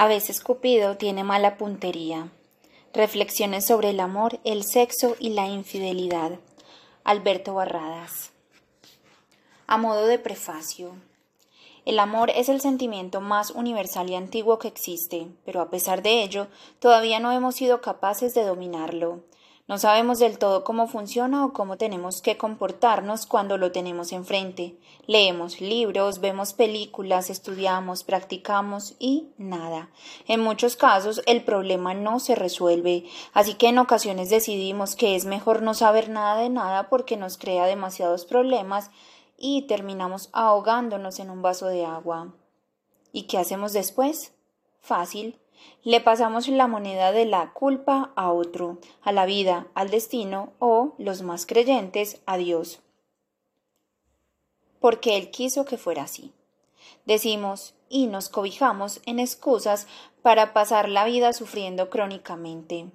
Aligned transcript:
A 0.00 0.08
veces 0.08 0.40
Cupido 0.40 0.96
tiene 0.96 1.24
mala 1.24 1.58
puntería. 1.58 2.30
Reflexiones 2.94 3.66
sobre 3.66 3.90
el 3.90 4.00
amor, 4.00 4.40
el 4.44 4.64
sexo 4.64 5.14
y 5.18 5.28
la 5.28 5.46
infidelidad. 5.46 6.38
Alberto 7.04 7.52
Barradas. 7.52 8.30
A 9.66 9.76
modo 9.76 10.06
de 10.06 10.18
prefacio. 10.18 10.94
El 11.84 11.98
amor 11.98 12.30
es 12.30 12.48
el 12.48 12.62
sentimiento 12.62 13.20
más 13.20 13.50
universal 13.50 14.08
y 14.08 14.14
antiguo 14.14 14.58
que 14.58 14.68
existe, 14.68 15.26
pero 15.44 15.60
a 15.60 15.68
pesar 15.68 16.02
de 16.02 16.22
ello, 16.22 16.46
todavía 16.78 17.20
no 17.20 17.30
hemos 17.32 17.56
sido 17.56 17.82
capaces 17.82 18.32
de 18.32 18.44
dominarlo. 18.44 19.20
No 19.70 19.78
sabemos 19.78 20.18
del 20.18 20.36
todo 20.36 20.64
cómo 20.64 20.88
funciona 20.88 21.44
o 21.44 21.52
cómo 21.52 21.76
tenemos 21.76 22.22
que 22.22 22.36
comportarnos 22.36 23.24
cuando 23.24 23.56
lo 23.56 23.70
tenemos 23.70 24.10
enfrente. 24.10 24.74
Leemos 25.06 25.60
libros, 25.60 26.18
vemos 26.18 26.54
películas, 26.54 27.30
estudiamos, 27.30 28.02
practicamos 28.02 28.96
y 28.98 29.28
nada. 29.38 29.88
En 30.26 30.40
muchos 30.40 30.74
casos 30.74 31.22
el 31.24 31.44
problema 31.44 31.94
no 31.94 32.18
se 32.18 32.34
resuelve, 32.34 33.04
así 33.32 33.54
que 33.54 33.68
en 33.68 33.78
ocasiones 33.78 34.28
decidimos 34.28 34.96
que 34.96 35.14
es 35.14 35.24
mejor 35.24 35.62
no 35.62 35.72
saber 35.74 36.08
nada 36.08 36.34
de 36.40 36.48
nada 36.48 36.88
porque 36.88 37.16
nos 37.16 37.38
crea 37.38 37.66
demasiados 37.66 38.24
problemas 38.24 38.90
y 39.38 39.68
terminamos 39.68 40.30
ahogándonos 40.32 41.20
en 41.20 41.30
un 41.30 41.42
vaso 41.42 41.68
de 41.68 41.86
agua. 41.86 42.34
¿Y 43.12 43.28
qué 43.28 43.38
hacemos 43.38 43.72
después? 43.72 44.32
Fácil 44.80 45.38
le 45.82 46.00
pasamos 46.00 46.48
la 46.48 46.66
moneda 46.66 47.12
de 47.12 47.24
la 47.24 47.52
culpa 47.52 48.12
a 48.16 48.30
otro, 48.32 48.78
a 49.02 49.12
la 49.12 49.26
vida, 49.26 49.66
al 49.74 49.90
destino 49.90 50.52
o, 50.58 50.94
los 50.98 51.22
más 51.22 51.46
creyentes, 51.46 52.20
a 52.26 52.36
Dios. 52.36 52.80
Porque 54.80 55.16
Él 55.16 55.30
quiso 55.30 55.64
que 55.64 55.78
fuera 55.78 56.02
así. 56.02 56.32
Decimos 57.06 57.74
y 57.88 58.06
nos 58.06 58.28
cobijamos 58.28 59.00
en 59.06 59.18
excusas 59.18 59.86
para 60.22 60.52
pasar 60.52 60.88
la 60.88 61.04
vida 61.04 61.32
sufriendo 61.32 61.90
crónicamente. 61.90 62.86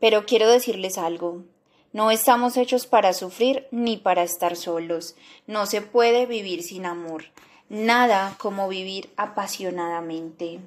Pero 0.00 0.26
quiero 0.26 0.48
decirles 0.48 0.98
algo. 0.98 1.44
No 1.92 2.10
estamos 2.10 2.56
hechos 2.56 2.86
para 2.86 3.12
sufrir 3.12 3.66
ni 3.70 3.96
para 3.96 4.22
estar 4.22 4.56
solos. 4.56 5.16
No 5.46 5.66
se 5.66 5.82
puede 5.82 6.26
vivir 6.26 6.62
sin 6.62 6.86
amor. 6.86 7.24
Nada 7.68 8.36
como 8.38 8.68
vivir 8.68 9.12
apasionadamente. 9.16 10.60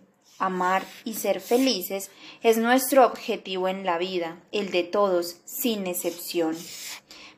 Amar 0.44 0.84
y 1.06 1.14
ser 1.14 1.40
felices 1.40 2.12
es 2.42 2.58
nuestro 2.58 3.06
objetivo 3.06 3.70
en 3.70 3.86
la 3.86 3.98
vida, 3.98 4.42
el 4.52 4.72
de 4.72 4.84
todos, 4.84 5.38
sin 5.46 5.88
excepción. 5.88 6.58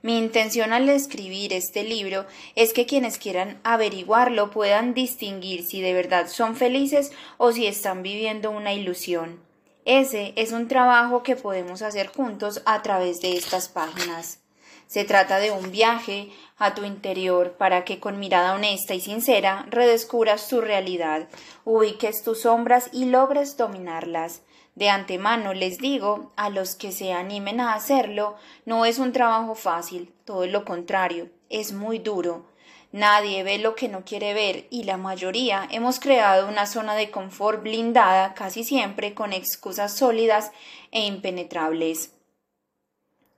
Mi 0.02 0.17
intención 0.17 0.73
al 0.73 0.89
escribir 0.89 1.53
este 1.53 1.83
libro 1.83 2.26
es 2.56 2.73
que 2.73 2.88
quienes 2.88 3.20
quieran 3.20 3.59
averiguarlo 3.64 4.50
puedan 4.50 4.95
distinguir 4.95 5.67
si 5.67 5.81
de 5.81 5.94
verdad 5.94 6.28
son 6.28 6.56
felices 6.56 7.11
o 7.38 7.52
si 7.52 7.67
están 7.67 8.02
viviendo 8.02 8.50
una 8.50 8.73
ilusión. 8.73 9.39
Ese 9.86 10.33
es 10.36 10.52
un 10.52 10.67
trabajo 10.67 11.22
que 11.22 11.36
podemos 11.36 11.83
hacer 11.83 12.08
juntos 12.08 12.64
a 12.66 12.81
través 12.81 13.22
de 13.22 13.38
estas 13.38 13.70
páginas. 13.70 14.45
Se 14.88 15.03
trata 15.03 15.39
de 15.39 15.52
un 15.52 15.72
viaje 15.72 16.30
a 16.58 16.75
tu 16.75 16.83
interior 16.83 17.53
para 17.53 17.83
que 17.83 18.00
con 18.00 18.19
mirada 18.19 18.53
honesta 18.53 18.94
y 18.94 19.02
sincera 19.02 19.66
redescubras 19.69 20.47
tu 20.47 20.61
realidad, 20.61 21.27
ubiques 21.64 22.23
tus 22.23 22.42
sombras 22.42 22.89
y 22.94 23.05
logres 23.05 23.58
dominarlas. 23.58 24.44
De 24.75 24.89
antemano 24.89 25.53
les 25.53 25.77
digo 25.77 26.33
a 26.36 26.50
los 26.50 26.75
que 26.75 26.92
se 26.92 27.14
animen 27.14 27.59
a 27.59 27.73
hacerlo, 27.73 28.36
no 28.66 28.86
es 28.86 29.00
un 29.00 29.11
trabajo 29.11 29.55
fácil, 29.55 30.14
todo 30.25 30.45
lo 30.47 30.66
contrario, 30.66 31.30
es 31.49 31.72
muy 31.72 31.99
duro. 31.99 32.45
Nadie 32.92 33.44
ve 33.44 33.58
lo 33.58 33.75
que 33.75 33.89
no 33.89 34.05
quiere 34.05 34.33
ver 34.33 34.67
y 34.70 34.83
la 34.83 34.97
mayoría 34.97 35.67
hemos 35.72 35.99
creado 35.99 36.47
una 36.47 36.66
zona 36.66 36.95
de 36.95 37.11
confort 37.11 37.61
blindada 37.61 38.33
casi 38.33 38.64
siempre 38.64 39.14
con 39.14 39.33
excusas 39.33 39.97
sólidas 39.97 40.52
e 40.92 41.05
impenetrables 41.05 42.14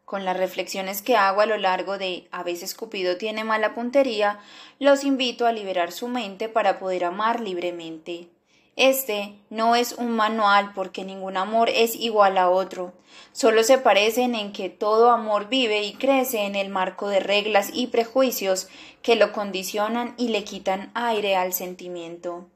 con 0.07 0.23
las 0.23 0.37
reflexiones 0.37 1.01
que 1.01 1.17
hago 1.17 1.41
a 1.41 1.45
lo 1.45 1.57
largo 1.57 1.97
de 1.97 2.29
A 2.31 2.41
veces 2.41 2.73
Cupido 2.75 3.17
tiene 3.17 3.43
mala 3.43 3.75
puntería, 3.75 4.39
los 4.79 5.03
invito 5.03 5.45
a 5.45 5.51
liberar 5.51 5.91
su 5.91 6.07
mente 6.07 6.47
para 6.47 6.79
poder 6.79 7.03
amar 7.03 7.41
libremente. 7.41 8.29
Este 8.77 9.33
no 9.49 9.75
es 9.75 9.91
un 9.91 10.11
manual 10.11 10.71
porque 10.73 11.03
ningún 11.03 11.35
amor 11.35 11.67
es 11.69 11.93
igual 11.93 12.37
a 12.37 12.49
otro, 12.49 12.93
solo 13.33 13.63
se 13.63 13.79
parecen 13.79 14.33
en 14.33 14.53
que 14.53 14.69
todo 14.69 15.11
amor 15.11 15.49
vive 15.49 15.83
y 15.83 15.95
crece 15.95 16.45
en 16.45 16.55
el 16.55 16.69
marco 16.69 17.09
de 17.09 17.19
reglas 17.19 17.71
y 17.73 17.87
prejuicios 17.87 18.69
que 19.01 19.17
lo 19.17 19.33
condicionan 19.33 20.15
y 20.17 20.29
le 20.29 20.45
quitan 20.45 20.89
aire 20.93 21.35
al 21.35 21.51
sentimiento. 21.51 22.47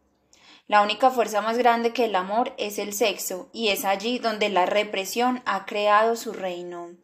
La 0.69 0.81
única 0.81 1.09
fuerza 1.09 1.41
más 1.41 1.57
grande 1.57 1.91
que 1.91 2.05
el 2.05 2.15
amor 2.15 2.53
es 2.57 2.79
el 2.79 2.93
sexo, 2.93 3.49
y 3.51 3.67
es 3.67 3.83
allí 3.83 4.19
donde 4.19 4.47
la 4.47 4.65
represión 4.65 5.41
ha 5.45 5.65
creado 5.65 6.15
su 6.15 6.31
reino. 6.31 7.00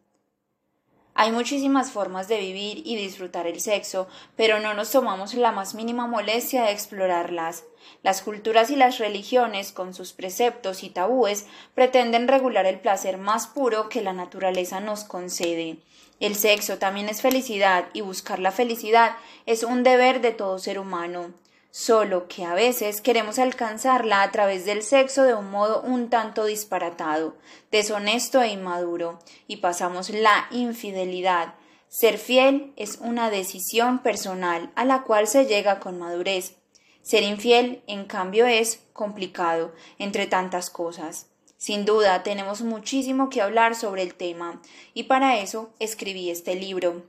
Hay 1.20 1.32
muchísimas 1.32 1.90
formas 1.90 2.28
de 2.28 2.38
vivir 2.38 2.84
y 2.86 2.96
disfrutar 2.96 3.48
el 3.48 3.60
sexo, 3.60 4.08
pero 4.36 4.60
no 4.60 4.76
nos 4.76 4.92
tomamos 4.92 5.34
la 5.34 5.52
más 5.52 5.74
mínima 5.74 6.06
molestia 6.06 6.66
de 6.66 6.72
explorarlas. 6.72 7.64
Las 8.04 8.22
culturas 8.22 8.70
y 8.70 8.76
las 8.76 9.00
religiones, 9.00 9.72
con 9.72 9.96
sus 9.96 10.14
preceptos 10.14 10.84
y 10.84 10.92
tabúes, 10.92 11.48
pretenden 11.74 12.28
regular 12.28 12.68
el 12.68 12.80
placer 12.80 13.18
más 13.18 13.48
puro 13.48 13.90
que 13.90 14.04
la 14.04 14.14
naturaleza 14.14 14.80
nos 14.80 15.06
concede. 15.06 15.78
El 16.20 16.36
sexo 16.36 16.78
también 16.78 17.10
es 17.10 17.24
felicidad 17.24 17.86
y 17.94 18.02
buscar 18.02 18.38
la 18.38 18.52
felicidad 18.52 19.18
es 19.48 19.64
un 19.64 19.82
deber 19.82 20.22
de 20.22 20.34
todo 20.34 20.60
ser 20.60 20.78
humano 20.78 21.34
solo 21.72 22.28
que 22.28 22.46
a 22.46 22.54
veces 22.54 23.02
queremos 23.02 23.40
alcanzarla 23.40 24.22
a 24.22 24.32
través 24.32 24.66
del 24.66 24.84
sexo 24.84 25.24
de 25.24 25.34
un 25.34 25.52
modo 25.52 25.82
un 25.82 26.10
tanto 26.10 26.46
disparatado, 26.46 27.36
deshonesto 27.72 28.42
e 28.42 28.50
inmaduro, 28.50 29.20
y 29.48 29.58
pasamos 29.58 30.10
la 30.10 30.48
infidelidad. 30.52 31.56
Ser 31.90 32.18
fiel 32.18 32.74
es 32.76 32.98
una 33.00 33.30
decisión 33.30 34.00
personal 34.00 34.72
a 34.76 34.86
la 34.86 35.04
cual 35.04 35.28
se 35.28 35.46
llega 35.46 35.80
con 35.80 36.00
madurez. 36.00 36.56
Ser 37.02 37.24
infiel, 37.24 37.84
en 37.88 38.06
cambio, 38.06 38.46
es 38.46 38.84
complicado, 38.92 39.74
entre 39.98 40.28
tantas 40.28 40.70
cosas. 40.70 41.28
Sin 41.58 41.86
duda, 41.86 42.22
tenemos 42.22 42.62
muchísimo 42.62 43.30
que 43.30 43.42
hablar 43.42 43.76
sobre 43.76 44.04
el 44.04 44.14
tema, 44.14 44.62
y 44.94 45.04
para 45.04 45.40
eso 45.40 45.74
escribí 45.80 46.30
este 46.30 46.56
libro. 46.56 47.04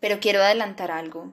Pero 0.00 0.18
quiero 0.18 0.42
adelantar 0.42 0.90
algo. 0.90 1.32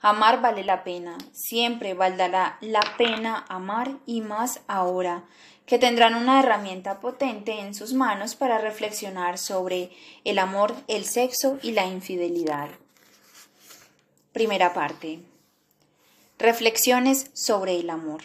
Amar 0.00 0.40
vale 0.40 0.62
la 0.62 0.84
pena, 0.84 1.16
siempre 1.32 1.94
valdrá 1.94 2.58
la 2.60 2.82
pena 2.98 3.44
amar 3.48 3.92
y 4.04 4.20
más 4.20 4.60
ahora, 4.68 5.24
que 5.64 5.78
tendrán 5.78 6.14
una 6.14 6.40
herramienta 6.40 7.00
potente 7.00 7.60
en 7.60 7.74
sus 7.74 7.92
manos 7.92 8.34
para 8.34 8.58
reflexionar 8.58 9.38
sobre 9.38 9.90
el 10.24 10.38
amor, 10.38 10.74
el 10.86 11.04
sexo 11.04 11.58
y 11.62 11.72
la 11.72 11.86
infidelidad. 11.86 12.68
Primera 14.32 14.74
parte. 14.74 15.20
Reflexiones 16.38 17.30
sobre 17.32 17.80
el 17.80 17.88
amor. 17.88 18.22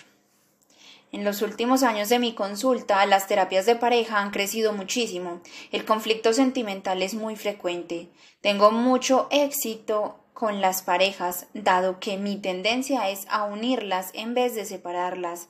En 1.13 1.25
los 1.25 1.41
últimos 1.41 1.83
años 1.83 2.09
de 2.09 2.19
mi 2.19 2.33
consulta, 2.33 3.05
las 3.05 3.27
terapias 3.27 3.65
de 3.65 3.75
pareja 3.75 4.19
han 4.19 4.31
crecido 4.31 4.71
muchísimo. 4.71 5.41
El 5.71 5.83
conflicto 5.83 6.31
sentimental 6.31 7.01
es 7.01 7.13
muy 7.13 7.35
frecuente. 7.35 8.09
Tengo 8.39 8.71
mucho 8.71 9.27
éxito 9.29 10.19
con 10.41 10.59
las 10.59 10.81
parejas, 10.81 11.46
dado 11.53 12.00
que 12.00 12.18
mi 12.18 12.35
tendencia 12.35 13.12
es 13.12 13.28
a 13.29 13.44
unirlas 13.44 14.09
en 14.16 14.34
vez 14.34 14.56
de 14.56 14.66
separarlas. 14.66 15.50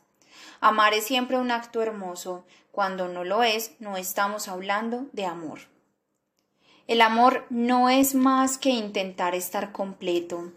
Amar 0.59 0.93
es 0.93 1.05
siempre 1.05 1.37
un 1.37 1.49
acto 1.49 1.81
hermoso. 1.81 2.43
Cuando 2.73 3.07
no 3.07 3.23
lo 3.23 3.41
es, 3.41 3.71
no 3.79 3.95
estamos 3.95 4.49
hablando 4.49 5.05
de 5.13 5.25
amor. 5.25 5.59
El 6.87 6.99
amor 6.99 7.45
no 7.49 7.89
es 7.89 8.15
más 8.15 8.57
que 8.57 8.71
intentar 8.71 9.33
estar 9.33 9.71
completo. 9.71 10.51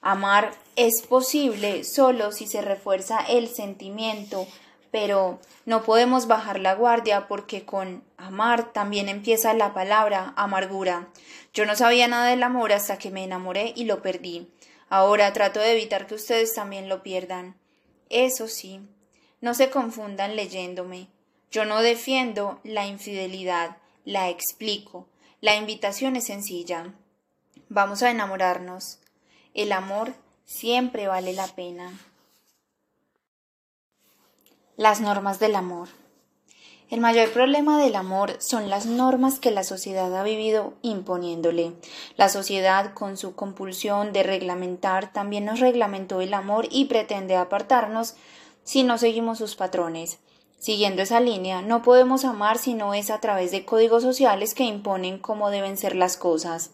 Amar 0.00 0.50
es 0.74 1.02
posible 1.02 1.84
solo 1.84 2.32
si 2.32 2.48
se 2.48 2.62
refuerza 2.62 3.20
el 3.20 3.46
sentimiento, 3.46 4.48
pero 4.96 5.40
no 5.66 5.82
podemos 5.82 6.26
bajar 6.26 6.58
la 6.58 6.74
guardia 6.74 7.28
porque 7.28 7.66
con 7.66 8.02
amar 8.16 8.72
también 8.72 9.10
empieza 9.10 9.52
la 9.52 9.74
palabra 9.74 10.32
amargura. 10.36 11.08
Yo 11.52 11.66
no 11.66 11.76
sabía 11.76 12.08
nada 12.08 12.30
del 12.30 12.42
amor 12.42 12.72
hasta 12.72 12.96
que 12.96 13.10
me 13.10 13.22
enamoré 13.22 13.74
y 13.76 13.84
lo 13.84 14.00
perdí. 14.00 14.50
Ahora 14.88 15.34
trato 15.34 15.60
de 15.60 15.72
evitar 15.72 16.06
que 16.06 16.14
ustedes 16.14 16.54
también 16.54 16.88
lo 16.88 17.02
pierdan. 17.02 17.56
Eso 18.08 18.48
sí, 18.48 18.80
no 19.42 19.52
se 19.52 19.68
confundan 19.68 20.34
leyéndome. 20.34 21.08
Yo 21.50 21.66
no 21.66 21.82
defiendo 21.82 22.58
la 22.64 22.86
infidelidad, 22.86 23.76
la 24.06 24.30
explico. 24.30 25.08
La 25.42 25.56
invitación 25.56 26.16
es 26.16 26.24
sencilla. 26.24 26.94
Vamos 27.68 28.02
a 28.02 28.10
enamorarnos. 28.10 29.00
El 29.52 29.72
amor 29.72 30.14
siempre 30.46 31.06
vale 31.06 31.34
la 31.34 31.48
pena. 31.48 31.92
Las 34.78 35.00
normas 35.00 35.38
del 35.38 35.56
amor. 35.56 35.88
El 36.90 37.00
mayor 37.00 37.30
problema 37.30 37.82
del 37.82 37.96
amor 37.96 38.36
son 38.40 38.68
las 38.68 38.84
normas 38.84 39.40
que 39.40 39.50
la 39.50 39.64
sociedad 39.64 40.14
ha 40.14 40.22
vivido 40.22 40.74
imponiéndole. 40.82 41.72
La 42.18 42.28
sociedad, 42.28 42.92
con 42.92 43.16
su 43.16 43.34
compulsión 43.34 44.12
de 44.12 44.22
reglamentar, 44.22 45.14
también 45.14 45.46
nos 45.46 45.60
reglamentó 45.60 46.20
el 46.20 46.34
amor 46.34 46.68
y 46.70 46.84
pretende 46.84 47.36
apartarnos 47.36 48.16
si 48.64 48.82
no 48.82 48.98
seguimos 48.98 49.38
sus 49.38 49.56
patrones. 49.56 50.18
Siguiendo 50.58 51.00
esa 51.00 51.20
línea, 51.20 51.62
no 51.62 51.80
podemos 51.80 52.26
amar 52.26 52.58
si 52.58 52.74
no 52.74 52.92
es 52.92 53.08
a 53.08 53.18
través 53.18 53.52
de 53.52 53.64
códigos 53.64 54.02
sociales 54.02 54.52
que 54.52 54.64
imponen 54.64 55.18
cómo 55.18 55.48
deben 55.48 55.78
ser 55.78 55.96
las 55.96 56.18
cosas. 56.18 56.72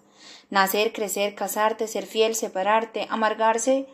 Nacer, 0.50 0.92
crecer, 0.92 1.36
casarte, 1.36 1.86
ser 1.86 2.06
fiel, 2.06 2.34
separarte, 2.34 3.06
amargarse, 3.10 3.86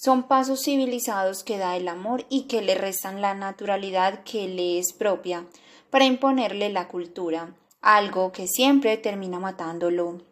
son 0.00 0.22
pasos 0.22 0.62
civilizados 0.62 1.44
que 1.44 1.58
da 1.58 1.76
el 1.76 1.86
amor 1.86 2.24
y 2.30 2.44
que 2.44 2.62
le 2.62 2.74
restan 2.74 3.20
la 3.20 3.34
naturalidad 3.34 4.24
que 4.24 4.48
le 4.48 4.78
es 4.78 4.94
propia 4.94 5.44
para 5.90 6.06
imponerle 6.06 6.70
la 6.70 6.88
cultura, 6.88 7.54
algo 7.82 8.32
que 8.32 8.48
siempre 8.48 8.96
termina 8.96 9.38
matándolo. 9.38 10.22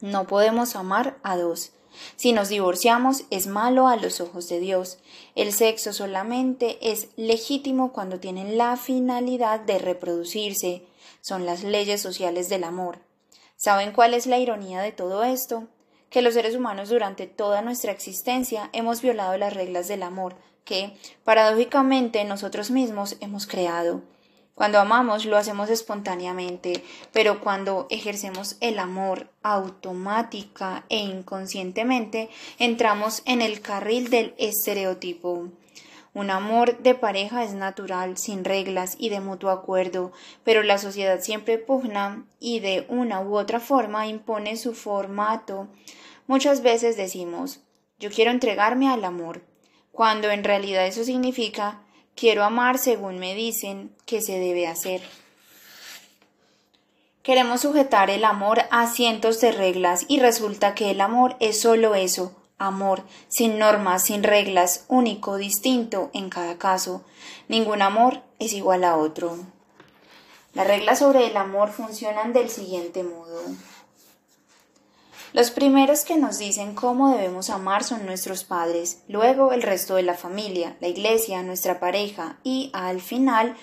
No 0.00 0.26
podemos 0.26 0.74
amar 0.74 1.18
a 1.22 1.36
dos. 1.36 1.72
Si 2.16 2.32
nos 2.32 2.48
divorciamos 2.48 3.24
es 3.28 3.46
malo 3.46 3.88
a 3.88 3.96
los 3.96 4.22
ojos 4.22 4.48
de 4.48 4.58
Dios. 4.58 4.96
El 5.34 5.52
sexo 5.52 5.92
solamente 5.92 6.78
es 6.80 7.08
legítimo 7.16 7.92
cuando 7.92 8.20
tienen 8.20 8.56
la 8.56 8.78
finalidad 8.78 9.60
de 9.60 9.78
reproducirse. 9.78 10.86
Son 11.20 11.44
las 11.44 11.62
leyes 11.62 12.00
sociales 12.00 12.48
del 12.48 12.64
amor. 12.64 13.00
¿Saben 13.56 13.92
cuál 13.92 14.14
es 14.14 14.26
la 14.26 14.38
ironía 14.38 14.80
de 14.80 14.92
todo 14.92 15.24
esto? 15.24 15.68
Que 16.14 16.22
los 16.22 16.34
seres 16.34 16.54
humanos 16.54 16.90
durante 16.90 17.26
toda 17.26 17.60
nuestra 17.60 17.90
existencia 17.90 18.70
hemos 18.72 19.02
violado 19.02 19.36
las 19.36 19.52
reglas 19.52 19.88
del 19.88 20.04
amor 20.04 20.36
que, 20.64 20.96
paradójicamente, 21.24 22.22
nosotros 22.22 22.70
mismos 22.70 23.16
hemos 23.18 23.48
creado. 23.48 24.00
Cuando 24.54 24.78
amamos 24.78 25.24
lo 25.24 25.36
hacemos 25.36 25.70
espontáneamente, 25.70 26.84
pero 27.12 27.40
cuando 27.40 27.88
ejercemos 27.90 28.58
el 28.60 28.78
amor 28.78 29.28
automática 29.42 30.84
e 30.88 30.98
inconscientemente 30.98 32.30
entramos 32.60 33.22
en 33.24 33.42
el 33.42 33.60
carril 33.60 34.08
del 34.08 34.36
estereotipo. 34.38 35.48
Un 36.14 36.30
amor 36.30 36.78
de 36.78 36.94
pareja 36.94 37.42
es 37.42 37.54
natural, 37.54 38.18
sin 38.18 38.44
reglas 38.44 38.94
y 39.00 39.08
de 39.08 39.18
mutuo 39.18 39.50
acuerdo, 39.50 40.12
pero 40.44 40.62
la 40.62 40.78
sociedad 40.78 41.20
siempre 41.20 41.58
pugna 41.58 42.24
y 42.38 42.60
de 42.60 42.86
una 42.88 43.20
u 43.20 43.36
otra 43.36 43.58
forma 43.58 44.06
impone 44.06 44.56
su 44.56 44.74
formato. 44.74 45.66
Muchas 46.26 46.62
veces 46.62 46.96
decimos 46.96 47.60
yo 47.98 48.10
quiero 48.10 48.32
entregarme 48.32 48.88
al 48.90 49.04
amor, 49.04 49.42
cuando 49.92 50.30
en 50.30 50.42
realidad 50.44 50.86
eso 50.86 51.04
significa 51.04 51.84
Quiero 52.16 52.44
amar 52.44 52.78
según 52.78 53.18
me 53.18 53.34
dicen 53.34 53.92
que 54.06 54.22
se 54.22 54.38
debe 54.38 54.68
hacer. 54.68 55.02
Queremos 57.24 57.62
sujetar 57.62 58.08
el 58.08 58.24
amor 58.24 58.62
a 58.70 58.86
cientos 58.86 59.40
de 59.40 59.50
reglas 59.50 60.04
y 60.06 60.20
resulta 60.20 60.76
que 60.76 60.92
el 60.92 61.00
amor 61.00 61.36
es 61.40 61.60
solo 61.60 61.96
eso, 61.96 62.36
amor, 62.56 63.02
sin 63.28 63.58
normas, 63.58 64.04
sin 64.04 64.22
reglas, 64.22 64.84
único, 64.86 65.38
distinto 65.38 66.10
en 66.12 66.28
cada 66.28 66.56
caso. 66.56 67.04
Ningún 67.48 67.82
amor 67.82 68.22
es 68.38 68.52
igual 68.52 68.84
a 68.84 68.96
otro. 68.96 69.36
Las 70.52 70.68
reglas 70.68 71.00
sobre 71.00 71.26
el 71.26 71.36
amor 71.36 71.72
funcionan 71.72 72.32
del 72.32 72.48
siguiente 72.48 73.02
modo. 73.02 73.40
Los 75.34 75.50
primeros 75.50 76.04
que 76.04 76.16
nos 76.16 76.38
dicen 76.38 76.76
cómo 76.76 77.10
debemos 77.10 77.50
amar 77.50 77.82
son 77.82 78.06
nuestros 78.06 78.44
padres, 78.44 79.02
luego 79.08 79.50
el 79.50 79.62
resto 79.62 79.96
de 79.96 80.04
la 80.04 80.14
familia, 80.14 80.76
la 80.80 80.86
iglesia, 80.86 81.42
nuestra 81.42 81.80
pareja 81.80 82.38
y, 82.44 82.70
al 82.72 83.00
final, 83.00 83.56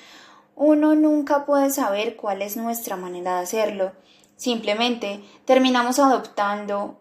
uno 0.58 0.96
nunca 0.96 1.46
puede 1.46 1.70
saber 1.70 2.18
cuál 2.18 2.42
es 2.42 2.58
nuestra 2.58 2.98
manera 2.98 3.38
de 3.38 3.44
hacerlo. 3.44 3.94
Simplemente 4.36 5.24
terminamos 5.46 5.98
adoptando 6.00 7.01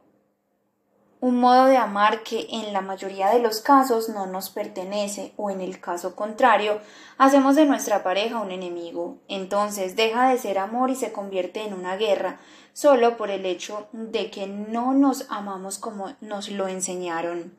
un 1.20 1.38
modo 1.38 1.66
de 1.66 1.76
amar 1.76 2.22
que 2.22 2.46
en 2.50 2.72
la 2.72 2.80
mayoría 2.80 3.28
de 3.28 3.40
los 3.40 3.60
casos 3.60 4.08
no 4.08 4.26
nos 4.26 4.48
pertenece 4.48 5.34
o 5.36 5.50
en 5.50 5.60
el 5.60 5.78
caso 5.78 6.16
contrario 6.16 6.80
hacemos 7.18 7.56
de 7.56 7.66
nuestra 7.66 8.02
pareja 8.02 8.40
un 8.40 8.52
enemigo. 8.52 9.18
Entonces 9.28 9.96
deja 9.96 10.30
de 10.30 10.38
ser 10.38 10.58
amor 10.58 10.90
y 10.90 10.96
se 10.96 11.12
convierte 11.12 11.62
en 11.64 11.74
una 11.74 11.96
guerra 11.96 12.40
solo 12.72 13.16
por 13.18 13.30
el 13.30 13.44
hecho 13.44 13.88
de 13.92 14.30
que 14.30 14.46
no 14.46 14.94
nos 14.94 15.26
amamos 15.30 15.78
como 15.78 16.14
nos 16.22 16.48
lo 16.48 16.68
enseñaron. 16.68 17.54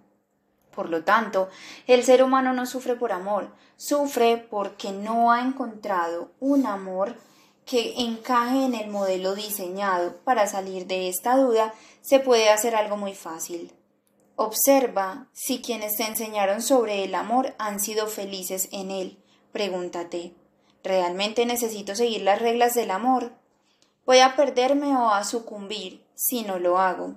Por 0.74 0.90
lo 0.90 1.04
tanto, 1.04 1.50
el 1.86 2.04
ser 2.04 2.24
humano 2.24 2.54
no 2.54 2.66
sufre 2.66 2.96
por 2.96 3.12
amor, 3.12 3.50
sufre 3.76 4.38
porque 4.50 4.92
no 4.92 5.32
ha 5.32 5.42
encontrado 5.42 6.32
un 6.40 6.66
amor 6.66 7.16
que 7.72 7.94
encaje 8.02 8.66
en 8.66 8.76
el 8.76 8.90
modelo 8.90 9.34
diseñado. 9.34 10.18
Para 10.26 10.46
salir 10.46 10.88
de 10.88 11.08
esta 11.08 11.38
duda 11.38 11.74
se 12.02 12.20
puede 12.20 12.50
hacer 12.50 12.76
algo 12.76 12.98
muy 12.98 13.16
fácil. 13.16 13.72
Observa 14.36 15.30
si 15.32 15.62
quienes 15.62 15.96
te 15.96 16.04
enseñaron 16.04 16.62
sobre 16.62 17.06
el 17.06 17.16
amor 17.16 17.56
han 17.60 17.80
sido 17.80 18.08
felices 18.08 18.68
en 18.74 18.92
él. 18.92 19.24
Pregúntate, 19.54 20.36
¿realmente 20.84 21.46
necesito 21.46 21.96
seguir 21.96 22.24
las 22.24 22.42
reglas 22.42 22.74
del 22.74 22.92
amor? 22.92 23.32
¿Voy 24.06 24.20
a 24.20 24.36
perderme 24.36 24.94
o 24.98 25.10
a 25.10 25.24
sucumbir 25.24 26.06
si 26.14 26.42
no 26.42 26.60
lo 26.60 26.78
hago? 26.78 27.16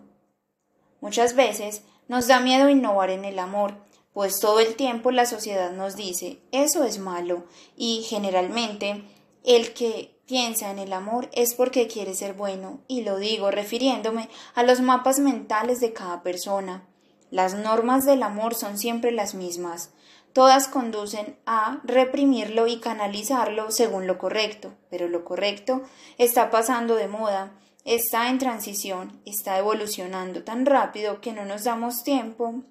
Muchas 1.00 1.34
veces 1.34 1.82
nos 2.06 2.28
da 2.28 2.38
miedo 2.38 2.68
innovar 2.68 3.10
en 3.10 3.24
el 3.24 3.40
amor, 3.40 3.74
pues 4.12 4.38
todo 4.38 4.60
el 4.60 4.76
tiempo 4.76 5.10
la 5.10 5.26
sociedad 5.26 5.72
nos 5.72 5.96
dice 5.96 6.38
eso 6.52 6.84
es 6.84 7.00
malo 7.00 7.44
y 7.76 8.04
generalmente 8.08 9.02
el 9.42 9.74
que 9.74 10.13
piensa 10.26 10.70
en 10.70 10.78
el 10.78 10.92
amor 10.92 11.28
es 11.32 11.54
porque 11.54 11.86
quiere 11.86 12.14
ser 12.14 12.34
bueno, 12.34 12.80
y 12.88 13.02
lo 13.02 13.18
digo 13.18 13.50
refiriéndome 13.50 14.28
a 14.54 14.62
los 14.62 14.80
mapas 14.80 15.18
mentales 15.18 15.80
de 15.80 15.92
cada 15.92 16.22
persona. 16.22 16.86
Las 17.30 17.54
normas 17.54 18.04
del 18.04 18.22
amor 18.22 18.54
son 18.54 18.78
siempre 18.78 19.10
las 19.10 19.34
mismas. 19.34 19.90
Todas 20.32 20.68
conducen 20.68 21.36
a 21.46 21.80
reprimirlo 21.84 22.66
y 22.66 22.80
canalizarlo 22.80 23.70
según 23.70 24.06
lo 24.06 24.18
correcto, 24.18 24.72
pero 24.90 25.08
lo 25.08 25.24
correcto 25.24 25.82
está 26.18 26.50
pasando 26.50 26.96
de 26.96 27.08
moda, 27.08 27.52
está 27.84 28.28
en 28.30 28.38
transición, 28.38 29.20
está 29.24 29.58
evolucionando 29.58 30.42
tan 30.42 30.66
rápido 30.66 31.20
que 31.20 31.32
no 31.32 31.44
nos 31.44 31.64
damos 31.64 32.02
tiempo 32.02 32.62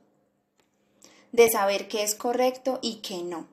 de 1.32 1.50
saber 1.50 1.88
qué 1.88 2.04
es 2.04 2.16
correcto 2.16 2.80
y 2.82 3.02
qué 3.02 3.24
no. 3.24 3.48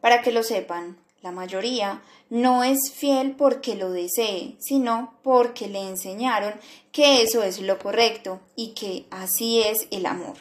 Para 0.00 0.22
que 0.22 0.32
lo 0.32 0.42
sepan, 0.42 0.96
la 1.22 1.32
mayoría 1.32 2.02
no 2.30 2.64
es 2.64 2.92
fiel 2.92 3.36
porque 3.36 3.74
lo 3.74 3.90
desee, 3.90 4.56
sino 4.58 5.14
porque 5.22 5.68
le 5.68 5.80
enseñaron 5.80 6.54
que 6.92 7.22
eso 7.22 7.42
es 7.42 7.60
lo 7.60 7.78
correcto 7.78 8.40
y 8.56 8.72
que 8.72 9.06
así 9.10 9.60
es 9.60 9.86
el 9.90 10.06
amor. 10.06 10.36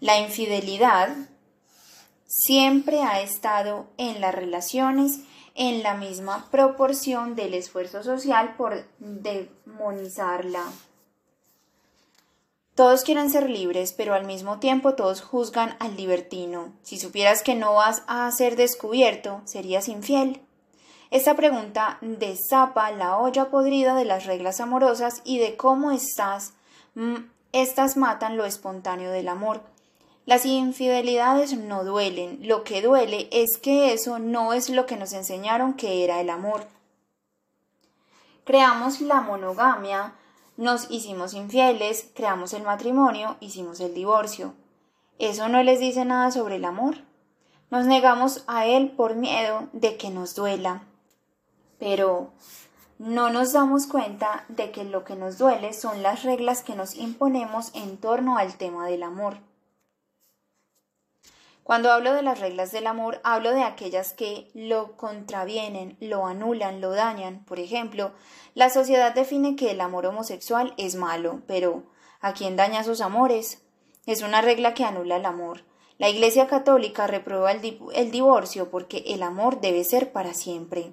La 0.00 0.18
infidelidad 0.20 1.16
siempre 2.26 3.02
ha 3.02 3.20
estado 3.20 3.86
en 3.98 4.20
las 4.20 4.34
relaciones 4.34 5.20
en 5.54 5.82
la 5.82 5.94
misma 5.94 6.48
proporción 6.50 7.34
del 7.34 7.54
esfuerzo 7.54 8.02
social 8.02 8.54
por 8.56 8.86
demonizarla. 8.98 10.64
Todos 12.74 13.04
quieren 13.04 13.28
ser 13.28 13.50
libres, 13.50 13.92
pero 13.92 14.14
al 14.14 14.24
mismo 14.24 14.58
tiempo 14.58 14.94
todos 14.94 15.20
juzgan 15.20 15.76
al 15.78 15.94
libertino. 15.96 16.72
Si 16.82 16.98
supieras 16.98 17.42
que 17.42 17.54
no 17.54 17.74
vas 17.74 18.02
a 18.06 18.30
ser 18.32 18.56
descubierto, 18.56 19.42
¿serías 19.44 19.88
infiel? 19.88 20.40
Esta 21.10 21.36
pregunta 21.36 21.98
destapa 22.00 22.90
la 22.90 23.18
olla 23.18 23.50
podrida 23.50 23.94
de 23.94 24.06
las 24.06 24.24
reglas 24.24 24.60
amorosas 24.60 25.20
y 25.24 25.38
de 25.38 25.58
cómo 25.58 25.90
estás, 25.90 26.54
mm, 26.94 27.16
estas 27.52 27.98
matan 27.98 28.38
lo 28.38 28.46
espontáneo 28.46 29.10
del 29.10 29.28
amor. 29.28 29.60
Las 30.24 30.46
infidelidades 30.46 31.52
no 31.52 31.84
duelen, 31.84 32.38
lo 32.40 32.64
que 32.64 32.80
duele 32.80 33.28
es 33.32 33.58
que 33.58 33.92
eso 33.92 34.18
no 34.18 34.54
es 34.54 34.70
lo 34.70 34.86
que 34.86 34.96
nos 34.96 35.12
enseñaron 35.12 35.74
que 35.74 36.04
era 36.04 36.22
el 36.22 36.30
amor. 36.30 36.66
Creamos 38.44 39.02
la 39.02 39.20
monogamia 39.20 40.14
nos 40.56 40.90
hicimos 40.90 41.34
infieles, 41.34 42.10
creamos 42.14 42.52
el 42.52 42.62
matrimonio, 42.62 43.36
hicimos 43.40 43.80
el 43.80 43.94
divorcio. 43.94 44.54
¿Eso 45.18 45.48
no 45.48 45.62
les 45.62 45.80
dice 45.80 46.04
nada 46.04 46.30
sobre 46.30 46.56
el 46.56 46.64
amor? 46.64 46.96
Nos 47.70 47.86
negamos 47.86 48.44
a 48.46 48.66
él 48.66 48.90
por 48.90 49.14
miedo 49.14 49.68
de 49.72 49.96
que 49.96 50.10
nos 50.10 50.34
duela. 50.34 50.82
Pero 51.78 52.32
no 52.98 53.30
nos 53.30 53.52
damos 53.52 53.86
cuenta 53.86 54.44
de 54.48 54.70
que 54.70 54.84
lo 54.84 55.04
que 55.04 55.16
nos 55.16 55.38
duele 55.38 55.72
son 55.72 56.02
las 56.02 56.22
reglas 56.22 56.62
que 56.62 56.76
nos 56.76 56.94
imponemos 56.94 57.70
en 57.74 57.96
torno 57.96 58.36
al 58.36 58.56
tema 58.56 58.86
del 58.86 59.02
amor. 59.02 59.38
Cuando 61.64 61.92
hablo 61.92 62.12
de 62.12 62.22
las 62.22 62.40
reglas 62.40 62.72
del 62.72 62.88
amor, 62.88 63.20
hablo 63.22 63.52
de 63.52 63.62
aquellas 63.62 64.14
que 64.14 64.50
lo 64.52 64.96
contravienen, 64.96 65.96
lo 66.00 66.26
anulan, 66.26 66.80
lo 66.80 66.90
dañan. 66.90 67.44
Por 67.44 67.60
ejemplo, 67.60 68.12
la 68.54 68.68
sociedad 68.68 69.14
define 69.14 69.54
que 69.54 69.70
el 69.70 69.80
amor 69.80 70.06
homosexual 70.06 70.74
es 70.76 70.96
malo, 70.96 71.42
pero 71.46 71.84
¿a 72.20 72.32
quién 72.32 72.56
daña 72.56 72.82
sus 72.82 73.00
amores? 73.00 73.62
Es 74.06 74.22
una 74.22 74.40
regla 74.40 74.74
que 74.74 74.84
anula 74.84 75.16
el 75.16 75.24
amor. 75.24 75.64
La 75.98 76.08
Iglesia 76.08 76.48
Católica 76.48 77.06
reprueba 77.06 77.52
el, 77.52 77.78
el 77.94 78.10
divorcio 78.10 78.68
porque 78.68 79.04
el 79.06 79.22
amor 79.22 79.60
debe 79.60 79.84
ser 79.84 80.10
para 80.10 80.34
siempre. 80.34 80.92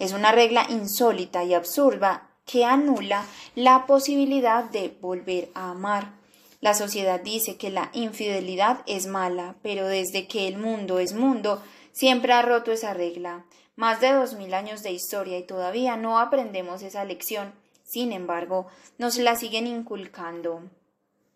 Es 0.00 0.12
una 0.12 0.32
regla 0.32 0.66
insólita 0.68 1.44
y 1.44 1.54
absurda 1.54 2.30
que 2.44 2.64
anula 2.64 3.24
la 3.54 3.86
posibilidad 3.86 4.64
de 4.64 4.96
volver 5.00 5.50
a 5.54 5.70
amar. 5.70 6.17
La 6.60 6.74
sociedad 6.74 7.20
dice 7.20 7.56
que 7.56 7.70
la 7.70 7.90
infidelidad 7.92 8.80
es 8.86 9.06
mala, 9.06 9.54
pero 9.62 9.86
desde 9.86 10.26
que 10.26 10.48
el 10.48 10.58
mundo 10.58 10.98
es 10.98 11.12
mundo, 11.12 11.62
siempre 11.92 12.32
ha 12.32 12.42
roto 12.42 12.72
esa 12.72 12.94
regla. 12.94 13.44
Más 13.76 14.00
de 14.00 14.12
dos 14.12 14.34
mil 14.34 14.54
años 14.54 14.82
de 14.82 14.90
historia 14.90 15.38
y 15.38 15.44
todavía 15.44 15.96
no 15.96 16.18
aprendemos 16.18 16.82
esa 16.82 17.04
lección. 17.04 17.52
Sin 17.84 18.12
embargo, 18.12 18.66
nos 18.98 19.18
la 19.18 19.36
siguen 19.36 19.68
inculcando. 19.68 20.62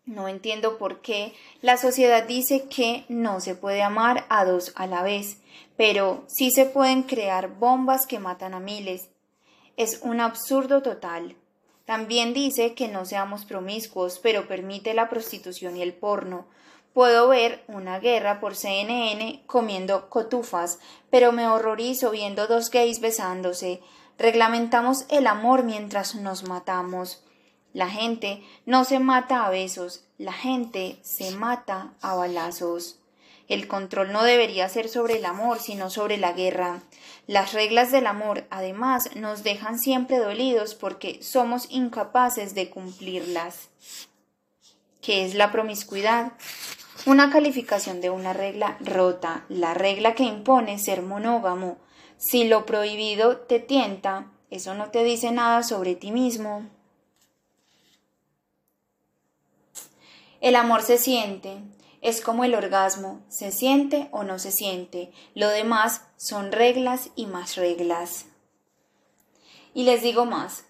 No 0.05 0.27
entiendo 0.27 0.77
por 0.77 0.99
qué 0.99 1.33
la 1.61 1.77
sociedad 1.77 2.27
dice 2.27 2.65
que 2.67 3.05
no 3.07 3.39
se 3.39 3.55
puede 3.55 3.81
amar 3.81 4.25
a 4.27 4.43
dos 4.43 4.73
a 4.75 4.85
la 4.87 5.01
vez, 5.01 5.37
pero 5.77 6.25
sí 6.27 6.51
se 6.51 6.65
pueden 6.65 7.03
crear 7.03 7.57
bombas 7.57 8.05
que 8.05 8.19
matan 8.19 8.53
a 8.53 8.59
miles. 8.59 9.09
Es 9.77 10.01
un 10.01 10.19
absurdo 10.19 10.81
total. 10.81 11.37
También 11.85 12.33
dice 12.33 12.73
que 12.73 12.87
no 12.87 13.05
seamos 13.05 13.45
promiscuos, 13.45 14.19
pero 14.19 14.47
permite 14.47 14.93
la 14.93 15.09
prostitución 15.09 15.75
y 15.75 15.81
el 15.81 15.93
porno. 15.93 16.45
Puedo 16.93 17.27
ver 17.27 17.63
una 17.67 17.99
guerra 17.99 18.39
por 18.39 18.55
CNN 18.55 19.43
comiendo 19.47 20.09
cotufas, 20.09 20.79
pero 21.09 21.31
me 21.31 21.47
horrorizo 21.47 22.11
viendo 22.11 22.47
dos 22.47 22.69
gays 22.69 23.01
besándose. 23.01 23.81
Reglamentamos 24.17 25.05
el 25.09 25.27
amor 25.27 25.63
mientras 25.63 26.15
nos 26.15 26.47
matamos. 26.47 27.23
La 27.73 27.89
gente 27.89 28.43
no 28.65 28.85
se 28.85 28.99
mata 28.99 29.45
a 29.45 29.49
besos, 29.49 30.05
la 30.19 30.33
gente 30.33 30.99
se 31.01 31.31
mata 31.31 31.93
a 32.01 32.15
balazos. 32.15 32.99
El 33.53 33.67
control 33.67 34.11
no 34.11 34.23
debería 34.23 34.67
ser 34.67 34.89
sobre 34.89 35.17
el 35.17 35.25
amor, 35.25 35.59
sino 35.59 35.91
sobre 35.91 36.17
la 36.17 36.33
guerra. 36.33 36.81
Las 37.27 37.53
reglas 37.53 37.91
del 37.91 38.07
amor, 38.07 38.47
además, 38.49 39.15
nos 39.15 39.43
dejan 39.43 39.77
siempre 39.77 40.17
dolidos 40.17 40.73
porque 40.73 41.21
somos 41.21 41.67
incapaces 41.69 42.55
de 42.55 42.71
cumplirlas. 42.71 43.69
¿Qué 45.03 45.23
es 45.23 45.35
la 45.35 45.51
promiscuidad? 45.51 46.31
Una 47.05 47.29
calificación 47.29 48.01
de 48.01 48.09
una 48.09 48.33
regla 48.33 48.75
rota, 48.79 49.45
la 49.49 49.75
regla 49.75 50.15
que 50.15 50.23
impone 50.23 50.79
ser 50.79 51.03
monógamo. 51.03 51.77
Si 52.17 52.45
lo 52.45 52.65
prohibido 52.65 53.37
te 53.37 53.59
tienta, 53.59 54.31
eso 54.49 54.73
no 54.73 54.89
te 54.89 55.03
dice 55.03 55.31
nada 55.31 55.61
sobre 55.61 55.93
ti 55.93 56.11
mismo. 56.11 56.67
El 60.41 60.55
amor 60.55 60.81
se 60.81 60.97
siente, 60.97 61.59
es 62.03 62.21
como 62.21 62.43
el 62.43 62.53
orgasmo, 62.53 63.21
se 63.29 63.51
siente 63.51 64.09
o 64.11 64.23
no 64.23 64.37
se 64.37 64.51
siente. 64.51 65.11
Lo 65.33 65.47
demás 65.47 66.01
son 66.17 66.51
reglas 66.51 67.09
y 67.15 67.25
más 67.25 67.55
reglas. 67.55 68.25
Y 69.73 69.83
les 69.83 70.03
digo 70.03 70.25
más. 70.25 70.65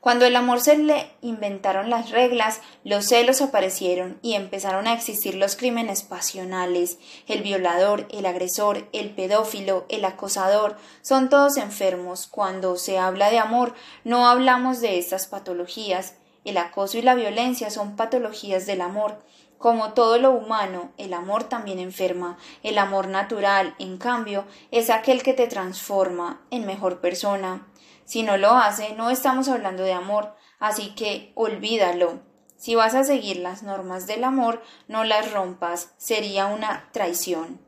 Cuando 0.00 0.24
el 0.24 0.36
amor 0.36 0.60
se 0.60 0.78
le 0.78 1.10
inventaron 1.20 1.90
las 1.90 2.10
reglas, 2.10 2.60
los 2.84 3.06
celos 3.06 3.42
aparecieron 3.42 4.18
y 4.22 4.34
empezaron 4.34 4.86
a 4.86 4.94
existir 4.94 5.34
los 5.34 5.56
crímenes 5.56 6.02
pasionales. 6.04 6.98
El 7.26 7.42
violador, 7.42 8.06
el 8.10 8.24
agresor, 8.24 8.88
el 8.92 9.10
pedófilo, 9.10 9.84
el 9.90 10.04
acosador, 10.04 10.76
son 11.02 11.28
todos 11.28 11.58
enfermos. 11.58 12.28
Cuando 12.28 12.76
se 12.76 12.98
habla 12.98 13.30
de 13.30 13.38
amor, 13.38 13.74
no 14.04 14.28
hablamos 14.28 14.80
de 14.80 14.98
estas 14.98 15.26
patologías, 15.26 16.14
el 16.44 16.56
acoso 16.56 16.96
y 16.96 17.02
la 17.02 17.14
violencia 17.14 17.68
son 17.68 17.96
patologías 17.96 18.64
del 18.64 18.80
amor. 18.80 19.18
Como 19.58 19.92
todo 19.92 20.18
lo 20.18 20.30
humano, 20.30 20.92
el 20.96 21.12
amor 21.12 21.44
también 21.44 21.80
enferma. 21.80 22.38
El 22.62 22.78
amor 22.78 23.08
natural, 23.08 23.74
en 23.80 23.98
cambio, 23.98 24.44
es 24.70 24.88
aquel 24.88 25.24
que 25.24 25.34
te 25.34 25.48
transforma 25.48 26.40
en 26.50 26.64
mejor 26.64 27.00
persona. 27.00 27.66
Si 28.04 28.22
no 28.22 28.36
lo 28.36 28.52
hace, 28.52 28.94
no 28.94 29.10
estamos 29.10 29.48
hablando 29.48 29.82
de 29.82 29.92
amor, 29.92 30.34
así 30.60 30.94
que 30.94 31.32
olvídalo. 31.34 32.20
Si 32.56 32.76
vas 32.76 32.94
a 32.94 33.04
seguir 33.04 33.38
las 33.38 33.64
normas 33.64 34.06
del 34.06 34.24
amor, 34.24 34.62
no 34.86 35.02
las 35.04 35.32
rompas, 35.32 35.92
sería 35.96 36.46
una 36.46 36.88
traición. 36.92 37.60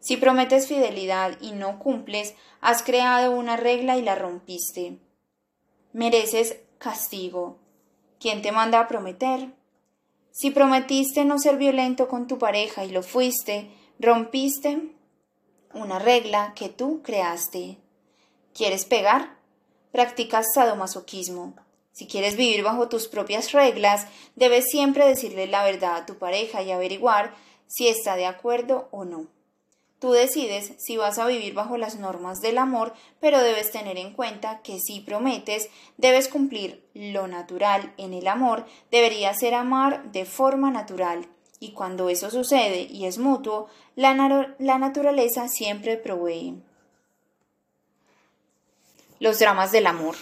Si 0.00 0.16
prometes 0.16 0.66
fidelidad 0.66 1.36
y 1.40 1.52
no 1.52 1.78
cumples, 1.78 2.34
has 2.60 2.82
creado 2.82 3.30
una 3.30 3.56
regla 3.56 3.96
y 3.96 4.02
la 4.02 4.14
rompiste. 4.14 5.00
Mereces 5.92 6.60
castigo. 6.78 7.58
¿Quién 8.20 8.40
te 8.40 8.52
manda 8.52 8.80
a 8.80 8.88
prometer? 8.88 9.54
Si 10.38 10.50
prometiste 10.50 11.24
no 11.24 11.38
ser 11.38 11.56
violento 11.56 12.08
con 12.08 12.26
tu 12.26 12.36
pareja 12.36 12.84
y 12.84 12.90
lo 12.90 13.02
fuiste, 13.02 13.70
rompiste 13.98 14.90
una 15.72 15.98
regla 15.98 16.52
que 16.54 16.68
tú 16.68 17.00
creaste. 17.02 17.78
¿Quieres 18.52 18.84
pegar? 18.84 19.38
Practicas 19.92 20.48
sadomasoquismo. 20.52 21.54
Si 21.90 22.06
quieres 22.06 22.36
vivir 22.36 22.62
bajo 22.62 22.90
tus 22.90 23.08
propias 23.08 23.52
reglas, 23.52 24.08
debes 24.34 24.66
siempre 24.66 25.08
decirle 25.08 25.46
la 25.46 25.64
verdad 25.64 25.96
a 25.96 26.04
tu 26.04 26.18
pareja 26.18 26.62
y 26.62 26.70
averiguar 26.70 27.34
si 27.66 27.88
está 27.88 28.14
de 28.16 28.26
acuerdo 28.26 28.88
o 28.90 29.06
no. 29.06 29.28
Tú 29.98 30.12
decides 30.12 30.74
si 30.78 30.98
vas 30.98 31.18
a 31.18 31.26
vivir 31.26 31.54
bajo 31.54 31.78
las 31.78 31.96
normas 31.96 32.40
del 32.40 32.58
amor, 32.58 32.92
pero 33.18 33.40
debes 33.40 33.72
tener 33.72 33.96
en 33.96 34.12
cuenta 34.12 34.60
que 34.62 34.78
si 34.78 35.00
prometes, 35.00 35.70
debes 35.96 36.28
cumplir 36.28 36.84
lo 36.92 37.26
natural 37.28 37.94
en 37.96 38.12
el 38.12 38.28
amor, 38.28 38.66
debería 38.90 39.32
ser 39.32 39.54
amar 39.54 40.12
de 40.12 40.26
forma 40.26 40.70
natural. 40.70 41.26
Y 41.60 41.72
cuando 41.72 42.10
eso 42.10 42.30
sucede 42.30 42.82
y 42.82 43.06
es 43.06 43.16
mutuo, 43.16 43.68
la, 43.94 44.54
la 44.58 44.78
naturaleza 44.78 45.48
siempre 45.48 45.96
provee. 45.96 46.54
Los 49.18 49.38
dramas 49.38 49.72
del 49.72 49.86
amor. 49.86 50.16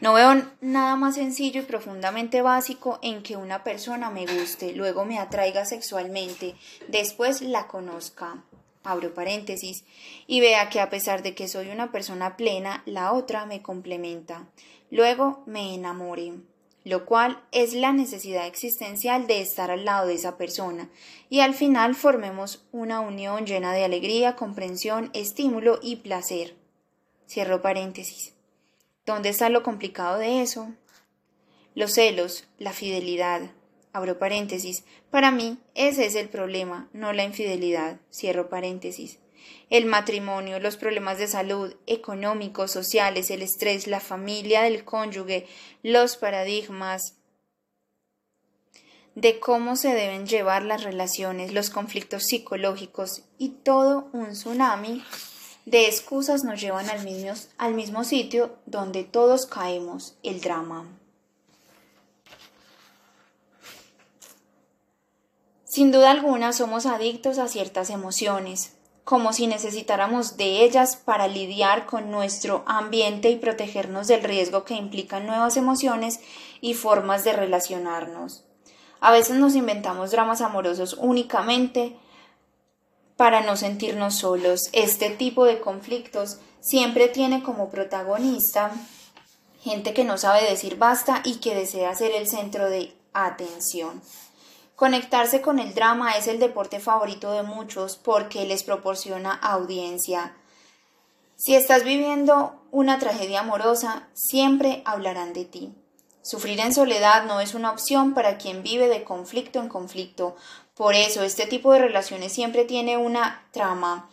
No 0.00 0.14
veo 0.14 0.44
nada 0.60 0.94
más 0.94 1.16
sencillo 1.16 1.62
y 1.62 1.64
profundamente 1.64 2.40
básico 2.40 3.00
en 3.02 3.22
que 3.24 3.36
una 3.36 3.64
persona 3.64 4.10
me 4.10 4.26
guste, 4.26 4.72
luego 4.72 5.04
me 5.04 5.18
atraiga 5.18 5.64
sexualmente, 5.64 6.54
después 6.86 7.42
la 7.42 7.66
conozca, 7.66 8.44
abro 8.84 9.12
paréntesis, 9.12 9.84
y 10.28 10.38
vea 10.38 10.68
que 10.68 10.80
a 10.80 10.88
pesar 10.88 11.24
de 11.24 11.34
que 11.34 11.48
soy 11.48 11.70
una 11.70 11.90
persona 11.90 12.36
plena, 12.36 12.84
la 12.86 13.12
otra 13.12 13.44
me 13.44 13.60
complementa, 13.60 14.46
luego 14.92 15.42
me 15.46 15.74
enamore, 15.74 16.34
lo 16.84 17.04
cual 17.04 17.42
es 17.50 17.74
la 17.74 17.92
necesidad 17.92 18.46
existencial 18.46 19.26
de 19.26 19.40
estar 19.40 19.72
al 19.72 19.84
lado 19.84 20.06
de 20.06 20.14
esa 20.14 20.38
persona, 20.38 20.88
y 21.28 21.40
al 21.40 21.54
final 21.54 21.96
formemos 21.96 22.64
una 22.70 23.00
unión 23.00 23.46
llena 23.46 23.72
de 23.72 23.84
alegría, 23.84 24.36
comprensión, 24.36 25.10
estímulo 25.12 25.80
y 25.82 25.96
placer. 25.96 26.54
Cierro 27.26 27.60
paréntesis. 27.60 28.37
¿Dónde 29.08 29.30
está 29.30 29.48
lo 29.48 29.62
complicado 29.62 30.18
de 30.18 30.42
eso? 30.42 30.70
Los 31.74 31.94
celos, 31.94 32.44
la 32.58 32.74
fidelidad. 32.74 33.40
Abro 33.94 34.18
paréntesis. 34.18 34.84
Para 35.10 35.30
mí, 35.30 35.56
ese 35.74 36.04
es 36.04 36.14
el 36.14 36.28
problema, 36.28 36.90
no 36.92 37.14
la 37.14 37.24
infidelidad. 37.24 38.00
Cierro 38.12 38.50
paréntesis. 38.50 39.18
El 39.70 39.86
matrimonio, 39.86 40.60
los 40.60 40.76
problemas 40.76 41.16
de 41.16 41.26
salud, 41.26 41.74
económicos, 41.86 42.70
sociales, 42.70 43.30
el 43.30 43.40
estrés, 43.40 43.86
la 43.86 44.00
familia 44.00 44.60
del 44.60 44.84
cónyuge, 44.84 45.46
los 45.82 46.18
paradigmas 46.18 47.14
de 49.14 49.40
cómo 49.40 49.76
se 49.76 49.94
deben 49.94 50.26
llevar 50.26 50.64
las 50.64 50.84
relaciones, 50.84 51.54
los 51.54 51.70
conflictos 51.70 52.24
psicológicos 52.24 53.22
y 53.38 53.48
todo 53.64 54.10
un 54.12 54.32
tsunami 54.32 55.02
de 55.70 55.86
excusas 55.86 56.44
nos 56.44 56.60
llevan 56.60 56.86
al 56.90 57.74
mismo, 57.74 58.04
sitio 58.04 58.56
donde 58.66 59.04
todos 59.04 59.46
caemos, 59.46 60.16
el 60.22 60.40
drama. 60.40 60.86
Sin 65.64 65.92
duda 65.92 66.10
alguna 66.10 66.52
somos 66.52 66.86
adictos 66.86 67.38
a 67.38 67.48
ciertas 67.48 67.90
emociones, 67.90 68.74
como 69.04 69.32
si 69.32 69.46
necesitáramos 69.46 70.36
de 70.36 70.64
ellas 70.64 70.96
para 70.96 71.28
lidiar 71.28 71.86
con 71.86 72.10
nuestro 72.10 72.62
ambiente 72.66 73.30
y 73.30 73.36
protegernos 73.36 74.08
del 74.08 74.22
riesgo 74.22 74.64
que 74.64 74.74
implican 74.74 75.26
nuevas 75.26 75.56
emociones 75.56 76.20
y 76.60 76.74
formas 76.74 77.24
de 77.24 77.32
relacionarnos. 77.32 78.44
A 79.00 79.12
veces 79.12 79.36
nos 79.36 79.54
inventamos 79.54 80.10
dramas 80.10 80.40
amorosos 80.40 80.96
únicamente 80.98 81.96
para 83.18 83.40
no 83.40 83.56
sentirnos 83.56 84.14
solos. 84.14 84.70
Este 84.72 85.10
tipo 85.10 85.44
de 85.44 85.58
conflictos 85.58 86.38
siempre 86.60 87.08
tiene 87.08 87.42
como 87.42 87.68
protagonista 87.68 88.70
gente 89.60 89.92
que 89.92 90.04
no 90.04 90.16
sabe 90.18 90.48
decir 90.48 90.78
basta 90.78 91.20
y 91.24 91.40
que 91.40 91.56
desea 91.56 91.96
ser 91.96 92.12
el 92.12 92.28
centro 92.28 92.70
de 92.70 92.94
atención. 93.12 94.00
Conectarse 94.76 95.42
con 95.42 95.58
el 95.58 95.74
drama 95.74 96.12
es 96.12 96.28
el 96.28 96.38
deporte 96.38 96.78
favorito 96.78 97.32
de 97.32 97.42
muchos 97.42 97.96
porque 97.96 98.46
les 98.46 98.62
proporciona 98.62 99.32
audiencia. 99.34 100.36
Si 101.34 101.56
estás 101.56 101.82
viviendo 101.82 102.62
una 102.70 103.00
tragedia 103.00 103.40
amorosa, 103.40 104.06
siempre 104.14 104.80
hablarán 104.84 105.32
de 105.32 105.44
ti. 105.44 105.74
Sufrir 106.22 106.60
en 106.60 106.72
soledad 106.72 107.24
no 107.24 107.40
es 107.40 107.54
una 107.54 107.72
opción 107.72 108.14
para 108.14 108.38
quien 108.38 108.62
vive 108.62 108.86
de 108.86 109.02
conflicto 109.02 109.58
en 109.58 109.68
conflicto, 109.68 110.36
por 110.78 110.94
eso, 110.94 111.24
este 111.24 111.46
tipo 111.46 111.72
de 111.72 111.80
relaciones 111.80 112.32
siempre 112.32 112.64
tiene 112.64 112.96
una 112.96 113.44
trama. 113.50 114.08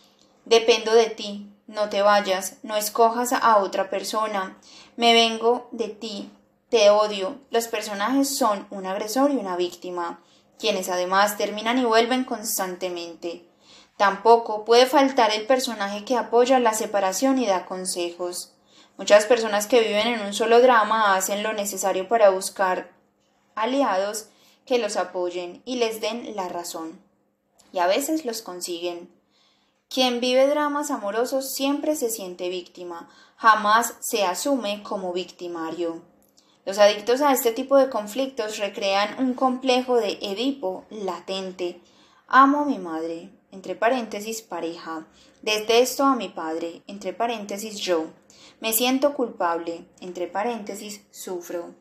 Dependo 0.45 0.95
de 0.95 1.11
ti, 1.11 1.47
no 1.67 1.89
te 1.89 2.01
vayas, 2.01 2.57
no 2.63 2.75
escojas 2.75 3.33
a 3.33 3.57
otra 3.57 3.91
persona, 3.91 4.57
me 4.95 5.13
vengo 5.13 5.69
de 5.71 5.89
ti, 5.89 6.31
te 6.69 6.89
odio. 6.89 7.35
Los 7.51 7.67
personajes 7.67 8.35
son 8.35 8.65
un 8.71 8.87
agresor 8.87 9.29
y 9.29 9.35
una 9.35 9.55
víctima, 9.55 10.21
quienes 10.57 10.89
además 10.89 11.37
terminan 11.37 11.77
y 11.77 11.85
vuelven 11.85 12.23
constantemente. 12.23 13.45
Tampoco 13.95 14.65
puede 14.65 14.87
faltar 14.87 15.31
el 15.35 15.45
personaje 15.45 16.03
que 16.03 16.17
apoya 16.17 16.57
la 16.57 16.73
separación 16.73 17.37
y 17.37 17.45
da 17.45 17.67
consejos. 17.67 18.55
Muchas 18.97 19.27
personas 19.27 19.67
que 19.67 19.81
viven 19.81 20.07
en 20.07 20.21
un 20.21 20.33
solo 20.33 20.59
drama 20.61 21.15
hacen 21.15 21.43
lo 21.43 21.53
necesario 21.53 22.07
para 22.07 22.31
buscar 22.31 22.89
aliados 23.53 24.29
que 24.65 24.79
los 24.79 24.97
apoyen 24.97 25.61
y 25.65 25.77
les 25.77 26.01
den 26.01 26.35
la 26.35 26.49
razón. 26.49 26.99
Y 27.71 27.79
a 27.79 27.87
veces 27.87 28.25
los 28.25 28.41
consiguen. 28.41 29.09
Quien 29.89 30.19
vive 30.19 30.47
dramas 30.47 30.91
amorosos 30.91 31.53
siempre 31.53 31.95
se 31.95 32.09
siente 32.09 32.49
víctima, 32.49 33.09
jamás 33.37 33.95
se 34.01 34.23
asume 34.23 34.81
como 34.83 35.13
victimario. 35.13 36.01
Los 36.65 36.79
adictos 36.79 37.21
a 37.21 37.31
este 37.31 37.51
tipo 37.51 37.77
de 37.77 37.89
conflictos 37.89 38.57
recrean 38.57 39.19
un 39.19 39.35
complejo 39.35 39.97
de 39.97 40.17
Edipo 40.21 40.85
latente. 40.89 41.79
Amo 42.27 42.61
a 42.61 42.65
mi 42.65 42.79
madre, 42.79 43.29
entre 43.51 43.75
paréntesis 43.75 44.41
pareja. 44.41 45.05
Detesto 45.43 46.03
a 46.03 46.15
mi 46.15 46.29
padre, 46.29 46.81
entre 46.87 47.13
paréntesis 47.13 47.77
yo. 47.77 48.07
Me 48.61 48.73
siento 48.73 49.13
culpable, 49.13 49.85
entre 50.01 50.27
paréntesis 50.27 51.01
sufro. 51.11 51.75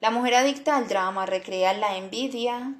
La 0.00 0.10
mujer 0.10 0.34
adicta 0.34 0.76
al 0.76 0.86
drama 0.86 1.26
recrea 1.26 1.72
la 1.72 1.96
envidia 1.96 2.74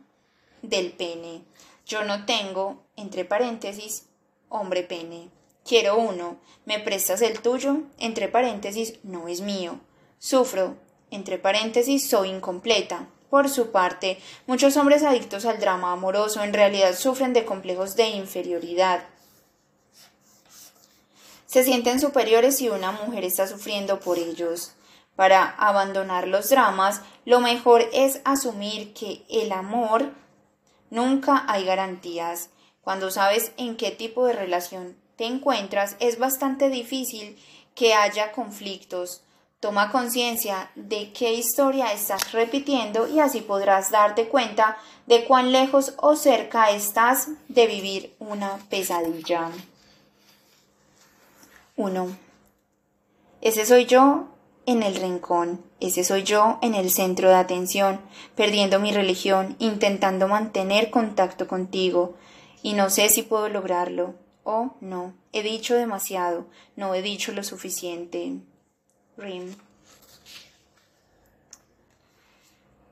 del 0.62 0.92
pene. 0.92 1.42
Yo 1.84 2.04
no 2.04 2.26
tengo, 2.26 2.82
entre 2.96 3.24
paréntesis, 3.24 4.06
hombre 4.48 4.82
pene. 4.84 5.30
Quiero 5.64 5.98
uno. 5.98 6.38
¿Me 6.64 6.78
prestas 6.78 7.20
el 7.22 7.40
tuyo? 7.40 7.82
Entre 7.98 8.28
paréntesis, 8.28 8.94
no 9.02 9.26
es 9.26 9.40
mío. 9.40 9.80
Sufro, 10.18 10.76
entre 11.10 11.38
paréntesis, 11.38 12.08
soy 12.08 12.30
incompleta. 12.30 13.08
Por 13.30 13.50
su 13.50 13.70
parte, 13.70 14.18
muchos 14.46 14.76
hombres 14.76 15.02
adictos 15.02 15.44
al 15.44 15.58
drama 15.58 15.92
amoroso 15.92 16.42
en 16.42 16.54
realidad 16.54 16.94
sufren 16.96 17.32
de 17.32 17.44
complejos 17.44 17.96
de 17.96 18.08
inferioridad. 18.08 19.04
Se 21.46 21.64
sienten 21.64 22.00
superiores 22.00 22.56
si 22.56 22.68
una 22.68 22.92
mujer 22.92 23.24
está 23.24 23.46
sufriendo 23.46 24.00
por 24.00 24.18
ellos. 24.18 24.72
Para 25.18 25.50
abandonar 25.58 26.28
los 26.28 26.48
dramas, 26.48 27.00
lo 27.24 27.40
mejor 27.40 27.84
es 27.92 28.20
asumir 28.24 28.94
que 28.94 29.24
el 29.28 29.50
amor 29.50 30.12
nunca 30.90 31.44
hay 31.48 31.64
garantías. 31.64 32.50
Cuando 32.82 33.10
sabes 33.10 33.50
en 33.56 33.76
qué 33.76 33.90
tipo 33.90 34.26
de 34.26 34.34
relación 34.34 34.96
te 35.16 35.24
encuentras, 35.26 35.96
es 35.98 36.20
bastante 36.20 36.68
difícil 36.68 37.36
que 37.74 37.94
haya 37.94 38.30
conflictos. 38.30 39.24
Toma 39.58 39.90
conciencia 39.90 40.70
de 40.76 41.12
qué 41.12 41.32
historia 41.32 41.92
estás 41.92 42.30
repitiendo 42.30 43.08
y 43.08 43.18
así 43.18 43.40
podrás 43.40 43.90
darte 43.90 44.28
cuenta 44.28 44.78
de 45.06 45.24
cuán 45.24 45.50
lejos 45.50 45.94
o 45.96 46.14
cerca 46.14 46.70
estás 46.70 47.26
de 47.48 47.66
vivir 47.66 48.14
una 48.20 48.58
pesadilla. 48.70 49.50
1. 51.74 52.16
Ese 53.40 53.66
soy 53.66 53.86
yo 53.86 54.37
en 54.68 54.82
el 54.82 54.96
rincón, 54.96 55.64
ese 55.80 56.04
soy 56.04 56.24
yo 56.24 56.58
en 56.60 56.74
el 56.74 56.90
centro 56.90 57.30
de 57.30 57.36
atención, 57.36 58.02
perdiendo 58.36 58.78
mi 58.78 58.92
religión, 58.92 59.56
intentando 59.58 60.28
mantener 60.28 60.90
contacto 60.90 61.48
contigo, 61.48 62.16
y 62.62 62.74
no 62.74 62.90
sé 62.90 63.08
si 63.08 63.22
puedo 63.22 63.48
lograrlo. 63.48 64.14
Oh, 64.44 64.74
no, 64.82 65.14
he 65.32 65.42
dicho 65.42 65.74
demasiado, 65.74 66.44
no 66.76 66.94
he 66.94 67.00
dicho 67.00 67.32
lo 67.32 67.42
suficiente. 67.44 68.40
Rim. 69.16 69.56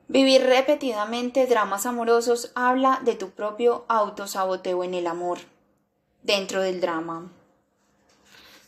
Vivir 0.08 0.44
repetidamente 0.44 1.46
dramas 1.46 1.84
amorosos 1.84 2.52
habla 2.54 3.02
de 3.04 3.16
tu 3.16 3.32
propio 3.32 3.84
autosaboteo 3.88 4.82
en 4.82 4.94
el 4.94 5.06
amor, 5.06 5.40
dentro 6.22 6.62
del 6.62 6.80
drama. 6.80 7.30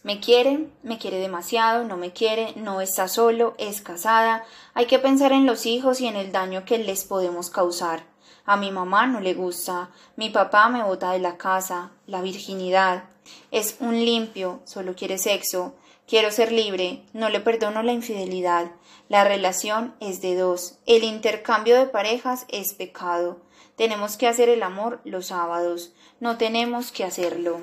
Me 0.05 0.21
quiere, 0.21 0.69
me 0.85 0.97
quiere 0.97 1.19
demasiado, 1.19 1.83
no 1.83 1.97
me 1.97 2.12
quiere, 2.12 2.53
no 2.55 2.81
está 2.81 3.09
solo, 3.09 3.55
es 3.59 3.83
casada. 3.83 4.44
Hay 4.72 4.87
que 4.87 5.01
pensar 5.01 5.33
en 5.33 5.44
los 5.44 5.66
hijos 5.66 6.01
y 6.01 6.07
en 6.07 6.14
el 6.14 6.31
daño 6.31 6.64
que 6.64 6.79
les 6.79 7.05
podemos 7.05 7.51
causar. 7.51 8.05
A 8.46 8.57
mi 8.57 8.70
mamá 8.70 9.09
no 9.09 9.18
le 9.18 9.35
gusta, 9.35 9.90
mi 10.14 10.31
papá 10.31 10.68
me 10.68 10.85
bota 10.85 11.12
de 11.12 11.18
la 11.18 11.37
casa, 11.37 11.90
la 12.07 12.22
virginidad. 12.22 13.05
Es 13.51 13.77
un 13.81 13.96
limpio, 14.05 14.61
solo 14.64 14.94
quiere 14.94 15.18
sexo. 15.18 15.75
Quiero 16.07 16.31
ser 16.31 16.53
libre, 16.53 17.03
no 17.12 17.29
le 17.29 17.40
perdono 17.40 17.83
la 17.83 17.92
infidelidad. 17.92 18.70
La 19.09 19.25
relación 19.25 19.94
es 19.99 20.22
de 20.22 20.37
dos. 20.37 20.79
El 20.87 21.03
intercambio 21.03 21.77
de 21.77 21.87
parejas 21.87 22.46
es 22.49 22.72
pecado. 22.72 23.40
Tenemos 23.77 24.16
que 24.16 24.29
hacer 24.29 24.49
el 24.49 24.62
amor 24.62 25.01
los 25.05 25.27
sábados. 25.27 25.92
No 26.20 26.38
tenemos 26.38 26.92
que 26.92 27.05
hacerlo 27.05 27.61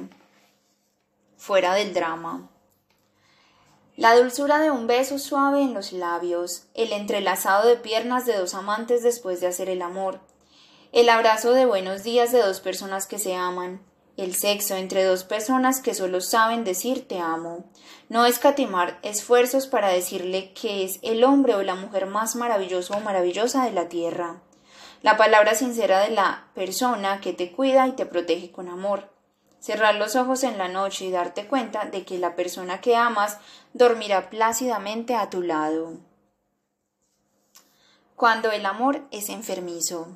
fuera 1.45 1.75
del 1.75 1.93
drama. 1.93 2.49
La 3.95 4.15
dulzura 4.15 4.57
de 4.57 4.71
un 4.71 4.87
beso 4.87 5.19
suave 5.19 5.61
en 5.61 5.75
los 5.75 5.93
labios, 5.93 6.63
el 6.73 6.91
entrelazado 6.91 7.67
de 7.67 7.75
piernas 7.75 8.25
de 8.25 8.35
dos 8.35 8.55
amantes 8.55 9.03
después 9.03 9.41
de 9.41 9.47
hacer 9.47 9.69
el 9.69 9.83
amor, 9.83 10.21
el 10.91 11.07
abrazo 11.07 11.53
de 11.53 11.67
buenos 11.67 12.01
días 12.01 12.31
de 12.31 12.41
dos 12.41 12.61
personas 12.61 13.05
que 13.05 13.19
se 13.19 13.35
aman, 13.35 13.79
el 14.17 14.33
sexo 14.33 14.75
entre 14.75 15.03
dos 15.03 15.23
personas 15.23 15.81
que 15.81 15.93
solo 15.93 16.19
saben 16.19 16.63
decir 16.63 17.07
te 17.07 17.19
amo, 17.19 17.65
no 18.09 18.25
escatimar 18.25 18.97
esfuerzos 19.03 19.67
para 19.67 19.89
decirle 19.89 20.51
que 20.53 20.83
es 20.83 20.97
el 21.03 21.23
hombre 21.23 21.53
o 21.53 21.61
la 21.61 21.75
mujer 21.75 22.07
más 22.07 22.35
maravilloso 22.35 22.95
o 22.95 23.01
maravillosa 23.01 23.65
de 23.65 23.71
la 23.71 23.87
tierra, 23.87 24.41
la 25.03 25.15
palabra 25.15 25.53
sincera 25.53 25.99
de 25.99 26.09
la 26.09 26.47
persona 26.55 27.21
que 27.21 27.33
te 27.33 27.51
cuida 27.51 27.87
y 27.87 27.91
te 27.91 28.07
protege 28.07 28.51
con 28.51 28.67
amor, 28.67 29.14
cerrar 29.65 29.95
los 29.95 30.15
ojos 30.15 30.43
en 30.43 30.59
la 30.59 30.67
noche 30.67 31.05
y 31.05 31.11
darte 31.11 31.47
cuenta 31.47 31.85
de 31.85 32.05
que 32.05 32.19
la 32.19 32.35
persona 32.35 32.81
que 32.81 32.95
amas 32.95 33.39
dormirá 33.73 34.29
plácidamente 34.29 35.15
a 35.15 35.31
tu 35.31 35.41
lado. 35.41 35.93
Cuando 38.15 38.51
el 38.51 38.63
amor 38.67 39.01
es 39.09 39.29
enfermizo. 39.29 40.09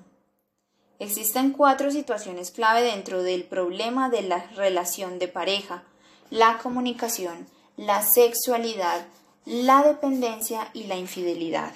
Existen 0.99 1.51
cuatro 1.51 1.89
situaciones 1.89 2.51
clave 2.51 2.83
dentro 2.83 3.23
del 3.23 3.43
problema 3.43 4.11
de 4.11 4.21
la 4.21 4.45
relación 4.55 5.17
de 5.17 5.27
pareja, 5.27 5.81
la 6.29 6.59
comunicación, 6.59 7.47
la 7.75 8.03
sexualidad, 8.03 9.07
la 9.45 9.81
dependencia 9.81 10.69
y 10.75 10.83
la 10.83 10.95
infidelidad. 10.95 11.73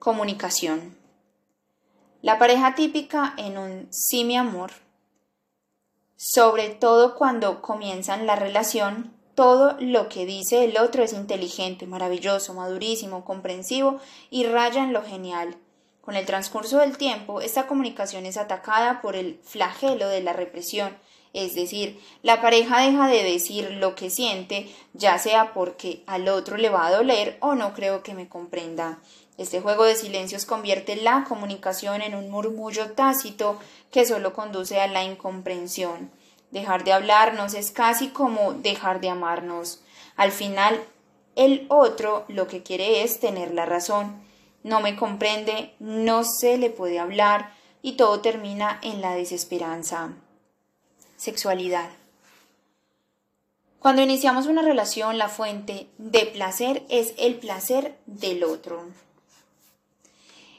Comunicación. 0.00 0.98
La 2.22 2.40
pareja 2.40 2.74
típica 2.74 3.34
en 3.36 3.56
un 3.56 3.88
sí 3.92 4.24
mi 4.24 4.36
amor 4.36 4.83
sobre 6.16 6.70
todo 6.70 7.16
cuando 7.16 7.60
comienzan 7.62 8.26
la 8.26 8.36
relación, 8.36 9.12
todo 9.34 9.76
lo 9.80 10.08
que 10.08 10.26
dice 10.26 10.64
el 10.64 10.78
otro 10.78 11.02
es 11.02 11.12
inteligente, 11.12 11.86
maravilloso, 11.86 12.54
madurísimo, 12.54 13.24
comprensivo 13.24 13.98
y 14.30 14.44
raya 14.44 14.84
en 14.84 14.92
lo 14.92 15.02
genial. 15.02 15.56
Con 16.00 16.16
el 16.16 16.26
transcurso 16.26 16.78
del 16.78 16.98
tiempo, 16.98 17.40
esta 17.40 17.66
comunicación 17.66 18.26
es 18.26 18.36
atacada 18.36 19.00
por 19.00 19.16
el 19.16 19.40
flagelo 19.42 20.08
de 20.08 20.22
la 20.22 20.34
represión, 20.34 20.96
es 21.32 21.56
decir, 21.56 22.00
la 22.22 22.40
pareja 22.40 22.80
deja 22.80 23.08
de 23.08 23.24
decir 23.24 23.72
lo 23.72 23.96
que 23.96 24.08
siente, 24.08 24.72
ya 24.92 25.18
sea 25.18 25.52
porque 25.52 26.04
al 26.06 26.28
otro 26.28 26.56
le 26.56 26.68
va 26.68 26.86
a 26.86 26.92
doler 26.92 27.38
o 27.40 27.56
no 27.56 27.74
creo 27.74 28.04
que 28.04 28.14
me 28.14 28.28
comprenda. 28.28 29.00
Este 29.36 29.60
juego 29.60 29.84
de 29.84 29.96
silencios 29.96 30.46
convierte 30.46 30.94
la 30.94 31.24
comunicación 31.28 32.02
en 32.02 32.14
un 32.14 32.30
murmullo 32.30 32.92
tácito 32.92 33.58
que 33.90 34.06
solo 34.06 34.32
conduce 34.32 34.80
a 34.80 34.86
la 34.86 35.02
incomprensión. 35.02 36.10
Dejar 36.52 36.84
de 36.84 36.92
hablarnos 36.92 37.54
es 37.54 37.72
casi 37.72 38.08
como 38.08 38.52
dejar 38.52 39.00
de 39.00 39.08
amarnos. 39.08 39.82
Al 40.14 40.30
final, 40.30 40.80
el 41.34 41.66
otro 41.68 42.24
lo 42.28 42.46
que 42.46 42.62
quiere 42.62 43.02
es 43.02 43.18
tener 43.18 43.52
la 43.52 43.66
razón. 43.66 44.22
No 44.62 44.80
me 44.80 44.94
comprende, 44.94 45.74
no 45.80 46.22
se 46.22 46.56
le 46.56 46.70
puede 46.70 47.00
hablar 47.00 47.52
y 47.82 47.92
todo 47.96 48.20
termina 48.20 48.78
en 48.82 49.00
la 49.00 49.14
desesperanza. 49.16 50.12
Sexualidad. 51.16 51.90
Cuando 53.80 54.00
iniciamos 54.00 54.46
una 54.46 54.62
relación, 54.62 55.18
la 55.18 55.28
fuente 55.28 55.88
de 55.98 56.24
placer 56.26 56.84
es 56.88 57.14
el 57.18 57.34
placer 57.34 57.98
del 58.06 58.44
otro. 58.44 58.86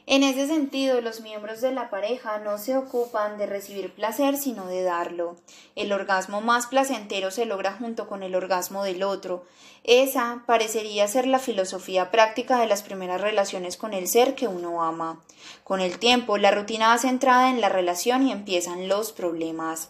En 0.07 0.21
ese 0.21 0.45
sentido, 0.45 1.01
los 1.01 1.21
miembros 1.21 1.61
de 1.61 1.71
la 1.71 1.89
pareja 1.89 2.37
no 2.37 2.59
se 2.59 2.77
ocupan 2.77 3.39
de 3.39 3.47
recibir 3.47 3.91
placer, 3.91 4.37
sino 4.37 4.67
de 4.67 4.83
darlo. 4.83 5.35
El 5.75 5.91
orgasmo 5.91 6.41
más 6.41 6.67
placentero 6.67 7.31
se 7.31 7.47
logra 7.47 7.73
junto 7.73 8.07
con 8.07 8.21
el 8.21 8.35
orgasmo 8.35 8.83
del 8.83 9.01
otro. 9.01 9.45
Esa 9.83 10.43
parecería 10.45 11.07
ser 11.07 11.25
la 11.25 11.39
filosofía 11.39 12.11
práctica 12.11 12.59
de 12.59 12.67
las 12.67 12.83
primeras 12.83 13.19
relaciones 13.19 13.77
con 13.77 13.93
el 13.95 14.07
ser 14.07 14.35
que 14.35 14.47
uno 14.47 14.83
ama. 14.83 15.23
Con 15.63 15.81
el 15.81 15.97
tiempo, 15.97 16.37
la 16.37 16.51
rutina 16.51 16.89
va 16.89 16.99
centrada 16.99 17.49
en 17.49 17.59
la 17.59 17.69
relación 17.69 18.27
y 18.27 18.31
empiezan 18.31 18.87
los 18.87 19.11
problemas. 19.11 19.89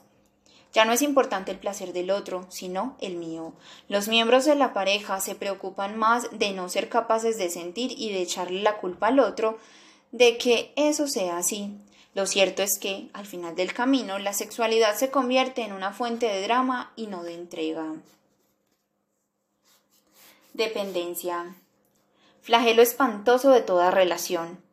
Ya 0.72 0.86
no 0.86 0.94
es 0.94 1.02
importante 1.02 1.52
el 1.52 1.60
placer 1.60 1.92
del 1.92 2.12
otro, 2.12 2.46
sino 2.50 2.96
el 3.00 3.16
mío. 3.16 3.54
Los 3.90 4.08
miembros 4.08 4.46
de 4.46 4.56
la 4.56 4.74
pareja 4.74 5.20
se 5.20 5.36
preocupan 5.36 5.98
más 5.98 6.28
de 6.32 6.52
no 6.52 6.68
ser 6.70 6.88
capaces 6.88 7.38
de 7.38 7.50
sentir 7.50 7.94
y 7.98 8.12
de 8.12 8.22
echarle 8.22 8.62
la 8.62 8.78
culpa 8.78 9.08
al 9.08 9.20
otro, 9.20 9.58
de 10.16 10.38
que 10.38 10.72
eso 10.78 11.10
sea 11.10 11.38
así. 11.38 11.78
Lo 12.14 12.26
cierto 12.26 12.64
es 12.64 12.80
que, 12.80 13.10
al 13.12 13.26
final 13.26 13.54
del 13.58 13.74
camino, 13.74 14.18
la 14.18 14.32
sexualidad 14.32 14.96
se 14.96 15.12
convierte 15.12 15.64
en 15.64 15.74
una 15.74 15.92
fuente 15.92 16.26
de 16.26 16.42
drama 16.42 16.94
y 16.96 17.08
no 17.08 17.24
de 17.24 17.34
entrega. 17.34 17.96
Dependencia. 20.54 21.58
Flagelo 22.42 22.82
espantoso 22.82 23.50
de 23.50 23.60
toda 23.60 23.92
relación. 23.92 24.64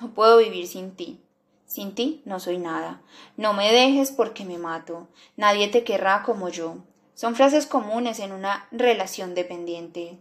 No 0.00 0.10
puedo 0.10 0.38
vivir 0.38 0.66
sin 0.66 0.90
ti. 0.96 1.20
Sin 1.68 1.94
ti 1.94 2.20
no 2.24 2.40
soy 2.40 2.58
nada. 2.58 3.00
No 3.36 3.52
me 3.52 3.72
dejes 3.72 4.10
porque 4.10 4.44
me 4.44 4.58
mato. 4.58 5.06
Nadie 5.36 5.68
te 5.68 5.84
querrá 5.84 6.24
como 6.24 6.48
yo. 6.48 6.78
Son 7.14 7.36
frases 7.36 7.66
comunes 7.66 8.18
en 8.18 8.32
una 8.32 8.66
relación 8.72 9.36
dependiente. 9.36 10.18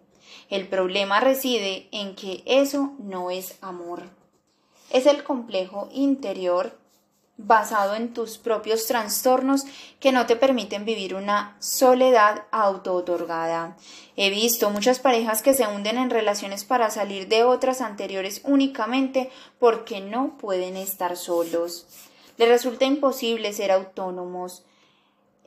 El 0.51 0.67
problema 0.67 1.19
reside 1.19 1.87
en 1.91 2.13
que 2.13 2.43
eso 2.45 2.93
no 2.99 3.31
es 3.31 3.57
amor 3.61 4.03
es 4.91 5.05
el 5.05 5.23
complejo 5.23 5.89
interior 5.91 6.77
basado 7.37 7.93
en 7.95 8.13
tus 8.13 8.39
propios 8.39 8.87
trastornos 8.87 9.65
que 9.99 10.11
no 10.11 10.25
te 10.25 10.35
permiten 10.35 10.85
vivir 10.85 11.13
una 11.13 11.55
soledad 11.59 12.45
auto-otorgada. 12.51 13.77
He 14.15 14.31
visto 14.31 14.71
muchas 14.71 14.99
parejas 14.99 15.43
que 15.43 15.53
se 15.53 15.67
hunden 15.67 15.97
en 15.97 16.09
relaciones 16.09 16.65
para 16.65 16.89
salir 16.89 17.27
de 17.27 17.43
otras 17.43 17.81
anteriores 17.81 18.41
únicamente 18.43 19.29
porque 19.59 20.01
no 20.01 20.37
pueden 20.37 20.75
estar 20.75 21.15
solos. 21.15 21.85
Les 22.37 22.49
resulta 22.49 22.85
imposible 22.85 23.53
ser 23.53 23.71
autónomos. 23.71 24.63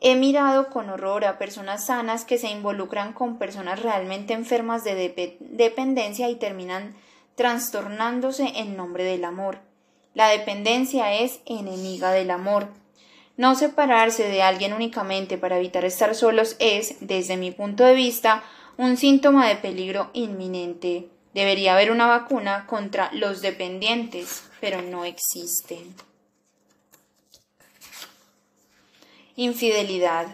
He 0.00 0.14
mirado 0.14 0.68
con 0.70 0.88
horror 0.88 1.24
a 1.24 1.38
personas 1.38 1.86
sanas 1.86 2.24
que 2.24 2.38
se 2.38 2.48
involucran 2.50 3.12
con 3.12 3.36
personas 3.36 3.82
realmente 3.82 4.32
enfermas 4.32 4.84
de 4.84 5.38
dependencia 5.40 6.30
y 6.30 6.36
terminan 6.36 6.94
trastornándose 7.40 8.52
en 8.56 8.76
nombre 8.76 9.02
del 9.02 9.24
amor. 9.24 9.60
La 10.12 10.28
dependencia 10.28 11.14
es 11.14 11.40
enemiga 11.46 12.10
del 12.10 12.30
amor. 12.30 12.68
No 13.38 13.54
separarse 13.54 14.28
de 14.28 14.42
alguien 14.42 14.74
únicamente 14.74 15.38
para 15.38 15.56
evitar 15.56 15.86
estar 15.86 16.14
solos 16.14 16.56
es, 16.58 16.96
desde 17.00 17.38
mi 17.38 17.50
punto 17.50 17.82
de 17.84 17.94
vista, 17.94 18.44
un 18.76 18.98
síntoma 18.98 19.48
de 19.48 19.56
peligro 19.56 20.10
inminente. 20.12 21.08
Debería 21.32 21.72
haber 21.72 21.90
una 21.90 22.06
vacuna 22.06 22.66
contra 22.66 23.10
los 23.14 23.40
dependientes, 23.40 24.42
pero 24.60 24.82
no 24.82 25.06
existe. 25.06 25.78
Infidelidad. 29.36 30.26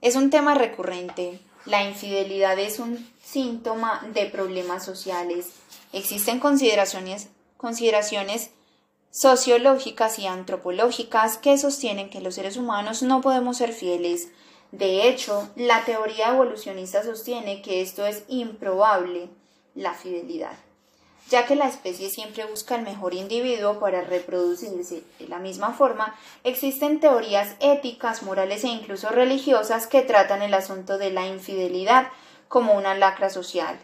Es 0.00 0.16
un 0.16 0.28
tema 0.30 0.56
recurrente. 0.56 1.38
La 1.66 1.84
infidelidad 1.84 2.58
es 2.58 2.80
un 2.80 3.11
síntoma 3.32 4.06
de 4.12 4.26
problemas 4.26 4.84
sociales. 4.84 5.52
Existen 5.92 6.38
consideraciones, 6.38 7.28
consideraciones 7.56 8.50
sociológicas 9.10 10.18
y 10.18 10.26
antropológicas 10.26 11.38
que 11.38 11.56
sostienen 11.56 12.10
que 12.10 12.20
los 12.20 12.34
seres 12.34 12.56
humanos 12.56 13.02
no 13.02 13.22
podemos 13.22 13.56
ser 13.56 13.72
fieles. 13.72 14.28
De 14.70 15.08
hecho, 15.08 15.48
la 15.56 15.84
teoría 15.84 16.28
evolucionista 16.28 17.02
sostiene 17.02 17.62
que 17.62 17.80
esto 17.80 18.06
es 18.06 18.24
improbable, 18.28 19.28
la 19.74 19.94
fidelidad, 19.94 20.56
ya 21.30 21.46
que 21.46 21.56
la 21.56 21.68
especie 21.68 22.10
siempre 22.10 22.44
busca 22.44 22.74
el 22.76 22.82
mejor 22.82 23.14
individuo 23.14 23.78
para 23.78 24.02
reproducirse. 24.02 25.02
De 25.18 25.28
la 25.28 25.38
misma 25.38 25.72
forma, 25.72 26.14
existen 26.44 27.00
teorías 27.00 27.54
éticas, 27.60 28.22
morales 28.22 28.64
e 28.64 28.68
incluso 28.68 29.08
religiosas 29.08 29.86
que 29.86 30.02
tratan 30.02 30.42
el 30.42 30.52
asunto 30.52 30.98
de 30.98 31.10
la 31.10 31.26
infidelidad 31.26 32.08
como 32.52 32.74
una 32.74 32.94
lacra 32.94 33.30
social. 33.30 33.78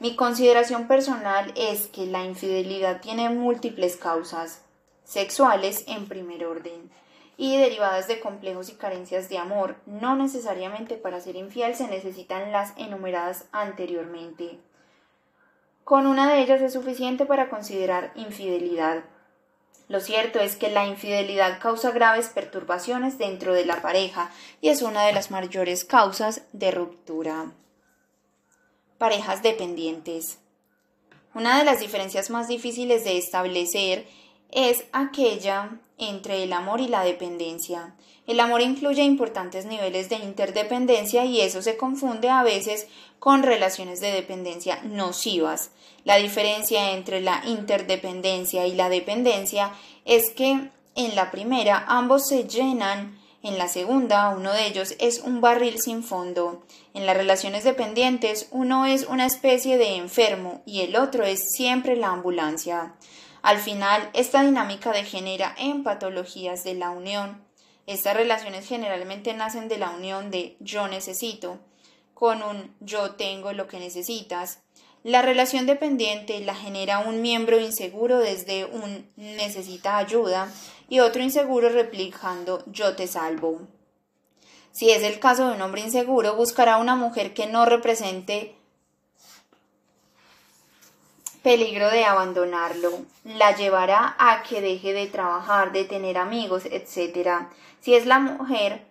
Mi 0.00 0.16
consideración 0.16 0.88
personal 0.88 1.52
es 1.54 1.86
que 1.86 2.04
la 2.04 2.24
infidelidad 2.24 3.00
tiene 3.00 3.30
múltiples 3.30 3.96
causas, 3.96 4.62
sexuales 5.04 5.84
en 5.86 6.08
primer 6.08 6.44
orden, 6.44 6.90
y 7.36 7.56
derivadas 7.58 8.08
de 8.08 8.18
complejos 8.18 8.70
y 8.70 8.72
carencias 8.72 9.28
de 9.28 9.38
amor. 9.38 9.76
No 9.86 10.16
necesariamente 10.16 10.96
para 10.96 11.20
ser 11.20 11.36
infiel 11.36 11.76
se 11.76 11.86
necesitan 11.86 12.50
las 12.50 12.72
enumeradas 12.76 13.44
anteriormente. 13.52 14.58
Con 15.84 16.08
una 16.08 16.28
de 16.28 16.40
ellas 16.40 16.60
es 16.60 16.72
suficiente 16.72 17.24
para 17.24 17.48
considerar 17.48 18.10
infidelidad. 18.16 19.04
Lo 19.86 20.00
cierto 20.00 20.40
es 20.40 20.56
que 20.56 20.70
la 20.70 20.88
infidelidad 20.88 21.60
causa 21.60 21.92
graves 21.92 22.30
perturbaciones 22.30 23.16
dentro 23.16 23.52
de 23.52 23.64
la 23.64 23.80
pareja 23.80 24.32
y 24.60 24.70
es 24.70 24.82
una 24.82 25.04
de 25.04 25.12
las 25.12 25.30
mayores 25.30 25.84
causas 25.84 26.42
de 26.52 26.72
ruptura. 26.72 27.52
Parejas 28.98 29.42
dependientes. 29.44 30.38
Una 31.32 31.56
de 31.56 31.64
las 31.64 31.78
diferencias 31.78 32.30
más 32.30 32.48
difíciles 32.48 33.04
de 33.04 33.16
establecer 33.16 34.08
es 34.50 34.84
aquella 34.92 35.78
entre 35.98 36.42
el 36.42 36.52
amor 36.52 36.80
y 36.80 36.88
la 36.88 37.04
dependencia. 37.04 37.94
El 38.26 38.40
amor 38.40 38.60
incluye 38.60 39.02
importantes 39.04 39.66
niveles 39.66 40.08
de 40.08 40.16
interdependencia 40.16 41.24
y 41.24 41.40
eso 41.40 41.62
se 41.62 41.76
confunde 41.76 42.28
a 42.28 42.42
veces 42.42 42.88
con 43.20 43.44
relaciones 43.44 44.00
de 44.00 44.10
dependencia 44.10 44.80
nocivas. 44.82 45.70
La 46.04 46.16
diferencia 46.16 46.90
entre 46.92 47.20
la 47.20 47.42
interdependencia 47.46 48.66
y 48.66 48.74
la 48.74 48.88
dependencia 48.88 49.72
es 50.04 50.32
que 50.32 50.70
en 50.96 51.14
la 51.14 51.30
primera 51.30 51.84
ambos 51.86 52.26
se 52.26 52.48
llenan 52.48 53.16
en 53.42 53.56
la 53.56 53.68
segunda, 53.68 54.30
uno 54.30 54.52
de 54.52 54.66
ellos 54.66 54.94
es 54.98 55.20
un 55.20 55.40
barril 55.40 55.80
sin 55.80 56.02
fondo. 56.02 56.64
En 56.92 57.06
las 57.06 57.16
relaciones 57.16 57.62
dependientes, 57.62 58.48
uno 58.50 58.84
es 58.84 59.06
una 59.06 59.26
especie 59.26 59.78
de 59.78 59.96
enfermo 59.96 60.62
y 60.66 60.80
el 60.80 60.96
otro 60.96 61.24
es 61.24 61.40
siempre 61.52 61.94
la 61.94 62.08
ambulancia. 62.08 62.94
Al 63.42 63.58
final, 63.58 64.10
esta 64.12 64.42
dinámica 64.42 64.90
degenera 64.90 65.54
en 65.56 65.84
patologías 65.84 66.64
de 66.64 66.74
la 66.74 66.90
unión. 66.90 67.44
Estas 67.86 68.16
relaciones 68.16 68.66
generalmente 68.66 69.32
nacen 69.34 69.68
de 69.68 69.78
la 69.78 69.90
unión 69.90 70.30
de 70.32 70.56
yo 70.58 70.88
necesito 70.88 71.60
con 72.18 72.42
un 72.42 72.74
yo 72.80 73.12
tengo 73.12 73.52
lo 73.52 73.68
que 73.68 73.78
necesitas. 73.78 74.60
La 75.08 75.22
relación 75.22 75.64
dependiente 75.64 76.38
la 76.40 76.54
genera 76.54 76.98
un 76.98 77.22
miembro 77.22 77.58
inseguro 77.58 78.18
desde 78.18 78.66
un 78.66 79.10
necesita 79.16 79.96
ayuda 79.96 80.52
y 80.90 81.00
otro 81.00 81.22
inseguro 81.22 81.70
replicando 81.70 82.62
yo 82.66 82.94
te 82.94 83.06
salvo. 83.06 83.62
Si 84.70 84.90
es 84.90 85.02
el 85.02 85.18
caso 85.18 85.48
de 85.48 85.54
un 85.54 85.62
hombre 85.62 85.80
inseguro, 85.80 86.36
buscará 86.36 86.76
una 86.76 86.94
mujer 86.94 87.32
que 87.32 87.46
no 87.46 87.64
represente 87.64 88.54
peligro 91.42 91.90
de 91.90 92.04
abandonarlo, 92.04 92.90
la 93.24 93.56
llevará 93.56 94.14
a 94.18 94.42
que 94.42 94.60
deje 94.60 94.92
de 94.92 95.06
trabajar, 95.06 95.72
de 95.72 95.84
tener 95.84 96.18
amigos, 96.18 96.66
etc. 96.66 97.46
Si 97.80 97.94
es 97.94 98.04
la 98.04 98.18
mujer, 98.18 98.84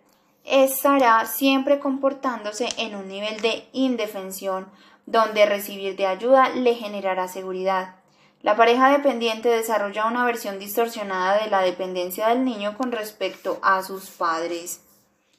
estará 0.45 1.27
siempre 1.27 1.77
comportándose 1.77 2.69
en 2.77 2.95
un 2.95 3.07
nivel 3.07 3.39
de 3.41 3.67
indefensión, 3.71 4.65
donde 5.07 5.45
recibir 5.45 5.95
de 5.95 6.05
ayuda 6.05 6.49
le 6.49 6.75
generará 6.75 7.27
seguridad. 7.27 7.95
La 8.41 8.55
pareja 8.55 8.91
dependiente 8.91 9.49
desarrolla 9.49 10.05
una 10.05 10.25
versión 10.25 10.59
distorsionada 10.59 11.41
de 11.43 11.49
la 11.49 11.61
dependencia 11.61 12.27
del 12.27 12.45
niño 12.45 12.77
con 12.77 12.91
respecto 12.91 13.57
a 13.63 13.81
sus 13.81 14.09
padres. 14.09 14.81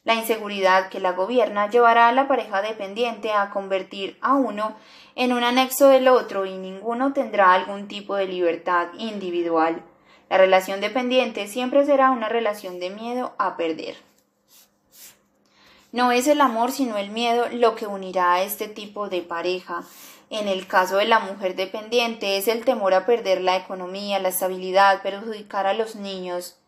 La 0.04 0.14
inseguridad 0.14 0.88
que 0.88 1.00
la 1.00 1.12
gobierna 1.12 1.68
llevará 1.68 2.08
a 2.08 2.12
la 2.12 2.26
pareja 2.26 2.62
dependiente 2.62 3.30
a 3.30 3.50
convertir 3.50 4.16
a 4.22 4.34
uno 4.34 4.74
en 5.14 5.34
un 5.34 5.44
anexo 5.44 5.88
del 5.88 6.08
otro 6.08 6.46
y 6.46 6.56
ninguno 6.56 7.12
tendrá 7.12 7.52
algún 7.52 7.88
tipo 7.88 8.16
de 8.16 8.26
libertad 8.26 8.88
individual. 8.96 9.82
La 10.30 10.38
relación 10.38 10.80
dependiente 10.80 11.46
siempre 11.46 11.84
será 11.84 12.10
una 12.10 12.30
relación 12.30 12.80
de 12.80 12.88
miedo 12.88 13.34
a 13.38 13.58
perder. 13.58 14.07
No 15.90 16.12
es 16.12 16.26
el 16.26 16.42
amor 16.42 16.70
sino 16.70 16.98
el 16.98 17.08
miedo 17.08 17.46
lo 17.50 17.74
que 17.74 17.86
unirá 17.86 18.34
a 18.34 18.42
este 18.42 18.68
tipo 18.68 19.08
de 19.08 19.22
pareja. 19.22 19.84
En 20.28 20.46
el 20.46 20.66
caso 20.66 20.98
de 20.98 21.06
la 21.06 21.18
mujer 21.18 21.56
dependiente 21.56 22.36
es 22.36 22.46
el 22.46 22.66
temor 22.66 22.92
a 22.92 23.06
perder 23.06 23.40
la 23.40 23.56
economía, 23.56 24.18
la 24.18 24.28
estabilidad, 24.28 25.00
perjudicar 25.00 25.66
a 25.66 25.72
los 25.72 25.96
niños. 25.96 26.58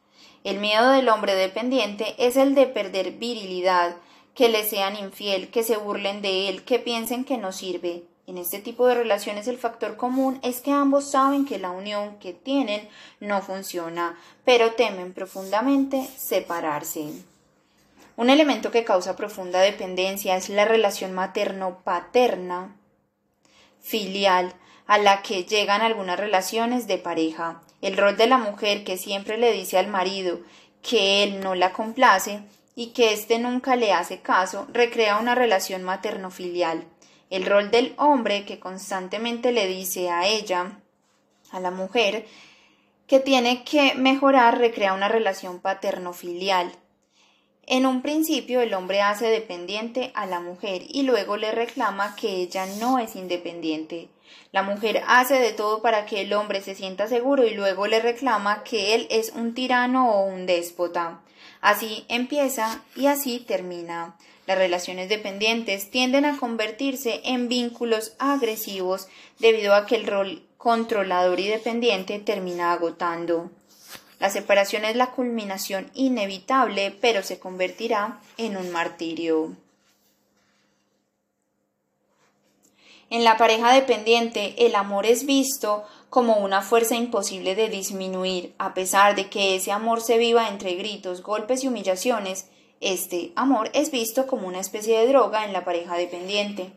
El 0.42 0.58
miedo 0.58 0.90
del 0.90 1.10
hombre 1.10 1.34
dependiente 1.34 2.14
es 2.16 2.36
el 2.36 2.54
de 2.54 2.66
perder 2.66 3.12
virilidad, 3.12 3.96
que 4.34 4.48
le 4.48 4.64
sean 4.64 4.96
infiel, 4.96 5.50
que 5.50 5.64
se 5.64 5.76
burlen 5.76 6.22
de 6.22 6.48
él, 6.48 6.64
que 6.64 6.78
piensen 6.78 7.26
que 7.26 7.36
no 7.36 7.52
sirve. 7.52 8.04
En 8.26 8.38
este 8.38 8.58
tipo 8.58 8.86
de 8.86 8.94
relaciones 8.94 9.48
el 9.48 9.58
factor 9.58 9.98
común 9.98 10.40
es 10.42 10.62
que 10.62 10.72
ambos 10.72 11.10
saben 11.10 11.44
que 11.44 11.58
la 11.58 11.72
unión 11.72 12.18
que 12.20 12.32
tienen 12.32 12.88
no 13.18 13.42
funciona, 13.42 14.18
pero 14.46 14.72
temen 14.72 15.12
profundamente 15.12 16.08
separarse. 16.16 17.12
Un 18.20 18.28
elemento 18.28 18.70
que 18.70 18.84
causa 18.84 19.16
profunda 19.16 19.62
dependencia 19.62 20.36
es 20.36 20.50
la 20.50 20.66
relación 20.66 21.14
materno-paterna 21.14 22.76
filial 23.80 24.52
a 24.86 24.98
la 24.98 25.22
que 25.22 25.44
llegan 25.44 25.80
algunas 25.80 26.20
relaciones 26.20 26.86
de 26.86 26.98
pareja. 26.98 27.62
El 27.80 27.96
rol 27.96 28.18
de 28.18 28.26
la 28.26 28.36
mujer 28.36 28.84
que 28.84 28.98
siempre 28.98 29.38
le 29.38 29.54
dice 29.54 29.78
al 29.78 29.86
marido 29.86 30.40
que 30.82 31.22
él 31.22 31.40
no 31.40 31.54
la 31.54 31.72
complace 31.72 32.42
y 32.74 32.88
que 32.88 33.14
éste 33.14 33.38
nunca 33.38 33.74
le 33.74 33.94
hace 33.94 34.20
caso 34.20 34.66
recrea 34.70 35.16
una 35.16 35.34
relación 35.34 35.82
materno-filial. 35.82 36.84
El 37.30 37.46
rol 37.46 37.70
del 37.70 37.94
hombre 37.96 38.44
que 38.44 38.60
constantemente 38.60 39.50
le 39.50 39.66
dice 39.66 40.10
a 40.10 40.26
ella, 40.26 40.78
a 41.52 41.58
la 41.58 41.70
mujer, 41.70 42.26
que 43.06 43.18
tiene 43.18 43.64
que 43.64 43.94
mejorar 43.94 44.58
recrea 44.58 44.92
una 44.92 45.08
relación 45.08 45.58
paterno-filial. 45.58 46.70
En 47.72 47.86
un 47.86 48.02
principio 48.02 48.60
el 48.62 48.74
hombre 48.74 49.00
hace 49.00 49.26
dependiente 49.28 50.10
a 50.16 50.26
la 50.26 50.40
mujer 50.40 50.82
y 50.88 51.04
luego 51.04 51.36
le 51.36 51.52
reclama 51.52 52.16
que 52.16 52.42
ella 52.42 52.66
no 52.80 52.98
es 52.98 53.14
independiente. 53.14 54.08
La 54.50 54.64
mujer 54.64 55.04
hace 55.06 55.38
de 55.38 55.52
todo 55.52 55.80
para 55.80 56.04
que 56.04 56.22
el 56.22 56.32
hombre 56.32 56.62
se 56.62 56.74
sienta 56.74 57.06
seguro 57.06 57.46
y 57.46 57.54
luego 57.54 57.86
le 57.86 58.00
reclama 58.00 58.64
que 58.64 58.96
él 58.96 59.06
es 59.08 59.30
un 59.36 59.54
tirano 59.54 60.10
o 60.10 60.24
un 60.24 60.46
déspota. 60.46 61.20
Así 61.60 62.04
empieza 62.08 62.82
y 62.96 63.06
así 63.06 63.38
termina. 63.38 64.16
Las 64.48 64.58
relaciones 64.58 65.08
dependientes 65.08 65.92
tienden 65.92 66.24
a 66.24 66.38
convertirse 66.38 67.20
en 67.22 67.48
vínculos 67.48 68.14
agresivos 68.18 69.06
debido 69.38 69.74
a 69.74 69.86
que 69.86 69.94
el 69.94 70.08
rol 70.08 70.42
controlador 70.58 71.38
y 71.38 71.46
dependiente 71.46 72.18
termina 72.18 72.72
agotando. 72.72 73.48
La 74.20 74.28
separación 74.30 74.84
es 74.84 74.96
la 74.96 75.10
culminación 75.12 75.90
inevitable, 75.94 76.96
pero 77.00 77.22
se 77.22 77.38
convertirá 77.38 78.20
en 78.36 78.58
un 78.58 78.70
martirio. 78.70 79.56
En 83.08 83.24
la 83.24 83.38
pareja 83.38 83.72
dependiente, 83.72 84.54
el 84.66 84.76
amor 84.76 85.06
es 85.06 85.24
visto 85.24 85.84
como 86.10 86.36
una 86.36 86.60
fuerza 86.60 86.96
imposible 86.96 87.54
de 87.54 87.70
disminuir, 87.70 88.54
a 88.58 88.74
pesar 88.74 89.16
de 89.16 89.30
que 89.30 89.56
ese 89.56 89.72
amor 89.72 90.02
se 90.02 90.18
viva 90.18 90.48
entre 90.48 90.74
gritos, 90.74 91.22
golpes 91.22 91.64
y 91.64 91.68
humillaciones, 91.68 92.46
este 92.80 93.32
amor 93.36 93.70
es 93.72 93.90
visto 93.90 94.26
como 94.26 94.46
una 94.46 94.60
especie 94.60 94.98
de 94.98 95.08
droga 95.08 95.44
en 95.44 95.52
la 95.52 95.64
pareja 95.64 95.96
dependiente. 95.96 96.72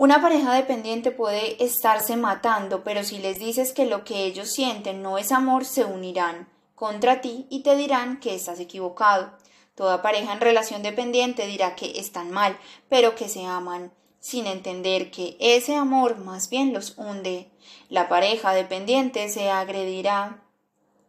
Una 0.00 0.22
pareja 0.22 0.54
dependiente 0.54 1.10
puede 1.10 1.62
estarse 1.62 2.16
matando, 2.16 2.82
pero 2.82 3.04
si 3.04 3.18
les 3.18 3.38
dices 3.38 3.74
que 3.74 3.84
lo 3.84 4.02
que 4.02 4.24
ellos 4.24 4.50
sienten 4.50 5.02
no 5.02 5.18
es 5.18 5.30
amor, 5.30 5.66
se 5.66 5.84
unirán 5.84 6.48
contra 6.74 7.20
ti 7.20 7.46
y 7.50 7.62
te 7.62 7.76
dirán 7.76 8.18
que 8.18 8.34
estás 8.34 8.60
equivocado. 8.60 9.30
Toda 9.74 10.00
pareja 10.00 10.32
en 10.32 10.40
relación 10.40 10.82
dependiente 10.82 11.46
dirá 11.46 11.76
que 11.76 12.00
están 12.00 12.30
mal, 12.30 12.56
pero 12.88 13.14
que 13.14 13.28
se 13.28 13.44
aman, 13.44 13.92
sin 14.20 14.46
entender 14.46 15.10
que 15.10 15.36
ese 15.38 15.76
amor 15.76 16.16
más 16.16 16.48
bien 16.48 16.72
los 16.72 16.96
hunde. 16.96 17.50
La 17.90 18.08
pareja 18.08 18.54
dependiente 18.54 19.28
se 19.28 19.50
agredirá, 19.50 20.42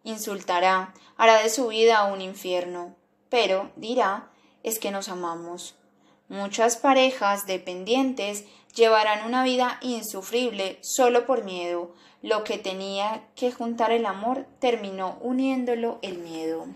insultará, 0.04 0.94
hará 1.16 1.42
de 1.42 1.50
su 1.50 1.70
vida 1.70 2.12
un 2.12 2.20
infierno, 2.20 2.98
pero 3.30 3.72
dirá 3.78 4.34
es 4.64 4.80
que 4.80 4.92
nos 4.92 5.08
amamos. 5.08 5.76
Muchas 6.32 6.78
parejas 6.78 7.46
dependientes 7.46 8.46
llevarán 8.74 9.28
una 9.28 9.44
vida 9.44 9.78
insufrible 9.82 10.80
solo 10.82 11.26
por 11.26 11.44
miedo. 11.44 11.94
Lo 12.22 12.46
que 12.46 12.58
tenía 12.58 13.28
que 13.36 13.52
juntar 13.52 13.92
el 13.92 14.06
amor 14.06 14.48
terminó 14.60 15.18
uniéndolo 15.20 16.00
el 16.02 16.20
miedo. 16.20 16.68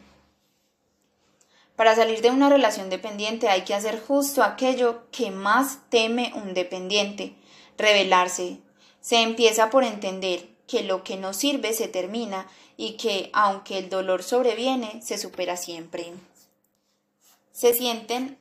Para 1.77 1.95
salir 1.95 2.21
de 2.21 2.31
una 2.31 2.49
relación 2.49 2.89
dependiente 2.89 3.47
hay 3.47 3.61
que 3.61 3.73
hacer 3.73 4.01
justo 4.01 4.43
aquello 4.43 5.09
que 5.09 5.31
más 5.31 5.89
teme 5.89 6.33
un 6.35 6.53
dependiente, 6.53 7.33
revelarse. 7.77 8.57
Se 8.99 9.21
empieza 9.21 9.69
por 9.69 9.85
entender 9.85 10.49
que 10.67 10.83
lo 10.83 11.05
que 11.05 11.15
no 11.15 11.31
sirve 11.31 11.71
se 11.71 11.87
termina 11.87 12.45
y 12.75 12.97
que, 12.97 13.29
aunque 13.31 13.77
el 13.77 13.89
dolor 13.89 14.21
sobreviene, 14.21 15.01
se 15.01 15.17
supera 15.17 15.55
siempre. 15.55 16.11
Se 17.53 17.73
sienten 17.73 18.37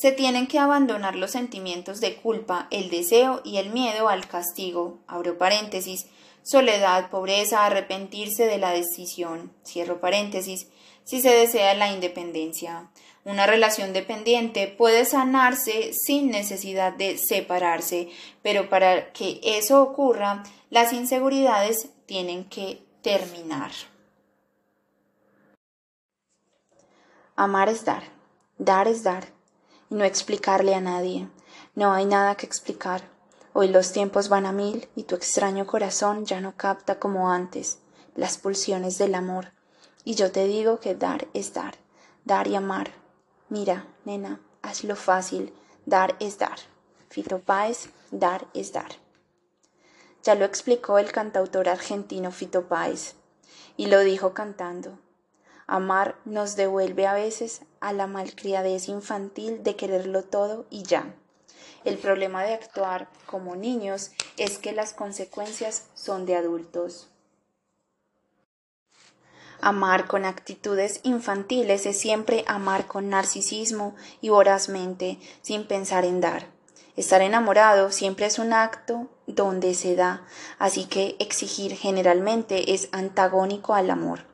se 0.00 0.12
tienen 0.12 0.46
que 0.46 0.58
abandonar 0.58 1.14
los 1.14 1.32
sentimientos 1.32 2.00
de 2.00 2.16
culpa, 2.16 2.68
el 2.70 2.88
deseo 2.88 3.42
y 3.44 3.58
el 3.58 3.68
miedo 3.68 4.08
al 4.08 4.26
castigo, 4.26 4.98
abro 5.06 5.36
paréntesis, 5.36 6.06
soledad, 6.42 7.10
pobreza, 7.10 7.66
arrepentirse 7.66 8.46
de 8.46 8.56
la 8.56 8.70
decisión, 8.70 9.52
cierro 9.62 10.00
paréntesis, 10.00 10.68
si 11.04 11.20
se 11.20 11.28
desea 11.28 11.74
la 11.74 11.92
independencia. 11.92 12.88
Una 13.26 13.46
relación 13.46 13.92
dependiente 13.92 14.68
puede 14.68 15.04
sanarse 15.04 15.92
sin 15.92 16.30
necesidad 16.30 16.94
de 16.94 17.18
separarse, 17.18 18.08
pero 18.40 18.70
para 18.70 19.12
que 19.12 19.38
eso 19.44 19.82
ocurra, 19.82 20.44
las 20.70 20.94
inseguridades 20.94 21.90
tienen 22.06 22.44
que 22.44 22.82
terminar. 23.02 23.72
Amar 27.36 27.68
es 27.68 27.84
dar, 27.84 28.04
dar 28.56 28.88
es 28.88 29.02
dar 29.02 29.39
y 29.90 29.94
no 29.94 30.04
explicarle 30.04 30.74
a 30.74 30.80
nadie. 30.80 31.28
No 31.74 31.92
hay 31.92 32.06
nada 32.06 32.36
que 32.36 32.46
explicar. 32.46 33.02
Hoy 33.52 33.68
los 33.68 33.92
tiempos 33.92 34.28
van 34.28 34.46
a 34.46 34.52
mil 34.52 34.88
y 34.94 35.02
tu 35.02 35.16
extraño 35.16 35.66
corazón 35.66 36.24
ya 36.24 36.40
no 36.40 36.56
capta 36.56 36.98
como 36.98 37.30
antes 37.30 37.78
las 38.14 38.38
pulsiones 38.38 38.96
del 38.98 39.14
amor. 39.14 39.52
Y 40.04 40.14
yo 40.14 40.32
te 40.32 40.46
digo 40.46 40.80
que 40.80 40.94
dar 40.94 41.28
es 41.34 41.52
dar, 41.52 41.74
dar 42.24 42.46
y 42.46 42.54
amar. 42.54 42.92
Mira, 43.48 43.86
nena, 44.04 44.40
hazlo 44.62 44.96
fácil, 44.96 45.52
dar 45.84 46.16
es 46.20 46.38
dar. 46.38 46.58
Fito 47.08 47.40
Páez, 47.40 47.90
dar 48.12 48.46
es 48.54 48.72
dar. 48.72 48.92
Ya 50.22 50.34
lo 50.36 50.44
explicó 50.44 50.98
el 50.98 51.10
cantautor 51.10 51.68
argentino 51.68 52.30
Fito 52.30 52.68
Páez, 52.68 53.14
y 53.76 53.86
lo 53.86 54.00
dijo 54.00 54.32
cantando. 54.32 54.98
Amar 55.66 56.16
nos 56.24 56.56
devuelve 56.56 57.06
a 57.06 57.14
veces 57.14 57.62
a 57.80 57.92
la 57.92 58.06
malcriadez 58.06 58.88
infantil 58.88 59.62
de 59.62 59.76
quererlo 59.76 60.22
todo 60.22 60.66
y 60.70 60.82
ya. 60.82 61.14
El 61.84 61.96
problema 61.96 62.44
de 62.44 62.54
actuar 62.54 63.08
como 63.26 63.56
niños 63.56 64.10
es 64.36 64.58
que 64.58 64.72
las 64.72 64.92
consecuencias 64.92 65.88
son 65.94 66.26
de 66.26 66.36
adultos. 66.36 67.08
Amar 69.62 70.06
con 70.06 70.24
actitudes 70.24 71.00
infantiles 71.02 71.84
es 71.84 71.98
siempre 71.98 72.44
amar 72.46 72.86
con 72.86 73.10
narcisismo 73.10 73.94
y 74.22 74.30
vorazmente, 74.30 75.18
sin 75.42 75.66
pensar 75.66 76.04
en 76.04 76.20
dar. 76.20 76.46
Estar 76.96 77.20
enamorado 77.22 77.92
siempre 77.92 78.26
es 78.26 78.38
un 78.38 78.52
acto 78.52 79.08
donde 79.26 79.74
se 79.74 79.96
da, 79.96 80.26
así 80.58 80.86
que 80.86 81.16
exigir 81.18 81.76
generalmente 81.76 82.72
es 82.74 82.88
antagónico 82.92 83.74
al 83.74 83.90
amor. 83.90 84.29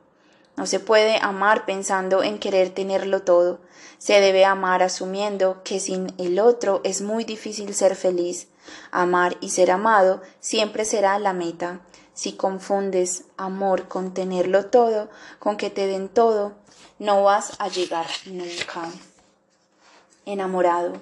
No 0.57 0.65
se 0.65 0.79
puede 0.79 1.19
amar 1.21 1.65
pensando 1.65 2.23
en 2.23 2.39
querer 2.39 2.71
tenerlo 2.71 3.21
todo. 3.21 3.59
Se 3.99 4.19
debe 4.19 4.43
amar 4.43 4.81
asumiendo 4.81 5.61
que 5.63 5.79
sin 5.79 6.13
el 6.17 6.39
otro 6.39 6.81
es 6.83 7.01
muy 7.01 7.23
difícil 7.23 7.73
ser 7.75 7.95
feliz. 7.95 8.47
Amar 8.91 9.37
y 9.39 9.51
ser 9.51 9.69
amado 9.69 10.21
siempre 10.39 10.83
será 10.83 11.19
la 11.19 11.33
meta. 11.33 11.81
Si 12.15 12.33
confundes 12.33 13.25
amor 13.37 13.87
con 13.87 14.15
tenerlo 14.15 14.65
todo, 14.65 15.09
con 15.37 15.57
que 15.57 15.69
te 15.69 15.85
den 15.85 16.09
todo, 16.09 16.53
no 16.97 17.23
vas 17.23 17.53
a 17.59 17.67
llegar 17.67 18.07
nunca. 18.25 18.89
Enamorado. 20.25 20.93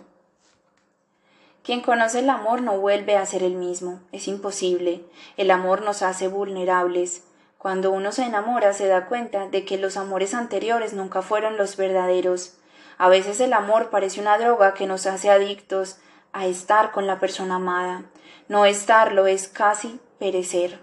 Quien 1.63 1.81
conoce 1.81 2.19
el 2.19 2.29
amor 2.29 2.61
no 2.61 2.77
vuelve 2.77 3.15
a 3.15 3.25
ser 3.25 3.41
el 3.41 3.55
mismo. 3.55 4.01
Es 4.11 4.27
imposible. 4.27 5.05
El 5.37 5.49
amor 5.49 5.81
nos 5.81 6.01
hace 6.01 6.27
vulnerables. 6.27 7.23
Cuando 7.65 7.89
uno 7.89 8.11
se 8.11 8.21
enamora 8.21 8.73
se 8.73 8.85
da 8.85 9.07
cuenta 9.07 9.47
de 9.47 9.65
que 9.65 9.79
los 9.79 9.97
amores 9.97 10.35
anteriores 10.35 10.93
nunca 10.93 11.23
fueron 11.23 11.57
los 11.57 11.77
verdaderos. 11.77 12.59
A 12.99 13.09
veces 13.09 13.39
el 13.39 13.53
amor 13.53 13.89
parece 13.89 14.21
una 14.21 14.37
droga 14.37 14.75
que 14.75 14.85
nos 14.85 15.07
hace 15.07 15.31
adictos 15.31 15.97
a 16.31 16.45
estar 16.45 16.91
con 16.91 17.07
la 17.07 17.19
persona 17.19 17.55
amada. 17.55 18.03
No 18.47 18.65
estarlo 18.65 19.25
es 19.25 19.47
casi 19.47 19.99
perecer. 20.19 20.79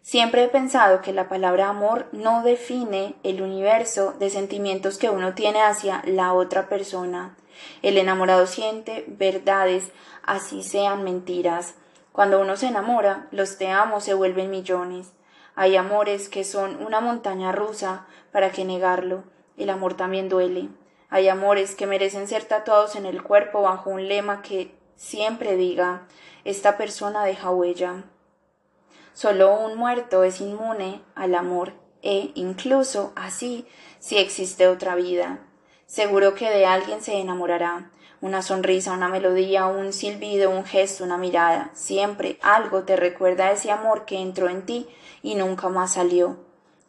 Siempre 0.00 0.44
he 0.44 0.48
pensado 0.48 1.02
que 1.02 1.12
la 1.12 1.28
palabra 1.28 1.68
amor 1.68 2.06
no 2.12 2.44
define 2.44 3.16
el 3.24 3.42
universo 3.42 4.14
de 4.20 4.30
sentimientos 4.30 4.98
que 4.98 5.10
uno 5.10 5.34
tiene 5.34 5.60
hacia 5.60 6.04
la 6.06 6.34
otra 6.34 6.68
persona. 6.68 7.34
El 7.82 7.98
enamorado 7.98 8.46
siente 8.46 9.04
verdades, 9.08 9.90
así 10.22 10.62
sean 10.62 11.02
mentiras. 11.02 11.74
Cuando 12.12 12.40
uno 12.40 12.56
se 12.56 12.68
enamora, 12.68 13.26
los 13.32 13.58
te 13.58 13.72
amo 13.72 14.00
se 14.00 14.14
vuelven 14.14 14.50
millones. 14.50 15.15
Hay 15.56 15.74
amores 15.76 16.28
que 16.28 16.44
son 16.44 16.80
una 16.84 17.00
montaña 17.00 17.50
rusa, 17.50 18.06
¿para 18.30 18.52
qué 18.52 18.64
negarlo? 18.64 19.24
El 19.56 19.70
amor 19.70 19.94
también 19.94 20.28
duele. 20.28 20.68
Hay 21.08 21.28
amores 21.28 21.74
que 21.74 21.86
merecen 21.86 22.28
ser 22.28 22.44
tatuados 22.44 22.94
en 22.94 23.06
el 23.06 23.22
cuerpo 23.22 23.62
bajo 23.62 23.90
un 23.90 24.06
lema 24.06 24.42
que 24.42 24.76
siempre 24.96 25.56
diga 25.56 26.06
esta 26.44 26.76
persona 26.76 27.24
deja 27.24 27.50
huella. 27.50 28.04
Solo 29.14 29.58
un 29.58 29.78
muerto 29.78 30.24
es 30.24 30.40
inmune 30.40 31.02
al 31.14 31.34
amor 31.34 31.72
e 32.02 32.32
incluso 32.34 33.12
así 33.16 33.66
si 33.98 34.18
existe 34.18 34.68
otra 34.68 34.94
vida. 34.94 35.40
Seguro 35.86 36.34
que 36.34 36.50
de 36.50 36.66
alguien 36.66 37.00
se 37.00 37.18
enamorará. 37.18 37.90
Una 38.20 38.42
sonrisa, 38.42 38.92
una 38.92 39.08
melodía, 39.08 39.66
un 39.66 39.92
silbido, 39.92 40.50
un 40.50 40.64
gesto, 40.64 41.04
una 41.04 41.18
mirada. 41.18 41.70
Siempre 41.74 42.38
algo 42.42 42.84
te 42.84 42.96
recuerda 42.96 43.52
ese 43.52 43.70
amor 43.70 44.04
que 44.06 44.18
entró 44.18 44.48
en 44.48 44.64
ti 44.64 44.88
y 45.22 45.34
nunca 45.34 45.68
más 45.68 45.94
salió. 45.94 46.38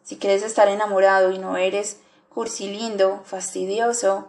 Si 0.02 0.16
quieres 0.16 0.42
estar 0.42 0.68
enamorado 0.68 1.32
y 1.32 1.38
no 1.38 1.58
eres 1.58 2.00
cursilindo, 2.30 3.20
fastidioso, 3.24 4.28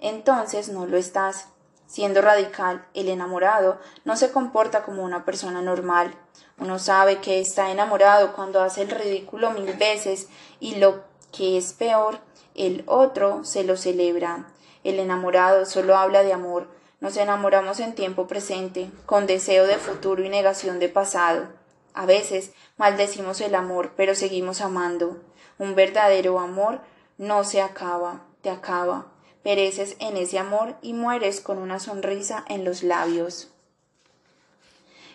entonces 0.00 0.68
no 0.68 0.86
lo 0.86 0.96
estás. 0.96 1.46
Siendo 1.86 2.20
radical, 2.20 2.84
el 2.94 3.08
enamorado 3.08 3.78
no 4.04 4.16
se 4.16 4.32
comporta 4.32 4.82
como 4.82 5.04
una 5.04 5.24
persona 5.24 5.62
normal. 5.62 6.14
Uno 6.58 6.78
sabe 6.78 7.20
que 7.20 7.40
está 7.40 7.70
enamorado 7.70 8.32
cuando 8.32 8.60
hace 8.60 8.82
el 8.82 8.90
ridículo 8.90 9.50
mil 9.50 9.72
veces 9.74 10.28
y 10.58 10.76
lo 10.76 11.04
que 11.30 11.58
es 11.58 11.72
peor, 11.72 12.18
el 12.54 12.82
otro 12.86 13.44
se 13.44 13.62
lo 13.62 13.76
celebra. 13.76 14.46
El 14.84 15.00
enamorado 15.00 15.64
solo 15.64 15.96
habla 15.96 16.22
de 16.22 16.34
amor. 16.34 16.68
Nos 17.00 17.16
enamoramos 17.16 17.80
en 17.80 17.94
tiempo 17.94 18.26
presente, 18.26 18.90
con 19.06 19.26
deseo 19.26 19.66
de 19.66 19.78
futuro 19.78 20.22
y 20.22 20.28
negación 20.28 20.78
de 20.78 20.88
pasado. 20.88 21.48
A 21.94 22.06
veces 22.06 22.52
maldecimos 22.76 23.40
el 23.40 23.54
amor, 23.54 23.92
pero 23.96 24.14
seguimos 24.14 24.60
amando. 24.60 25.16
Un 25.58 25.74
verdadero 25.74 26.38
amor 26.38 26.80
no 27.16 27.44
se 27.44 27.62
acaba, 27.62 28.26
te 28.42 28.50
acaba, 28.50 29.06
pereces 29.42 29.96
en 30.00 30.16
ese 30.16 30.38
amor 30.38 30.76
y 30.82 30.92
mueres 30.92 31.40
con 31.40 31.58
una 31.58 31.78
sonrisa 31.78 32.44
en 32.48 32.64
los 32.64 32.82
labios. 32.82 33.48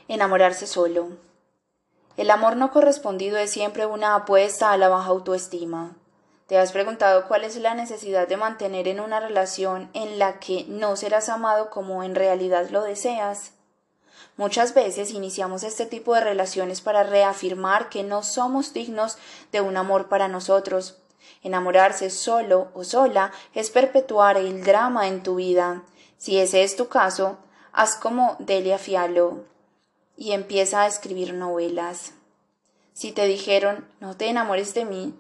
Enamorarse 0.08 0.65
solo. 0.65 1.10
El 2.17 2.32
amor 2.32 2.58
no 2.58 2.71
correspondido 2.71 3.38
es 3.38 3.51
siempre 3.51 3.86
una 3.86 4.15
apuesta 4.15 4.71
a 4.71 4.77
la 4.77 4.89
baja 4.89 5.10
autoestima. 5.10 5.95
¿Te 6.49 6.57
has 6.57 6.73
preguntado 6.73 7.27
cuál 7.27 7.45
es 7.45 7.55
la 7.55 7.75
necesidad 7.75 8.27
de 8.27 8.35
mantener 8.35 8.88
en 8.88 8.99
una 8.99 9.21
relación 9.21 9.89
en 9.93 10.19
la 10.19 10.39
que 10.39 10.65
no 10.67 10.95
serás 10.97 11.29
amado 11.29 11.69
como 11.69 12.03
en 12.03 12.15
realidad 12.15 12.69
lo 12.71 12.83
deseas? 12.83 13.51
Muchas 14.35 14.73
veces 14.73 15.12
iniciamos 15.12 15.63
este 15.63 15.85
tipo 15.85 16.15
de 16.15 16.21
relaciones 16.21 16.81
para 16.81 17.03
reafirmar 17.03 17.89
que 17.89 18.03
no 18.03 18.23
somos 18.23 18.73
dignos 18.73 19.17
de 19.51 19.62
un 19.62 19.77
amor 19.77 20.09
para 20.09 20.27
nosotros, 20.27 20.97
Enamorarse 21.43 22.09
solo 22.09 22.69
o 22.73 22.83
sola 22.83 23.31
es 23.53 23.69
perpetuar 23.69 24.38
el 24.38 24.63
drama 24.63 25.07
en 25.07 25.23
tu 25.23 25.35
vida. 25.35 25.83
Si 26.17 26.38
ese 26.38 26.63
es 26.63 26.75
tu 26.75 26.88
caso, 26.88 27.38
haz 27.71 27.95
como 27.95 28.35
Delia 28.39 28.77
Fialo 28.77 29.45
y 30.17 30.33
empieza 30.33 30.81
a 30.81 30.88
escribir 30.88 31.33
novelas. 31.33 32.13
Si 32.93 33.12
te 33.12 33.25
dijeron 33.25 33.88
no 33.99 34.17
te 34.17 34.27
enamores 34.27 34.73
de 34.73 34.85
mí, 34.85 35.13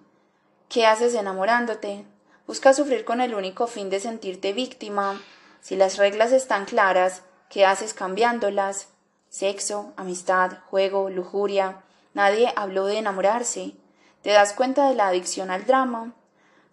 ¿qué 0.69 0.85
haces 0.85 1.15
enamorándote? 1.15 2.05
Busca 2.45 2.73
sufrir 2.73 3.03
con 3.03 3.21
el 3.21 3.33
único 3.33 3.65
fin 3.65 3.89
de 3.89 3.99
sentirte 3.99 4.53
víctima. 4.53 5.19
Si 5.61 5.75
las 5.75 5.97
reglas 5.97 6.31
están 6.31 6.65
claras, 6.65 7.23
¿qué 7.49 7.65
haces 7.65 7.95
cambiándolas? 7.95 8.87
Sexo, 9.29 9.93
amistad, 9.97 10.59
juego, 10.69 11.09
lujuria. 11.09 11.81
Nadie 12.13 12.53
habló 12.55 12.85
de 12.85 12.99
enamorarse. 12.99 13.73
¿Te 14.21 14.29
das 14.29 14.53
cuenta 14.53 14.89
de 14.89 14.95
la 14.95 15.07
adicción 15.07 15.49
al 15.49 15.65
drama? 15.65 16.13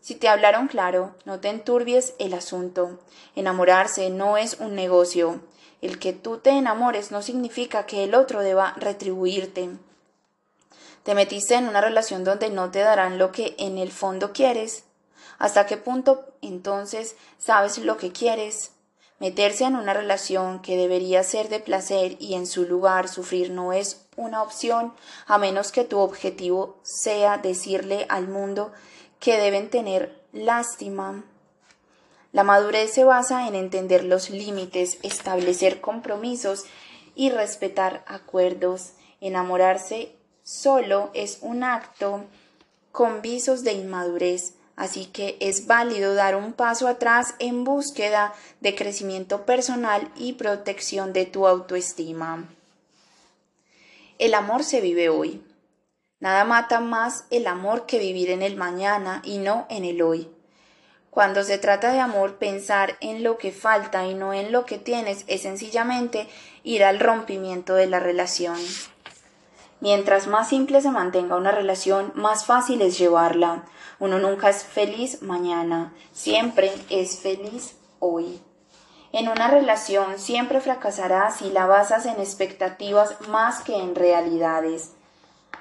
Si 0.01 0.15
te 0.15 0.29
hablaron 0.29 0.69
claro, 0.69 1.15
no 1.25 1.41
te 1.41 1.49
enturbies 1.49 2.15
el 2.19 2.35
asunto. 2.35 3.01
Enamorarse 3.35 4.11
no 4.11 4.37
es 4.37 4.61
un 4.61 4.75
negocio. 4.75 5.41
El 5.81 5.99
que 5.99 6.13
tú 6.13 6.39
te 6.39 6.51
enamores 6.51 7.11
no 7.13 7.23
significa 7.23 7.87
que 7.87 8.05
el 8.05 8.15
otro 8.15 8.41
deba 8.41 8.75
retribuirte. 8.77 9.71
Te 11.07 11.15
metiste 11.15 11.55
en 11.55 11.69
una 11.69 11.81
relación 11.81 12.25
donde 12.25 12.51
no 12.51 12.73
te 12.73 12.81
darán 12.81 13.17
lo 13.17 13.31
que 13.31 13.55
en 13.59 13.79
el 13.79 13.93
fondo 13.93 14.33
quieres. 14.33 14.83
¿Hasta 15.39 15.65
qué 15.65 15.77
punto 15.77 16.35
entonces 16.43 17.15
sabes 17.39 17.79
lo 17.79 17.97
que 17.97 18.11
quieres? 18.11 18.73
Meterse 19.21 19.63
en 19.67 19.77
una 19.77 19.95
relación 19.95 20.61
que 20.63 20.77
debería 20.77 21.23
ser 21.23 21.49
de 21.49 21.61
placer 21.61 22.17
y 22.19 22.35
en 22.35 22.49
su 22.49 22.65
lugar 22.65 23.07
sufrir 23.07 23.53
no 23.53 23.73
es 23.73 24.05
una 24.17 24.43
opción 24.43 24.95
a 25.29 25.39
menos 25.39 25.71
que 25.71 25.85
tu 25.85 26.01
objetivo 26.01 26.81
sea 26.83 27.39
decirle 27.39 28.07
al 28.09 28.27
mundo 28.27 28.73
que 29.21 29.39
deben 29.39 29.71
tener 29.71 30.21
lástima. 30.33 31.23
La 32.33 32.43
madurez 32.43 32.93
se 32.93 33.05
basa 33.05 33.47
en 33.47 33.55
entender 33.55 34.03
los 34.03 34.29
límites, 34.29 34.99
establecer 35.05 35.81
compromisos 35.81 36.65
y 37.15 37.31
respetar 37.31 38.03
acuerdos. 38.09 38.95
Enamorarse 39.21 40.16
solo 40.47 41.11
es 41.13 41.39
un 41.43 41.65
acto 41.65 42.25
con 42.93 43.21
visos 43.21 43.65
de 43.65 43.73
inmadurez. 43.73 44.55
Así 44.77 45.07
que 45.07 45.37
es 45.41 45.67
válido 45.67 46.15
dar 46.15 46.37
un 46.37 46.53
paso 46.53 46.87
atrás 46.87 47.35
en 47.39 47.65
búsqueda 47.65 48.35
de 48.61 48.75
crecimiento 48.75 49.45
personal 49.45 50.13
y 50.17 50.35
protección 50.35 51.13
de 51.13 51.25
tu 51.25 51.47
autoestima. 51.47 52.45
El 54.19 54.35
amor 54.35 54.65
se 54.65 54.81
vive 54.81 55.09
hoy. 55.09 55.43
Nada 56.21 56.45
mata 56.45 56.81
más 56.81 57.25
el 57.31 57.47
amor 57.47 57.87
que 57.87 57.99
vivir 57.99 58.31
en 58.31 58.43
el 58.43 58.57
mañana 58.57 59.23
y 59.25 59.39
no 59.39 59.67
en 59.69 59.85
el 59.85 60.01
hoy. 60.03 60.31
Cuando 61.11 61.43
se 61.43 61.57
trata 61.57 61.93
de 61.93 62.01
amor, 62.01 62.37
pensar 62.37 62.99
en 63.01 63.23
lo 63.23 63.39
que 63.39 63.51
falta 63.51 64.07
y 64.07 64.15
no 64.15 64.35
en 64.35 64.53
lo 64.53 64.67
que 64.67 64.79
tienes 64.79 65.25
es 65.27 65.43
sencillamente 65.43 66.29
ir 66.63 66.85
al 66.85 67.01
rompimiento 67.01 67.75
de 67.75 67.87
la 67.87 67.99
relación. 67.99 68.59
Mientras 69.81 70.27
más 70.27 70.49
simple 70.49 70.81
se 70.81 70.91
mantenga 70.91 71.37
una 71.37 71.53
relación, 71.53 72.13
más 72.15 72.47
fácil 72.47 72.81
es 72.83 72.99
llevarla. 72.99 73.65
Uno 73.99 74.19
nunca 74.19 74.49
es 74.49 74.65
feliz 74.65 75.23
mañana, 75.23 75.93
siempre 76.13 76.73
es 76.89 77.21
feliz 77.21 77.77
hoy. 77.99 78.41
En 79.13 79.29
una 79.29 79.49
relación 79.49 80.19
siempre 80.19 80.61
fracasarás 80.61 81.37
si 81.37 81.51
la 81.51 81.67
basas 81.67 82.07
en 82.07 82.21
expectativas 82.21 83.29
más 83.29 83.63
que 83.63 83.77
en 83.77 83.95
realidades. 83.95 84.93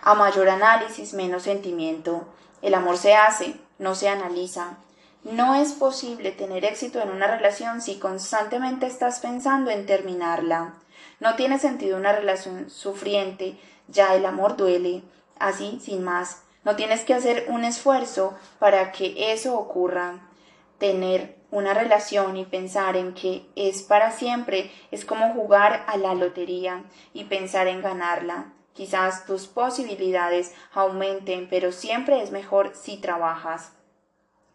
A 0.02 0.14
mayor 0.14 0.50
análisis, 0.50 1.14
menos 1.14 1.44
sentimiento. 1.44 2.28
El 2.62 2.74
amor 2.74 2.98
se 2.98 3.16
hace, 3.16 3.56
no 3.80 3.96
se 3.96 4.10
analiza. 4.10 4.78
No 5.24 5.56
es 5.56 5.74
posible 5.74 6.32
tener 6.32 6.66
éxito 6.66 7.02
en 7.02 7.10
una 7.10 7.28
relación 7.28 7.82
si 7.82 7.98
constantemente 7.98 8.86
estás 8.86 9.20
pensando 9.20 9.72
en 9.72 9.86
terminarla. 9.86 10.74
No 11.20 11.36
tiene 11.36 11.58
sentido 11.58 11.98
una 11.98 12.12
relación 12.12 12.70
sufriente, 12.70 13.58
ya 13.88 14.16
el 14.16 14.26
amor 14.26 14.58
duele. 14.58 15.04
Así, 15.38 15.80
sin 15.82 16.04
más, 16.04 16.44
no 16.64 16.76
tienes 16.76 17.04
que 17.04 17.14
hacer 17.14 17.46
un 17.50 17.64
esfuerzo 17.64 18.34
para 18.60 18.92
que 18.92 19.34
eso 19.34 19.58
ocurra. 19.58 20.30
Tener 20.78 21.36
una 21.52 21.74
relación 21.74 22.38
y 22.38 22.46
pensar 22.46 22.98
en 22.98 23.14
que 23.14 23.46
es 23.56 23.82
para 23.84 24.12
siempre 24.12 24.72
es 24.92 25.06
como 25.06 25.34
jugar 25.34 25.86
a 25.88 25.98
la 25.98 26.14
lotería 26.14 26.84
y 27.14 27.26
pensar 27.26 27.68
en 27.68 27.82
ganarla. 27.82 28.54
Quizás 28.74 29.26
tus 29.26 29.48
posibilidades 29.48 30.54
aumenten, 30.74 31.48
pero 31.50 31.72
siempre 31.72 32.22
es 32.22 32.32
mejor 32.32 32.74
si 32.76 32.98
trabajas. 32.98 33.72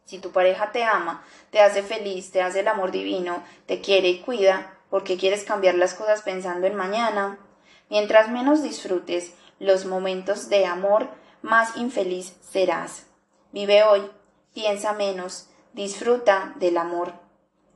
Si 0.05 0.19
tu 0.19 0.31
pareja 0.33 0.73
te 0.73 0.85
ama, 0.85 1.25
te 1.51 1.61
hace 1.61 1.83
feliz, 1.83 2.33
te 2.33 2.43
hace 2.43 2.61
el 2.61 2.69
amor 2.69 2.91
divino, 2.91 3.43
te 3.67 3.81
quiere 3.81 4.09
y 4.09 4.21
cuida, 4.21 4.77
porque 4.91 5.17
quieres 5.17 5.45
cambiar 5.45 5.77
las 5.77 5.95
cosas 5.95 6.23
pensando 6.23 6.67
en 6.67 6.75
mañana. 6.75 7.39
Mientras 7.91 8.31
menos 8.31 8.63
disfrutes 8.63 9.35
los 9.59 9.85
momentos 9.85 10.49
de 10.49 10.65
amor, 10.65 11.09
más 11.43 11.77
infeliz 11.77 12.35
serás. 12.41 13.07
Vive 13.53 13.83
hoy, 13.83 14.09
piensa 14.55 14.93
menos, 14.93 15.49
disfruta 15.73 16.55
del 16.57 16.79
amor. 16.79 17.13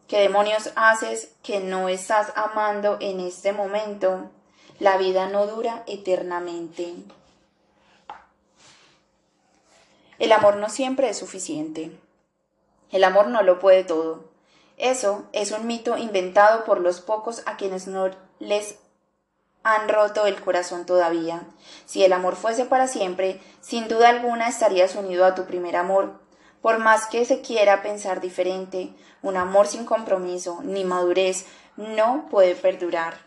¿Qué 0.08 0.20
demonios 0.20 0.70
haces 0.76 1.34
que 1.42 1.60
no 1.60 1.88
estás 1.88 2.32
amando 2.36 2.96
en 3.00 3.20
este 3.20 3.52
momento? 3.52 4.30
La 4.78 4.96
vida 4.98 5.28
no 5.28 5.46
dura 5.46 5.82
eternamente. 5.86 6.94
El 10.18 10.30
amor 10.30 10.56
no 10.56 10.68
siempre 10.68 11.08
es 11.08 11.18
suficiente. 11.18 11.90
El 12.90 13.02
amor 13.02 13.26
no 13.28 13.42
lo 13.42 13.58
puede 13.58 13.82
todo. 13.82 14.24
Eso 14.76 15.24
es 15.32 15.50
un 15.50 15.66
mito 15.66 15.96
inventado 15.96 16.64
por 16.64 16.80
los 16.80 17.00
pocos 17.00 17.42
a 17.46 17.56
quienes 17.56 17.88
no 17.88 18.10
les 18.38 18.78
han 19.64 19.88
roto 19.88 20.26
el 20.26 20.40
corazón 20.40 20.86
todavía. 20.86 21.42
Si 21.86 22.04
el 22.04 22.12
amor 22.12 22.36
fuese 22.36 22.66
para 22.66 22.86
siempre, 22.86 23.40
sin 23.60 23.88
duda 23.88 24.10
alguna 24.10 24.48
estarías 24.48 24.94
unido 24.94 25.24
a 25.24 25.34
tu 25.34 25.46
primer 25.46 25.74
amor. 25.74 26.20
Por 26.60 26.78
más 26.78 27.06
que 27.06 27.24
se 27.24 27.40
quiera 27.40 27.82
pensar 27.82 28.20
diferente, 28.20 28.90
un 29.22 29.36
amor 29.36 29.66
sin 29.66 29.84
compromiso 29.84 30.60
ni 30.62 30.84
madurez 30.84 31.46
no 31.76 32.28
puede 32.30 32.54
perdurar. 32.54 33.18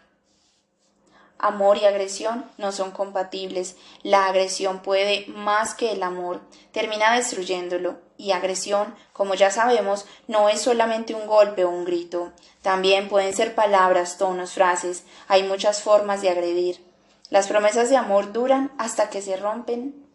Amor 1.39 1.78
y 1.78 1.86
agresión 1.86 2.45
no 2.58 2.71
son 2.71 2.92
compatibles. 2.92 3.75
La 4.04 4.27
agresión 4.27 4.79
puede 4.79 5.25
más 5.27 5.73
que 5.73 5.92
el 5.92 6.02
amor, 6.02 6.42
termina 6.71 7.13
destruyéndolo. 7.13 8.07
Y 8.18 8.32
agresión, 8.32 8.96
como 9.13 9.36
ya 9.36 9.52
sabemos, 9.52 10.06
no 10.28 10.50
es 10.50 10.62
solamente 10.62 11.13
un 11.13 11.28
golpe 11.28 11.65
o 11.65 11.70
un 11.70 11.86
grito. 11.86 12.32
También 12.62 13.10
pueden 13.10 13.34
ser 13.34 13.54
palabras, 13.54 14.18
tonos, 14.18 14.54
frases. 14.54 15.04
Hay 15.28 15.44
muchas 15.44 15.82
formas 15.82 16.22
de 16.22 16.30
agredir. 16.30 16.84
Las 17.30 17.48
promesas 17.48 17.90
de 17.90 17.98
amor 17.98 18.34
duran 18.34 18.72
hasta 18.78 19.10
que 19.10 19.22
se 19.22 19.38
rompen 19.38 20.08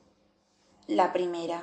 la 0.87 1.13
primera. 1.13 1.63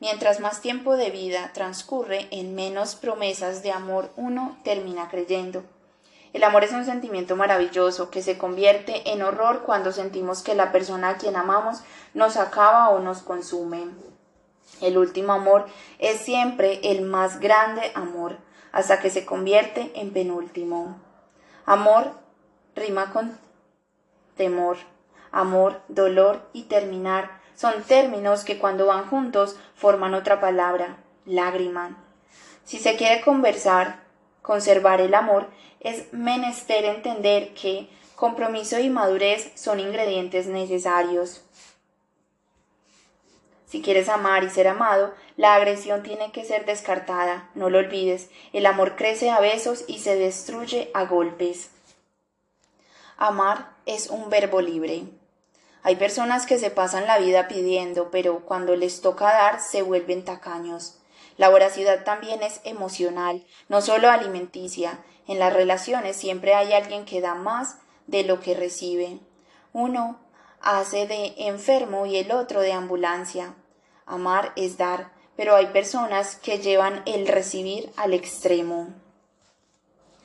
Mientras 0.00 0.40
más 0.40 0.60
tiempo 0.60 0.96
de 0.96 1.10
vida 1.10 1.50
transcurre 1.52 2.28
en 2.30 2.54
menos 2.54 2.94
promesas 2.94 3.62
de 3.62 3.72
amor 3.72 4.10
uno 4.16 4.58
termina 4.64 5.08
creyendo. 5.10 5.62
El 6.32 6.44
amor 6.44 6.64
es 6.64 6.72
un 6.72 6.84
sentimiento 6.84 7.36
maravilloso 7.36 8.10
que 8.10 8.22
se 8.22 8.38
convierte 8.38 9.10
en 9.12 9.22
horror 9.22 9.62
cuando 9.62 9.92
sentimos 9.92 10.42
que 10.42 10.54
la 10.54 10.72
persona 10.72 11.10
a 11.10 11.16
quien 11.16 11.36
amamos 11.36 11.80
nos 12.14 12.36
acaba 12.36 12.88
o 12.90 13.00
nos 13.00 13.22
consume. 13.22 13.88
El 14.80 14.98
último 14.98 15.32
amor 15.32 15.66
es 15.98 16.20
siempre 16.20 16.80
el 16.82 17.02
más 17.02 17.40
grande 17.40 17.92
amor. 17.94 18.38
hasta 18.72 19.00
que 19.00 19.10
se 19.10 19.26
convierte 19.26 19.90
en 19.96 20.12
penúltimo. 20.12 20.96
Amor 21.66 22.12
rima 22.76 23.12
con 23.12 23.36
temor. 24.36 24.76
Amor, 25.32 25.80
dolor 25.88 26.48
y 26.52 26.62
terminar 26.64 27.40
son 27.54 27.82
términos 27.82 28.42
que 28.44 28.58
cuando 28.58 28.86
van 28.86 29.08
juntos 29.08 29.56
forman 29.74 30.14
otra 30.14 30.40
palabra, 30.40 30.96
lágrima. 31.26 32.02
Si 32.64 32.78
se 32.78 32.96
quiere 32.96 33.20
conversar, 33.20 34.02
conservar 34.40 35.00
el 35.00 35.12
amor, 35.14 35.48
es 35.80 36.12
menester 36.12 36.84
entender 36.86 37.52
que 37.52 37.88
compromiso 38.16 38.78
y 38.78 38.88
madurez 38.88 39.52
son 39.56 39.78
ingredientes 39.78 40.46
necesarios. 40.46 41.44
Si 43.70 43.82
quieres 43.82 44.08
amar 44.08 44.42
y 44.42 44.50
ser 44.50 44.66
amado, 44.66 45.14
la 45.36 45.54
agresión 45.54 46.02
tiene 46.02 46.32
que 46.32 46.44
ser 46.44 46.66
descartada, 46.66 47.48
no 47.54 47.70
lo 47.70 47.78
olvides. 47.78 48.28
El 48.52 48.66
amor 48.66 48.96
crece 48.96 49.30
a 49.30 49.38
besos 49.38 49.84
y 49.86 50.00
se 50.00 50.16
destruye 50.16 50.90
a 50.92 51.04
golpes. 51.04 51.70
Amar 53.16 53.70
es 53.86 54.08
un 54.08 54.28
verbo 54.28 54.60
libre. 54.60 55.04
Hay 55.84 55.94
personas 55.94 56.46
que 56.46 56.58
se 56.58 56.70
pasan 56.70 57.06
la 57.06 57.18
vida 57.18 57.46
pidiendo, 57.46 58.10
pero 58.10 58.40
cuando 58.40 58.74
les 58.74 59.02
toca 59.02 59.26
dar 59.26 59.60
se 59.60 59.82
vuelven 59.82 60.24
tacaños. 60.24 60.98
La 61.36 61.48
voracidad 61.48 62.02
también 62.02 62.42
es 62.42 62.60
emocional, 62.64 63.46
no 63.68 63.82
solo 63.82 64.10
alimenticia. 64.10 64.98
En 65.28 65.38
las 65.38 65.52
relaciones 65.52 66.16
siempre 66.16 66.54
hay 66.54 66.72
alguien 66.72 67.04
que 67.04 67.20
da 67.20 67.36
más 67.36 67.78
de 68.08 68.24
lo 68.24 68.40
que 68.40 68.54
recibe. 68.54 69.20
Uno 69.72 70.18
hace 70.60 71.06
de 71.06 71.34
enfermo 71.38 72.06
y 72.06 72.16
el 72.16 72.32
otro 72.32 72.62
de 72.62 72.72
ambulancia. 72.72 73.54
Amar 74.10 74.52
es 74.56 74.76
dar, 74.76 75.12
pero 75.36 75.56
hay 75.56 75.66
personas 75.68 76.36
que 76.36 76.58
llevan 76.58 77.02
el 77.06 77.26
recibir 77.26 77.90
al 77.96 78.12
extremo. 78.12 78.88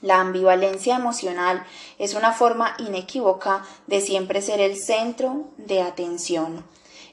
La 0.01 0.19
ambivalencia 0.19 0.95
emocional 0.95 1.65
es 1.97 2.13
una 2.15 2.33
forma 2.33 2.75
inequívoca 2.79 3.65
de 3.87 4.01
siempre 4.01 4.41
ser 4.41 4.59
el 4.59 4.75
centro 4.75 5.45
de 5.57 5.81
atención. 5.81 6.65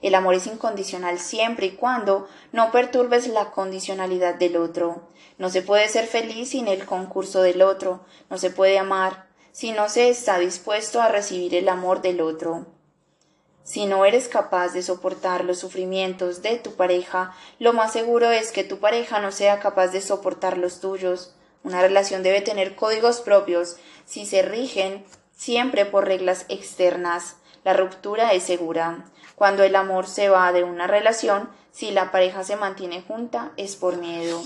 El 0.02 0.16
amor 0.16 0.34
es 0.34 0.46
incondicional 0.46 1.18
siempre 1.18 1.66
y 1.66 1.70
cuando 1.70 2.28
no 2.50 2.72
perturbes 2.72 3.28
la 3.28 3.50
condicionalidad 3.50 4.34
del 4.34 4.56
otro. 4.56 5.08
No 5.38 5.48
se 5.48 5.62
puede 5.62 5.88
ser 5.88 6.06
feliz 6.06 6.50
sin 6.50 6.68
el 6.68 6.84
concurso 6.84 7.40
del 7.40 7.62
otro, 7.62 8.00
no 8.28 8.36
se 8.36 8.50
puede 8.50 8.78
amar 8.78 9.26
si 9.52 9.72
no 9.72 9.88
se 9.88 10.08
está 10.08 10.38
dispuesto 10.38 11.00
a 11.00 11.08
recibir 11.08 11.54
el 11.54 11.68
amor 11.68 12.02
del 12.02 12.20
otro. 12.20 12.66
Si 13.64 13.86
no 13.86 14.04
eres 14.04 14.28
capaz 14.28 14.72
de 14.72 14.82
soportar 14.82 15.44
los 15.44 15.58
sufrimientos 15.58 16.42
de 16.42 16.58
tu 16.58 16.74
pareja, 16.74 17.34
lo 17.58 17.72
más 17.72 17.92
seguro 17.92 18.30
es 18.30 18.50
que 18.50 18.64
tu 18.64 18.78
pareja 18.78 19.20
no 19.20 19.30
sea 19.30 19.60
capaz 19.60 19.88
de 19.88 20.00
soportar 20.00 20.58
los 20.58 20.80
tuyos. 20.80 21.34
Una 21.62 21.80
relación 21.80 22.24
debe 22.24 22.40
tener 22.40 22.74
códigos 22.74 23.20
propios 23.20 23.76
si 24.04 24.26
se 24.26 24.42
rigen 24.42 25.04
siempre 25.36 25.86
por 25.86 26.06
reglas 26.06 26.44
externas. 26.48 27.36
La 27.62 27.72
ruptura 27.72 28.32
es 28.32 28.42
segura. 28.42 29.04
Cuando 29.36 29.62
el 29.62 29.76
amor 29.76 30.08
se 30.08 30.28
va 30.28 30.52
de 30.52 30.64
una 30.64 30.88
relación, 30.88 31.48
si 31.70 31.92
la 31.92 32.10
pareja 32.10 32.42
se 32.42 32.56
mantiene 32.56 33.02
junta, 33.02 33.52
es 33.56 33.76
por 33.76 33.96
miedo. 33.96 34.42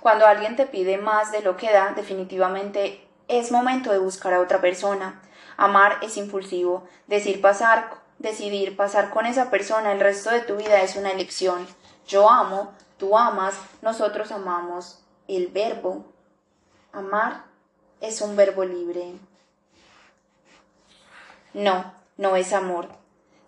Cuando 0.00 0.26
alguien 0.26 0.54
te 0.54 0.66
pide 0.66 0.96
más 0.96 1.32
de 1.32 1.42
lo 1.42 1.56
que 1.56 1.72
da, 1.72 1.92
definitivamente 1.92 3.04
es 3.26 3.50
momento 3.50 3.90
de 3.90 3.98
buscar 3.98 4.32
a 4.32 4.40
otra 4.40 4.60
persona. 4.60 5.20
Amar 5.56 5.98
es 6.02 6.16
impulsivo. 6.16 6.86
Decir 7.08 7.40
pasar, 7.40 7.90
decidir 8.18 8.76
pasar 8.76 9.10
con 9.10 9.26
esa 9.26 9.50
persona 9.50 9.92
el 9.92 10.00
resto 10.00 10.30
de 10.30 10.40
tu 10.40 10.56
vida 10.56 10.82
es 10.82 10.94
una 10.94 11.10
elección. 11.10 11.66
Yo 12.06 12.30
amo, 12.30 12.72
tú 12.96 13.18
amas, 13.18 13.58
nosotros 13.82 14.30
amamos. 14.30 15.00
El 15.26 15.48
verbo 15.48 16.04
amar 16.92 17.44
es 18.00 18.20
un 18.20 18.36
verbo 18.36 18.64
libre. 18.64 19.14
No, 21.54 21.92
no 22.16 22.36
es 22.36 22.52
amor. 22.52 22.88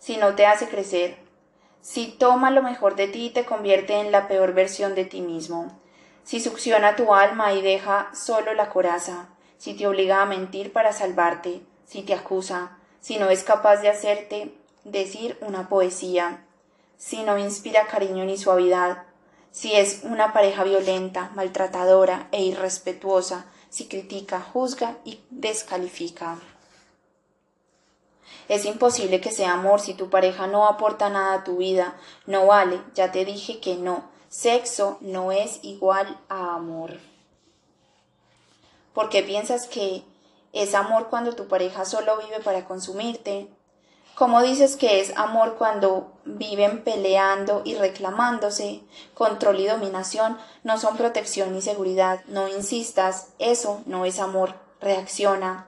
Si 0.01 0.17
no 0.17 0.35
te 0.35 0.47
hace 0.47 0.69
crecer, 0.69 1.17
si 1.81 2.09
toma 2.09 2.51
lo 2.51 2.63
mejor 2.63 2.97
de 2.97 3.07
ti 3.07 3.27
y 3.27 3.31
te 3.31 3.45
convierte 3.45 4.01
en 4.01 4.11
la 4.11 4.27
peor 4.27 4.53
versión 4.53 4.95
de 4.97 5.05
ti 5.05 5.21
mismo 5.21 5.81
si 6.25 6.41
succiona 6.41 6.97
tu 6.97 7.15
alma 7.15 7.53
y 7.53 7.63
deja 7.63 8.11
solo 8.15 8.55
la 8.55 8.71
coraza, 8.71 9.29
si 9.59 9.75
te 9.75 9.87
obliga 9.87 10.23
a 10.23 10.27
mentir 10.27 10.73
para 10.73 10.93
salvarte, 10.93 11.63
si 11.85 12.03
te 12.03 12.15
acusa, 12.15 12.79
si 13.01 13.19
no 13.19 13.31
es 13.31 13.45
capaz 13.45 13.79
de 13.79 13.89
hacerte 13.89 14.55
decir 14.85 15.37
una 15.41 15.69
poesía, 15.69 16.45
si 16.97 17.23
no 17.23 17.39
inspira 17.39 17.87
cariño 17.87 18.25
ni 18.25 18.37
suavidad, 18.37 19.05
si 19.51 19.75
es 19.75 20.03
una 20.05 20.33
pareja 20.33 20.65
violenta, 20.65 21.31
maltratadora 21.35 22.29
e 22.31 22.43
irrespetuosa, 22.43 23.47
si 23.69 23.89
critica, 23.89 24.41
juzga 24.41 24.97
y 25.05 25.21
descalifica. 25.31 26.39
Es 28.49 28.65
imposible 28.65 29.21
que 29.21 29.31
sea 29.31 29.53
amor 29.53 29.81
si 29.81 29.95
tu 29.95 30.11
pareja 30.11 30.47
no 30.47 30.67
aporta 30.67 31.09
nada 31.09 31.35
a 31.35 31.45
tu 31.45 31.59
vida, 31.59 31.97
no 32.27 32.47
vale, 32.47 32.81
ya 32.95 33.13
te 33.13 33.25
dije 33.25 33.61
que 33.61 33.77
no, 33.77 34.10
Sexo 34.31 34.99
no 35.01 35.33
es 35.33 35.59
igual 35.65 36.17
a 36.29 36.55
amor. 36.55 37.01
¿Por 38.95 39.09
qué 39.09 39.25
piensas 39.25 39.67
que 39.67 40.05
es 40.53 40.77
amor 40.77 41.09
cuando 41.11 41.35
tu 41.35 41.49
pareja 41.49 41.85
solo 41.85 42.17
vive 42.19 42.39
para 42.39 42.65
consumirte? 42.65 43.49
¿Cómo 44.15 44.41
dices 44.41 44.77
que 44.77 45.01
es 45.01 45.17
amor 45.17 45.57
cuando 45.59 46.13
viven 46.25 46.85
peleando 46.85 47.63
y 47.65 47.75
reclamándose? 47.75 48.83
Control 49.15 49.59
y 49.59 49.67
dominación 49.67 50.39
no 50.63 50.79
son 50.79 50.97
protección 50.97 51.53
ni 51.53 51.61
seguridad. 51.61 52.21
No 52.29 52.47
insistas, 52.47 53.31
eso 53.41 53.83
no 53.87 54.05
es 54.05 54.21
amor. 54.21 54.55
Reacciona. 54.81 55.67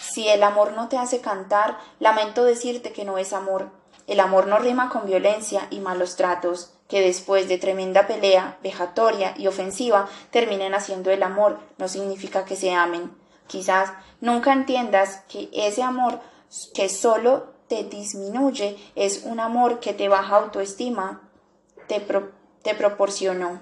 Si 0.00 0.26
el 0.26 0.42
amor 0.42 0.72
no 0.72 0.88
te 0.88 0.96
hace 0.96 1.20
cantar, 1.20 1.78
lamento 1.98 2.44
decirte 2.44 2.94
que 2.94 3.04
no 3.04 3.18
es 3.18 3.34
amor. 3.34 3.68
El 4.06 4.20
amor 4.20 4.46
no 4.46 4.58
rima 4.58 4.88
con 4.88 5.04
violencia 5.04 5.66
y 5.68 5.80
malos 5.80 6.16
tratos 6.16 6.72
que 6.90 7.00
después 7.00 7.48
de 7.48 7.56
tremenda 7.56 8.08
pelea, 8.08 8.58
vejatoria 8.64 9.32
y 9.38 9.46
ofensiva, 9.46 10.08
terminen 10.30 10.74
haciendo 10.74 11.12
el 11.12 11.22
amor, 11.22 11.60
no 11.78 11.86
significa 11.86 12.44
que 12.44 12.56
se 12.56 12.74
amen. 12.74 13.12
Quizás 13.46 13.92
nunca 14.20 14.52
entiendas 14.52 15.22
que 15.28 15.48
ese 15.52 15.84
amor 15.84 16.20
que 16.74 16.88
solo 16.88 17.54
te 17.68 17.84
disminuye 17.84 18.76
es 18.96 19.22
un 19.24 19.38
amor 19.38 19.78
que 19.78 19.92
te 19.92 20.08
baja 20.08 20.36
autoestima, 20.36 21.22
te, 21.86 22.04
te 22.62 22.74
proporcionó. 22.74 23.60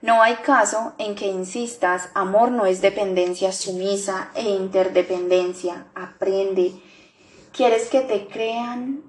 No 0.00 0.22
hay 0.22 0.36
caso 0.36 0.92
en 0.98 1.16
que 1.16 1.26
insistas, 1.26 2.08
amor 2.14 2.52
no 2.52 2.66
es 2.66 2.80
dependencia 2.80 3.50
sumisa 3.50 4.30
e 4.34 4.42
interdependencia. 4.42 5.86
Aprende. 5.96 6.72
¿Quieres 7.52 7.88
que 7.88 8.00
te 8.00 8.28
crean 8.28 9.02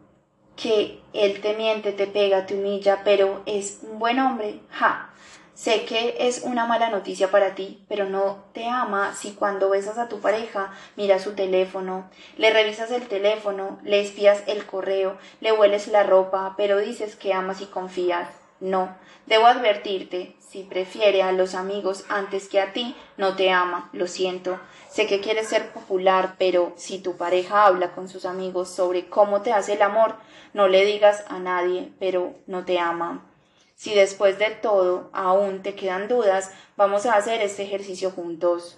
que 0.55 1.02
él 1.13 1.41
te 1.41 1.53
miente, 1.55 1.91
te 1.91 2.07
pega, 2.07 2.45
te 2.45 2.55
humilla, 2.55 3.01
pero 3.03 3.41
es 3.45 3.79
un 3.83 3.99
buen 3.99 4.19
hombre, 4.19 4.59
ja. 4.71 5.09
Sé 5.53 5.85
que 5.85 6.15
es 6.19 6.41
una 6.41 6.65
mala 6.65 6.89
noticia 6.89 7.29
para 7.29 7.53
ti, 7.53 7.85
pero 7.87 8.09
no 8.09 8.43
te 8.53 8.67
ama 8.67 9.13
si 9.13 9.33
cuando 9.33 9.69
besas 9.69 9.99
a 9.99 10.09
tu 10.09 10.19
pareja 10.19 10.73
miras 10.95 11.21
su 11.21 11.35
teléfono, 11.35 12.09
le 12.37 12.49
revisas 12.51 12.89
el 12.89 13.07
teléfono, 13.07 13.79
le 13.83 14.01
espías 14.01 14.41
el 14.47 14.65
correo, 14.65 15.15
le 15.41 15.51
hueles 15.51 15.87
la 15.87 16.01
ropa, 16.01 16.55
pero 16.57 16.79
dices 16.79 17.15
que 17.15 17.33
amas 17.33 17.61
y 17.61 17.67
confías. 17.67 18.29
No, 18.59 18.95
debo 19.27 19.45
advertirte, 19.45 20.35
si 20.39 20.63
prefiere 20.63 21.21
a 21.21 21.31
los 21.31 21.53
amigos 21.53 22.05
antes 22.09 22.47
que 22.47 22.59
a 22.59 22.73
ti, 22.73 22.95
no 23.17 23.35
te 23.35 23.51
ama, 23.51 23.89
lo 23.91 24.07
siento. 24.07 24.59
Sé 24.89 25.05
que 25.05 25.19
quieres 25.19 25.49
ser 25.49 25.71
popular, 25.71 26.35
pero 26.37 26.73
si 26.77 26.99
tu 26.99 27.17
pareja 27.17 27.65
habla 27.65 27.93
con 27.93 28.07
sus 28.07 28.25
amigos 28.25 28.69
sobre 28.69 29.07
cómo 29.07 29.41
te 29.41 29.51
hace 29.51 29.73
el 29.73 29.81
amor, 29.81 30.15
no 30.53 30.67
le 30.67 30.85
digas 30.85 31.23
a 31.27 31.39
nadie, 31.39 31.91
pero 31.99 32.35
no 32.47 32.65
te 32.65 32.79
ama. 32.79 33.25
Si 33.75 33.93
después 33.93 34.39
de 34.39 34.51
todo 34.51 35.09
aún 35.13 35.61
te 35.61 35.75
quedan 35.75 36.07
dudas, 36.07 36.51
vamos 36.77 37.05
a 37.05 37.15
hacer 37.15 37.41
este 37.41 37.63
ejercicio 37.63 38.11
juntos. 38.11 38.77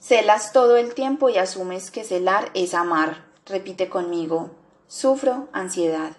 Celas 0.00 0.52
todo 0.52 0.76
el 0.76 0.94
tiempo 0.94 1.28
y 1.28 1.38
asumes 1.38 1.90
que 1.90 2.04
celar 2.04 2.50
es 2.54 2.74
amar. 2.74 3.24
Repite 3.46 3.88
conmigo. 3.88 4.50
Sufro 4.88 5.48
ansiedad. 5.52 6.12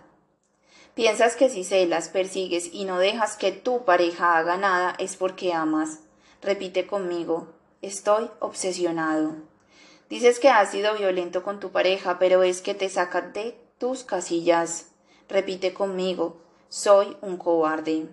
Piensas 0.93 1.36
que 1.36 1.49
si 1.49 1.64
celas, 1.64 2.09
persigues 2.09 2.70
y 2.72 2.86
no 2.86 2.99
dejas 2.99 3.36
que 3.38 3.51
tu 3.51 3.84
pareja 3.86 4.38
haga 4.38 4.57
nada 4.57 4.95
es 4.99 5.16
porque 5.16 5.53
amas. 5.53 5.99
Repite 6.41 6.86
conmigo. 6.86 7.47
Estoy 7.82 8.30
obsesionado. 8.39 9.36
Dices 10.14 10.38
que 10.38 10.49
has 10.49 10.70
sido 10.70 10.93
violento 10.93 11.41
con 11.41 11.59
tu 11.59 11.72
pareja, 11.72 12.20
pero 12.20 12.43
es 12.43 12.61
que 12.61 12.76
te 12.76 12.88
saca 12.88 13.22
de 13.22 13.57
tus 13.80 14.03
casillas. 14.03 14.91
Repite 15.28 15.74
conmigo, 15.74 16.38
soy 16.70 17.18
un 17.22 17.38
cobarde. 17.38 18.05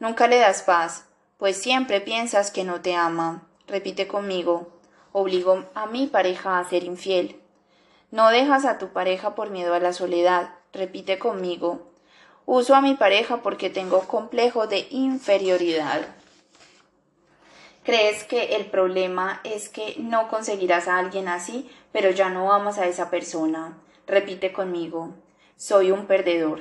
Nunca 0.00 0.26
le 0.26 0.38
das 0.38 0.62
paz, 0.62 1.04
pues 1.36 1.58
siempre 1.58 2.00
piensas 2.00 2.50
que 2.50 2.64
no 2.64 2.80
te 2.80 2.94
ama. 2.94 3.46
Repite 3.66 4.08
conmigo, 4.08 4.68
obligo 5.12 5.66
a 5.74 5.84
mi 5.84 6.06
pareja 6.06 6.58
a 6.58 6.66
ser 6.66 6.82
infiel. 6.82 7.38
No 8.10 8.30
dejas 8.30 8.64
a 8.64 8.78
tu 8.78 8.88
pareja 8.88 9.34
por 9.34 9.50
miedo 9.50 9.74
a 9.74 9.80
la 9.80 9.92
soledad. 9.92 10.54
Repite 10.72 11.18
conmigo. 11.18 11.90
Uso 12.46 12.74
a 12.74 12.80
mi 12.80 12.94
pareja 12.94 13.42
porque 13.42 13.68
tengo 13.68 14.00
complejo 14.08 14.66
de 14.66 14.86
inferioridad. 14.88 16.06
¿Crees 17.84 18.22
que 18.22 18.54
el 18.54 18.66
problema 18.66 19.40
es 19.42 19.68
que 19.68 19.96
no 19.98 20.28
conseguirás 20.28 20.86
a 20.86 20.98
alguien 20.98 21.26
así, 21.26 21.68
pero 21.90 22.10
ya 22.10 22.28
no 22.28 22.52
amas 22.52 22.78
a 22.78 22.86
esa 22.86 23.10
persona? 23.10 23.76
Repite 24.06 24.52
conmigo. 24.52 25.14
Soy 25.56 25.90
un 25.90 26.06
perdedor. 26.06 26.60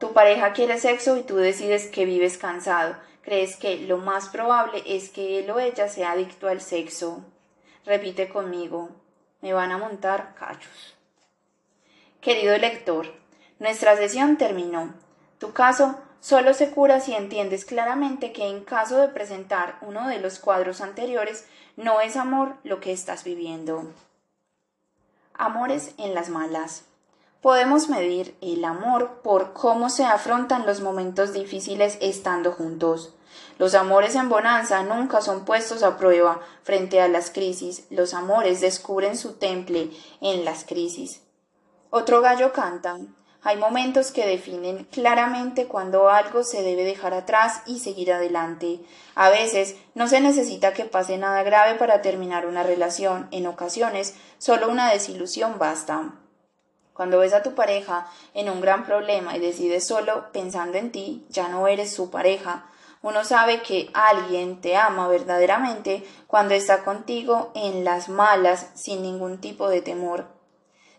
Tu 0.00 0.12
pareja 0.12 0.52
quiere 0.52 0.78
sexo 0.78 1.16
y 1.16 1.22
tú 1.22 1.36
decides 1.36 1.86
que 1.86 2.04
vives 2.04 2.36
cansado. 2.36 2.96
Crees 3.22 3.56
que 3.56 3.76
lo 3.76 3.98
más 3.98 4.28
probable 4.28 4.82
es 4.86 5.10
que 5.10 5.38
él 5.38 5.50
o 5.50 5.60
ella 5.60 5.88
sea 5.88 6.12
adicto 6.12 6.48
al 6.48 6.60
sexo. 6.60 7.24
Repite 7.84 8.28
conmigo. 8.28 8.90
Me 9.40 9.52
van 9.52 9.70
a 9.70 9.78
montar 9.78 10.34
cachos. 10.34 10.96
Querido 12.20 12.58
lector, 12.58 13.14
nuestra 13.60 13.96
sesión 13.96 14.36
terminó. 14.36 14.94
Tu 15.38 15.52
caso 15.52 16.00
Solo 16.20 16.52
se 16.52 16.70
cura 16.70 17.00
si 17.00 17.14
entiendes 17.14 17.64
claramente 17.64 18.32
que 18.32 18.48
en 18.48 18.64
caso 18.64 18.98
de 18.98 19.08
presentar 19.08 19.78
uno 19.82 20.08
de 20.08 20.18
los 20.18 20.38
cuadros 20.38 20.80
anteriores, 20.80 21.46
no 21.76 22.00
es 22.00 22.16
amor 22.16 22.56
lo 22.64 22.80
que 22.80 22.92
estás 22.92 23.24
viviendo. 23.24 23.84
Amores 25.34 25.94
en 25.96 26.14
las 26.14 26.28
malas. 26.28 26.84
Podemos 27.40 27.88
medir 27.88 28.36
el 28.40 28.64
amor 28.64 29.20
por 29.22 29.52
cómo 29.52 29.90
se 29.90 30.04
afrontan 30.04 30.66
los 30.66 30.80
momentos 30.80 31.32
difíciles 31.32 31.96
estando 32.00 32.50
juntos. 32.50 33.14
Los 33.58 33.74
amores 33.74 34.16
en 34.16 34.28
bonanza 34.28 34.82
nunca 34.82 35.20
son 35.20 35.44
puestos 35.44 35.84
a 35.84 35.96
prueba 35.96 36.40
frente 36.64 37.00
a 37.00 37.06
las 37.06 37.30
crisis. 37.30 37.86
Los 37.90 38.12
amores 38.12 38.60
descubren 38.60 39.16
su 39.16 39.34
temple 39.34 39.90
en 40.20 40.44
las 40.44 40.64
crisis. 40.64 41.22
Otro 41.90 42.20
gallo 42.20 42.52
canta. 42.52 42.98
Hay 43.42 43.56
momentos 43.56 44.10
que 44.10 44.26
definen 44.26 44.84
claramente 44.90 45.66
cuando 45.66 46.08
algo 46.08 46.42
se 46.42 46.62
debe 46.62 46.84
dejar 46.84 47.14
atrás 47.14 47.62
y 47.66 47.78
seguir 47.78 48.12
adelante. 48.12 48.80
A 49.14 49.30
veces 49.30 49.76
no 49.94 50.08
se 50.08 50.20
necesita 50.20 50.74
que 50.74 50.84
pase 50.84 51.18
nada 51.18 51.44
grave 51.44 51.78
para 51.78 52.02
terminar 52.02 52.46
una 52.46 52.64
relación. 52.64 53.28
En 53.30 53.46
ocasiones 53.46 54.16
solo 54.38 54.68
una 54.68 54.90
desilusión 54.90 55.56
basta. 55.58 56.14
Cuando 56.92 57.20
ves 57.20 57.32
a 57.32 57.44
tu 57.44 57.54
pareja 57.54 58.08
en 58.34 58.50
un 58.50 58.60
gran 58.60 58.84
problema 58.84 59.36
y 59.36 59.40
decides 59.40 59.86
solo 59.86 60.32
pensando 60.32 60.76
en 60.76 60.90
ti, 60.90 61.24
ya 61.28 61.48
no 61.48 61.68
eres 61.68 61.94
su 61.94 62.10
pareja. 62.10 62.66
Uno 63.02 63.24
sabe 63.24 63.62
que 63.62 63.88
alguien 63.94 64.60
te 64.60 64.76
ama 64.76 65.06
verdaderamente 65.06 66.04
cuando 66.26 66.54
está 66.54 66.82
contigo 66.82 67.52
en 67.54 67.84
las 67.84 68.08
malas 68.08 68.66
sin 68.74 69.02
ningún 69.02 69.40
tipo 69.40 69.68
de 69.68 69.80
temor. 69.80 70.37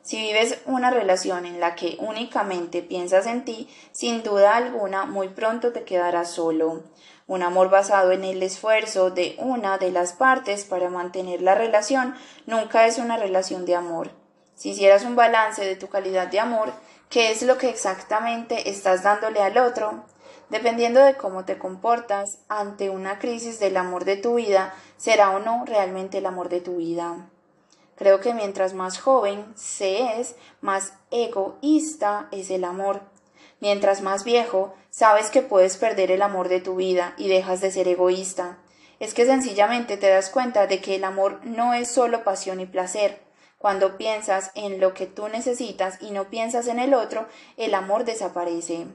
Si 0.10 0.18
vives 0.18 0.58
una 0.66 0.90
relación 0.90 1.46
en 1.46 1.60
la 1.60 1.76
que 1.76 1.96
únicamente 2.00 2.82
piensas 2.82 3.28
en 3.28 3.46
ti, 3.46 3.70
sin 3.92 4.24
duda 4.24 4.56
alguna 4.56 5.06
muy 5.06 5.28
pronto 5.30 5.72
te 5.72 5.84
quedarás 5.84 6.32
solo. 6.32 6.82
Un 7.28 7.44
amor 7.44 7.70
basado 7.70 8.12
en 8.12 8.24
el 8.24 8.42
esfuerzo 8.42 9.12
de 9.12 9.36
una 9.38 9.78
de 9.78 9.92
las 9.92 10.14
partes 10.14 10.66
para 10.66 10.90
mantener 10.90 11.44
la 11.44 11.54
relación 11.54 12.16
nunca 12.48 12.88
es 12.88 12.98
una 12.98 13.18
relación 13.18 13.68
de 13.68 13.76
amor. 13.76 14.10
Si 14.56 14.72
hicieras 14.72 15.04
un 15.04 15.16
balance 15.16 15.64
de 15.64 15.76
tu 15.76 15.90
calidad 15.90 16.26
de 16.26 16.40
amor, 16.40 16.74
¿qué 17.12 17.30
es 17.30 17.44
lo 17.44 17.60
que 17.60 17.70
exactamente 17.70 18.68
estás 18.68 19.04
dándole 19.04 19.42
al 19.42 19.60
otro? 19.60 20.06
Dependiendo 20.50 21.02
de 21.02 21.18
cómo 21.18 21.46
te 21.46 21.60
comportas 21.60 22.40
ante 22.48 22.90
una 22.90 23.20
crisis 23.20 23.60
del 23.60 23.78
amor 23.78 24.06
de 24.06 24.18
tu 24.18 24.38
vida, 24.38 24.74
será 24.98 25.30
o 25.30 25.38
no 25.38 25.66
realmente 25.68 26.18
el 26.18 26.26
amor 26.26 26.50
de 26.50 26.62
tu 26.62 26.78
vida. 26.78 27.30
Creo 28.00 28.22
que 28.22 28.34
mientras 28.34 28.74
más 28.74 28.98
joven 28.98 29.46
se 29.58 30.22
es, 30.22 30.36
más 30.62 30.94
egoísta 31.12 32.30
es 32.32 32.50
el 32.50 32.64
amor. 32.64 33.02
Mientras 33.60 34.02
más 34.02 34.24
viejo, 34.24 34.74
sabes 34.90 35.30
que 35.30 35.42
puedes 35.42 35.76
perder 35.76 36.10
el 36.10 36.22
amor 36.22 36.48
de 36.48 36.62
tu 36.62 36.78
vida 36.78 37.14
y 37.18 37.28
dejas 37.28 37.60
de 37.60 37.72
ser 37.72 37.90
egoísta. 37.90 38.58
Es 39.02 39.14
que 39.14 39.26
sencillamente 39.26 39.98
te 39.98 40.08
das 40.08 40.30
cuenta 40.30 40.66
de 40.66 40.80
que 40.80 40.96
el 40.96 41.04
amor 41.04 41.42
no 41.44 41.74
es 41.74 41.92
solo 41.92 42.24
pasión 42.24 42.62
y 42.62 42.66
placer. 42.66 43.22
Cuando 43.58 43.98
piensas 43.98 44.52
en 44.56 44.80
lo 44.80 44.94
que 44.94 45.06
tú 45.06 45.28
necesitas 45.28 46.02
y 46.02 46.12
no 46.12 46.30
piensas 46.30 46.68
en 46.68 46.80
el 46.80 46.94
otro, 46.94 47.28
el 47.58 47.74
amor 47.74 48.06
desaparece. 48.06 48.88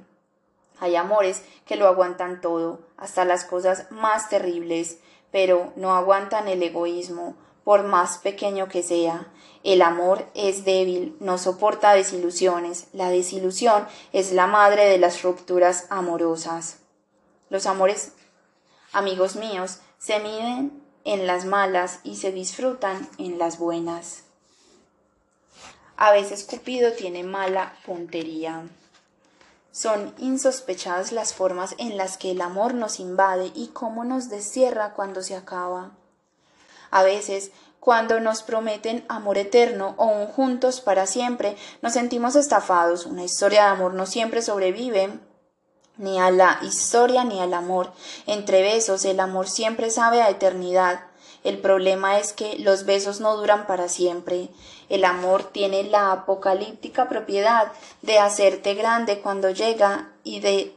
Hay 0.81 0.97
amores 0.97 1.43
que 1.67 1.77
lo 1.77 1.89
aguantan 1.89 2.41
todo, 2.41 2.81
hasta 2.97 3.27
las 3.27 3.45
cosas 3.45 3.87
más 3.91 4.31
terribles, 4.31 4.97
pero 5.31 5.75
no 5.77 5.95
aguantan 5.95 6.49
el 6.49 6.63
egoísmo, 6.63 7.37
por 7.65 7.83
más 7.83 8.19
pequeño 8.19 8.69
que 8.69 8.83
sea. 8.83 9.27
El 9.63 9.81
amor 9.81 10.29
es 10.35 10.65
débil, 10.65 11.17
no 11.21 11.39
soporta 11.39 11.95
desilusiones. 11.95 12.87
La 12.93 13.09
desilusión 13.09 13.87
es 14.13 14.33
la 14.33 14.47
madre 14.47 14.85
de 14.85 14.99
las 14.99 15.23
rupturas 15.23 15.87
amorosas. 15.89 16.77
Los 17.49 17.67
amores, 17.67 18.13
amigos 18.93 19.37
míos, 19.37 19.79
se 19.99 20.21
miden 20.21 20.83
en 21.05 21.27
las 21.27 21.47
malas 21.47 22.01
y 22.05 22.17
se 22.17 22.31
disfrutan 22.31 23.09
en 23.19 23.39
las 23.39 23.59
buenas. 23.59 24.25
A 25.97 26.13
veces 26.13 26.45
Cupido 26.45 26.93
tiene 26.93 27.23
mala 27.23 27.75
puntería. 27.87 28.69
Son 29.71 30.15
insospechadas 30.19 31.13
las 31.13 31.35
formas 31.35 31.75
en 31.79 31.97
las 31.97 32.19
que 32.19 32.33
el 32.33 32.41
amor 32.41 32.75
nos 32.75 33.01
invade 33.01 33.51
y 33.55 33.69
cómo 33.69 34.05
nos 34.05 34.29
descierra 34.29 34.93
cuando 34.95 35.23
se 35.23 35.37
acaba. 35.37 35.93
A 36.95 37.03
veces, 37.03 37.51
cuando 37.81 38.21
nos 38.21 38.45
prometen 38.45 39.05
amor 39.09 39.37
eterno 39.37 39.97
o 39.97 40.07
un 40.07 40.29
juntos 40.29 40.81
para 40.81 41.09
siempre, 41.09 41.57
nos 41.83 41.95
sentimos 41.95 42.37
estafados. 42.37 43.05
Una 43.05 43.25
historia 43.25 43.65
de 43.65 43.71
amor 43.71 43.95
no 43.95 44.07
siempre 44.07 44.43
sobrevive 44.43 45.19
ni 45.97 46.21
a 46.21 46.31
la 46.31 46.61
historia 46.63 47.25
ni 47.25 47.41
al 47.41 47.53
amor. 47.53 47.93
Entre 48.29 48.63
besos 48.63 49.05
el 49.05 49.19
amor 49.19 49.49
siempre 49.49 49.91
sabe 49.91 50.23
a 50.23 50.31
eternidad. 50.31 51.01
El 51.43 51.59
problema 51.59 52.21
es 52.21 52.33
que 52.33 52.61
los 52.61 52.85
besos 52.85 53.19
no 53.19 53.37
duran 53.37 53.67
para 53.67 53.89
siempre. 53.89 54.51
El 54.89 55.05
amor 55.05 55.43
tiene 55.43 55.83
la 55.83 56.13
apocalíptica 56.13 57.09
propiedad 57.09 57.73
de 58.03 58.21
hacerte 58.21 58.75
grande 58.75 59.21
cuando 59.21 59.51
llega 59.51 60.13
y 60.23 60.39
de 60.39 60.74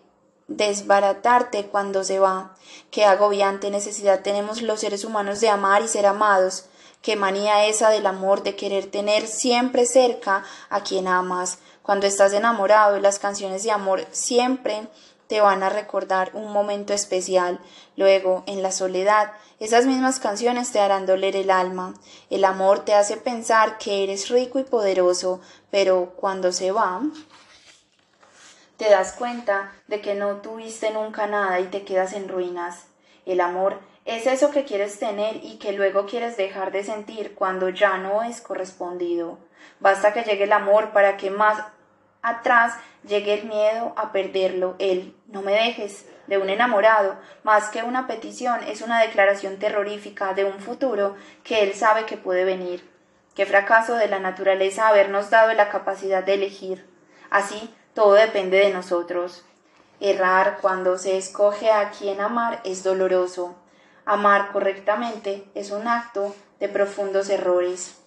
desbaratarte 0.48 1.68
cuando 1.68 2.04
se 2.04 2.20
va. 2.20 2.56
Qué 2.92 3.06
agobiante 3.06 3.70
necesidad 3.70 4.22
tenemos 4.22 4.62
los 4.62 4.80
seres 4.80 5.04
humanos 5.04 5.42
de 5.42 5.50
amar 5.50 5.82
y 5.82 5.88
ser 5.88 6.06
amados. 6.06 6.66
Qué 7.02 7.16
manía 7.16 7.66
esa 7.66 7.90
del 7.90 8.06
amor 8.06 8.44
de 8.44 8.56
querer 8.56 8.88
tener 8.88 9.28
siempre 9.28 9.86
cerca 9.86 10.44
a 10.70 10.84
quien 10.84 11.08
amas. 11.08 11.60
Cuando 11.84 12.08
estás 12.08 12.34
enamorado, 12.34 13.00
las 13.00 13.20
canciones 13.20 13.64
de 13.64 13.72
amor 13.72 14.06
siempre 14.12 14.88
te 15.28 15.42
van 15.42 15.62
a 15.64 15.70
recordar 15.70 16.32
un 16.34 16.52
momento 16.52 16.94
especial. 16.94 17.60
Luego, 17.96 18.44
en 18.46 18.64
la 18.64 18.72
soledad, 18.72 19.34
esas 19.60 19.86
mismas 19.86 20.20
canciones 20.20 20.72
te 20.72 20.80
harán 20.80 21.06
doler 21.06 21.36
el 21.36 21.52
alma. 21.52 21.94
El 22.30 22.46
amor 22.46 22.86
te 22.86 22.94
hace 22.94 23.18
pensar 23.18 23.78
que 23.78 24.04
eres 24.04 24.30
rico 24.30 24.60
y 24.60 24.64
poderoso, 24.64 25.42
pero 25.70 26.14
cuando 26.16 26.52
se 26.52 26.72
va, 26.72 27.02
te 28.78 28.90
das 28.90 29.14
cuenta 29.14 29.72
de 29.88 30.02
que 30.02 30.16
no 30.16 30.38
tuviste 30.38 30.92
nunca 30.92 31.28
nada 31.28 31.60
y 31.60 31.66
te 31.66 31.84
quedas 31.84 32.14
en 32.14 32.30
ruinas. 32.30 32.88
El 33.26 33.42
amor 33.42 33.80
es 34.06 34.26
eso 34.28 34.52
que 34.52 34.64
quieres 34.64 35.00
tener 35.00 35.44
y 35.44 35.58
que 35.58 35.74
luego 35.74 36.06
quieres 36.06 36.38
dejar 36.38 36.72
de 36.72 36.84
sentir 36.84 37.36
cuando 37.36 37.70
ya 37.70 37.98
no 37.98 38.24
es 38.24 38.40
correspondido. 38.40 39.40
Basta 39.80 40.14
que 40.14 40.24
llegue 40.24 40.46
el 40.46 40.54
amor 40.54 40.92
para 40.92 41.18
que 41.18 41.30
más 41.30 41.62
atrás 42.22 42.74
llegue 43.06 43.34
el 43.34 43.48
miedo 43.48 43.94
a 43.98 44.12
perderlo, 44.12 44.76
el 44.80 45.16
no 45.28 45.42
me 45.42 45.54
dejes 45.54 46.06
de 46.28 46.38
un 46.38 46.50
enamorado, 46.50 47.18
más 47.44 47.70
que 47.70 47.84
una 47.84 48.06
petición, 48.06 48.60
es 48.68 48.82
una 48.82 49.02
declaración 49.02 49.58
terrorífica 49.58 50.34
de 50.34 50.46
un 50.46 50.60
futuro 50.60 51.16
que 51.44 51.64
él 51.64 51.74
sabe 51.74 52.06
que 52.06 52.18
puede 52.18 52.44
venir. 52.44 52.90
Qué 53.34 53.46
fracaso 53.46 53.96
de 53.96 54.08
la 54.08 54.20
naturaleza 54.20 54.88
habernos 54.88 55.30
dado 55.30 55.54
la 55.54 55.70
capacidad 55.70 56.24
de 56.24 56.34
elegir. 56.34 56.86
Así 57.30 57.74
todo 57.98 58.14
depende 58.14 58.58
de 58.58 58.70
nosotros. 58.70 59.44
Errar 60.00 60.60
cuando 60.62 61.00
se 61.00 61.18
escoge 61.18 61.72
a 61.72 61.90
quien 61.90 62.22
amar 62.22 62.62
es 62.64 62.84
doloroso. 62.84 63.56
Amar 64.06 64.52
correctamente 64.52 65.46
es 65.56 65.72
un 65.72 65.88
acto 65.88 66.36
de 66.60 66.70
profundos 66.70 67.28
errores. 67.32 67.98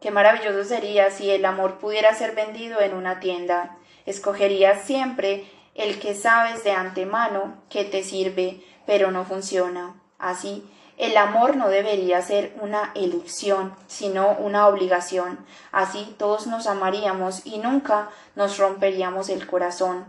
Qué 0.00 0.10
maravilloso 0.10 0.64
sería 0.66 1.10
si 1.10 1.30
el 1.30 1.44
amor 1.44 1.74
pudiera 1.74 2.14
ser 2.14 2.34
vendido 2.34 2.80
en 2.80 2.94
una 2.94 3.20
tienda. 3.20 3.76
Escogerías 4.06 4.86
siempre 4.86 5.44
el 5.74 6.00
que 6.00 6.14
sabes 6.14 6.64
de 6.64 6.72
antemano 6.72 7.62
que 7.68 7.84
te 7.84 8.04
sirve, 8.04 8.62
pero 8.86 9.10
no 9.10 9.26
funciona. 9.26 10.00
Así, 10.18 10.66
el 10.98 11.16
amor 11.18 11.56
no 11.56 11.68
debería 11.68 12.22
ser 12.22 12.56
una 12.60 12.92
elección, 12.94 13.76
sino 13.86 14.32
una 14.32 14.66
obligación. 14.66 15.44
Así 15.70 16.14
todos 16.18 16.46
nos 16.46 16.66
amaríamos 16.66 17.44
y 17.44 17.58
nunca 17.58 18.08
nos 18.34 18.56
romperíamos 18.56 19.28
el 19.28 19.46
corazón. 19.46 20.06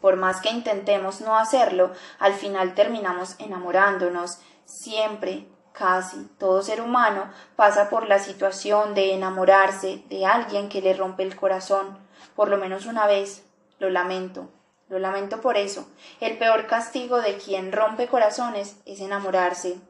Por 0.00 0.16
más 0.16 0.40
que 0.40 0.50
intentemos 0.50 1.20
no 1.20 1.36
hacerlo, 1.36 1.92
al 2.18 2.34
final 2.34 2.74
terminamos 2.74 3.36
enamorándonos. 3.38 4.40
Siempre 4.64 5.46
casi 5.72 6.28
todo 6.36 6.62
ser 6.62 6.80
humano 6.80 7.30
pasa 7.54 7.88
por 7.88 8.08
la 8.08 8.18
situación 8.18 8.94
de 8.94 9.14
enamorarse 9.14 10.02
de 10.08 10.26
alguien 10.26 10.68
que 10.68 10.82
le 10.82 10.94
rompe 10.94 11.22
el 11.22 11.36
corazón, 11.36 11.96
por 12.34 12.48
lo 12.48 12.58
menos 12.58 12.86
una 12.86 13.06
vez. 13.06 13.44
Lo 13.78 13.88
lamento, 13.90 14.48
lo 14.88 14.98
lamento 14.98 15.40
por 15.40 15.56
eso. 15.56 15.88
El 16.20 16.38
peor 16.38 16.66
castigo 16.66 17.20
de 17.20 17.36
quien 17.36 17.72
rompe 17.72 18.08
corazones 18.08 18.76
es 18.84 19.00
enamorarse. 19.00 19.80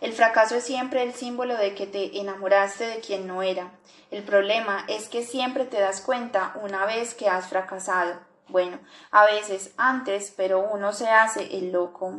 El 0.00 0.12
fracaso 0.12 0.54
es 0.54 0.64
siempre 0.64 1.02
el 1.02 1.12
símbolo 1.14 1.56
de 1.56 1.74
que 1.74 1.86
te 1.86 2.20
enamoraste 2.20 2.86
de 2.86 3.00
quien 3.00 3.26
no 3.26 3.42
era. 3.42 3.72
El 4.10 4.22
problema 4.22 4.84
es 4.88 5.08
que 5.08 5.24
siempre 5.24 5.64
te 5.64 5.80
das 5.80 6.00
cuenta 6.00 6.52
una 6.62 6.86
vez 6.86 7.14
que 7.14 7.28
has 7.28 7.48
fracasado. 7.48 8.14
Bueno, 8.46 8.78
a 9.10 9.26
veces 9.26 9.72
antes, 9.76 10.32
pero 10.36 10.60
uno 10.60 10.92
se 10.92 11.10
hace 11.10 11.58
el 11.58 11.72
loco. 11.72 12.14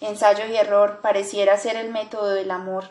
Ensayo 0.00 0.44
y 0.46 0.56
error 0.56 1.00
pareciera 1.00 1.56
ser 1.56 1.76
el 1.76 1.90
método 1.90 2.30
del 2.30 2.50
amor. 2.50 2.90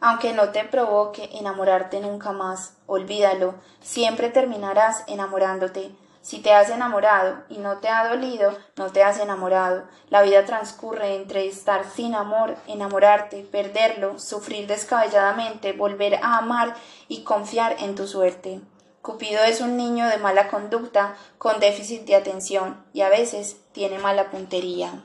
Aunque 0.00 0.32
no 0.32 0.50
te 0.50 0.64
provoque 0.64 1.30
enamorarte 1.34 2.00
nunca 2.00 2.32
más, 2.32 2.74
olvídalo, 2.86 3.54
siempre 3.80 4.28
terminarás 4.30 5.04
enamorándote. 5.06 5.90
Si 6.26 6.40
te 6.40 6.52
has 6.52 6.70
enamorado 6.70 7.44
y 7.48 7.58
no 7.58 7.78
te 7.78 7.88
ha 7.88 8.08
dolido, 8.08 8.52
no 8.74 8.90
te 8.90 9.04
has 9.04 9.20
enamorado. 9.20 9.84
La 10.10 10.22
vida 10.22 10.44
transcurre 10.44 11.14
entre 11.14 11.46
estar 11.46 11.88
sin 11.88 12.16
amor, 12.16 12.56
enamorarte, 12.66 13.44
perderlo, 13.44 14.18
sufrir 14.18 14.66
descabelladamente, 14.66 15.72
volver 15.72 16.16
a 16.16 16.38
amar 16.38 16.74
y 17.06 17.22
confiar 17.22 17.76
en 17.78 17.94
tu 17.94 18.08
suerte. 18.08 18.60
Cupido 19.02 19.44
es 19.44 19.60
un 19.60 19.76
niño 19.76 20.08
de 20.08 20.18
mala 20.18 20.48
conducta, 20.48 21.14
con 21.38 21.60
déficit 21.60 22.02
de 22.06 22.16
atención 22.16 22.84
y 22.92 23.02
a 23.02 23.08
veces 23.08 23.58
tiene 23.70 24.00
mala 24.00 24.32
puntería. 24.32 25.04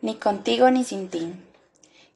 Ni 0.00 0.16
contigo 0.16 0.68
ni 0.72 0.82
sin 0.82 1.08
ti. 1.08 1.51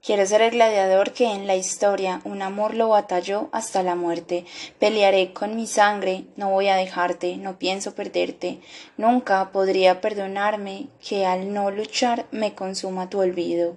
Quiero 0.07 0.25
ser 0.25 0.41
el 0.41 0.53
gladiador 0.53 1.13
que 1.13 1.33
en 1.33 1.49
la 1.49 1.57
historia 1.57 2.21
un 2.23 2.41
amor 2.41 2.75
lo 2.75 2.91
batalló 2.91 3.49
hasta 3.51 3.83
la 3.83 3.97
muerte. 3.97 4.47
Pelearé 4.79 5.33
con 5.33 5.57
mi 5.57 5.67
sangre, 5.67 6.27
no 6.37 6.49
voy 6.49 6.69
a 6.69 6.77
dejarte, 6.77 7.37
no 7.39 7.59
pienso 7.59 7.97
perderte. 7.97 8.61
Nunca 8.97 9.51
podría 9.51 10.01
perdonarme 10.01 10.87
que 11.05 11.27
al 11.27 11.53
no 11.53 11.73
luchar 11.73 12.27
me 12.31 12.55
consuma 12.55 13.11
tu 13.11 13.19
olvido. 13.19 13.75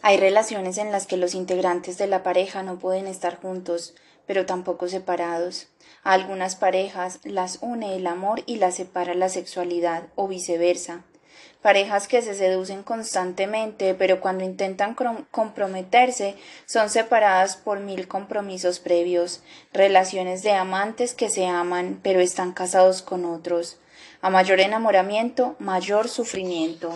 Hay 0.00 0.16
relaciones 0.16 0.78
en 0.78 0.90
las 0.90 1.06
que 1.06 1.18
los 1.18 1.34
integrantes 1.34 1.98
de 1.98 2.06
la 2.06 2.22
pareja 2.22 2.62
no 2.62 2.78
pueden 2.78 3.06
estar 3.06 3.38
juntos, 3.38 3.94
pero 4.26 4.46
tampoco 4.46 4.88
separados. 4.88 5.68
A 6.04 6.14
algunas 6.14 6.56
parejas 6.56 7.20
las 7.22 7.58
une 7.60 7.96
el 7.96 8.06
amor 8.06 8.42
y 8.46 8.56
las 8.56 8.76
separa 8.76 9.12
la 9.12 9.28
sexualidad, 9.28 10.04
o 10.14 10.26
viceversa 10.26 11.04
parejas 11.62 12.08
que 12.08 12.22
se 12.22 12.34
seducen 12.34 12.82
constantemente, 12.82 13.94
pero 13.94 14.20
cuando 14.20 14.44
intentan 14.44 14.94
comprometerse 15.30 16.36
son 16.66 16.90
separadas 16.90 17.56
por 17.56 17.80
mil 17.80 18.08
compromisos 18.08 18.78
previos, 18.78 19.42
relaciones 19.72 20.42
de 20.42 20.52
amantes 20.52 21.14
que 21.14 21.28
se 21.28 21.46
aman, 21.46 22.00
pero 22.02 22.20
están 22.20 22.52
casados 22.52 23.02
con 23.02 23.24
otros. 23.24 23.78
A 24.20 24.30
mayor 24.30 24.60
enamoramiento, 24.60 25.56
mayor 25.58 26.08
sufrimiento. 26.08 26.92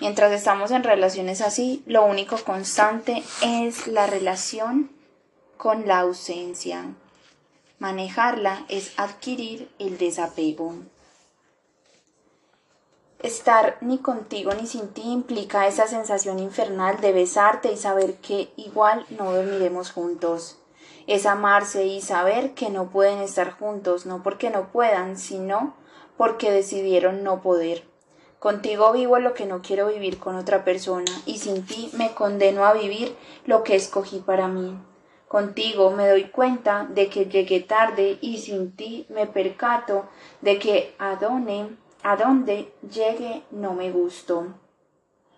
Mientras 0.00 0.32
estamos 0.32 0.70
en 0.70 0.82
relaciones 0.82 1.40
así, 1.40 1.82
lo 1.86 2.04
único 2.04 2.36
constante 2.38 3.22
es 3.42 3.86
la 3.86 4.06
relación 4.06 4.90
con 5.56 5.86
la 5.86 6.00
ausencia. 6.00 6.84
Manejarla 7.78 8.64
es 8.68 8.92
adquirir 8.96 9.68
el 9.78 9.98
desapego. 9.98 10.74
Estar 13.24 13.78
ni 13.80 13.96
contigo 13.96 14.52
ni 14.52 14.66
sin 14.66 14.88
ti 14.88 15.00
implica 15.00 15.66
esa 15.66 15.86
sensación 15.86 16.38
infernal 16.40 17.00
de 17.00 17.10
besarte 17.12 17.72
y 17.72 17.78
saber 17.78 18.16
que 18.16 18.52
igual 18.56 19.06
no 19.08 19.32
dormiremos 19.32 19.92
juntos. 19.92 20.58
Es 21.06 21.24
amarse 21.24 21.86
y 21.86 22.02
saber 22.02 22.52
que 22.52 22.68
no 22.68 22.90
pueden 22.90 23.20
estar 23.20 23.52
juntos, 23.52 24.04
no 24.04 24.22
porque 24.22 24.50
no 24.50 24.70
puedan, 24.70 25.16
sino 25.16 25.74
porque 26.18 26.50
decidieron 26.50 27.24
no 27.24 27.40
poder. 27.40 27.84
Contigo 28.38 28.92
vivo 28.92 29.18
lo 29.18 29.32
que 29.32 29.46
no 29.46 29.62
quiero 29.62 29.86
vivir 29.86 30.18
con 30.18 30.36
otra 30.36 30.62
persona 30.62 31.10
y 31.24 31.38
sin 31.38 31.64
ti 31.64 31.90
me 31.94 32.12
condeno 32.12 32.66
a 32.66 32.74
vivir 32.74 33.16
lo 33.46 33.64
que 33.64 33.74
escogí 33.74 34.18
para 34.18 34.48
mí. 34.48 34.78
Contigo 35.28 35.90
me 35.92 36.06
doy 36.10 36.24
cuenta 36.24 36.86
de 36.90 37.08
que 37.08 37.24
llegué 37.24 37.60
tarde 37.60 38.18
y 38.20 38.36
sin 38.36 38.76
ti 38.76 39.06
me 39.08 39.26
percato 39.26 40.04
de 40.42 40.58
que 40.58 40.94
adone 40.98 41.82
a 42.04 42.16
donde 42.16 42.72
llegue 42.82 43.42
no 43.50 43.72
me 43.72 43.90
gusto. 43.90 44.46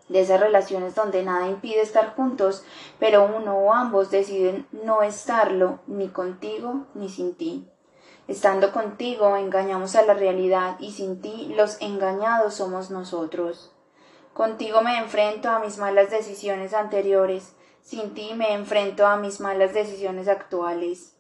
De 0.09 0.21
esas 0.21 0.41
relaciones 0.41 0.97
donde 0.97 1.23
nada 1.23 1.49
impide 1.49 1.81
estar 1.81 2.15
juntos, 2.17 2.65
pero 2.99 3.25
uno 3.25 3.57
o 3.57 3.73
ambos 3.73 4.11
deciden 4.11 4.67
no 4.73 5.03
estarlo 5.03 5.79
ni 5.87 6.09
contigo 6.09 6.87
ni 6.95 7.09
sin 7.09 7.37
ti. 7.37 7.69
Estando 8.27 8.73
contigo 8.73 9.37
engañamos 9.37 9.95
a 9.95 10.03
la 10.03 10.15
realidad 10.15 10.77
y 10.81 10.91
sin 10.91 11.23
ti 11.23 11.55
los 11.57 11.81
engañados 11.81 12.55
somos 12.55 12.91
nosotros. 12.91 13.73
Contigo 14.35 14.83
me 14.83 14.99
enfrento 14.99 15.49
a 15.49 15.61
mis 15.61 15.79
malas 15.79 16.11
decisiones 16.11 16.75
anteriores, 16.75 17.55
sin 17.81 18.13
ti 18.13 18.33
me 18.35 18.55
enfrento 18.55 19.07
a 19.07 19.17
mis 19.17 19.39
malas 19.39 19.73
decisiones 19.73 20.27
actuales. 20.27 21.17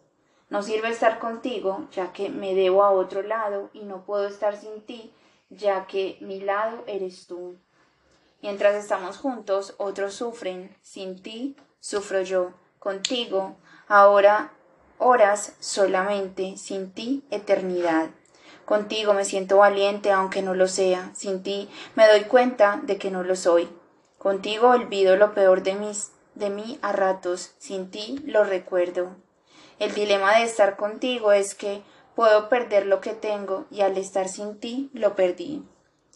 No 0.48 0.62
sirve 0.62 0.88
estar 0.90 1.20
contigo, 1.20 1.86
ya 1.92 2.12
que 2.12 2.30
me 2.30 2.54
debo 2.54 2.82
a 2.82 2.90
otro 2.90 3.22
lado 3.22 3.70
y 3.72 3.84
no 3.84 4.04
puedo 4.04 4.26
estar 4.26 4.56
sin 4.56 4.80
ti, 4.82 5.12
ya 5.50 5.86
que 5.86 6.18
mi 6.20 6.40
lado 6.40 6.84
eres 6.86 7.26
tú. 7.26 7.56
Mientras 8.42 8.74
estamos 8.74 9.16
juntos, 9.16 9.74
otros 9.78 10.14
sufren, 10.14 10.76
sin 10.82 11.22
ti 11.22 11.56
sufro 11.80 12.22
yo, 12.22 12.52
contigo, 12.78 13.56
ahora 13.88 14.52
horas 14.98 15.54
solamente, 15.60 16.56
sin 16.56 16.92
ti 16.92 17.24
eternidad. 17.30 18.10
Contigo 18.64 19.14
me 19.14 19.24
siento 19.24 19.58
valiente 19.58 20.10
aunque 20.10 20.42
no 20.42 20.54
lo 20.54 20.68
sea, 20.68 21.12
sin 21.14 21.42
ti 21.42 21.68
me 21.94 22.08
doy 22.08 22.24
cuenta 22.24 22.80
de 22.82 22.98
que 22.98 23.10
no 23.10 23.22
lo 23.22 23.36
soy. 23.36 23.68
Contigo 24.18 24.68
olvido 24.68 25.16
lo 25.16 25.34
peor 25.34 25.62
de 25.62 25.74
mis 25.74 26.12
de 26.34 26.50
mí 26.50 26.78
a 26.82 26.92
ratos, 26.92 27.54
sin 27.58 27.90
ti 27.90 28.22
lo 28.26 28.44
recuerdo. 28.44 29.16
El 29.78 29.94
dilema 29.94 30.36
de 30.36 30.44
estar 30.44 30.76
contigo 30.76 31.32
es 31.32 31.54
que 31.54 31.82
Puedo 32.16 32.48
perder 32.48 32.86
lo 32.86 33.00
que 33.02 33.12
tengo 33.12 33.66
y 33.70 33.82
al 33.82 33.98
estar 33.98 34.28
sin 34.28 34.58
ti 34.58 34.90
lo 34.94 35.14
perdí. 35.14 35.62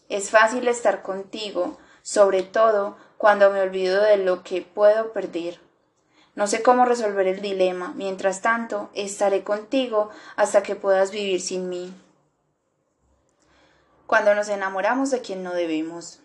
Es 0.09 0.31
fácil 0.31 0.67
estar 0.67 1.03
contigo, 1.03 1.77
sobre 2.01 2.41
todo 2.41 2.97
cuando 3.17 3.51
me 3.51 3.61
olvido 3.61 4.01
de 4.01 4.17
lo 4.17 4.41
que 4.41 4.63
puedo 4.63 5.13
perder. 5.13 5.59
No 6.33 6.47
sé 6.47 6.63
cómo 6.63 6.85
resolver 6.85 7.27
el 7.27 7.39
dilema, 7.39 7.93
mientras 7.95 8.41
tanto 8.41 8.89
estaré 8.95 9.43
contigo 9.43 10.09
hasta 10.35 10.63
que 10.63 10.75
puedas 10.75 11.11
vivir 11.11 11.39
sin 11.39 11.69
mí. 11.69 11.93
Cuando 14.07 14.33
nos 14.33 14.49
enamoramos 14.49 15.11
de 15.11 15.21
quien 15.21 15.43
no 15.43 15.53
debemos. 15.53 16.19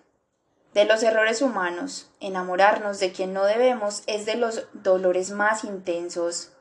De 0.72 0.86
los 0.86 1.02
errores 1.02 1.42
humanos, 1.42 2.10
enamorarnos 2.20 2.98
de 2.98 3.12
quien 3.12 3.34
no 3.34 3.44
debemos 3.44 4.02
es 4.06 4.24
de 4.24 4.36
los 4.36 4.64
dolores 4.72 5.32
más 5.32 5.64
intensos. 5.64 6.55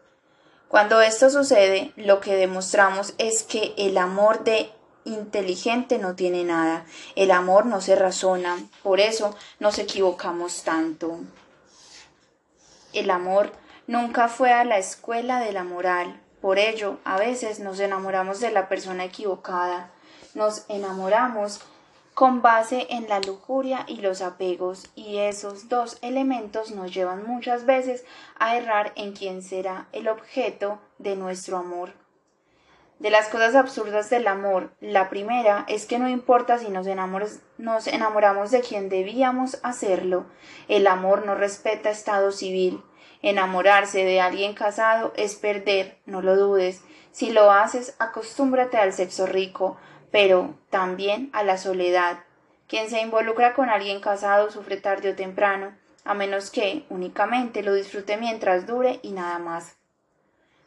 Cuando 0.67 1.01
esto 1.01 1.29
sucede, 1.29 1.93
lo 1.95 2.19
que 2.19 2.35
demostramos 2.35 3.13
es 3.17 3.43
que 3.43 3.73
el 3.77 3.97
amor 3.97 4.43
de 4.43 4.71
inteligente 5.05 5.99
no 5.99 6.15
tiene 6.15 6.43
nada. 6.43 6.85
El 7.15 7.31
amor 7.31 7.65
no 7.65 7.79
se 7.79 7.95
razona. 7.95 8.57
Por 8.83 8.99
eso 8.99 9.35
nos 9.59 9.79
equivocamos 9.79 10.63
tanto. 10.63 11.19
El 12.93 13.09
amor 13.09 13.51
nunca 13.87 14.27
fue 14.27 14.51
a 14.51 14.65
la 14.65 14.77
escuela 14.77 15.39
de 15.39 15.53
la 15.53 15.63
moral. 15.63 16.19
Por 16.41 16.59
ello, 16.59 16.99
a 17.05 17.17
veces 17.17 17.59
nos 17.59 17.79
enamoramos 17.79 18.39
de 18.39 18.51
la 18.51 18.67
persona 18.67 19.05
equivocada. 19.05 19.91
Nos 20.33 20.65
enamoramos 20.67 21.61
con 22.15 22.41
base 22.41 22.87
en 22.89 23.09
la 23.09 23.19
lujuria 23.19 23.83
y 23.87 23.97
los 23.97 24.21
apegos, 24.21 24.89
y 24.95 25.17
esos 25.17 25.67
dos 25.67 25.97
elementos 26.01 26.71
nos 26.71 26.93
llevan 26.93 27.27
muchas 27.27 27.65
veces 27.65 28.05
a 28.39 28.55
errar 28.55 28.93
en 28.95 29.11
quién 29.11 29.43
será 29.43 29.89
el 29.91 30.07
objeto 30.07 30.79
de 30.97 31.17
nuestro 31.17 31.57
amor. 31.57 31.91
De 32.99 33.09
las 33.09 33.27
cosas 33.27 33.53
absurdas 33.55 34.09
del 34.09 34.27
amor, 34.27 34.71
la 34.79 35.09
primera 35.09 35.65
es 35.67 35.85
que 35.85 35.99
no 35.99 36.07
importa 36.07 36.57
si 36.57 36.69
nos, 36.69 36.87
nos 37.57 37.87
enamoramos 37.87 38.49
de 38.49 38.61
quien 38.61 38.87
debíamos 38.87 39.59
hacerlo, 39.61 40.25
el 40.69 40.87
amor 40.87 41.25
no 41.25 41.35
respeta 41.35 41.89
estado 41.89 42.31
civil. 42.31 42.81
Enamorarse 43.21 44.05
de 44.05 44.21
alguien 44.21 44.53
casado 44.53 45.11
es 45.17 45.35
perder, 45.35 45.97
no 46.05 46.21
lo 46.21 46.37
dudes. 46.37 46.81
Si 47.11 47.31
lo 47.31 47.51
haces, 47.51 47.95
acostúmbrate 47.99 48.77
al 48.77 48.93
sexo 48.93 49.25
rico, 49.25 49.77
pero 50.11 50.55
también 50.69 51.29
a 51.33 51.43
la 51.43 51.57
soledad. 51.57 52.19
Quien 52.67 52.89
se 52.89 53.01
involucra 53.01 53.53
con 53.53 53.69
alguien 53.69 54.01
casado 54.01 54.49
sufre 54.49 54.77
tarde 54.77 55.11
o 55.11 55.15
temprano, 55.15 55.73
a 56.03 56.13
menos 56.13 56.49
que 56.49 56.85
únicamente 56.89 57.63
lo 57.63 57.73
disfrute 57.73 58.17
mientras 58.17 58.65
dure 58.67 58.99
y 59.01 59.11
nada 59.11 59.39
más. 59.39 59.75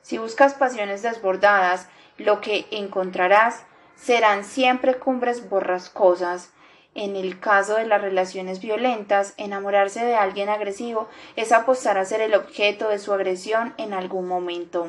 Si 0.02 0.18
buscas 0.18 0.54
pasiones 0.54 1.02
desbordadas, 1.02 1.88
lo 2.16 2.40
que 2.40 2.66
encontrarás 2.70 3.64
serán 3.94 4.44
siempre 4.44 4.98
cumbres 4.98 5.48
borrascosas. 5.48 6.52
En 6.94 7.14
el 7.14 7.38
caso 7.38 7.76
de 7.76 7.86
las 7.86 8.00
relaciones 8.00 8.60
violentas, 8.60 9.34
enamorarse 9.36 10.04
de 10.04 10.16
alguien 10.16 10.48
agresivo 10.48 11.08
es 11.36 11.52
apostar 11.52 11.98
a 11.98 12.04
ser 12.04 12.20
el 12.20 12.34
objeto 12.34 12.88
de 12.88 12.98
su 12.98 13.12
agresión 13.12 13.74
en 13.76 13.92
algún 13.92 14.26
momento. 14.26 14.88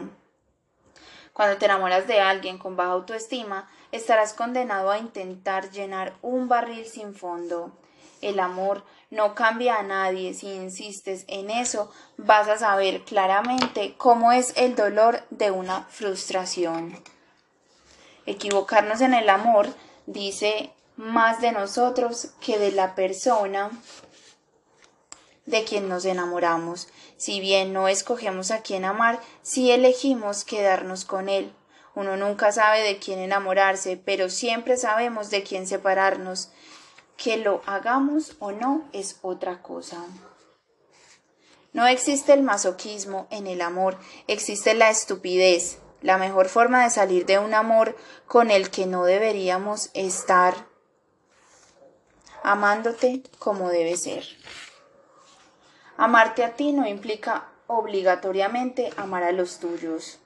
Cuando 1.33 1.57
te 1.57 1.65
enamoras 1.65 2.07
de 2.07 2.19
alguien 2.19 2.57
con 2.57 2.75
baja 2.75 2.91
autoestima, 2.91 3.69
estarás 3.91 4.33
condenado 4.33 4.91
a 4.91 4.97
intentar 4.97 5.71
llenar 5.71 6.13
un 6.21 6.47
barril 6.47 6.85
sin 6.85 7.13
fondo. 7.13 7.71
El 8.21 8.39
amor 8.39 8.83
no 9.09 9.33
cambia 9.33 9.77
a 9.77 9.83
nadie. 9.83 10.33
Si 10.33 10.47
insistes 10.47 11.25
en 11.27 11.49
eso, 11.49 11.91
vas 12.17 12.47
a 12.47 12.57
saber 12.57 13.03
claramente 13.03 13.95
cómo 13.97 14.31
es 14.31 14.53
el 14.55 14.75
dolor 14.75 15.23
de 15.29 15.51
una 15.51 15.83
frustración. 15.85 17.01
Equivocarnos 18.25 19.01
en 19.01 19.13
el 19.13 19.29
amor 19.29 19.67
dice 20.05 20.71
más 20.97 21.39
de 21.41 21.51
nosotros 21.51 22.31
que 22.41 22.59
de 22.59 22.71
la 22.71 22.93
persona 22.93 23.71
de 25.45 25.63
quien 25.63 25.89
nos 25.89 26.05
enamoramos. 26.05 26.89
Si 27.17 27.39
bien 27.39 27.73
no 27.73 27.87
escogemos 27.87 28.51
a 28.51 28.61
quién 28.61 28.85
amar, 28.85 29.19
sí 29.41 29.71
elegimos 29.71 30.45
quedarnos 30.45 31.05
con 31.05 31.27
él. 31.27 31.53
Uno 31.99 32.15
nunca 32.15 32.53
sabe 32.53 32.81
de 32.81 32.97
quién 32.97 33.19
enamorarse, 33.19 33.97
pero 33.97 34.29
siempre 34.29 34.77
sabemos 34.77 35.29
de 35.31 35.43
quién 35.43 35.67
separarnos. 35.67 36.49
Que 37.17 37.35
lo 37.35 37.61
hagamos 37.65 38.37
o 38.39 38.53
no 38.53 38.87
es 38.93 39.19
otra 39.21 39.61
cosa. 39.61 40.05
No 41.73 41.87
existe 41.87 42.31
el 42.31 42.41
masoquismo 42.41 43.27
en 43.31 43.47
el 43.47 43.59
amor, 43.59 43.97
existe 44.27 44.75
la 44.75 44.89
estupidez, 44.89 45.79
la 46.01 46.17
mejor 46.17 46.47
forma 46.47 46.85
de 46.85 46.89
salir 46.89 47.25
de 47.25 47.37
un 47.37 47.53
amor 47.53 47.97
con 48.27 48.49
el 48.49 48.69
que 48.69 48.85
no 48.85 49.03
deberíamos 49.03 49.89
estar 49.93 50.55
amándote 52.43 53.23
como 53.39 53.67
debe 53.67 53.97
ser. 53.97 54.23
Amarte 55.97 56.45
a 56.45 56.55
ti 56.55 56.71
no 56.71 56.87
implica 56.87 57.49
obligatoriamente 57.67 58.89
amar 58.95 59.23
a 59.23 59.33
los 59.33 59.59
tuyos. 59.59 60.21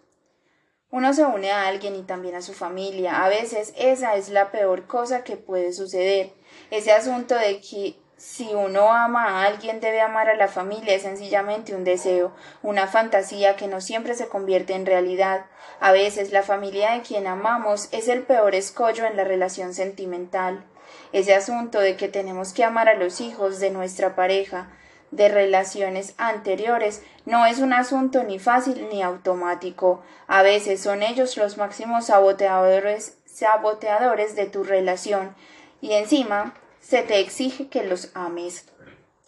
Uno 0.94 1.12
se 1.12 1.26
une 1.26 1.52
a 1.52 1.66
alguien 1.66 1.96
y 1.96 2.04
también 2.04 2.36
a 2.36 2.44
su 2.44 2.54
familia. 2.54 3.26
A 3.26 3.28
veces 3.28 3.74
esa 3.76 4.16
es 4.16 4.30
la 4.30 4.52
peor 4.52 4.86
cosa 4.86 5.24
que 5.24 5.38
puede 5.38 5.74
suceder. 5.74 6.34
Ese 6.70 6.92
asunto 6.92 7.34
de 7.34 7.60
que 7.62 7.96
si 8.16 8.54
uno 8.54 8.94
ama 8.94 9.26
a 9.26 9.46
alguien 9.48 9.80
debe 9.80 10.02
amar 10.02 10.30
a 10.30 10.36
la 10.36 10.48
familia 10.48 10.94
es 10.94 11.02
sencillamente 11.02 11.74
un 11.74 11.84
deseo, 11.84 12.36
una 12.62 12.86
fantasía 12.86 13.56
que 13.56 13.68
no 13.68 13.82
siempre 13.82 14.14
se 14.14 14.28
convierte 14.28 14.76
en 14.76 14.86
realidad. 14.86 15.48
A 15.80 15.92
veces 15.92 16.32
la 16.32 16.44
familia 16.44 16.92
de 16.92 17.02
quien 17.02 17.26
amamos 17.26 17.90
es 17.92 18.08
el 18.08 18.22
peor 18.22 18.54
escollo 18.54 19.08
en 19.08 19.18
la 19.18 19.24
relación 19.24 19.74
sentimental. 19.74 20.64
Ese 21.12 21.34
asunto 21.34 21.80
de 21.80 21.98
que 21.98 22.08
tenemos 22.08 22.54
que 22.54 22.66
amar 22.66 22.88
a 22.88 22.94
los 22.94 23.20
hijos 23.20 23.60
de 23.60 23.72
nuestra 23.72 24.16
pareja, 24.16 24.70
de 25.16 25.30
relaciones 25.30 26.16
anteriores 26.18 27.04
no 27.26 27.46
es 27.46 27.60
un 27.60 27.72
asunto 27.72 28.24
ni 28.24 28.40
fácil 28.40 28.88
ni 28.90 29.04
automático. 29.04 30.02
A 30.28 30.42
veces 30.42 30.82
son 30.82 31.04
ellos 31.04 31.38
los 31.38 31.58
máximos 31.58 32.08
saboteadores, 32.08 33.18
saboteadores 33.26 34.36
de 34.36 34.48
tu 34.48 34.64
relación 34.64 35.36
y 35.82 35.94
encima 35.94 36.56
se 36.82 37.04
te 37.04 37.20
exige 37.20 37.68
que 37.68 37.84
los 37.84 38.10
ames. 38.16 38.66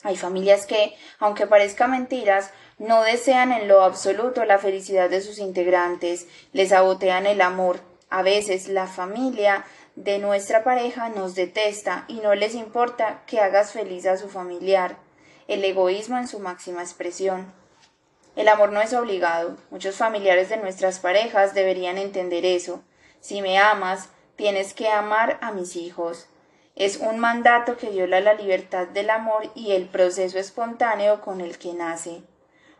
Hay 0.03 0.17
familias 0.17 0.65
que, 0.65 0.95
aunque 1.19 1.47
parezca 1.47 1.87
mentiras, 1.87 2.51
no 2.77 3.03
desean 3.03 3.51
en 3.51 3.67
lo 3.67 3.83
absoluto 3.83 4.43
la 4.43 4.59
felicidad 4.59 5.09
de 5.09 5.21
sus 5.21 5.39
integrantes, 5.39 6.27
les 6.51 6.69
sabotean 6.69 7.25
el 7.25 7.41
amor. 7.41 7.79
A 8.09 8.21
veces 8.21 8.67
la 8.67 8.87
familia 8.87 9.65
de 9.95 10.19
nuestra 10.19 10.63
pareja 10.63 11.09
nos 11.09 11.35
detesta 11.35 12.05
y 12.07 12.15
no 12.15 12.35
les 12.35 12.55
importa 12.55 13.23
que 13.25 13.39
hagas 13.39 13.71
feliz 13.71 14.05
a 14.05 14.17
su 14.17 14.29
familiar 14.29 15.04
el 15.47 15.63
egoísmo 15.63 16.17
en 16.17 16.27
su 16.27 16.39
máxima 16.39 16.81
expresión. 16.81 17.53
El 18.35 18.49
amor 18.49 18.71
no 18.71 18.81
es 18.81 18.93
obligado. 18.93 19.55
Muchos 19.69 19.95
familiares 19.95 20.49
de 20.49 20.57
nuestras 20.57 20.99
parejas 20.99 21.53
deberían 21.53 21.97
entender 21.97 22.45
eso. 22.45 22.83
Si 23.21 23.41
me 23.41 23.57
amas, 23.57 24.09
tienes 24.35 24.73
que 24.73 24.89
amar 24.89 25.37
a 25.41 25.51
mis 25.51 25.75
hijos. 25.75 26.27
Es 26.75 26.97
un 26.97 27.19
mandato 27.19 27.77
que 27.77 27.89
viola 27.89 28.19
la 28.19 28.33
libertad 28.33 28.87
del 28.87 29.09
amor 29.09 29.49
y 29.55 29.71
el 29.71 29.87
proceso 29.87 30.37
espontáneo 30.37 31.21
con 31.21 31.39
el 31.39 31.57
que 31.57 31.73
nace. 31.73 32.23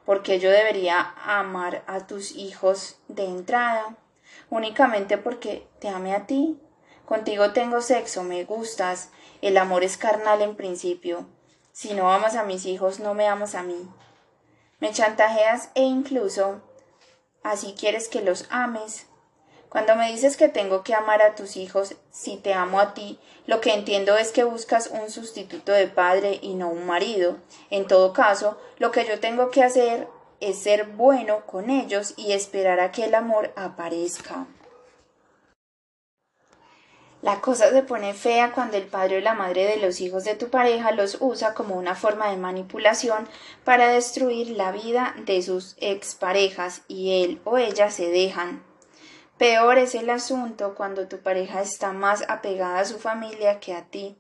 porque 0.06 0.40
yo 0.40 0.52
debería 0.52 1.16
amar 1.26 1.84
a 1.88 2.06
tus 2.06 2.34
hijos 2.36 2.98
de 3.08 3.26
entrada? 3.26 3.98
Únicamente 4.52 5.18
porque 5.18 5.68
te 5.80 5.90
ame 5.90 6.14
a 6.14 6.28
ti. 6.28 6.60
Contigo 7.06 7.54
tengo 7.54 7.82
sexo, 7.82 8.24
me 8.24 8.44
gustas. 8.44 9.10
El 9.42 9.58
amor 9.58 9.84
es 9.84 9.98
carnal 9.98 10.44
en 10.44 10.56
principio. 10.56 11.26
Si 11.76 11.94
no 11.94 12.10
amas 12.10 12.38
a 12.38 12.46
mis 12.46 12.66
hijos, 12.66 13.02
no 13.02 13.14
me 13.14 13.28
amas 13.28 13.54
a 13.54 13.62
mí. 13.62 13.86
Me 14.80 14.94
chantajeas 14.94 15.72
e 15.76 15.82
incluso 15.82 16.62
así 17.44 17.76
quieres 17.78 18.08
que 18.08 18.22
los 18.22 18.46
ames. 18.50 19.08
Cuando 19.68 19.94
me 19.98 20.10
dices 20.10 20.38
que 20.38 20.48
tengo 20.48 20.84
que 20.84 20.94
amar 20.94 21.22
a 21.22 21.36
tus 21.36 21.58
hijos 21.58 21.96
si 22.12 22.38
te 22.38 22.54
amo 22.54 22.80
a 22.80 22.94
ti, 22.94 23.20
lo 23.46 23.60
que 23.60 23.74
entiendo 23.74 24.16
es 24.16 24.32
que 24.32 24.46
buscas 24.46 24.88
un 24.88 25.10
sustituto 25.10 25.74
de 25.74 25.88
padre 25.88 26.40
y 26.42 26.54
no 26.54 26.70
un 26.70 26.86
marido. 26.86 27.40
En 27.70 27.88
todo 27.88 28.14
caso, 28.14 28.58
lo 28.78 28.92
que 28.92 29.04
yo 29.04 29.20
tengo 29.20 29.52
que 29.52 29.62
hacer 29.62 30.08
es 30.40 30.58
ser 30.58 30.86
bueno 30.86 31.46
con 31.46 31.70
ellos 31.70 32.14
y 32.16 32.32
esperar 32.32 32.80
a 32.80 32.94
que 32.94 33.04
el 33.04 33.16
amor 33.16 33.52
aparezca. 33.58 34.48
La 37.26 37.42
cosa 37.42 37.72
se 37.72 37.82
pone 37.82 38.14
fea 38.14 38.52
cuando 38.52 38.78
el 38.78 38.84
padre 38.84 39.18
o 39.18 39.20
la 39.20 39.34
madre 39.34 39.66
de 39.66 39.78
los 39.78 40.00
hijos 40.00 40.26
de 40.26 40.36
tu 40.36 40.50
pareja 40.50 40.92
los 40.92 41.18
usa 41.22 41.56
como 41.56 41.74
una 41.74 41.96
forma 41.96 42.30
de 42.30 42.38
manipulación 42.38 43.28
para 43.64 43.88
destruir 43.88 44.50
la 44.50 44.72
vida 44.72 45.16
de 45.26 45.42
sus 45.42 45.76
exparejas 45.80 46.84
y 46.88 47.24
él 47.24 47.42
o 47.44 47.58
ella 47.58 47.90
se 47.90 48.12
dejan. 48.12 48.64
Peor 49.40 49.80
es 49.80 49.96
el 49.96 50.12
asunto 50.12 50.76
cuando 50.76 51.08
tu 51.08 51.18
pareja 51.18 51.64
está 51.64 51.94
más 51.94 52.24
apegada 52.30 52.82
a 52.82 52.86
su 52.86 53.00
familia 53.00 53.60
que 53.60 53.74
a 53.74 53.86
ti. 53.86 54.16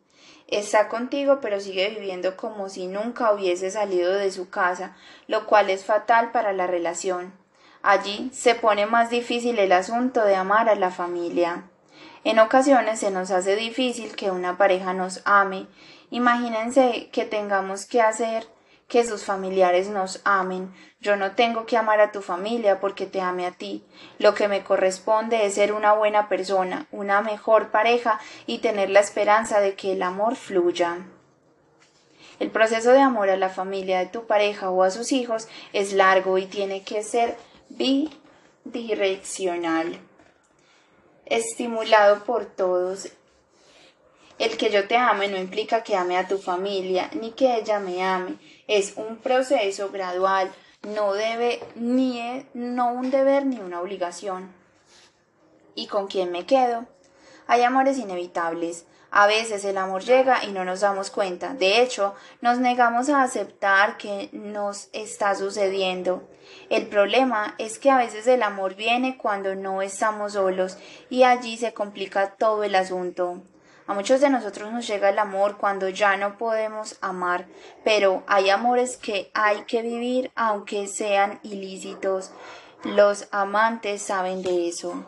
Está 0.47 0.87
contigo 0.87 1.37
pero 1.41 1.59
sigue 1.59 1.91
viviendo 1.91 2.35
como 2.35 2.69
si 2.69 2.87
nunca 2.87 3.31
hubiese 3.33 3.69
salido 3.69 4.13
de 4.13 4.31
su 4.31 4.49
casa, 4.49 4.97
lo 5.27 5.45
cual 5.45 5.69
es 5.69 5.85
fatal 5.85 6.31
para 6.31 6.53
la 6.53 6.65
relación. 6.65 7.35
Allí 7.83 8.31
se 8.33 8.55
pone 8.55 8.87
más 8.87 9.11
difícil 9.11 9.59
el 9.59 9.73
asunto 9.73 10.25
de 10.25 10.35
amar 10.35 10.69
a 10.69 10.75
la 10.75 10.89
familia. 10.89 11.65
En 12.25 12.39
ocasiones 12.39 12.99
se 13.01 13.11
nos 13.11 13.29
hace 13.29 13.55
difícil 13.55 14.15
que 14.15 14.31
una 14.31 14.57
pareja 14.57 14.95
nos 14.95 15.21
ame. 15.25 15.67
Imagínense 16.09 17.09
que 17.11 17.23
tengamos 17.23 17.85
que 17.85 18.01
hacer 18.01 18.47
que 18.87 19.05
sus 19.05 19.23
familiares 19.23 19.89
nos 19.89 20.21
amen. 20.25 20.73
Yo 20.99 21.17
no 21.17 21.33
tengo 21.33 21.67
que 21.67 21.77
amar 21.77 21.99
a 21.99 22.11
tu 22.11 22.23
familia 22.23 22.79
porque 22.79 23.05
te 23.05 23.21
ame 23.21 23.45
a 23.45 23.51
ti. 23.51 23.85
Lo 24.17 24.33
que 24.33 24.47
me 24.47 24.63
corresponde 24.63 25.45
es 25.45 25.53
ser 25.53 25.71
una 25.71 25.93
buena 25.93 26.27
persona, 26.27 26.87
una 26.91 27.21
mejor 27.21 27.69
pareja 27.69 28.19
y 28.47 28.57
tener 28.57 28.89
la 28.89 29.01
esperanza 29.01 29.59
de 29.59 29.75
que 29.75 29.91
el 29.91 30.01
amor 30.01 30.35
fluya. 30.35 31.05
El 32.39 32.49
proceso 32.49 32.91
de 32.91 33.01
amor 33.01 33.29
a 33.29 33.37
la 33.37 33.49
familia 33.49 33.99
de 33.99 34.07
tu 34.07 34.25
pareja 34.25 34.71
o 34.71 34.81
a 34.81 34.89
sus 34.89 35.11
hijos 35.11 35.47
es 35.73 35.93
largo 35.93 36.39
y 36.39 36.47
tiene 36.47 36.81
que 36.81 37.03
ser 37.03 37.37
bidireccional 37.69 39.99
estimulado 41.25 42.23
por 42.23 42.45
todos. 42.45 43.09
El 44.37 44.57
que 44.57 44.69
yo 44.69 44.87
te 44.87 44.97
ame 44.97 45.27
no 45.27 45.37
implica 45.37 45.83
que 45.83 45.95
ame 45.95 46.17
a 46.17 46.27
tu 46.27 46.37
familia, 46.37 47.09
ni 47.13 47.31
que 47.31 47.55
ella 47.55 47.79
me 47.79 48.03
ame. 48.03 48.35
Es 48.67 48.93
un 48.97 49.17
proceso 49.17 49.89
gradual, 49.91 50.51
no 50.83 51.13
debe 51.13 51.61
ni 51.75 52.19
e, 52.19 52.45
no 52.53 52.91
un 52.91 53.11
deber 53.11 53.45
ni 53.45 53.59
una 53.59 53.81
obligación. 53.81 54.53
¿Y 55.73 55.87
con 55.87 56.07
quién 56.07 56.31
me 56.31 56.45
quedo? 56.45 56.85
Hay 57.47 57.63
amores 57.63 57.97
inevitables, 57.97 58.85
a 59.11 59.27
veces 59.27 59.63
el 59.63 59.77
amor 59.77 60.03
llega 60.03 60.43
y 60.43 60.51
no 60.51 60.65
nos 60.65 60.81
damos 60.81 61.09
cuenta. 61.09 61.53
De 61.53 61.81
hecho, 61.81 62.15
nos 62.41 62.57
negamos 62.57 63.07
a 63.07 63.23
aceptar 63.23 63.97
que 63.97 64.29
nos 64.33 64.89
está 64.91 65.35
sucediendo. 65.35 66.27
El 66.69 66.87
problema 66.87 67.53
es 67.59 67.77
que 67.77 67.91
a 67.91 67.97
veces 67.97 68.25
el 68.27 68.41
amor 68.41 68.75
viene 68.75 69.17
cuando 69.17 69.53
no 69.55 69.81
estamos 69.81 70.33
solos 70.33 70.77
y 71.09 71.23
allí 71.23 71.57
se 71.57 71.73
complica 71.73 72.35
todo 72.37 72.63
el 72.63 72.73
asunto. 72.73 73.43
A 73.87 73.93
muchos 73.93 74.19
de 74.19 74.31
nosotros 74.31 74.73
nos 74.73 74.87
llega 74.87 75.09
el 75.09 75.19
amor 75.19 75.57
cuando 75.57 75.89
ya 75.89 76.17
no 76.17 76.39
podemos 76.39 76.97
amar, 77.01 77.45
pero 77.83 78.23
hay 78.25 78.49
amores 78.49 78.97
que 78.97 79.29
hay 79.35 79.61
que 79.65 79.83
vivir 79.83 80.31
aunque 80.35 80.87
sean 80.87 81.39
ilícitos. 81.43 82.31
Los 82.83 83.27
amantes 83.31 84.01
saben 84.01 84.41
de 84.41 84.67
eso. 84.67 85.05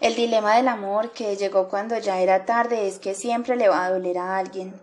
El 0.00 0.14
dilema 0.14 0.56
del 0.56 0.68
amor 0.68 1.10
que 1.10 1.34
llegó 1.34 1.68
cuando 1.68 1.98
ya 1.98 2.20
era 2.20 2.44
tarde 2.44 2.86
es 2.86 3.00
que 3.00 3.14
siempre 3.14 3.56
le 3.56 3.68
va 3.68 3.84
a 3.84 3.90
doler 3.90 4.18
a 4.18 4.36
alguien. 4.36 4.78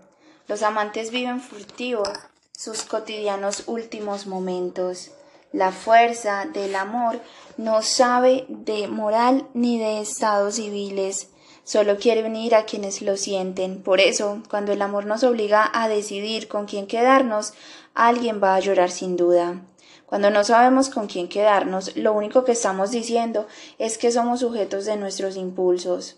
Los 0.48 0.62
amantes 0.62 1.10
viven 1.10 1.40
furtivos 1.40 2.10
sus 2.58 2.84
cotidianos 2.84 3.64
últimos 3.68 4.28
momentos. 4.28 5.12
La 5.52 5.72
fuerza 5.72 6.46
del 6.46 6.76
amor 6.76 7.20
no 7.58 7.82
sabe 7.82 8.46
de 8.48 8.88
moral 8.88 9.48
ni 9.54 9.78
de 9.78 10.02
estados 10.02 10.56
civiles, 10.56 11.30
solo 11.64 11.98
quiere 11.98 12.24
unir 12.24 12.56
a 12.56 12.66
quienes 12.66 13.02
lo 13.02 13.18
sienten. 13.18 13.84
Por 13.84 14.00
eso, 14.00 14.42
cuando 14.50 14.72
el 14.72 14.82
amor 14.82 15.06
nos 15.06 15.24
obliga 15.24 15.70
a 15.74 15.88
decidir 15.88 16.48
con 16.48 16.66
quién 16.66 16.88
quedarnos, 16.88 17.54
alguien 17.94 18.42
va 18.42 18.56
a 18.56 18.60
llorar 18.60 18.92
sin 18.92 19.16
duda. 19.18 19.62
Cuando 20.06 20.30
no 20.30 20.44
sabemos 20.44 20.90
con 20.90 21.08
quién 21.08 21.28
quedarnos, 21.28 21.96
lo 21.96 22.14
único 22.14 22.44
que 22.46 22.52
estamos 22.52 22.92
diciendo 22.92 23.48
es 23.80 23.98
que 23.98 24.12
somos 24.12 24.42
sujetos 24.42 24.86
de 24.86 24.96
nuestros 24.96 25.38
impulsos. 25.38 26.18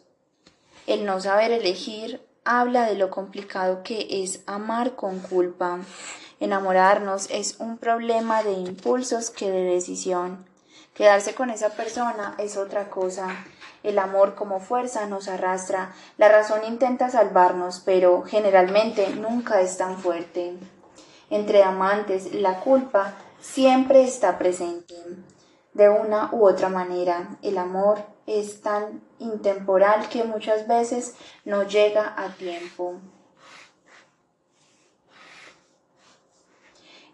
El 0.86 1.06
no 1.06 1.22
saber 1.22 1.52
elegir 1.52 2.22
habla 2.44 2.86
de 2.86 2.96
lo 2.96 3.10
complicado 3.10 3.84
que 3.84 4.24
es 4.24 4.42
amar 4.46 4.96
con 4.96 5.20
culpa. 5.20 5.80
Enamorarnos 6.40 7.30
es 7.32 7.60
un 7.60 7.78
problema 7.78 8.44
de 8.44 8.52
impulsos 8.52 9.30
que 9.30 9.50
de 9.50 9.64
decisión. 9.64 10.46
Quedarse 10.94 11.34
con 11.34 11.50
esa 11.50 11.70
persona 11.70 12.36
es 12.38 12.58
otra 12.58 12.90
cosa. 12.90 13.28
El 13.84 14.00
amor 14.00 14.36
como 14.36 14.60
fuerza 14.60 15.06
nos 15.06 15.28
arrastra, 15.28 15.94
la 16.18 16.30
razón 16.30 16.62
intenta 16.66 17.10
salvarnos, 17.10 17.82
pero 17.86 18.24
generalmente 18.24 19.10
nunca 19.10 19.62
es 19.62 19.78
tan 19.78 19.98
fuerte. 19.98 20.58
Entre 21.30 21.64
amantes, 21.64 22.34
la 22.34 22.60
culpa 22.60 23.14
siempre 23.40 24.04
está 24.04 24.38
presente. 24.38 24.96
De 25.74 25.90
una 25.90 26.30
u 26.32 26.48
otra 26.48 26.70
manera, 26.70 27.38
el 27.42 27.58
amor 27.58 28.00
es 28.26 28.62
tan 28.62 29.02
intemporal 29.20 30.10
que 30.10 30.24
muchas 30.24 30.68
veces 30.68 31.16
no 31.44 31.64
llega 31.64 32.14
a 32.18 32.30
tiempo. 32.30 32.96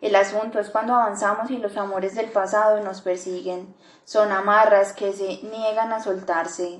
El 0.01 0.15
asunto 0.15 0.59
es 0.59 0.71
cuando 0.71 0.95
avanzamos 0.95 1.51
y 1.51 1.57
los 1.57 1.77
amores 1.77 2.15
del 2.15 2.31
pasado 2.31 2.83
nos 2.83 3.01
persiguen. 3.01 3.75
Son 4.03 4.31
amarras 4.31 4.93
que 4.93 5.13
se 5.13 5.43
niegan 5.43 5.93
a 5.93 6.03
soltarse. 6.03 6.79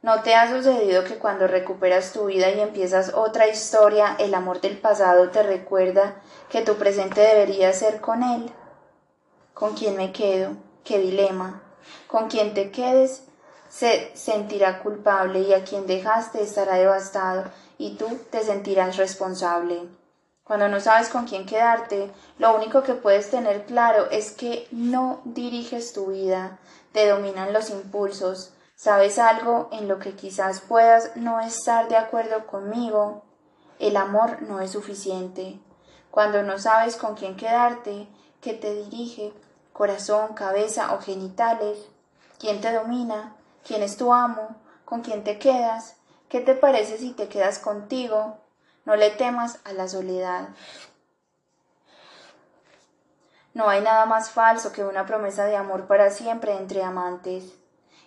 ¿No 0.00 0.22
te 0.22 0.36
ha 0.36 0.48
sucedido 0.48 1.02
que 1.02 1.18
cuando 1.18 1.48
recuperas 1.48 2.12
tu 2.12 2.26
vida 2.26 2.50
y 2.50 2.60
empiezas 2.60 3.14
otra 3.14 3.48
historia, 3.48 4.14
el 4.20 4.32
amor 4.34 4.60
del 4.60 4.78
pasado 4.78 5.30
te 5.30 5.42
recuerda 5.42 6.22
que 6.48 6.62
tu 6.62 6.76
presente 6.76 7.20
debería 7.20 7.72
ser 7.72 8.00
con 8.00 8.22
él? 8.22 8.52
¿Con 9.52 9.74
quién 9.74 9.96
me 9.96 10.12
quedo? 10.12 10.52
¿Qué 10.84 11.00
dilema? 11.00 11.62
Con 12.06 12.28
quien 12.28 12.54
te 12.54 12.70
quedes 12.70 13.24
se 13.68 14.12
sentirá 14.14 14.78
culpable 14.84 15.40
y 15.40 15.52
a 15.52 15.64
quien 15.64 15.88
dejaste 15.88 16.42
estará 16.42 16.76
devastado 16.76 17.50
y 17.76 17.96
tú 17.96 18.06
te 18.30 18.44
sentirás 18.44 18.96
responsable. 18.96 19.88
Cuando 20.46 20.68
no 20.68 20.78
sabes 20.78 21.08
con 21.08 21.26
quién 21.26 21.44
quedarte, 21.44 22.12
lo 22.38 22.54
único 22.54 22.84
que 22.84 22.94
puedes 22.94 23.30
tener 23.30 23.66
claro 23.66 24.08
es 24.12 24.30
que 24.30 24.68
no 24.70 25.20
diriges 25.24 25.92
tu 25.92 26.06
vida, 26.06 26.58
te 26.92 27.08
dominan 27.08 27.52
los 27.52 27.68
impulsos, 27.68 28.52
sabes 28.76 29.18
algo 29.18 29.68
en 29.72 29.88
lo 29.88 29.98
que 29.98 30.14
quizás 30.14 30.60
puedas 30.60 31.16
no 31.16 31.40
estar 31.40 31.88
de 31.88 31.96
acuerdo 31.96 32.46
conmigo. 32.46 33.24
El 33.80 33.96
amor 33.96 34.42
no 34.42 34.60
es 34.60 34.70
suficiente. 34.70 35.58
Cuando 36.12 36.44
no 36.44 36.60
sabes 36.60 36.94
con 36.94 37.16
quién 37.16 37.36
quedarte, 37.36 38.06
que 38.40 38.54
te 38.54 38.72
dirige, 38.72 39.32
corazón, 39.72 40.34
cabeza 40.34 40.94
o 40.94 41.00
genitales, 41.00 41.76
quién 42.38 42.60
te 42.60 42.72
domina, 42.72 43.34
quién 43.66 43.82
es 43.82 43.96
tu 43.96 44.12
amo, 44.12 44.54
con 44.84 45.00
quién 45.00 45.24
te 45.24 45.40
quedas, 45.40 45.96
qué 46.28 46.40
te 46.40 46.54
parece 46.54 46.98
si 46.98 47.10
te 47.10 47.26
quedas 47.26 47.58
contigo, 47.58 48.38
no 48.86 48.96
le 48.96 49.10
temas 49.10 49.58
a 49.64 49.72
la 49.72 49.88
soledad. 49.88 50.48
No 53.52 53.68
hay 53.68 53.80
nada 53.80 54.06
más 54.06 54.30
falso 54.30 54.72
que 54.72 54.84
una 54.84 55.06
promesa 55.06 55.44
de 55.44 55.56
amor 55.56 55.86
para 55.86 56.10
siempre 56.10 56.56
entre 56.56 56.82
amantes. 56.82 57.52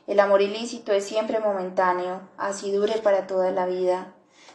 El 0.08 0.20
amor 0.20 0.42
ilícito 0.42 0.92
es 0.94 1.06
siempre 1.06 1.40
momentáneo, 1.40 2.22
así 2.38 2.72
dure 2.72 2.98
para 3.00 3.28
toda 3.28 3.52
la 3.52 3.66
vida. 3.66 4.14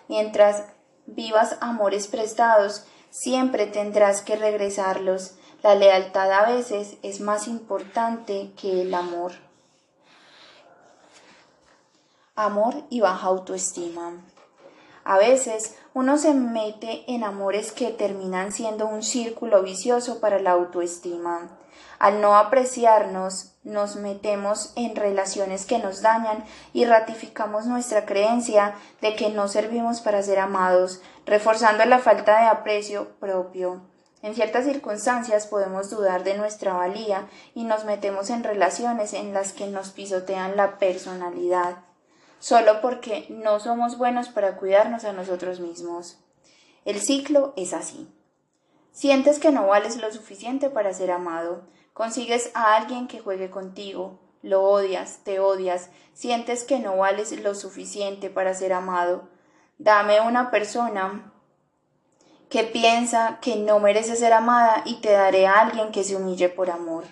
Mientras 0.09 0.65
vivas 1.07 1.59
amores 1.61 2.09
prestados, 2.09 2.87
siempre 3.11 3.67
tendrás 3.67 4.23
que 4.23 4.37
regresarlos. 4.37 5.37
La 5.63 5.75
lealtad 5.75 6.33
a 6.33 6.47
veces 6.47 6.97
es 7.03 7.21
más 7.21 7.49
importante 7.49 8.53
que 8.61 8.83
el 8.83 8.95
amor. 8.95 9.33
Amor 12.35 12.75
y 12.91 13.01
baja 13.01 13.27
autoestima. 13.27 14.13
A 15.05 15.19
veces 15.19 15.77
uno 15.95 16.19
se 16.19 16.35
mete 16.35 17.05
en 17.07 17.23
amores 17.23 17.71
que 17.71 17.93
terminan 17.93 18.51
siendo 18.51 18.89
un 18.89 19.05
círculo 19.05 19.63
vicioso 19.63 20.19
para 20.19 20.41
la 20.41 20.51
autoestima. 20.51 21.49
Al 22.01 22.21
no 22.21 22.37
apreciarnos, 22.37 23.53
nos 23.63 23.95
metemos 23.95 24.73
en 24.75 24.97
relaciones 24.97 25.67
que 25.67 25.79
nos 25.79 26.03
dañan 26.03 26.45
y 26.73 26.85
ratificamos 26.85 27.67
nuestra 27.67 28.05
creencia 28.07 28.75
de 29.01 29.15
que 29.15 29.31
no 29.31 29.47
servimos 29.47 30.01
para 30.01 30.21
ser 30.25 30.41
amados, 30.41 31.01
reforzando 31.27 31.85
la 31.85 32.01
falta 32.01 32.41
de 32.41 32.47
aprecio 32.49 33.11
propio. 33.21 33.81
En 34.21 34.35
ciertas 34.35 34.65
circunstancias 34.65 35.47
podemos 35.47 35.91
dudar 35.91 36.25
de 36.25 36.37
nuestra 36.37 36.73
valía 36.73 37.29
y 37.55 37.63
nos 37.63 37.85
metemos 37.85 38.31
en 38.31 38.43
relaciones 38.43 39.13
en 39.13 39.33
las 39.33 39.53
que 39.53 39.69
nos 39.69 39.91
pisotean 39.91 40.57
la 40.57 40.79
personalidad 40.79 41.84
solo 42.45 42.83
porque 42.83 43.25
no 43.31 43.59
somos 43.59 43.97
buenos 43.97 44.29
para 44.29 44.59
cuidarnos 44.59 45.07
a 45.07 45.15
nosotros 45.15 45.61
mismos. 45.61 46.19
El 46.85 47.01
ciclo 47.01 47.55
es 47.57 47.73
así. 47.73 48.07
Sientes 48.93 49.39
que 49.39 49.51
no 49.51 49.67
vales 49.67 49.97
lo 49.97 50.13
suficiente 50.13 50.69
para 50.69 50.93
ser 50.93 51.11
amado, 51.11 51.63
consigues 51.95 52.51
a 52.53 52.75
alguien 52.77 53.09
que 53.09 53.19
juegue 53.19 53.49
contigo, 53.49 54.19
lo 54.43 54.63
odias, 54.63 55.21
te 55.25 55.41
odias, 55.41 55.89
sientes 56.13 56.65
que 56.65 56.81
no 56.81 56.99
vales 56.99 57.33
lo 57.33 57.55
suficiente 57.55 58.29
para 58.29 58.53
ser 58.53 58.75
amado. 58.75 59.27
Dame 59.79 60.21
una 60.21 60.51
persona 60.51 61.33
que 62.51 62.65
piensa 62.65 63.39
que 63.41 63.57
no 63.57 63.81
merece 63.81 64.17
ser 64.17 64.35
amada 64.35 64.83
y 64.85 64.97
te 64.97 65.13
daré 65.13 65.47
a 65.47 65.61
alguien 65.61 65.93
que 65.93 66.05
se 66.05 66.15
humille 66.15 66.51
por 66.51 66.69
amor. 66.69 67.05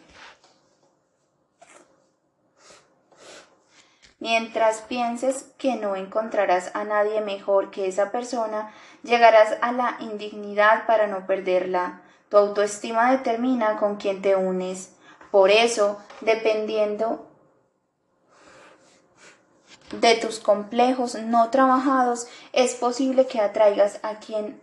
Mientras 4.22 4.82
pienses 4.82 5.46
que 5.58 5.74
no 5.74 5.96
encontrarás 5.96 6.70
a 6.76 6.84
nadie 6.84 7.20
mejor 7.22 7.72
que 7.72 7.88
esa 7.88 8.12
persona, 8.12 8.72
llegarás 9.02 9.58
a 9.62 9.72
la 9.72 9.96
indignidad 9.98 10.86
para 10.86 11.08
no 11.08 11.26
perderla. 11.26 12.02
Tu 12.28 12.36
autoestima 12.36 13.10
determina 13.10 13.78
con 13.78 13.96
quién 13.96 14.22
te 14.22 14.36
unes. 14.36 14.94
Por 15.32 15.50
eso, 15.50 16.00
dependiendo 16.20 17.26
de 19.90 20.14
tus 20.14 20.38
complejos 20.38 21.16
no 21.16 21.50
trabajados, 21.50 22.28
es 22.52 22.76
posible 22.76 23.26
que 23.26 23.40
atraigas 23.40 23.98
a 24.04 24.20
quien 24.20 24.62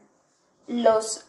los 0.67 1.25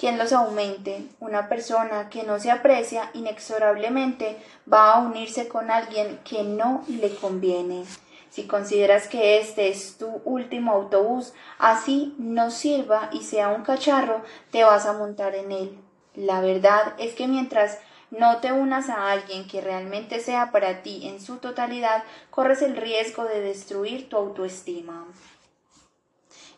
quien 0.00 0.16
los 0.16 0.32
aumente. 0.32 1.04
Una 1.20 1.50
persona 1.50 2.08
que 2.08 2.22
no 2.22 2.40
se 2.40 2.50
aprecia 2.50 3.10
inexorablemente 3.12 4.38
va 4.72 4.94
a 4.94 5.00
unirse 5.00 5.46
con 5.46 5.70
alguien 5.70 6.18
que 6.24 6.42
no 6.42 6.82
le 6.88 7.14
conviene. 7.14 7.84
Si 8.30 8.44
consideras 8.44 9.08
que 9.08 9.38
este 9.38 9.68
es 9.68 9.98
tu 9.98 10.22
último 10.24 10.72
autobús, 10.72 11.34
así 11.58 12.14
no 12.16 12.50
sirva 12.50 13.10
y 13.12 13.24
sea 13.24 13.48
un 13.48 13.62
cacharro, 13.62 14.22
te 14.50 14.64
vas 14.64 14.86
a 14.86 14.94
montar 14.94 15.34
en 15.34 15.52
él. 15.52 15.78
La 16.14 16.40
verdad 16.40 16.94
es 16.98 17.14
que 17.14 17.28
mientras 17.28 17.78
no 18.10 18.38
te 18.38 18.52
unas 18.52 18.88
a 18.88 19.10
alguien 19.10 19.46
que 19.46 19.60
realmente 19.60 20.20
sea 20.20 20.50
para 20.50 20.82
ti 20.82 21.08
en 21.08 21.20
su 21.20 21.36
totalidad, 21.36 22.04
corres 22.30 22.62
el 22.62 22.76
riesgo 22.76 23.24
de 23.24 23.42
destruir 23.42 24.08
tu 24.08 24.16
autoestima. 24.16 25.06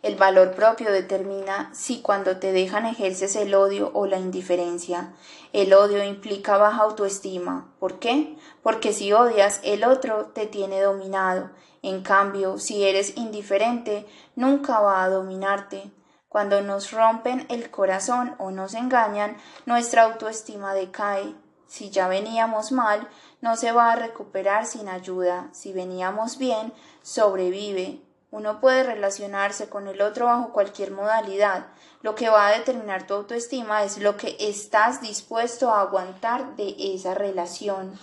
El 0.02 0.16
valor 0.16 0.56
propio 0.56 0.90
determina 0.90 1.70
si 1.72 2.02
cuando 2.02 2.38
te 2.38 2.50
dejan 2.50 2.86
ejerces 2.86 3.36
el 3.36 3.54
odio 3.54 3.92
o 3.94 4.06
la 4.06 4.18
indiferencia. 4.18 5.14
El 5.52 5.72
odio 5.72 6.02
implica 6.02 6.56
baja 6.56 6.82
autoestima. 6.82 7.72
¿Por 7.78 8.00
qué? 8.00 8.36
Porque 8.64 8.92
si 8.92 9.12
odias, 9.12 9.60
el 9.62 9.84
otro 9.84 10.26
te 10.34 10.46
tiene 10.46 10.80
dominado. 10.80 11.50
En 11.82 12.02
cambio, 12.02 12.58
si 12.58 12.82
eres 12.82 13.16
indiferente, 13.16 14.04
nunca 14.34 14.80
va 14.80 15.04
a 15.04 15.08
dominarte. 15.08 15.92
Cuando 16.28 16.62
nos 16.62 16.90
rompen 16.90 17.46
el 17.48 17.70
corazón 17.70 18.34
o 18.38 18.50
nos 18.50 18.74
engañan, 18.74 19.36
nuestra 19.66 20.02
autoestima 20.02 20.74
decae. 20.74 21.36
Si 21.68 21.90
ya 21.90 22.08
veníamos 22.08 22.72
mal, 22.72 23.08
no 23.40 23.54
se 23.56 23.70
va 23.70 23.92
a 23.92 23.96
recuperar 23.96 24.66
sin 24.66 24.88
ayuda. 24.88 25.48
Si 25.52 25.72
veníamos 25.72 26.38
bien, 26.38 26.72
sobrevive. 27.02 28.02
Uno 28.32 28.60
puede 28.60 28.82
relacionarse 28.82 29.68
con 29.68 29.88
el 29.88 30.00
otro 30.00 30.24
bajo 30.24 30.54
cualquier 30.54 30.90
modalidad. 30.90 31.66
Lo 32.00 32.14
que 32.14 32.30
va 32.30 32.48
a 32.48 32.56
determinar 32.56 33.06
tu 33.06 33.12
autoestima 33.12 33.84
es 33.84 33.98
lo 33.98 34.16
que 34.16 34.36
estás 34.40 35.02
dispuesto 35.02 35.70
a 35.70 35.82
aguantar 35.82 36.56
de 36.56 36.74
esa 36.78 37.14
relación. 37.14 37.98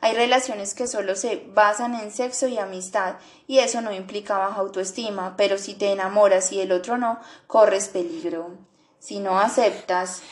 Hay 0.00 0.14
relaciones 0.14 0.74
que 0.74 0.86
solo 0.86 1.16
se 1.16 1.44
basan 1.48 1.96
en 1.96 2.12
sexo 2.12 2.46
y 2.46 2.56
amistad, 2.56 3.16
y 3.48 3.58
eso 3.58 3.80
no 3.80 3.92
implica 3.92 4.38
baja 4.38 4.60
autoestima, 4.60 5.34
pero 5.36 5.58
si 5.58 5.74
te 5.74 5.90
enamoras 5.90 6.52
y 6.52 6.60
el 6.60 6.70
otro 6.70 6.98
no, 6.98 7.18
corres 7.48 7.88
peligro. 7.88 8.52
Si 9.00 9.18
no 9.18 9.40
aceptas 9.40 10.22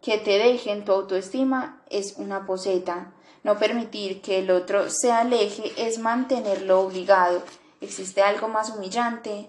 que 0.00 0.18
te 0.18 0.38
dejen 0.38 0.84
tu 0.84 0.92
autoestima 0.92 1.82
es 1.90 2.14
una 2.18 2.46
poseta. 2.46 3.15
No 3.46 3.60
permitir 3.60 4.22
que 4.22 4.40
el 4.40 4.50
otro 4.50 4.90
se 4.90 5.12
aleje 5.12 5.72
es 5.76 6.00
mantenerlo 6.00 6.80
obligado. 6.80 7.44
¿Existe 7.80 8.20
algo 8.20 8.48
más 8.48 8.70
humillante? 8.70 9.48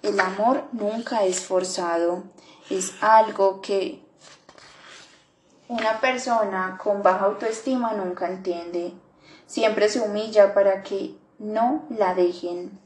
El 0.00 0.20
amor 0.20 0.62
nunca 0.70 1.24
es 1.24 1.40
forzado. 1.40 2.22
Es 2.70 2.94
algo 3.00 3.60
que 3.60 4.00
una 5.66 6.00
persona 6.00 6.78
con 6.80 7.02
baja 7.02 7.24
autoestima 7.24 7.94
nunca 7.94 8.28
entiende. 8.28 8.92
Siempre 9.46 9.88
se 9.88 9.98
humilla 9.98 10.54
para 10.54 10.84
que 10.84 11.16
no 11.40 11.84
la 11.90 12.14
dejen. 12.14 12.78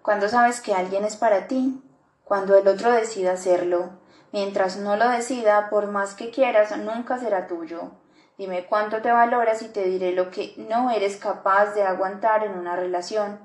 Cuando 0.00 0.28
sabes 0.28 0.60
que 0.60 0.74
alguien 0.74 1.04
es 1.04 1.16
para 1.16 1.48
ti, 1.48 1.82
cuando 2.22 2.56
el 2.56 2.68
otro 2.68 2.92
decida 2.92 3.32
hacerlo. 3.32 3.90
Mientras 4.30 4.76
no 4.76 4.94
lo 4.94 5.08
decida, 5.08 5.70
por 5.70 5.88
más 5.88 6.14
que 6.14 6.30
quieras, 6.30 6.76
nunca 6.76 7.18
será 7.18 7.48
tuyo. 7.48 7.90
Dime 8.38 8.66
cuánto 8.66 9.02
te 9.02 9.10
valoras 9.10 9.62
y 9.62 9.68
te 9.68 9.84
diré 9.84 10.12
lo 10.12 10.30
que 10.30 10.54
no 10.56 10.92
eres 10.92 11.16
capaz 11.16 11.74
de 11.74 11.82
aguantar 11.82 12.44
en 12.44 12.52
una 12.52 12.76
relación. 12.76 13.40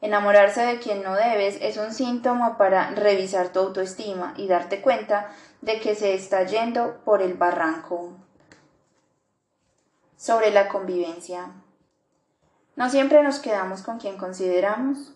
Enamorarse 0.00 0.62
de 0.62 0.80
quien 0.80 1.04
no 1.04 1.14
debes 1.14 1.58
es 1.60 1.76
un 1.76 1.94
síntoma 1.94 2.58
para 2.58 2.90
revisar 2.90 3.50
tu 3.52 3.60
autoestima 3.60 4.34
y 4.36 4.48
darte 4.48 4.82
cuenta 4.82 5.30
de 5.60 5.78
que 5.78 5.94
se 5.94 6.14
está 6.14 6.42
yendo 6.42 7.00
por 7.04 7.22
el 7.22 7.34
barranco. 7.34 8.14
Sobre 10.16 10.50
la 10.50 10.68
convivencia. 10.68 11.52
No 12.74 12.90
siempre 12.90 13.22
nos 13.22 13.38
quedamos 13.38 13.82
con 13.82 13.98
quien 14.00 14.18
consideramos 14.18 15.14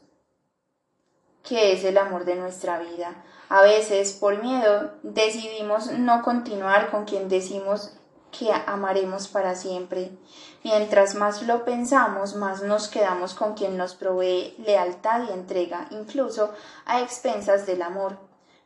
que 1.42 1.72
es 1.72 1.82
el 1.84 1.98
amor 1.98 2.24
de 2.24 2.36
nuestra 2.36 2.78
vida. 2.78 3.24
A 3.48 3.62
veces, 3.62 4.12
por 4.12 4.40
miedo, 4.40 4.92
decidimos 5.02 5.90
no 5.92 6.22
continuar 6.22 6.90
con 6.90 7.04
quien 7.04 7.28
decimos 7.28 7.96
que 8.38 8.52
amaremos 8.66 9.28
para 9.28 9.54
siempre. 9.54 10.10
Mientras 10.64 11.14
más 11.14 11.42
lo 11.42 11.64
pensamos, 11.64 12.34
más 12.34 12.62
nos 12.62 12.88
quedamos 12.88 13.34
con 13.34 13.54
quien 13.54 13.76
nos 13.76 13.94
provee 13.94 14.54
lealtad 14.58 15.22
y 15.28 15.32
entrega, 15.32 15.86
incluso 15.90 16.52
a 16.84 17.00
expensas 17.00 17.66
del 17.66 17.82
amor. 17.82 18.18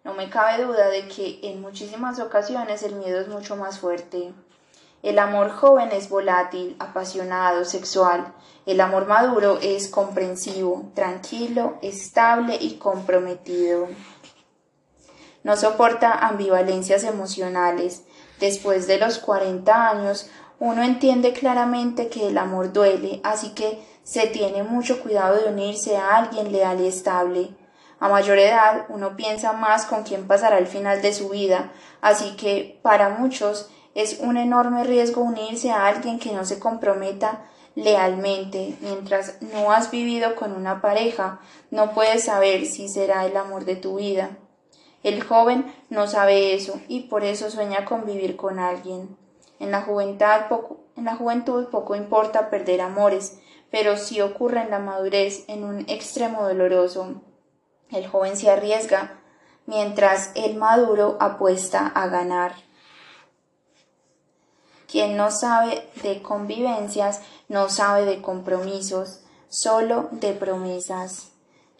No 0.02 0.14
me 0.14 0.30
cabe 0.30 0.64
duda 0.64 0.88
de 0.88 1.08
que 1.08 1.40
en 1.42 1.60
muchísimas 1.60 2.18
ocasiones 2.20 2.82
el 2.82 2.94
miedo 2.94 3.20
es 3.20 3.28
mucho 3.28 3.56
más 3.56 3.78
fuerte. 3.78 4.32
El 5.02 5.18
amor 5.18 5.50
joven 5.50 5.90
es 5.92 6.08
volátil, 6.08 6.76
apasionado, 6.78 7.64
sexual. 7.64 8.34
El 8.66 8.80
amor 8.80 9.06
maduro 9.06 9.58
es 9.62 9.88
comprensivo, 9.88 10.90
tranquilo, 10.94 11.78
estable 11.80 12.56
y 12.60 12.76
comprometido. 12.76 13.88
No 15.42 15.56
soporta 15.56 16.12
ambivalencias 16.12 17.04
emocionales. 17.04 18.04
Después 18.40 18.86
de 18.86 18.98
los 18.98 19.18
40 19.18 19.90
años, 19.90 20.30
uno 20.58 20.82
entiende 20.82 21.32
claramente 21.32 22.08
que 22.08 22.28
el 22.28 22.38
amor 22.38 22.72
duele, 22.72 23.20
así 23.22 23.50
que 23.50 23.82
se 24.02 24.26
tiene 24.26 24.62
mucho 24.62 25.02
cuidado 25.02 25.36
de 25.36 25.50
unirse 25.50 25.96
a 25.96 26.16
alguien 26.16 26.50
leal 26.50 26.80
y 26.80 26.86
estable. 26.86 27.50
A 27.98 28.08
mayor 28.08 28.38
edad, 28.38 28.86
uno 28.88 29.14
piensa 29.14 29.52
más 29.52 29.84
con 29.84 30.04
quién 30.04 30.26
pasará 30.26 30.58
el 30.58 30.66
final 30.66 31.02
de 31.02 31.12
su 31.12 31.28
vida, 31.28 31.70
así 32.00 32.34
que 32.36 32.80
para 32.82 33.10
muchos 33.10 33.70
es 33.94 34.18
un 34.20 34.38
enorme 34.38 34.84
riesgo 34.84 35.20
unirse 35.20 35.70
a 35.70 35.86
alguien 35.86 36.18
que 36.18 36.32
no 36.32 36.44
se 36.46 36.58
comprometa 36.58 37.44
lealmente. 37.74 38.76
Mientras 38.80 39.40
no 39.42 39.70
has 39.70 39.90
vivido 39.90 40.34
con 40.34 40.52
una 40.52 40.80
pareja, 40.80 41.40
no 41.70 41.92
puedes 41.92 42.24
saber 42.24 42.64
si 42.66 42.88
será 42.88 43.26
el 43.26 43.36
amor 43.36 43.66
de 43.66 43.76
tu 43.76 43.96
vida. 43.96 44.30
El 45.02 45.22
joven 45.22 45.72
no 45.88 46.06
sabe 46.06 46.54
eso 46.54 46.80
y 46.88 47.00
por 47.02 47.24
eso 47.24 47.50
sueña 47.50 47.84
con 47.84 48.04
vivir 48.04 48.36
con 48.36 48.58
alguien. 48.58 49.16
En 49.58 49.70
la, 49.70 49.82
juventud 49.82 50.48
poco, 50.48 50.80
en 50.96 51.04
la 51.04 51.16
juventud 51.16 51.66
poco 51.68 51.94
importa 51.94 52.50
perder 52.50 52.80
amores, 52.80 53.38
pero 53.70 53.96
sí 53.96 54.20
ocurre 54.20 54.62
en 54.62 54.70
la 54.70 54.78
madurez 54.78 55.44
en 55.48 55.64
un 55.64 55.80
extremo 55.88 56.46
doloroso. 56.46 57.22
El 57.90 58.06
joven 58.06 58.36
se 58.36 58.50
arriesga, 58.50 59.20
mientras 59.66 60.32
el 60.34 60.56
maduro 60.56 61.16
apuesta 61.20 61.86
a 61.86 62.08
ganar. 62.08 62.54
Quien 64.90 65.16
no 65.16 65.30
sabe 65.30 65.88
de 66.02 66.20
convivencias 66.20 67.20
no 67.48 67.68
sabe 67.68 68.04
de 68.04 68.20
compromisos, 68.20 69.20
solo 69.48 70.08
de 70.10 70.32
promesas. 70.32 71.29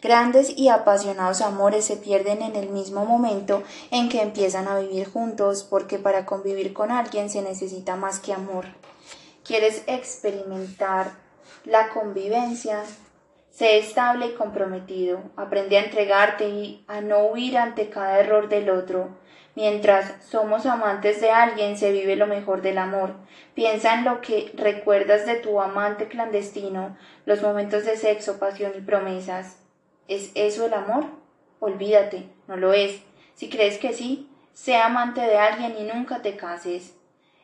Grandes 0.01 0.57
y 0.57 0.69
apasionados 0.69 1.41
amores 1.41 1.85
se 1.85 1.95
pierden 1.95 2.41
en 2.41 2.55
el 2.55 2.69
mismo 2.69 3.05
momento 3.05 3.61
en 3.91 4.09
que 4.09 4.23
empiezan 4.23 4.67
a 4.67 4.79
vivir 4.79 5.07
juntos, 5.07 5.63
porque 5.63 5.99
para 5.99 6.25
convivir 6.25 6.73
con 6.73 6.91
alguien 6.91 7.29
se 7.29 7.43
necesita 7.43 7.95
más 7.95 8.19
que 8.19 8.33
amor. 8.33 8.65
¿Quieres 9.45 9.83
experimentar 9.85 11.11
la 11.65 11.89
convivencia? 11.89 12.81
Sé 13.51 13.77
estable 13.77 14.27
y 14.27 14.33
comprometido. 14.33 15.19
Aprende 15.35 15.77
a 15.77 15.83
entregarte 15.83 16.49
y 16.49 16.83
a 16.87 17.01
no 17.01 17.27
huir 17.27 17.59
ante 17.59 17.89
cada 17.91 18.19
error 18.19 18.49
del 18.49 18.71
otro. 18.71 19.09
Mientras 19.53 20.15
somos 20.25 20.65
amantes 20.65 21.21
de 21.21 21.29
alguien, 21.29 21.77
se 21.77 21.91
vive 21.91 22.15
lo 22.15 22.25
mejor 22.25 22.63
del 22.63 22.79
amor. 22.79 23.13
Piensa 23.53 23.93
en 23.93 24.05
lo 24.05 24.21
que 24.21 24.51
recuerdas 24.55 25.27
de 25.27 25.35
tu 25.35 25.61
amante 25.61 26.07
clandestino, 26.07 26.97
los 27.25 27.43
momentos 27.43 27.85
de 27.85 27.97
sexo, 27.97 28.39
pasión 28.39 28.71
y 28.75 28.81
promesas. 28.81 29.60
¿Es 30.11 30.31
eso 30.35 30.65
el 30.65 30.73
amor? 30.73 31.05
Olvídate, 31.59 32.29
no 32.47 32.57
lo 32.57 32.73
es. 32.73 33.01
Si 33.33 33.49
crees 33.49 33.77
que 33.77 33.93
sí, 33.93 34.29
sea 34.53 34.87
amante 34.87 35.21
de 35.21 35.37
alguien 35.37 35.75
y 35.77 35.83
nunca 35.83 36.21
te 36.21 36.35
cases. 36.35 36.95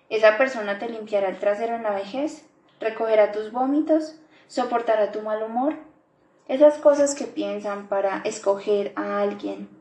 ¿Esa 0.10 0.38
persona 0.38 0.78
te 0.80 0.90
limpiará 0.90 1.30
el 1.30 1.40
trasero 1.40 1.76
en 1.76 1.84
la 1.84 1.92
vejez? 1.92 2.46
¿Recogerá 2.80 3.32
tus 3.32 3.52
vómitos? 3.52 4.20
¿Soportará 4.48 5.12
tu 5.12 5.22
mal 5.22 5.44
humor? 5.44 5.76
Esas 6.48 6.78
cosas 6.78 7.16
que 7.16 7.26
piensan 7.26 7.88
para 7.88 8.22
escoger 8.24 8.94
a 8.96 9.22
alguien 9.22 9.78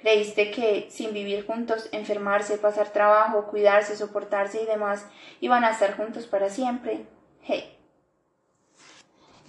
Creíste 0.00 0.50
que 0.50 0.86
sin 0.90 1.12
vivir 1.12 1.46
juntos, 1.46 1.88
enfermarse, 1.92 2.56
pasar 2.56 2.88
trabajo, 2.88 3.48
cuidarse, 3.50 3.96
soportarse 3.96 4.62
y 4.62 4.66
demás, 4.66 5.06
iban 5.40 5.62
a 5.62 5.70
estar 5.70 5.94
juntos 5.96 6.26
para 6.26 6.48
siempre. 6.48 7.04
Hey. 7.42 7.79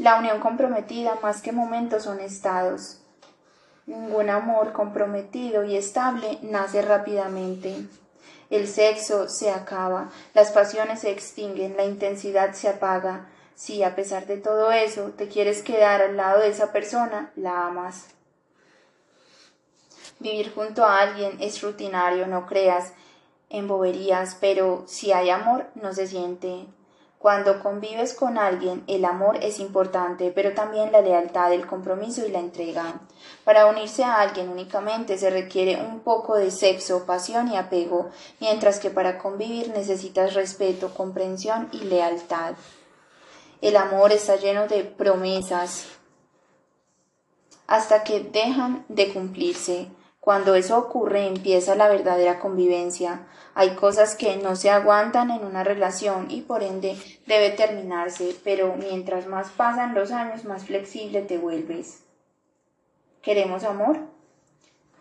La 0.01 0.17
unión 0.17 0.39
comprometida 0.39 1.19
más 1.21 1.43
que 1.43 1.51
momentos 1.51 2.05
son 2.05 2.19
estados. 2.21 2.99
Ningún 3.85 4.31
amor 4.31 4.71
comprometido 4.71 5.63
y 5.63 5.75
estable 5.75 6.39
nace 6.41 6.81
rápidamente. 6.81 7.85
El 8.49 8.67
sexo 8.67 9.29
se 9.29 9.51
acaba, 9.51 10.09
las 10.33 10.49
pasiones 10.49 11.01
se 11.01 11.11
extinguen, 11.11 11.77
la 11.77 11.85
intensidad 11.85 12.53
se 12.53 12.67
apaga. 12.67 13.29
Si 13.53 13.83
a 13.83 13.95
pesar 13.95 14.25
de 14.25 14.37
todo 14.37 14.71
eso 14.71 15.11
te 15.15 15.27
quieres 15.27 15.61
quedar 15.61 16.01
al 16.01 16.17
lado 16.17 16.39
de 16.39 16.49
esa 16.49 16.71
persona, 16.71 17.31
la 17.35 17.67
amas. 17.67 18.07
Vivir 20.17 20.51
junto 20.51 20.83
a 20.83 20.99
alguien 20.99 21.37
es 21.39 21.61
rutinario, 21.61 22.25
no 22.25 22.47
creas 22.47 22.93
en 23.51 23.67
boberías, 23.67 24.35
pero 24.41 24.83
si 24.87 25.11
hay 25.11 25.29
amor, 25.29 25.67
no 25.75 25.93
se 25.93 26.07
siente. 26.07 26.65
Cuando 27.21 27.61
convives 27.61 28.15
con 28.15 28.39
alguien, 28.39 28.83
el 28.87 29.05
amor 29.05 29.37
es 29.43 29.59
importante, 29.59 30.31
pero 30.33 30.55
también 30.55 30.91
la 30.91 31.01
lealtad, 31.01 31.53
el 31.53 31.67
compromiso 31.67 32.25
y 32.25 32.31
la 32.31 32.39
entrega. 32.39 32.99
Para 33.43 33.67
unirse 33.67 34.03
a 34.03 34.19
alguien 34.21 34.49
únicamente 34.49 35.19
se 35.19 35.29
requiere 35.29 35.79
un 35.79 35.99
poco 35.99 36.35
de 36.35 36.49
sexo, 36.49 37.05
pasión 37.05 37.47
y 37.49 37.57
apego, 37.57 38.09
mientras 38.39 38.79
que 38.79 38.89
para 38.89 39.19
convivir 39.19 39.69
necesitas 39.69 40.33
respeto, 40.33 40.95
comprensión 40.95 41.69
y 41.71 41.81
lealtad. 41.81 42.55
El 43.61 43.77
amor 43.77 44.11
está 44.11 44.37
lleno 44.37 44.67
de 44.67 44.83
promesas 44.83 45.89
hasta 47.67 48.03
que 48.03 48.21
dejan 48.21 48.83
de 48.89 49.13
cumplirse. 49.13 49.89
Cuando 50.21 50.53
eso 50.53 50.77
ocurre 50.77 51.25
empieza 51.25 51.73
la 51.73 51.89
verdadera 51.89 52.39
convivencia. 52.39 53.25
Hay 53.55 53.71
cosas 53.71 54.15
que 54.15 54.37
no 54.37 54.55
se 54.55 54.69
aguantan 54.69 55.31
en 55.31 55.43
una 55.43 55.63
relación 55.63 56.29
y 56.29 56.41
por 56.41 56.61
ende 56.61 56.95
debe 57.25 57.49
terminarse, 57.49 58.35
pero 58.43 58.75
mientras 58.75 59.25
más 59.25 59.49
pasan 59.49 59.95
los 59.95 60.11
años 60.11 60.45
más 60.45 60.65
flexible 60.65 61.23
te 61.23 61.39
vuelves. 61.39 62.03
¿Queremos 63.23 63.63
amor? 63.63 63.97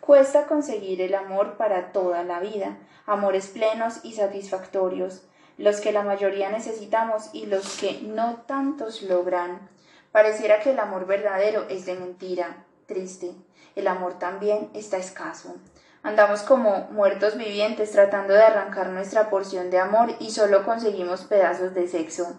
Cuesta 0.00 0.46
conseguir 0.46 1.02
el 1.02 1.14
amor 1.14 1.58
para 1.58 1.92
toda 1.92 2.24
la 2.24 2.40
vida, 2.40 2.78
amores 3.04 3.48
plenos 3.48 4.00
y 4.02 4.14
satisfactorios, 4.14 5.24
los 5.58 5.82
que 5.82 5.92
la 5.92 6.02
mayoría 6.02 6.48
necesitamos 6.48 7.28
y 7.34 7.44
los 7.44 7.76
que 7.78 8.00
no 8.00 8.36
tantos 8.46 9.02
logran. 9.02 9.68
Pareciera 10.12 10.60
que 10.60 10.70
el 10.70 10.78
amor 10.78 11.06
verdadero 11.06 11.66
es 11.68 11.84
de 11.84 11.94
mentira, 11.94 12.64
triste. 12.86 13.34
El 13.76 13.88
amor 13.88 14.18
también 14.18 14.70
está 14.74 14.96
escaso. 14.96 15.54
Andamos 16.02 16.42
como 16.42 16.88
muertos 16.92 17.36
vivientes 17.36 17.92
tratando 17.92 18.32
de 18.32 18.42
arrancar 18.42 18.88
nuestra 18.88 19.28
porción 19.28 19.70
de 19.70 19.78
amor 19.78 20.14
y 20.18 20.30
solo 20.30 20.64
conseguimos 20.64 21.24
pedazos 21.24 21.74
de 21.74 21.88
sexo. 21.88 22.34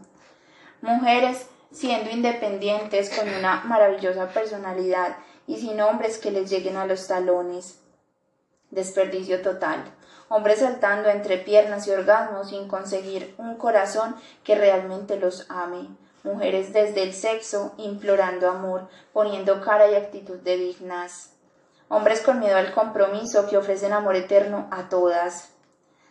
Mujeres 0.81 1.47
siendo 1.71 2.09
independientes 2.09 3.09
con 3.09 3.29
una 3.29 3.61
maravillosa 3.63 4.29
personalidad 4.29 5.15
y 5.47 5.57
sin 5.57 5.79
hombres 5.81 6.17
que 6.17 6.31
les 6.31 6.49
lleguen 6.49 6.77
a 6.77 6.85
los 6.85 7.07
talones. 7.07 7.79
Desperdicio 8.71 9.41
total. 9.41 9.83
hombres 10.29 10.59
saltando 10.59 11.09
entre 11.09 11.37
piernas 11.37 11.87
y 11.87 11.91
orgasmos 11.91 12.49
sin 12.49 12.69
conseguir 12.69 13.35
un 13.37 13.57
corazón 13.57 14.15
que 14.45 14.55
realmente 14.55 15.17
los 15.17 15.45
ame, 15.49 15.89
mujeres 16.23 16.73
desde 16.73 17.03
el 17.03 17.13
sexo 17.13 17.73
implorando 17.77 18.49
amor, 18.49 18.87
poniendo 19.13 19.61
cara 19.61 19.89
y 19.89 19.95
actitud 19.95 20.37
de 20.39 20.57
dignas, 20.57 21.33
hombres 21.89 22.21
con 22.21 22.39
miedo 22.39 22.57
al 22.57 22.73
compromiso 22.73 23.47
que 23.47 23.57
ofrecen 23.57 23.93
amor 23.93 24.15
eterno 24.15 24.67
a 24.71 24.89
todas, 24.89 25.49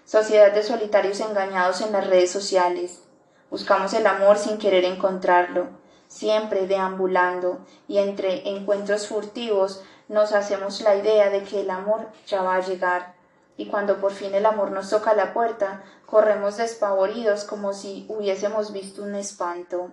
sociedad 0.05 0.53
de 0.53 0.63
solitarios 0.63 1.21
engañados 1.21 1.81
en 1.81 1.93
las 1.93 2.07
redes 2.07 2.31
sociales, 2.31 3.03
buscamos 3.51 3.95
el 3.95 4.07
amor 4.07 4.39
sin 4.39 4.59
querer 4.59 4.85
encontrarlo, 4.85 5.69
siempre 6.09 6.67
deambulando 6.67 7.65
y 7.87 7.99
entre 7.99 8.49
encuentros 8.49 9.07
furtivos 9.07 9.83
nos 10.09 10.33
hacemos 10.33 10.81
la 10.81 10.97
idea 10.97 11.31
de 11.31 11.45
que 11.45 11.61
el 11.61 11.71
amor 11.71 12.09
ya 12.27 12.43
va 12.43 12.57
a 12.57 12.61
llegar, 12.61 13.15
y 13.57 13.67
cuando 13.67 14.01
por 14.01 14.13
fin 14.13 14.35
el 14.35 14.47
amor 14.47 14.73
nos 14.73 14.91
toca 14.91 15.15
la 15.15 15.33
puerta, 15.33 15.83
corremos 16.11 16.57
despavoridos 16.57 17.45
como 17.45 17.73
si 17.73 18.05
hubiésemos 18.09 18.73
visto 18.73 19.03
un 19.03 19.15
espanto. 19.15 19.91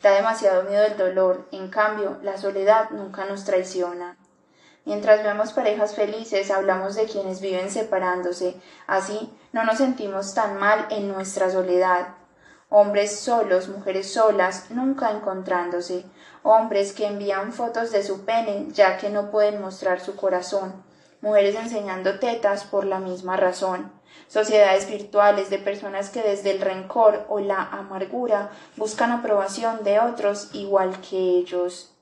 Da 0.00 0.12
demasiado 0.12 0.62
miedo 0.64 0.84
el 0.84 0.96
dolor, 0.96 1.48
en 1.50 1.68
cambio, 1.68 2.18
la 2.22 2.38
soledad 2.38 2.90
nunca 2.90 3.24
nos 3.24 3.44
traiciona. 3.44 4.16
Mientras 4.84 5.22
vemos 5.22 5.52
parejas 5.52 5.94
felices, 5.94 6.50
hablamos 6.50 6.94
de 6.94 7.06
quienes 7.06 7.40
viven 7.40 7.70
separándose, 7.70 8.56
así 8.86 9.32
no 9.52 9.64
nos 9.64 9.78
sentimos 9.78 10.34
tan 10.34 10.58
mal 10.58 10.86
en 10.90 11.08
nuestra 11.08 11.50
soledad. 11.50 12.08
Hombres 12.68 13.20
solos, 13.20 13.68
mujeres 13.68 14.12
solas, 14.12 14.70
nunca 14.70 15.10
encontrándose, 15.10 16.04
hombres 16.42 16.92
que 16.92 17.06
envían 17.06 17.52
fotos 17.52 17.92
de 17.92 18.02
su 18.02 18.24
pene 18.24 18.68
ya 18.70 18.96
que 18.96 19.10
no 19.10 19.30
pueden 19.30 19.60
mostrar 19.60 20.00
su 20.00 20.16
corazón, 20.16 20.82
mujeres 21.20 21.54
enseñando 21.54 22.18
tetas 22.18 22.64
por 22.64 22.84
la 22.84 22.98
misma 22.98 23.36
razón, 23.36 23.92
sociedades 24.32 24.88
virtuales 24.88 25.50
de 25.50 25.58
personas 25.58 26.08
que 26.08 26.22
desde 26.22 26.52
el 26.52 26.62
rencor 26.62 27.26
o 27.28 27.38
la 27.38 27.62
amargura 27.64 28.50
buscan 28.78 29.12
aprobación 29.12 29.84
de 29.84 30.00
otros 30.00 30.48
igual 30.54 31.02
que 31.02 31.18
ellos. 31.18 31.92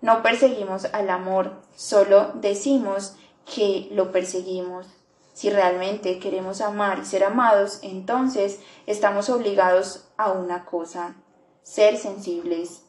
No 0.00 0.20
perseguimos 0.20 0.86
al 0.86 1.10
amor, 1.10 1.52
solo 1.76 2.32
decimos 2.34 3.14
que 3.46 3.86
lo 3.92 4.10
perseguimos. 4.10 4.88
Si 5.32 5.48
realmente 5.48 6.18
queremos 6.18 6.60
amar 6.60 6.98
y 6.98 7.04
ser 7.04 7.22
amados, 7.22 7.78
entonces 7.82 8.58
estamos 8.86 9.28
obligados 9.30 10.08
a 10.16 10.32
una 10.32 10.64
cosa, 10.64 11.14
ser 11.62 11.98
sensibles. 11.98 12.82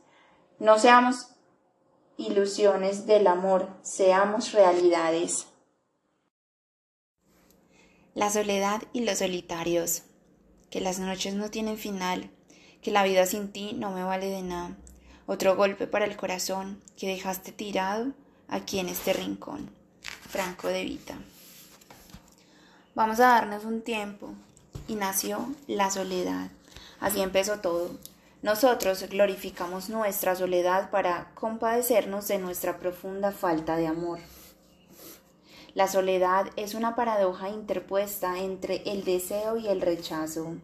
No 0.57 0.79
seamos 0.79 1.27
ilusiones 2.17 3.05
del 3.05 3.27
amor, 3.27 3.67
seamos 3.83 4.53
realidades. 4.53 5.45
La 8.15 8.29
soledad 8.29 8.81
y 8.93 9.01
los 9.01 9.17
solitarios. 9.17 10.03
Que 10.69 10.79
las 10.79 10.99
noches 10.99 11.33
no 11.33 11.51
tienen 11.51 11.77
final, 11.77 12.31
que 12.81 12.89
la 12.89 13.03
vida 13.03 13.25
sin 13.25 13.51
ti 13.51 13.73
no 13.73 13.91
me 13.91 14.05
vale 14.05 14.27
de 14.27 14.41
nada. 14.41 14.77
Otro 15.25 15.57
golpe 15.57 15.85
para 15.85 16.05
el 16.05 16.15
corazón 16.15 16.81
que 16.95 17.09
dejaste 17.09 17.51
tirado 17.51 18.13
aquí 18.47 18.79
en 18.79 18.87
este 18.87 19.11
rincón. 19.11 19.69
Franco 20.29 20.69
de 20.69 20.85
Vita. 20.85 21.15
Vamos 22.95 23.19
a 23.19 23.27
darnos 23.27 23.65
un 23.65 23.81
tiempo. 23.81 24.33
Y 24.87 24.95
nació 24.95 25.53
la 25.67 25.91
soledad. 25.91 26.51
Así 27.01 27.19
empezó 27.19 27.59
todo. 27.59 27.99
Nosotros 28.41 29.09
glorificamos 29.09 29.89
nuestra 29.89 30.37
soledad 30.37 30.89
para 30.89 31.31
compadecernos 31.35 32.29
de 32.29 32.37
nuestra 32.37 32.79
profunda 32.79 33.33
falta 33.33 33.75
de 33.75 33.87
amor. 33.87 34.19
La 35.75 35.89
soledad 35.89 36.47
es 36.55 36.73
una 36.73 36.95
paradoja 36.95 37.49
interpuesta 37.49 38.39
entre 38.39 38.77
el 38.85 39.03
deseo 39.03 39.57
y 39.57 39.67
el 39.67 39.81
rechazo, 39.81 40.55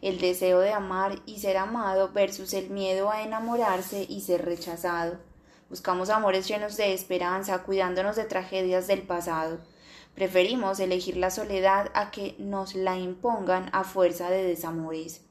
el 0.00 0.20
deseo 0.20 0.60
de 0.60 0.72
amar 0.72 1.20
y 1.26 1.40
ser 1.40 1.56
amado 1.56 2.12
versus 2.12 2.54
el 2.54 2.70
miedo 2.70 3.10
a 3.10 3.22
enamorarse 3.22 4.06
y 4.08 4.20
ser 4.20 4.44
rechazado. 4.44 5.18
Buscamos 5.68 6.08
amores 6.08 6.46
llenos 6.46 6.76
de 6.76 6.94
esperanza, 6.94 7.64
cuidándonos 7.64 8.14
de 8.14 8.26
tragedias 8.26 8.86
del 8.86 9.02
pasado. 9.02 9.58
Preferimos 10.14 10.78
elegir 10.78 11.16
la 11.16 11.32
soledad 11.32 11.90
a 11.92 12.12
que 12.12 12.36
nos 12.38 12.76
la 12.76 12.96
impongan 12.96 13.70
a 13.72 13.82
fuerza 13.82 14.30
de 14.30 14.44
desamores. 14.44 15.22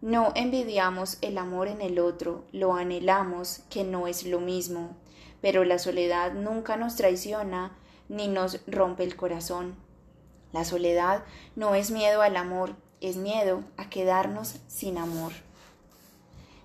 No 0.00 0.32
envidiamos 0.34 1.18
el 1.20 1.38
amor 1.38 1.68
en 1.68 1.80
el 1.80 2.00
otro, 2.00 2.42
lo 2.50 2.74
anhelamos, 2.74 3.60
que 3.70 3.84
no 3.84 4.08
es 4.08 4.26
lo 4.26 4.40
mismo, 4.40 4.96
pero 5.40 5.62
la 5.62 5.78
soledad 5.78 6.32
nunca 6.32 6.76
nos 6.76 6.96
traiciona 6.96 7.70
ni 8.08 8.28
nos 8.28 8.60
rompe 8.66 9.04
el 9.04 9.16
corazón. 9.16 9.74
La 10.52 10.64
soledad 10.64 11.24
no 11.54 11.74
es 11.74 11.90
miedo 11.90 12.22
al 12.22 12.36
amor, 12.36 12.74
es 13.00 13.16
miedo 13.16 13.62
a 13.76 13.90
quedarnos 13.90 14.56
sin 14.68 14.98
amor. 14.98 15.32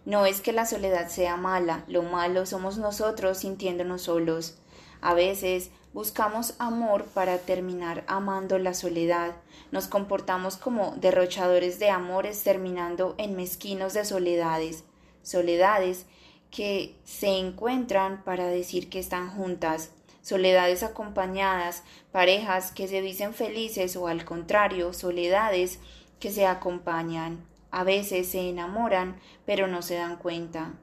No 0.06 0.26
es 0.26 0.42
que 0.42 0.52
la 0.52 0.66
soledad 0.66 1.10
sea 1.10 1.38
mala, 1.38 1.84
lo 1.88 2.02
malo 2.04 2.46
somos 2.46 2.78
nosotros 2.78 3.40
sintiéndonos 3.40 4.04
solos. 4.04 4.56
A 5.02 5.14
veces 5.14 5.70
buscamos 5.94 6.56
amor 6.58 7.06
para 7.06 7.38
terminar 7.40 8.04
amando 8.08 8.58
la 8.58 8.74
soledad, 8.74 9.36
nos 9.72 9.88
comportamos 9.88 10.58
como 10.58 10.94
derrochadores 10.98 11.80
de 11.80 11.90
amores 11.90 12.44
terminando 12.44 13.16
en 13.18 13.36
mezquinos 13.36 13.94
de 13.94 14.06
soledades, 14.06 14.84
soledades 15.22 16.06
que 16.50 16.96
se 17.06 17.38
encuentran 17.38 18.24
para 18.24 18.48
decir 18.48 18.90
que 18.90 19.00
están 19.00 19.30
juntas, 19.30 19.92
soledades 20.22 20.84
acompañadas, 20.84 21.84
parejas 22.12 22.72
que 22.72 22.88
se 22.88 23.02
dicen 23.02 23.34
felices 23.34 23.96
o 23.96 24.08
al 24.08 24.26
contrario, 24.26 24.94
soledades 24.94 25.80
que 26.20 26.32
se 26.32 26.46
acompañan. 26.46 27.46
A 27.72 27.84
veces 27.84 28.30
se 28.30 28.50
enamoran, 28.50 29.20
pero 29.46 29.68
no 29.68 29.82
se 29.82 29.96
dan 29.96 30.18
cuenta. 30.18 30.74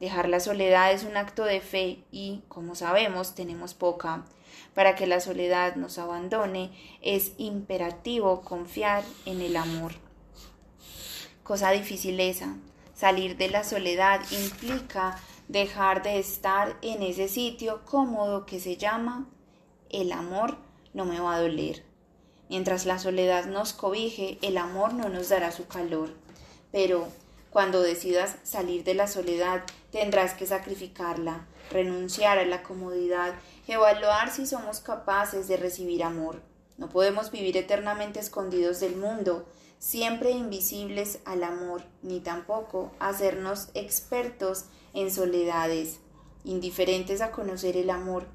Dejar 0.00 0.28
la 0.28 0.40
soledad 0.40 0.92
es 0.92 1.04
un 1.04 1.16
acto 1.16 1.44
de 1.44 1.60
fe 1.60 2.04
y, 2.10 2.42
como 2.48 2.74
sabemos, 2.74 3.34
tenemos 3.34 3.74
poca. 3.74 4.24
Para 4.74 4.94
que 4.94 5.06
la 5.06 5.20
soledad 5.20 5.76
nos 5.76 5.98
abandone 5.98 6.70
es 7.02 7.32
imperativo 7.36 8.42
confiar 8.42 9.02
en 9.26 9.40
el 9.40 9.56
amor. 9.56 9.92
Cosa 11.42 11.70
difícil 11.70 12.20
esa. 12.20 12.56
Salir 12.94 13.36
de 13.36 13.48
la 13.48 13.64
soledad 13.64 14.20
implica 14.30 15.18
dejar 15.48 16.02
de 16.02 16.18
estar 16.18 16.76
en 16.82 17.02
ese 17.02 17.28
sitio 17.28 17.80
cómodo 17.84 18.46
que 18.46 18.60
se 18.60 18.76
llama 18.76 19.26
el 19.90 20.12
amor 20.12 20.56
no 20.92 21.04
me 21.04 21.20
va 21.20 21.34
a 21.34 21.40
doler. 21.40 21.82
Mientras 22.48 22.86
la 22.86 22.98
soledad 22.98 23.46
nos 23.46 23.72
cobije, 23.72 24.38
el 24.42 24.56
amor 24.58 24.94
no 24.94 25.08
nos 25.08 25.28
dará 25.28 25.52
su 25.52 25.66
calor. 25.66 26.10
Pero 26.72 27.08
cuando 27.50 27.80
decidas 27.80 28.36
salir 28.42 28.84
de 28.84 28.94
la 28.94 29.06
soledad, 29.06 29.64
tendrás 29.90 30.34
que 30.34 30.46
sacrificarla, 30.46 31.46
renunciar 31.70 32.38
a 32.38 32.44
la 32.44 32.62
comodidad, 32.62 33.34
evaluar 33.66 34.30
si 34.30 34.46
somos 34.46 34.80
capaces 34.80 35.48
de 35.48 35.56
recibir 35.56 36.02
amor. 36.02 36.42
No 36.76 36.88
podemos 36.88 37.30
vivir 37.30 37.56
eternamente 37.56 38.20
escondidos 38.20 38.80
del 38.80 38.96
mundo, 38.96 39.46
siempre 39.78 40.30
invisibles 40.30 41.20
al 41.24 41.44
amor, 41.44 41.82
ni 42.02 42.20
tampoco 42.20 42.92
hacernos 42.98 43.68
expertos 43.74 44.66
en 44.94 45.10
soledades, 45.10 45.98
indiferentes 46.44 47.20
a 47.20 47.30
conocer 47.30 47.76
el 47.76 47.90
amor. 47.90 48.26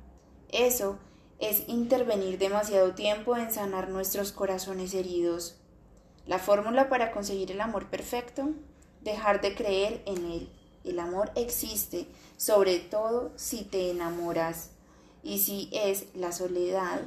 Eso 0.50 0.98
es 1.40 1.68
intervenir 1.68 2.38
demasiado 2.38 2.94
tiempo 2.94 3.36
en 3.36 3.52
sanar 3.52 3.90
nuestros 3.90 4.32
corazones 4.32 4.94
heridos. 4.94 5.56
La 6.26 6.40
fórmula 6.40 6.90
para 6.90 7.12
conseguir 7.12 7.52
el 7.52 7.62
amor 7.62 7.90
perfecto, 7.90 8.50
dejar 9.02 9.42
de 9.42 9.56
creer 9.56 10.02
en 10.06 10.26
él. 10.32 10.50
El 10.84 11.00
amor 11.00 11.32
existe, 11.36 12.08
sobre 12.38 12.80
todo 12.80 13.32
si 13.36 13.64
te 13.64 13.90
enamoras. 13.92 14.72
Y 15.22 15.40
si 15.40 15.70
es 15.72 16.06
la 16.14 16.32
soledad, 16.32 17.02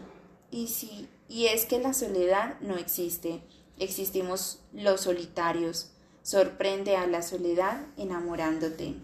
y 0.51 0.69
si 0.69 1.09
y 1.29 1.47
es 1.47 1.67
que 1.67 1.79
la 1.79 1.93
soledad 1.93 2.59
no 2.61 2.77
existe. 2.77 3.41
Existimos 3.79 4.61
los 4.73 5.03
solitarios. 5.03 5.91
Sorprende 6.23 6.97
a 6.97 7.07
la 7.07 7.23
soledad 7.23 7.85
enamorándote. 7.97 8.95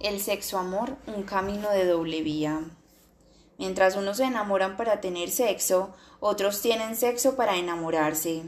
El 0.00 0.18
sexo 0.18 0.56
amor, 0.56 0.96
un 1.06 1.24
camino 1.24 1.68
de 1.68 1.84
doble 1.84 2.22
vía. 2.22 2.62
Mientras 3.58 3.96
unos 3.96 4.16
se 4.16 4.24
enamoran 4.24 4.78
para 4.78 5.02
tener 5.02 5.28
sexo, 5.28 5.90
otros 6.20 6.62
tienen 6.62 6.96
sexo 6.96 7.36
para 7.36 7.58
enamorarse. 7.58 8.44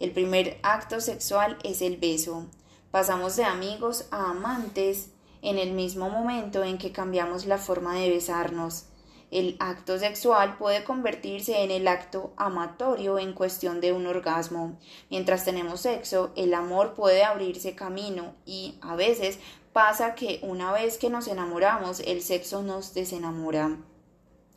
El 0.00 0.10
primer 0.10 0.58
acto 0.64 1.00
sexual 1.00 1.56
es 1.62 1.82
el 1.82 1.98
beso. 1.98 2.46
Pasamos 2.90 3.36
de 3.36 3.44
amigos 3.44 4.06
a 4.10 4.30
amantes 4.30 5.10
en 5.40 5.58
el 5.58 5.70
mismo 5.70 6.10
momento 6.10 6.64
en 6.64 6.78
que 6.78 6.90
cambiamos 6.90 7.46
la 7.46 7.58
forma 7.58 7.94
de 7.94 8.10
besarnos. 8.10 8.86
El 9.30 9.56
acto 9.60 9.98
sexual 9.98 10.58
puede 10.58 10.84
convertirse 10.84 11.62
en 11.62 11.70
el 11.70 11.88
acto 11.88 12.34
amatorio 12.36 13.18
en 13.18 13.32
cuestión 13.32 13.80
de 13.80 13.92
un 13.92 14.06
orgasmo. 14.06 14.78
Mientras 15.10 15.44
tenemos 15.44 15.80
sexo, 15.80 16.32
el 16.36 16.52
amor 16.52 16.92
puede 16.92 17.24
abrirse 17.24 17.74
camino 17.74 18.34
y 18.44 18.74
a 18.82 18.94
veces 18.94 19.38
pasa 19.72 20.14
que 20.14 20.40
una 20.42 20.72
vez 20.72 20.98
que 20.98 21.10
nos 21.10 21.28
enamoramos, 21.28 22.00
el 22.00 22.22
sexo 22.22 22.62
nos 22.62 22.94
desenamora. 22.94 23.76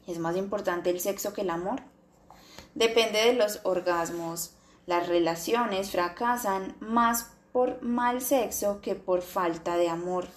¿Es 0.08 0.20
más 0.20 0.36
importante 0.36 0.90
el 0.90 1.00
sexo 1.00 1.34
que 1.34 1.42
el 1.42 1.50
amor? 1.50 1.82
depende 2.76 3.20
de 3.26 3.34
los 3.34 3.62
orgasmos. 3.64 4.52
Las 4.86 5.08
relaciones 5.08 5.90
fracasan 5.92 6.76
más 6.80 7.32
por 7.52 7.82
mal 7.82 8.22
sexo 8.22 8.82
que 8.82 8.94
por 8.94 9.24
falta 9.24 9.78
de 9.78 9.90
amor. 9.90 10.28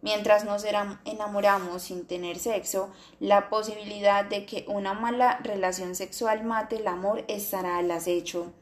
Mientras 0.00 0.44
nos 0.44 0.64
enamoramos 1.04 1.82
sin 1.82 2.06
tener 2.06 2.40
sexo, 2.40 2.90
la 3.20 3.48
posibilidad 3.48 4.24
de 4.24 4.46
que 4.46 4.64
una 4.66 4.94
mala 4.94 5.38
relación 5.44 5.94
sexual 5.94 6.42
mate 6.42 6.76
el 6.76 6.88
amor 6.88 7.24
estará 7.28 7.78
al 7.78 7.88
acecho. 7.92 8.52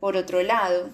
Por 0.00 0.16
otro 0.16 0.42
lado, 0.42 0.90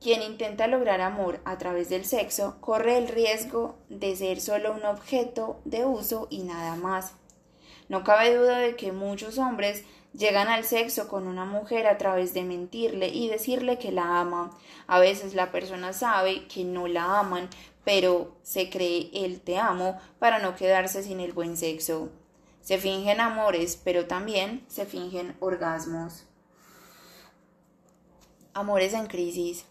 quien 0.00 0.22
intenta 0.22 0.66
lograr 0.66 1.00
amor 1.00 1.40
a 1.44 1.58
través 1.58 1.88
del 1.88 2.04
sexo 2.04 2.58
corre 2.60 2.98
el 2.98 3.08
riesgo 3.08 3.76
de 3.88 4.14
ser 4.14 4.40
solo 4.40 4.72
un 4.72 4.84
objeto 4.84 5.60
de 5.64 5.84
uso 5.84 6.28
y 6.30 6.42
nada 6.42 6.76
más. 6.76 7.14
No 7.88 8.04
cabe 8.04 8.34
duda 8.34 8.58
de 8.58 8.76
que 8.76 8.92
muchos 8.92 9.38
hombres 9.38 9.84
llegan 10.12 10.48
al 10.48 10.64
sexo 10.64 11.08
con 11.08 11.26
una 11.26 11.44
mujer 11.44 11.86
a 11.86 11.98
través 11.98 12.34
de 12.34 12.42
mentirle 12.42 13.08
y 13.08 13.28
decirle 13.28 13.78
que 13.78 13.92
la 13.92 14.20
ama. 14.20 14.50
A 14.86 14.98
veces 14.98 15.34
la 15.34 15.52
persona 15.52 15.92
sabe 15.92 16.46
que 16.46 16.64
no 16.64 16.88
la 16.88 17.18
aman, 17.18 17.48
pero 17.84 18.36
se 18.42 18.68
cree 18.70 19.10
el 19.12 19.40
te 19.40 19.58
amo 19.58 20.00
para 20.18 20.38
no 20.38 20.56
quedarse 20.56 21.02
sin 21.02 21.20
el 21.20 21.32
buen 21.32 21.56
sexo. 21.56 22.10
Se 22.60 22.78
fingen 22.78 23.20
amores, 23.20 23.80
pero 23.82 24.06
también 24.06 24.64
se 24.66 24.86
fingen 24.86 25.36
orgasmos. 25.38 26.24
Amores 28.52 28.92
en 28.92 29.06
crisis. 29.06 29.64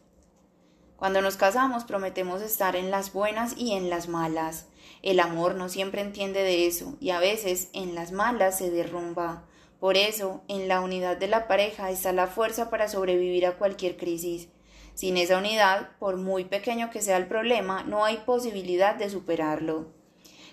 Cuando 1.06 1.22
nos 1.22 1.38
casamos 1.38 1.84
prometemos 1.84 2.42
estar 2.42 2.76
en 2.76 2.90
las 2.90 3.14
buenas 3.14 3.54
y 3.56 3.74
en 3.74 3.92
las 3.92 4.08
malas. 4.08 4.66
El 5.04 5.20
amor 5.20 5.54
no 5.54 5.70
siempre 5.70 6.02
entiende 6.02 6.42
de 6.42 6.66
eso 6.66 6.96
y 7.00 7.12
a 7.12 7.20
veces 7.20 7.70
en 7.74 7.94
las 7.94 8.12
malas 8.12 8.58
se 8.58 8.72
derrumba. 8.72 9.44
Por 9.80 9.98
eso, 9.98 10.42
en 10.48 10.68
la 10.68 10.82
unidad 10.82 11.16
de 11.18 11.28
la 11.28 11.48
pareja 11.48 11.92
está 11.92 12.12
la 12.12 12.26
fuerza 12.26 12.72
para 12.72 12.88
sobrevivir 12.88 13.46
a 13.46 13.60
cualquier 13.60 13.98
crisis. 13.98 14.48
Sin 14.96 15.18
esa 15.18 15.38
unidad, 15.38 15.90
por 16.00 16.18
muy 16.18 16.44
pequeño 16.44 16.90
que 16.90 17.04
sea 17.04 17.18
el 17.18 17.28
problema, 17.28 17.84
no 17.84 18.04
hay 18.04 18.18
posibilidad 18.26 18.96
de 18.96 19.12
superarlo. 19.12 19.92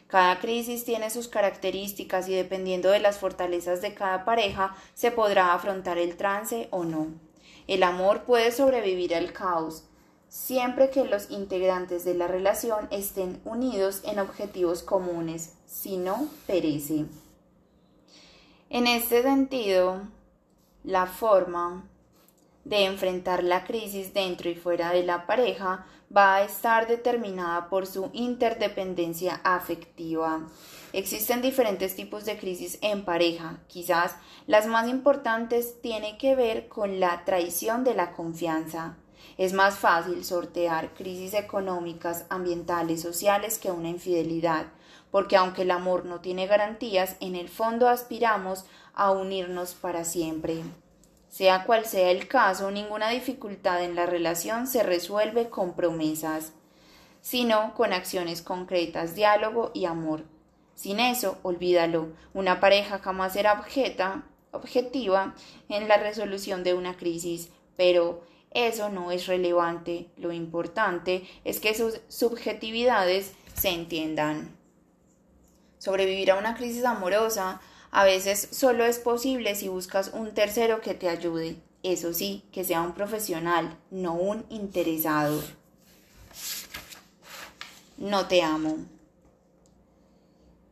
Cada 0.06 0.38
crisis 0.38 0.84
tiene 0.84 1.08
sus 1.08 1.28
características 1.28 2.28
y 2.28 2.34
dependiendo 2.34 2.90
de 2.90 3.00
las 3.00 3.16
fortalezas 3.16 3.80
de 3.80 3.94
cada 3.94 4.26
pareja 4.26 4.76
se 4.92 5.12
podrá 5.12 5.54
afrontar 5.54 5.96
el 5.96 6.18
trance 6.18 6.68
o 6.70 6.84
no. 6.84 7.06
El 7.68 7.82
amor 7.84 8.24
puede 8.24 8.52
sobrevivir 8.52 9.14
al 9.14 9.32
caos, 9.32 9.88
siempre 10.32 10.88
que 10.88 11.04
los 11.04 11.30
integrantes 11.30 12.06
de 12.06 12.14
la 12.14 12.26
relación 12.26 12.88
estén 12.90 13.38
unidos 13.44 14.00
en 14.02 14.18
objetivos 14.18 14.82
comunes, 14.82 15.52
si 15.66 15.98
no, 15.98 16.26
perece. 16.46 17.04
En 18.70 18.86
este 18.86 19.22
sentido, 19.22 20.08
la 20.84 21.04
forma 21.04 21.84
de 22.64 22.86
enfrentar 22.86 23.44
la 23.44 23.64
crisis 23.64 24.14
dentro 24.14 24.48
y 24.48 24.54
fuera 24.54 24.90
de 24.92 25.02
la 25.02 25.26
pareja 25.26 25.84
va 26.16 26.36
a 26.36 26.44
estar 26.44 26.88
determinada 26.88 27.68
por 27.68 27.86
su 27.86 28.08
interdependencia 28.14 29.38
afectiva. 29.44 30.48
Existen 30.94 31.42
diferentes 31.42 31.94
tipos 31.94 32.24
de 32.24 32.38
crisis 32.38 32.78
en 32.80 33.04
pareja. 33.04 33.58
Quizás 33.66 34.16
las 34.46 34.66
más 34.66 34.88
importantes 34.88 35.82
tienen 35.82 36.16
que 36.16 36.34
ver 36.34 36.68
con 36.68 37.00
la 37.00 37.26
traición 37.26 37.84
de 37.84 37.92
la 37.92 38.12
confianza. 38.12 38.96
Es 39.38 39.52
más 39.52 39.78
fácil 39.78 40.24
sortear 40.24 40.94
crisis 40.94 41.34
económicas, 41.34 42.26
ambientales, 42.28 43.00
sociales 43.00 43.58
que 43.58 43.70
una 43.70 43.88
infidelidad, 43.88 44.66
porque 45.10 45.36
aunque 45.36 45.62
el 45.62 45.70
amor 45.70 46.04
no 46.04 46.20
tiene 46.20 46.46
garantías, 46.46 47.16
en 47.20 47.36
el 47.36 47.48
fondo 47.48 47.88
aspiramos 47.88 48.64
a 48.94 49.10
unirnos 49.10 49.74
para 49.74 50.04
siempre. 50.04 50.62
Sea 51.28 51.64
cual 51.64 51.86
sea 51.86 52.10
el 52.10 52.28
caso, 52.28 52.70
ninguna 52.70 53.08
dificultad 53.08 53.82
en 53.82 53.94
la 53.94 54.04
relación 54.04 54.66
se 54.66 54.82
resuelve 54.82 55.48
con 55.48 55.74
promesas, 55.74 56.52
sino 57.22 57.72
con 57.74 57.94
acciones 57.94 58.42
concretas, 58.42 59.14
diálogo 59.14 59.70
y 59.72 59.86
amor. 59.86 60.24
Sin 60.74 61.00
eso, 61.00 61.38
olvídalo, 61.42 62.08
una 62.34 62.60
pareja 62.60 62.98
jamás 62.98 63.32
será 63.32 63.64
objetiva 64.50 65.34
en 65.68 65.88
la 65.88 65.96
resolución 65.96 66.64
de 66.64 66.74
una 66.74 66.96
crisis, 66.96 67.50
pero 67.76 68.22
eso 68.54 68.88
no 68.88 69.10
es 69.10 69.26
relevante. 69.26 70.10
Lo 70.16 70.32
importante 70.32 71.26
es 71.44 71.60
que 71.60 71.74
sus 71.74 72.00
subjetividades 72.08 73.32
se 73.54 73.70
entiendan. 73.70 74.56
Sobrevivir 75.78 76.30
a 76.30 76.38
una 76.38 76.54
crisis 76.54 76.84
amorosa 76.84 77.60
a 77.90 78.04
veces 78.04 78.48
solo 78.52 78.84
es 78.84 78.98
posible 78.98 79.54
si 79.54 79.68
buscas 79.68 80.12
un 80.14 80.32
tercero 80.32 80.80
que 80.80 80.94
te 80.94 81.08
ayude. 81.08 81.56
Eso 81.82 82.14
sí, 82.14 82.44
que 82.52 82.64
sea 82.64 82.80
un 82.82 82.92
profesional, 82.92 83.76
no 83.90 84.14
un 84.14 84.46
interesado. 84.48 85.42
No 87.96 88.26
te 88.28 88.42
amo. 88.42 88.78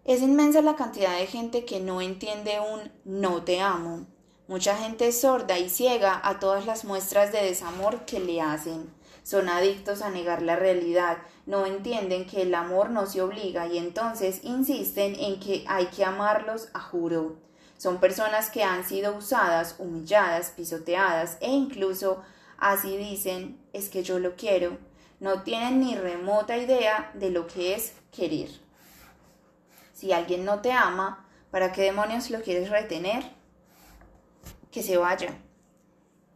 Es 0.05 0.23
inmensa 0.23 0.63
la 0.63 0.77
cantidad 0.77 1.19
de 1.19 1.27
gente 1.27 1.65
que 1.65 1.81
no 1.81 2.01
entiende 2.01 2.59
un 2.61 2.91
no 3.05 3.43
te 3.43 3.61
amo. 3.61 4.07
Mucha 4.51 4.75
gente 4.75 5.07
es 5.07 5.21
sorda 5.21 5.61
y 5.61 5.69
ciega 5.69 6.21
a 6.25 6.41
todas 6.41 6.67
las 6.67 6.85
muestras 6.85 7.31
de 7.31 7.41
desamor 7.41 8.05
que 8.05 8.19
le 8.19 8.41
hacen. 8.41 8.93
Son 9.23 9.49
adictos 9.49 10.03
a 10.03 10.11
negar 10.11 10.43
la 10.43 10.57
realidad, 10.57 11.19
no 11.47 11.67
entienden 11.67 12.27
que 12.27 12.43
el 12.43 12.53
amor 12.57 12.91
no 12.91 13.07
se 13.07 13.23
obliga 13.23 13.69
y 13.69 13.79
entonces 13.79 14.41
insisten 14.43 15.15
en 15.15 15.39
que 15.39 15.65
hay 15.69 15.87
que 15.87 16.05
amarlos 16.05 16.69
a 16.75 16.81
juro. 16.81 17.37
Son 17.79 18.01
personas 18.01 18.51
que 18.51 18.65
han 18.65 18.85
sido 18.85 19.17
usadas, 19.17 19.77
humilladas, 19.79 20.51
pisoteadas 20.51 21.39
e 21.41 21.49
incluso 21.53 22.21
así 22.59 22.97
dicen 22.97 23.57
es 23.73 23.89
que 23.89 24.03
yo 24.03 24.19
lo 24.19 24.35
quiero. 24.35 24.79
No 25.21 25.45
tienen 25.45 25.79
ni 25.79 25.95
remota 25.95 26.57
idea 26.57 27.13
de 27.15 27.31
lo 27.31 27.47
que 27.47 27.77
es 27.77 27.93
querer. 28.11 28.49
Si 29.93 30.13
alguien 30.13 30.45
no 30.45 30.61
te 30.61 30.73
ama, 30.73 31.25
¿para 31.53 31.71
qué 31.71 31.83
demonios 31.83 32.31
lo 32.31 32.43
quieres 32.43 32.69
retener? 32.69 33.39
Que 34.71 34.83
se 34.83 34.97
vaya. 34.97 35.39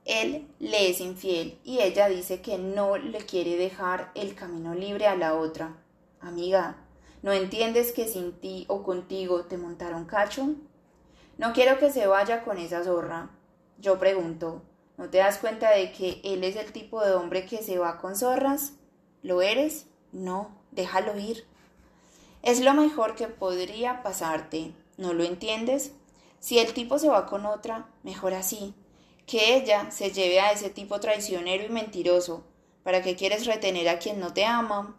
Él 0.05 0.47
le 0.59 0.91
es 0.91 1.01
infiel 1.01 1.59
y 1.65 1.81
ella 1.81 2.09
dice 2.09 2.43
que 2.43 2.59
no 2.59 2.99
le 2.99 3.19
quiere 3.19 3.57
dejar 3.57 4.11
el 4.15 4.35
camino 4.35 4.75
libre 4.75 5.07
a 5.07 5.17
la 5.17 5.35
otra. 5.35 5.77
Amiga, 6.21 6.77
¿no 7.23 7.33
entiendes 7.33 7.93
que 7.93 8.07
sin 8.07 8.33
ti 8.33 8.67
o 8.69 8.83
contigo 8.83 9.47
te 9.47 9.57
montaron 9.57 10.05
cacho? 10.05 10.55
No 11.39 11.53
quiero 11.53 11.79
que 11.79 11.91
se 11.91 12.07
vaya 12.07 12.45
con 12.45 12.59
esa 12.59 12.85
zorra. 12.85 13.31
Yo 13.79 13.99
pregunto, 13.99 14.63
¿no 14.99 15.09
te 15.09 15.19
das 15.19 15.39
cuenta 15.39 15.71
de 15.71 15.91
que 15.93 16.21
él 16.23 16.45
es 16.45 16.57
el 16.57 16.71
tipo 16.73 17.03
de 17.03 17.15
hombre 17.15 17.47
que 17.47 17.63
se 17.63 17.79
va 17.79 17.99
con 17.99 18.15
zorras? 18.15 18.75
¿Lo 19.23 19.41
eres? 19.41 19.87
No, 20.13 20.51
déjalo 20.71 21.19
ir. 21.19 21.47
Es 22.43 22.61
lo 22.61 22.75
mejor 22.75 23.15
que 23.15 23.27
podría 23.27 24.03
pasarte. 24.03 24.75
¿No 24.99 25.15
lo 25.15 25.25
entiendes? 25.25 25.93
Si 26.45 26.59
el 26.59 26.75
tipo 26.75 26.99
se 26.99 27.09
va 27.09 27.25
con 27.25 27.47
otra, 27.47 27.89
mejor 28.03 28.35
así. 28.35 28.75
Que 29.27 29.57
ella 29.57 29.91
se 29.91 30.11
lleve 30.11 30.41
a 30.41 30.53
ese 30.53 30.69
tipo 30.69 31.01
traicionero 31.01 31.65
y 31.65 31.71
mentiroso. 31.71 32.45
¿Para 32.83 33.01
qué 33.01 33.17
quieres 33.17 33.47
retener 33.47 33.89
a 33.89 33.99
quien 33.99 34.21
no 34.21 34.35
te 34.35 34.45
ama? 34.45 34.95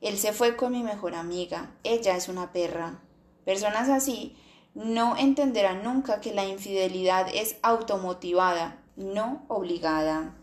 Él 0.00 0.16
se 0.16 0.32
fue 0.32 0.54
con 0.54 0.70
mi 0.70 0.84
mejor 0.84 1.16
amiga. 1.16 1.74
Ella 1.82 2.16
es 2.16 2.28
una 2.28 2.52
perra. 2.52 3.02
Personas 3.44 3.88
así 3.88 4.36
no 4.74 5.16
entenderán 5.16 5.82
nunca 5.82 6.20
que 6.20 6.32
la 6.32 6.46
infidelidad 6.46 7.26
es 7.34 7.56
automotivada, 7.62 8.80
no 8.94 9.44
obligada. 9.48 10.36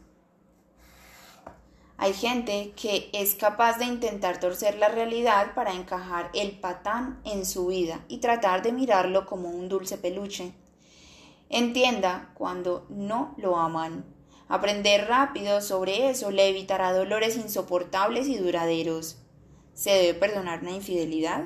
Hay 1.98 2.14
gente 2.14 2.74
que 2.76 3.10
es 3.14 3.36
capaz 3.36 3.78
de 3.78 3.86
intentar 3.86 4.40
torcer 4.40 4.78
la 4.78 4.90
realidad 4.90 5.54
para 5.54 5.74
encajar 5.74 6.30
el 6.34 6.60
patán 6.60 7.22
en 7.24 7.46
su 7.46 7.68
vida 7.68 8.04
y 8.08 8.18
tratar 8.18 8.64
de 8.64 8.72
mirarlo 8.72 9.26
como 9.26 9.50
un 9.50 9.70
dulce 9.70 9.98
peluche. 9.98 10.54
Entienda 11.50 12.32
cuando 12.34 12.86
no 12.90 13.36
lo 13.38 13.58
aman. 13.58 14.06
Aprender 14.48 15.08
rápido 15.08 15.62
sobre 15.62 16.10
eso 16.10 16.32
le 16.32 16.50
evitará 16.50 16.94
dolores 16.94 17.38
insoportables 17.38 18.28
y 18.28 18.38
duraderos. 18.38 19.18
¿Se 19.74 19.92
debe 19.92 20.14
perdonar 20.16 20.62
una 20.62 20.72
infidelidad? 20.72 21.46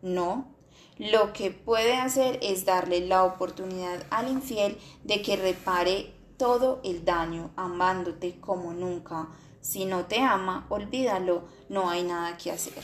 No. 0.00 0.54
Lo 0.96 1.32
que 1.32 1.50
puede 1.50 1.94
hacer 1.94 2.38
es 2.42 2.64
darle 2.64 3.00
la 3.06 3.24
oportunidad 3.24 4.04
al 4.10 4.28
infiel 4.28 4.78
de 5.04 5.22
que 5.22 5.36
repare 5.36 6.12
todo 6.36 6.80
el 6.84 7.04
daño, 7.04 7.50
amándote 7.56 8.40
como 8.40 8.72
nunca, 8.72 9.28
si 9.60 9.84
no 9.84 10.06
te 10.06 10.20
ama, 10.20 10.66
olvídalo, 10.68 11.44
no 11.68 11.90
hay 11.90 12.02
nada 12.02 12.36
que 12.36 12.50
hacer. 12.50 12.82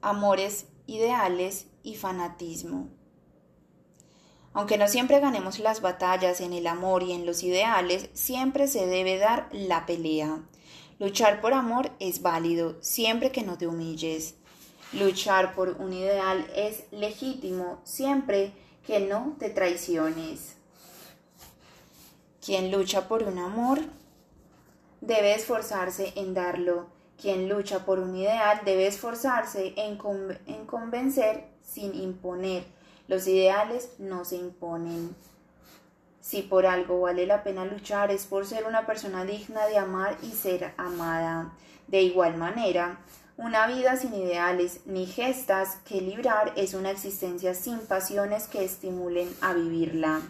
Amores 0.00 0.66
ideales 0.86 1.66
y 1.82 1.94
fanatismo. 1.96 2.88
Aunque 4.54 4.76
no 4.76 4.86
siempre 4.88 5.20
ganemos 5.20 5.58
las 5.58 5.80
batallas 5.80 6.40
en 6.40 6.52
el 6.52 6.66
amor 6.66 7.02
y 7.02 7.12
en 7.12 7.24
los 7.24 7.42
ideales, 7.42 8.10
siempre 8.12 8.66
se 8.68 8.86
debe 8.86 9.18
dar 9.18 9.48
la 9.52 9.86
pelea. 9.86 10.42
Luchar 10.98 11.40
por 11.40 11.54
amor 11.54 11.90
es 12.00 12.20
válido, 12.20 12.76
siempre 12.82 13.32
que 13.32 13.42
no 13.42 13.56
te 13.56 13.66
humilles. 13.66 14.34
Luchar 14.92 15.54
por 15.54 15.70
un 15.80 15.94
ideal 15.94 16.46
es 16.54 16.84
legítimo, 16.90 17.80
siempre 17.82 18.52
que 18.86 19.00
no 19.00 19.36
te 19.38 19.48
traiciones. 19.48 20.56
Quien 22.44 22.70
lucha 22.70 23.08
por 23.08 23.22
un 23.22 23.38
amor 23.38 23.80
debe 25.02 25.34
esforzarse 25.34 26.14
en 26.16 26.32
darlo. 26.32 26.86
Quien 27.20 27.48
lucha 27.48 27.84
por 27.84 27.98
un 27.98 28.16
ideal 28.16 28.62
debe 28.64 28.86
esforzarse 28.86 29.74
en, 29.76 29.98
en 30.46 30.66
convencer 30.66 31.48
sin 31.62 31.94
imponer. 31.94 32.64
Los 33.08 33.26
ideales 33.26 33.90
no 33.98 34.24
se 34.24 34.36
imponen. 34.36 35.14
Si 36.20 36.42
por 36.42 36.66
algo 36.66 37.00
vale 37.00 37.26
la 37.26 37.42
pena 37.42 37.64
luchar 37.64 38.10
es 38.10 38.26
por 38.26 38.46
ser 38.46 38.64
una 38.64 38.86
persona 38.86 39.24
digna 39.24 39.66
de 39.66 39.76
amar 39.76 40.16
y 40.22 40.30
ser 40.30 40.72
amada. 40.76 41.52
De 41.88 42.00
igual 42.00 42.36
manera, 42.36 43.00
una 43.36 43.66
vida 43.66 43.96
sin 43.96 44.14
ideales 44.14 44.80
ni 44.86 45.06
gestas 45.06 45.78
que 45.84 46.00
librar 46.00 46.52
es 46.54 46.74
una 46.74 46.92
existencia 46.92 47.54
sin 47.54 47.80
pasiones 47.80 48.46
que 48.46 48.64
estimulen 48.64 49.28
a 49.40 49.52
vivirla. 49.52 50.20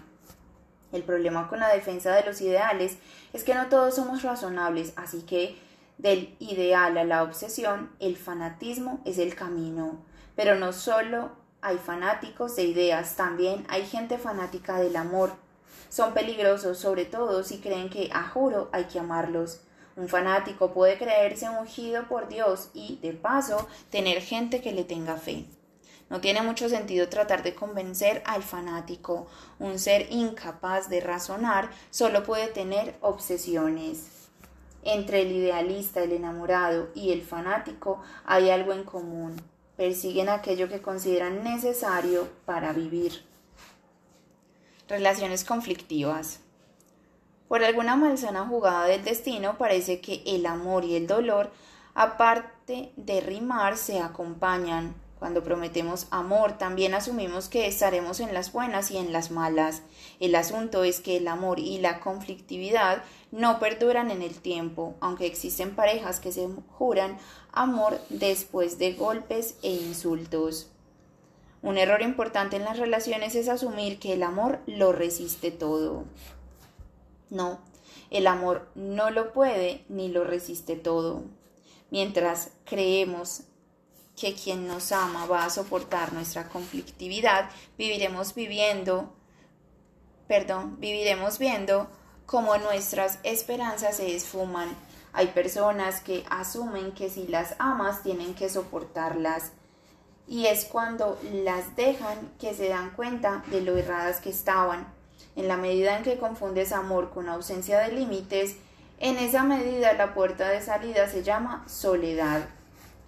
El 0.92 1.02
problema 1.02 1.48
con 1.48 1.60
la 1.60 1.72
defensa 1.72 2.14
de 2.14 2.24
los 2.24 2.40
ideales 2.40 2.96
es 3.32 3.44
que 3.44 3.54
no 3.54 3.68
todos 3.68 3.94
somos 3.94 4.22
razonables, 4.22 4.92
así 4.96 5.22
que 5.22 5.56
del 5.98 6.34
ideal 6.38 6.98
a 6.98 7.04
la 7.04 7.22
obsesión, 7.22 7.90
el 8.00 8.16
fanatismo 8.16 9.00
es 9.04 9.18
el 9.18 9.34
camino. 9.34 9.98
Pero 10.36 10.56
no 10.56 10.72
solo 10.72 11.30
hay 11.60 11.78
fanáticos 11.78 12.56
de 12.56 12.64
ideas, 12.64 13.16
también 13.16 13.64
hay 13.68 13.86
gente 13.86 14.18
fanática 14.18 14.78
del 14.78 14.96
amor. 14.96 15.32
Son 15.88 16.14
peligrosos, 16.14 16.78
sobre 16.78 17.04
todo 17.04 17.44
si 17.44 17.58
creen 17.58 17.88
que, 17.88 18.10
a 18.12 18.28
juro, 18.28 18.68
hay 18.72 18.84
que 18.84 18.98
amarlos. 18.98 19.60
Un 19.94 20.08
fanático 20.08 20.72
puede 20.72 20.96
creerse 20.96 21.48
ungido 21.50 22.08
por 22.08 22.28
Dios 22.28 22.70
y, 22.72 22.98
de 23.02 23.12
paso, 23.12 23.68
tener 23.90 24.22
gente 24.22 24.62
que 24.62 24.72
le 24.72 24.84
tenga 24.84 25.16
fe. 25.16 25.44
No 26.12 26.20
tiene 26.20 26.42
mucho 26.42 26.68
sentido 26.68 27.08
tratar 27.08 27.42
de 27.42 27.54
convencer 27.54 28.22
al 28.26 28.42
fanático. 28.42 29.28
Un 29.58 29.78
ser 29.78 30.08
incapaz 30.12 30.90
de 30.90 31.00
razonar 31.00 31.70
solo 31.88 32.22
puede 32.22 32.48
tener 32.48 32.96
obsesiones. 33.00 34.28
Entre 34.82 35.22
el 35.22 35.32
idealista, 35.32 36.02
el 36.02 36.12
enamorado 36.12 36.90
y 36.94 37.12
el 37.12 37.22
fanático 37.22 38.02
hay 38.26 38.50
algo 38.50 38.74
en 38.74 38.84
común. 38.84 39.40
Persiguen 39.78 40.28
aquello 40.28 40.68
que 40.68 40.82
consideran 40.82 41.42
necesario 41.44 42.28
para 42.44 42.74
vivir. 42.74 43.24
Relaciones 44.88 45.46
conflictivas. 45.46 46.40
Por 47.48 47.64
alguna 47.64 47.96
malsana 47.96 48.46
jugada 48.46 48.84
del 48.84 49.02
destino 49.02 49.56
parece 49.56 50.02
que 50.02 50.22
el 50.26 50.44
amor 50.44 50.84
y 50.84 50.94
el 50.94 51.06
dolor, 51.06 51.50
aparte 51.94 52.92
de 52.96 53.22
rimar, 53.22 53.78
se 53.78 53.98
acompañan. 53.98 54.94
Cuando 55.22 55.44
prometemos 55.44 56.08
amor, 56.10 56.58
también 56.58 56.94
asumimos 56.94 57.48
que 57.48 57.68
estaremos 57.68 58.18
en 58.18 58.34
las 58.34 58.50
buenas 58.50 58.90
y 58.90 58.96
en 58.96 59.12
las 59.12 59.30
malas. 59.30 59.82
El 60.18 60.34
asunto 60.34 60.82
es 60.82 60.98
que 60.98 61.18
el 61.18 61.28
amor 61.28 61.60
y 61.60 61.78
la 61.78 62.00
conflictividad 62.00 63.04
no 63.30 63.60
perduran 63.60 64.10
en 64.10 64.20
el 64.20 64.34
tiempo, 64.40 64.96
aunque 64.98 65.26
existen 65.26 65.76
parejas 65.76 66.18
que 66.18 66.32
se 66.32 66.48
juran 66.76 67.18
amor 67.52 68.00
después 68.08 68.78
de 68.78 68.94
golpes 68.94 69.54
e 69.62 69.70
insultos. 69.70 70.72
Un 71.62 71.78
error 71.78 72.02
importante 72.02 72.56
en 72.56 72.64
las 72.64 72.80
relaciones 72.80 73.36
es 73.36 73.48
asumir 73.48 74.00
que 74.00 74.14
el 74.14 74.24
amor 74.24 74.58
lo 74.66 74.90
resiste 74.90 75.52
todo. 75.52 76.02
No, 77.30 77.60
el 78.10 78.26
amor 78.26 78.66
no 78.74 79.10
lo 79.10 79.32
puede 79.32 79.84
ni 79.88 80.08
lo 80.08 80.24
resiste 80.24 80.74
todo. 80.74 81.22
Mientras 81.92 82.50
creemos 82.64 83.44
que 84.16 84.34
quien 84.34 84.68
nos 84.68 84.92
ama 84.92 85.26
va 85.26 85.44
a 85.44 85.50
soportar 85.50 86.12
nuestra 86.12 86.48
conflictividad, 86.48 87.48
viviremos 87.78 88.34
viviendo, 88.34 89.12
perdón, 90.28 90.78
viviremos 90.78 91.38
viendo 91.38 91.88
cómo 92.26 92.56
nuestras 92.58 93.18
esperanzas 93.22 93.96
se 93.96 94.14
esfuman. 94.14 94.68
Hay 95.12 95.28
personas 95.28 96.00
que 96.00 96.24
asumen 96.30 96.92
que 96.92 97.10
si 97.10 97.26
las 97.26 97.54
amas 97.58 98.02
tienen 98.02 98.34
que 98.34 98.48
soportarlas 98.48 99.52
y 100.26 100.46
es 100.46 100.64
cuando 100.64 101.18
las 101.32 101.76
dejan 101.76 102.30
que 102.40 102.54
se 102.54 102.68
dan 102.68 102.90
cuenta 102.90 103.42
de 103.48 103.60
lo 103.60 103.76
erradas 103.76 104.20
que 104.20 104.30
estaban. 104.30 104.86
En 105.36 105.48
la 105.48 105.56
medida 105.56 105.96
en 105.96 106.04
que 106.04 106.18
confundes 106.18 106.72
amor 106.72 107.10
con 107.10 107.28
ausencia 107.28 107.78
de 107.80 107.92
límites, 107.92 108.56
en 108.98 109.18
esa 109.18 109.42
medida 109.42 109.92
la 109.94 110.14
puerta 110.14 110.48
de 110.48 110.62
salida 110.62 111.08
se 111.08 111.22
llama 111.22 111.64
soledad. 111.68 112.48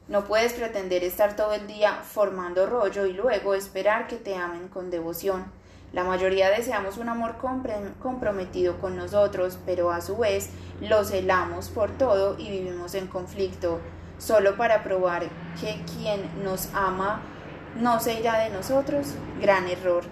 No 0.07 0.25
puedes 0.25 0.53
pretender 0.53 1.03
estar 1.03 1.35
todo 1.35 1.55
el 1.55 1.67
día 1.67 2.03
formando 2.03 2.67
rollo 2.67 3.07
y 3.07 3.15
luego 3.15 3.55
esperar 3.55 4.07
que 4.07 4.17
te 4.17 4.37
amen 4.37 4.69
con 4.69 4.91
devoción. 4.91 5.47
La 5.95 6.05
mayoría 6.05 6.51
deseamos 6.51 6.99
un 6.99 7.09
amor 7.09 7.37
comprometido 7.39 8.79
con 8.81 8.97
nosotros, 8.97 9.59
pero 9.65 9.91
a 9.93 10.03
su 10.03 10.19
vez 10.19 10.51
lo 10.83 11.05
celamos 11.05 11.71
por 11.71 11.91
todo 11.93 12.37
y 12.39 12.51
vivimos 12.51 12.95
en 12.95 13.07
conflicto, 13.07 13.81
solo 14.19 14.57
para 14.57 14.83
probar 14.85 15.23
que 15.59 15.81
quien 15.97 16.45
nos 16.45 16.69
ama 16.75 17.23
no 17.81 17.99
se 17.99 18.21
irá 18.21 18.41
de 18.41 18.51
nosotros. 18.51 19.15
Gran 19.41 19.69
error. 19.69 20.05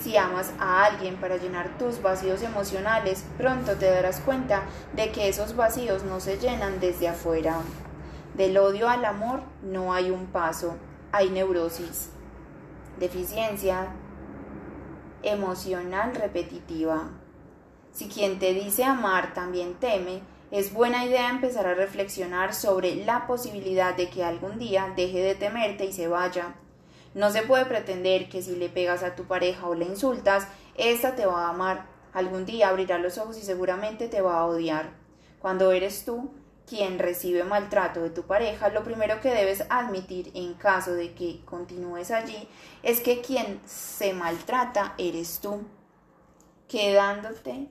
Si 0.00 0.16
amas 0.16 0.52
a 0.58 0.84
alguien 0.84 1.14
para 1.16 1.36
llenar 1.36 1.78
tus 1.78 2.02
vacíos 2.02 2.42
emocionales, 2.42 3.24
pronto 3.36 3.76
te 3.76 3.88
darás 3.88 4.18
cuenta 4.18 4.62
de 4.94 5.12
que 5.12 5.28
esos 5.28 5.54
vacíos 5.54 6.02
no 6.02 6.18
se 6.18 6.38
llenan 6.38 6.80
desde 6.80 7.06
afuera. 7.06 7.60
Del 8.38 8.56
odio 8.56 8.88
al 8.88 9.04
amor 9.04 9.40
no 9.62 9.92
hay 9.92 10.12
un 10.12 10.26
paso, 10.26 10.76
hay 11.10 11.28
neurosis, 11.28 12.10
deficiencia 13.00 13.88
emocional 15.24 16.14
repetitiva. 16.14 17.10
Si 17.90 18.06
quien 18.06 18.38
te 18.38 18.54
dice 18.54 18.84
amar 18.84 19.34
también 19.34 19.74
teme, 19.74 20.22
es 20.52 20.72
buena 20.72 21.04
idea 21.04 21.30
empezar 21.30 21.66
a 21.66 21.74
reflexionar 21.74 22.54
sobre 22.54 23.04
la 23.04 23.26
posibilidad 23.26 23.96
de 23.96 24.08
que 24.08 24.22
algún 24.22 24.60
día 24.60 24.92
deje 24.94 25.20
de 25.20 25.34
temerte 25.34 25.86
y 25.86 25.92
se 25.92 26.06
vaya. 26.06 26.54
No 27.14 27.32
se 27.32 27.42
puede 27.42 27.64
pretender 27.64 28.28
que 28.28 28.40
si 28.40 28.54
le 28.54 28.68
pegas 28.68 29.02
a 29.02 29.16
tu 29.16 29.24
pareja 29.24 29.66
o 29.66 29.74
le 29.74 29.86
insultas, 29.86 30.46
ésta 30.76 31.16
te 31.16 31.26
va 31.26 31.46
a 31.46 31.50
amar. 31.50 31.86
Algún 32.12 32.46
día 32.46 32.68
abrirá 32.68 32.98
los 32.98 33.18
ojos 33.18 33.36
y 33.36 33.42
seguramente 33.42 34.06
te 34.06 34.20
va 34.20 34.38
a 34.38 34.46
odiar. 34.46 34.90
Cuando 35.40 35.72
eres 35.72 36.04
tú 36.04 36.30
quien 36.68 36.98
recibe 36.98 37.44
maltrato 37.44 38.02
de 38.02 38.10
tu 38.10 38.22
pareja, 38.24 38.68
lo 38.68 38.84
primero 38.84 39.20
que 39.20 39.30
debes 39.30 39.64
admitir 39.70 40.30
en 40.34 40.54
caso 40.54 40.92
de 40.92 41.14
que 41.14 41.40
continúes 41.44 42.10
allí 42.10 42.48
es 42.82 43.00
que 43.00 43.20
quien 43.20 43.60
se 43.66 44.12
maltrata 44.12 44.94
eres 44.98 45.40
tú, 45.40 45.62
quedándote 46.68 47.68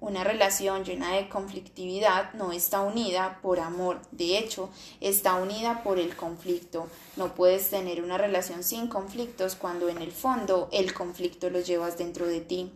una 0.00 0.22
relación 0.22 0.84
llena 0.84 1.16
de 1.16 1.28
conflictividad 1.28 2.32
no 2.34 2.52
está 2.52 2.82
unida 2.82 3.40
por 3.42 3.58
amor, 3.58 4.00
de 4.12 4.38
hecho, 4.38 4.70
está 5.00 5.34
unida 5.34 5.82
por 5.82 5.98
el 5.98 6.14
conflicto. 6.14 6.86
No 7.16 7.34
puedes 7.34 7.68
tener 7.68 8.02
una 8.02 8.16
relación 8.16 8.62
sin 8.62 8.86
conflictos 8.86 9.56
cuando 9.56 9.88
en 9.88 9.98
el 9.98 10.12
fondo 10.12 10.68
el 10.70 10.94
conflicto 10.94 11.50
lo 11.50 11.60
llevas 11.60 11.98
dentro 11.98 12.28
de 12.28 12.40
ti. 12.40 12.72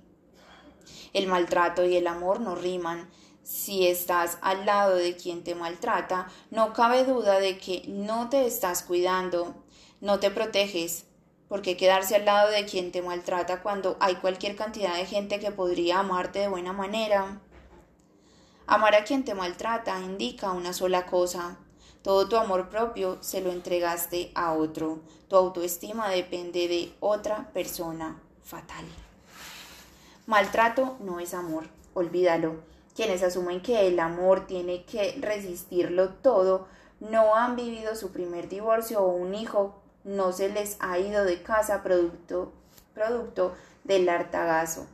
El 1.13 1.29
maltrato 1.29 1.85
y 1.85 1.95
el 1.95 2.09
amor 2.09 2.41
no 2.41 2.57
riman, 2.57 3.09
si 3.43 3.87
estás 3.87 4.39
al 4.41 4.67
lado 4.67 4.95
de 4.97 5.17
quien 5.17 5.45
te 5.45 5.55
maltrata, 5.55 6.29
no 6.51 6.73
cabe 6.73 7.05
duda 7.05 7.39
de 7.39 7.59
que 7.59 7.85
no 7.89 8.29
te 8.29 8.47
estás 8.47 8.83
cuidando, 8.83 9.55
no 10.01 10.21
te 10.21 10.31
proteges, 10.31 11.05
porque 11.49 11.77
quedarse 11.77 12.17
al 12.17 12.25
lado 12.25 12.51
de 12.51 12.65
quien 12.65 12.93
te 12.93 13.03
maltrata 13.03 13.63
cuando 13.63 13.97
hay 14.01 14.15
cualquier 14.17 14.57
cantidad 14.57 14.97
de 14.97 15.07
gente 15.07 15.39
que 15.39 15.51
podría 15.51 15.99
amarte 15.99 16.39
de 16.39 16.49
buena 16.49 16.73
manera. 16.73 17.41
Amar 18.67 18.95
a 18.95 19.05
quien 19.05 19.25
te 19.25 19.35
maltrata 19.35 20.01
indica 20.01 20.53
una 20.53 20.73
sola 20.73 21.05
cosa. 21.05 21.59
Todo 22.03 22.29
tu 22.29 22.37
amor 22.37 22.69
propio 22.69 23.19
se 23.21 23.41
lo 23.41 23.53
entregaste 23.53 24.33
a 24.35 24.55
otro. 24.55 25.01
Tu 25.29 25.37
autoestima 25.37 26.09
depende 26.09 26.69
de 26.69 26.95
otra 27.01 27.53
persona. 27.53 28.21
Fatal. 28.43 28.85
Maltrato 30.27 30.97
no 31.01 31.21
es 31.21 31.35
amor. 31.35 31.69
Olvídalo. 31.95 32.63
Quienes 32.95 33.23
asumen 33.23 33.63
que 33.63 33.89
el 33.89 33.99
amor 34.01 34.47
tiene 34.47 34.85
que 34.85 35.17
resistirlo 35.21 36.11
todo, 36.11 36.69
no 37.01 37.35
han 37.35 37.57
vivido 37.57 37.97
su 37.97 38.13
primer 38.13 38.49
divorcio 38.49 39.01
o 39.03 39.09
un 39.09 39.35
hijo 39.35 39.83
no 40.05 40.33
se 40.33 40.49
les 40.49 40.77
ha 40.81 40.99
ido 40.99 41.25
de 41.25 41.43
casa 41.43 41.83
producto, 41.83 42.53
producto 42.95 43.55
del 43.85 44.09
hartagazo. 44.09 44.87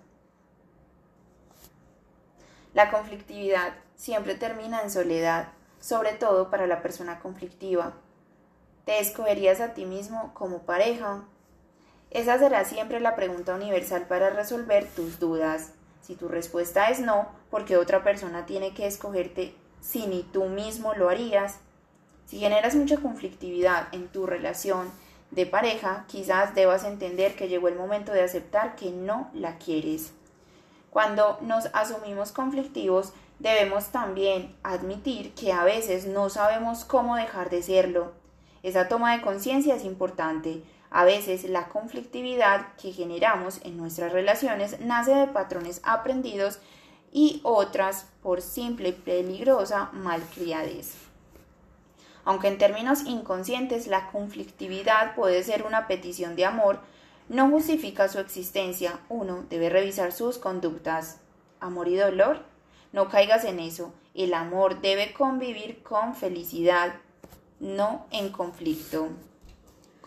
La 2.75 2.91
conflictividad 2.91 3.75
siempre 3.97 4.35
termina 4.35 4.83
en 4.83 4.91
soledad, 4.91 5.49
sobre 5.81 6.13
todo 6.13 6.51
para 6.51 6.67
la 6.67 6.83
persona 6.83 7.21
conflictiva. 7.21 7.95
¿Te 8.85 9.01
escogerías 9.01 9.61
a 9.61 9.75
ti 9.75 9.85
mismo 9.85 10.33
como 10.35 10.63
pareja? 10.63 11.25
Esa 12.11 12.39
será 12.39 12.65
siempre 12.65 13.01
la 13.01 13.17
pregunta 13.17 13.55
universal 13.55 14.07
para 14.07 14.31
resolver 14.31 14.87
tus 14.95 15.19
dudas. 15.19 15.73
Si 16.09 16.15
tu 16.15 16.27
respuesta 16.27 16.89
es 16.89 17.01
no, 17.01 17.29
porque 17.51 17.77
otra 17.77 18.03
persona 18.03 18.47
tiene 18.47 18.73
que 18.73 18.87
escogerte 18.87 19.55
si 19.83 20.07
ni 20.07 20.23
tú 20.23 20.47
mismo 20.47 20.95
lo 20.95 21.11
harías. 21.11 21.59
Si 22.25 22.39
generas 22.39 22.75
mucha 22.77 22.97
conflictividad 22.97 23.89
en 23.93 24.09
tu 24.09 24.25
relación, 24.25 24.91
de 25.33 25.45
pareja, 25.45 26.07
quizás 26.09 26.55
debas 26.55 26.85
entender 26.85 27.37
que 27.37 27.49
llegó 27.49 27.69
el 27.69 27.75
momento 27.75 28.13
de 28.13 28.23
aceptar 28.23 28.75
que 28.75 28.91
no 28.91 29.29
la 29.35 29.59
quieres. 29.59 30.15
Cuando 30.89 31.37
nos 31.43 31.67
asumimos 31.75 32.33
conflictivos, 32.33 33.13
debemos 33.39 33.89
también 33.89 34.57
admitir 34.63 35.35
que 35.35 35.53
a 35.53 35.63
veces 35.63 36.07
no 36.07 36.31
sabemos 36.31 36.87
cómo 36.87 37.17
dejar 37.17 37.51
de 37.51 37.63
serlo. 37.63 38.13
Esa 38.63 38.89
toma 38.89 39.15
de 39.15 39.21
conciencia 39.21 39.75
es 39.75 39.85
importante. 39.85 40.63
A 40.91 41.05
veces 41.05 41.45
la 41.45 41.69
conflictividad 41.69 42.75
que 42.77 42.93
generamos 42.93 43.61
en 43.65 43.77
nuestras 43.77 44.13
relaciones 44.13 44.81
nace 44.81 45.15
de 45.15 45.27
patrones 45.27 45.81
aprendidos 45.85 46.61
y 47.13 47.41
otras 47.43 48.07
por 48.23 48.43
simple 48.43 48.91
y 48.91 48.93
peligrosa 48.93 49.91
malcriadez. 49.93 50.95
Aunque 52.25 52.49
en 52.49 52.59
términos 52.59 53.05
inconscientes 53.07 53.87
la 53.87 54.11
conflictividad 54.11 55.15
puede 55.15 55.43
ser 55.43 55.63
una 55.63 55.87
petición 55.87 56.37
de 56.37 56.45
amor, 56.45 56.81
no 57.29 57.51
justifica 57.51 58.09
su 58.09 58.19
existencia. 58.19 59.01
Uno 59.09 59.45
debe 59.51 59.69
revisar 59.69 60.13
sus 60.13 60.39
conductas. 60.39 61.21
Amor 61.61 61.89
y 61.89 61.97
dolor. 61.97 62.43
No 62.93 63.09
caigas 63.09 63.45
en 63.45 63.61
eso. 63.61 63.93
El 64.15 64.33
amor 64.33 64.81
debe 64.81 65.13
convivir 65.13 65.83
con 65.83 66.15
felicidad, 66.15 66.95
no 67.61 68.07
en 68.11 68.31
conflicto. 68.31 69.09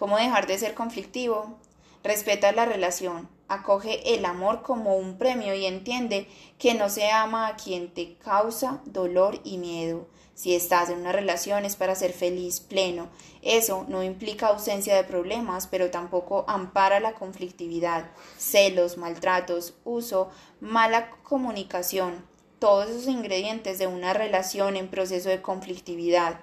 ¿Cómo 0.02 0.18
dejar 0.18 0.48
de 0.48 0.58
ser 0.58 0.74
conflictivo? 0.74 1.60
Respeta 2.04 2.52
la 2.54 2.66
relación, 2.66 3.30
acoge 3.48 4.16
el 4.16 4.26
amor 4.26 4.64
como 4.64 4.98
un 4.98 5.20
premio 5.20 5.54
y 5.54 5.68
entiende 5.68 6.28
que 6.58 6.74
no 6.74 6.90
se 6.90 7.12
ama 7.12 7.46
a 7.46 7.56
quien 7.56 7.94
te 7.94 8.16
causa 8.16 8.82
dolor 8.86 9.40
y 9.44 9.60
miedo. 9.60 10.08
Si 10.34 10.56
estás 10.56 10.90
en 10.90 11.02
una 11.02 11.12
relación 11.12 11.66
es 11.66 11.76
para 11.76 11.94
ser 11.94 12.14
feliz, 12.14 12.62
pleno. 12.62 13.10
Eso 13.44 13.86
no 13.90 14.02
implica 14.02 14.48
ausencia 14.48 14.96
de 14.96 15.04
problemas, 15.04 15.68
pero 15.68 15.92
tampoco 15.92 16.46
ampara 16.48 17.00
la 17.00 17.14
conflictividad, 17.14 18.10
celos, 18.40 18.98
maltratos, 18.98 19.76
uso, 19.84 20.32
mala 20.62 21.12
comunicación, 21.22 22.26
todos 22.58 22.90
esos 22.90 23.06
ingredientes 23.06 23.78
de 23.78 23.86
una 23.86 24.14
relación 24.14 24.78
en 24.78 24.88
proceso 24.88 25.30
de 25.30 25.44
conflictividad. 25.44 26.40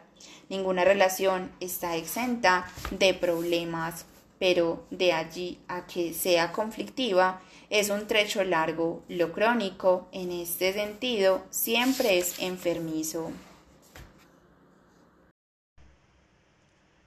Ninguna 0.48 0.84
relación 0.84 1.50
está 1.60 1.96
exenta 1.96 2.66
de 2.90 3.12
problemas, 3.12 4.06
pero 4.38 4.84
de 4.90 5.12
allí 5.12 5.58
a 5.68 5.86
que 5.86 6.14
sea 6.14 6.52
conflictiva 6.52 7.40
es 7.70 7.90
un 7.90 8.06
trecho 8.06 8.42
largo. 8.44 9.02
Lo 9.08 9.32
crónico, 9.32 10.08
en 10.12 10.32
este 10.32 10.72
sentido, 10.72 11.42
siempre 11.50 12.18
es 12.18 12.38
enfermizo. 12.38 13.30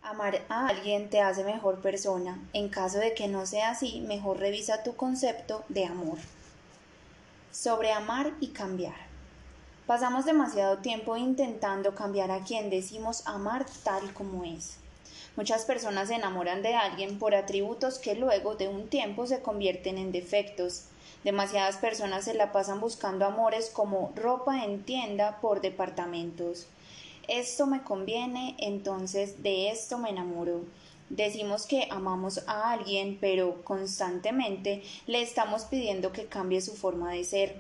Amar 0.04 0.46
a 0.50 0.68
alguien 0.68 1.10
te 1.10 1.22
hace 1.22 1.44
mejor 1.44 1.82
persona. 1.82 2.38
En 2.54 2.70
caso 2.70 3.00
de 3.00 3.14
que 3.14 3.28
no 3.28 3.46
sea 3.46 3.72
así, 3.72 4.02
mejor 4.02 4.40
revisa 4.40 4.84
tu 4.84 4.96
concepto 4.96 5.64
de 5.70 5.86
amor. 5.86 6.18
Sobre 7.52 7.92
amar 7.92 8.34
y 8.40 8.50
cambiar. 8.50 9.11
Pasamos 9.88 10.26
demasiado 10.26 10.78
tiempo 10.78 11.18
intentando 11.18 11.96
cambiar 11.96 12.32
a 12.32 12.44
quien 12.44 12.70
decimos 12.70 13.28
amar 13.28 13.66
tal 13.84 14.14
como 14.14 14.44
es. 14.44 14.78
Muchas 15.36 15.66
personas 15.66 16.10
se 16.10 16.16
enamoran 16.16 16.62
de 16.62 16.76
alguien 16.76 17.20
por 17.20 17.36
atributos 17.36 18.00
que 18.00 18.16
luego 18.16 18.56
de 18.56 18.68
un 18.68 18.88
tiempo 18.90 19.28
se 19.28 19.42
convierten 19.42 19.98
en 19.98 20.12
defectos. 20.12 20.86
Demasiadas 21.24 21.78
personas 21.78 22.26
se 22.26 22.34
la 22.34 22.52
pasan 22.52 22.80
buscando 22.80 23.26
amores 23.26 23.70
como 23.70 24.12
ropa 24.16 24.64
en 24.64 24.84
tienda 24.84 25.40
por 25.42 25.62
departamentos 25.62 26.68
esto 27.32 27.66
me 27.66 27.82
conviene, 27.82 28.56
entonces 28.60 29.42
de 29.42 29.70
esto 29.70 29.98
me 29.98 30.10
enamoro. 30.10 30.66
Decimos 31.10 31.66
que 31.66 31.88
amamos 31.90 32.42
a 32.46 32.72
alguien, 32.72 33.18
pero 33.22 33.64
constantemente 33.64 34.84
le 35.08 35.22
estamos 35.22 35.64
pidiendo 35.64 36.12
que 36.12 36.26
cambie 36.26 36.60
su 36.60 36.74
forma 36.76 37.14
de 37.14 37.24
ser. 37.24 37.56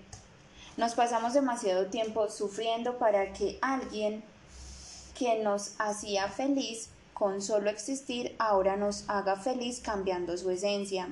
Nos 0.81 0.95
pasamos 0.95 1.35
demasiado 1.35 1.85
tiempo 1.85 2.27
sufriendo 2.27 2.97
para 2.97 3.33
que 3.33 3.59
alguien 3.61 4.23
que 5.13 5.37
nos 5.43 5.75
hacía 5.77 6.27
feliz 6.27 6.89
con 7.13 7.39
solo 7.43 7.69
existir 7.69 8.35
ahora 8.39 8.77
nos 8.77 9.07
haga 9.07 9.35
feliz 9.35 9.79
cambiando 9.79 10.35
su 10.39 10.49
esencia. 10.49 11.09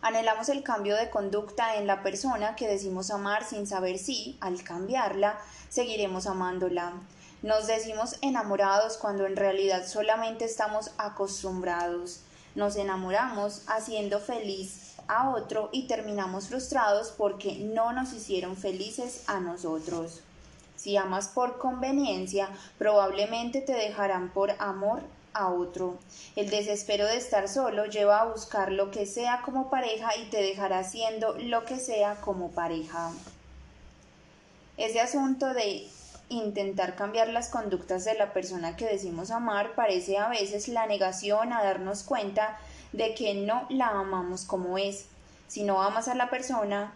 Anhelamos 0.00 0.48
el 0.48 0.64
cambio 0.64 0.96
de 0.96 1.10
conducta 1.10 1.76
en 1.76 1.86
la 1.86 2.02
persona 2.02 2.56
que 2.56 2.66
decimos 2.66 3.12
amar 3.12 3.44
sin 3.44 3.68
saber 3.68 4.00
si, 4.00 4.36
al 4.40 4.64
cambiarla, 4.64 5.38
seguiremos 5.68 6.26
amándola. 6.26 6.94
Nos 7.42 7.68
decimos 7.68 8.16
enamorados 8.20 8.96
cuando 8.96 9.26
en 9.26 9.36
realidad 9.36 9.86
solamente 9.86 10.44
estamos 10.44 10.90
acostumbrados. 10.98 12.22
Nos 12.56 12.74
enamoramos 12.74 13.62
haciendo 13.68 14.18
feliz 14.18 14.81
a 15.12 15.30
otro 15.30 15.68
y 15.72 15.86
terminamos 15.86 16.48
frustrados 16.48 17.12
porque 17.16 17.56
no 17.56 17.92
nos 17.92 18.12
hicieron 18.12 18.56
felices 18.56 19.24
a 19.26 19.40
nosotros. 19.40 20.20
Si 20.76 20.96
amas 20.96 21.28
por 21.28 21.58
conveniencia, 21.58 22.48
probablemente 22.78 23.60
te 23.60 23.74
dejarán 23.74 24.30
por 24.30 24.50
amor 24.58 25.02
a 25.34 25.48
otro. 25.48 25.98
El 26.34 26.50
desespero 26.50 27.06
de 27.06 27.16
estar 27.16 27.48
solo 27.48 27.86
lleva 27.86 28.20
a 28.20 28.24
buscar 28.26 28.72
lo 28.72 28.90
que 28.90 29.06
sea 29.06 29.42
como 29.44 29.70
pareja 29.70 30.16
y 30.16 30.30
te 30.30 30.42
dejará 30.42 30.80
haciendo 30.80 31.34
lo 31.38 31.64
que 31.64 31.78
sea 31.78 32.16
como 32.20 32.50
pareja. 32.50 33.12
Ese 34.76 35.00
asunto 35.00 35.52
de 35.52 35.88
intentar 36.28 36.96
cambiar 36.96 37.28
las 37.28 37.48
conductas 37.48 38.04
de 38.04 38.14
la 38.14 38.32
persona 38.32 38.76
que 38.76 38.86
decimos 38.86 39.30
amar 39.30 39.74
parece 39.74 40.16
a 40.16 40.28
veces 40.28 40.68
la 40.68 40.86
negación 40.86 41.52
a 41.52 41.62
darnos 41.62 42.02
cuenta 42.02 42.58
de 42.92 43.14
que 43.14 43.34
no 43.34 43.66
la 43.68 43.88
amamos 43.88 44.44
como 44.44 44.78
es. 44.78 45.06
Si 45.48 45.64
no 45.64 45.82
amas 45.82 46.08
a 46.08 46.14
la 46.14 46.30
persona, 46.30 46.92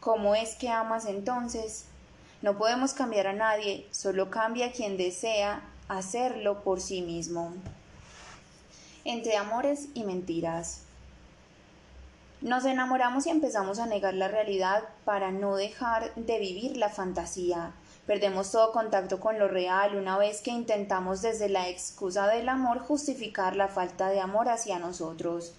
¿cómo 0.00 0.34
es 0.34 0.54
que 0.56 0.68
amas 0.68 1.06
entonces? 1.06 1.86
No 2.42 2.56
podemos 2.56 2.94
cambiar 2.94 3.26
a 3.26 3.32
nadie, 3.32 3.86
solo 3.90 4.30
cambia 4.30 4.72
quien 4.72 4.96
desea 4.96 5.62
hacerlo 5.88 6.62
por 6.62 6.80
sí 6.80 7.02
mismo. 7.02 7.52
Entre 9.04 9.36
amores 9.36 9.88
y 9.94 10.04
mentiras. 10.04 10.82
Nos 12.40 12.64
enamoramos 12.64 13.26
y 13.26 13.30
empezamos 13.30 13.78
a 13.78 13.86
negar 13.86 14.14
la 14.14 14.28
realidad 14.28 14.84
para 15.04 15.30
no 15.30 15.56
dejar 15.56 16.14
de 16.14 16.38
vivir 16.38 16.78
la 16.78 16.88
fantasía. 16.88 17.72
Perdemos 18.10 18.50
todo 18.50 18.72
contacto 18.72 19.20
con 19.20 19.38
lo 19.38 19.46
real 19.46 19.94
una 19.94 20.18
vez 20.18 20.40
que 20.40 20.50
intentamos 20.50 21.22
desde 21.22 21.48
la 21.48 21.68
excusa 21.68 22.26
del 22.26 22.48
amor 22.48 22.80
justificar 22.80 23.54
la 23.54 23.68
falta 23.68 24.08
de 24.08 24.18
amor 24.18 24.48
hacia 24.48 24.80
nosotros. 24.80 25.52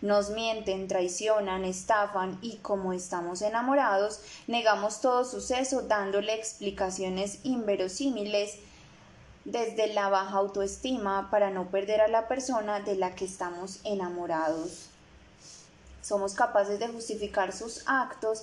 Nos 0.00 0.30
mienten, 0.30 0.88
traicionan, 0.88 1.64
estafan 1.64 2.40
y 2.42 2.56
como 2.56 2.92
estamos 2.92 3.40
enamorados, 3.40 4.20
negamos 4.48 5.00
todo 5.00 5.24
suceso 5.24 5.82
dándole 5.82 6.34
explicaciones 6.34 7.38
inverosímiles 7.44 8.56
desde 9.44 9.94
la 9.94 10.08
baja 10.08 10.38
autoestima 10.38 11.30
para 11.30 11.50
no 11.50 11.68
perder 11.70 12.00
a 12.00 12.08
la 12.08 12.26
persona 12.26 12.80
de 12.80 12.96
la 12.96 13.14
que 13.14 13.26
estamos 13.26 13.78
enamorados. 13.84 14.88
Somos 16.02 16.34
capaces 16.34 16.80
de 16.80 16.88
justificar 16.88 17.52
sus 17.52 17.84
actos 17.86 18.42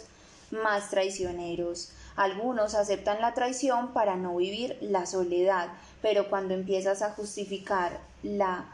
más 0.50 0.90
traicioneros. 0.92 1.92
Algunos 2.20 2.76
aceptan 2.76 3.22
la 3.22 3.34
traición 3.34 3.94
para 3.94 4.18
no 4.18 4.36
vivir 4.36 4.78
la 4.82 5.06
soledad, 5.06 5.70
pero 6.02 6.30
cuando 6.30 6.54
empiezas 6.54 7.02
a 7.02 7.12
justificar 7.12 8.02
la 8.24 8.66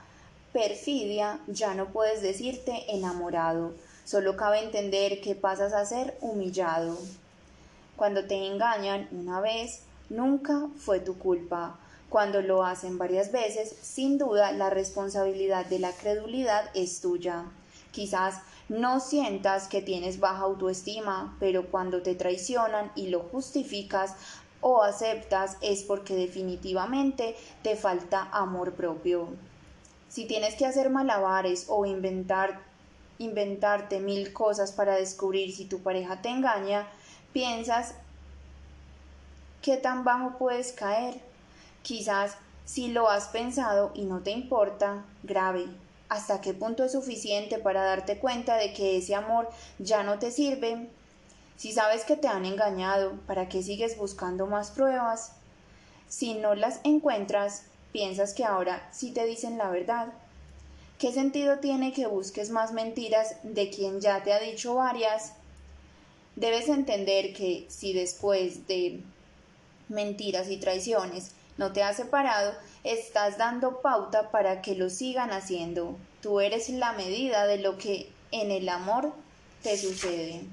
perfidia 0.51 1.37
ya 1.45 1.75
no 1.75 1.89
puedes 1.89 2.23
decirte 2.23 2.95
enamorado. 2.95 3.75
Solo 4.03 4.35
cabe 4.35 4.63
entender 4.63 5.21
que 5.21 5.35
pasas 5.35 5.73
a 5.73 5.85
ser 5.85 6.17
humillado. 6.21 6.97
Cuando 7.95 8.25
te 8.25 8.47
engañan 8.47 9.07
una 9.11 9.41
vez, 9.41 9.81
nunca 10.09 10.67
fue 10.79 10.99
tu 10.99 11.19
culpa. 11.19 11.77
Cuando 12.09 12.41
lo 12.41 12.65
hacen 12.65 12.97
varias 12.97 13.31
veces, 13.31 13.75
sin 13.79 14.17
duda 14.17 14.53
la 14.53 14.71
responsabilidad 14.71 15.67
de 15.67 15.77
la 15.77 15.91
credulidad 15.91 16.71
es 16.73 16.99
tuya. 16.99 17.43
Quizás 17.91 18.41
no 18.69 18.99
sientas 18.99 19.67
que 19.67 19.81
tienes 19.81 20.19
baja 20.19 20.43
autoestima, 20.43 21.35
pero 21.39 21.67
cuando 21.67 22.01
te 22.01 22.15
traicionan 22.15 22.91
y 22.95 23.07
lo 23.07 23.19
justificas 23.19 24.15
o 24.61 24.81
aceptas 24.81 25.57
es 25.61 25.83
porque 25.83 26.15
definitivamente 26.15 27.35
te 27.61 27.75
falta 27.75 28.29
amor 28.31 28.73
propio. 28.73 29.27
Si 30.09 30.25
tienes 30.25 30.55
que 30.55 30.65
hacer 30.65 30.89
malabares 30.89 31.65
o 31.67 31.85
inventar 31.85 32.61
inventarte 33.17 34.01
mil 34.01 34.33
cosas 34.33 34.73
para 34.73 34.95
descubrir 34.95 35.55
si 35.55 35.65
tu 35.65 35.79
pareja 35.79 36.21
te 36.21 36.29
engaña, 36.29 36.85
piensas 37.31 37.95
qué 39.61 39.77
tan 39.77 40.03
bajo 40.03 40.37
puedes 40.37 40.73
caer 40.73 41.21
Quizás 41.85 42.35
si 42.65 42.87
lo 42.87 43.11
has 43.11 43.27
pensado 43.27 43.91
y 43.93 44.05
no 44.05 44.21
te 44.21 44.31
importa, 44.31 45.05
grave. 45.21 45.67
¿Hasta 46.07 46.39
qué 46.41 46.53
punto 46.53 46.83
es 46.83 46.91
suficiente 46.91 47.57
para 47.57 47.83
darte 47.83 48.19
cuenta 48.19 48.57
de 48.57 48.73
que 48.73 48.97
ese 48.97 49.15
amor 49.15 49.49
ya 49.79 50.03
no 50.03 50.19
te 50.19 50.31
sirve? 50.31 50.87
Si 51.57 51.71
sabes 51.71 52.03
que 52.03 52.15
te 52.15 52.27
han 52.27 52.45
engañado, 52.45 53.13
¿para 53.25 53.49
qué 53.49 53.63
sigues 53.63 53.97
buscando 53.97 54.45
más 54.45 54.71
pruebas? 54.71 55.31
Si 56.07 56.35
no 56.35 56.53
las 56.53 56.79
encuentras, 56.83 57.63
piensas 57.91 58.33
que 58.33 58.43
ahora 58.43 58.87
sí 58.91 59.11
te 59.11 59.25
dicen 59.25 59.57
la 59.57 59.69
verdad. 59.69 60.13
¿Qué 60.99 61.11
sentido 61.11 61.59
tiene 61.59 61.91
que 61.91 62.07
busques 62.07 62.49
más 62.49 62.71
mentiras 62.71 63.37
de 63.43 63.69
quien 63.69 63.99
ya 63.99 64.21
te 64.23 64.31
ha 64.31 64.39
dicho 64.39 64.75
varias? 64.75 65.33
Debes 66.35 66.69
entender 66.69 67.33
que 67.33 67.65
si 67.69 67.93
después 67.93 68.67
de 68.67 69.01
mentiras 69.89 70.49
y 70.49 70.57
traiciones 70.57 71.31
no 71.57 71.73
te 71.73 71.83
has 71.83 71.97
separado, 71.97 72.53
estás 72.85 73.39
dando 73.39 73.81
pauta 73.81 74.29
para 74.29 74.61
que 74.61 74.75
lo 74.75 74.89
sigan 74.91 75.31
haciendo. 75.31 75.97
Tú 76.21 76.39
eres 76.39 76.69
la 76.69 76.93
medida 76.93 77.47
de 77.47 77.57
lo 77.57 77.77
que 77.77 78.09
en 78.31 78.51
el 78.51 78.69
amor 78.69 79.11
te 79.63 79.75
sucede. 79.75 80.43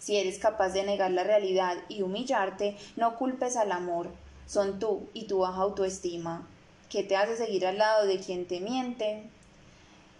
Si 0.00 0.16
eres 0.16 0.38
capaz 0.38 0.70
de 0.70 0.84
negar 0.84 1.10
la 1.10 1.22
realidad 1.22 1.76
y 1.88 2.02
humillarte, 2.02 2.76
no 2.96 3.16
culpes 3.16 3.56
al 3.56 3.72
amor. 3.72 4.08
Son 4.46 4.78
tú 4.78 5.06
y 5.12 5.26
tu 5.26 5.38
baja 5.40 5.60
autoestima. 5.60 6.46
¿Qué 6.88 7.02
te 7.02 7.16
hace 7.16 7.36
seguir 7.36 7.66
al 7.66 7.78
lado 7.78 8.06
de 8.06 8.18
quien 8.18 8.46
te 8.46 8.60
miente? 8.60 9.24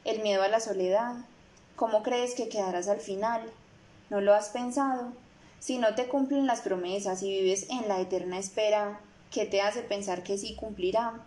El 0.04 0.20
miedo 0.20 0.42
a 0.42 0.48
la 0.48 0.60
soledad. 0.60 1.14
¿Cómo 1.76 2.02
crees 2.02 2.34
que 2.34 2.48
quedarás 2.48 2.88
al 2.88 3.00
final? 3.00 3.42
¿No 4.10 4.20
lo 4.20 4.34
has 4.34 4.50
pensado? 4.50 5.12
Si 5.58 5.78
no 5.78 5.94
te 5.94 6.06
cumplen 6.06 6.46
las 6.46 6.60
promesas 6.60 7.22
y 7.22 7.30
vives 7.30 7.66
en 7.70 7.88
la 7.88 8.00
eterna 8.00 8.38
espera, 8.38 9.00
¿qué 9.34 9.46
te 9.46 9.60
hace 9.60 9.82
pensar 9.82 10.22
que 10.22 10.38
sí 10.38 10.54
cumplirá? 10.54 11.20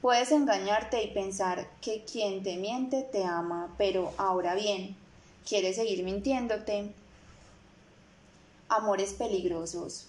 Puedes 0.00 0.32
engañarte 0.32 1.02
y 1.02 1.12
pensar 1.12 1.68
que 1.82 2.02
quien 2.10 2.42
te 2.42 2.56
miente 2.56 3.02
te 3.02 3.22
ama, 3.22 3.74
pero 3.76 4.14
ahora 4.16 4.54
bien, 4.54 4.96
¿quieres 5.46 5.76
seguir 5.76 6.02
mintiéndote? 6.04 6.90
Amores 8.70 9.12
peligrosos. 9.12 10.06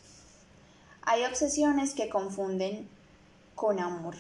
Hay 1.02 1.26
obsesiones 1.26 1.94
que 1.94 2.08
confunden 2.08 2.88
con 3.54 3.82
amor. 3.82 4.16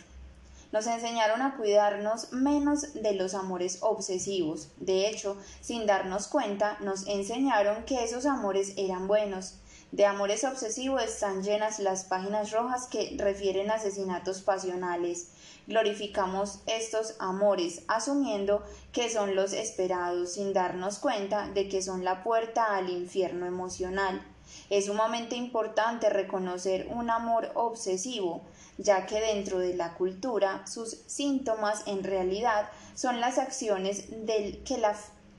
Nos 0.74 0.86
enseñaron 0.86 1.42
a 1.42 1.56
cuidarnos 1.56 2.34
menos 2.34 2.94
de 2.96 3.14
los 3.14 3.34
amores 3.34 3.78
obsesivos. 3.80 4.68
De 4.76 5.08
hecho, 5.08 5.38
sin 5.62 5.86
darnos 5.86 6.28
cuenta, 6.28 6.78
nos 6.82 7.08
enseñaron 7.08 7.86
que 7.86 8.04
esos 8.04 8.26
amores 8.26 8.74
eran 8.76 9.08
buenos. 9.08 9.54
De 9.92 10.06
amores 10.06 10.44
obsesivos 10.44 11.02
están 11.02 11.42
llenas 11.42 11.80
las 11.80 12.04
páginas 12.04 12.52
rojas 12.52 12.86
que 12.86 13.16
refieren 13.18 13.72
asesinatos 13.72 14.42
pasionales. 14.42 15.32
Glorificamos 15.66 16.60
estos 16.68 17.16
amores 17.18 17.82
asumiendo 17.88 18.64
que 18.92 19.10
son 19.10 19.36
los 19.36 19.52
esperados 19.52 20.34
sin 20.34 20.54
darnos 20.54 21.00
cuenta 21.00 21.48
de 21.50 21.68
que 21.68 21.82
son 21.82 22.04
la 22.04 22.24
puerta 22.24 22.76
al 22.76 22.92
infierno 22.92 23.48
emocional. 23.48 24.24
Es 24.70 24.86
sumamente 24.86 25.36
importante 25.36 26.10
reconocer 26.10 26.88
un 26.92 27.10
amor 27.10 27.50
obsesivo, 27.56 28.44
ya 28.78 29.08
que 29.08 29.20
dentro 29.20 29.58
de 29.58 29.76
la 29.76 29.96
cultura 29.96 30.68
sus 30.68 31.02
síntomas 31.08 31.82
en 31.88 32.04
realidad 32.04 32.70
son 32.94 33.20
las 33.20 33.40
acciones 33.40 34.06
del 34.26 34.64
que, 34.64 34.80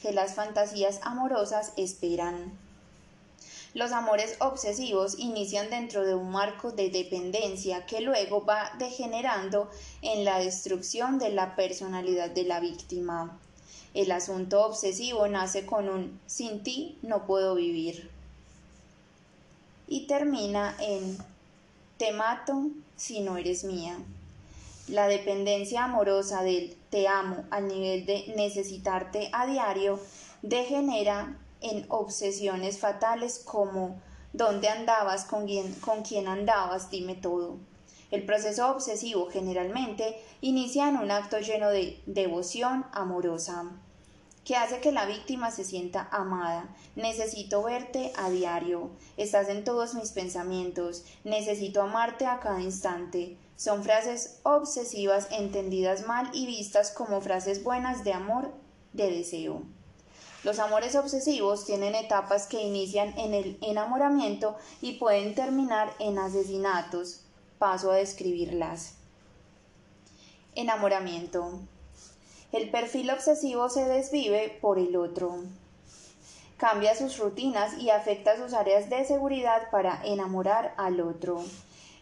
que 0.02 0.12
las 0.12 0.35
fantasías 0.35 0.98
amorosas 1.02 1.72
esperan. 1.77 2.59
Los 3.72 3.92
amores 3.92 4.36
obsesivos 4.40 5.18
inician 5.18 5.70
dentro 5.70 6.05
de 6.05 6.14
un 6.14 6.30
marco 6.30 6.72
de 6.72 6.90
dependencia 6.90 7.86
que 7.86 8.01
luego 8.01 8.44
va 8.44 8.72
degenerando 8.78 9.70
en 10.02 10.24
la 10.24 10.40
destrucción 10.40 11.18
de 11.20 11.30
la 11.30 11.55
personalidad 11.55 12.30
de 12.30 12.44
la 12.44 12.59
víctima. 12.59 13.38
El 13.94 14.10
asunto 14.10 14.64
obsesivo 14.66 15.28
nace 15.28 15.66
con 15.66 15.88
un 15.88 16.20
sin 16.26 16.62
ti 16.64 16.98
no 17.02 17.26
puedo 17.26 17.55
vivir 17.55 18.10
y 19.86 20.06
termina 20.06 20.76
en 20.80 21.18
te 21.97 22.12
mato 22.12 22.70
si 22.97 23.20
no 23.20 23.36
eres 23.36 23.64
mía. 23.64 23.98
La 24.88 25.06
dependencia 25.06 25.84
amorosa 25.84 26.42
del 26.42 26.74
te 26.90 27.06
amo 27.06 27.44
al 27.51 27.68
nivel 27.68 28.06
de 28.06 28.32
necesitarte 28.36 29.28
a 29.32 29.47
diario 29.47 30.01
degenera 30.42 31.36
en 31.60 31.86
obsesiones 31.88 32.78
fatales 32.78 33.38
como 33.38 34.00
¿dónde 34.32 34.68
andabas? 34.68 35.24
¿Con 35.24 35.46
quién, 35.46 35.74
con 35.74 36.02
quién 36.02 36.28
andabas? 36.28 36.90
Dime 36.90 37.14
todo. 37.14 37.56
El 38.10 38.24
proceso 38.24 38.70
obsesivo 38.70 39.28
generalmente 39.30 40.20
inicia 40.40 40.88
en 40.88 40.96
un 40.96 41.10
acto 41.10 41.38
lleno 41.38 41.70
de 41.70 42.02
devoción 42.06 42.84
amorosa 42.92 43.70
que 44.44 44.56
hace 44.56 44.80
que 44.80 44.90
la 44.90 45.06
víctima 45.06 45.50
se 45.50 45.64
sienta 45.64 46.08
amada. 46.10 46.74
Necesito 46.96 47.62
verte 47.62 48.12
a 48.16 48.30
diario. 48.30 48.90
Estás 49.16 49.48
en 49.48 49.64
todos 49.64 49.94
mis 49.94 50.10
pensamientos. 50.10 51.04
Necesito 51.24 51.82
amarte 51.82 52.26
a 52.26 52.40
cada 52.40 52.60
instante. 52.60 53.36
Son 53.56 53.84
frases 53.84 54.40
obsesivas 54.42 55.28
entendidas 55.30 56.06
mal 56.06 56.30
y 56.32 56.46
vistas 56.46 56.90
como 56.90 57.20
frases 57.20 57.62
buenas 57.62 58.02
de 58.04 58.12
amor, 58.12 58.52
de 58.92 59.10
deseo. 59.10 59.62
Los 60.42 60.58
amores 60.58 60.94
obsesivos 60.94 61.66
tienen 61.66 61.94
etapas 61.94 62.46
que 62.46 62.62
inician 62.62 63.18
en 63.18 63.34
el 63.34 63.58
enamoramiento 63.60 64.56
y 64.80 64.92
pueden 64.92 65.34
terminar 65.34 65.92
en 65.98 66.18
asesinatos. 66.18 67.22
Paso 67.58 67.90
a 67.90 67.96
describirlas. 67.96 68.94
Enamoramiento. 70.54 71.60
El 72.52 72.70
perfil 72.70 73.10
obsesivo 73.10 73.68
se 73.68 73.84
desvive 73.84 74.58
por 74.62 74.78
el 74.78 74.96
otro. 74.96 75.44
Cambia 76.56 76.94
sus 76.94 77.18
rutinas 77.18 77.78
y 77.78 77.90
afecta 77.90 78.36
sus 78.36 78.54
áreas 78.54 78.88
de 78.88 79.04
seguridad 79.04 79.70
para 79.70 80.02
enamorar 80.04 80.74
al 80.78 81.02
otro. 81.02 81.44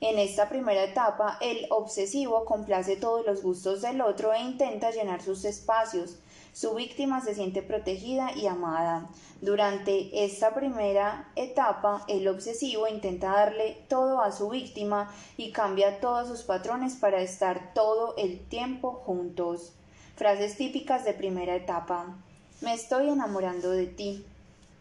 En 0.00 0.16
esta 0.16 0.48
primera 0.48 0.84
etapa, 0.84 1.38
el 1.40 1.66
obsesivo 1.70 2.44
complace 2.44 2.94
todos 2.94 3.26
los 3.26 3.42
gustos 3.42 3.82
del 3.82 4.00
otro 4.00 4.32
e 4.32 4.40
intenta 4.40 4.92
llenar 4.92 5.22
sus 5.22 5.44
espacios. 5.44 6.16
Su 6.58 6.74
víctima 6.74 7.20
se 7.20 7.36
siente 7.36 7.62
protegida 7.62 8.32
y 8.36 8.48
amada. 8.48 9.08
Durante 9.40 10.24
esta 10.24 10.54
primera 10.54 11.30
etapa, 11.36 12.04
el 12.08 12.26
obsesivo 12.26 12.88
intenta 12.88 13.30
darle 13.30 13.84
todo 13.86 14.20
a 14.20 14.32
su 14.32 14.48
víctima 14.48 15.08
y 15.36 15.52
cambia 15.52 16.00
todos 16.00 16.26
sus 16.26 16.42
patrones 16.42 16.96
para 16.96 17.20
estar 17.20 17.72
todo 17.74 18.16
el 18.16 18.40
tiempo 18.40 18.90
juntos. 18.90 19.72
Frases 20.16 20.56
típicas 20.56 21.04
de 21.04 21.14
primera 21.14 21.54
etapa. 21.54 22.16
Me 22.60 22.74
estoy 22.74 23.08
enamorando 23.08 23.70
de 23.70 23.86
ti. 23.86 24.26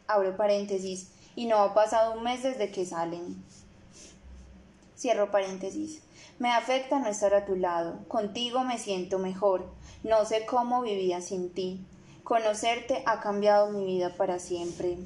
Abro 0.07 0.35
paréntesis. 0.35 1.11
Y 1.35 1.45
no 1.45 1.57
ha 1.57 1.75
pasado 1.75 2.17
un 2.17 2.23
mes 2.23 2.41
desde 2.41 2.71
que 2.71 2.87
salen. 2.87 3.43
Cierro 4.97 5.29
paréntesis. 5.29 6.01
Me 6.39 6.51
afecta 6.51 6.99
no 6.99 7.07
estar 7.07 7.33
a 7.33 7.45
tu 7.45 7.55
lado. 7.55 7.97
Contigo 8.07 8.63
me 8.63 8.77
siento 8.77 9.17
mejor. 9.17 9.65
No 10.03 10.23
sé 10.23 10.45
cómo 10.45 10.83
vivía 10.83 11.19
sin 11.19 11.51
ti. 11.51 11.83
Conocerte 12.23 13.01
ha 13.07 13.21
cambiado 13.21 13.71
mi 13.71 13.83
vida 13.85 14.13
para 14.15 14.37
siempre. 14.37 14.97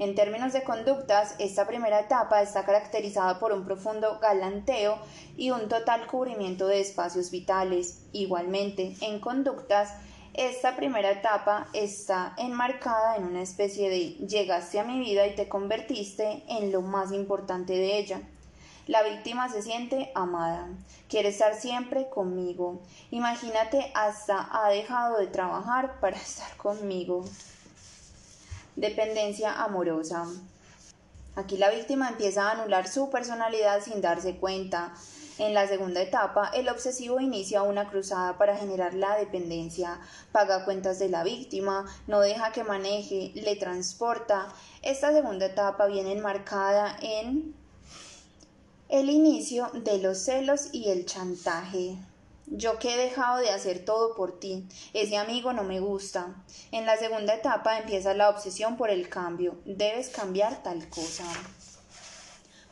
En 0.00 0.16
términos 0.16 0.52
de 0.52 0.64
conductas, 0.64 1.36
esta 1.38 1.68
primera 1.68 2.00
etapa 2.00 2.42
está 2.42 2.64
caracterizada 2.64 3.38
por 3.38 3.52
un 3.52 3.64
profundo 3.64 4.18
galanteo 4.20 4.98
y 5.36 5.52
un 5.52 5.68
total 5.68 6.08
cubrimiento 6.08 6.66
de 6.66 6.80
espacios 6.80 7.30
vitales. 7.30 8.02
Igualmente, 8.10 8.96
en 9.02 9.20
conductas, 9.20 9.94
esta 10.34 10.74
primera 10.74 11.12
etapa 11.12 11.68
está 11.74 12.34
enmarcada 12.38 13.16
en 13.16 13.24
una 13.24 13.40
especie 13.40 13.88
de 13.88 14.26
llegaste 14.26 14.80
a 14.80 14.84
mi 14.84 14.98
vida 14.98 15.28
y 15.28 15.36
te 15.36 15.48
convertiste 15.48 16.42
en 16.48 16.72
lo 16.72 16.82
más 16.82 17.12
importante 17.12 17.72
de 17.72 17.98
ella. 17.98 18.20
La 18.86 19.02
víctima 19.02 19.48
se 19.48 19.62
siente 19.62 20.12
amada, 20.14 20.68
quiere 21.08 21.30
estar 21.30 21.56
siempre 21.56 22.08
conmigo. 22.08 22.82
Imagínate 23.10 23.90
hasta 23.96 24.48
ha 24.52 24.68
dejado 24.68 25.18
de 25.18 25.26
trabajar 25.26 25.98
para 25.98 26.16
estar 26.16 26.56
conmigo. 26.56 27.24
Dependencia 28.76 29.60
amorosa. 29.60 30.26
Aquí 31.34 31.56
la 31.56 31.70
víctima 31.70 32.10
empieza 32.10 32.48
a 32.48 32.52
anular 32.52 32.86
su 32.86 33.10
personalidad 33.10 33.82
sin 33.82 34.00
darse 34.00 34.36
cuenta. 34.36 34.94
En 35.38 35.52
la 35.52 35.66
segunda 35.66 36.00
etapa, 36.00 36.52
el 36.54 36.68
obsesivo 36.68 37.18
inicia 37.18 37.62
una 37.62 37.88
cruzada 37.90 38.38
para 38.38 38.56
generar 38.56 38.94
la 38.94 39.16
dependencia, 39.16 39.98
paga 40.30 40.64
cuentas 40.64 41.00
de 41.00 41.08
la 41.08 41.24
víctima, 41.24 41.84
no 42.06 42.20
deja 42.20 42.52
que 42.52 42.62
maneje, 42.62 43.32
le 43.34 43.56
transporta. 43.56 44.46
Esta 44.80 45.12
segunda 45.12 45.46
etapa 45.46 45.86
viene 45.86 46.12
enmarcada 46.12 46.96
en 47.02 47.54
el 48.88 49.10
inicio 49.10 49.68
de 49.74 49.98
los 49.98 50.18
celos 50.18 50.68
y 50.72 50.90
el 50.90 51.06
chantaje. 51.06 51.96
Yo 52.46 52.78
que 52.78 52.94
he 52.94 52.96
dejado 52.96 53.38
de 53.38 53.50
hacer 53.50 53.84
todo 53.84 54.14
por 54.14 54.38
ti, 54.38 54.68
ese 54.92 55.16
amigo 55.16 55.52
no 55.52 55.64
me 55.64 55.80
gusta. 55.80 56.36
En 56.70 56.86
la 56.86 56.96
segunda 56.96 57.34
etapa 57.34 57.80
empieza 57.80 58.14
la 58.14 58.30
obsesión 58.30 58.76
por 58.76 58.90
el 58.90 59.08
cambio. 59.08 59.56
Debes 59.64 60.10
cambiar 60.10 60.62
tal 60.62 60.88
cosa. 60.88 61.24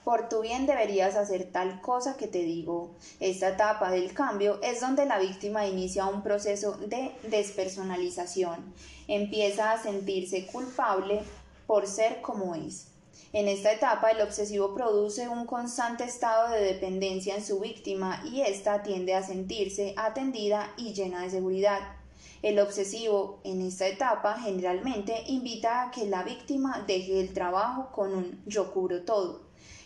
Por 0.05 0.29
tu 0.29 0.43
bien 0.43 0.67
deberías 0.67 1.17
hacer 1.17 1.51
tal 1.51 1.81
cosa 1.81 2.17
que 2.17 2.29
te 2.29 2.43
digo. 2.45 2.95
Esta 3.19 3.49
etapa 3.49 3.91
del 3.91 4.13
cambio 4.13 4.61
es 4.63 4.81
donde 4.81 5.07
la 5.07 5.19
víctima 5.19 5.67
inicia 5.67 6.07
un 6.07 6.23
proceso 6.23 6.77
de 6.77 7.11
despersonalización. 7.25 8.73
Empieza 9.09 9.73
a 9.73 9.83
sentirse 9.83 10.47
culpable 10.47 11.23
por 11.67 11.89
ser 11.89 12.21
como 12.21 12.55
es. 12.55 12.94
En 13.35 13.49
esta 13.49 13.73
etapa, 13.73 14.13
el 14.13 14.21
obsesivo 14.21 14.75
produce 14.75 15.29
un 15.29 15.45
constante 15.45 16.05
estado 16.05 16.53
de 16.53 16.61
dependencia 16.61 17.35
en 17.35 17.45
su 17.45 17.59
víctima 17.59 18.23
y 18.25 18.43
ésta 18.43 18.85
tiende 18.85 19.13
a 19.13 19.25
sentirse 19.25 19.93
atendida 19.97 20.73
y 20.77 20.93
llena 20.93 21.23
de 21.23 21.31
seguridad. 21.31 21.81
El 22.43 22.61
obsesivo 22.61 23.41
en 23.43 23.61
esta 23.63 23.89
etapa 23.89 24.39
generalmente 24.39 25.25
invita 25.27 25.83
a 25.83 25.91
que 25.91 26.07
la 26.07 26.23
víctima 26.23 26.85
deje 26.87 27.19
el 27.19 27.35
trabajo 27.35 27.91
con 27.91 28.15
un 28.15 28.41
yo 28.47 28.73
cubro 28.73 29.03
todo. 29.03 29.41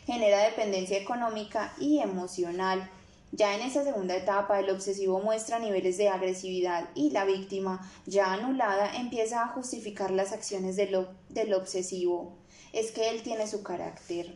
Genera 0.04 0.44
dependencia 0.44 0.98
económica 0.98 1.72
y 1.80 2.00
emocional. 2.00 2.90
Ya 3.32 3.54
en 3.54 3.62
esta 3.62 3.82
segunda 3.82 4.14
etapa 4.14 4.60
el 4.60 4.68
obsesivo 4.68 5.20
muestra 5.20 5.58
niveles 5.58 5.96
de 5.96 6.10
agresividad 6.10 6.90
y 6.94 7.12
la 7.12 7.24
víctima, 7.24 7.80
ya 8.04 8.30
anulada, 8.30 8.94
empieza 8.94 9.42
a 9.42 9.48
justificar 9.48 10.10
las 10.10 10.32
acciones 10.32 10.76
del, 10.76 11.06
del 11.30 11.54
obsesivo. 11.54 12.37
Es 12.72 12.92
que 12.92 13.10
él 13.10 13.22
tiene 13.22 13.46
su 13.46 13.62
carácter. 13.62 14.34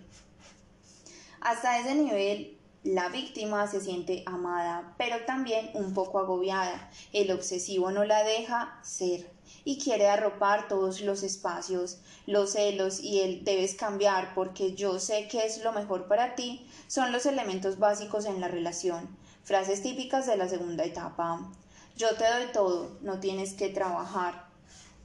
Hasta 1.40 1.78
ese 1.78 1.94
nivel 1.94 2.58
la 2.84 3.08
víctima 3.08 3.66
se 3.68 3.80
siente 3.80 4.24
amada, 4.26 4.94
pero 4.98 5.24
también 5.24 5.70
un 5.74 5.94
poco 5.94 6.18
agobiada. 6.18 6.90
El 7.12 7.30
obsesivo 7.30 7.92
no 7.92 8.04
la 8.04 8.24
deja 8.24 8.80
ser 8.82 9.30
y 9.64 9.78
quiere 9.78 10.08
arropar 10.08 10.66
todos 10.66 11.00
los 11.00 11.22
espacios. 11.22 12.00
Los 12.26 12.52
celos 12.52 13.00
y 13.00 13.20
el 13.20 13.44
debes 13.44 13.74
cambiar 13.74 14.34
porque 14.34 14.74
yo 14.74 14.98
sé 14.98 15.28
que 15.28 15.46
es 15.46 15.62
lo 15.62 15.72
mejor 15.72 16.08
para 16.08 16.34
ti 16.34 16.66
son 16.88 17.12
los 17.12 17.26
elementos 17.26 17.78
básicos 17.78 18.24
en 18.24 18.40
la 18.40 18.48
relación. 18.48 19.16
Frases 19.44 19.82
típicas 19.82 20.26
de 20.26 20.36
la 20.36 20.48
segunda 20.48 20.84
etapa. 20.84 21.52
Yo 21.96 22.14
te 22.16 22.24
doy 22.24 22.52
todo, 22.52 22.98
no 23.02 23.20
tienes 23.20 23.54
que 23.54 23.68
trabajar. 23.68 24.46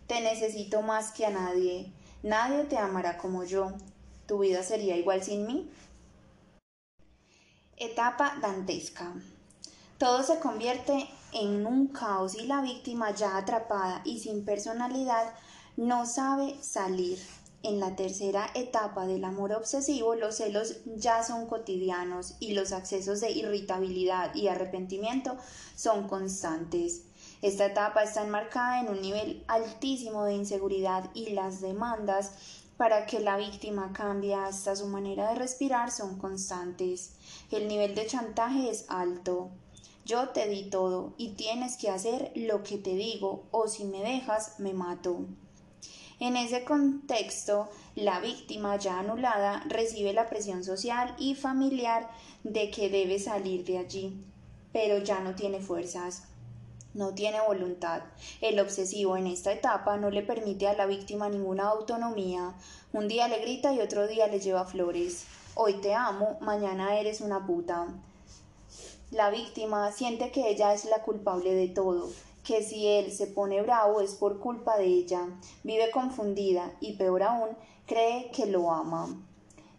Te 0.08 0.22
necesito 0.22 0.82
más 0.82 1.12
que 1.12 1.26
a 1.26 1.32
nadie. 1.32 1.92
Nadie 2.24 2.64
te 2.66 2.78
amará 2.78 3.18
como 3.18 3.44
yo. 3.44 3.74
¿Tu 4.26 4.40
vida 4.40 4.64
sería 4.64 4.98
igual 4.98 5.24
sin 5.24 5.46
mí? 5.46 5.72
Etapa 7.78 8.38
dantesca. 8.42 9.14
Todo 9.98 10.24
se 10.24 10.40
convierte 10.40 11.08
en 11.32 11.66
un 11.66 11.88
caos 11.88 12.36
y 12.36 12.48
la 12.48 12.62
víctima 12.62 13.14
ya 13.14 13.38
atrapada 13.38 14.02
y 14.04 14.20
sin 14.20 14.46
personalidad 14.46 15.34
no 15.76 16.06
sabe 16.06 16.56
salir. 16.62 17.20
En 17.64 17.80
la 17.80 17.96
tercera 17.96 18.50
etapa 18.54 19.08
del 19.08 19.24
amor 19.24 19.52
obsesivo 19.52 20.16
los 20.16 20.38
celos 20.38 20.78
ya 20.96 21.24
son 21.24 21.48
cotidianos 21.48 22.36
y 22.40 22.54
los 22.54 22.72
accesos 22.72 23.20
de 23.22 23.32
irritabilidad 23.32 24.34
y 24.36 24.48
arrepentimiento 24.48 25.38
son 25.76 26.08
constantes. 26.08 27.07
Esta 27.42 27.68
etapa 27.68 28.02
está 28.02 28.24
enmarcada 28.24 28.80
en 28.80 28.90
un 28.90 29.00
nivel 29.00 29.44
altísimo 29.48 30.24
de 30.24 30.34
inseguridad 30.34 31.12
y 31.14 31.30
las 31.30 31.62
demandas 31.62 32.32
para 32.78 33.06
que 33.06 33.20
la 33.20 33.38
víctima 33.38 33.94
cambie 33.94 34.34
hasta 34.34 34.76
su 34.76 34.88
manera 34.88 35.30
de 35.30 35.36
respirar 35.36 35.92
son 35.92 36.18
constantes. 36.18 37.14
El 37.52 37.68
nivel 37.68 37.94
de 37.94 38.08
chantaje 38.08 38.72
es 38.72 38.86
alto. 38.90 39.50
Yo 40.04 40.30
te 40.30 40.48
di 40.48 40.70
todo 40.70 41.14
y 41.18 41.34
tienes 41.34 41.78
que 41.78 41.90
hacer 41.90 42.32
lo 42.36 42.64
que 42.64 42.78
te 42.78 42.96
digo 42.96 43.44
o 43.52 43.68
si 43.68 43.84
me 43.84 44.02
dejas 44.02 44.60
me 44.60 44.74
mato. 44.74 45.26
En 46.20 46.36
ese 46.38 46.64
contexto, 46.64 47.70
la 47.94 48.20
víctima 48.20 48.78
ya 48.78 48.98
anulada 48.98 49.64
recibe 49.68 50.14
la 50.14 50.28
presión 50.28 50.64
social 50.64 51.14
y 51.20 51.36
familiar 51.36 52.10
de 52.44 52.72
que 52.72 52.90
debe 52.90 53.20
salir 53.20 53.64
de 53.66 53.78
allí, 53.78 54.26
pero 54.74 54.98
ya 54.98 55.20
no 55.20 55.36
tiene 55.36 55.60
fuerzas 55.60 56.24
no 56.98 57.14
tiene 57.14 57.40
voluntad. 57.40 58.02
El 58.42 58.60
obsesivo 58.60 59.16
en 59.16 59.28
esta 59.28 59.54
etapa 59.54 59.98
no 59.98 60.10
le 60.10 60.24
permite 60.24 60.68
a 60.68 60.74
la 60.74 60.88
víctima 60.88 61.30
ninguna 61.30 61.70
autonomía. 61.70 62.56
Un 62.92 63.08
día 63.08 63.28
le 63.28 63.40
grita 63.40 63.72
y 63.74 63.80
otro 63.80 64.08
día 64.08 64.28
le 64.28 64.40
lleva 64.40 64.66
flores. 64.66 65.26
Hoy 65.56 65.76
te 65.76 65.94
amo, 65.94 66.38
mañana 66.42 67.00
eres 67.00 67.22
una 67.22 67.46
puta. 67.46 67.88
La 69.12 69.30
víctima 69.30 69.92
siente 69.92 70.32
que 70.32 70.50
ella 70.50 70.74
es 70.74 70.86
la 70.86 71.04
culpable 71.04 71.54
de 71.54 71.70
todo, 71.70 72.10
que 72.44 72.64
si 72.64 72.88
él 72.88 73.12
se 73.12 73.28
pone 73.28 73.62
bravo 73.62 74.02
es 74.02 74.16
por 74.16 74.40
culpa 74.40 74.78
de 74.78 74.86
ella. 74.86 75.22
Vive 75.64 75.92
confundida 75.92 76.74
y 76.82 76.94
peor 76.94 77.24
aún, 77.24 77.50
cree 77.86 78.32
que 78.32 78.48
lo 78.48 78.72
ama. 78.72 79.27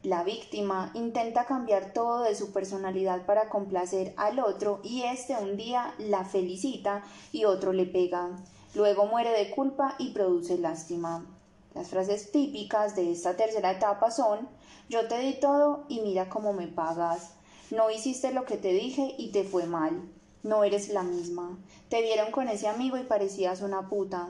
La 0.04 0.22
víctima 0.22 0.92
intenta 0.94 1.44
cambiar 1.44 1.92
todo 1.92 2.22
de 2.22 2.36
su 2.36 2.52
personalidad 2.52 3.26
para 3.26 3.48
complacer 3.48 4.14
al 4.16 4.38
otro 4.38 4.78
y 4.84 5.02
éste 5.02 5.36
un 5.36 5.56
día 5.56 5.92
la 5.98 6.24
felicita 6.24 7.02
y 7.32 7.46
otro 7.46 7.72
le 7.72 7.84
pega. 7.84 8.30
Luego 8.76 9.06
muere 9.06 9.30
de 9.30 9.50
culpa 9.50 9.96
y 9.98 10.12
produce 10.12 10.56
lástima. 10.56 11.26
Las 11.74 11.88
frases 11.88 12.30
típicas 12.30 12.94
de 12.94 13.10
esta 13.10 13.36
tercera 13.36 13.72
etapa 13.72 14.12
son 14.12 14.48
yo 14.88 15.08
te 15.08 15.18
di 15.18 15.40
todo 15.40 15.84
y 15.88 16.00
mira 16.00 16.28
cómo 16.28 16.52
me 16.52 16.68
pagas. 16.68 17.32
No 17.72 17.90
hiciste 17.90 18.32
lo 18.32 18.44
que 18.44 18.56
te 18.56 18.72
dije 18.72 19.16
y 19.18 19.32
te 19.32 19.42
fue 19.42 19.66
mal. 19.66 20.08
No 20.44 20.62
eres 20.62 20.90
la 20.90 21.02
misma. 21.02 21.58
Te 21.88 22.02
vieron 22.02 22.30
con 22.30 22.46
ese 22.46 22.68
amigo 22.68 22.98
y 22.98 23.02
parecías 23.02 23.62
una 23.62 23.88
puta. 23.88 24.28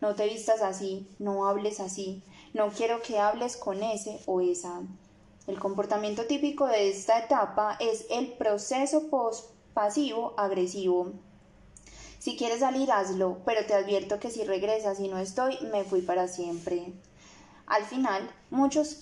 No 0.00 0.14
te 0.14 0.26
vistas 0.26 0.62
así, 0.62 1.06
no 1.18 1.46
hables 1.46 1.78
así. 1.78 2.22
No 2.54 2.70
quiero 2.70 3.02
que 3.02 3.18
hables 3.18 3.58
con 3.58 3.82
ese 3.82 4.18
o 4.24 4.40
esa. 4.40 4.80
El 5.46 5.58
comportamiento 5.58 6.26
típico 6.26 6.66
de 6.66 6.90
esta 6.90 7.18
etapa 7.18 7.76
es 7.80 8.06
el 8.10 8.32
proceso 8.34 9.08
pasivo 9.74 10.34
agresivo. 10.36 11.12
Si 12.18 12.36
quieres 12.36 12.60
salir, 12.60 12.92
hazlo, 12.92 13.38
pero 13.46 13.64
te 13.66 13.74
advierto 13.74 14.20
que 14.20 14.30
si 14.30 14.44
regresas 14.44 15.00
y 15.00 15.08
no 15.08 15.18
estoy, 15.18 15.58
me 15.72 15.84
fui 15.84 16.02
para 16.02 16.28
siempre. 16.28 16.92
Al 17.66 17.84
final, 17.84 18.28
muchos, 18.50 19.00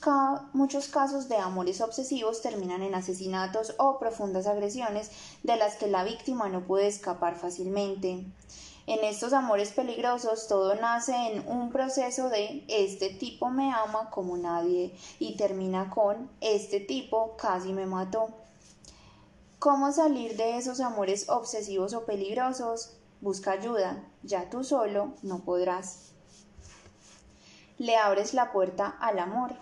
muchos 0.52 0.89
casos 0.89 1.28
de 1.28 1.36
amores 1.36 1.81
obsesivos 1.81 2.43
terminan 2.43 2.82
en 2.82 2.94
asesinatos 2.94 3.74
o 3.78 3.98
profundas 3.98 4.47
agresiones 4.47 5.10
de 5.43 5.56
las 5.56 5.77
que 5.77 5.89
la 5.89 6.05
víctima 6.05 6.48
no 6.48 6.66
puede 6.66 6.86
escapar 6.86 7.36
fácilmente. 7.36 8.27
En 8.89 9.05
estos 9.05 9.35
amores 9.35 9.73
peligrosos 9.73 10.48
todo 10.48 10.74
nace 10.74 11.15
en 11.15 11.47
un 11.47 11.70
proceso 11.70 12.31
de 12.31 12.65
este 12.69 13.10
tipo 13.10 13.51
me 13.51 13.70
ama 13.70 14.09
como 14.09 14.39
nadie 14.39 14.97
y 15.19 15.36
termina 15.36 15.90
con 15.90 16.31
este 16.40 16.81
tipo 16.81 17.36
casi 17.36 17.74
me 17.74 17.85
mató. 17.85 18.31
¿Cómo 19.59 19.93
salir 19.93 20.39
de 20.39 20.56
esos 20.56 20.81
amores 20.81 21.28
obsesivos 21.28 21.93
o 21.93 22.06
peligrosos? 22.06 22.97
Busca 23.20 23.52
ayuda, 23.52 24.02
ya 24.23 24.48
tú 24.48 24.65
solo 24.65 25.12
no 25.20 25.40
podrás. 25.40 26.12
Le 27.77 27.94
abres 27.98 28.32
la 28.32 28.52
puerta 28.52 28.97
al 29.01 29.19
amor. 29.19 29.55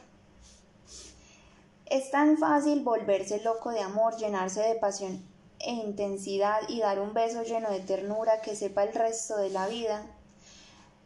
Es 1.86 2.12
tan 2.12 2.38
fácil 2.38 2.84
volverse 2.84 3.42
loco 3.42 3.70
de 3.70 3.80
amor, 3.80 4.16
llenarse 4.18 4.60
de 4.60 4.76
pasión 4.76 5.35
e 5.60 5.72
intensidad 5.72 6.60
y 6.68 6.80
dar 6.80 7.00
un 7.00 7.14
beso 7.14 7.42
lleno 7.42 7.70
de 7.70 7.80
ternura 7.80 8.40
que 8.40 8.56
sepa 8.56 8.84
el 8.84 8.92
resto 8.92 9.36
de 9.36 9.50
la 9.50 9.66
vida. 9.68 10.06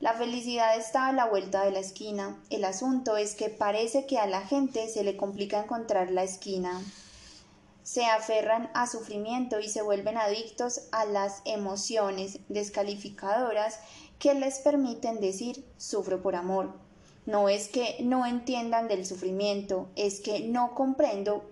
La 0.00 0.14
felicidad 0.14 0.78
está 0.78 1.08
a 1.08 1.12
la 1.12 1.26
vuelta 1.26 1.62
de 1.64 1.72
la 1.72 1.80
esquina. 1.80 2.42
El 2.48 2.64
asunto 2.64 3.18
es 3.18 3.34
que 3.34 3.50
parece 3.50 4.06
que 4.06 4.18
a 4.18 4.26
la 4.26 4.40
gente 4.40 4.88
se 4.88 5.04
le 5.04 5.16
complica 5.16 5.60
encontrar 5.60 6.10
la 6.10 6.22
esquina. 6.22 6.80
Se 7.82 8.06
aferran 8.06 8.70
a 8.72 8.86
sufrimiento 8.86 9.60
y 9.60 9.68
se 9.68 9.82
vuelven 9.82 10.16
adictos 10.16 10.88
a 10.90 11.04
las 11.04 11.42
emociones 11.44 12.38
descalificadoras 12.48 13.78
que 14.18 14.32
les 14.32 14.60
permiten 14.60 15.20
decir 15.20 15.66
sufro 15.76 16.22
por 16.22 16.34
amor. 16.34 16.72
No 17.26 17.50
es 17.50 17.68
que 17.68 17.98
no 18.00 18.24
entiendan 18.24 18.88
del 18.88 19.04
sufrimiento, 19.04 19.88
es 19.96 20.20
que 20.20 20.40
no 20.40 20.74
comprendo 20.74 21.49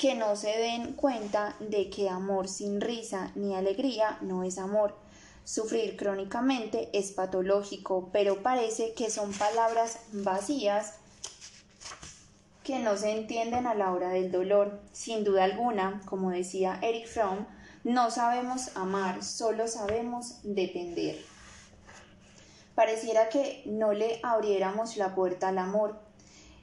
que 0.00 0.14
no 0.14 0.34
se 0.34 0.56
den 0.56 0.94
cuenta 0.94 1.54
de 1.60 1.90
que 1.90 2.08
amor 2.08 2.48
sin 2.48 2.80
risa 2.80 3.32
ni 3.34 3.54
alegría 3.54 4.16
no 4.22 4.44
es 4.44 4.56
amor. 4.56 4.96
Sufrir 5.44 5.94
crónicamente 5.98 6.88
es 6.94 7.12
patológico, 7.12 8.08
pero 8.10 8.42
parece 8.42 8.94
que 8.94 9.10
son 9.10 9.30
palabras 9.34 9.98
vacías 10.12 10.94
que 12.64 12.78
no 12.78 12.96
se 12.96 13.10
entienden 13.10 13.66
a 13.66 13.74
la 13.74 13.92
hora 13.92 14.08
del 14.08 14.32
dolor. 14.32 14.80
Sin 14.90 15.22
duda 15.22 15.44
alguna, 15.44 16.00
como 16.06 16.30
decía 16.30 16.78
Eric 16.80 17.06
Fromm, 17.06 17.46
no 17.84 18.10
sabemos 18.10 18.74
amar, 18.78 19.22
solo 19.22 19.68
sabemos 19.68 20.38
depender. 20.44 21.18
Pareciera 22.74 23.28
que 23.28 23.64
no 23.66 23.92
le 23.92 24.18
abriéramos 24.22 24.96
la 24.96 25.14
puerta 25.14 25.48
al 25.48 25.58
amor, 25.58 26.00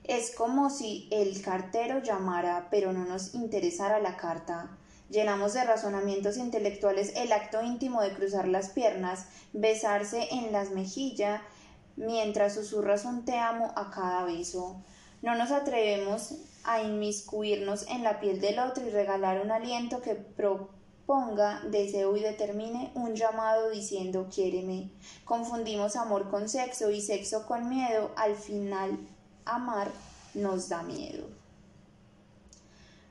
es 0.08 0.34
como 0.36 0.70
si 0.70 1.08
el 1.12 1.42
cartero 1.42 2.02
llamara, 2.02 2.68
pero 2.72 2.94
no 2.94 3.06
nos 3.06 3.36
interesara 3.36 4.00
la 4.00 4.16
carta. 4.16 4.78
Llenamos 5.10 5.54
de 5.54 5.64
razonamientos 5.64 6.38
intelectuales 6.38 7.14
el 7.16 7.32
acto 7.32 7.62
íntimo 7.62 8.02
de 8.02 8.14
cruzar 8.14 8.48
las 8.48 8.70
piernas, 8.70 9.28
besarse 9.54 10.28
en 10.32 10.52
las 10.52 10.72
mejillas, 10.72 11.42
mientras 11.96 12.56
susurras 12.56 13.06
un 13.06 13.26
te 13.26 13.38
amo 13.38 13.74
a 13.76 13.92
cada 13.92 14.24
beso. 14.24 14.82
No 15.22 15.36
nos 15.36 15.52
atrevemos 15.52 16.36
a 16.64 16.82
inmiscuirnos 16.82 17.88
en 17.88 18.04
la 18.04 18.20
piel 18.20 18.40
del 18.40 18.60
otro 18.60 18.86
y 18.86 18.90
regalar 18.90 19.42
un 19.42 19.52
aliento 19.52 20.02
que 20.02 20.16
proponga 20.16 21.62
deseo 21.70 22.16
y 22.16 22.22
determine 22.22 22.92
un 22.96 23.16
llamado 23.16 23.70
diciendo 23.70 24.30
quiéreme. 24.34 24.92
Confundimos 25.26 25.96
amor 25.96 26.30
con 26.30 26.48
sexo 26.48 26.92
y 26.92 27.02
sexo 27.02 27.46
con 27.46 27.70
miedo. 27.70 28.12
Al 28.16 28.36
final 28.36 29.00
amar 29.56 29.92
nos 30.34 30.70
da 30.70 30.84
miedo. 30.84 31.28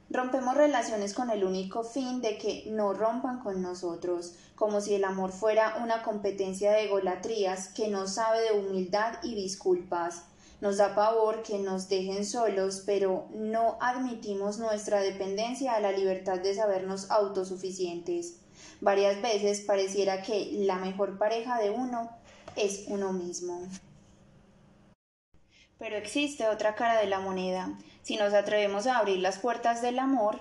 Rompemos 0.09 0.57
relaciones 0.57 1.15
con 1.15 1.31
el 1.31 1.43
único 1.43 1.83
fin 1.83 2.21
de 2.21 2.39
que 2.39 2.65
no 2.71 2.93
rompan 2.93 3.41
con 3.41 3.61
nosotros, 3.61 4.35
como 4.55 4.81
si 4.81 4.95
el 4.95 5.05
amor 5.05 5.33
fuera 5.33 5.79
una 5.83 6.03
competencia 6.05 6.71
de 6.71 6.85
egolatrías 6.85 7.69
que 7.69 7.89
no 7.89 8.07
sabe 8.07 8.41
de 8.43 8.53
humildad 8.53 9.19
y 9.25 9.35
disculpas. 9.35 10.23
Nos 10.61 10.77
da 10.77 10.95
pavor 10.95 11.43
que 11.43 11.59
nos 11.59 11.89
dejen 11.89 12.25
solos, 12.25 12.85
pero 12.87 13.27
no 13.35 13.77
admitimos 13.81 14.59
nuestra 14.59 15.01
dependencia 15.01 15.75
a 15.75 15.81
la 15.81 15.93
libertad 15.93 16.39
de 16.39 16.55
sabernos 16.55 17.11
autosuficientes. 17.11 18.39
Varias 18.81 19.21
veces 19.21 19.61
pareciera 19.61 20.23
que 20.23 20.51
la 20.53 20.77
mejor 20.77 21.19
pareja 21.19 21.59
de 21.59 21.71
uno 21.71 22.11
es 22.55 22.85
uno 22.87 23.13
mismo. 23.13 23.69
Pero 25.79 25.97
existe 25.97 26.49
otra 26.49 26.75
cara 26.75 27.01
de 27.01 27.07
la 27.07 27.21
moneda. 27.21 27.77
Si 28.03 28.17
nos 28.17 28.33
atrevemos 28.33 28.87
a 28.87 28.99
abrir 28.99 29.19
las 29.19 29.39
puertas 29.39 29.83
del 29.83 29.99
amor, 29.99 30.41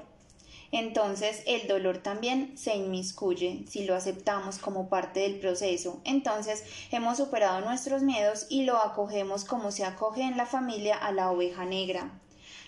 entonces 0.72 1.44
el 1.46 1.68
dolor 1.68 2.00
también 2.00 2.58
se 2.58 2.76
inmiscuye 2.76 3.64
si 3.68 3.86
lo 3.86 3.96
aceptamos 3.96 4.58
como 4.58 4.90
parte 4.90 5.22
del 5.22 5.40
proceso. 5.40 6.02
Entonces 6.04 6.64
hemos 6.92 7.18
superado 7.18 7.62
nuestros 7.62 8.02
miedos 8.02 8.48
y 8.50 8.64
lo 8.64 8.78
acogemos 8.78 9.46
como 9.46 9.72
se 9.72 9.86
acoge 9.86 10.24
en 10.24 10.38
la 10.38 10.46
familia 10.46 10.98
a 10.98 11.12
la 11.12 11.32
oveja 11.32 11.66
negra. 11.66 12.12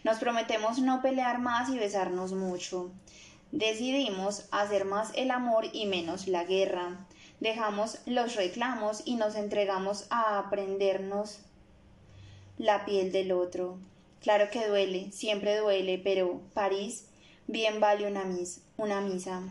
Nos 0.04 0.20
prometemos 0.20 0.80
no 0.80 1.02
pelear 1.02 1.40
más 1.40 1.70
y 1.70 1.78
besarnos 1.78 2.34
mucho. 2.34 2.92
Decidimos 3.52 4.46
hacer 4.52 4.86
más 4.86 5.12
el 5.16 5.32
amor 5.32 5.66
y 5.74 5.86
menos 5.86 6.28
la 6.28 6.44
guerra. 6.44 7.08
Dejamos 7.40 8.00
los 8.06 8.36
reclamos 8.36 9.02
y 9.06 9.16
nos 9.16 9.36
entregamos 9.36 10.06
a 10.10 10.40
aprendernos 10.40 11.40
la 12.58 12.86
piel 12.86 13.12
del 13.12 13.32
otro. 13.32 13.78
Claro 14.22 14.50
que 14.50 14.68
duele, 14.68 15.12
siempre 15.12 15.58
duele, 15.58 16.00
pero 16.04 16.42
París 16.54 17.06
bien 17.48 17.80
vale 17.80 18.08
una, 18.08 18.26
una 18.78 19.02
misa. 19.02 19.42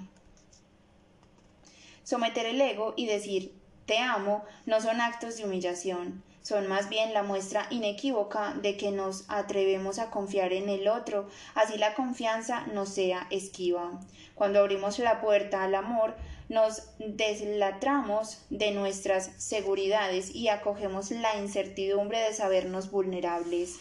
Someter 2.05 2.47
el 2.47 2.61
ego 2.61 2.95
y 2.97 3.07
decir 3.07 3.53
te 3.87 3.99
amo 3.99 4.45
no 4.67 4.81
son 4.81 5.01
actos 5.01 5.37
de 5.37 5.45
humillación, 5.45 6.23
son 6.43 6.67
más 6.67 6.89
bien 6.89 7.15
la 7.15 7.23
muestra 7.23 7.67
inequívoca 7.71 8.55
de 8.55 8.77
que 8.77 8.91
nos 8.91 9.25
atrevemos 9.29 9.99
a 9.99 10.11
confiar 10.11 10.53
en 10.53 10.69
el 10.69 10.89
otro, 10.89 11.29
así 11.55 11.79
la 11.79 11.95
confianza 11.95 12.67
no 12.73 12.85
sea 12.87 13.27
esquiva. 13.31 14.01
Cuando 14.35 14.61
abrimos 14.61 14.99
la 14.99 15.21
puerta 15.21 15.63
al 15.63 15.75
amor, 15.75 16.17
nos 16.49 16.83
deslatramos 16.99 18.39
de 18.51 18.71
nuestras 18.71 19.31
seguridades 19.37 20.35
y 20.35 20.49
acogemos 20.49 21.11
la 21.11 21.37
incertidumbre 21.39 22.21
de 22.21 22.33
sabernos 22.33 22.91
vulnerables. 22.91 23.77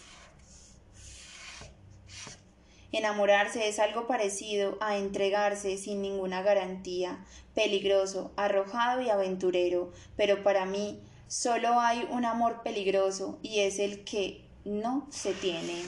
Enamorarse 2.92 3.68
es 3.68 3.78
algo 3.78 4.06
parecido 4.06 4.78
a 4.80 4.96
entregarse 4.96 5.76
sin 5.76 6.00
ninguna 6.02 6.42
garantía, 6.42 7.24
peligroso, 7.54 8.32
arrojado 8.36 9.02
y 9.02 9.10
aventurero, 9.10 9.92
pero 10.16 10.42
para 10.42 10.64
mí 10.64 11.00
solo 11.28 11.80
hay 11.80 12.06
un 12.10 12.24
amor 12.24 12.62
peligroso 12.62 13.38
y 13.42 13.60
es 13.60 13.78
el 13.78 14.04
que 14.04 14.44
no 14.64 15.06
se 15.10 15.34
tiene. 15.34 15.82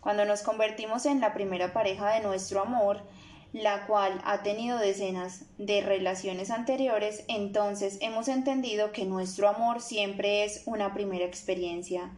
Cuando 0.00 0.24
nos 0.24 0.42
convertimos 0.42 1.06
en 1.06 1.20
la 1.20 1.34
primera 1.34 1.72
pareja 1.72 2.12
de 2.12 2.20
nuestro 2.20 2.60
amor, 2.60 3.02
la 3.56 3.86
cual 3.86 4.20
ha 4.26 4.42
tenido 4.42 4.76
decenas 4.78 5.46
de 5.56 5.80
relaciones 5.80 6.50
anteriores, 6.50 7.24
entonces 7.26 7.96
hemos 8.02 8.28
entendido 8.28 8.92
que 8.92 9.06
nuestro 9.06 9.48
amor 9.48 9.80
siempre 9.80 10.44
es 10.44 10.62
una 10.66 10.92
primera 10.92 11.24
experiencia. 11.24 12.10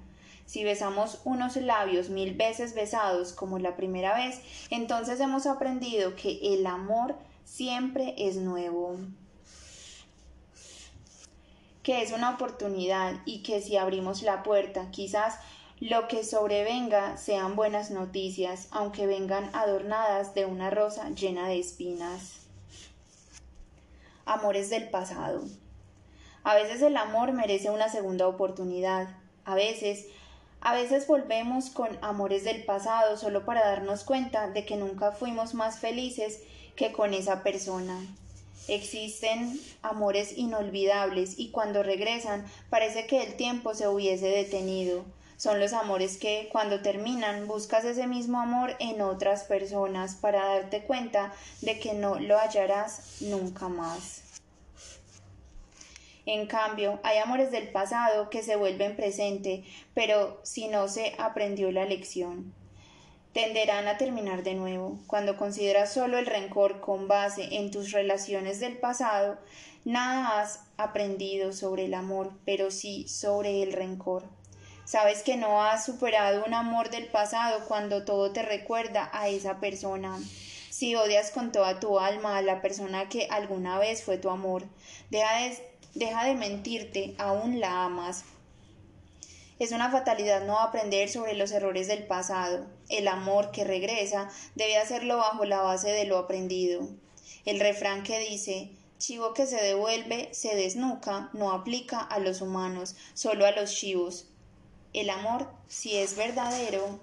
Si 0.47 0.65
besamos 0.65 1.21
unos 1.25 1.55
labios 1.55 2.11
mil 2.11 2.35
veces 2.35 2.75
besados 2.75 3.33
como 3.33 3.61
la 3.61 3.77
primera 3.77 4.17
vez, 4.17 4.41
entonces 4.71 5.21
hemos 5.21 5.47
aprendido 5.47 6.17
que 6.17 6.41
el 6.55 6.67
amor 6.67 7.15
siempre 7.45 8.17
es 8.19 8.35
nuevo 8.37 8.97
que 11.85 12.03
es 12.03 12.13
una 12.13 12.35
oportunidad 12.35 13.15
y 13.25 13.43
que 13.43 13.63
si 13.63 13.79
abrimos 13.79 14.21
la 14.21 14.43
puerta 14.43 14.91
quizás 14.91 15.39
lo 15.81 16.09
que 16.09 16.25
sobrevenga 16.25 17.17
sean 17.17 17.55
buenas 17.55 17.91
noticias, 17.91 18.67
aunque 18.73 19.07
vengan 19.07 19.49
adornadas 19.55 20.35
de 20.35 20.45
una 20.45 20.71
rosa 20.71 21.11
llena 21.11 21.49
de 21.49 21.61
espinas. 21.61 22.41
Amores 24.25 24.71
del 24.71 24.91
pasado. 24.91 25.45
A 26.43 26.55
veces 26.55 26.83
el 26.83 26.97
amor 26.97 27.33
merece 27.33 27.71
una 27.71 27.89
segunda 27.89 28.27
oportunidad. 28.27 29.09
A 29.45 29.55
veces, 29.55 30.07
a 30.61 30.75
veces 30.75 31.07
volvemos 31.07 31.71
con 31.71 31.97
amores 32.03 32.43
del 32.43 32.65
pasado 32.65 33.17
solo 33.17 33.45
para 33.45 33.65
darnos 33.65 34.03
cuenta 34.03 34.51
de 34.51 34.65
que 34.65 34.77
nunca 34.77 35.13
fuimos 35.13 35.55
más 35.55 35.79
felices 35.79 36.43
que 36.75 36.91
con 36.91 37.15
esa 37.15 37.45
persona. 37.45 38.01
Existen 38.67 39.59
amores 39.83 40.37
inolvidables 40.37 41.39
y 41.39 41.51
cuando 41.51 41.85
regresan 41.85 42.45
parece 42.69 43.07
que 43.07 43.23
el 43.23 43.37
tiempo 43.37 43.75
se 43.75 43.87
hubiese 43.87 44.27
detenido 44.27 45.05
son 45.39 45.61
los 45.61 45.73
amores 45.73 46.19
que, 46.19 46.49
cuando 46.51 46.83
terminan, 46.83 47.47
buscas 47.47 47.85
ese 47.85 48.09
mismo 48.09 48.41
amor 48.41 48.75
en 48.81 49.01
otras 49.01 49.45
personas 49.45 50.17
para 50.17 50.45
darte 50.45 50.83
cuenta 50.83 51.33
de 51.63 51.79
que 51.79 51.95
no 51.95 52.17
lo 52.17 52.37
hallarás 52.37 53.21
nunca 53.21 53.69
más. 53.69 54.23
En 56.27 56.47
cambio, 56.49 56.99
hay 57.05 57.19
amores 57.19 57.53
del 57.53 57.69
pasado 57.69 58.31
que 58.31 58.43
se 58.43 58.57
vuelven 58.57 58.97
presente, 58.97 59.65
pero 59.95 60.41
si 60.43 60.67
no 60.67 60.89
se 60.89 61.15
aprendió 61.19 61.71
la 61.71 61.85
lección, 61.85 62.53
tenderán 63.33 63.87
a 63.87 63.97
terminar 63.97 64.43
de 64.43 64.55
nuevo. 64.55 64.99
Cuando 65.07 65.37
consideras 65.37 65.93
solo 65.93 66.19
el 66.19 66.27
rencor 66.27 66.81
con 66.81 67.07
base 67.07 67.57
en 67.59 67.71
tus 67.71 67.93
relaciones 67.93 68.59
del 68.59 68.77
pasado, 68.77 69.39
nada 69.85 70.41
has 70.41 70.65
aprendido 70.77 71.53
sobre 71.53 71.85
el 71.85 71.95
amor, 71.95 72.33
pero 72.45 72.73
sí 72.73 73.07
sobre 73.07 73.63
el 73.63 73.73
rencor. 73.73 74.25
Sabes 74.89 75.23
que 75.23 75.37
no 75.37 75.63
has 75.63 75.85
superado 75.85 76.47
un 76.47 76.55
amor 76.55 76.89
del 76.89 77.09
pasado 77.09 77.67
cuando 77.69 78.07
todo 78.07 78.33
te 78.33 78.41
recuerda 78.41 79.11
a 79.13 79.29
esa 79.29 79.61
persona. 79.61 80.19
Si 80.71 80.97
odias 80.97 81.31
con 81.31 81.53
toda 81.53 81.79
tu 81.79 81.99
alma 81.99 82.39
a 82.39 82.43
la 82.43 82.63
persona 82.63 83.07
que 83.11 83.29
alguna 83.31 83.79
vez 83.79 84.03
fue 84.03 84.17
tu 84.17 84.31
amor, 84.31 84.65
deja 85.11 85.41
de, 85.41 85.59
deja 85.93 86.25
de 86.25 86.35
mentirte, 86.37 87.15
aún 87.19 87.61
la 87.61 87.85
amas. 87.85 88.25
Es 89.59 89.73
una 89.73 89.91
fatalidad 89.91 90.47
no 90.47 90.59
aprender 90.59 91.11
sobre 91.11 91.35
los 91.35 91.53
errores 91.53 91.87
del 91.87 92.07
pasado. 92.07 92.65
El 92.89 93.09
amor 93.09 93.51
que 93.51 93.65
regresa 93.65 94.31
debe 94.55 94.79
hacerlo 94.79 95.19
bajo 95.19 95.45
la 95.45 95.61
base 95.61 95.91
de 95.91 96.07
lo 96.07 96.17
aprendido. 96.17 96.89
El 97.45 97.61
refrán 97.61 98.05
que 98.05 98.21
dice 98.21 98.71
chivo 98.97 99.35
que 99.35 99.45
se 99.45 99.63
devuelve 99.63 100.31
se 100.33 100.57
desnuca 100.57 101.29
no 101.35 101.53
aplica 101.53 102.01
a 102.01 102.21
los 102.21 102.41
humanos, 102.41 102.97
solo 103.13 103.45
a 103.45 103.51
los 103.51 103.71
chivos. 103.75 104.28
El 104.93 105.11
amor, 105.11 105.49
si 105.69 105.97
es 105.97 106.17
verdadero, 106.17 106.99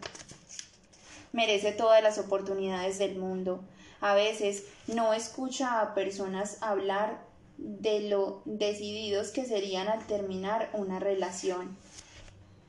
merece 1.33 1.71
todas 1.71 2.01
las 2.01 2.17
oportunidades 2.17 2.97
del 2.97 3.15
mundo. 3.15 3.63
A 4.01 4.15
veces 4.15 4.63
no 4.87 5.13
escucha 5.13 5.81
a 5.81 5.93
personas 5.93 6.57
hablar 6.61 7.21
de 7.57 8.01
lo 8.01 8.41
decididos 8.45 9.31
que 9.31 9.45
serían 9.45 9.87
al 9.87 10.05
terminar 10.07 10.69
una 10.73 10.99
relación. 10.99 11.77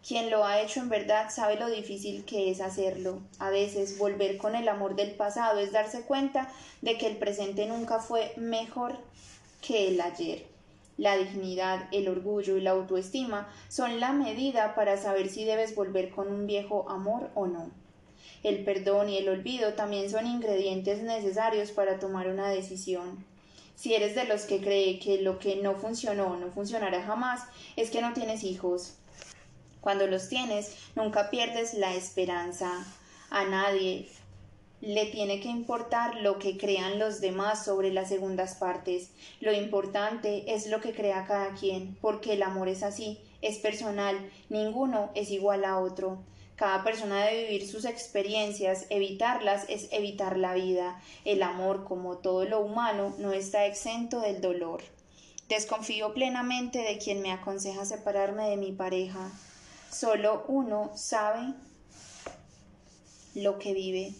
Quien 0.07 0.31
lo 0.31 0.45
ha 0.45 0.61
hecho 0.61 0.81
en 0.81 0.89
verdad 0.89 1.31
sabe 1.31 1.57
lo 1.57 1.69
difícil 1.69 2.25
que 2.25 2.51
es 2.51 2.61
hacerlo. 2.61 3.21
A 3.41 3.51
veces 3.51 3.99
volver 3.99 4.37
con 4.37 4.55
el 4.55 4.69
amor 4.69 4.95
del 4.95 5.13
pasado 5.13 5.59
es 5.59 5.73
darse 5.73 6.03
cuenta 6.03 6.49
de 6.81 6.97
que 6.97 7.09
el 7.09 7.17
presente 7.17 7.67
nunca 7.67 7.99
fue 7.99 8.33
mejor 8.37 8.97
que 9.61 9.89
el 9.89 10.01
ayer. 10.01 10.56
La 10.97 11.17
dignidad, 11.17 11.89
el 11.93 12.09
orgullo 12.09 12.57
y 12.57 12.63
la 12.63 12.71
autoestima 12.71 13.49
son 13.69 14.01
la 14.01 14.13
medida 14.13 14.75
para 14.75 14.97
saber 14.97 15.29
si 15.29 15.45
debes 15.45 15.75
volver 15.75 16.11
con 16.11 16.29
un 16.29 16.47
viejo 16.47 16.89
amor 16.89 17.31
o 17.35 17.47
no. 17.47 17.71
El 18.43 18.65
perdón 18.65 19.09
y 19.09 19.19
el 19.19 19.29
olvido 19.29 19.75
también 19.75 20.11
son 20.11 20.27
ingredientes 20.27 21.03
necesarios 21.03 21.71
para 21.71 21.99
tomar 21.99 22.29
una 22.29 22.49
decisión. 22.49 23.25
Si 23.75 23.95
eres 23.95 24.15
de 24.15 24.25
los 24.25 24.43
que 24.43 24.61
cree 24.61 24.99
que 24.99 25.21
lo 25.21 25.39
que 25.39 25.57
no 25.57 25.75
funcionó 25.75 26.37
no 26.37 26.51
funcionará 26.51 27.03
jamás, 27.03 27.43
es 27.77 27.91
que 27.91 28.01
no 28.01 28.15
tienes 28.15 28.43
hijos. 28.43 28.95
Cuando 29.83 30.07
los 30.07 30.29
tienes, 30.29 30.75
nunca 30.97 31.29
pierdes 31.29 31.75
la 31.75 31.95
esperanza. 31.95 32.87
A 33.31 33.45
nadie 33.45 34.09
le 34.81 35.07
tiene 35.07 35.41
que 35.41 35.49
importar 35.49 36.17
lo 36.17 36.39
que 36.39 36.59
crean 36.59 36.99
los 36.99 37.21
demás 37.21 37.65
sobre 37.65 37.93
las 37.93 38.09
segundas 38.09 38.55
partes. 38.57 39.11
Lo 39.41 39.53
importante 39.53 40.55
es 40.55 40.67
lo 40.67 40.81
que 40.81 40.93
crea 40.93 41.27
cada 41.27 41.55
quien, 41.55 41.97
porque 42.01 42.35
el 42.35 42.43
amor 42.43 42.69
es 42.69 42.83
así, 42.83 43.19
es 43.41 43.59
personal, 43.59 44.31
ninguno 44.49 45.11
es 45.15 45.31
igual 45.31 45.65
a 45.65 45.79
otro. 45.79 46.19
Cada 46.57 46.85
persona 46.85 47.25
debe 47.25 47.45
vivir 47.45 47.69
sus 47.69 47.85
experiencias, 47.85 48.87
evitarlas 48.89 49.67
es 49.69 49.89
evitar 49.93 50.39
la 50.39 50.55
vida. 50.55 51.03
El 51.25 51.43
amor, 51.43 51.85
como 51.85 52.19
todo 52.19 52.45
lo 52.45 52.61
humano, 52.61 53.15
no 53.19 53.33
está 53.33 53.67
exento 53.67 54.21
del 54.21 54.41
dolor. 54.41 54.83
Desconfío 55.49 56.15
plenamente 56.15 56.79
de 56.79 56.99
quien 56.99 57.21
me 57.21 57.31
aconseja 57.31 57.85
separarme 57.85 58.49
de 58.49 58.57
mi 58.57 58.73
pareja. 58.73 59.31
Solo 59.91 60.45
uno 60.49 60.91
sabe 60.95 61.53
lo 63.35 63.59
que 63.59 63.75
vive. 63.75 64.15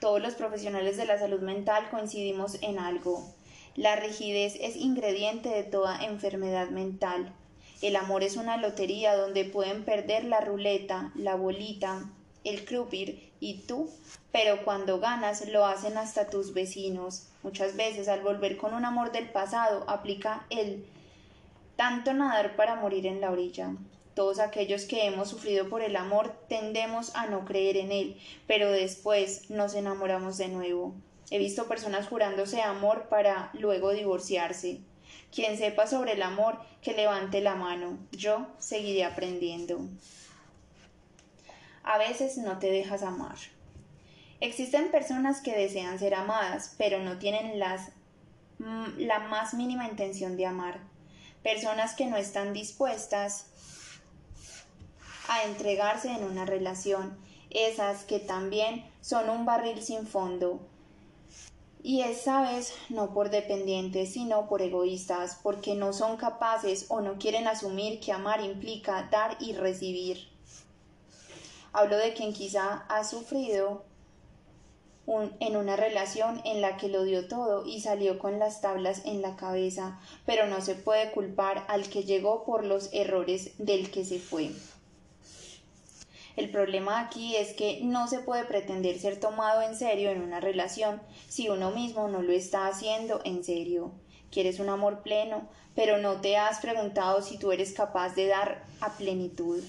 Todos 0.00 0.22
los 0.22 0.34
profesionales 0.34 0.96
de 0.96 1.04
la 1.04 1.18
salud 1.18 1.40
mental 1.40 1.90
coincidimos 1.90 2.56
en 2.62 2.78
algo. 2.78 3.34
La 3.76 3.96
rigidez 3.96 4.56
es 4.58 4.76
ingrediente 4.76 5.50
de 5.50 5.62
toda 5.62 6.02
enfermedad 6.02 6.70
mental. 6.70 7.34
El 7.82 7.96
amor 7.96 8.22
es 8.22 8.36
una 8.36 8.56
lotería 8.56 9.14
donde 9.14 9.44
pueden 9.44 9.84
perder 9.84 10.24
la 10.24 10.40
ruleta, 10.40 11.12
la 11.14 11.34
bolita, 11.34 12.10
el 12.44 12.64
crupir 12.64 13.30
y 13.40 13.66
tú, 13.66 13.90
pero 14.32 14.64
cuando 14.64 15.00
ganas 15.00 15.46
lo 15.46 15.66
hacen 15.66 15.98
hasta 15.98 16.30
tus 16.30 16.54
vecinos. 16.54 17.28
Muchas 17.42 17.76
veces 17.76 18.08
al 18.08 18.22
volver 18.22 18.56
con 18.56 18.72
un 18.72 18.86
amor 18.86 19.12
del 19.12 19.28
pasado 19.28 19.84
aplica 19.86 20.46
el 20.48 20.86
tanto 21.76 22.14
nadar 22.14 22.56
para 22.56 22.76
morir 22.76 23.06
en 23.06 23.20
la 23.20 23.30
orilla. 23.30 23.74
Todos 24.14 24.40
aquellos 24.40 24.84
que 24.84 25.06
hemos 25.06 25.28
sufrido 25.28 25.68
por 25.68 25.82
el 25.82 25.96
amor 25.96 26.34
tendemos 26.48 27.14
a 27.14 27.26
no 27.26 27.44
creer 27.44 27.76
en 27.76 27.92
él, 27.92 28.20
pero 28.46 28.70
después 28.70 29.50
nos 29.50 29.74
enamoramos 29.74 30.36
de 30.36 30.48
nuevo. 30.48 30.94
He 31.30 31.38
visto 31.38 31.68
personas 31.68 32.08
jurándose 32.08 32.60
amor 32.60 33.08
para 33.08 33.50
luego 33.52 33.92
divorciarse. 33.92 34.80
Quien 35.32 35.56
sepa 35.56 35.86
sobre 35.86 36.12
el 36.12 36.22
amor, 36.22 36.58
que 36.82 36.92
levante 36.92 37.40
la 37.40 37.54
mano. 37.54 37.98
Yo 38.10 38.48
seguiré 38.58 39.04
aprendiendo. 39.04 39.80
A 41.84 41.98
veces 41.98 42.36
no 42.38 42.58
te 42.58 42.70
dejas 42.70 43.02
amar. 43.02 43.36
Existen 44.40 44.90
personas 44.90 45.40
que 45.40 45.56
desean 45.56 45.98
ser 45.98 46.14
amadas, 46.14 46.74
pero 46.78 46.98
no 46.98 47.18
tienen 47.18 47.58
las, 47.58 47.90
mm, 48.58 48.98
la 48.98 49.20
más 49.20 49.54
mínima 49.54 49.86
intención 49.86 50.36
de 50.36 50.46
amar. 50.46 50.80
Personas 51.42 51.94
que 51.94 52.06
no 52.06 52.16
están 52.16 52.52
dispuestas 52.52 53.49
a 55.30 55.44
entregarse 55.44 56.10
en 56.10 56.24
una 56.24 56.44
relación, 56.44 57.16
esas 57.50 58.02
que 58.02 58.18
también 58.18 58.84
son 59.00 59.30
un 59.30 59.46
barril 59.46 59.80
sin 59.80 60.08
fondo. 60.08 60.58
Y 61.84 62.02
esa 62.02 62.42
vez 62.42 62.74
no 62.88 63.14
por 63.14 63.30
dependientes, 63.30 64.12
sino 64.12 64.48
por 64.48 64.60
egoístas, 64.60 65.38
porque 65.40 65.76
no 65.76 65.92
son 65.92 66.16
capaces 66.16 66.86
o 66.88 67.00
no 67.00 67.16
quieren 67.18 67.46
asumir 67.46 68.00
que 68.00 68.10
amar 68.10 68.44
implica 68.44 69.08
dar 69.12 69.36
y 69.38 69.52
recibir. 69.52 70.28
Hablo 71.72 71.96
de 71.96 72.12
quien 72.12 72.32
quizá 72.32 72.84
ha 72.88 73.04
sufrido 73.04 73.84
en 75.06 75.56
una 75.56 75.76
relación 75.76 76.40
en 76.44 76.60
la 76.60 76.76
que 76.76 76.88
lo 76.88 77.04
dio 77.04 77.28
todo 77.28 77.64
y 77.64 77.80
salió 77.80 78.18
con 78.18 78.40
las 78.40 78.60
tablas 78.60 79.02
en 79.04 79.22
la 79.22 79.36
cabeza, 79.36 80.00
pero 80.26 80.48
no 80.48 80.60
se 80.60 80.74
puede 80.74 81.12
culpar 81.12 81.64
al 81.68 81.88
que 81.88 82.02
llegó 82.02 82.44
por 82.44 82.64
los 82.64 82.90
errores 82.92 83.52
del 83.58 83.92
que 83.92 84.04
se 84.04 84.18
fue. 84.18 84.50
El 86.40 86.48
problema 86.48 87.00
aquí 87.00 87.36
es 87.36 87.52
que 87.52 87.80
no 87.82 88.08
se 88.08 88.20
puede 88.20 88.44
pretender 88.44 88.98
ser 88.98 89.20
tomado 89.20 89.60
en 89.60 89.76
serio 89.76 90.10
en 90.10 90.22
una 90.22 90.40
relación 90.40 91.02
si 91.28 91.50
uno 91.50 91.70
mismo 91.70 92.08
no 92.08 92.22
lo 92.22 92.32
está 92.32 92.66
haciendo 92.66 93.20
en 93.24 93.44
serio. 93.44 93.92
Quieres 94.30 94.58
un 94.58 94.70
amor 94.70 95.02
pleno, 95.02 95.50
pero 95.74 95.98
no 95.98 96.22
te 96.22 96.38
has 96.38 96.60
preguntado 96.60 97.20
si 97.20 97.38
tú 97.38 97.52
eres 97.52 97.74
capaz 97.74 98.14
de 98.14 98.28
dar 98.28 98.64
a 98.80 98.96
plenitud. 98.96 99.62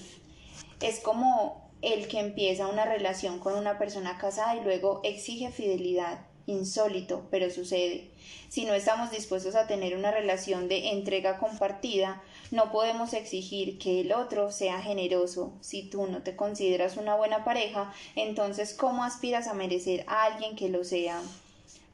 Es 0.80 1.00
como 1.00 1.70
el 1.82 2.08
que 2.08 2.20
empieza 2.20 2.68
una 2.68 2.86
relación 2.86 3.38
con 3.38 3.52
una 3.52 3.76
persona 3.76 4.16
casada 4.16 4.56
y 4.56 4.64
luego 4.64 5.02
exige 5.04 5.50
fidelidad. 5.50 6.24
Insólito, 6.46 7.28
pero 7.30 7.50
sucede. 7.50 8.10
Si 8.48 8.64
no 8.64 8.72
estamos 8.72 9.10
dispuestos 9.10 9.56
a 9.56 9.66
tener 9.66 9.94
una 9.94 10.10
relación 10.10 10.68
de 10.68 10.88
entrega 10.92 11.36
compartida, 11.36 12.22
no 12.52 12.70
podemos 12.70 13.14
exigir 13.14 13.78
que 13.78 14.02
el 14.02 14.12
otro 14.12 14.52
sea 14.52 14.82
generoso. 14.82 15.54
Si 15.62 15.88
tú 15.88 16.06
no 16.06 16.22
te 16.22 16.36
consideras 16.36 16.98
una 16.98 17.16
buena 17.16 17.44
pareja, 17.44 17.92
entonces 18.14 18.74
¿cómo 18.74 19.04
aspiras 19.04 19.48
a 19.48 19.54
merecer 19.54 20.04
a 20.06 20.24
alguien 20.24 20.54
que 20.54 20.68
lo 20.68 20.84
sea? 20.84 21.20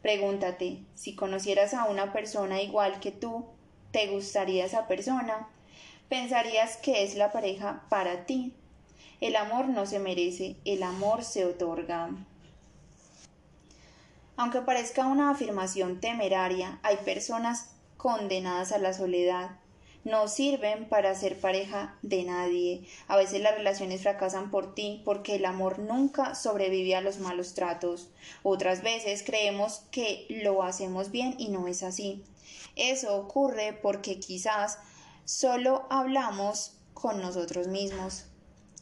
Pregúntate, 0.02 0.78
si 0.96 1.14
conocieras 1.14 1.74
a 1.74 1.84
una 1.84 2.12
persona 2.12 2.60
igual 2.60 2.98
que 2.98 3.12
tú, 3.12 3.46
¿te 3.92 4.08
gustaría 4.08 4.64
esa 4.64 4.88
persona? 4.88 5.48
¿Pensarías 6.08 6.76
que 6.76 7.04
es 7.04 7.14
la 7.14 7.30
pareja 7.30 7.84
para 7.88 8.26
ti? 8.26 8.52
El 9.20 9.36
amor 9.36 9.68
no 9.68 9.86
se 9.86 10.00
merece, 10.00 10.56
el 10.64 10.82
amor 10.82 11.22
se 11.22 11.44
otorga. 11.44 12.10
Aunque 14.36 14.60
parezca 14.60 15.06
una 15.06 15.30
afirmación 15.30 16.00
temeraria, 16.00 16.80
hay 16.82 16.96
personas 16.96 17.70
condenadas 17.96 18.72
a 18.72 18.78
la 18.78 18.92
soledad. 18.92 19.50
No 20.04 20.28
sirven 20.28 20.88
para 20.88 21.14
ser 21.14 21.38
pareja 21.38 21.98
de 22.02 22.22
nadie. 22.24 22.86
A 23.08 23.16
veces 23.16 23.42
las 23.42 23.54
relaciones 23.54 24.02
fracasan 24.02 24.50
por 24.50 24.74
ti 24.74 25.02
porque 25.04 25.36
el 25.36 25.44
amor 25.44 25.78
nunca 25.80 26.34
sobrevive 26.34 26.94
a 26.96 27.00
los 27.00 27.18
malos 27.18 27.54
tratos. 27.54 28.08
Otras 28.42 28.82
veces 28.82 29.22
creemos 29.22 29.82
que 29.90 30.26
lo 30.28 30.62
hacemos 30.62 31.10
bien 31.10 31.34
y 31.38 31.48
no 31.48 31.66
es 31.68 31.82
así. 31.82 32.24
Eso 32.76 33.16
ocurre 33.16 33.72
porque 33.72 34.20
quizás 34.20 34.78
solo 35.24 35.86
hablamos 35.90 36.78
con 36.94 37.20
nosotros 37.20 37.66
mismos. 37.66 38.24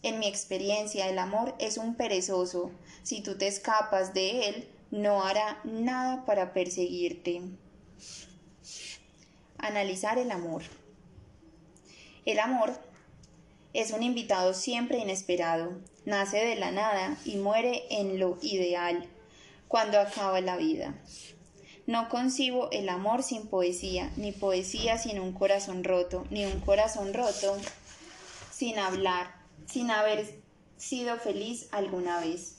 En 0.03 0.19
mi 0.19 0.29
experiencia, 0.29 1.09
el 1.09 1.19
amor 1.19 1.55
es 1.59 1.79
un 1.79 1.97
perezoso. 1.97 2.71
Si 3.03 3.23
tú 3.23 3.37
te 3.37 3.49
escapas 3.49 4.15
de 4.15 4.49
él, 4.49 4.69
no 4.91 5.25
hará 5.25 5.61
nada 5.65 6.25
para 6.25 6.53
perseguirte. 6.53 7.43
Analizar 9.59 10.19
el 10.19 10.31
amor. 10.31 10.63
El 12.27 12.41
amor 12.41 12.73
es 13.73 13.93
un 13.93 14.03
invitado 14.03 14.53
siempre 14.53 14.99
inesperado, 14.99 15.81
nace 16.05 16.39
de 16.39 16.57
la 16.57 16.73
nada 16.73 17.17
y 17.25 17.37
muere 17.37 17.85
en 17.89 18.19
lo 18.19 18.37
ideal, 18.43 19.09
cuando 19.69 20.01
acaba 20.01 20.41
la 20.41 20.57
vida. 20.57 21.01
No 21.87 22.09
concibo 22.09 22.69
el 22.73 22.89
amor 22.89 23.23
sin 23.23 23.47
poesía, 23.47 24.11
ni 24.17 24.33
poesía 24.33 24.99
sin 24.99 25.21
un 25.21 25.33
corazón 25.33 25.85
roto, 25.85 26.27
ni 26.31 26.45
un 26.45 26.59
corazón 26.59 27.15
roto 27.15 27.57
sin 28.51 28.81
hablar, 28.81 29.33
sin 29.67 29.93
haber 29.93 30.27
sido 30.77 31.19
feliz 31.19 31.69
alguna 31.71 32.19
vez. 32.19 32.57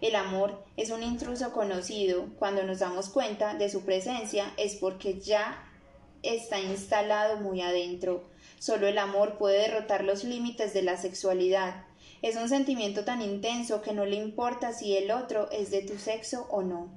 El 0.00 0.16
amor 0.16 0.64
es 0.76 0.90
un 0.90 1.04
intruso 1.04 1.52
conocido. 1.52 2.26
Cuando 2.36 2.64
nos 2.64 2.80
damos 2.80 3.10
cuenta 3.10 3.54
de 3.54 3.70
su 3.70 3.84
presencia 3.84 4.52
es 4.56 4.74
porque 4.74 5.20
ya 5.20 5.70
está 6.24 6.58
instalado 6.58 7.36
muy 7.36 7.62
adentro. 7.62 8.33
Solo 8.64 8.86
el 8.86 8.96
amor 8.96 9.36
puede 9.36 9.58
derrotar 9.58 10.04
los 10.04 10.24
límites 10.24 10.72
de 10.72 10.80
la 10.80 10.96
sexualidad. 10.96 11.84
Es 12.22 12.36
un 12.36 12.48
sentimiento 12.48 13.04
tan 13.04 13.20
intenso 13.20 13.82
que 13.82 13.92
no 13.92 14.06
le 14.06 14.16
importa 14.16 14.72
si 14.72 14.96
el 14.96 15.10
otro 15.10 15.50
es 15.50 15.70
de 15.70 15.82
tu 15.82 15.98
sexo 15.98 16.46
o 16.50 16.62
no. 16.62 16.88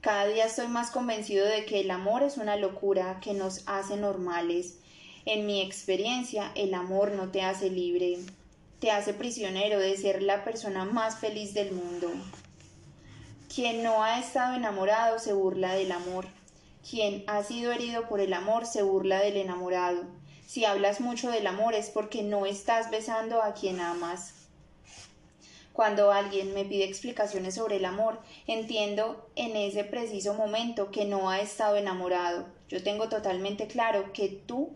Cada 0.00 0.26
día 0.26 0.44
estoy 0.44 0.68
más 0.68 0.92
convencido 0.92 1.44
de 1.44 1.64
que 1.64 1.80
el 1.80 1.90
amor 1.90 2.22
es 2.22 2.36
una 2.36 2.54
locura 2.54 3.18
que 3.20 3.34
nos 3.34 3.64
hace 3.66 3.96
normales. 3.96 4.78
En 5.24 5.44
mi 5.44 5.60
experiencia, 5.60 6.52
el 6.54 6.72
amor 6.72 7.10
no 7.10 7.32
te 7.32 7.42
hace 7.42 7.68
libre 7.68 8.18
te 8.78 8.90
hace 8.92 9.12
prisionero 9.14 9.78
de 9.78 9.96
ser 9.96 10.22
la 10.22 10.44
persona 10.44 10.84
más 10.84 11.16
feliz 11.16 11.54
del 11.54 11.70
mundo. 11.70 12.10
Quien 13.52 13.84
no 13.84 14.04
ha 14.04 14.18
estado 14.18 14.54
enamorado 14.54 15.18
se 15.20 15.32
burla 15.32 15.74
del 15.74 15.92
amor. 15.92 16.26
Quien 16.88 17.24
ha 17.28 17.44
sido 17.44 17.70
herido 17.70 18.08
por 18.08 18.20
el 18.20 18.32
amor 18.32 18.66
se 18.66 18.82
burla 18.82 19.20
del 19.20 19.36
enamorado. 19.36 20.21
Si 20.52 20.66
hablas 20.66 21.00
mucho 21.00 21.30
del 21.30 21.46
amor 21.46 21.72
es 21.72 21.88
porque 21.88 22.22
no 22.22 22.44
estás 22.44 22.90
besando 22.90 23.42
a 23.42 23.54
quien 23.54 23.80
amas. 23.80 24.34
Cuando 25.72 26.12
alguien 26.12 26.52
me 26.52 26.66
pide 26.66 26.84
explicaciones 26.84 27.54
sobre 27.54 27.76
el 27.76 27.86
amor, 27.86 28.20
entiendo 28.46 29.30
en 29.34 29.56
ese 29.56 29.82
preciso 29.82 30.34
momento 30.34 30.90
que 30.90 31.06
no 31.06 31.30
ha 31.30 31.40
estado 31.40 31.76
enamorado. 31.76 32.48
Yo 32.68 32.82
tengo 32.82 33.08
totalmente 33.08 33.66
claro 33.66 34.12
que 34.12 34.28
tú 34.28 34.74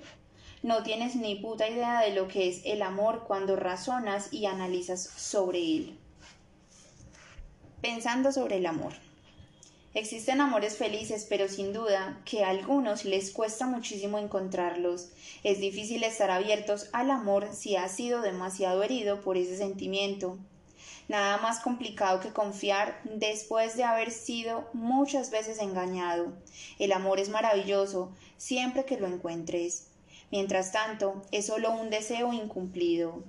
no 0.63 0.83
tienes 0.83 1.15
ni 1.15 1.35
puta 1.35 1.69
idea 1.69 2.01
de 2.01 2.15
lo 2.15 2.27
que 2.27 2.49
es 2.49 2.63
el 2.65 2.81
amor 2.81 3.25
cuando 3.27 3.55
razonas 3.55 4.33
y 4.33 4.47
analizas 4.47 5.03
sobre 5.03 5.59
él. 5.59 5.99
Pensando 7.83 8.33
sobre 8.33 8.57
el 8.57 8.65
amor. 8.65 8.95
Existen 9.97 10.43
amores 10.43 10.77
felices, 10.77 11.25
pero 11.27 11.49
sin 11.49 11.73
duda 11.73 12.21
que 12.27 12.45
a 12.45 12.51
algunos 12.51 13.07
les 13.07 13.31
cuesta 13.31 13.67
muchísimo 13.67 14.19
encontrarlos. 14.19 15.09
Es 15.43 15.59
difícil 15.59 16.05
estar 16.05 16.31
abiertos 16.31 16.91
al 16.93 17.11
amor 17.11 17.49
si 17.55 17.77
has 17.77 17.93
sido 17.93 18.21
demasiado 18.21 18.83
herido 18.83 19.23
por 19.23 19.39
ese 19.39 19.57
sentimiento. 19.57 20.37
Nada 21.09 21.39
más 21.39 21.61
complicado 21.61 22.21
que 22.21 22.35
confiar 22.35 23.01
después 23.05 23.79
de 23.79 23.85
haber 23.85 24.11
sido 24.11 24.69
muchas 24.75 25.31
veces 25.31 25.61
engañado. 25.61 26.31
El 26.79 26.93
amor 26.93 27.19
es 27.19 27.31
maravilloso 27.31 28.13
siempre 28.37 28.85
que 28.85 29.01
lo 29.01 29.07
encuentres. 29.07 29.87
Mientras 30.31 30.73
tanto, 30.73 31.23
es 31.33 31.47
solo 31.47 31.71
un 31.71 31.89
deseo 31.89 32.35
incumplido. 32.35 33.25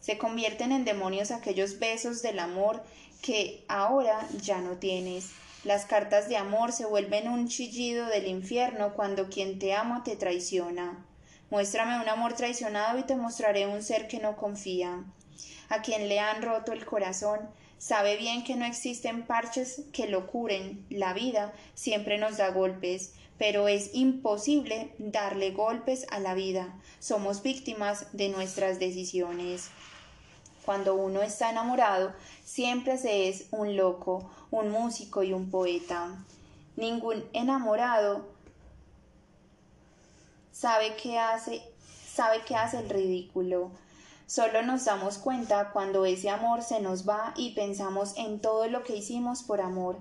Se 0.00 0.16
convierten 0.16 0.72
en 0.72 0.86
demonios 0.86 1.32
aquellos 1.32 1.78
besos 1.78 2.22
del 2.22 2.38
amor 2.38 2.82
que 3.20 3.62
ahora 3.68 4.26
ya 4.40 4.62
no 4.62 4.78
tienes. 4.78 5.32
Las 5.68 5.84
cartas 5.84 6.30
de 6.30 6.38
amor 6.38 6.72
se 6.72 6.86
vuelven 6.86 7.28
un 7.28 7.46
chillido 7.46 8.06
del 8.06 8.26
infierno 8.26 8.94
cuando 8.94 9.28
quien 9.28 9.58
te 9.58 9.74
ama 9.74 10.02
te 10.02 10.16
traiciona. 10.16 11.04
Muéstrame 11.50 12.00
un 12.00 12.08
amor 12.08 12.32
traicionado 12.32 12.98
y 12.98 13.02
te 13.02 13.16
mostraré 13.16 13.66
un 13.66 13.82
ser 13.82 14.08
que 14.08 14.18
no 14.18 14.34
confía. 14.34 15.04
A 15.68 15.82
quien 15.82 16.08
le 16.08 16.20
han 16.20 16.40
roto 16.40 16.72
el 16.72 16.86
corazón, 16.86 17.50
Sabe 17.76 18.16
bien 18.16 18.44
que 18.44 18.56
no 18.56 18.64
existen 18.64 19.26
parches 19.26 19.82
que 19.92 20.08
lo 20.08 20.26
curen. 20.26 20.86
La 20.88 21.12
vida 21.12 21.52
siempre 21.74 22.16
nos 22.16 22.38
da 22.38 22.48
golpes, 22.50 23.12
pero 23.36 23.68
es 23.68 23.90
imposible 23.92 24.94
darle 24.98 25.50
golpes 25.50 26.06
a 26.10 26.18
la 26.18 26.32
vida. 26.32 26.74
Somos 26.98 27.42
víctimas 27.42 28.06
de 28.14 28.30
nuestras 28.30 28.78
decisiones. 28.78 29.68
Cuando 30.64 30.96
uno 30.96 31.22
está 31.22 31.50
enamorado, 31.50 32.12
siempre 32.44 32.98
se 32.98 33.28
es 33.28 33.46
un 33.52 33.76
loco, 33.76 34.30
un 34.50 34.70
músico 34.70 35.22
y 35.22 35.32
un 35.32 35.50
poeta. 35.50 36.24
Ningún 36.76 37.24
enamorado 37.32 38.26
sabe 40.52 40.96
que 40.96 41.18
hace, 41.18 41.62
sabe 42.12 42.42
hace 42.56 42.78
el 42.78 42.88
ridículo. 42.88 43.70
Solo 44.26 44.62
nos 44.62 44.84
damos 44.84 45.18
cuenta 45.18 45.70
cuando 45.72 46.04
ese 46.04 46.30
amor 46.30 46.62
se 46.62 46.80
nos 46.80 47.08
va 47.08 47.32
y 47.36 47.54
pensamos 47.54 48.14
en 48.16 48.40
todo 48.40 48.66
lo 48.68 48.84
que 48.84 48.96
hicimos 48.96 49.42
por 49.42 49.60
amor. 49.60 49.98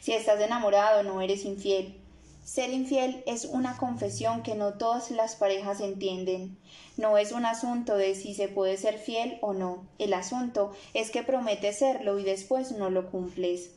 Si 0.00 0.12
estás 0.12 0.40
enamorado 0.40 1.02
no 1.02 1.20
eres 1.20 1.44
infiel. 1.44 2.00
Ser 2.44 2.70
infiel 2.70 3.22
es 3.26 3.44
una 3.44 3.76
confesión 3.76 4.42
que 4.42 4.54
no 4.54 4.74
todas 4.74 5.10
las 5.10 5.36
parejas 5.36 5.80
entienden. 5.80 6.58
No 6.96 7.16
es 7.16 7.32
un 7.32 7.44
asunto 7.44 7.96
de 7.96 8.14
si 8.14 8.34
se 8.34 8.48
puede 8.48 8.76
ser 8.76 8.98
fiel 8.98 9.38
o 9.40 9.52
no. 9.52 9.86
El 9.98 10.14
asunto 10.14 10.72
es 10.92 11.10
que 11.10 11.22
prometes 11.22 11.78
serlo 11.78 12.18
y 12.18 12.24
después 12.24 12.72
no 12.72 12.90
lo 12.90 13.10
cumples. 13.10 13.70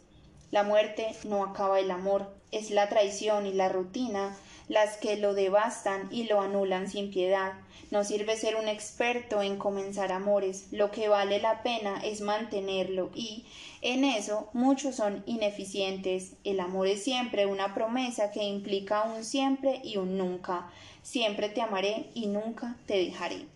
La 0.54 0.62
muerte 0.62 1.16
no 1.24 1.44
acaba 1.44 1.80
el 1.80 1.90
amor, 1.90 2.32
es 2.52 2.70
la 2.70 2.88
traición 2.88 3.48
y 3.48 3.54
la 3.54 3.70
rutina 3.70 4.38
las 4.68 4.98
que 4.98 5.18
lo 5.18 5.34
devastan 5.34 6.08
y 6.12 6.26
lo 6.26 6.42
anulan 6.42 6.88
sin 6.88 7.10
piedad. 7.10 7.54
No 7.90 8.04
sirve 8.04 8.38
ser 8.38 8.56
un 8.58 8.68
experto 8.68 9.42
en 9.42 9.58
comenzar 9.58 10.12
amores, 10.12 10.68
lo 10.70 10.92
que 10.92 11.08
vale 11.08 11.40
la 11.40 11.64
pena 11.64 12.00
es 12.04 12.22
mantenerlo 12.22 13.10
y 13.16 13.48
en 13.82 14.04
eso 14.04 14.52
muchos 14.54 14.98
son 14.98 15.24
ineficientes. 15.26 16.34
El 16.44 16.60
amor 16.60 16.86
es 16.86 17.04
siempre 17.04 17.48
una 17.48 17.74
promesa 17.74 18.30
que 18.30 18.44
implica 18.44 19.02
un 19.06 19.24
siempre 19.24 19.82
y 19.84 19.98
un 19.98 20.20
nunca. 20.20 20.70
Siempre 21.02 21.50
te 21.50 21.62
amaré 21.62 22.12
y 22.14 22.28
nunca 22.28 22.76
te 22.86 23.00
dejaré. 23.00 23.48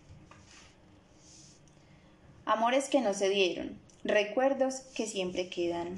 Amores 2.44 2.88
que 2.88 3.00
no 3.00 3.14
se 3.14 3.28
dieron, 3.28 3.78
recuerdos 4.02 4.80
que 4.96 5.06
siempre 5.06 5.48
quedan. 5.48 5.96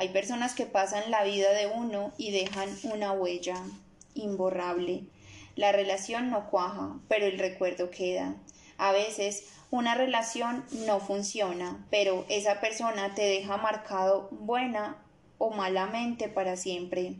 Hay 0.00 0.08
personas 0.08 0.54
que 0.54 0.64
pasan 0.64 1.10
la 1.10 1.24
vida 1.24 1.52
de 1.52 1.66
uno 1.66 2.14
y 2.16 2.30
dejan 2.30 2.74
una 2.84 3.12
huella 3.12 3.62
imborrable. 4.14 5.04
La 5.56 5.72
relación 5.72 6.30
no 6.30 6.48
cuaja, 6.48 6.96
pero 7.06 7.26
el 7.26 7.38
recuerdo 7.38 7.90
queda. 7.90 8.34
A 8.78 8.92
veces 8.92 9.44
una 9.70 9.94
relación 9.94 10.64
no 10.86 11.00
funciona, 11.00 11.86
pero 11.90 12.24
esa 12.30 12.62
persona 12.62 13.14
te 13.14 13.20
deja 13.20 13.58
marcado 13.58 14.30
buena 14.30 14.96
o 15.36 15.50
malamente 15.50 16.28
para 16.28 16.56
siempre. 16.56 17.16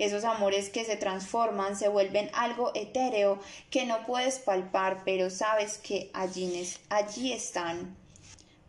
Esos 0.00 0.24
amores 0.24 0.68
que 0.68 0.84
se 0.84 0.96
transforman 0.96 1.76
se 1.76 1.86
vuelven 1.86 2.28
algo 2.34 2.72
etéreo 2.74 3.38
que 3.70 3.86
no 3.86 4.04
puedes 4.04 4.40
palpar, 4.40 5.02
pero 5.04 5.30
sabes 5.30 5.78
que 5.78 6.10
allí, 6.12 6.68
allí 6.90 7.32
están. 7.32 7.96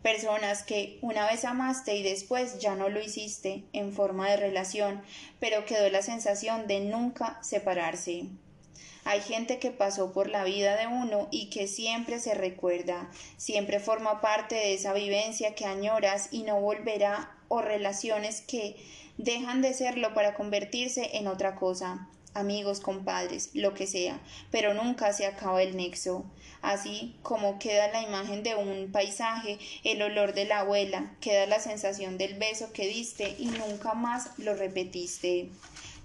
Personas 0.02 0.62
que 0.62 0.98
una 1.02 1.26
vez 1.26 1.44
amaste 1.44 1.96
y 1.96 2.02
después 2.02 2.58
ya 2.60 2.76
no 2.76 2.88
lo 2.88 3.00
hiciste 3.00 3.64
en 3.72 3.92
forma 3.92 4.30
de 4.30 4.36
relación, 4.36 5.02
pero 5.40 5.64
quedó 5.64 5.88
la 5.90 6.02
sensación 6.02 6.66
de 6.66 6.80
nunca 6.80 7.42
separarse. 7.42 8.26
Hay 9.04 9.20
gente 9.20 9.58
que 9.58 9.70
pasó 9.70 10.12
por 10.12 10.28
la 10.28 10.44
vida 10.44 10.76
de 10.76 10.86
uno 10.86 11.28
y 11.30 11.50
que 11.50 11.66
siempre 11.66 12.20
se 12.20 12.34
recuerda, 12.34 13.10
siempre 13.36 13.80
forma 13.80 14.20
parte 14.20 14.54
de 14.54 14.74
esa 14.74 14.92
vivencia 14.92 15.54
que 15.54 15.64
añoras 15.64 16.28
y 16.30 16.42
no 16.42 16.60
volverá 16.60 17.36
o 17.48 17.62
relaciones 17.62 18.40
que 18.42 18.76
dejan 19.16 19.62
de 19.62 19.74
serlo 19.74 20.14
para 20.14 20.34
convertirse 20.34 21.16
en 21.16 21.26
otra 21.26 21.54
cosa 21.54 22.08
amigos, 22.34 22.80
compadres, 22.80 23.50
lo 23.54 23.74
que 23.74 23.86
sea, 23.86 24.20
pero 24.50 24.74
nunca 24.74 25.12
se 25.12 25.26
acaba 25.26 25.62
el 25.62 25.76
nexo. 25.76 26.24
Así 26.62 27.16
como 27.22 27.58
queda 27.58 27.92
la 27.92 28.02
imagen 28.02 28.42
de 28.42 28.54
un 28.54 28.90
paisaje, 28.90 29.58
el 29.84 30.02
olor 30.02 30.34
de 30.34 30.44
la 30.44 30.60
abuela, 30.60 31.14
queda 31.20 31.46
la 31.46 31.60
sensación 31.60 32.18
del 32.18 32.38
beso 32.38 32.72
que 32.72 32.86
diste 32.86 33.36
y 33.38 33.46
nunca 33.46 33.94
más 33.94 34.30
lo 34.38 34.54
repetiste. 34.54 35.50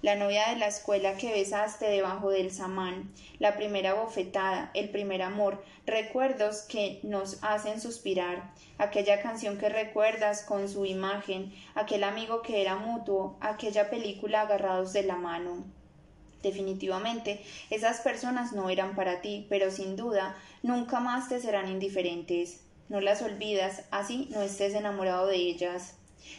La 0.02 0.16
novia 0.16 0.50
de 0.50 0.56
la 0.56 0.66
escuela 0.66 1.16
que 1.16 1.32
besaste 1.32 1.86
debajo 1.86 2.28
del 2.28 2.52
samán, 2.52 3.10
la 3.38 3.56
primera 3.56 3.94
bofetada, 3.94 4.70
el 4.74 4.90
primer 4.90 5.22
amor, 5.22 5.64
recuerdos 5.86 6.60
que 6.62 7.00
nos 7.02 7.38
hacen 7.42 7.80
suspirar, 7.80 8.52
aquella 8.76 9.22
canción 9.22 9.56
que 9.56 9.70
recuerdas 9.70 10.42
con 10.42 10.68
su 10.68 10.84
imagen, 10.84 11.54
aquel 11.74 12.04
amigo 12.04 12.42
que 12.42 12.60
era 12.60 12.76
mutuo, 12.76 13.38
aquella 13.40 13.88
película 13.88 14.42
agarrados 14.42 14.92
de 14.92 15.04
la 15.04 15.16
mano. 15.16 15.64
Definitivamente, 16.44 17.40
esas 17.70 18.00
personas 18.00 18.52
no 18.52 18.68
eran 18.68 18.94
para 18.94 19.22
ti, 19.22 19.46
pero 19.48 19.70
sin 19.70 19.96
duda 19.96 20.36
nunca 20.62 21.00
más 21.00 21.30
te 21.30 21.40
serán 21.40 21.70
indiferentes. 21.70 22.60
No 22.90 23.00
las 23.00 23.22
olvidas, 23.22 23.84
así 23.90 24.28
no 24.30 24.42
estés 24.42 24.74
enamorado 24.74 25.26
de 25.26 25.36
ellas. 25.36 25.94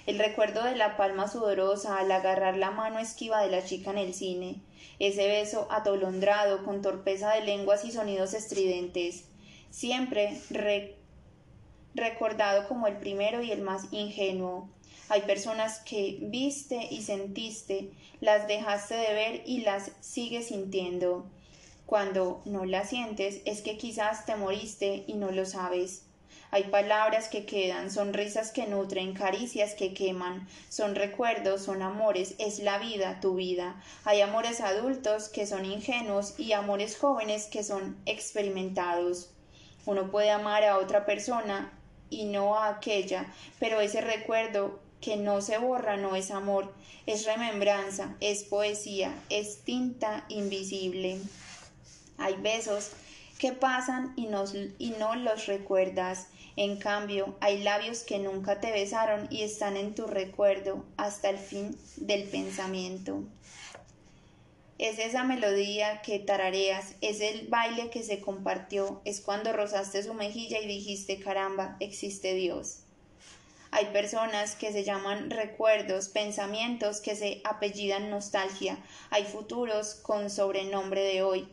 El 0.06 0.19
recuerdo 0.19 0.64
de 0.64 0.76
la 0.76 0.95
palma 0.95 1.27
sudorosa 1.27 1.98
al 1.98 2.11
agarrar 2.11 2.56
la 2.56 2.69
mano 2.69 2.99
esquiva 2.99 3.41
de 3.41 3.49
la 3.49 3.65
chica 3.65 3.90
en 3.90 3.98
el 3.98 4.14
cine, 4.14 4.61
ese 4.99 5.27
beso 5.27 5.68
atolondrado 5.72 6.64
con 6.64 6.84
torpeza 6.84 7.34
de 7.34 7.41
lenguas 7.41 7.84
y 7.84 7.91
sonidos 7.91 8.36
estridentes, 8.36 9.26
siempre 9.72 10.40
recordado 11.95 12.68
como 12.68 12.86
el 12.86 12.98
primero 12.98 13.41
y 13.41 13.52
el 13.52 13.61
más 13.64 13.88
ingenuo, 13.91 14.69
hay 15.07 15.22
personas 15.22 15.80
que 15.80 16.18
viste 16.22 16.88
y 16.90 17.03
sentiste, 17.03 17.91
las 18.22 18.48
dejaste 18.48 18.95
de 18.95 19.14
ver 19.14 19.44
y 19.45 19.60
las 19.60 19.91
sigues 20.02 20.48
sintiendo. 20.48 21.26
Cuando 21.86 22.41
no 22.45 22.65
las 22.65 22.90
sientes 22.90 23.41
es 23.45 23.61
que 23.61 23.77
quizás 23.77 24.26
te 24.26 24.36
moriste 24.36 25.03
y 25.06 25.14
no 25.14 25.32
lo 25.32 25.45
sabes. 25.45 26.06
Hay 26.49 26.64
palabras 26.65 27.27
que 27.27 27.45
quedan, 27.45 27.91
sonrisas 27.91 28.52
que 28.52 28.65
nutren, 28.65 29.14
caricias 29.14 29.76
que 29.76 29.94
queman, 29.94 30.48
son 30.69 30.95
recuerdos, 30.95 31.64
son 31.64 31.82
amores, 31.82 32.34
es 32.40 32.60
la 32.60 32.80
vida, 32.80 33.19
tu 33.19 33.36
vida. 33.36 33.82
Hay 34.06 34.22
amores 34.22 34.61
adultos 34.61 35.30
que 35.30 35.45
son 35.45 35.65
ingenuos 35.65 36.40
y 36.40 36.53
amores 36.53 36.98
jóvenes 36.98 37.45
que 37.45 37.64
son 37.64 37.98
experimentados. 38.06 39.32
Uno 39.86 40.10
puede 40.10 40.32
amar 40.32 40.64
a 40.64 40.77
otra 40.77 41.06
persona 41.06 41.72
y 42.10 42.26
no 42.26 42.56
a 42.56 42.69
aquella, 42.69 43.32
pero 43.60 43.82
ese 43.82 44.02
recuerdo 44.02 44.80
que 45.06 45.18
no 45.18 45.40
se 45.40 45.60
borra 45.60 45.98
no 45.98 46.15
es 46.15 46.32
amor, 46.32 46.73
es 47.06 47.26
remembranza, 47.26 48.15
es 48.22 48.44
poesía, 48.44 49.14
es 49.30 49.60
tinta 49.60 50.26
invisible. 50.30 51.19
Hay 52.18 52.34
besos 52.38 52.90
que 53.38 53.52
pasan 53.52 54.15
y, 54.18 54.27
y 54.80 54.90
no 54.98 55.15
los 55.15 55.45
recuerdas. 55.45 56.30
En 56.56 56.77
cambio, 56.77 57.36
hay 57.40 57.61
labios 57.61 57.99
que 57.99 58.18
nunca 58.18 58.60
te 58.60 58.72
besaron 58.72 59.27
y 59.30 59.44
están 59.44 59.77
en 59.77 59.94
tu 59.94 60.07
recuerdo 60.07 60.84
hasta 60.98 61.30
el 61.30 61.38
fin 61.38 61.77
del 61.98 62.23
pensamiento. 62.23 63.22
Es 64.80 64.98
esa 64.98 65.23
melodía 65.23 66.02
que 66.02 66.18
tarareas, 66.18 66.95
es 67.02 67.22
el 67.22 67.48
baile 67.48 67.91
que 67.91 68.02
se 68.02 68.22
compartió, 68.22 69.02
es 69.06 69.22
cuando 69.22 69.53
rozaste 69.53 70.02
su 70.02 70.15
mejilla 70.15 70.60
y 70.60 70.68
dijiste 70.68 71.19
caramba, 71.19 71.77
existe 71.80 72.34
Dios. 72.34 72.84
Hay 73.77 73.88
personas 73.88 74.56
que 74.56 74.72
se 74.72 74.85
llaman 74.85 75.30
recuerdos, 75.30 76.07
pensamientos 76.07 77.02
que 77.02 77.14
se 77.14 77.41
apellidan 77.43 78.10
nostalgia. 78.10 78.77
Hay 79.10 79.26
futuros 79.26 79.95
con 79.95 80.30
sobrenombre 80.30 81.02
de 81.02 81.23
hoy. 81.23 81.49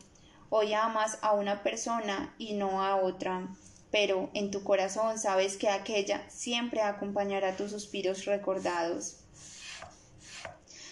Hoy 0.49 0.73
amas 0.73 1.17
a 1.21 1.33
una 1.33 1.63
persona 1.63 2.33
y 2.37 2.53
no 2.53 2.81
a 2.81 2.95
otra, 2.95 3.49
pero 3.91 4.29
en 4.33 4.51
tu 4.51 4.63
corazón 4.63 5.19
sabes 5.19 5.57
que 5.57 5.67
aquella 5.67 6.23
siempre 6.29 6.81
acompañará 6.81 7.57
tus 7.57 7.71
suspiros 7.71 8.23
recordados. 8.23 9.17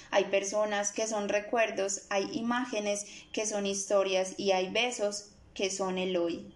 Hay 0.10 0.26
personas 0.26 0.92
que 0.92 1.08
son 1.08 1.30
recuerdos, 1.30 2.08
hay 2.10 2.28
imágenes 2.34 3.06
que 3.32 3.46
son 3.46 3.66
historias 3.66 4.34
y 4.36 4.52
hay 4.52 4.70
besos 4.70 5.30
que 5.54 5.72
son 5.72 5.98
el 5.98 6.18
hoy. 6.18 6.54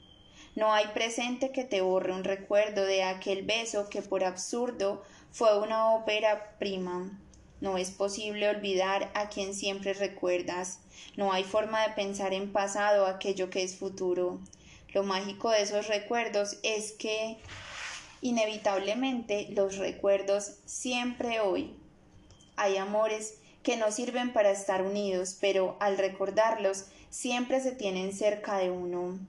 No 0.56 0.72
hay 0.72 0.88
presente 0.88 1.52
que 1.52 1.66
te 1.66 1.82
borre 1.82 2.14
un 2.14 2.24
recuerdo 2.24 2.86
de 2.86 3.04
aquel 3.04 3.44
beso 3.44 3.90
que 3.90 4.02
por 4.02 4.24
absurdo 4.24 5.04
fue 5.32 5.60
una 5.60 5.94
ópera 5.94 6.56
prima. 6.60 7.20
No 7.60 7.78
es 7.78 7.92
posible 7.92 8.48
olvidar 8.48 9.12
a 9.16 9.28
quien 9.28 9.54
siempre 9.54 9.94
recuerdas. 9.94 10.80
No 11.18 11.34
hay 11.34 11.44
forma 11.44 11.86
de 11.86 11.94
pensar 11.94 12.34
en 12.34 12.54
pasado 12.54 13.06
aquello 13.06 13.50
que 13.50 13.64
es 13.64 13.76
futuro. 13.76 14.40
Lo 14.94 15.04
mágico 15.04 15.50
de 15.50 15.62
esos 15.62 15.88
recuerdos 15.88 16.58
es 16.64 16.94
que 16.94 17.38
inevitablemente 18.22 19.48
los 19.52 19.78
recuerdos 19.78 20.54
siempre 20.66 21.42
hoy. 21.42 21.76
Hay 22.56 22.78
amores 22.78 23.40
que 23.62 23.76
no 23.76 23.92
sirven 23.92 24.32
para 24.32 24.52
estar 24.52 24.84
unidos, 24.84 25.38
pero 25.42 25.76
al 25.82 25.98
recordarlos 25.98 26.86
siempre 27.10 27.60
se 27.60 27.74
tienen 27.74 28.14
cerca 28.14 28.58
de 28.58 28.72
uno. 28.72 29.20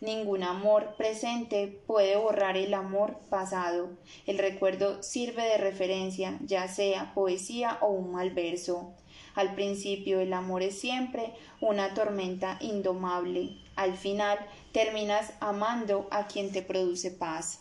Ningún 0.00 0.44
amor 0.44 0.94
presente 0.96 1.82
puede 1.86 2.16
borrar 2.16 2.56
el 2.56 2.72
amor 2.74 3.18
pasado. 3.30 3.90
El 4.26 4.38
recuerdo 4.38 5.02
sirve 5.02 5.42
de 5.42 5.58
referencia, 5.58 6.38
ya 6.44 6.68
sea 6.68 7.12
poesía 7.14 7.78
o 7.80 7.88
un 7.88 8.12
mal 8.12 8.30
verso. 8.30 8.94
Al 9.34 9.54
principio 9.54 10.20
el 10.20 10.32
amor 10.32 10.62
es 10.62 10.80
siempre 10.80 11.34
una 11.60 11.94
tormenta 11.94 12.58
indomable. 12.60 13.56
Al 13.74 13.96
final 13.96 14.38
terminas 14.72 15.32
amando 15.40 16.06
a 16.12 16.28
quien 16.28 16.52
te 16.52 16.62
produce 16.62 17.10
paz. 17.10 17.60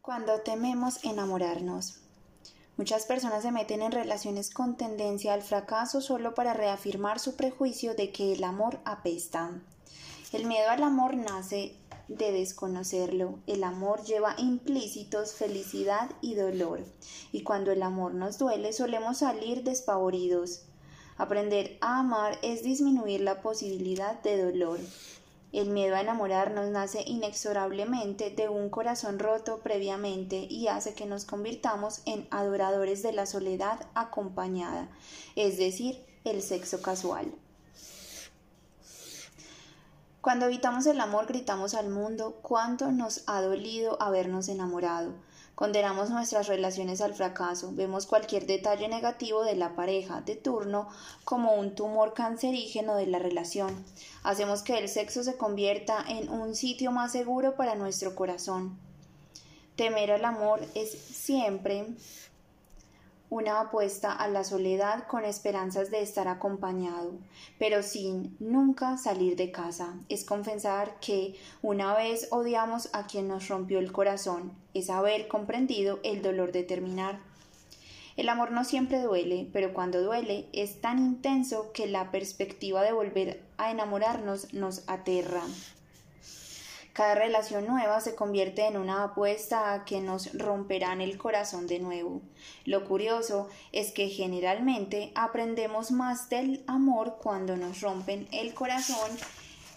Cuando 0.00 0.40
tememos 0.40 1.04
enamorarnos. 1.04 2.03
Muchas 2.76 3.06
personas 3.06 3.42
se 3.42 3.52
meten 3.52 3.82
en 3.82 3.92
relaciones 3.92 4.50
con 4.50 4.76
tendencia 4.76 5.32
al 5.32 5.42
fracaso 5.42 6.00
solo 6.00 6.34
para 6.34 6.54
reafirmar 6.54 7.20
su 7.20 7.36
prejuicio 7.36 7.94
de 7.94 8.10
que 8.10 8.32
el 8.32 8.42
amor 8.42 8.80
apesta. 8.84 9.52
El 10.32 10.46
miedo 10.46 10.68
al 10.70 10.82
amor 10.82 11.14
nace 11.14 11.76
de 12.08 12.32
desconocerlo. 12.32 13.38
El 13.46 13.62
amor 13.62 14.02
lleva 14.02 14.34
implícitos 14.38 15.34
felicidad 15.34 16.10
y 16.20 16.34
dolor, 16.34 16.84
y 17.30 17.44
cuando 17.44 17.70
el 17.70 17.80
amor 17.80 18.14
nos 18.14 18.38
duele 18.38 18.72
solemos 18.72 19.18
salir 19.18 19.62
despavoridos. 19.62 20.62
Aprender 21.16 21.78
a 21.80 22.00
amar 22.00 22.40
es 22.42 22.64
disminuir 22.64 23.20
la 23.20 23.40
posibilidad 23.40 24.20
de 24.22 24.42
dolor. 24.42 24.80
El 25.54 25.70
miedo 25.70 25.94
a 25.94 26.00
enamorarnos 26.00 26.68
nace 26.70 27.04
inexorablemente 27.06 28.30
de 28.30 28.48
un 28.48 28.70
corazón 28.70 29.20
roto 29.20 29.60
previamente 29.60 30.48
y 30.50 30.66
hace 30.66 30.94
que 30.94 31.06
nos 31.06 31.24
convirtamos 31.24 32.02
en 32.06 32.26
adoradores 32.32 33.04
de 33.04 33.12
la 33.12 33.24
soledad 33.24 33.86
acompañada, 33.94 34.88
es 35.36 35.56
decir, 35.56 36.04
el 36.24 36.42
sexo 36.42 36.82
casual. 36.82 37.32
Cuando 40.20 40.46
evitamos 40.46 40.86
el 40.86 41.00
amor 41.00 41.26
gritamos 41.26 41.74
al 41.74 41.88
mundo 41.88 42.40
cuánto 42.42 42.90
nos 42.90 43.22
ha 43.28 43.40
dolido 43.40 44.02
habernos 44.02 44.48
enamorado. 44.48 45.12
Condenamos 45.54 46.10
nuestras 46.10 46.48
relaciones 46.48 47.00
al 47.00 47.14
fracaso, 47.14 47.70
vemos 47.72 48.06
cualquier 48.06 48.44
detalle 48.44 48.88
negativo 48.88 49.44
de 49.44 49.54
la 49.54 49.76
pareja 49.76 50.20
de 50.20 50.34
turno 50.34 50.88
como 51.22 51.54
un 51.54 51.76
tumor 51.76 52.12
cancerígeno 52.12 52.96
de 52.96 53.06
la 53.06 53.20
relación. 53.20 53.84
Hacemos 54.24 54.62
que 54.62 54.78
el 54.78 54.88
sexo 54.88 55.22
se 55.22 55.36
convierta 55.36 56.04
en 56.08 56.28
un 56.28 56.56
sitio 56.56 56.90
más 56.90 57.12
seguro 57.12 57.54
para 57.54 57.76
nuestro 57.76 58.16
corazón. 58.16 58.76
Temer 59.76 60.10
al 60.10 60.24
amor 60.24 60.60
es 60.74 60.90
siempre 60.90 61.86
una 63.34 63.58
apuesta 63.58 64.12
a 64.12 64.28
la 64.28 64.44
soledad 64.44 65.08
con 65.08 65.24
esperanzas 65.24 65.90
de 65.90 66.00
estar 66.00 66.28
acompañado, 66.28 67.14
pero 67.58 67.82
sin 67.82 68.36
nunca 68.38 68.96
salir 68.96 69.34
de 69.34 69.50
casa. 69.50 69.92
Es 70.08 70.24
confesar 70.24 71.00
que 71.00 71.34
una 71.60 71.96
vez 71.96 72.28
odiamos 72.30 72.90
a 72.92 73.08
quien 73.08 73.26
nos 73.26 73.48
rompió 73.48 73.80
el 73.80 73.90
corazón, 73.90 74.52
es 74.72 74.88
haber 74.88 75.26
comprendido 75.26 75.98
el 76.04 76.22
dolor 76.22 76.52
de 76.52 76.62
terminar. 76.62 77.18
El 78.16 78.28
amor 78.28 78.52
no 78.52 78.62
siempre 78.62 79.02
duele, 79.02 79.48
pero 79.52 79.74
cuando 79.74 80.00
duele 80.00 80.46
es 80.52 80.80
tan 80.80 81.00
intenso 81.00 81.72
que 81.72 81.88
la 81.88 82.12
perspectiva 82.12 82.82
de 82.82 82.92
volver 82.92 83.42
a 83.56 83.72
enamorarnos 83.72 84.54
nos 84.54 84.88
aterra. 84.88 85.42
Cada 86.94 87.16
relación 87.16 87.66
nueva 87.66 88.00
se 88.00 88.14
convierte 88.14 88.68
en 88.68 88.76
una 88.76 89.02
apuesta 89.02 89.74
a 89.74 89.84
que 89.84 90.00
nos 90.00 90.32
romperán 90.32 91.00
el 91.00 91.18
corazón 91.18 91.66
de 91.66 91.80
nuevo. 91.80 92.22
Lo 92.66 92.84
curioso 92.84 93.48
es 93.72 93.90
que 93.90 94.08
generalmente 94.10 95.10
aprendemos 95.16 95.90
más 95.90 96.28
del 96.28 96.62
amor 96.68 97.16
cuando 97.20 97.56
nos 97.56 97.80
rompen 97.80 98.28
el 98.30 98.54
corazón 98.54 99.10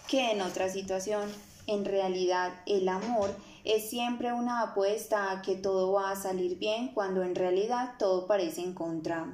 que 0.07 0.29
en 0.29 0.41
otra 0.41 0.69
situación. 0.69 1.33
En 1.65 1.85
realidad, 1.85 2.53
el 2.67 2.87
amor 2.87 3.35
es 3.63 3.89
siempre 3.89 4.31
una 4.31 4.61
apuesta 4.61 5.31
a 5.31 5.41
que 5.41 5.55
todo 5.55 5.93
va 5.93 6.11
a 6.11 6.15
salir 6.15 6.59
bien 6.59 6.93
cuando 6.93 7.23
en 7.23 7.33
realidad 7.33 7.95
todo 7.97 8.27
parece 8.27 8.61
en 8.61 8.75
contra. 8.75 9.25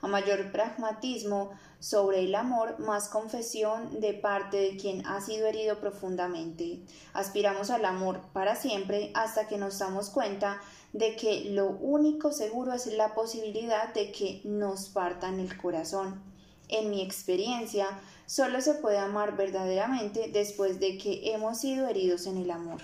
A 0.00 0.06
mayor 0.06 0.52
pragmatismo, 0.52 1.50
sobre 1.80 2.20
el 2.24 2.34
amor, 2.34 2.78
más 2.80 3.08
confesión 3.08 4.00
de 4.00 4.14
parte 4.14 4.56
de 4.56 4.76
quien 4.76 5.06
ha 5.06 5.20
sido 5.20 5.46
herido 5.46 5.78
profundamente. 5.78 6.80
Aspiramos 7.12 7.70
al 7.70 7.84
amor 7.84 8.20
para 8.32 8.56
siempre 8.56 9.12
hasta 9.14 9.46
que 9.46 9.58
nos 9.58 9.78
damos 9.78 10.10
cuenta 10.10 10.60
de 10.92 11.14
que 11.16 11.50
lo 11.50 11.66
único 11.68 12.32
seguro 12.32 12.72
es 12.72 12.86
la 12.86 13.14
posibilidad 13.14 13.94
de 13.94 14.10
que 14.10 14.40
nos 14.44 14.88
partan 14.88 15.38
el 15.38 15.56
corazón. 15.56 16.20
En 16.68 16.90
mi 16.90 17.02
experiencia, 17.02 17.86
solo 18.26 18.60
se 18.60 18.74
puede 18.74 18.98
amar 18.98 19.36
verdaderamente 19.36 20.30
después 20.32 20.80
de 20.80 20.98
que 20.98 21.32
hemos 21.32 21.60
sido 21.60 21.86
heridos 21.88 22.26
en 22.26 22.38
el 22.38 22.50
amor. 22.50 22.82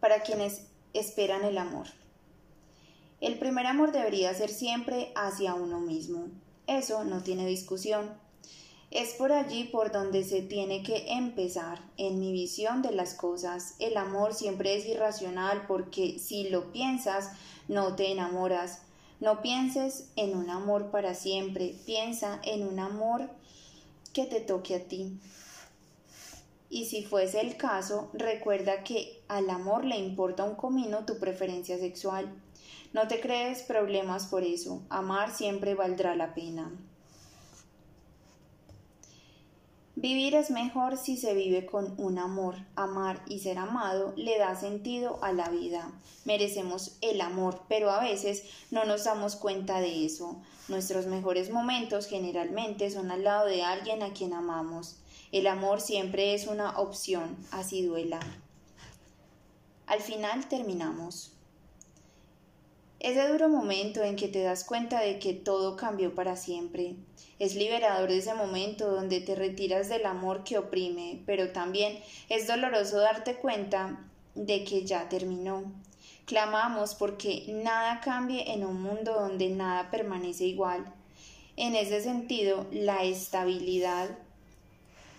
Para 0.00 0.22
quienes 0.22 0.62
esperan 0.94 1.44
el 1.44 1.58
amor. 1.58 1.86
El 3.20 3.38
primer 3.38 3.66
amor 3.66 3.92
debería 3.92 4.34
ser 4.34 4.50
siempre 4.50 5.12
hacia 5.14 5.54
uno 5.54 5.78
mismo. 5.78 6.26
Eso 6.78 7.04
no 7.04 7.22
tiene 7.22 7.46
discusión. 7.46 8.10
Es 8.90 9.14
por 9.14 9.32
allí 9.32 9.64
por 9.64 9.92
donde 9.92 10.24
se 10.24 10.40
tiene 10.40 10.82
que 10.82 11.12
empezar. 11.12 11.80
En 11.98 12.18
mi 12.18 12.32
visión 12.32 12.80
de 12.80 12.92
las 12.92 13.14
cosas, 13.14 13.74
el 13.78 13.96
amor 13.96 14.32
siempre 14.32 14.76
es 14.76 14.86
irracional 14.86 15.66
porque 15.66 16.18
si 16.18 16.48
lo 16.48 16.72
piensas, 16.72 17.30
no 17.68 17.94
te 17.94 18.10
enamoras. 18.10 18.82
No 19.20 19.42
pienses 19.42 20.08
en 20.16 20.34
un 20.34 20.48
amor 20.50 20.90
para 20.90 21.14
siempre, 21.14 21.74
piensa 21.84 22.40
en 22.42 22.66
un 22.66 22.78
amor 22.78 23.28
que 24.14 24.24
te 24.24 24.40
toque 24.40 24.74
a 24.76 24.88
ti. 24.88 25.18
Y 26.70 26.86
si 26.86 27.02
fuese 27.04 27.40
el 27.40 27.58
caso, 27.58 28.08
recuerda 28.14 28.82
que 28.82 29.20
al 29.28 29.50
amor 29.50 29.84
le 29.84 29.98
importa 29.98 30.44
un 30.44 30.54
comino 30.54 31.04
tu 31.04 31.18
preferencia 31.18 31.78
sexual. 31.78 32.34
No 32.92 33.08
te 33.08 33.20
crees 33.20 33.62
problemas 33.62 34.26
por 34.26 34.42
eso. 34.42 34.82
Amar 34.90 35.34
siempre 35.34 35.74
valdrá 35.74 36.14
la 36.14 36.34
pena. 36.34 36.70
Vivir 39.94 40.34
es 40.34 40.50
mejor 40.50 40.96
si 40.96 41.16
se 41.16 41.32
vive 41.32 41.64
con 41.64 41.94
un 41.96 42.18
amor. 42.18 42.56
Amar 42.76 43.22
y 43.28 43.38
ser 43.38 43.58
amado 43.58 44.12
le 44.16 44.38
da 44.38 44.56
sentido 44.56 45.22
a 45.22 45.32
la 45.32 45.48
vida. 45.48 45.92
Merecemos 46.24 46.96
el 47.02 47.20
amor, 47.20 47.62
pero 47.68 47.90
a 47.90 48.00
veces 48.00 48.44
no 48.70 48.84
nos 48.84 49.04
damos 49.04 49.36
cuenta 49.36 49.80
de 49.80 50.04
eso. 50.04 50.42
Nuestros 50.68 51.06
mejores 51.06 51.50
momentos 51.50 52.06
generalmente 52.06 52.90
son 52.90 53.10
al 53.10 53.24
lado 53.24 53.46
de 53.46 53.62
alguien 53.62 54.02
a 54.02 54.12
quien 54.12 54.32
amamos. 54.32 54.96
El 55.30 55.46
amor 55.46 55.80
siempre 55.80 56.34
es 56.34 56.46
una 56.46 56.78
opción, 56.78 57.36
así 57.50 57.82
duela. 57.82 58.20
Al 59.86 60.00
final 60.00 60.48
terminamos. 60.48 61.31
Ese 63.02 63.26
duro 63.26 63.48
momento 63.48 64.04
en 64.04 64.14
que 64.14 64.28
te 64.28 64.44
das 64.44 64.62
cuenta 64.62 65.00
de 65.00 65.18
que 65.18 65.34
todo 65.34 65.74
cambió 65.74 66.14
para 66.14 66.36
siempre. 66.36 66.94
Es 67.40 67.56
liberador 67.56 68.12
ese 68.12 68.32
momento 68.32 68.92
donde 68.92 69.20
te 69.20 69.34
retiras 69.34 69.88
del 69.88 70.06
amor 70.06 70.44
que 70.44 70.56
oprime, 70.56 71.20
pero 71.26 71.50
también 71.50 71.98
es 72.28 72.46
doloroso 72.46 73.00
darte 73.00 73.34
cuenta 73.34 74.08
de 74.36 74.62
que 74.62 74.84
ya 74.84 75.08
terminó. 75.08 75.64
Clamamos 76.26 76.94
porque 76.94 77.46
nada 77.48 78.00
cambie 78.00 78.52
en 78.52 78.64
un 78.64 78.80
mundo 78.80 79.14
donde 79.14 79.48
nada 79.48 79.90
permanece 79.90 80.44
igual. 80.44 80.84
En 81.56 81.74
ese 81.74 82.02
sentido, 82.02 82.68
la 82.70 83.02
estabilidad 83.02 84.10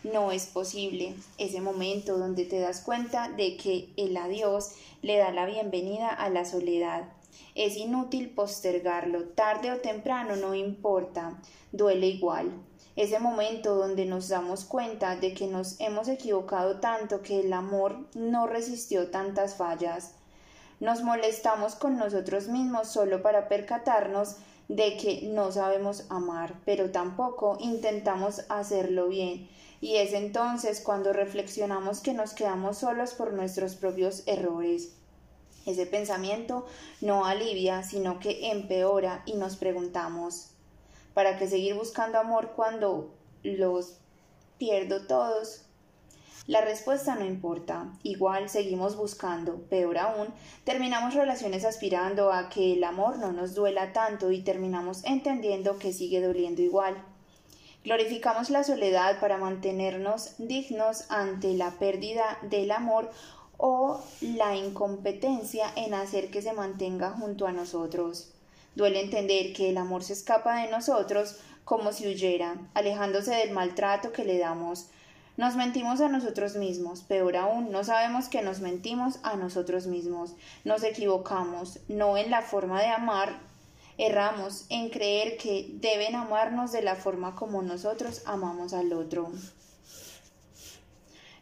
no 0.04 0.32
es 0.32 0.46
posible. 0.46 1.16
Ese 1.38 1.60
momento 1.60 2.18
donde 2.18 2.46
te 2.46 2.62
das 2.62 2.80
cuenta 2.80 3.28
de 3.28 3.58
que 3.58 3.90
el 3.98 4.16
adiós 4.16 4.72
le 5.02 5.18
da 5.18 5.32
la 5.32 5.46
bienvenida 5.46 6.08
a 6.08 6.30
la 6.30 6.46
soledad 6.46 7.10
es 7.56 7.78
inútil 7.78 8.30
postergarlo, 8.30 9.30
tarde 9.30 9.72
o 9.72 9.80
temprano 9.80 10.36
no 10.36 10.56
importa, 10.56 11.40
duele 11.72 12.08
igual. 12.08 12.52
Ese 12.96 13.20
momento 13.20 13.76
donde 13.76 14.06
nos 14.06 14.30
damos 14.30 14.66
cuenta 14.66 15.16
de 15.16 15.34
que 15.34 15.48
nos 15.48 15.80
hemos 15.80 16.08
equivocado 16.08 16.80
tanto 16.80 17.22
que 17.22 17.40
el 17.40 17.52
amor 17.54 18.08
no 18.14 18.46
resistió 18.46 19.10
tantas 19.10 19.56
fallas. 19.56 20.16
Nos 20.80 21.02
molestamos 21.02 21.76
con 21.76 21.98
nosotros 21.98 22.48
mismos 22.48 22.90
solo 22.90 23.22
para 23.22 23.48
percatarnos 23.48 24.38
de 24.68 24.98
que 24.98 25.22
no 25.24 25.52
sabemos 25.52 26.06
amar, 26.10 26.56
pero 26.66 26.92
tampoco 26.92 27.58
intentamos 27.60 28.46
hacerlo 28.50 29.08
bien, 29.08 29.50
y 29.82 29.98
es 29.98 30.14
entonces 30.14 30.82
cuando 30.82 31.14
reflexionamos 31.14 32.00
que 32.00 32.14
nos 32.14 32.34
quedamos 32.34 32.78
solos 32.78 33.14
por 33.14 33.34
nuestros 33.34 33.76
propios 33.76 34.24
errores. 34.28 34.96
Ese 35.66 35.86
pensamiento 35.86 36.66
no 37.02 37.26
alivia, 37.26 37.84
sino 37.84 38.20
que 38.20 38.52
empeora 38.52 39.24
y 39.26 39.36
nos 39.36 39.56
preguntamos, 39.56 40.50
¿para 41.14 41.38
qué 41.38 41.48
seguir 41.48 41.76
buscando 41.76 42.18
amor 42.18 42.52
cuando 42.56 43.14
los 43.44 43.98
pierdo 44.58 45.08
todos? 45.08 45.64
La 46.46 46.60
respuesta 46.60 47.16
no 47.16 47.24
importa, 47.24 47.94
igual 48.04 48.50
seguimos 48.50 48.98
buscando, 48.98 49.62
peor 49.70 49.98
aún, 49.98 50.28
terminamos 50.66 51.14
relaciones 51.14 51.64
aspirando 51.64 52.34
a 52.34 52.50
que 52.50 52.74
el 52.74 52.84
amor 52.84 53.18
no 53.18 53.32
nos 53.32 53.56
duela 53.56 53.94
tanto 53.94 54.30
y 54.30 54.42
terminamos 54.42 55.06
entendiendo 55.06 55.80
que 55.80 55.94
sigue 55.94 56.20
doliendo 56.20 56.62
igual. 56.62 57.02
Glorificamos 57.86 58.50
la 58.50 58.66
soledad 58.66 59.22
para 59.22 59.38
mantenernos 59.38 60.36
dignos 60.38 61.10
ante 61.10 61.54
la 61.54 61.72
pérdida 61.80 62.38
del 62.42 62.72
amor 62.72 63.10
o 63.66 64.02
la 64.20 64.58
incompetencia 64.58 65.72
en 65.78 65.94
hacer 65.94 66.30
que 66.30 66.42
se 66.42 66.52
mantenga 66.52 67.12
junto 67.12 67.48
a 67.48 67.54
nosotros. 67.54 68.34
Duele 68.76 69.00
entender 69.00 69.54
que 69.54 69.70
el 69.70 69.78
amor 69.78 70.04
se 70.04 70.12
escapa 70.12 70.58
de 70.58 70.70
nosotros 70.70 71.38
como 71.64 71.94
si 71.94 72.06
huyera, 72.06 72.58
alejándose 72.74 73.34
del 73.34 73.52
maltrato 73.52 74.12
que 74.12 74.26
le 74.26 74.38
damos. 74.38 74.88
Nos 75.38 75.56
mentimos 75.56 76.02
a 76.02 76.10
nosotros 76.10 76.58
mismos, 76.58 77.04
peor 77.04 77.38
aún, 77.38 77.72
no 77.72 77.86
sabemos 77.86 78.28
que 78.28 78.42
nos 78.42 78.60
mentimos 78.60 79.20
a 79.24 79.38
nosotros 79.38 79.88
mismos. 79.88 80.34
Nos 80.66 80.84
equivocamos, 80.84 81.80
no 81.88 82.18
en 82.18 82.32
la 82.32 82.42
forma 82.42 82.82
de 82.82 82.88
amar, 82.90 83.40
Erramos 83.98 84.66
en 84.70 84.90
creer 84.90 85.38
que 85.38 85.70
deben 85.76 86.16
amarnos 86.16 86.72
de 86.72 86.82
la 86.82 86.96
forma 86.96 87.36
como 87.36 87.62
nosotros 87.62 88.24
amamos 88.26 88.74
al 88.74 88.92
otro. 88.92 89.32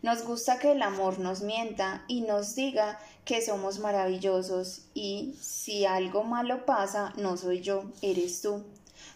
Nos 0.02 0.24
gusta 0.24 0.58
que 0.58 0.72
el 0.72 0.82
amor 0.82 1.20
nos 1.20 1.42
mienta 1.42 2.04
y 2.08 2.22
nos 2.22 2.56
diga 2.56 3.00
que 3.24 3.42
somos 3.42 3.78
maravillosos 3.78 4.82
y 4.96 5.36
si 5.40 5.86
algo 5.86 6.24
malo 6.24 6.66
pasa, 6.66 7.14
no 7.18 7.38
soy 7.38 7.62
yo, 7.62 7.84
eres 8.02 8.42
tú. 8.42 8.64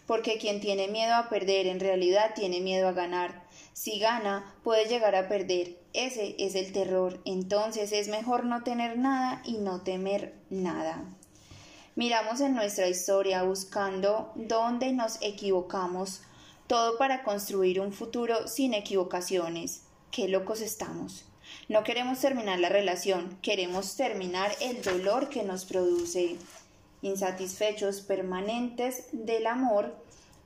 Porque 0.06 0.38
quien 0.38 0.60
tiene 0.60 0.86
miedo 0.86 1.16
a 1.16 1.28
perder 1.28 1.66
en 1.66 1.80
realidad 1.80 2.32
tiene 2.36 2.60
miedo 2.60 2.86
a 2.86 2.92
ganar. 2.92 3.44
Si 3.72 3.98
gana, 3.98 4.54
puede 4.62 4.86
llegar 4.86 5.16
a 5.16 5.28
perder. 5.28 5.76
Ese 5.92 6.36
es 6.38 6.54
el 6.54 6.72
terror. 6.72 7.20
Entonces 7.24 7.90
es 7.90 8.06
mejor 8.06 8.44
no 8.44 8.62
tener 8.62 8.96
nada 8.96 9.42
y 9.44 9.58
no 9.58 9.80
temer 9.80 10.34
nada. 10.50 11.04
Miramos 11.96 12.40
en 12.40 12.54
nuestra 12.54 12.88
historia 12.88 13.42
buscando 13.42 14.30
dónde 14.36 14.92
nos 14.92 15.18
equivocamos, 15.20 16.22
todo 16.66 16.96
para 16.96 17.24
construir 17.24 17.80
un 17.80 17.92
futuro 17.92 18.46
sin 18.46 18.74
equivocaciones. 18.74 19.85
Qué 20.16 20.28
locos 20.28 20.62
estamos. 20.62 21.26
No 21.68 21.84
queremos 21.84 22.20
terminar 22.20 22.58
la 22.58 22.70
relación, 22.70 23.36
queremos 23.42 23.96
terminar 23.96 24.50
el 24.62 24.80
dolor 24.80 25.28
que 25.28 25.42
nos 25.42 25.66
produce. 25.66 26.38
Insatisfechos 27.02 28.00
permanentes 28.00 29.08
del 29.12 29.46
amor, 29.46 29.94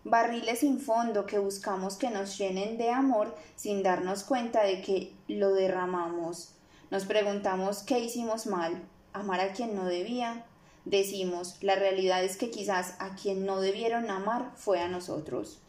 barriles 0.03 0.59
sin 0.59 0.81
fondo 0.81 1.25
que 1.25 1.39
buscamos 1.39 1.95
que 1.95 2.11
nos 2.11 2.37
llenen 2.37 2.79
de 2.79 2.91
amor 2.91 3.37
sin 3.55 3.85
darnos 3.85 4.25
cuenta 4.25 4.65
de 4.65 4.83
que 4.83 5.13
lo 5.29 5.55
derramamos. 5.55 6.57
Nos 6.91 7.05
preguntamos 7.05 7.85
qué 7.85 8.01
hicimos 8.01 8.47
mal, 8.47 8.83
amar 9.13 9.39
a 9.39 9.53
quien 9.53 9.77
no 9.77 9.85
debía, 9.85 10.47
decimos, 10.85 11.59
la 11.61 11.77
realidad 11.77 12.25
es 12.25 12.37
que 12.37 12.51
quizás 12.51 12.97
a 12.99 13.15
quien 13.15 13.47
no 13.47 13.61
debieron 13.61 14.11
amar 14.11 14.51
fue 14.57 14.81
a 14.81 14.89
nosotros. 14.89 15.61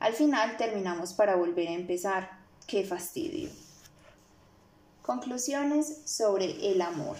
Al 0.00 0.14
final 0.14 0.56
terminamos 0.56 1.12
para 1.12 1.36
volver 1.36 1.68
a 1.68 1.74
empezar. 1.74 2.37
¡Qué 2.68 2.84
fastidio! 2.84 3.48
Conclusiones 5.00 6.02
sobre 6.04 6.70
el 6.70 6.82
amor. 6.82 7.16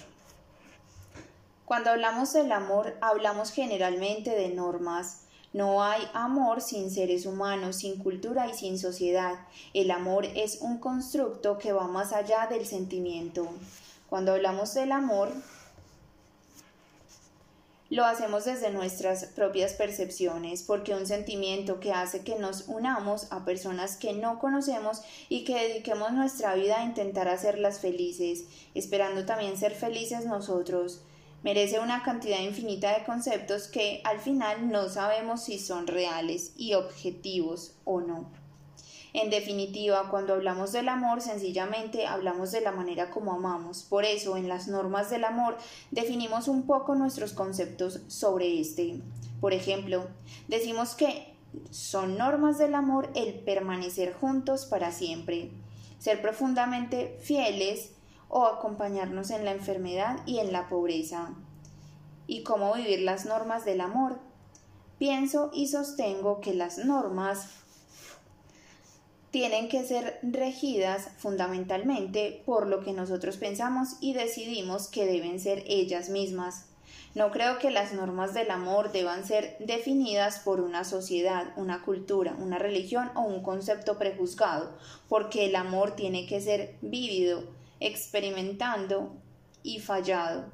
Cuando 1.65 1.89
hablamos 1.89 2.35
del 2.35 2.53
amor, 2.53 2.99
hablamos 3.01 3.51
generalmente 3.51 4.33
de 4.33 4.51
normas. 4.51 5.23
No 5.55 5.83
hay 5.83 6.03
amor 6.13 6.61
sin 6.61 6.91
seres 6.91 7.25
humanos, 7.25 7.77
sin 7.77 7.97
cultura 7.97 8.47
y 8.47 8.53
sin 8.53 8.79
sociedad. 8.79 9.39
El 9.73 9.91
amor 9.91 10.27
es 10.27 10.59
un 10.61 10.77
constructo 10.77 11.57
que 11.57 11.73
va 11.73 11.89
más 11.89 12.13
allá 12.13 12.47
del 12.47 12.67
sentimiento. 12.67 13.49
Cuando 14.11 14.33
hablamos 14.33 14.75
del 14.75 14.93
amor, 14.93 15.33
lo 17.91 18.05
hacemos 18.05 18.45
desde 18.45 18.71
nuestras 18.71 19.25
propias 19.27 19.73
percepciones, 19.73 20.63
porque 20.63 20.95
un 20.95 21.07
sentimiento 21.07 21.81
que 21.81 21.93
hace 21.93 22.23
que 22.23 22.39
nos 22.39 22.69
unamos 22.69 23.33
a 23.33 23.45
personas 23.45 23.97
que 23.97 24.13
no 24.13 24.39
conocemos 24.39 25.03
y 25.31 25.45
que 25.45 25.55
dediquemos 25.55 26.13
nuestra 26.13 26.55
vida 26.55 26.81
a 26.81 26.85
intentar 26.85 27.29
hacerlas 27.29 27.81
felices, 27.81 28.45
esperando 28.75 29.25
también 29.25 29.57
ser 29.57 29.75
felices 29.75 30.27
nosotros, 30.27 31.03
merece 31.43 31.79
una 31.81 32.03
cantidad 32.03 32.41
infinita 32.41 32.99
de 32.99 33.05
conceptos 33.05 33.69
que 33.69 34.03
al 34.05 34.21
final 34.21 34.71
no 34.71 34.89
sabemos 34.89 35.45
si 35.45 35.59
son 35.59 35.87
reales 35.87 36.53
y 36.57 36.75
objetivos 36.75 37.75
o 37.85 38.01
no. 38.01 38.38
En 39.15 39.31
definitiva, 39.31 40.09
cuando 40.11 40.35
hablamos 40.35 40.73
del 40.73 40.89
amor, 40.89 41.21
sencillamente 41.23 42.07
hablamos 42.07 42.53
de 42.53 42.61
la 42.61 42.73
manera 42.73 43.11
como 43.11 43.33
amamos. 43.33 43.83
Por 43.83 44.05
eso, 44.05 44.37
en 44.37 44.49
las 44.49 44.69
normas 44.69 45.11
del 45.11 45.25
amor, 45.25 45.57
definimos 45.91 46.47
un 46.49 46.65
poco 46.65 46.95
nuestros 46.95 47.33
conceptos 47.33 48.01
sobre 48.09 48.61
este. 48.61 49.01
Por 49.41 49.55
ejemplo, 49.55 50.07
decimos 50.49 50.95
que 50.95 51.35
son 51.71 52.19
normas 52.19 52.59
del 52.59 52.75
amor 52.75 53.11
el 53.15 53.35
permanecer 53.35 54.13
juntos 54.13 54.67
para 54.67 54.93
siempre, 54.93 55.51
ser 55.99 56.21
profundamente 56.21 57.19
fieles 57.23 57.93
o 58.29 58.45
acompañarnos 58.45 59.31
en 59.31 59.45
la 59.45 59.53
enfermedad 59.53 60.19
y 60.27 60.39
en 60.39 60.53
la 60.53 60.69
pobreza. 60.69 61.31
¿Y 62.27 62.43
cómo 62.43 62.75
vivir 62.75 63.01
las 63.01 63.25
normas 63.25 63.65
del 63.65 63.81
amor? 63.81 64.19
Pienso 64.99 65.51
y 65.55 65.69
sostengo 65.69 66.41
que 66.41 66.53
las 66.53 66.79
normas 66.79 67.49
tienen 69.31 69.69
que 69.69 69.85
ser 69.85 70.19
regidas 70.23 71.11
fundamentalmente 71.19 72.43
por 72.47 72.67
lo 72.67 72.81
que 72.81 72.93
nosotros 72.93 73.37
pensamos 73.37 73.97
y 74.01 74.15
decidimos 74.15 74.89
que 74.89 75.07
deben 75.07 75.39
ser 75.39 75.65
ellas 75.67 76.09
mismas. 76.09 76.65
No 77.15 77.31
creo 77.31 77.59
que 77.59 77.71
las 77.71 77.93
normas 77.93 78.33
del 78.33 78.51
amor 78.51 78.93
deban 78.93 79.27
ser 79.27 79.57
definidas 79.59 80.39
por 80.39 80.61
una 80.61 80.85
sociedad, 80.85 81.53
una 81.57 81.83
cultura, 81.83 82.37
una 82.39 82.59
religión 82.59 83.11
o 83.15 83.23
un 83.23 83.43
concepto 83.43 83.99
prejuzgado, 83.99 84.77
porque 85.09 85.47
el 85.47 85.57
amor 85.57 85.97
tiene 85.97 86.27
que 86.27 86.41
ser 86.41 86.77
vívido, 86.81 87.45
experimentando 87.81 89.13
y 89.63 89.81
fallado. 89.81 90.47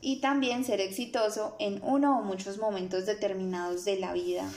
Y 0.00 0.20
también 0.20 0.64
ser 0.64 0.80
exitoso 0.80 1.56
en 1.58 1.80
uno 1.82 2.18
o 2.18 2.22
muchos 2.22 2.58
momentos 2.58 3.06
determinados 3.06 3.84
de 3.84 3.98
la 3.98 4.12
vida 4.12 4.50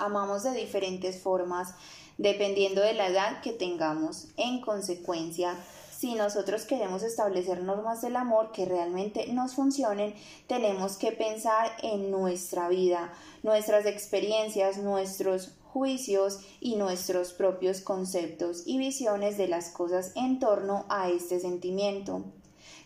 amamos 0.00 0.42
de 0.42 0.52
diferentes 0.52 1.22
formas 1.22 1.74
dependiendo 2.18 2.82
de 2.82 2.94
la 2.94 3.06
edad 3.06 3.40
que 3.40 3.52
tengamos. 3.52 4.28
En 4.36 4.60
consecuencia, 4.60 5.56
si 5.96 6.14
nosotros 6.14 6.64
queremos 6.64 7.02
establecer 7.02 7.62
normas 7.62 8.02
del 8.02 8.16
amor 8.16 8.52
que 8.52 8.64
realmente 8.64 9.26
nos 9.32 9.54
funcionen, 9.54 10.14
tenemos 10.46 10.96
que 10.96 11.12
pensar 11.12 11.70
en 11.82 12.10
nuestra 12.10 12.68
vida, 12.68 13.12
nuestras 13.42 13.86
experiencias, 13.86 14.78
nuestros 14.78 15.52
juicios 15.72 16.40
y 16.58 16.76
nuestros 16.76 17.32
propios 17.32 17.80
conceptos 17.80 18.64
y 18.66 18.78
visiones 18.78 19.36
de 19.36 19.48
las 19.48 19.70
cosas 19.70 20.12
en 20.16 20.38
torno 20.40 20.86
a 20.88 21.10
este 21.10 21.38
sentimiento 21.38 22.24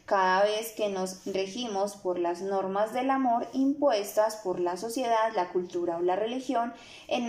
cada 0.05 0.45
vez 0.45 0.73
que 0.73 0.89
nos 0.89 1.25
regimos 1.25 1.97
por 1.97 2.19
las 2.19 2.43
normas 2.43 2.93
del 2.93 3.11
amor 3.11 3.49
impuestas 3.53 4.37
por 4.37 4.61
la 4.61 4.77
sociedad, 4.77 5.33
la 5.35 5.49
cultura 5.49 5.97
o 5.97 6.03
la 6.03 6.17
religión, 6.17 6.75
en 7.09 7.27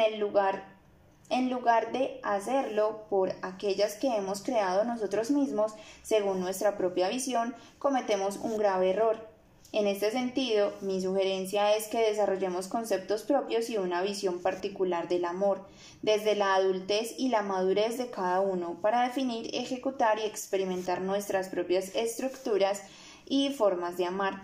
lugar 1.50 1.92
de 1.92 2.20
hacerlo 2.24 3.06
por 3.10 3.34
aquellas 3.42 3.96
que 3.96 4.16
hemos 4.16 4.44
creado 4.44 4.84
nosotros 4.84 5.32
mismos 5.32 5.74
según 6.04 6.40
nuestra 6.40 6.78
propia 6.78 7.10
visión, 7.10 7.56
cometemos 7.80 8.38
un 8.38 8.58
grave 8.58 8.92
error. 8.92 9.35
En 9.76 9.88
este 9.88 10.10
sentido, 10.10 10.72
mi 10.80 11.02
sugerencia 11.02 11.76
es 11.76 11.90
que 11.90 11.98
desarrollemos 11.98 12.70
conceptos 12.70 13.24
propios 13.24 13.70
y 13.70 13.78
una 13.78 14.02
visión 14.02 14.42
particular 14.42 15.10
del 15.10 15.26
amor, 15.26 15.68
desde 16.02 16.34
la 16.34 16.56
adultez 16.56 17.14
y 17.18 17.28
la 17.28 17.42
madurez 17.42 17.98
de 17.98 18.10
cada 18.10 18.40
uno, 18.40 18.78
para 18.82 19.04
definir, 19.04 19.54
ejecutar 19.54 20.18
y 20.18 20.22
experimentar 20.22 21.02
nuestras 21.02 21.50
propias 21.50 21.94
estructuras 21.94 22.84
y 23.26 23.50
formas 23.50 23.98
de 23.98 24.06
amar. 24.06 24.44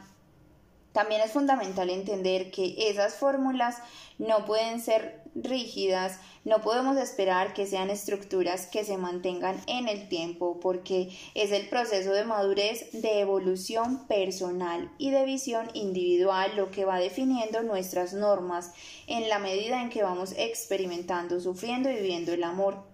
También 0.91 1.22
es 1.22 1.32
fundamental 1.32 1.90
entender 1.90 2.52
que 2.52 2.90
esas 2.90 3.14
fórmulas 3.16 3.78
no 4.22 4.45
pueden 4.45 4.80
ser 4.80 5.19
rígidas, 5.34 6.19
no 6.45 6.61
podemos 6.61 6.95
esperar 6.98 7.53
que 7.53 7.65
sean 7.65 7.89
estructuras 7.89 8.68
que 8.68 8.84
se 8.84 8.98
mantengan 8.98 9.60
en 9.65 9.88
el 9.88 10.10
tiempo 10.10 10.60
porque 10.60 11.10
es 11.34 11.52
el 11.52 11.68
proceso 11.69 12.11
de 12.11 12.23
madurez, 12.23 12.91
de 12.91 13.19
evolución 13.19 14.07
personal 14.07 14.91
y 14.99 15.10
de 15.10 15.26
visión 15.26 15.69
individual 15.73 16.52
lo 16.56 16.69
que 16.69 16.85
va 16.85 16.99
definiendo 16.99 17.64
nuestras 17.64 18.14
normas 18.14 18.73
en 19.07 19.27
la 19.27 19.39
medida 19.39 19.81
en 19.81 19.89
que 19.89 20.03
vamos 20.03 20.34
experimentando, 20.38 21.39
sufriendo 21.39 21.89
y 21.89 21.95
viviendo 21.95 22.34
el 22.34 22.43
amor. 22.43 22.91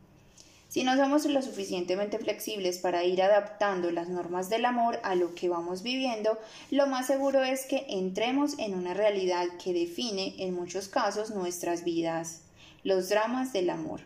Si 0.78 0.84
no 0.84 0.96
somos 0.96 1.26
lo 1.26 1.42
suficientemente 1.42 2.20
flexibles 2.20 2.78
para 2.78 3.04
ir 3.04 3.24
adaptando 3.24 3.90
las 3.90 4.10
normas 4.10 4.48
del 4.48 4.64
amor 4.64 5.00
a 5.02 5.16
lo 5.16 5.34
que 5.34 5.50
vamos 5.50 5.82
viviendo, 5.82 6.38
lo 6.70 6.86
más 6.86 7.08
seguro 7.08 7.42
es 7.42 7.66
que 7.66 7.88
entremos 7.90 8.60
en 8.60 8.76
una 8.76 8.94
realidad 8.94 9.48
que 9.58 9.74
define 9.74 10.36
en 10.38 10.54
muchos 10.54 10.88
casos 10.88 11.32
nuestras 11.32 11.84
vidas, 11.84 12.42
los 12.84 13.10
dramas 13.10 13.54
del 13.54 13.72
amor. 13.72 14.02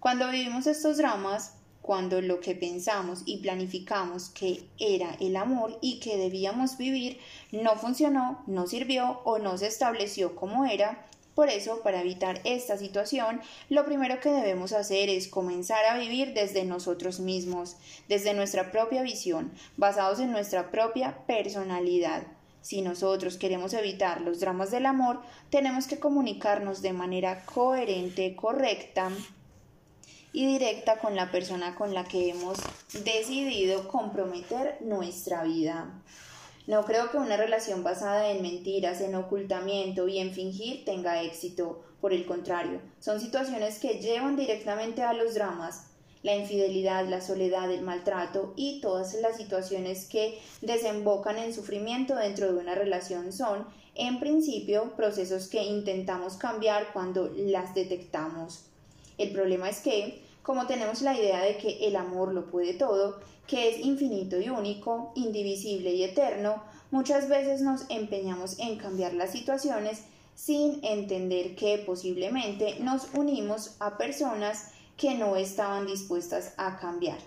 Cuando 0.00 0.28
vivimos 0.32 0.66
estos 0.66 0.96
dramas, 0.96 1.52
cuando 1.80 2.20
lo 2.20 2.40
que 2.40 2.56
pensamos 2.56 3.22
y 3.24 3.36
planificamos 3.36 4.30
que 4.30 4.64
era 4.80 5.14
el 5.20 5.36
amor 5.36 5.78
y 5.80 6.00
que 6.00 6.16
debíamos 6.16 6.76
vivir 6.76 7.20
no 7.52 7.76
funcionó, 7.76 8.42
no 8.48 8.66
sirvió 8.66 9.20
o 9.22 9.38
no 9.38 9.56
se 9.56 9.68
estableció 9.68 10.34
como 10.34 10.64
era, 10.64 11.06
Por 11.34 11.48
eso, 11.48 11.80
para 11.82 12.02
evitar 12.02 12.40
esta 12.44 12.76
situación, 12.76 13.40
lo 13.70 13.86
primero 13.86 14.20
que 14.20 14.30
debemos 14.30 14.72
hacer 14.72 15.08
es 15.08 15.28
comenzar 15.28 15.84
a 15.86 15.96
vivir 15.96 16.34
desde 16.34 16.64
nosotros 16.64 17.20
mismos, 17.20 17.76
desde 18.08 18.34
nuestra 18.34 18.70
propia 18.70 19.02
visión, 19.02 19.50
basados 19.76 20.20
en 20.20 20.30
nuestra 20.30 20.70
propia 20.70 21.24
personalidad. 21.26 22.24
Si 22.60 22.82
nosotros 22.82 23.38
queremos 23.38 23.72
evitar 23.72 24.20
los 24.20 24.40
dramas 24.40 24.70
del 24.70 24.86
amor, 24.86 25.22
tenemos 25.50 25.86
que 25.86 25.98
comunicarnos 25.98 26.82
de 26.82 26.92
manera 26.92 27.44
coherente, 27.46 28.36
correcta 28.36 29.10
y 30.32 30.46
directa 30.46 30.98
con 30.98 31.16
la 31.16 31.30
persona 31.30 31.74
con 31.74 31.94
la 31.94 32.04
que 32.04 32.30
hemos 32.30 32.58
decidido 33.04 33.88
comprometer 33.88 34.78
nuestra 34.80 35.42
vida. 35.42 36.02
No 36.66 36.84
creo 36.84 37.10
que 37.10 37.16
una 37.16 37.36
relación 37.36 37.82
basada 37.82 38.30
en 38.30 38.42
mentiras, 38.42 39.00
en 39.00 39.16
ocultamiento 39.16 40.06
y 40.06 40.18
en 40.18 40.32
fingir 40.32 40.84
tenga 40.84 41.22
éxito. 41.22 41.82
Por 42.00 42.12
el 42.12 42.24
contrario, 42.24 42.80
son 43.00 43.20
situaciones 43.20 43.78
que 43.78 44.00
llevan 44.00 44.36
directamente 44.36 45.02
a 45.02 45.12
los 45.12 45.34
dramas, 45.34 45.86
la 46.22 46.36
infidelidad, 46.36 47.08
la 47.08 47.20
soledad, 47.20 47.70
el 47.70 47.82
maltrato 47.82 48.54
y 48.56 48.80
todas 48.80 49.14
las 49.14 49.36
situaciones 49.36 50.06
que 50.06 50.38
desembocan 50.60 51.38
en 51.38 51.52
sufrimiento 51.52 52.14
dentro 52.14 52.52
de 52.52 52.58
una 52.58 52.74
relación 52.74 53.32
son, 53.32 53.66
en 53.94 54.20
principio, 54.20 54.94
procesos 54.96 55.48
que 55.48 55.62
intentamos 55.62 56.34
cambiar 56.34 56.92
cuando 56.92 57.28
las 57.36 57.74
detectamos. 57.74 58.66
El 59.18 59.32
problema 59.32 59.68
es 59.68 59.80
que, 59.80 60.22
como 60.42 60.66
tenemos 60.66 61.02
la 61.02 61.16
idea 61.16 61.40
de 61.40 61.56
que 61.56 61.86
el 61.86 61.96
amor 61.96 62.32
lo 62.32 62.50
puede 62.50 62.74
todo, 62.74 63.20
que 63.46 63.68
es 63.68 63.84
infinito 63.84 64.40
y 64.40 64.48
único, 64.48 65.12
indivisible 65.14 65.92
y 65.92 66.04
eterno, 66.04 66.62
muchas 66.90 67.28
veces 67.28 67.60
nos 67.60 67.84
empeñamos 67.90 68.58
en 68.58 68.76
cambiar 68.76 69.14
las 69.14 69.30
situaciones 69.30 70.04
sin 70.34 70.84
entender 70.84 71.54
que 71.54 71.78
posiblemente 71.78 72.76
nos 72.80 73.08
unimos 73.14 73.76
a 73.80 73.98
personas 73.98 74.72
que 74.96 75.14
no 75.14 75.36
estaban 75.36 75.86
dispuestas 75.86 76.54
a 76.56 76.78
cambiar. 76.78 77.18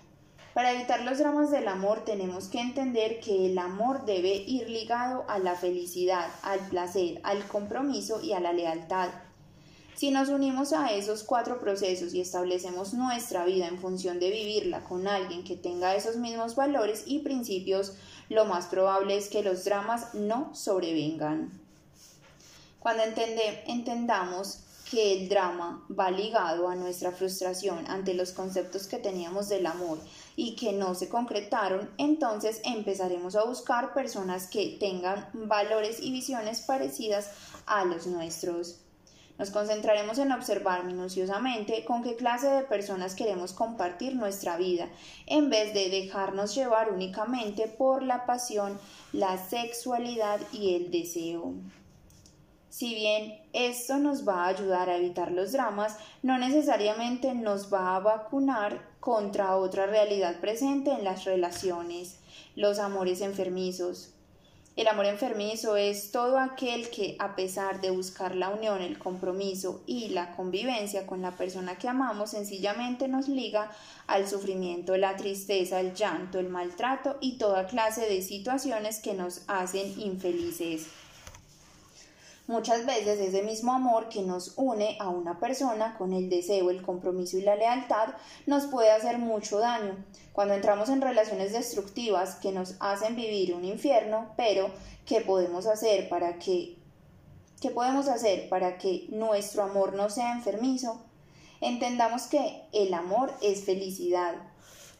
Para 0.54 0.72
evitar 0.72 1.02
los 1.02 1.20
dramas 1.20 1.52
del 1.52 1.68
amor 1.68 2.06
tenemos 2.06 2.48
que 2.48 2.62
entender 2.62 3.20
que 3.20 3.48
el 3.48 3.58
amor 3.58 4.06
debe 4.06 4.36
ir 4.36 4.70
ligado 4.70 5.26
a 5.28 5.38
la 5.38 5.56
felicidad, 5.56 6.30
al 6.44 6.60
placer, 6.70 7.20
al 7.24 7.46
compromiso 7.46 8.22
y 8.22 8.32
a 8.32 8.40
la 8.40 8.54
lealtad. 8.54 9.10
Si 9.96 10.12
nos 10.12 10.28
unimos 10.28 10.74
a 10.74 10.92
esos 10.92 11.24
cuatro 11.24 11.62
procesos 11.62 12.14
y 12.14 12.20
establecemos 12.20 12.94
nuestra 12.94 13.46
vida 13.46 13.68
en 13.68 13.80
función 13.80 14.20
de 14.20 14.30
vivirla 14.30 14.84
con 14.84 15.08
alguien 15.08 15.46
que 15.46 15.56
tenga 15.56 15.96
esos 15.96 16.18
mismos 16.18 16.58
valores 16.58 17.04
y 17.06 17.20
principios, 17.20 17.94
lo 18.28 18.44
más 18.44 18.66
probable 18.66 19.16
es 19.16 19.30
que 19.30 19.42
los 19.42 19.64
dramas 19.64 20.14
no 20.14 20.54
sobrevengan. 20.54 21.50
Cuando 22.80 23.04
entendamos 23.04 24.60
que 24.92 25.14
el 25.14 25.30
drama 25.30 25.86
va 25.98 26.12
ligado 26.12 26.68
a 26.68 26.76
nuestra 26.76 27.14
frustración 27.14 27.90
ante 27.90 28.14
los 28.14 28.34
conceptos 28.34 28.88
que 28.88 28.98
teníamos 28.98 29.48
del 29.48 29.66
amor 29.66 29.98
y 30.36 30.58
que 30.58 30.74
no 30.74 30.94
se 30.94 31.08
concretaron, 31.08 31.90
entonces 31.98 32.60
empezaremos 32.66 33.38
a 33.38 33.46
buscar 33.46 33.94
personas 33.94 34.48
que 34.48 34.76
tengan 34.78 35.30
valores 35.34 36.02
y 36.02 36.12
visiones 36.12 36.60
parecidas 36.60 37.32
a 37.66 37.86
los 37.86 38.08
nuestros. 38.08 38.82
Nos 39.38 39.50
concentraremos 39.50 40.18
en 40.18 40.32
observar 40.32 40.86
minuciosamente 40.86 41.84
con 41.84 42.04
qué 42.04 42.16
clase 42.16 42.48
de 42.48 42.64
personas 42.64 43.16
queremos 43.16 43.52
compartir 43.52 44.16
nuestra 44.16 44.56
vida, 44.56 44.88
en 45.26 45.50
vez 45.50 45.74
de 45.74 45.90
dejarnos 45.90 46.56
llevar 46.56 46.92
únicamente 46.92 47.68
por 47.68 48.02
la 48.02 48.26
pasión, 48.26 48.80
la 49.12 49.38
sexualidad 49.38 50.40
y 50.54 50.76
el 50.76 50.90
deseo. 50.90 51.54
Si 52.70 52.94
bien 52.94 53.40
esto 53.54 53.98
nos 54.00 54.28
va 54.28 54.44
a 54.44 54.48
ayudar 54.48 54.90
a 54.90 54.98
evitar 54.98 55.32
los 55.32 55.52
dramas, 55.54 55.98
no 56.24 56.38
necesariamente 56.38 57.34
nos 57.34 57.74
va 57.74 57.96
a 57.96 58.00
vacunar 58.00 58.82
contra 59.00 59.56
otra 59.58 59.86
realidad 59.86 60.40
presente 60.42 60.92
en 60.92 61.04
las 61.04 61.26
relaciones, 61.26 62.20
los 62.56 62.80
amores 62.80 63.22
enfermizos, 63.22 64.15
el 64.76 64.90
amor 64.90 65.06
enfermizo 65.06 65.78
es 65.78 66.12
todo 66.12 66.38
aquel 66.38 66.90
que, 66.90 67.16
a 67.20 67.36
pesar 67.36 67.80
de 67.80 67.92
buscar 67.92 68.36
la 68.36 68.50
unión, 68.50 68.82
el 68.82 69.00
compromiso 69.00 69.82
y 69.88 70.10
la 70.10 70.36
convivencia 70.36 71.08
con 71.08 71.22
la 71.22 71.32
persona 71.32 71.78
que 71.78 71.88
amamos, 71.88 72.32
sencillamente 72.32 73.08
nos 73.08 73.30
liga 73.30 73.72
al 74.06 74.28
sufrimiento, 74.28 74.98
la 74.98 75.16
tristeza, 75.16 75.80
el 75.80 75.94
llanto, 75.94 76.40
el 76.40 76.50
maltrato 76.50 77.18
y 77.22 77.38
toda 77.38 77.68
clase 77.68 78.10
de 78.10 78.22
situaciones 78.22 79.00
que 79.00 79.14
nos 79.14 79.44
hacen 79.48 79.98
infelices. 79.98 80.88
Muchas 82.48 82.86
veces 82.86 83.20
ese 83.20 83.42
mismo 83.42 83.74
amor 83.74 84.08
que 84.08 84.22
nos 84.22 84.54
une 84.56 84.98
a 85.00 85.10
una 85.10 85.40
persona 85.40 85.98
con 85.98 86.14
el 86.14 86.30
deseo, 86.30 86.70
el 86.70 86.84
compromiso 86.84 87.40
y 87.40 87.42
la 87.42 87.56
lealtad 87.56 88.10
nos 88.46 88.68
puede 88.68 88.92
hacer 88.92 89.18
mucho 89.18 89.58
daño. 89.58 90.06
Cuando 90.32 90.54
entramos 90.54 90.90
en 90.90 91.02
relaciones 91.02 91.54
destructivas 91.54 92.36
que 92.36 92.52
nos 92.52 92.76
hacen 92.80 93.16
vivir 93.16 93.56
un 93.56 93.66
infierno, 93.66 94.32
pero 94.38 94.70
¿qué 95.08 95.22
podemos 95.22 95.66
hacer 95.66 96.08
para 96.08 96.38
que 96.38 96.78
qué 97.62 97.72
podemos 97.72 98.08
hacer 98.08 98.48
para 98.48 98.78
que 98.78 99.08
nuestro 99.10 99.64
amor 99.64 99.96
no 99.96 100.12
sea 100.12 100.34
enfermizo? 100.34 101.02
Entendamos 101.62 102.28
que 102.28 102.62
el 102.74 102.94
amor 102.94 103.34
es 103.42 103.66
felicidad, 103.66 104.36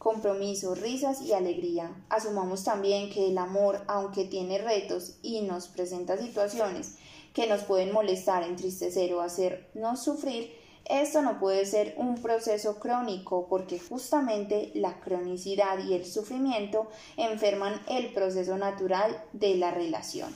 compromiso, 0.00 0.74
risas 0.74 1.22
y 1.22 1.32
alegría. 1.32 1.94
Asumamos 2.08 2.64
también 2.64 3.08
que 3.08 3.28
el 3.28 3.38
amor, 3.38 3.84
aunque 3.86 4.24
tiene 4.24 4.58
retos 4.58 5.18
y 5.22 5.42
nos 5.42 5.68
presenta 5.68 6.18
situaciones 6.18 6.96
que 7.36 7.46
nos 7.46 7.64
pueden 7.64 7.92
molestar, 7.92 8.44
entristecer 8.44 9.12
o 9.12 9.20
hacernos 9.20 10.02
sufrir, 10.02 10.54
esto 10.86 11.20
no 11.20 11.38
puede 11.38 11.66
ser 11.66 11.92
un 11.98 12.14
proceso 12.14 12.80
crónico 12.80 13.46
porque 13.46 13.78
justamente 13.78 14.70
la 14.72 15.00
cronicidad 15.00 15.84
y 15.84 15.92
el 15.92 16.06
sufrimiento 16.06 16.88
enferman 17.18 17.78
el 17.90 18.10
proceso 18.14 18.56
natural 18.56 19.22
de 19.34 19.54
la 19.56 19.70
relación. 19.70 20.34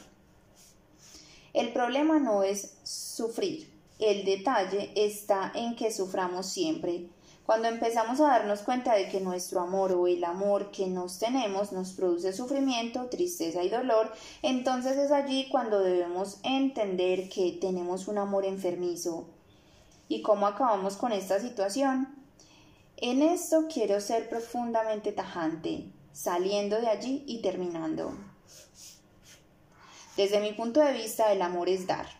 El 1.54 1.72
problema 1.72 2.18
no 2.18 2.42
es 2.42 2.76
sufrir, 2.82 3.72
el 3.98 4.26
detalle 4.26 4.92
está 4.94 5.52
en 5.54 5.76
que 5.76 5.90
suframos 5.90 6.50
siempre, 6.50 7.08
cuando 7.50 7.66
empezamos 7.66 8.20
a 8.20 8.28
darnos 8.28 8.60
cuenta 8.60 8.94
de 8.94 9.08
que 9.08 9.20
nuestro 9.20 9.60
amor 9.60 9.90
o 9.90 10.06
el 10.06 10.22
amor 10.22 10.70
que 10.70 10.86
nos 10.86 11.18
tenemos 11.18 11.72
nos 11.72 11.90
produce 11.90 12.32
sufrimiento, 12.32 13.06
tristeza 13.06 13.64
y 13.64 13.68
dolor, 13.68 14.12
entonces 14.40 14.96
es 14.96 15.10
allí 15.10 15.48
cuando 15.50 15.80
debemos 15.80 16.38
entender 16.44 17.28
que 17.28 17.58
tenemos 17.60 18.06
un 18.06 18.18
amor 18.18 18.44
enfermizo. 18.44 19.26
¿Y 20.06 20.22
cómo 20.22 20.46
acabamos 20.46 20.96
con 20.96 21.10
esta 21.10 21.40
situación? 21.40 22.14
En 22.98 23.20
esto 23.20 23.66
quiero 23.66 24.00
ser 24.00 24.28
profundamente 24.28 25.10
tajante, 25.10 25.90
saliendo 26.12 26.80
de 26.80 26.86
allí 26.86 27.24
y 27.26 27.42
terminando. 27.42 28.12
Desde 30.16 30.38
mi 30.38 30.52
punto 30.52 30.78
de 30.78 30.92
vista, 30.92 31.32
el 31.32 31.42
amor 31.42 31.68
es 31.68 31.88
dar. 31.88 32.19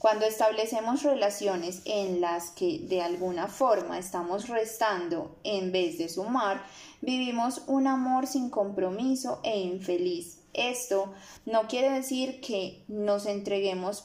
Cuando 0.00 0.24
establecemos 0.24 1.02
relaciones 1.02 1.82
en 1.84 2.22
las 2.22 2.52
que 2.52 2.78
de 2.78 3.02
alguna 3.02 3.48
forma 3.48 3.98
estamos 3.98 4.48
restando 4.48 5.36
en 5.44 5.72
vez 5.72 5.98
de 5.98 6.08
sumar, 6.08 6.64
vivimos 7.02 7.64
un 7.66 7.86
amor 7.86 8.26
sin 8.26 8.48
compromiso 8.48 9.40
e 9.44 9.60
infeliz. 9.60 10.40
Esto 10.54 11.12
no 11.44 11.68
quiere 11.68 11.90
decir 11.90 12.40
que 12.40 12.82
nos 12.88 13.26
entreguemos 13.26 14.02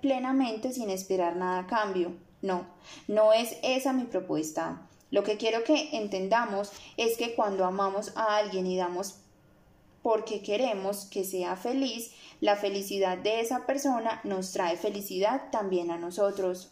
plenamente 0.00 0.72
sin 0.72 0.90
esperar 0.90 1.36
nada 1.36 1.60
a 1.60 1.66
cambio. 1.68 2.16
No, 2.42 2.66
no 3.06 3.32
es 3.32 3.56
esa 3.62 3.92
mi 3.92 4.02
propuesta. 4.02 4.88
Lo 5.12 5.22
que 5.22 5.36
quiero 5.36 5.62
que 5.62 5.96
entendamos 5.96 6.72
es 6.96 7.16
que 7.16 7.36
cuando 7.36 7.64
amamos 7.64 8.10
a 8.16 8.36
alguien 8.36 8.66
y 8.66 8.76
damos 8.76 9.20
porque 10.06 10.40
queremos 10.40 11.06
que 11.06 11.24
sea 11.24 11.56
feliz, 11.56 12.12
la 12.40 12.54
felicidad 12.54 13.18
de 13.18 13.40
esa 13.40 13.66
persona 13.66 14.20
nos 14.22 14.52
trae 14.52 14.76
felicidad 14.76 15.50
también 15.50 15.90
a 15.90 15.98
nosotros. 15.98 16.70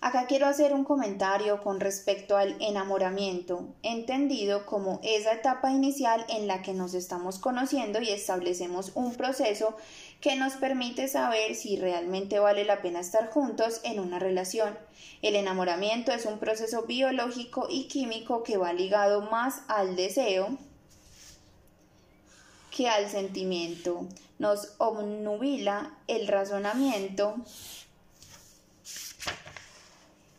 Acá 0.00 0.24
quiero 0.26 0.46
hacer 0.46 0.72
un 0.72 0.84
comentario 0.84 1.62
con 1.62 1.78
respecto 1.78 2.38
al 2.38 2.56
enamoramiento, 2.62 3.66
entendido 3.82 4.64
como 4.64 5.00
esa 5.02 5.34
etapa 5.34 5.70
inicial 5.70 6.24
en 6.30 6.46
la 6.46 6.62
que 6.62 6.72
nos 6.72 6.94
estamos 6.94 7.38
conociendo 7.38 8.00
y 8.00 8.08
establecemos 8.08 8.92
un 8.94 9.14
proceso 9.14 9.76
que 10.22 10.36
nos 10.36 10.54
permite 10.54 11.08
saber 11.08 11.54
si 11.54 11.76
realmente 11.76 12.38
vale 12.38 12.64
la 12.64 12.80
pena 12.80 13.00
estar 13.00 13.28
juntos 13.28 13.82
en 13.84 14.00
una 14.00 14.18
relación. 14.18 14.78
El 15.20 15.36
enamoramiento 15.36 16.10
es 16.10 16.24
un 16.24 16.38
proceso 16.38 16.84
biológico 16.84 17.66
y 17.68 17.86
químico 17.86 18.44
que 18.44 18.56
va 18.56 18.72
ligado 18.72 19.20
más 19.30 19.60
al 19.68 19.94
deseo, 19.94 20.56
que 22.70 22.88
al 22.88 23.08
sentimiento, 23.08 24.06
nos 24.38 24.74
obnubila 24.78 25.98
el 26.06 26.26
razonamiento 26.26 27.36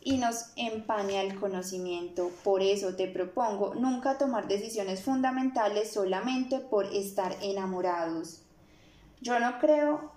y 0.00 0.16
nos 0.16 0.46
empaña 0.56 1.22
el 1.22 1.38
conocimiento. 1.38 2.30
Por 2.42 2.62
eso 2.62 2.96
te 2.96 3.06
propongo 3.06 3.74
nunca 3.74 4.18
tomar 4.18 4.48
decisiones 4.48 5.02
fundamentales 5.02 5.92
solamente 5.92 6.58
por 6.58 6.86
estar 6.86 7.36
enamorados. 7.42 8.40
Yo 9.20 9.38
no 9.38 9.60
creo 9.60 10.10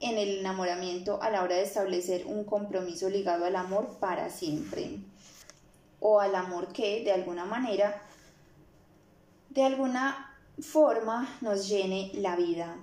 en 0.00 0.16
el 0.16 0.38
enamoramiento 0.38 1.20
a 1.20 1.30
la 1.30 1.42
hora 1.42 1.56
de 1.56 1.62
establecer 1.62 2.24
un 2.26 2.44
compromiso 2.44 3.10
ligado 3.10 3.46
al 3.46 3.56
amor 3.56 3.96
para 3.98 4.30
siempre 4.30 5.00
o 5.98 6.20
al 6.20 6.36
amor 6.36 6.72
que 6.72 7.02
de 7.02 7.10
alguna 7.10 7.44
manera, 7.44 8.00
de 9.50 9.64
alguna 9.64 10.27
forma 10.60 11.36
nos 11.40 11.68
llene 11.68 12.10
la 12.14 12.36
vida. 12.36 12.76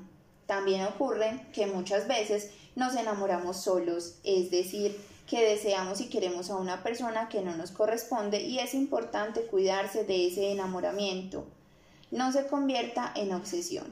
También 0.45 0.85
ocurre 0.85 1.47
que 1.53 1.67
muchas 1.67 2.07
veces 2.07 2.51
nos 2.75 2.95
enamoramos 2.95 3.57
solos, 3.57 4.15
es 4.23 4.51
decir, 4.51 4.99
que 5.27 5.43
deseamos 5.43 6.01
y 6.01 6.09
queremos 6.09 6.49
a 6.49 6.55
una 6.57 6.83
persona 6.83 7.29
que 7.29 7.41
no 7.41 7.55
nos 7.55 7.71
corresponde 7.71 8.41
y 8.41 8.59
es 8.59 8.73
importante 8.73 9.47
cuidarse 9.47 10.03
de 10.03 10.27
ese 10.27 10.51
enamoramiento. 10.51 11.45
No 12.11 12.31
se 12.31 12.45
convierta 12.47 13.11
en 13.15 13.33
obsesión. 13.33 13.87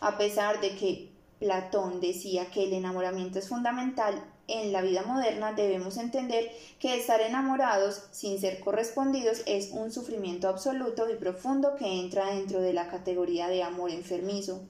A 0.00 0.18
pesar 0.18 0.60
de 0.60 0.74
que 0.76 1.10
Platón 1.38 2.00
decía 2.00 2.50
que 2.50 2.64
el 2.64 2.72
enamoramiento 2.72 3.38
es 3.38 3.48
fundamental, 3.48 4.22
en 4.46 4.72
la 4.72 4.82
vida 4.82 5.02
moderna 5.02 5.52
debemos 5.52 5.96
entender 5.96 6.50
que 6.78 6.98
estar 6.98 7.20
enamorados 7.20 8.02
sin 8.10 8.38
ser 8.38 8.60
correspondidos 8.60 9.42
es 9.46 9.70
un 9.70 9.90
sufrimiento 9.90 10.48
absoluto 10.48 11.08
y 11.10 11.16
profundo 11.16 11.76
que 11.76 12.00
entra 12.00 12.26
dentro 12.26 12.60
de 12.60 12.72
la 12.72 12.88
categoría 12.88 13.48
de 13.48 13.62
amor 13.62 13.90
enfermizo. 13.90 14.60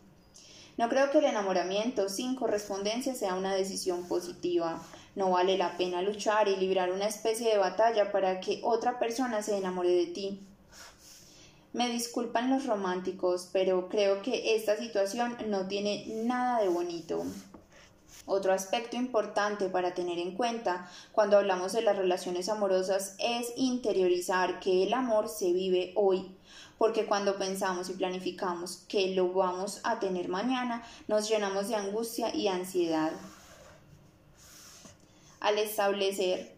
No 0.77 0.89
creo 0.89 1.11
que 1.11 1.19
el 1.19 1.25
enamoramiento 1.25 2.09
sin 2.09 2.35
correspondencia 2.35 3.15
sea 3.15 3.35
una 3.35 3.55
decisión 3.55 4.07
positiva. 4.09 4.83
No 5.15 5.31
vale 5.31 5.57
la 5.57 5.77
pena 5.77 6.03
luchar 6.03 6.49
y 6.49 6.57
librar 6.57 6.91
una 6.91 7.07
especie 7.07 7.51
de 7.51 7.59
batalla 7.59 8.11
para 8.11 8.41
que 8.41 8.61
otra 8.65 8.99
persona 8.99 9.43
se 9.43 9.57
enamore 9.57 9.91
de 9.91 10.07
ti. 10.07 10.41
Me 11.73 11.89
disculpan 11.89 12.51
los 12.51 12.67
románticos, 12.67 13.49
pero 13.53 13.89
creo 13.89 14.23
que 14.23 14.55
esta 14.57 14.77
situación 14.77 15.37
no 15.49 15.67
tiene 15.67 16.07
nada 16.25 16.61
de 16.63 16.69
bonito. 16.69 17.25
Otro 18.27 18.53
aspecto 18.53 18.97
importante 18.97 19.69
para 19.69 19.93
tener 19.95 20.19
en 20.19 20.35
cuenta 20.35 20.91
cuando 21.13 21.37
hablamos 21.37 21.73
de 21.73 21.83
las 21.83 21.97
relaciones 21.97 22.49
amorosas 22.49 23.17
es 23.19 23.53
interiorizar 23.57 24.61
que 24.61 24.85
el 24.85 24.95
amor 24.95 25.29
se 25.29 25.53
vive 25.53 25.93
hoy, 25.95 26.35
porque 26.79 27.05
cuando 27.05 27.37
pensamos 27.37 27.91
y 27.91 27.95
planificamos 27.95 28.85
que 28.89 29.15
lo 29.15 29.33
vamos 29.33 29.81
a 29.85 29.99
tener 29.99 30.29
mañana, 30.29 30.83
nos 31.07 31.29
llenamos 31.29 31.69
de 31.69 31.77
angustia 31.77 32.35
y 32.35 32.49
ansiedad. 32.49 33.13
Al 35.41 35.59
establecer 35.59 36.55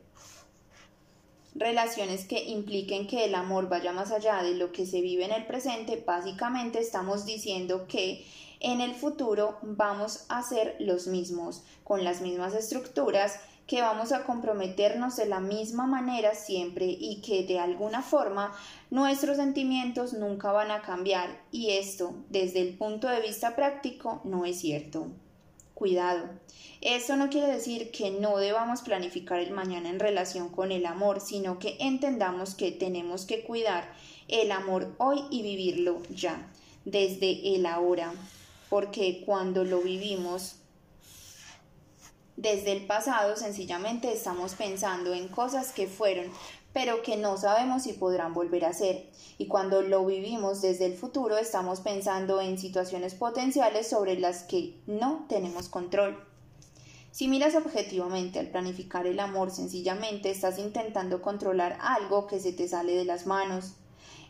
relaciones 1.58 2.26
que 2.26 2.44
impliquen 2.44 3.06
que 3.06 3.24
el 3.24 3.34
amor 3.34 3.68
vaya 3.68 3.92
más 3.92 4.12
allá 4.12 4.42
de 4.42 4.54
lo 4.54 4.72
que 4.72 4.86
se 4.86 5.00
vive 5.00 5.24
en 5.24 5.32
el 5.32 5.46
presente, 5.46 6.02
básicamente 6.06 6.78
estamos 6.78 7.24
diciendo 7.24 7.86
que 7.88 8.24
en 8.60 8.80
el 8.80 8.94
futuro 8.94 9.58
vamos 9.62 10.24
a 10.28 10.42
ser 10.42 10.76
los 10.78 11.06
mismos, 11.06 11.64
con 11.84 12.04
las 12.04 12.20
mismas 12.20 12.54
estructuras, 12.54 13.38
que 13.66 13.82
vamos 13.82 14.12
a 14.12 14.24
comprometernos 14.24 15.16
de 15.16 15.26
la 15.26 15.40
misma 15.40 15.86
manera 15.86 16.34
siempre 16.34 16.86
y 16.86 17.20
que 17.20 17.44
de 17.44 17.58
alguna 17.58 18.00
forma 18.00 18.52
nuestros 18.90 19.38
sentimientos 19.38 20.12
nunca 20.12 20.52
van 20.52 20.70
a 20.70 20.82
cambiar 20.82 21.42
y 21.50 21.70
esto 21.70 22.14
desde 22.28 22.60
el 22.60 22.74
punto 22.74 23.08
de 23.08 23.20
vista 23.20 23.56
práctico 23.56 24.20
no 24.24 24.44
es 24.44 24.60
cierto. 24.60 25.08
Cuidado. 25.74 26.30
Esto 26.80 27.16
no 27.16 27.28
quiere 27.28 27.48
decir 27.48 27.90
que 27.90 28.10
no 28.10 28.38
debamos 28.38 28.80
planificar 28.80 29.40
el 29.40 29.50
mañana 29.50 29.90
en 29.90 30.00
relación 30.00 30.48
con 30.48 30.72
el 30.72 30.86
amor, 30.86 31.20
sino 31.20 31.58
que 31.58 31.76
entendamos 31.80 32.54
que 32.54 32.72
tenemos 32.72 33.26
que 33.26 33.42
cuidar 33.42 33.92
el 34.28 34.52
amor 34.52 34.94
hoy 34.98 35.24
y 35.30 35.42
vivirlo 35.42 36.00
ya, 36.14 36.50
desde 36.86 37.54
el 37.54 37.66
ahora, 37.66 38.14
porque 38.68 39.22
cuando 39.24 39.64
lo 39.64 39.80
vivimos 39.80 40.56
desde 42.36 42.72
el 42.72 42.86
pasado 42.86 43.36
sencillamente 43.36 44.12
estamos 44.12 44.54
pensando 44.54 45.14
en 45.14 45.28
cosas 45.28 45.72
que 45.72 45.86
fueron, 45.86 46.26
pero 46.72 47.02
que 47.02 47.16
no 47.16 47.38
sabemos 47.38 47.84
si 47.84 47.94
podrán 47.94 48.34
volver 48.34 48.66
a 48.66 48.74
ser. 48.74 49.08
Y 49.38 49.46
cuando 49.46 49.80
lo 49.80 50.04
vivimos 50.04 50.60
desde 50.60 50.84
el 50.84 50.94
futuro 50.94 51.38
estamos 51.38 51.80
pensando 51.80 52.42
en 52.42 52.58
situaciones 52.58 53.14
potenciales 53.14 53.88
sobre 53.88 54.18
las 54.18 54.42
que 54.42 54.78
no 54.86 55.24
tenemos 55.28 55.70
control. 55.70 56.22
Si 57.10 57.28
miras 57.28 57.54
objetivamente 57.54 58.38
al 58.38 58.48
planificar 58.48 59.06
el 59.06 59.20
amor, 59.20 59.50
sencillamente 59.50 60.30
estás 60.30 60.58
intentando 60.58 61.22
controlar 61.22 61.78
algo 61.80 62.26
que 62.26 62.40
se 62.40 62.52
te 62.52 62.68
sale 62.68 62.94
de 62.94 63.06
las 63.06 63.26
manos. 63.26 63.72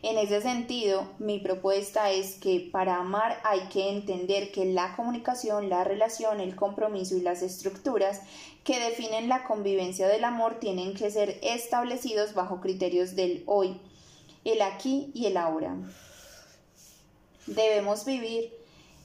En 0.03 0.17
ese 0.19 0.41
sentido, 0.41 1.09
mi 1.17 1.39
propuesta 1.39 2.11
es 2.11 2.35
que 2.35 2.69
para 2.71 2.97
amar 2.97 3.39
hay 3.43 3.61
que 3.69 3.89
entender 3.89 4.51
que 4.51 4.65
la 4.65 4.95
comunicación, 4.95 5.69
la 5.69 5.83
relación, 5.83 6.39
el 6.39 6.55
compromiso 6.55 7.17
y 7.17 7.21
las 7.21 7.41
estructuras 7.41 8.21
que 8.63 8.79
definen 8.79 9.27
la 9.27 9.43
convivencia 9.43 10.07
del 10.07 10.23
amor 10.23 10.59
tienen 10.59 10.93
que 10.93 11.09
ser 11.09 11.39
establecidos 11.41 12.35
bajo 12.35 12.61
criterios 12.61 13.15
del 13.15 13.43
hoy, 13.47 13.79
el 14.43 14.61
aquí 14.61 15.11
y 15.15 15.25
el 15.25 15.37
ahora. 15.37 15.75
Debemos 17.47 18.05
vivir 18.05 18.53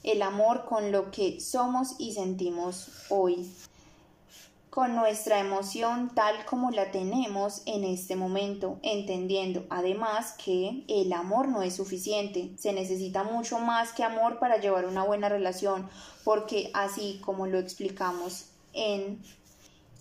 el 0.03 0.21
amor 0.21 0.67
con 0.67 0.93
lo 0.93 1.11
que 1.11 1.41
somos 1.41 1.95
y 1.99 2.13
sentimos 2.13 2.91
hoy 3.09 3.49
con 4.73 4.95
nuestra 4.95 5.39
emoción 5.39 6.11
tal 6.15 6.47
como 6.47 6.71
la 6.71 6.91
tenemos 6.91 7.61
en 7.67 7.85
este 7.85 8.17
momento, 8.17 8.79
entendiendo 8.83 9.67
además 9.69 10.35
que 10.43 10.85
el 10.89 11.13
amor 11.13 11.49
no 11.49 11.61
es 11.63 11.77
suficiente, 11.77 12.53
se 12.57 12.73
necesita 12.73 13.23
mucho 13.23 13.59
más 13.59 13.93
que 13.93 14.03
amor 14.03 14.39
para 14.39 14.57
llevar 14.57 14.87
una 14.87 15.05
buena 15.05 15.29
relación, 15.29 15.91
porque 16.25 16.71
así 16.73 17.21
como 17.23 17.47
lo 17.47 17.59
explicamos 17.59 18.47
en 18.73 19.23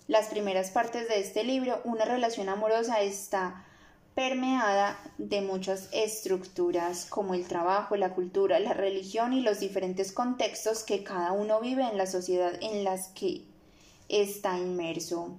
las 0.08 0.28
primeras 0.28 0.70
partes 0.70 1.06
de 1.06 1.20
este 1.20 1.44
libro, 1.44 1.82
una 1.84 2.06
relación 2.06 2.48
amorosa 2.48 3.02
está 3.02 3.66
permeada 4.14 4.98
de 5.18 5.42
muchas 5.42 5.90
estructuras 5.92 7.04
como 7.04 7.34
el 7.34 7.46
trabajo, 7.46 7.96
la 7.96 8.14
cultura, 8.14 8.58
la 8.58 8.72
religión 8.72 9.34
y 9.34 9.42
los 9.42 9.60
diferentes 9.60 10.12
contextos 10.12 10.82
que 10.82 11.04
cada 11.04 11.32
uno 11.32 11.60
vive 11.60 11.86
en 11.86 11.98
la 11.98 12.06
sociedad 12.06 12.54
en 12.62 12.84
las 12.84 13.08
que 13.08 13.51
está 14.08 14.58
inmerso. 14.58 15.36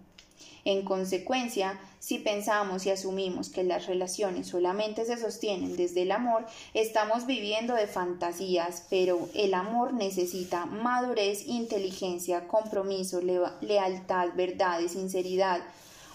En 0.66 0.86
consecuencia, 0.86 1.78
si 2.00 2.20
pensamos 2.20 2.86
y 2.86 2.90
asumimos 2.90 3.50
que 3.50 3.64
las 3.64 3.86
relaciones 3.86 4.48
solamente 4.48 5.06
se 5.06 5.18
sostienen 5.18 5.76
desde 5.76 6.04
el 6.04 6.12
amor, 6.12 6.46
estamos 6.74 7.26
viviendo 7.26 7.76
de 7.76 7.88
fantasías, 7.88 8.86
pero 8.90 9.28
el 9.34 9.54
amor 9.54 9.94
necesita 9.94 10.66
madurez, 10.66 11.48
inteligencia, 11.48 12.48
compromiso, 12.48 13.22
lealtad, 13.22 14.30
verdad 14.36 14.80
y 14.80 14.88
sinceridad, 14.88 15.62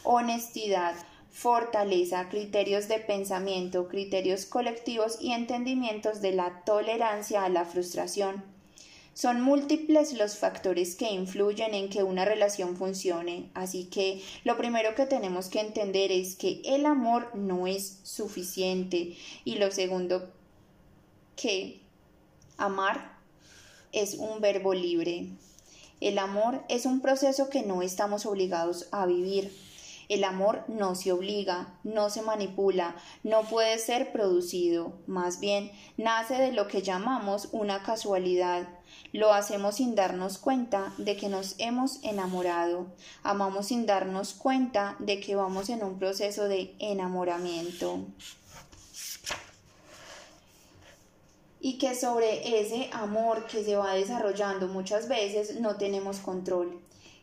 honestidad, 0.02 0.94
fortaleza, 1.30 2.30
criterios 2.30 2.88
de 2.88 2.98
pensamiento, 2.98 3.86
criterios 3.88 4.46
colectivos 4.46 5.18
y 5.20 5.32
entendimientos 5.32 6.22
de 6.22 6.32
la 6.32 6.62
tolerancia 6.64 7.44
a 7.44 7.48
la 7.50 7.66
frustración. 7.66 8.57
Son 9.18 9.40
múltiples 9.40 10.12
los 10.12 10.36
factores 10.36 10.94
que 10.94 11.10
influyen 11.10 11.74
en 11.74 11.88
que 11.88 12.04
una 12.04 12.24
relación 12.24 12.76
funcione, 12.76 13.50
así 13.52 13.86
que 13.86 14.22
lo 14.44 14.56
primero 14.56 14.94
que 14.94 15.06
tenemos 15.06 15.48
que 15.48 15.58
entender 15.58 16.12
es 16.12 16.36
que 16.36 16.62
el 16.64 16.86
amor 16.86 17.34
no 17.34 17.66
es 17.66 17.98
suficiente 18.04 19.16
y 19.44 19.56
lo 19.56 19.72
segundo 19.72 20.30
que 21.34 21.80
amar 22.58 23.18
es 23.90 24.14
un 24.14 24.40
verbo 24.40 24.72
libre. 24.72 25.26
El 26.00 26.20
amor 26.20 26.62
es 26.68 26.86
un 26.86 27.00
proceso 27.00 27.50
que 27.50 27.62
no 27.62 27.82
estamos 27.82 28.24
obligados 28.24 28.86
a 28.92 29.04
vivir. 29.04 29.52
El 30.08 30.22
amor 30.22 30.62
no 30.68 30.94
se 30.94 31.10
obliga, 31.10 31.76
no 31.82 32.08
se 32.08 32.22
manipula, 32.22 32.94
no 33.24 33.42
puede 33.42 33.80
ser 33.80 34.12
producido, 34.12 34.92
más 35.08 35.40
bien 35.40 35.72
nace 35.96 36.36
de 36.36 36.52
lo 36.52 36.68
que 36.68 36.82
llamamos 36.82 37.48
una 37.50 37.82
casualidad, 37.82 38.77
lo 39.12 39.32
hacemos 39.32 39.76
sin 39.76 39.94
darnos 39.94 40.38
cuenta 40.38 40.92
de 40.98 41.16
que 41.16 41.28
nos 41.28 41.54
hemos 41.58 42.02
enamorado. 42.02 42.86
Amamos 43.22 43.68
sin 43.68 43.86
darnos 43.86 44.34
cuenta 44.34 44.96
de 44.98 45.20
que 45.20 45.36
vamos 45.36 45.68
en 45.70 45.82
un 45.82 45.98
proceso 45.98 46.44
de 46.44 46.74
enamoramiento. 46.78 48.00
Y 51.60 51.78
que 51.78 51.94
sobre 51.94 52.60
ese 52.60 52.88
amor 52.92 53.46
que 53.46 53.64
se 53.64 53.76
va 53.76 53.94
desarrollando 53.94 54.68
muchas 54.68 55.08
veces 55.08 55.60
no 55.60 55.76
tenemos 55.76 56.18
control. 56.18 56.80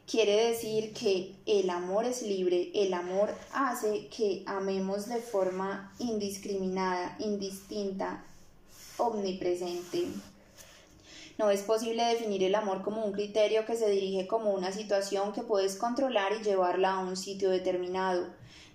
Quiere 0.10 0.50
decir 0.50 0.94
que 0.94 1.36
el 1.48 1.70
amor 1.70 2.06
es 2.06 2.22
libre, 2.22 2.70
el 2.76 2.94
amor 2.94 3.34
hace 3.52 4.08
que 4.08 4.44
amemos 4.46 5.08
de 5.08 5.20
forma 5.20 5.92
indiscriminada, 5.98 7.16
indistinta, 7.20 8.24
omnipresente. 8.98 10.06
No 11.38 11.50
es 11.50 11.64
posible 11.64 12.04
definir 12.06 12.44
el 12.44 12.56
amor 12.56 12.82
como 12.82 13.04
un 13.04 13.12
criterio 13.12 13.66
que 13.66 13.76
se 13.76 13.90
dirige 13.90 14.26
como 14.26 14.54
una 14.54 14.72
situación 14.72 15.34
que 15.34 15.42
puedes 15.42 15.76
controlar 15.76 16.32
y 16.32 16.44
llevarla 16.44 16.94
a 16.94 17.00
un 17.00 17.18
sitio 17.18 17.50
determinado. 17.50 18.28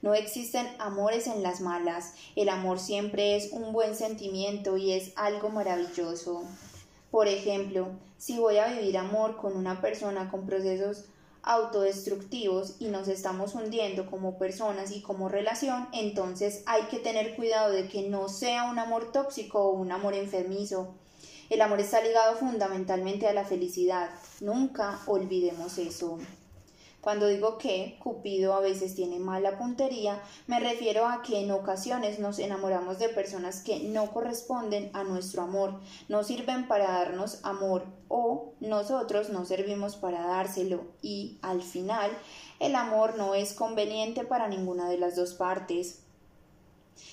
No 0.03 0.15
existen 0.15 0.67
amores 0.79 1.27
en 1.27 1.43
las 1.43 1.63
malas. 1.63 2.15
El 2.37 2.51
amor 2.51 2.79
siempre 2.79 3.35
es 3.35 3.53
un 3.53 3.73
buen 3.73 3.95
sentimiento 3.95 4.77
y 4.77 4.93
es 4.93 5.13
algo 5.17 5.49
maravilloso. 5.49 6.43
Por 7.11 7.29
ejemplo, 7.29 7.89
si 8.19 8.39
voy 8.39 8.59
a 8.59 8.67
vivir 8.67 8.99
amor 8.99 9.39
con 9.39 9.57
una 9.57 9.81
persona 9.81 10.31
con 10.31 10.45
procesos 10.45 11.07
autodestructivos 11.43 12.77
y 12.79 12.89
nos 12.89 13.09
estamos 13.09 13.55
hundiendo 13.55 14.05
como 14.11 14.37
personas 14.37 14.91
y 14.91 15.01
como 15.01 15.31
relación, 15.31 15.89
entonces 15.93 16.63
hay 16.67 16.83
que 16.85 16.99
tener 16.99 17.37
cuidado 17.37 17.73
de 17.73 17.89
que 17.89 18.09
no 18.09 18.29
sea 18.29 18.71
un 18.71 18.79
amor 18.79 19.13
tóxico 19.13 19.65
o 19.65 19.71
un 19.71 19.93
amor 19.93 20.15
enfermizo. 20.15 20.95
El 21.51 21.63
amor 21.63 21.81
está 21.81 22.01
ligado 22.01 22.37
fundamentalmente 22.37 23.27
a 23.27 23.35
la 23.35 23.45
felicidad. 23.45 24.09
Nunca 24.41 25.01
olvidemos 25.07 25.79
eso. 25.79 26.19
Cuando 27.01 27.27
digo 27.27 27.59
que 27.59 27.99
Cupido 27.99 28.55
a 28.55 28.61
veces 28.61 28.95
tiene 28.95 29.19
mala 29.19 29.59
puntería, 29.59 30.23
me 30.47 30.61
refiero 30.61 31.09
a 31.09 31.23
que 31.23 31.41
en 31.41 31.51
ocasiones 31.51 32.21
nos 32.21 32.39
enamoramos 32.39 33.01
de 33.01 33.09
personas 33.09 33.63
que 33.65 33.81
no 33.81 34.13
corresponden 34.13 34.91
a 34.93 35.03
nuestro 35.03 35.43
amor, 35.43 35.81
no 36.09 36.23
sirven 36.23 36.69
para 36.69 36.85
darnos 36.85 37.41
amor 37.43 37.85
o 38.07 38.53
nosotros 38.61 39.31
no 39.31 39.45
servimos 39.45 39.97
para 39.97 40.25
dárselo 40.25 40.85
y, 41.03 41.41
al 41.43 41.63
final, 41.63 42.13
el 42.61 42.77
amor 42.77 43.19
no 43.19 43.35
es 43.35 43.55
conveniente 43.55 44.23
para 44.23 44.47
ninguna 44.47 44.89
de 44.89 44.99
las 44.99 45.17
dos 45.17 45.35
partes. 45.35 46.05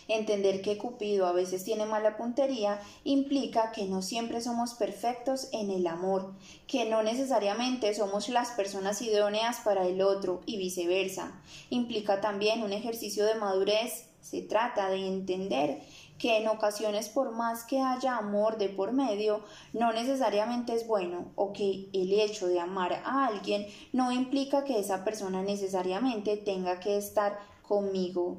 Entender 0.07 0.61
que 0.61 0.77
Cupido 0.77 1.27
a 1.27 1.31
veces 1.31 1.63
tiene 1.63 1.85
mala 1.85 2.17
puntería 2.17 2.79
implica 3.03 3.71
que 3.71 3.85
no 3.85 4.01
siempre 4.01 4.41
somos 4.41 4.73
perfectos 4.73 5.49
en 5.51 5.69
el 5.69 5.87
amor, 5.87 6.33
que 6.67 6.85
no 6.85 7.03
necesariamente 7.03 7.93
somos 7.93 8.29
las 8.29 8.51
personas 8.51 9.01
idóneas 9.01 9.59
para 9.59 9.85
el 9.85 10.01
otro 10.01 10.41
y 10.45 10.57
viceversa. 10.57 11.41
Implica 11.69 12.21
también 12.21 12.63
un 12.63 12.73
ejercicio 12.73 13.25
de 13.25 13.35
madurez. 13.35 14.05
Se 14.21 14.41
trata 14.41 14.89
de 14.89 15.07
entender 15.07 15.81
que 16.17 16.37
en 16.37 16.47
ocasiones 16.47 17.09
por 17.09 17.31
más 17.31 17.63
que 17.63 17.79
haya 17.79 18.17
amor 18.17 18.57
de 18.57 18.69
por 18.69 18.91
medio, 18.91 19.41
no 19.73 19.93
necesariamente 19.93 20.73
es 20.73 20.87
bueno 20.87 21.31
o 21.35 21.53
que 21.53 21.89
el 21.93 22.11
hecho 22.13 22.47
de 22.47 22.59
amar 22.59 23.01
a 23.05 23.27
alguien 23.27 23.67
no 23.93 24.11
implica 24.11 24.63
que 24.63 24.79
esa 24.79 25.03
persona 25.03 25.43
necesariamente 25.43 26.37
tenga 26.37 26.79
que 26.79 26.97
estar 26.97 27.39
conmigo. 27.61 28.37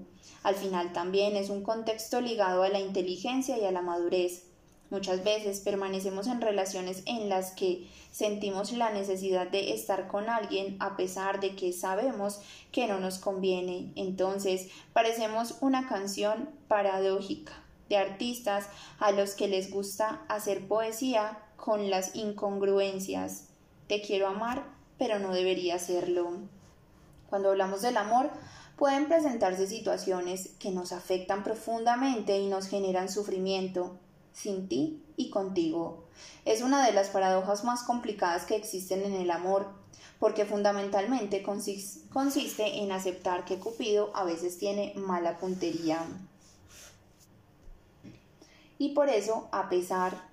Al 0.48 0.54
final 0.54 0.94
también 0.94 1.36
es 1.36 1.50
un 1.50 1.62
contexto 1.62 2.22
ligado 2.22 2.62
a 2.62 2.70
la 2.70 2.80
inteligencia 2.80 3.58
y 3.58 3.66
a 3.66 3.70
la 3.70 3.82
madurez. 3.82 4.44
Muchas 4.88 5.22
veces 5.22 5.60
permanecemos 5.60 6.26
en 6.26 6.40
relaciones 6.40 7.02
en 7.04 7.28
las 7.28 7.50
que 7.50 7.86
sentimos 8.12 8.72
la 8.72 8.88
necesidad 8.88 9.48
de 9.48 9.74
estar 9.74 10.08
con 10.08 10.30
alguien 10.30 10.78
a 10.80 10.96
pesar 10.96 11.40
de 11.40 11.54
que 11.54 11.74
sabemos 11.74 12.40
que 12.72 12.86
no 12.86 12.98
nos 12.98 13.18
conviene. 13.18 13.92
Entonces 13.94 14.70
parecemos 14.94 15.56
una 15.60 15.86
canción 15.86 16.48
paradójica 16.66 17.52
de 17.90 17.98
artistas 17.98 18.70
a 19.00 19.12
los 19.12 19.34
que 19.34 19.48
les 19.48 19.70
gusta 19.70 20.22
hacer 20.28 20.66
poesía 20.66 21.40
con 21.56 21.90
las 21.90 22.16
incongruencias. 22.16 23.48
Te 23.86 24.00
quiero 24.00 24.28
amar, 24.28 24.64
pero 24.96 25.18
no 25.18 25.34
debería 25.34 25.74
hacerlo. 25.74 26.38
Cuando 27.28 27.50
hablamos 27.50 27.82
del 27.82 27.98
amor, 27.98 28.30
pueden 28.78 29.08
presentarse 29.08 29.66
situaciones 29.66 30.50
que 30.58 30.70
nos 30.70 30.92
afectan 30.92 31.42
profundamente 31.42 32.38
y 32.38 32.46
nos 32.46 32.68
generan 32.68 33.08
sufrimiento, 33.08 33.98
sin 34.32 34.68
ti 34.68 35.02
y 35.16 35.30
contigo. 35.30 36.04
Es 36.44 36.62
una 36.62 36.86
de 36.86 36.92
las 36.92 37.08
paradojas 37.08 37.64
más 37.64 37.82
complicadas 37.82 38.44
que 38.44 38.56
existen 38.56 39.02
en 39.02 39.14
el 39.14 39.30
amor, 39.30 39.66
porque 40.20 40.46
fundamentalmente 40.46 41.42
consiste 41.42 42.78
en 42.78 42.92
aceptar 42.92 43.44
que 43.44 43.58
Cupido 43.58 44.10
a 44.14 44.24
veces 44.24 44.58
tiene 44.58 44.92
mala 44.96 45.38
puntería. 45.38 46.06
Y 48.78 48.94
por 48.94 49.08
eso, 49.08 49.48
a 49.50 49.68
pesar 49.68 50.28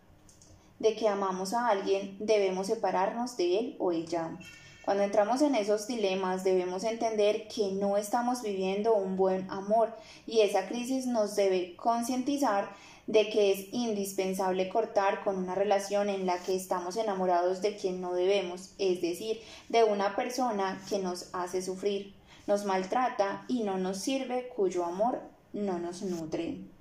de 0.80 0.96
que 0.96 1.08
amamos 1.08 1.54
a 1.54 1.68
alguien, 1.68 2.16
debemos 2.20 2.68
separarnos 2.68 3.38
de 3.38 3.60
él 3.60 3.76
o 3.80 3.92
ella. 3.92 4.38
Cuando 4.86 5.02
entramos 5.02 5.42
en 5.42 5.56
esos 5.56 5.88
dilemas 5.88 6.44
debemos 6.44 6.84
entender 6.84 7.48
que 7.48 7.72
no 7.72 7.98
estamos 7.98 8.44
viviendo 8.44 8.94
un 8.94 9.18
buen 9.18 9.50
amor 9.50 9.92
y 10.28 10.42
esa 10.42 10.68
crisis 10.68 11.08
nos 11.08 11.36
debe 11.36 11.76
concientizar 11.76 12.70
de 13.08 13.32
que 13.32 13.52
es 13.52 13.74
indispensable 13.74 14.70
cortar 14.70 15.24
con 15.24 15.38
una 15.38 15.56
relación 15.56 16.08
en 16.10 16.28
la 16.28 16.38
que 16.38 16.56
estamos 16.56 16.98
enamorados 16.98 17.64
de 17.64 17.76
quien 17.76 18.00
no 18.00 18.14
debemos, 18.14 18.76
es 18.78 19.02
decir, 19.02 19.42
de 19.70 19.84
una 19.84 20.16
persona 20.16 20.80
que 20.88 21.00
nos 21.00 21.34
hace 21.34 21.64
sufrir, 21.64 22.14
nos 22.46 22.66
maltrata 22.66 23.44
y 23.48 23.64
no 23.64 23.80
nos 23.80 23.98
sirve, 23.98 24.50
cuyo 24.50 24.86
amor 24.86 25.20
no 25.52 25.80
nos 25.80 26.04
nutre. 26.04 26.75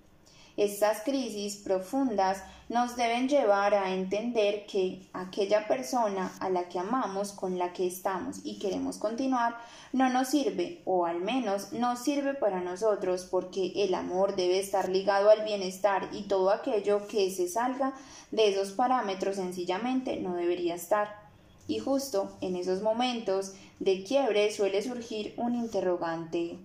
Estas 0.57 1.03
crisis 1.03 1.57
profundas 1.57 2.45
nos 2.69 2.97
deben 2.97 3.29
llevar 3.29 3.75
a 3.75 3.93
entender 3.93 4.67
que 4.67 5.03
aquella 5.13 5.67
persona 5.67 6.33
a 6.39 6.49
la 6.49 6.69
que 6.69 6.79
amamos, 6.79 7.33
con 7.33 7.59
la 7.59 7.73
que 7.73 7.87
estamos 7.89 8.39
y 8.45 8.61
queremos 8.61 8.99
continuar, 8.99 9.57
no 9.93 10.09
nos 10.11 10.29
sirve, 10.29 10.81
o 10.85 11.07
al 11.07 11.21
menos 11.21 11.73
no 11.73 11.97
sirve 11.97 12.35
para 12.35 12.61
nosotros, 12.61 13.27
porque 13.29 13.73
el 13.77 13.95
amor 13.95 14.37
debe 14.37 14.61
estar 14.61 14.89
ligado 14.89 15.29
al 15.29 15.45
bienestar 15.45 16.09
y 16.13 16.23
todo 16.23 16.51
aquello 16.51 17.07
que 17.09 17.31
se 17.33 17.49
salga 17.49 17.93
de 18.31 18.49
esos 18.49 18.71
parámetros 18.73 19.37
sencillamente 19.37 20.17
no 20.19 20.37
debería 20.37 20.77
estar. 20.77 21.25
Y 21.67 21.81
justo 21.81 22.37
en 22.41 22.57
esos 22.57 22.81
momentos 22.81 23.55
de 23.81 24.05
quiebre 24.05 24.53
suele 24.53 24.83
surgir 24.83 25.35
un 25.37 25.55
interrogante. 25.55 26.59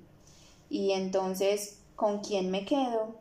¿Y 0.69 0.91
entonces 0.91 1.79
con 1.95 2.19
quién 2.19 2.51
me 2.51 2.65
quedo? 2.65 3.18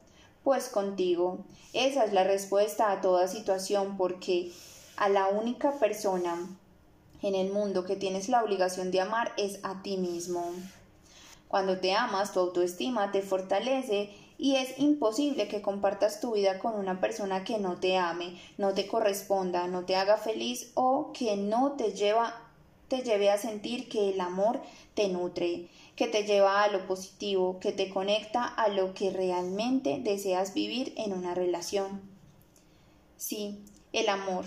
Pues 0.49 0.71
contigo. 0.71 1.45
Esa 1.75 2.05
es 2.07 2.15
la 2.15 2.25
respuesta 2.25 2.91
a 2.91 3.03
toda 3.03 3.29
situación 3.29 3.99
porque 3.99 4.51
a 4.97 5.11
la 5.11 5.27
única 5.27 5.73
persona 5.73 6.39
en 7.21 7.35
el 7.35 7.53
mundo 7.53 7.85
que 7.85 7.97
tienes 7.97 8.31
la 8.31 8.43
obligación 8.43 8.91
de 8.91 9.03
amar 9.03 9.35
es 9.37 9.61
a 9.63 9.83
ti 9.83 9.99
mismo. 9.99 10.55
Cuando 11.49 11.81
te 11.81 11.93
amas, 11.93 12.33
tu 12.33 12.41
autoestima 12.41 13.13
te 13.13 13.21
fortalece 13.21 14.09
y 14.39 14.57
es 14.57 14.79
imposible 14.79 15.49
que 15.49 15.61
compartas 15.61 16.19
tu 16.19 16.33
vida 16.33 16.59
con 16.61 16.77
una 16.77 16.99
persona 16.99 17.45
que 17.45 17.59
no 17.59 17.77
te 17.77 17.99
ame, 17.99 18.41
no 18.57 18.73
te 18.73 18.87
corresponda, 18.87 19.67
no 19.67 19.85
te 19.85 19.97
haga 19.97 20.17
feliz 20.17 20.71
o 20.73 21.13
que 21.13 21.37
no 21.37 21.73
te 21.73 21.93
lleva 21.93 22.49
te 22.89 23.03
lleve 23.03 23.29
a 23.29 23.37
sentir 23.37 23.91
que 23.91 24.09
el 24.09 24.21
amor 24.23 24.63
te 24.95 25.09
nutre 25.09 25.69
que 25.99 26.07
te 26.07 26.23
lleva 26.23 26.63
a 26.63 26.69
lo 26.69 26.87
positivo, 26.87 27.59
que 27.59 27.73
te 27.73 27.91
conecta 27.91 28.45
a 28.45 28.69
lo 28.69 28.95
que 28.95 29.11
realmente 29.11 29.99
deseas 30.01 30.55
vivir 30.55 30.95
en 30.97 31.13
una 31.13 31.35
relación. 31.35 32.01
Sí, 33.17 33.65
el 33.93 34.09
amor. 34.09 34.45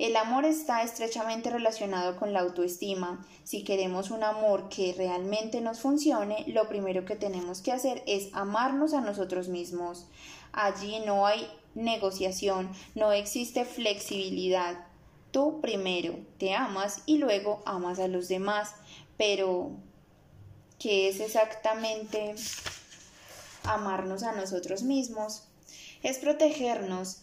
El 0.00 0.16
amor 0.16 0.44
está 0.44 0.82
estrechamente 0.82 1.50
relacionado 1.50 2.16
con 2.16 2.32
la 2.32 2.40
autoestima. 2.40 3.24
Si 3.44 3.62
queremos 3.62 4.10
un 4.10 4.24
amor 4.24 4.68
que 4.70 4.92
realmente 4.92 5.60
nos 5.60 5.78
funcione, 5.78 6.44
lo 6.48 6.68
primero 6.68 7.04
que 7.04 7.14
tenemos 7.14 7.60
que 7.60 7.70
hacer 7.70 8.02
es 8.08 8.30
amarnos 8.32 8.92
a 8.92 9.02
nosotros 9.02 9.46
mismos. 9.46 10.08
Allí 10.50 10.98
no 11.06 11.26
hay 11.26 11.46
negociación, 11.76 12.72
no 12.96 13.12
existe 13.12 13.64
flexibilidad. 13.64 14.84
Tú 15.30 15.60
primero 15.60 16.18
te 16.38 16.54
amas 16.54 17.02
y 17.06 17.18
luego 17.18 17.62
amas 17.66 18.00
a 18.00 18.08
los 18.08 18.26
demás. 18.26 18.74
Pero, 19.16 19.76
que 20.82 21.08
es 21.08 21.20
exactamente 21.20 22.34
amarnos 23.62 24.24
a 24.24 24.32
nosotros 24.32 24.82
mismos, 24.82 25.44
es 26.02 26.18
protegernos, 26.18 27.18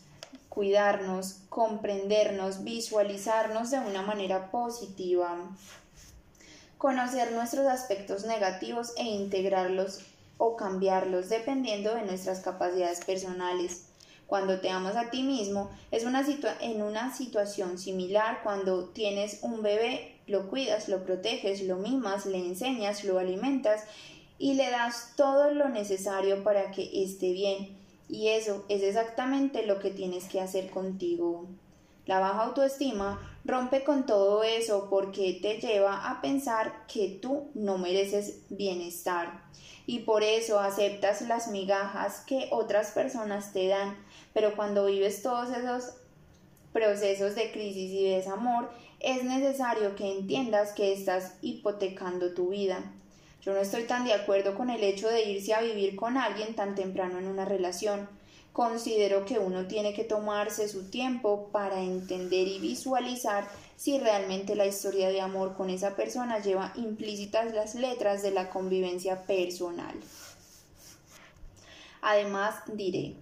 cuidarnos, 0.47 1.41
comprendernos, 1.49 2.63
visualizarnos 2.63 3.71
de 3.71 3.79
una 3.79 4.01
manera 4.01 4.49
positiva, 4.49 5.37
conocer 6.77 7.33
nuestros 7.33 7.67
aspectos 7.67 8.23
negativos 8.23 8.93
e 8.97 9.03
integrarlos 9.03 10.05
o 10.37 10.55
cambiarlos 10.55 11.27
dependiendo 11.27 11.93
de 11.93 12.03
nuestras 12.03 12.39
capacidades 12.39 13.03
personales. 13.03 13.87
Cuando 14.25 14.61
te 14.61 14.69
amas 14.69 14.95
a 14.95 15.09
ti 15.09 15.23
mismo, 15.23 15.69
es 15.91 16.05
una 16.05 16.23
en 16.61 16.81
una 16.81 17.13
situación 17.13 17.77
similar 17.77 18.41
cuando 18.41 18.85
tienes 18.85 19.39
un 19.41 19.61
bebé 19.63 20.18
lo 20.29 20.47
cuidas, 20.49 20.87
lo 20.87 21.03
proteges, 21.03 21.61
lo 21.63 21.77
mimas, 21.77 22.25
le 22.25 22.37
enseñas, 22.37 23.03
lo 23.03 23.19
alimentas 23.19 23.83
y 24.37 24.53
le 24.53 24.69
das 24.69 25.13
todo 25.15 25.51
lo 25.51 25.69
necesario 25.69 26.43
para 26.43 26.71
que 26.71 27.03
esté 27.03 27.33
bien. 27.33 27.77
Y 28.07 28.29
eso 28.29 28.65
es 28.69 28.81
exactamente 28.81 29.65
lo 29.65 29.79
que 29.79 29.91
tienes 29.91 30.25
que 30.25 30.41
hacer 30.41 30.69
contigo. 30.69 31.47
La 32.05 32.19
baja 32.19 32.45
autoestima 32.45 33.19
rompe 33.45 33.83
con 33.83 34.05
todo 34.05 34.43
eso 34.43 34.87
porque 34.89 35.37
te 35.41 35.59
lleva 35.59 36.09
a 36.09 36.21
pensar 36.21 36.87
que 36.87 37.19
tú 37.21 37.49
no 37.53 37.77
mereces 37.77 38.41
bienestar 38.49 39.43
y 39.89 40.01
por 40.01 40.23
eso 40.23 40.59
aceptas 40.59 41.23
las 41.23 41.47
migajas 41.47 42.21
que 42.21 42.47
otras 42.51 42.91
personas 42.91 43.53
te 43.53 43.67
dan, 43.67 43.97
pero 44.33 44.55
cuando 44.55 44.85
vives 44.85 45.23
todos 45.23 45.49
esos 45.49 45.95
procesos 46.71 47.33
de 47.33 47.51
crisis 47.51 47.91
y 47.91 48.09
desamor, 48.09 48.69
es 48.99 49.23
necesario 49.23 49.95
que 49.95 50.11
entiendas 50.11 50.73
que 50.73 50.93
estás 50.93 51.33
hipotecando 51.41 52.33
tu 52.33 52.49
vida. 52.49 52.91
Yo 53.41 53.53
no 53.53 53.59
estoy 53.59 53.83
tan 53.83 54.03
de 54.03 54.13
acuerdo 54.13 54.55
con 54.55 54.69
el 54.69 54.83
hecho 54.83 55.07
de 55.07 55.23
irse 55.23 55.53
a 55.53 55.61
vivir 55.61 55.95
con 55.95 56.17
alguien 56.17 56.55
tan 56.55 56.75
temprano 56.75 57.19
en 57.19 57.27
una 57.27 57.45
relación. 57.45 58.09
Considero 58.51 59.23
que 59.23 59.39
uno 59.39 59.67
tiene 59.67 59.93
que 59.93 60.03
tomarse 60.03 60.67
su 60.67 60.89
tiempo 60.89 61.47
para 61.51 61.81
entender 61.81 62.47
y 62.47 62.59
visualizar 62.59 63.47
si 63.77 63.97
realmente 63.97 64.55
la 64.55 64.65
historia 64.65 65.09
de 65.09 65.21
amor 65.21 65.55
con 65.55 65.69
esa 65.69 65.95
persona 65.95 66.39
lleva 66.39 66.73
implícitas 66.75 67.53
las 67.53 67.75
letras 67.75 68.21
de 68.21 68.31
la 68.31 68.49
convivencia 68.49 69.23
personal. 69.25 69.95
Además, 72.01 72.55
diré 72.73 73.15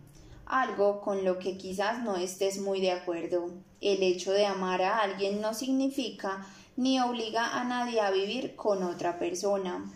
algo 0.47 1.01
con 1.01 1.23
lo 1.23 1.37
que 1.37 1.57
quizás 1.57 2.03
no 2.03 2.15
estés 2.15 2.59
muy 2.59 2.81
de 2.81 2.91
acuerdo. 2.91 3.51
El 3.81 4.01
hecho 4.01 4.31
de 4.31 4.45
amar 4.45 4.81
a 4.81 4.99
alguien 4.99 5.39
no 5.39 5.53
significa 5.53 6.47
ni 6.75 6.99
obliga 6.99 7.59
a 7.59 7.63
nadie 7.63 8.01
a 8.01 8.11
vivir 8.11 8.55
con 8.55 8.83
otra 8.83 9.19
persona. 9.19 9.91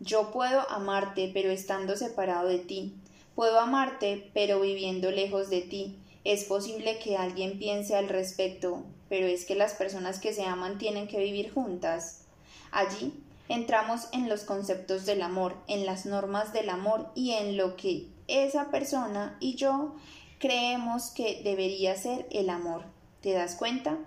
Yo 0.00 0.30
puedo 0.30 0.68
amarte 0.70 1.30
pero 1.32 1.50
estando 1.50 1.96
separado 1.96 2.48
de 2.48 2.58
ti. 2.58 2.94
Puedo 3.34 3.60
amarte 3.60 4.30
pero 4.34 4.60
viviendo 4.60 5.10
lejos 5.10 5.50
de 5.50 5.62
ti. 5.62 5.98
Es 6.24 6.44
posible 6.44 6.98
que 6.98 7.16
alguien 7.16 7.58
piense 7.58 7.96
al 7.96 8.08
respecto, 8.08 8.84
pero 9.08 9.26
es 9.26 9.44
que 9.44 9.56
las 9.56 9.74
personas 9.74 10.18
que 10.18 10.32
se 10.32 10.44
aman 10.44 10.78
tienen 10.78 11.08
que 11.08 11.18
vivir 11.18 11.52
juntas. 11.52 12.24
Allí 12.70 13.12
entramos 13.48 14.08
en 14.12 14.28
los 14.28 14.44
conceptos 14.44 15.04
del 15.04 15.22
amor, 15.22 15.56
en 15.66 15.84
las 15.84 16.06
normas 16.06 16.52
del 16.52 16.70
amor 16.70 17.10
y 17.14 17.32
en 17.32 17.56
lo 17.56 17.76
que 17.76 18.06
esa 18.28 18.70
persona 18.70 19.36
y 19.40 19.56
yo 19.56 19.94
creemos 20.38 21.10
que 21.10 21.42
debería 21.44 21.96
ser 21.96 22.26
el 22.30 22.50
amor. 22.50 22.91
¿Te 23.22 23.32
das 23.32 23.54
cuenta? 23.54 23.98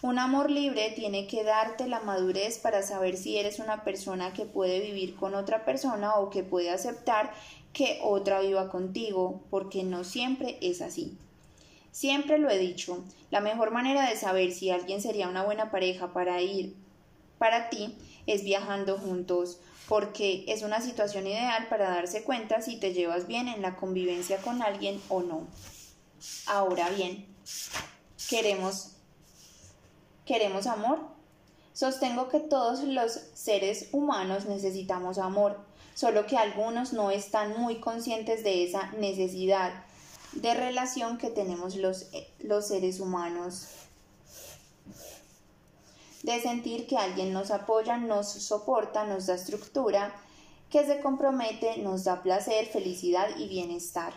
Un 0.00 0.18
amor 0.18 0.50
libre 0.50 0.92
tiene 0.96 1.26
que 1.26 1.44
darte 1.44 1.86
la 1.86 2.00
madurez 2.00 2.58
para 2.58 2.82
saber 2.82 3.18
si 3.18 3.36
eres 3.36 3.58
una 3.58 3.84
persona 3.84 4.32
que 4.32 4.46
puede 4.46 4.80
vivir 4.80 5.14
con 5.14 5.34
otra 5.34 5.66
persona 5.66 6.16
o 6.16 6.30
que 6.30 6.42
puede 6.42 6.70
aceptar 6.70 7.34
que 7.74 8.00
otra 8.02 8.40
viva 8.40 8.70
contigo, 8.70 9.42
porque 9.50 9.84
no 9.84 10.04
siempre 10.04 10.58
es 10.62 10.80
así. 10.80 11.18
Siempre 11.90 12.38
lo 12.38 12.48
he 12.48 12.56
dicho, 12.56 13.04
la 13.30 13.40
mejor 13.40 13.70
manera 13.70 14.08
de 14.08 14.16
saber 14.16 14.52
si 14.52 14.70
alguien 14.70 15.02
sería 15.02 15.28
una 15.28 15.44
buena 15.44 15.70
pareja 15.70 16.14
para 16.14 16.40
ir 16.40 16.74
para 17.36 17.68
ti 17.68 17.98
es 18.26 18.44
viajando 18.44 18.96
juntos, 18.96 19.60
porque 19.86 20.44
es 20.48 20.62
una 20.62 20.80
situación 20.80 21.26
ideal 21.26 21.66
para 21.68 21.90
darse 21.90 22.22
cuenta 22.22 22.62
si 22.62 22.78
te 22.78 22.94
llevas 22.94 23.26
bien 23.26 23.48
en 23.48 23.60
la 23.60 23.76
convivencia 23.76 24.38
con 24.38 24.62
alguien 24.62 24.98
o 25.10 25.20
no. 25.20 25.46
Ahora 26.46 26.88
bien, 26.90 27.26
queremos 28.32 28.92
¿Queremos 30.24 30.66
amor? 30.66 31.00
Sostengo 31.74 32.30
que 32.30 32.40
todos 32.40 32.82
los 32.82 33.12
seres 33.34 33.90
humanos 33.92 34.46
necesitamos 34.46 35.18
amor, 35.18 35.58
solo 35.94 36.24
que 36.26 36.38
algunos 36.38 36.94
no 36.94 37.10
están 37.10 37.60
muy 37.60 37.78
conscientes 37.80 38.42
de 38.42 38.64
esa 38.64 38.90
necesidad 38.92 39.84
de 40.32 40.54
relación 40.54 41.18
que 41.18 41.28
tenemos 41.28 41.76
los, 41.76 42.06
los 42.38 42.68
seres 42.68 43.00
humanos. 43.00 43.66
De 46.22 46.40
sentir 46.40 46.86
que 46.86 46.96
alguien 46.96 47.34
nos 47.34 47.50
apoya, 47.50 47.98
nos 47.98 48.32
soporta, 48.32 49.04
nos 49.04 49.26
da 49.26 49.34
estructura, 49.34 50.14
que 50.70 50.86
se 50.86 51.00
compromete, 51.00 51.76
nos 51.78 52.04
da 52.04 52.22
placer, 52.22 52.64
felicidad 52.66 53.28
y 53.36 53.48
bienestar. 53.48 54.14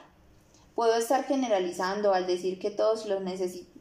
Puedo 0.73 0.95
estar 0.95 1.25
generalizando 1.25 2.13
al 2.13 2.27
decir 2.27 2.59
que 2.59 2.71
todos 2.71 3.07
los 3.07 3.21
necesitamos 3.21 3.74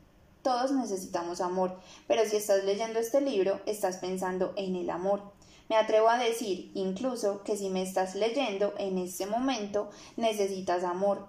todos 0.44 0.70
necesitamos 0.70 1.40
amor, 1.40 1.76
pero 2.06 2.24
si 2.24 2.36
estás 2.36 2.62
leyendo 2.64 3.00
este 3.00 3.20
libro, 3.20 3.60
estás 3.66 3.96
pensando 3.96 4.52
en 4.56 4.76
el 4.76 4.90
amor. 4.90 5.32
Me 5.68 5.76
atrevo 5.76 6.10
a 6.10 6.18
decir 6.18 6.70
incluso 6.74 7.42
que 7.42 7.56
si 7.56 7.70
me 7.70 7.82
estás 7.82 8.14
leyendo 8.14 8.74
en 8.78 8.98
este 8.98 9.26
momento, 9.26 9.90
necesitas 10.16 10.84
amor. 10.84 11.26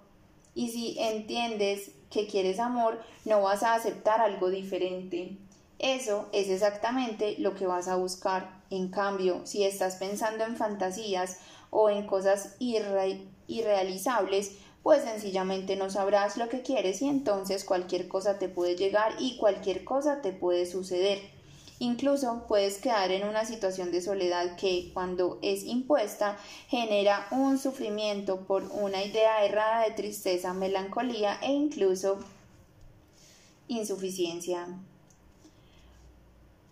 Y 0.54 0.70
si 0.70 1.00
entiendes 1.00 1.92
que 2.12 2.28
quieres 2.28 2.60
amor, 2.60 3.02
no 3.24 3.42
vas 3.42 3.64
a 3.64 3.74
aceptar 3.74 4.20
algo 4.20 4.50
diferente. 4.50 5.38
Eso 5.80 6.28
es 6.34 6.50
exactamente 6.50 7.36
lo 7.40 7.56
que 7.56 7.68
vas 7.68 7.88
a 7.88 7.96
buscar. 7.96 8.64
En 8.70 8.90
cambio, 8.90 9.42
si 9.46 9.64
estás 9.64 9.96
pensando 9.96 10.44
en 10.44 10.58
fantasías 10.58 11.38
o 11.70 11.90
en 11.90 12.06
cosas 12.06 12.56
irrealizables, 12.60 14.58
pues 14.86 15.02
sencillamente 15.02 15.76
no 15.76 15.90
sabrás 15.90 16.38
lo 16.38 16.48
que 16.48 16.62
quieres 16.62 17.02
y 17.02 17.08
entonces 17.08 17.64
cualquier 17.64 18.08
cosa 18.08 18.38
te 18.38 18.50
puede 18.50 18.76
llegar 18.76 19.16
y 19.18 19.36
cualquier 19.38 19.84
cosa 19.84 20.22
te 20.22 20.32
puede 20.32 20.68
suceder. 20.68 21.22
Incluso 21.80 22.46
puedes 22.48 22.78
quedar 22.78 23.10
en 23.10 23.28
una 23.28 23.46
situación 23.46 23.92
de 23.92 24.04
soledad 24.04 24.56
que, 24.58 24.92
cuando 24.94 25.40
es 25.42 25.64
impuesta, 25.64 26.38
genera 26.68 27.26
un 27.32 27.58
sufrimiento 27.58 28.42
por 28.42 28.62
una 28.66 29.04
idea 29.04 29.44
errada 29.44 29.86
de 29.86 29.96
tristeza, 29.96 30.54
melancolía 30.54 31.40
e 31.42 31.52
incluso 31.52 32.20
insuficiencia. 33.68 34.68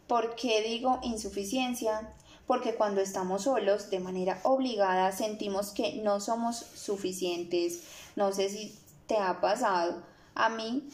¿Por 0.06 0.36
qué 0.36 0.62
digo 0.62 1.00
insuficiencia? 1.02 2.14
Porque 2.46 2.76
cuando 2.76 3.02
estamos 3.02 3.44
solos, 3.44 3.90
de 3.90 4.00
manera 4.00 4.40
obligada, 4.44 5.12
sentimos 5.14 5.72
que 5.72 5.96
no 6.04 6.20
somos 6.20 6.58
suficientes, 6.58 7.84
no 8.16 8.32
sé 8.32 8.50
si 8.50 8.77
te 9.08 9.17
ha 9.17 9.42
pasado. 9.42 10.03
A 10.35 10.50
mí, 10.50 10.88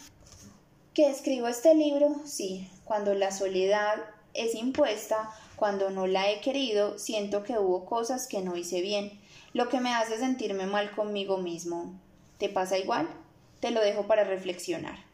que 0.93 1.09
escribo 1.09 1.47
este 1.47 1.75
libro, 1.75 2.15
sí, 2.25 2.69
cuando 2.85 3.13
la 3.13 3.31
soledad 3.31 3.97
es 4.33 4.55
impuesta, 4.55 5.29
cuando 5.55 5.89
no 5.89 6.07
la 6.07 6.29
he 6.29 6.41
querido, 6.41 6.97
siento 6.97 7.43
que 7.43 7.57
hubo 7.57 7.85
cosas 7.85 8.27
que 8.27 8.41
no 8.41 8.55
hice 8.55 8.81
bien, 8.81 9.19
lo 9.53 9.69
que 9.69 9.79
me 9.79 9.93
hace 9.93 10.17
sentirme 10.17 10.65
mal 10.65 10.91
conmigo 10.91 11.37
mismo. 11.37 11.99
¿Te 12.37 12.49
pasa 12.49 12.77
igual? 12.77 13.09
Te 13.59 13.71
lo 13.71 13.81
dejo 13.81 14.07
para 14.07 14.23
reflexionar. 14.23 15.09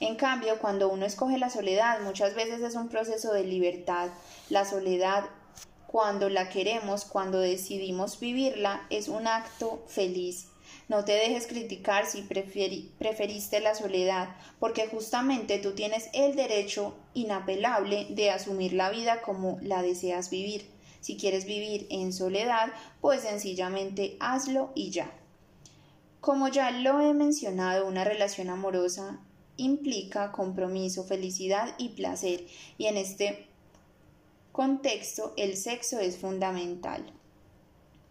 En 0.00 0.16
cambio, 0.16 0.58
cuando 0.58 0.88
uno 0.88 1.06
escoge 1.06 1.38
la 1.38 1.50
soledad, 1.50 2.00
muchas 2.02 2.34
veces 2.34 2.60
es 2.60 2.74
un 2.74 2.88
proceso 2.88 3.32
de 3.32 3.44
libertad. 3.44 4.10
La 4.48 4.64
soledad, 4.64 5.24
cuando 5.86 6.28
la 6.28 6.50
queremos, 6.50 7.04
cuando 7.04 7.40
decidimos 7.40 8.20
vivirla, 8.20 8.86
es 8.90 9.08
un 9.08 9.26
acto 9.26 9.82
feliz. 9.88 10.47
No 10.88 11.04
te 11.04 11.12
dejes 11.12 11.46
criticar 11.46 12.06
si 12.06 12.22
preferiste 12.22 13.60
la 13.60 13.74
soledad, 13.74 14.34
porque 14.58 14.88
justamente 14.88 15.58
tú 15.58 15.74
tienes 15.74 16.08
el 16.14 16.34
derecho 16.34 16.96
inapelable 17.12 18.06
de 18.08 18.30
asumir 18.30 18.72
la 18.72 18.88
vida 18.88 19.20
como 19.20 19.58
la 19.60 19.82
deseas 19.82 20.30
vivir. 20.30 20.66
Si 21.00 21.18
quieres 21.18 21.44
vivir 21.44 21.86
en 21.90 22.14
soledad, 22.14 22.72
pues 23.02 23.20
sencillamente 23.20 24.16
hazlo 24.18 24.72
y 24.74 24.90
ya. 24.90 25.12
Como 26.22 26.48
ya 26.48 26.70
lo 26.70 27.00
he 27.00 27.12
mencionado, 27.12 27.86
una 27.86 28.04
relación 28.04 28.48
amorosa 28.48 29.20
implica 29.58 30.32
compromiso, 30.32 31.04
felicidad 31.04 31.74
y 31.76 31.90
placer, 31.90 32.46
y 32.78 32.86
en 32.86 32.96
este 32.96 33.46
contexto 34.52 35.34
el 35.36 35.58
sexo 35.58 36.00
es 36.00 36.16
fundamental 36.16 37.12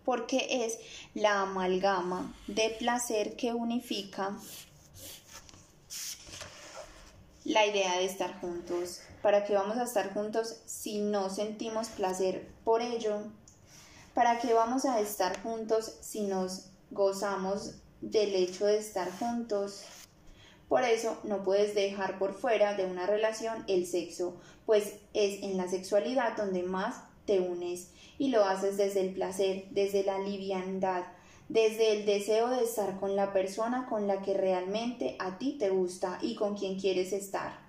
porque 0.07 0.63
es 0.63 0.79
la 1.15 1.41
amalgama 1.41 2.33
de 2.47 2.69
placer 2.79 3.35
que 3.35 3.53
unifica 3.53 4.37
la 7.43 7.65
idea 7.65 7.97
de 7.97 8.05
estar 8.05 8.39
juntos. 8.39 9.01
¿Para 9.21 9.43
qué 9.43 9.53
vamos 9.53 9.75
a 9.75 9.83
estar 9.83 10.13
juntos 10.13 10.61
si 10.65 10.99
no 10.99 11.29
sentimos 11.29 11.89
placer 11.89 12.47
por 12.63 12.81
ello? 12.81 13.17
¿Para 14.13 14.39
qué 14.39 14.53
vamos 14.53 14.85
a 14.85 15.01
estar 15.01 15.43
juntos 15.43 15.97
si 15.99 16.21
nos 16.21 16.69
gozamos 16.89 17.73
del 17.99 18.33
hecho 18.33 18.65
de 18.65 18.77
estar 18.77 19.11
juntos? 19.19 19.83
Por 20.69 20.83
eso 20.83 21.19
no 21.25 21.43
puedes 21.43 21.75
dejar 21.75 22.17
por 22.17 22.33
fuera 22.33 22.75
de 22.75 22.85
una 22.85 23.07
relación 23.07 23.65
el 23.67 23.85
sexo, 23.85 24.37
pues 24.65 24.93
es 25.13 25.43
en 25.43 25.57
la 25.57 25.67
sexualidad 25.67 26.37
donde 26.37 26.63
más 26.63 26.95
te 27.25 27.41
unes 27.41 27.89
y 28.17 28.29
lo 28.29 28.45
haces 28.45 28.77
desde 28.77 29.01
el 29.01 29.13
placer, 29.13 29.65
desde 29.71 30.03
la 30.03 30.19
liviandad, 30.19 31.03
desde 31.49 31.93
el 31.93 32.05
deseo 32.05 32.49
de 32.49 32.63
estar 32.63 32.99
con 32.99 33.15
la 33.15 33.31
persona 33.31 33.87
con 33.87 34.07
la 34.07 34.21
que 34.21 34.33
realmente 34.33 35.15
a 35.19 35.37
ti 35.37 35.55
te 35.57 35.69
gusta 35.69 36.19
y 36.21 36.35
con 36.35 36.57
quien 36.57 36.79
quieres 36.79 37.13
estar. 37.13 37.59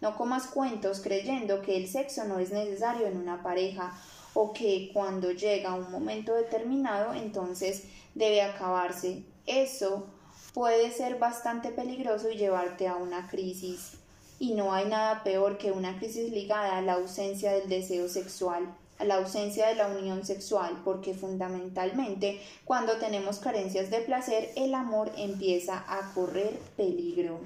No 0.00 0.16
comas 0.16 0.46
cuentos 0.46 1.00
creyendo 1.00 1.62
que 1.62 1.76
el 1.76 1.88
sexo 1.88 2.24
no 2.24 2.38
es 2.38 2.50
necesario 2.50 3.06
en 3.06 3.16
una 3.16 3.42
pareja 3.42 3.98
o 4.34 4.52
que 4.52 4.90
cuando 4.92 5.32
llega 5.32 5.74
un 5.74 5.90
momento 5.90 6.34
determinado 6.34 7.14
entonces 7.14 7.84
debe 8.14 8.42
acabarse. 8.42 9.22
Eso 9.46 10.06
puede 10.52 10.90
ser 10.90 11.18
bastante 11.18 11.70
peligroso 11.70 12.30
y 12.30 12.36
llevarte 12.36 12.88
a 12.88 12.96
una 12.96 13.28
crisis. 13.28 13.92
Y 14.38 14.52
no 14.52 14.74
hay 14.74 14.86
nada 14.86 15.24
peor 15.24 15.56
que 15.56 15.72
una 15.72 15.98
crisis 15.98 16.30
ligada 16.30 16.76
a 16.76 16.82
la 16.82 16.94
ausencia 16.94 17.52
del 17.52 17.68
deseo 17.68 18.08
sexual 18.08 18.68
la 19.04 19.16
ausencia 19.16 19.66
de 19.68 19.74
la 19.74 19.88
unión 19.88 20.24
sexual, 20.24 20.80
porque 20.84 21.14
fundamentalmente 21.14 22.40
cuando 22.64 22.96
tenemos 22.98 23.38
carencias 23.38 23.90
de 23.90 24.00
placer, 24.00 24.50
el 24.56 24.74
amor 24.74 25.12
empieza 25.16 25.84
a 25.88 26.12
correr 26.14 26.58
peligro. 26.76 27.40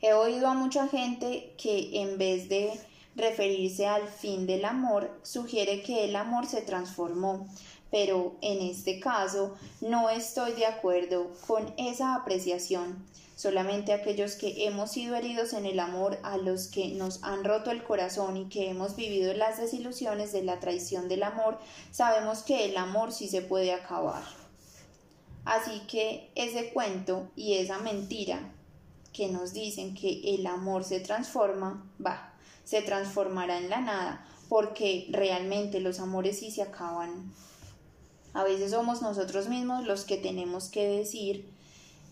He 0.00 0.12
oído 0.12 0.46
a 0.48 0.54
mucha 0.54 0.88
gente 0.88 1.54
que 1.56 2.02
en 2.02 2.18
vez 2.18 2.48
de 2.48 2.72
referirse 3.16 3.86
al 3.86 4.08
fin 4.08 4.46
del 4.46 4.64
amor 4.64 5.10
sugiere 5.22 5.82
que 5.82 6.04
el 6.04 6.16
amor 6.16 6.46
se 6.46 6.60
transformó, 6.60 7.48
pero 7.90 8.36
en 8.42 8.60
este 8.60 9.00
caso 9.00 9.56
no 9.80 10.10
estoy 10.10 10.52
de 10.52 10.66
acuerdo 10.66 11.30
con 11.46 11.72
esa 11.78 12.14
apreciación. 12.14 13.04
Solamente 13.36 13.92
aquellos 13.92 14.34
que 14.34 14.64
hemos 14.64 14.92
sido 14.92 15.14
heridos 15.14 15.52
en 15.52 15.66
el 15.66 15.78
amor, 15.78 16.18
a 16.22 16.38
los 16.38 16.68
que 16.68 16.88
nos 16.88 17.22
han 17.22 17.44
roto 17.44 17.70
el 17.70 17.84
corazón 17.84 18.38
y 18.38 18.48
que 18.48 18.70
hemos 18.70 18.96
vivido 18.96 19.34
las 19.34 19.58
desilusiones 19.58 20.32
de 20.32 20.42
la 20.42 20.58
traición 20.58 21.06
del 21.06 21.22
amor, 21.22 21.58
sabemos 21.90 22.42
que 22.42 22.64
el 22.64 22.78
amor 22.78 23.12
sí 23.12 23.28
se 23.28 23.42
puede 23.42 23.74
acabar. 23.74 24.22
Así 25.44 25.82
que 25.86 26.30
ese 26.34 26.72
cuento 26.72 27.30
y 27.36 27.54
esa 27.58 27.78
mentira 27.78 28.40
que 29.12 29.28
nos 29.28 29.52
dicen 29.52 29.94
que 29.94 30.34
el 30.34 30.46
amor 30.46 30.82
se 30.82 31.00
transforma, 31.00 31.86
va, 32.04 32.32
se 32.64 32.80
transformará 32.80 33.58
en 33.58 33.68
la 33.68 33.82
nada, 33.82 34.26
porque 34.48 35.08
realmente 35.10 35.80
los 35.80 36.00
amores 36.00 36.38
sí 36.38 36.50
se 36.50 36.62
acaban. 36.62 37.34
A 38.32 38.44
veces 38.44 38.70
somos 38.70 39.02
nosotros 39.02 39.48
mismos 39.48 39.86
los 39.86 40.06
que 40.06 40.16
tenemos 40.16 40.70
que 40.70 40.88
decir 40.88 41.54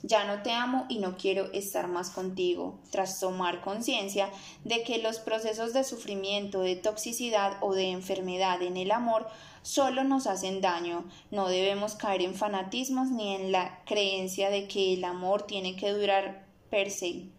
ya 0.07 0.25
no 0.25 0.43
te 0.43 0.53
amo 0.53 0.85
y 0.91 0.99
no 0.99 1.17
quiero 1.17 1.51
estar 1.53 1.89
más 1.89 2.11
contigo, 2.11 2.79
tras 2.91 3.19
tomar 3.19 3.63
conciencia 3.63 4.29
de 4.63 4.83
que 4.83 4.99
los 4.99 5.19
procesos 5.19 5.73
de 5.73 5.83
sufrimiento, 5.83 6.61
de 6.61 6.77
toxicidad 6.77 7.57
o 7.63 7.73
de 7.73 7.91
enfermedad 7.91 8.61
en 8.61 8.77
el 8.77 8.91
amor 8.91 9.27
solo 9.63 10.05
nos 10.05 10.27
hacen 10.27 10.61
daño. 10.61 11.07
No 11.31 11.49
debemos 11.49 11.95
caer 11.95 12.21
en 12.21 12.35
fanatismos 12.35 13.11
ni 13.11 13.35
en 13.35 13.51
la 13.51 13.83
creencia 13.87 14.51
de 14.51 14.69
que 14.69 14.93
el 14.93 15.05
amor 15.05 15.47
tiene 15.47 15.75
que 15.75 15.91
durar 15.93 16.45
per 16.69 16.91
se 16.91 17.31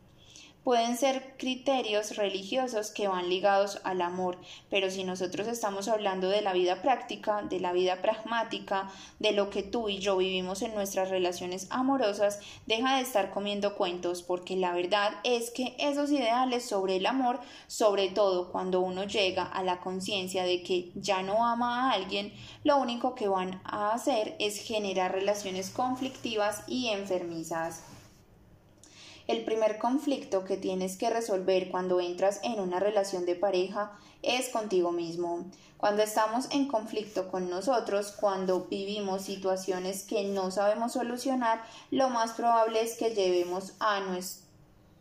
pueden 0.65 0.97
ser 0.97 1.35
criterios 1.37 2.17
religiosos 2.17 2.89
que 2.89 3.07
van 3.07 3.29
ligados 3.29 3.79
al 3.83 4.01
amor, 4.01 4.39
pero 4.71 4.89
si 4.89 5.03
nosotros 5.03 5.47
estamos 5.47 5.87
hablando 5.87 6.27
de 6.27 6.41
la 6.41 6.53
vida 6.53 6.81
práctica, 6.81 7.43
de 7.43 7.59
la 7.59 7.71
vida 7.71 8.01
pragmática, 8.01 8.89
de 9.19 9.31
lo 9.31 9.51
que 9.51 9.61
tú 9.61 9.89
y 9.89 9.99
yo 9.99 10.17
vivimos 10.17 10.63
en 10.63 10.73
nuestras 10.73 11.11
relaciones 11.11 11.67
amorosas, 11.69 12.39
deja 12.65 12.95
de 12.95 13.03
estar 13.03 13.29
comiendo 13.29 13.75
cuentos, 13.75 14.23
porque 14.23 14.55
la 14.55 14.73
verdad 14.73 15.11
es 15.23 15.51
que 15.51 15.75
esos 15.77 16.09
ideales 16.09 16.67
sobre 16.67 16.95
el 16.95 17.05
amor, 17.05 17.39
sobre 17.67 18.09
todo 18.09 18.51
cuando 18.51 18.79
uno 18.79 19.03
llega 19.03 19.43
a 19.43 19.61
la 19.61 19.81
conciencia 19.81 20.45
de 20.45 20.63
que 20.63 20.91
ya 20.95 21.21
no 21.21 21.45
ama 21.45 21.91
a 21.91 21.93
alguien, 21.93 22.33
lo 22.63 22.77
único 22.77 23.13
que 23.13 23.27
van 23.27 23.61
a 23.65 23.91
hacer 23.91 24.35
es 24.39 24.59
generar 24.63 25.11
relaciones 25.11 25.69
conflictivas 25.69 26.63
y 26.65 26.87
enfermizas. 26.87 27.83
El 29.27 29.43
primer 29.43 29.79
conflicto 29.79 30.45
que 30.45 30.55
tienes 30.55 30.97
que 30.97 31.09
resolver 31.09 31.69
cuando 31.69 31.99
entras 31.99 32.39
en 32.43 32.59
una 32.59 32.79
relación 32.79 33.25
de 33.25 33.35
pareja 33.35 33.91
es 34.21 34.49
contigo 34.49 34.91
mismo. 34.91 35.45
Cuando 35.77 36.03
estamos 36.03 36.47
en 36.51 36.67
conflicto 36.67 37.27
con 37.29 37.49
nosotros, 37.49 38.11
cuando 38.11 38.65
vivimos 38.65 39.23
situaciones 39.23 40.03
que 40.03 40.23
no 40.25 40.51
sabemos 40.51 40.93
solucionar, 40.93 41.63
lo 41.89 42.09
más 42.09 42.33
probable 42.33 42.81
es 42.81 42.97
que 42.97 43.15
llevemos 43.15 43.73
a 43.79 43.99
nuestro 44.01 44.44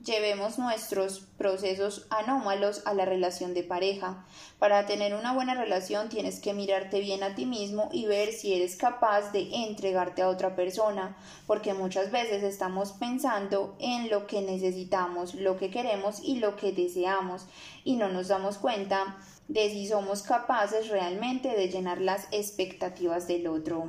llevemos 0.05 0.59
nuestros 0.59 1.21
procesos 1.39 2.07
anómalos 2.11 2.83
a 2.85 2.95
la 2.95 3.05
relación 3.05 3.55
de 3.55 3.63
pareja. 3.63 4.27
Para 4.59 4.87
tener 4.87 5.15
una 5.15 5.33
buena 5.33 5.55
relación 5.55 6.09
tienes 6.09 6.41
que 6.41 6.53
mirarte 6.53 7.01
bien 7.01 7.23
a 7.23 7.35
ti 7.35 7.47
mismo 7.47 7.89
y 7.91 8.07
ver 8.07 8.33
si 8.33 8.55
eres 8.55 8.77
capaz 8.77 9.33
de 9.33 9.49
entregarte 9.65 10.23
a 10.23 10.29
otra 10.29 10.55
persona, 10.55 11.17
porque 11.47 11.75
muchas 11.75 12.11
veces 12.11 12.43
estamos 12.43 12.93
pensando 12.93 13.77
en 13.79 14.11
lo 14.11 14.27
que 14.27 14.43
necesitamos, 14.43 15.35
lo 15.35 15.57
que 15.57 15.71
queremos 15.71 16.21
y 16.23 16.37
lo 16.37 16.57
que 16.57 16.73
deseamos, 16.73 17.47
y 17.83 17.97
no 17.97 18.09
nos 18.09 18.29
damos 18.29 18.59
cuenta 18.59 19.17
de 19.49 19.71
si 19.71 19.87
somos 19.87 20.23
capaces 20.23 20.89
realmente 20.89 21.49
de 21.49 21.69
llenar 21.69 22.01
las 22.01 22.29
expectativas 22.31 23.27
del 23.27 23.47
otro. 23.47 23.89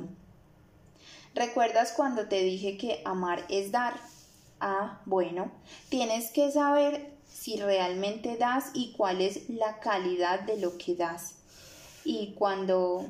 ¿Recuerdas 1.34 1.92
cuando 1.92 2.28
te 2.28 2.42
dije 2.42 2.78
que 2.78 3.02
amar 3.04 3.44
es 3.50 3.70
dar? 3.70 3.94
Ah, 4.60 5.00
bueno, 5.04 5.52
tienes 5.88 6.30
que 6.30 6.50
saber 6.50 7.12
si 7.28 7.56
realmente 7.56 8.36
das 8.36 8.70
y 8.74 8.92
cuál 8.92 9.20
es 9.20 9.48
la 9.50 9.78
calidad 9.80 10.40
de 10.40 10.58
lo 10.58 10.78
que 10.78 10.94
das. 10.94 11.34
Y 12.04 12.34
cuando 12.34 13.06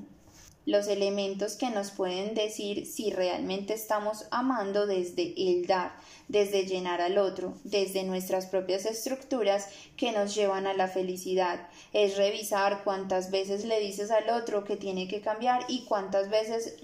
los 0.66 0.88
elementos 0.88 1.54
que 1.54 1.70
nos 1.70 1.92
pueden 1.92 2.34
decir 2.34 2.86
si 2.86 3.12
realmente 3.12 3.72
estamos 3.72 4.26
amando 4.32 4.86
desde 4.86 5.32
el 5.36 5.66
dar, 5.66 5.94
desde 6.26 6.66
llenar 6.66 7.00
al 7.00 7.18
otro, 7.18 7.54
desde 7.62 8.02
nuestras 8.02 8.46
propias 8.46 8.84
estructuras 8.84 9.68
que 9.96 10.10
nos 10.10 10.34
llevan 10.34 10.66
a 10.66 10.74
la 10.74 10.88
felicidad. 10.88 11.68
Es 11.92 12.16
revisar 12.16 12.82
cuántas 12.82 13.30
veces 13.30 13.64
le 13.64 13.78
dices 13.78 14.10
al 14.10 14.28
otro 14.30 14.64
que 14.64 14.76
tiene 14.76 15.06
que 15.06 15.20
cambiar 15.20 15.64
y 15.68 15.84
cuántas 15.84 16.28
veces 16.30 16.76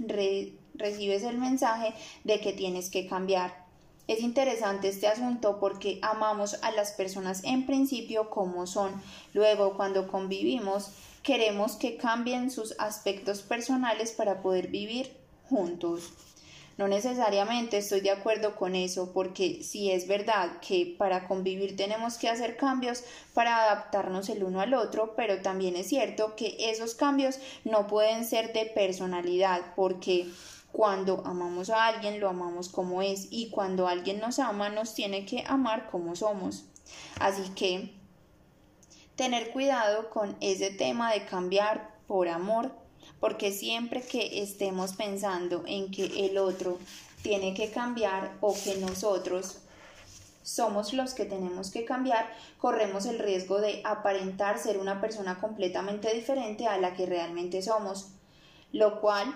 recibes 0.74 1.24
el 1.24 1.38
mensaje 1.38 1.92
de 2.22 2.40
que 2.40 2.52
tienes 2.52 2.88
que 2.88 3.08
cambiar. 3.08 3.61
Es 4.08 4.20
interesante 4.20 4.88
este 4.88 5.06
asunto 5.06 5.58
porque 5.60 5.98
amamos 6.02 6.58
a 6.62 6.72
las 6.72 6.92
personas 6.92 7.42
en 7.44 7.66
principio 7.66 8.30
como 8.30 8.66
son. 8.66 9.00
Luego, 9.32 9.76
cuando 9.76 10.08
convivimos, 10.08 10.90
queremos 11.22 11.76
que 11.76 11.96
cambien 11.96 12.50
sus 12.50 12.74
aspectos 12.78 13.42
personales 13.42 14.10
para 14.10 14.42
poder 14.42 14.68
vivir 14.68 15.16
juntos. 15.48 16.12
No 16.78 16.88
necesariamente 16.88 17.76
estoy 17.76 18.00
de 18.00 18.10
acuerdo 18.10 18.56
con 18.56 18.74
eso, 18.74 19.12
porque 19.12 19.62
si 19.62 19.90
es 19.90 20.08
verdad 20.08 20.58
que 20.66 20.96
para 20.98 21.28
convivir 21.28 21.76
tenemos 21.76 22.16
que 22.16 22.28
hacer 22.28 22.56
cambios 22.56 23.04
para 23.34 23.62
adaptarnos 23.62 24.28
el 24.30 24.42
uno 24.42 24.60
al 24.60 24.72
otro, 24.74 25.14
pero 25.14 25.42
también 25.42 25.76
es 25.76 25.88
cierto 25.88 26.34
que 26.34 26.56
esos 26.58 26.94
cambios 26.94 27.38
no 27.64 27.86
pueden 27.86 28.24
ser 28.24 28.52
de 28.54 28.64
personalidad, 28.64 29.60
porque 29.76 30.26
cuando 30.72 31.22
amamos 31.26 31.68
a 31.70 31.86
alguien, 31.86 32.18
lo 32.18 32.30
amamos 32.30 32.68
como 32.70 33.02
es 33.02 33.28
y 33.30 33.50
cuando 33.50 33.86
alguien 33.86 34.20
nos 34.20 34.38
ama, 34.38 34.70
nos 34.70 34.94
tiene 34.94 35.26
que 35.26 35.44
amar 35.46 35.90
como 35.90 36.16
somos. 36.16 36.64
Así 37.20 37.50
que 37.54 37.94
tener 39.16 39.52
cuidado 39.52 40.08
con 40.10 40.36
ese 40.40 40.70
tema 40.70 41.12
de 41.12 41.26
cambiar 41.26 41.94
por 42.06 42.28
amor, 42.28 42.72
porque 43.20 43.52
siempre 43.52 44.02
que 44.02 44.42
estemos 44.42 44.94
pensando 44.94 45.62
en 45.66 45.90
que 45.90 46.26
el 46.26 46.38
otro 46.38 46.78
tiene 47.22 47.54
que 47.54 47.70
cambiar 47.70 48.36
o 48.40 48.54
que 48.54 48.76
nosotros 48.76 49.58
somos 50.42 50.92
los 50.92 51.14
que 51.14 51.24
tenemos 51.24 51.70
que 51.70 51.84
cambiar, 51.84 52.32
corremos 52.58 53.06
el 53.06 53.18
riesgo 53.18 53.60
de 53.60 53.80
aparentar 53.84 54.58
ser 54.58 54.78
una 54.78 55.00
persona 55.00 55.38
completamente 55.38 56.12
diferente 56.12 56.66
a 56.66 56.78
la 56.78 56.94
que 56.94 57.06
realmente 57.06 57.62
somos, 57.62 58.08
lo 58.72 59.00
cual 59.00 59.32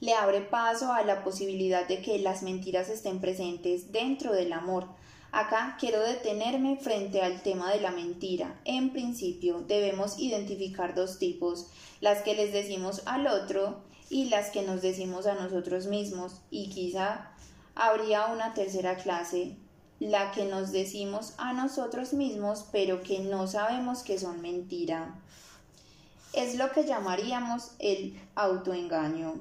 le 0.00 0.14
abre 0.14 0.40
paso 0.40 0.92
a 0.92 1.02
la 1.02 1.24
posibilidad 1.24 1.86
de 1.86 2.02
que 2.02 2.18
las 2.18 2.42
mentiras 2.42 2.88
estén 2.88 3.20
presentes 3.20 3.92
dentro 3.92 4.32
del 4.32 4.52
amor. 4.52 4.88
Acá 5.32 5.76
quiero 5.80 6.00
detenerme 6.00 6.76
frente 6.76 7.20
al 7.20 7.42
tema 7.42 7.72
de 7.72 7.80
la 7.80 7.90
mentira. 7.90 8.60
En 8.64 8.92
principio 8.92 9.64
debemos 9.66 10.18
identificar 10.18 10.94
dos 10.94 11.18
tipos, 11.18 11.66
las 12.00 12.22
que 12.22 12.34
les 12.34 12.52
decimos 12.52 13.02
al 13.06 13.26
otro 13.26 13.82
y 14.08 14.26
las 14.26 14.50
que 14.50 14.62
nos 14.62 14.80
decimos 14.80 15.26
a 15.26 15.34
nosotros 15.34 15.86
mismos. 15.86 16.40
Y 16.50 16.70
quizá 16.70 17.32
habría 17.74 18.26
una 18.26 18.54
tercera 18.54 18.96
clase, 18.96 19.56
la 19.98 20.30
que 20.30 20.44
nos 20.44 20.70
decimos 20.70 21.34
a 21.38 21.52
nosotros 21.52 22.12
mismos 22.12 22.66
pero 22.70 23.02
que 23.02 23.20
no 23.20 23.46
sabemos 23.46 24.02
que 24.02 24.18
son 24.18 24.40
mentira. 24.40 25.20
Es 26.32 26.56
lo 26.56 26.70
que 26.72 26.84
llamaríamos 26.84 27.72
el 27.78 28.20
autoengaño. 28.34 29.34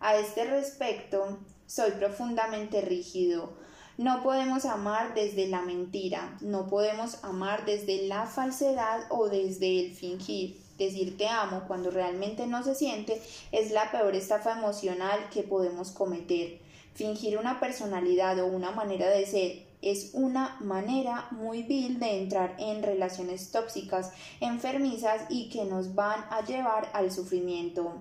A 0.00 0.16
este 0.16 0.44
respecto, 0.44 1.38
soy 1.66 1.90
profundamente 1.92 2.80
rígido. 2.80 3.52
No 3.96 4.22
podemos 4.22 4.64
amar 4.64 5.12
desde 5.14 5.48
la 5.48 5.62
mentira, 5.62 6.38
no 6.40 6.68
podemos 6.68 7.24
amar 7.24 7.64
desde 7.64 8.06
la 8.06 8.26
falsedad 8.26 9.00
o 9.10 9.28
desde 9.28 9.80
el 9.80 9.92
fingir. 9.92 10.60
Decir 10.78 11.18
te 11.18 11.26
amo 11.26 11.64
cuando 11.66 11.90
realmente 11.90 12.46
no 12.46 12.62
se 12.62 12.76
siente 12.76 13.20
es 13.50 13.72
la 13.72 13.90
peor 13.90 14.14
estafa 14.14 14.56
emocional 14.56 15.18
que 15.32 15.42
podemos 15.42 15.90
cometer. 15.90 16.60
Fingir 16.94 17.36
una 17.36 17.58
personalidad 17.58 18.38
o 18.38 18.46
una 18.46 18.70
manera 18.70 19.08
de 19.08 19.26
ser 19.26 19.66
es 19.82 20.10
una 20.12 20.56
manera 20.60 21.26
muy 21.32 21.64
vil 21.64 21.98
de 21.98 22.22
entrar 22.22 22.54
en 22.60 22.84
relaciones 22.84 23.50
tóxicas, 23.50 24.12
enfermizas 24.40 25.22
y 25.28 25.48
que 25.48 25.64
nos 25.64 25.96
van 25.96 26.24
a 26.30 26.44
llevar 26.44 26.88
al 26.92 27.10
sufrimiento. 27.10 28.00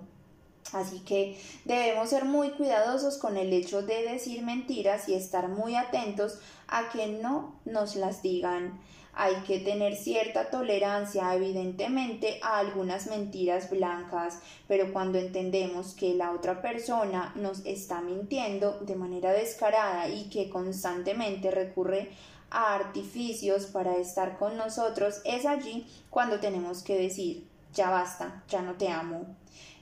Así 0.73 0.99
que 0.99 1.37
debemos 1.65 2.09
ser 2.09 2.25
muy 2.25 2.51
cuidadosos 2.51 3.17
con 3.17 3.37
el 3.37 3.53
hecho 3.53 3.81
de 3.81 4.03
decir 4.03 4.43
mentiras 4.43 5.07
y 5.07 5.13
estar 5.13 5.47
muy 5.47 5.75
atentos 5.75 6.39
a 6.67 6.89
que 6.89 7.07
no 7.07 7.55
nos 7.65 7.95
las 7.95 8.21
digan. 8.21 8.79
Hay 9.19 9.33
que 9.47 9.59
tener 9.59 9.95
cierta 9.95 10.51
tolerancia, 10.51 11.33
evidentemente, 11.33 12.39
a 12.43 12.59
algunas 12.59 13.07
mentiras 13.07 13.71
blancas, 13.71 14.41
pero 14.67 14.93
cuando 14.93 15.17
entendemos 15.17 15.95
que 15.95 16.13
la 16.13 16.31
otra 16.31 16.61
persona 16.61 17.33
nos 17.35 17.65
está 17.65 18.01
mintiendo 18.01 18.77
de 18.81 18.95
manera 18.95 19.31
descarada 19.31 20.07
y 20.07 20.29
que 20.29 20.49
constantemente 20.49 21.49
recurre 21.49 22.11
a 22.51 22.75
artificios 22.75 23.65
para 23.65 23.97
estar 23.97 24.37
con 24.37 24.55
nosotros, 24.55 25.21
es 25.25 25.47
allí 25.47 25.87
cuando 26.11 26.39
tenemos 26.39 26.83
que 26.83 26.99
decir, 26.99 27.47
ya 27.73 27.89
basta, 27.89 28.43
ya 28.47 28.61
no 28.61 28.75
te 28.75 28.89
amo. 28.89 29.25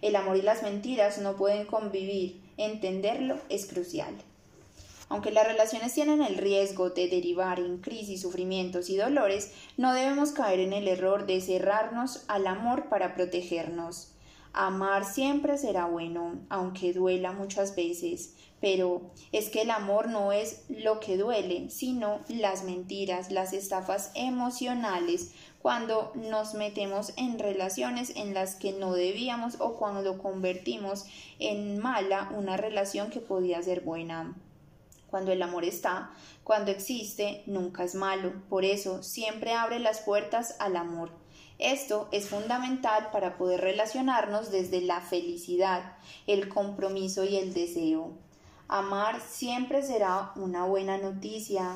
El 0.05 0.15
amor 0.15 0.37
y 0.37 0.43
las 0.43 0.61
mentiras 0.61 1.17
no 1.17 1.35
pueden 1.35 1.65
convivir, 1.65 2.39
entenderlo 2.57 3.39
es 3.49 3.65
crucial. 3.65 4.13
Aunque 5.09 5.31
las 5.31 5.47
relaciones 5.47 5.95
tienen 5.95 6.21
el 6.21 6.37
riesgo 6.37 6.91
de 6.91 7.07
derivar 7.07 7.59
en 7.59 7.79
crisis, 7.79 8.21
sufrimientos 8.21 8.91
y 8.91 8.97
dolores, 8.97 9.51
no 9.77 9.93
debemos 9.93 10.31
caer 10.31 10.59
en 10.59 10.73
el 10.73 10.87
error 10.87 11.25
de 11.25 11.41
cerrarnos 11.41 12.23
al 12.27 12.45
amor 12.45 12.87
para 12.87 13.15
protegernos. 13.15 14.11
Amar 14.53 15.05
siempre 15.05 15.57
será 15.57 15.87
bueno, 15.87 16.35
aunque 16.49 16.93
duela 16.93 17.31
muchas 17.31 17.75
veces, 17.75 18.35
pero 18.61 19.01
es 19.31 19.49
que 19.49 19.63
el 19.63 19.71
amor 19.71 20.07
no 20.07 20.31
es 20.31 20.65
lo 20.69 20.99
que 20.99 21.17
duele, 21.17 21.71
sino 21.71 22.19
las 22.27 22.63
mentiras, 22.63 23.31
las 23.31 23.53
estafas 23.53 24.11
emocionales, 24.13 25.31
cuando 25.65 26.11
nos 26.13 26.53
metemos 26.53 27.11
en 27.17 27.39
relaciones 27.39 28.15
en 28.15 28.35
las 28.35 28.53
que 28.53 28.71
no 28.71 28.93
debíamos 28.93 29.55
o 29.59 29.77
cuando 29.77 30.19
convertimos 30.19 31.07
en 31.39 31.79
mala 31.79 32.29
una 32.37 32.55
relación 32.55 33.09
que 33.09 33.19
podía 33.19 33.63
ser 33.63 33.81
buena. 33.81 34.35
Cuando 35.09 35.31
el 35.31 35.41
amor 35.41 35.65
está, 35.65 36.11
cuando 36.43 36.69
existe, 36.69 37.41
nunca 37.47 37.83
es 37.83 37.95
malo. 37.95 38.33
Por 38.47 38.63
eso 38.63 39.01
siempre 39.01 39.53
abre 39.53 39.79
las 39.79 40.01
puertas 40.01 40.55
al 40.59 40.75
amor. 40.75 41.09
Esto 41.57 42.09
es 42.11 42.29
fundamental 42.29 43.09
para 43.11 43.35
poder 43.35 43.61
relacionarnos 43.61 44.51
desde 44.51 44.81
la 44.81 45.01
felicidad, 45.01 45.97
el 46.27 46.47
compromiso 46.47 47.23
y 47.23 47.37
el 47.37 47.55
deseo. 47.55 48.11
Amar 48.67 49.19
siempre 49.19 49.81
será 49.81 50.31
una 50.35 50.65
buena 50.65 50.99
noticia, 50.99 51.71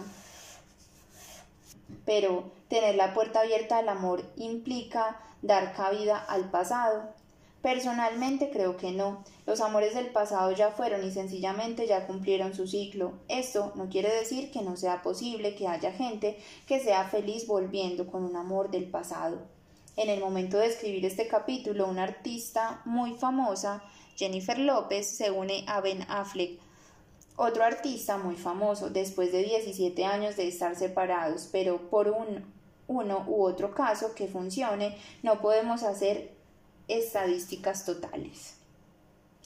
pero 2.06 2.52
tener 2.68 2.96
la 2.96 3.14
puerta 3.14 3.42
abierta 3.42 3.78
al 3.78 3.90
amor 3.90 4.24
implica 4.36 5.20
dar 5.42 5.74
cabida 5.74 6.18
al 6.18 6.50
pasado. 6.50 7.14
Personalmente 7.62 8.52
creo 8.52 8.78
que 8.78 8.92
no. 8.92 9.24
Los 9.46 9.60
amores 9.60 9.94
del 9.94 10.08
pasado 10.08 10.52
ya 10.52 10.72
fueron 10.72 11.04
y 11.04 11.12
sencillamente 11.12 11.88
ya 11.88 12.08
cumplieron 12.08 12.54
su 12.54 12.68
ciclo. 12.68 13.14
Esto 13.28 13.74
no 13.76 13.90
quiere 13.90 14.14
decir 14.14 14.50
que 14.52 14.62
no 14.62 14.78
sea 14.78 15.02
posible 15.02 15.56
que 15.56 15.68
haya 15.68 15.92
gente 15.92 16.38
que 16.68 16.80
sea 16.80 17.04
feliz 17.10 17.48
volviendo 17.48 18.08
con 18.08 18.24
un 18.24 18.38
amor 18.38 18.72
del 18.72 18.90
pasado. 18.90 19.40
En 19.98 20.08
el 20.10 20.22
momento 20.22 20.58
de 20.58 20.68
escribir 20.68 21.06
este 21.06 21.28
capítulo, 21.28 21.86
una 21.86 22.04
artista 22.04 22.82
muy 22.86 23.16
famosa, 23.16 23.84
Jennifer 24.16 24.58
López, 24.58 25.18
se 25.18 25.30
une 25.30 25.66
a 25.68 25.82
Ben 25.82 26.04
Affleck, 26.08 26.60
otro 27.40 27.64
artista 27.64 28.18
muy 28.18 28.36
famoso, 28.36 28.90
después 28.90 29.32
de 29.32 29.44
17 29.44 30.06
años 30.06 30.36
de 30.36 30.48
estar 30.48 30.76
separados, 30.76 31.48
pero 31.52 31.90
por 31.90 32.10
un, 32.10 32.44
uno 32.88 33.24
u 33.28 33.44
otro 33.44 33.74
caso 33.74 34.14
que 34.14 34.28
funcione, 34.28 34.98
no 35.24 35.40
podemos 35.40 35.84
hacer 35.84 36.32
estadísticas 36.90 37.86
totales. 37.86 38.56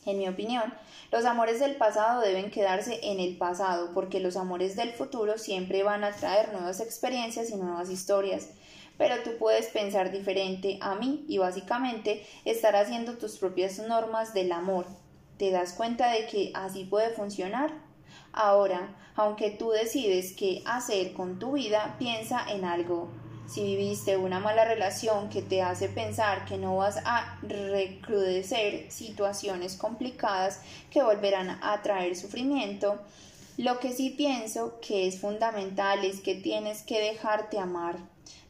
En 0.05 0.17
mi 0.17 0.27
opinión, 0.27 0.73
los 1.11 1.23
amores 1.25 1.59
del 1.59 1.75
pasado 1.75 2.21
deben 2.21 2.51
quedarse 2.51 2.99
en 3.03 3.19
el 3.19 3.37
pasado 3.37 3.91
porque 3.93 4.19
los 4.19 4.35
amores 4.35 4.75
del 4.75 4.91
futuro 4.91 5.37
siempre 5.37 5.83
van 5.83 6.03
a 6.03 6.11
traer 6.11 6.51
nuevas 6.51 6.81
experiencias 6.81 7.51
y 7.51 7.55
nuevas 7.55 7.89
historias 7.89 8.49
pero 8.97 9.15
tú 9.23 9.31
puedes 9.39 9.67
pensar 9.67 10.11
diferente 10.11 10.77
a 10.81 10.95
mí 10.95 11.25
y 11.27 11.37
básicamente 11.37 12.25
estar 12.45 12.75
haciendo 12.75 13.17
tus 13.17 13.37
propias 13.37 13.79
normas 13.79 14.33
del 14.33 14.51
amor. 14.51 14.85
¿Te 15.37 15.51
das 15.51 15.73
cuenta 15.73 16.11
de 16.11 16.27
que 16.27 16.51
así 16.53 16.85
puede 16.85 17.09
funcionar? 17.09 17.73
Ahora, 18.33 18.95
aunque 19.15 19.51
tú 19.51 19.69
decides 19.69 20.33
qué 20.33 20.63
hacer 20.65 21.13
con 21.13 21.37
tu 21.37 21.53
vida, 21.53 21.95
piensa 21.99 22.43
en 22.49 22.65
algo. 22.65 23.09
Si 23.47 23.61
viviste 23.61 24.17
una 24.17 24.39
mala 24.39 24.65
relación 24.65 25.29
que 25.29 25.43
te 25.43 25.61
hace 25.61 25.87
pensar 25.87 26.45
que 26.45 26.57
no 26.57 26.77
vas 26.77 26.97
a 27.05 27.39
recrudecer 27.43 28.91
situaciones 28.91 29.77
complicadas 29.77 30.61
que 30.89 31.03
volverán 31.03 31.59
a 31.61 31.81
traer 31.83 32.15
sufrimiento, 32.15 32.99
lo 33.57 33.79
que 33.79 33.93
sí 33.93 34.09
pienso 34.09 34.79
que 34.79 35.07
es 35.07 35.19
fundamental 35.19 36.03
es 36.03 36.21
que 36.21 36.33
tienes 36.33 36.81
que 36.81 36.99
dejarte 36.99 37.59
amar. 37.59 37.97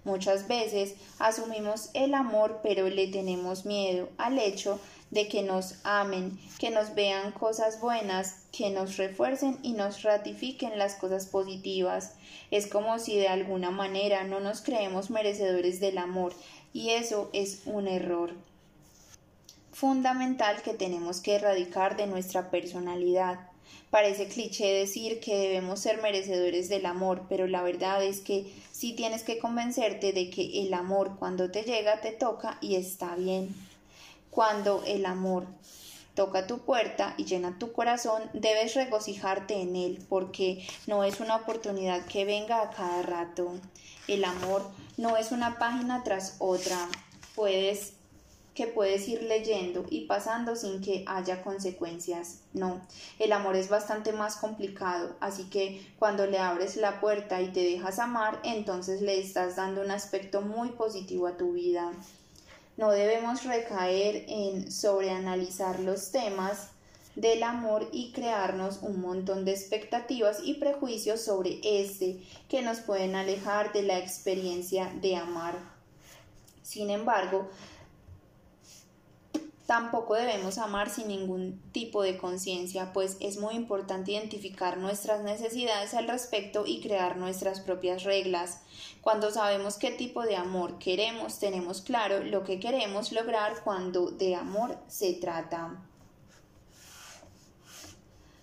Muchas 0.05 0.47
veces 0.47 0.95
asumimos 1.19 1.89
el 1.93 2.13
amor 2.13 2.61
pero 2.63 2.87
le 2.87 3.07
tenemos 3.07 3.65
miedo 3.65 4.09
al 4.17 4.39
hecho 4.39 4.79
de 5.11 5.27
que 5.27 5.43
nos 5.43 5.75
amen, 5.83 6.39
que 6.59 6.69
nos 6.69 6.95
vean 6.95 7.31
cosas 7.33 7.81
buenas, 7.81 8.42
que 8.53 8.69
nos 8.69 8.97
refuercen 8.97 9.57
y 9.63 9.73
nos 9.73 10.03
ratifiquen 10.03 10.77
las 10.77 10.95
cosas 10.95 11.25
positivas. 11.25 12.13
Es 12.51 12.67
como 12.67 12.99
si 12.99 13.17
de 13.17 13.27
alguna 13.27 13.71
manera 13.71 14.23
no 14.23 14.39
nos 14.39 14.61
creemos 14.61 15.09
merecedores 15.09 15.79
del 15.79 15.97
amor 15.97 16.33
y 16.71 16.91
eso 16.91 17.29
es 17.33 17.63
un 17.65 17.87
error 17.87 18.31
fundamental 19.73 20.61
que 20.61 20.75
tenemos 20.75 21.19
que 21.19 21.35
erradicar 21.35 21.97
de 21.97 22.05
nuestra 22.05 22.51
personalidad. 22.51 23.39
Parece 23.89 24.27
cliché 24.27 24.67
decir 24.71 25.19
que 25.19 25.35
debemos 25.35 25.79
ser 25.79 26.01
merecedores 26.01 26.69
del 26.69 26.85
amor, 26.85 27.23
pero 27.29 27.47
la 27.47 27.63
verdad 27.63 28.03
es 28.03 28.21
que 28.21 28.45
sí 28.71 28.93
tienes 28.93 29.23
que 29.23 29.39
convencerte 29.39 30.13
de 30.13 30.29
que 30.29 30.63
el 30.63 30.73
amor 30.75 31.15
cuando 31.17 31.49
te 31.49 31.63
llega 31.63 32.01
te 32.01 32.11
toca 32.11 32.59
y 32.61 32.75
está 32.75 33.15
bien. 33.15 33.55
Cuando 34.29 34.83
el 34.85 35.07
amor 35.07 35.47
toca 36.15 36.47
tu 36.47 36.59
puerta 36.59 37.15
y 37.17 37.25
llena 37.25 37.57
tu 37.59 37.71
corazón, 37.71 38.23
debes 38.33 38.75
regocijarte 38.75 39.61
en 39.61 39.75
él, 39.75 40.05
porque 40.09 40.65
no 40.87 41.03
es 41.03 41.19
una 41.19 41.37
oportunidad 41.37 42.05
que 42.05 42.25
venga 42.25 42.61
a 42.61 42.69
cada 42.69 43.01
rato. 43.01 43.53
El 44.07 44.25
amor 44.25 44.69
no 44.97 45.17
es 45.17 45.31
una 45.31 45.57
página 45.57 46.03
tras 46.03 46.35
otra. 46.39 46.89
Puedes 47.35 47.93
que 48.53 48.67
puedes 48.67 49.07
ir 49.07 49.23
leyendo 49.23 49.85
y 49.89 50.05
pasando 50.05 50.55
sin 50.55 50.81
que 50.81 51.03
haya 51.07 51.41
consecuencias. 51.41 52.41
No, 52.53 52.81
el 53.19 53.31
amor 53.31 53.55
es 53.55 53.69
bastante 53.69 54.13
más 54.13 54.35
complicado, 54.35 55.15
así 55.19 55.45
que 55.45 55.83
cuando 55.97 56.27
le 56.27 56.37
abres 56.37 56.75
la 56.75 56.99
puerta 56.99 57.41
y 57.41 57.51
te 57.51 57.63
dejas 57.63 57.99
amar, 57.99 58.39
entonces 58.43 59.01
le 59.01 59.19
estás 59.19 59.55
dando 59.55 59.81
un 59.81 59.91
aspecto 59.91 60.41
muy 60.41 60.69
positivo 60.69 61.27
a 61.27 61.37
tu 61.37 61.53
vida. 61.53 61.91
No 62.77 62.91
debemos 62.91 63.43
recaer 63.43 64.25
en 64.27 64.71
sobreanalizar 64.71 65.79
los 65.79 66.11
temas 66.11 66.69
del 67.15 67.43
amor 67.43 67.87
y 67.91 68.11
crearnos 68.11 68.79
un 68.81 68.99
montón 68.99 69.45
de 69.45 69.51
expectativas 69.51 70.39
y 70.43 70.55
prejuicios 70.55 71.21
sobre 71.21 71.59
este 71.63 72.19
que 72.49 72.63
nos 72.63 72.79
pueden 72.79 73.15
alejar 73.15 73.71
de 73.73 73.83
la 73.83 73.99
experiencia 73.99 74.91
de 75.01 75.15
amar. 75.15 75.55
Sin 76.63 76.89
embargo, 76.89 77.49
Tampoco 79.65 80.15
debemos 80.15 80.57
amar 80.57 80.89
sin 80.89 81.07
ningún 81.07 81.61
tipo 81.71 82.03
de 82.03 82.17
conciencia, 82.17 82.91
pues 82.91 83.15
es 83.21 83.37
muy 83.37 83.55
importante 83.55 84.11
identificar 84.11 84.77
nuestras 84.77 85.23
necesidades 85.23 85.93
al 85.93 86.09
respecto 86.09 86.65
y 86.65 86.81
crear 86.81 87.15
nuestras 87.15 87.61
propias 87.61 88.03
reglas. 88.03 88.59
Cuando 89.01 89.31
sabemos 89.31 89.77
qué 89.77 89.91
tipo 89.91 90.23
de 90.23 90.35
amor 90.35 90.79
queremos, 90.79 91.39
tenemos 91.39 91.81
claro 91.81 92.25
lo 92.25 92.43
que 92.43 92.59
queremos 92.59 93.13
lograr 93.13 93.63
cuando 93.63 94.11
de 94.11 94.35
amor 94.35 94.77
se 94.87 95.13
trata. 95.13 95.81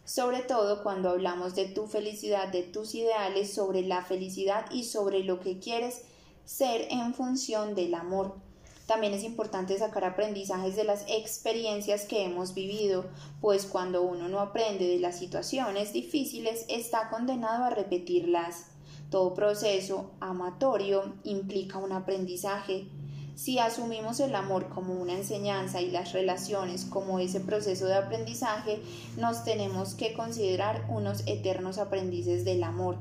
Sobre 0.06 0.40
todo 0.40 0.82
cuando 0.82 1.10
hablamos 1.10 1.54
de 1.54 1.66
tu 1.66 1.86
felicidad, 1.86 2.48
de 2.48 2.62
tus 2.62 2.94
ideales, 2.94 3.52
sobre 3.52 3.82
la 3.82 4.02
felicidad 4.02 4.64
y 4.72 4.84
sobre 4.84 5.22
lo 5.22 5.38
que 5.38 5.58
quieres 5.58 6.02
ser 6.46 6.88
en 6.90 7.12
función 7.12 7.74
del 7.74 7.94
amor. 7.94 8.49
También 8.90 9.14
es 9.14 9.22
importante 9.22 9.78
sacar 9.78 10.04
aprendizajes 10.04 10.74
de 10.74 10.82
las 10.82 11.04
experiencias 11.06 12.06
que 12.06 12.24
hemos 12.24 12.54
vivido, 12.54 13.04
pues 13.40 13.64
cuando 13.64 14.02
uno 14.02 14.28
no 14.28 14.40
aprende 14.40 14.84
de 14.84 14.98
las 14.98 15.16
situaciones 15.16 15.92
difíciles 15.92 16.66
está 16.68 17.08
condenado 17.08 17.62
a 17.62 17.70
repetirlas. 17.70 18.66
Todo 19.08 19.32
proceso 19.32 20.10
amatorio 20.18 21.14
implica 21.22 21.78
un 21.78 21.92
aprendizaje. 21.92 22.88
Si 23.36 23.60
asumimos 23.60 24.18
el 24.18 24.34
amor 24.34 24.68
como 24.70 24.94
una 24.94 25.12
enseñanza 25.12 25.80
y 25.80 25.92
las 25.92 26.12
relaciones 26.12 26.84
como 26.84 27.20
ese 27.20 27.38
proceso 27.38 27.86
de 27.86 27.94
aprendizaje, 27.94 28.82
nos 29.16 29.44
tenemos 29.44 29.94
que 29.94 30.14
considerar 30.14 30.84
unos 30.88 31.22
eternos 31.28 31.78
aprendices 31.78 32.44
del 32.44 32.64
amor 32.64 32.98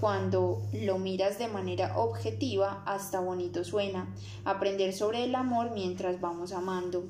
cuando 0.00 0.62
lo 0.72 0.98
miras 0.98 1.38
de 1.38 1.48
manera 1.48 1.96
objetiva, 1.98 2.82
hasta 2.86 3.20
bonito 3.20 3.64
suena. 3.64 4.14
Aprender 4.44 4.92
sobre 4.92 5.24
el 5.24 5.34
amor 5.34 5.70
mientras 5.70 6.20
vamos 6.20 6.52
amando. 6.52 7.04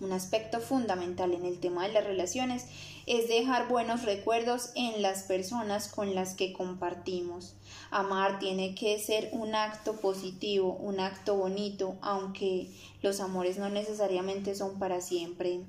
Un 0.00 0.12
aspecto 0.12 0.60
fundamental 0.60 1.32
en 1.32 1.44
el 1.44 1.58
tema 1.58 1.86
de 1.86 1.92
las 1.92 2.04
relaciones 2.04 2.66
es 3.06 3.28
dejar 3.28 3.68
buenos 3.68 4.04
recuerdos 4.04 4.70
en 4.76 5.02
las 5.02 5.24
personas 5.24 5.88
con 5.88 6.14
las 6.14 6.34
que 6.34 6.52
compartimos. 6.52 7.56
Amar 7.90 8.38
tiene 8.38 8.76
que 8.76 8.98
ser 9.00 9.28
un 9.32 9.56
acto 9.56 9.94
positivo, 9.94 10.74
un 10.74 11.00
acto 11.00 11.34
bonito, 11.34 11.96
aunque 12.00 12.70
los 13.02 13.20
amores 13.20 13.58
no 13.58 13.70
necesariamente 13.70 14.54
son 14.54 14.78
para 14.78 15.00
siempre. 15.00 15.62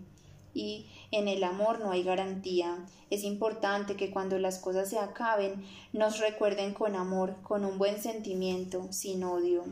y 0.53 0.87
en 1.11 1.27
el 1.27 1.43
amor 1.43 1.79
no 1.79 1.91
hay 1.91 2.03
garantía. 2.03 2.77
Es 3.09 3.23
importante 3.23 3.95
que 3.95 4.11
cuando 4.11 4.37
las 4.37 4.59
cosas 4.59 4.89
se 4.89 4.99
acaben 4.99 5.65
nos 5.93 6.19
recuerden 6.19 6.73
con 6.73 6.95
amor, 6.95 7.35
con 7.43 7.65
un 7.65 7.77
buen 7.77 8.01
sentimiento, 8.01 8.87
sin 8.91 9.23
odio. 9.23 9.63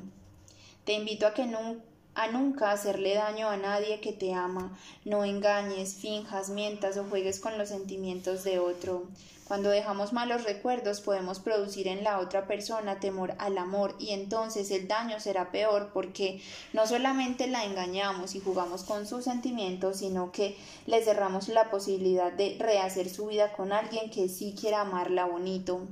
Te 0.84 0.94
invito 0.94 1.28
a 1.28 1.34
que 1.34 1.46
nunca 1.46 1.84
a 2.18 2.28
nunca 2.30 2.72
hacerle 2.72 3.14
daño 3.14 3.48
a 3.48 3.58
nadie 3.58 4.02
que 4.02 4.12
te 4.12 4.34
ama. 4.34 4.76
No 5.06 5.24
engañes, 5.24 5.94
finjas, 5.94 6.50
mientas 6.50 6.98
o 6.98 7.04
juegues 7.04 7.40
con 7.40 7.60
los 7.60 7.70
sentimientos 7.70 8.44
de 8.44 8.58
otro. 8.58 9.04
Cuando 9.48 9.70
dejamos 9.70 10.14
malos 10.14 10.44
recuerdos 10.44 11.00
podemos 11.00 11.40
producir 11.40 11.88
en 11.88 12.04
la 12.04 12.18
otra 12.18 12.48
persona 12.48 13.00
temor 13.00 13.36
al 13.38 13.60
amor 13.60 13.96
y 14.00 14.14
entonces 14.14 14.72
el 14.72 14.88
daño 14.88 15.20
será 15.20 15.52
peor 15.52 15.92
porque 15.94 16.42
no 16.74 16.88
solamente 16.88 17.46
la 17.46 17.64
engañamos 17.64 18.34
y 18.34 18.40
jugamos 18.40 18.84
con 18.84 19.06
sus 19.06 19.26
sentimientos, 19.26 19.98
sino 19.98 20.32
que 20.32 20.58
le 20.88 21.04
cerramos 21.04 21.50
la 21.50 21.70
posibilidad 21.70 22.34
de 22.34 22.58
rehacer 22.60 23.12
su 23.12 23.28
vida 23.28 23.54
con 23.54 23.72
alguien 23.72 24.10
que 24.10 24.28
sí 24.28 24.56
quiera 24.60 24.82
amarla 24.82 25.26
bonito. 25.26 25.88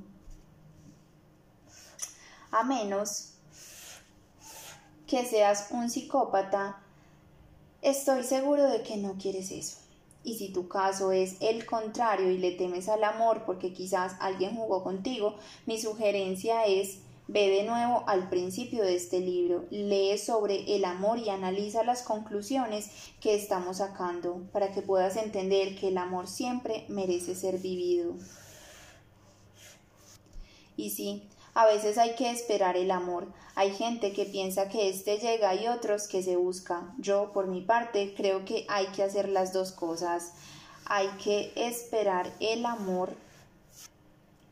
A 2.49 2.63
menos 2.63 3.34
que 5.07 5.25
seas 5.25 5.67
un 5.71 5.89
psicópata, 5.89 6.81
estoy 7.81 8.23
seguro 8.23 8.69
de 8.69 8.81
que 8.83 8.97
no 8.97 9.15
quieres 9.17 9.51
eso. 9.51 9.77
Y 10.23 10.35
si 10.35 10.51
tu 10.51 10.67
caso 10.67 11.11
es 11.11 11.35
el 11.39 11.65
contrario 11.65 12.31
y 12.31 12.37
le 12.39 12.51
temes 12.51 12.89
al 12.89 13.03
amor 13.03 13.43
porque 13.45 13.73
quizás 13.73 14.15
alguien 14.19 14.55
jugó 14.55 14.83
contigo, 14.83 15.35
mi 15.67 15.79
sugerencia 15.79 16.65
es 16.65 16.99
Ve 17.27 17.49
de 17.49 17.63
nuevo 17.63 18.03
al 18.05 18.29
principio 18.29 18.83
de 18.83 18.95
este 18.95 19.19
libro, 19.19 19.65
lee 19.71 20.15
sobre 20.19 20.75
el 20.75 20.85
amor 20.85 21.17
y 21.17 21.29
analiza 21.29 21.83
las 21.83 22.03
conclusiones 22.03 22.91
que 23.19 23.33
estamos 23.33 23.77
sacando 23.77 24.43
para 24.51 24.71
que 24.71 24.83
puedas 24.83 25.15
entender 25.15 25.75
que 25.75 25.87
el 25.87 25.97
amor 25.97 26.27
siempre 26.27 26.85
merece 26.87 27.33
ser 27.33 27.57
vivido. 27.57 28.13
Y 30.77 30.91
sí, 30.91 31.27
a 31.55 31.65
veces 31.65 31.97
hay 31.97 32.15
que 32.15 32.29
esperar 32.29 32.75
el 32.75 32.91
amor. 32.91 33.27
Hay 33.55 33.73
gente 33.73 34.11
que 34.11 34.25
piensa 34.25 34.67
que 34.67 34.89
éste 34.89 35.17
llega 35.19 35.55
y 35.55 35.69
otros 35.69 36.09
que 36.09 36.21
se 36.21 36.35
busca. 36.35 36.93
Yo, 36.97 37.31
por 37.31 37.47
mi 37.47 37.61
parte, 37.61 38.13
creo 38.15 38.43
que 38.43 38.65
hay 38.67 38.87
que 38.87 39.03
hacer 39.03 39.29
las 39.29 39.53
dos 39.53 39.71
cosas. 39.71 40.33
Hay 40.85 41.07
que 41.23 41.53
esperar 41.55 42.29
el 42.41 42.65
amor, 42.65 43.15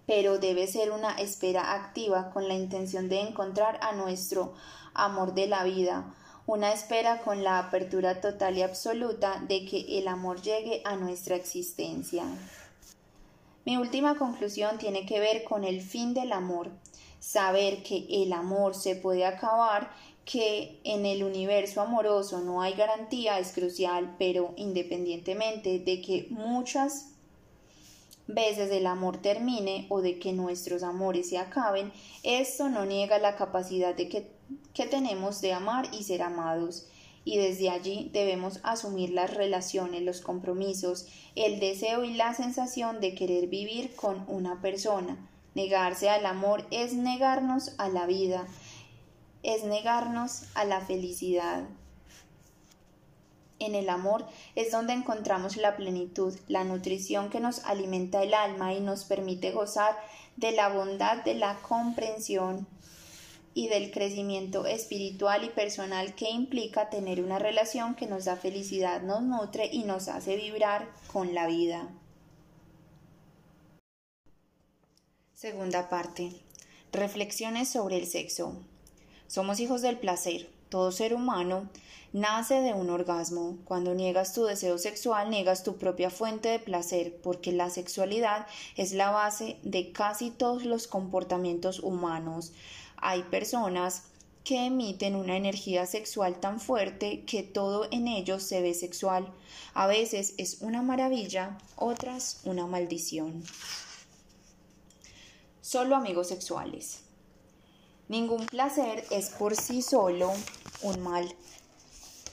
pero 0.08 0.40
debe 0.40 0.66
ser 0.66 0.92
una 0.92 1.12
espera 1.16 1.74
activa 1.74 2.32
con 2.32 2.48
la 2.48 2.54
intención 2.54 3.10
de 3.10 3.20
encontrar 3.20 3.80
a 3.82 3.92
nuestro 3.92 4.54
amor 4.94 5.34
de 5.34 5.48
la 5.48 5.66
vida. 5.66 6.06
Una 6.46 6.72
espera 6.72 7.22
con 7.22 7.44
la 7.44 7.60
apertura 7.60 8.22
total 8.22 8.58
y 8.58 8.62
absoluta 8.62 9.44
de 9.46 9.66
que 9.66 10.00
el 10.00 10.08
amor 10.08 10.42
llegue 10.42 10.82
a 10.86 10.96
nuestra 10.96 11.36
existencia. 11.36 12.24
Mi 13.66 13.78
última 13.78 14.16
conclusión 14.16 14.78
tiene 14.78 15.06
que 15.06 15.20
ver 15.20 15.44
con 15.44 15.64
el 15.64 15.82
fin 15.82 16.14
del 16.14 16.34
amor. 16.34 16.72
Saber 17.20 17.82
que 17.84 18.06
el 18.10 18.34
amor 18.34 18.76
se 18.76 18.96
puede 18.96 19.26
acabar, 19.26 19.92
que 20.26 20.80
en 20.84 21.06
el 21.06 21.24
universo 21.24 21.82
amoroso 21.82 22.42
no 22.42 22.62
hay 22.62 22.74
garantía 22.74 23.40
es 23.40 23.54
crucial, 23.54 24.16
pero 24.18 24.54
independientemente 24.58 25.80
de 25.80 26.02
que 26.02 26.28
muchas 26.30 27.10
veces 28.28 28.72
el 28.72 28.88
amor 28.88 29.22
termine 29.22 29.86
o 29.90 30.02
de 30.02 30.20
que 30.20 30.34
nuestros 30.34 30.84
amores 30.84 31.30
se 31.30 31.38
acaben, 31.38 31.92
esto 32.24 32.70
no 32.70 32.86
niega 32.86 33.18
la 33.20 33.36
capacidad 33.36 33.96
de 33.96 34.10
que, 34.10 34.32
que 34.74 34.86
tenemos 34.86 35.42
de 35.42 35.54
amar 35.54 35.90
y 35.94 36.04
ser 36.04 36.22
amados 36.22 36.88
y 37.26 37.38
desde 37.38 37.70
allí 37.70 38.10
debemos 38.14 38.60
asumir 38.64 39.12
las 39.12 39.34
relaciones, 39.34 40.02
los 40.02 40.22
compromisos, 40.22 41.08
el 41.36 41.60
deseo 41.60 42.04
y 42.04 42.14
la 42.14 42.34
sensación 42.34 43.00
de 43.00 43.16
querer 43.16 43.48
vivir 43.48 43.96
con 43.96 44.26
una 44.28 44.62
persona, 44.62 45.30
Negarse 45.56 46.10
al 46.10 46.26
amor 46.26 46.66
es 46.72 46.94
negarnos 46.94 47.76
a 47.78 47.88
la 47.88 48.08
vida, 48.08 48.48
es 49.44 49.64
negarnos 49.64 50.46
a 50.56 50.66
la 50.66 50.82
felicidad. 50.82 51.64
En 53.60 53.76
el 53.76 53.90
amor 53.90 54.26
es 54.56 54.72
donde 54.72 54.94
encontramos 54.94 55.56
la 55.58 55.78
plenitud, 55.78 56.34
la 56.48 56.64
nutrición 56.64 57.30
que 57.30 57.40
nos 57.40 57.64
alimenta 57.66 58.24
el 58.24 58.34
alma 58.34 58.74
y 58.74 58.80
nos 58.80 59.06
permite 59.06 59.52
gozar 59.52 59.96
de 60.38 60.54
la 60.54 60.70
bondad, 60.70 61.24
de 61.24 61.36
la 61.36 61.60
comprensión 61.62 62.66
y 63.54 63.68
del 63.68 63.92
crecimiento 63.92 64.66
espiritual 64.66 65.44
y 65.44 65.50
personal 65.50 66.16
que 66.16 66.30
implica 66.30 66.90
tener 66.90 67.22
una 67.22 67.40
relación 67.40 67.96
que 67.96 68.08
nos 68.08 68.26
da 68.26 68.36
felicidad, 68.36 69.02
nos 69.02 69.22
nutre 69.22 69.70
y 69.72 69.84
nos 69.84 70.08
hace 70.08 70.36
vibrar 70.36 70.90
con 71.12 71.34
la 71.34 71.48
vida. 71.48 71.90
Segunda 75.34 75.90
parte. 75.90 76.32
Reflexiones 76.92 77.70
sobre 77.70 77.98
el 77.98 78.08
sexo. 78.08 78.56
Somos 79.28 79.60
hijos 79.60 79.82
del 79.82 79.98
placer. 79.98 80.50
Todo 80.70 80.92
ser 80.92 81.14
humano 81.14 81.70
nace 82.14 82.62
de 82.62 82.74
un 82.74 82.90
orgasmo. 82.90 83.58
Cuando 83.66 83.94
niegas 83.94 84.34
tu 84.34 84.46
deseo 84.46 84.78
sexual, 84.78 85.30
niegas 85.30 85.64
tu 85.64 85.78
propia 85.78 86.10
fuente 86.10 86.50
de 86.50 86.60
placer, 86.60 87.20
porque 87.22 87.52
la 87.52 87.70
sexualidad 87.70 88.48
es 88.78 88.94
la 88.94 89.10
base 89.10 89.58
de 89.64 89.92
casi 89.92 90.30
todos 90.30 90.64
los 90.64 90.88
comportamientos 90.88 91.80
humanos. 91.80 92.54
Hay 93.04 93.24
personas 93.24 94.04
que 94.44 94.66
emiten 94.66 95.16
una 95.16 95.38
energía 95.38 95.86
sexual 95.86 96.40
tan 96.40 96.60
fuerte 96.60 97.24
que 97.26 97.44
todo 97.44 97.88
en 97.92 98.08
ellos 98.08 98.44
se 98.44 98.62
ve 98.62 98.74
sexual. 98.74 99.32
A 99.74 99.88
veces 99.88 100.34
es 100.38 100.58
una 100.62 100.82
maravilla, 100.82 101.58
otras 101.76 102.42
una 102.44 102.68
maldición 102.68 103.44
solo 105.64 105.96
amigos 105.96 106.28
sexuales. 106.28 107.00
Ningún 108.10 108.46
placer 108.46 109.06
es 109.10 109.30
por 109.30 109.56
sí 109.56 109.82
solo 109.82 110.32
un 110.82 111.00
mal, 111.00 111.34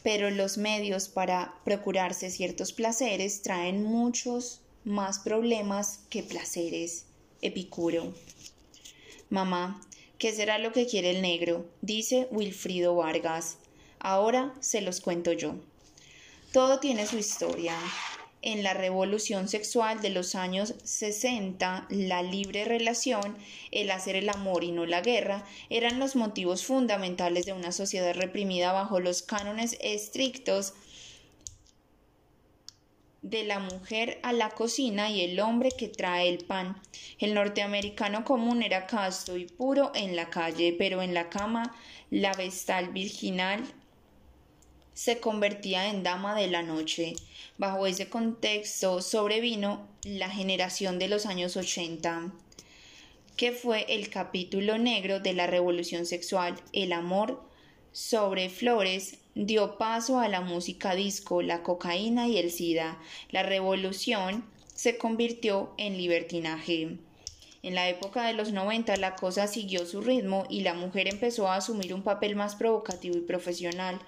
pero 0.02 0.30
los 0.30 0.58
medios 0.58 1.08
para 1.08 1.54
procurarse 1.64 2.28
ciertos 2.28 2.72
placeres 2.72 3.42
traen 3.42 3.84
muchos 3.84 4.60
más 4.84 5.20
problemas 5.20 6.00
que 6.10 6.24
placeres. 6.24 7.06
Epicuro. 7.40 8.12
Mamá, 9.30 9.80
¿qué 10.20 10.32
será 10.32 10.58
lo 10.58 10.72
que 10.72 10.86
quiere 10.86 11.10
el 11.10 11.22
negro? 11.22 11.64
dice 11.80 12.28
Wilfrido 12.30 12.94
Vargas. 12.94 13.56
Ahora 13.98 14.54
se 14.60 14.82
los 14.82 15.00
cuento 15.00 15.32
yo. 15.32 15.54
Todo 16.52 16.78
tiene 16.78 17.06
su 17.06 17.16
historia 17.16 17.74
en 18.42 18.62
la 18.62 18.74
revolución 18.74 19.48
sexual 19.48 20.02
de 20.02 20.10
los 20.10 20.34
años 20.34 20.74
60, 20.84 21.86
la 21.88 22.22
libre 22.22 22.66
relación, 22.66 23.36
el 23.70 23.90
hacer 23.90 24.14
el 24.14 24.28
amor 24.28 24.62
y 24.62 24.72
no 24.72 24.84
la 24.84 25.00
guerra, 25.00 25.46
eran 25.70 25.98
los 25.98 26.16
motivos 26.16 26.66
fundamentales 26.66 27.46
de 27.46 27.54
una 27.54 27.72
sociedad 27.72 28.14
reprimida 28.14 28.72
bajo 28.72 29.00
los 29.00 29.22
cánones 29.22 29.78
estrictos 29.80 30.74
de 33.22 33.44
la 33.44 33.58
mujer 33.58 34.18
a 34.22 34.32
la 34.32 34.50
cocina 34.50 35.10
y 35.10 35.20
el 35.20 35.40
hombre 35.40 35.70
que 35.70 35.88
trae 35.88 36.28
el 36.28 36.44
pan. 36.44 36.80
El 37.18 37.34
norteamericano 37.34 38.24
común 38.24 38.62
era 38.62 38.86
casto 38.86 39.36
y 39.36 39.46
puro 39.46 39.92
en 39.94 40.16
la 40.16 40.30
calle, 40.30 40.74
pero 40.78 41.02
en 41.02 41.14
la 41.14 41.28
cama 41.28 41.74
la 42.10 42.32
vestal 42.32 42.88
virginal 42.88 43.62
se 44.94 45.18
convertía 45.18 45.88
en 45.88 46.02
dama 46.02 46.34
de 46.34 46.48
la 46.48 46.62
noche. 46.62 47.14
Bajo 47.58 47.86
ese 47.86 48.08
contexto 48.08 49.00
sobrevino 49.02 49.86
la 50.04 50.30
generación 50.30 50.98
de 50.98 51.08
los 51.08 51.26
años 51.26 51.56
80, 51.56 52.32
que 53.36 53.52
fue 53.52 53.86
el 53.88 54.10
capítulo 54.10 54.78
negro 54.78 55.20
de 55.20 55.32
la 55.34 55.46
revolución 55.46 56.04
sexual, 56.04 56.60
el 56.72 56.92
amor 56.92 57.42
sobre 57.92 58.50
flores 58.50 59.19
dio 59.34 59.78
paso 59.78 60.18
a 60.18 60.28
la 60.28 60.40
música 60.40 60.94
disco, 60.94 61.42
la 61.42 61.62
cocaína 61.62 62.28
y 62.28 62.38
el 62.38 62.50
SIDA. 62.50 62.98
La 63.30 63.42
revolución 63.42 64.44
se 64.74 64.98
convirtió 64.98 65.72
en 65.76 65.96
libertinaje. 65.96 66.98
En 67.62 67.74
la 67.74 67.88
época 67.88 68.24
de 68.24 68.32
los 68.32 68.52
90 68.52 68.96
la 68.96 69.16
cosa 69.16 69.46
siguió 69.46 69.84
su 69.84 70.00
ritmo 70.00 70.46
y 70.48 70.62
la 70.62 70.72
mujer 70.72 71.08
empezó 71.08 71.48
a 71.48 71.56
asumir 71.56 71.92
un 71.92 72.02
papel 72.02 72.34
más 72.34 72.56
provocativo 72.56 73.16
y 73.18 73.20
profesional. 73.20 74.00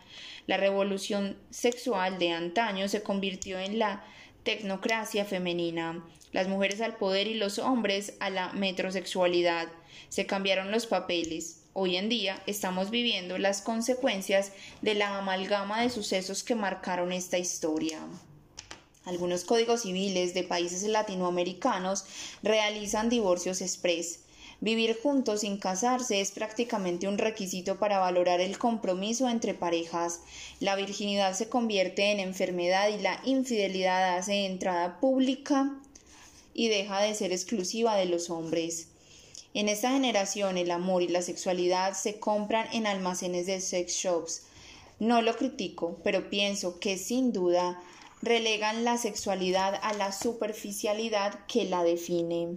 La 0.46 0.56
revolución 0.56 1.36
sexual 1.50 2.18
de 2.18 2.30
antaño 2.30 2.88
se 2.88 3.02
convirtió 3.02 3.58
en 3.58 3.78
la 3.78 4.04
tecnocracia 4.42 5.26
femenina, 5.26 6.02
las 6.32 6.48
mujeres 6.48 6.80
al 6.80 6.96
poder 6.96 7.26
y 7.26 7.34
los 7.34 7.58
hombres 7.58 8.14
a 8.20 8.30
la 8.30 8.52
metrosexualidad. 8.54 9.68
Se 10.08 10.24
cambiaron 10.26 10.70
los 10.70 10.86
papeles. 10.86 11.61
Hoy 11.74 11.96
en 11.96 12.08
día 12.08 12.42
estamos 12.46 12.90
viviendo 12.90 13.38
las 13.38 13.62
consecuencias 13.62 14.52
de 14.82 14.94
la 14.94 15.18
amalgama 15.18 15.80
de 15.80 15.90
sucesos 15.90 16.44
que 16.44 16.54
marcaron 16.54 17.12
esta 17.12 17.38
historia. 17.38 18.00
Algunos 19.04 19.44
códigos 19.44 19.82
civiles 19.82 20.34
de 20.34 20.44
países 20.44 20.82
latinoamericanos 20.84 22.04
realizan 22.42 23.08
divorcios 23.08 23.62
express, 23.62 24.20
Vivir 24.62 24.96
juntos 25.02 25.40
sin 25.40 25.56
casarse 25.56 26.20
es 26.20 26.30
prácticamente 26.30 27.08
un 27.08 27.18
requisito 27.18 27.80
para 27.80 27.98
valorar 27.98 28.40
el 28.40 28.58
compromiso 28.58 29.28
entre 29.28 29.54
parejas. 29.54 30.20
La 30.60 30.76
virginidad 30.76 31.34
se 31.34 31.48
convierte 31.48 32.12
en 32.12 32.20
enfermedad 32.20 32.88
y 32.88 33.02
la 33.02 33.20
infidelidad 33.24 34.16
hace 34.16 34.46
entrada 34.46 35.00
pública 35.00 35.74
y 36.54 36.68
deja 36.68 37.00
de 37.00 37.12
ser 37.16 37.32
exclusiva 37.32 37.96
de 37.96 38.06
los 38.06 38.30
hombres. 38.30 38.91
En 39.54 39.68
esta 39.68 39.90
generación 39.90 40.56
el 40.56 40.70
amor 40.70 41.02
y 41.02 41.08
la 41.08 41.20
sexualidad 41.20 41.92
se 41.92 42.18
compran 42.18 42.66
en 42.72 42.86
almacenes 42.86 43.46
de 43.46 43.60
sex 43.60 43.92
shops. 43.94 44.46
No 44.98 45.20
lo 45.20 45.36
critico, 45.36 45.98
pero 46.02 46.30
pienso 46.30 46.80
que 46.80 46.96
sin 46.96 47.32
duda 47.32 47.78
relegan 48.22 48.84
la 48.84 48.96
sexualidad 48.96 49.78
a 49.82 49.92
la 49.92 50.12
superficialidad 50.12 51.44
que 51.46 51.64
la 51.64 51.84
define. 51.84 52.56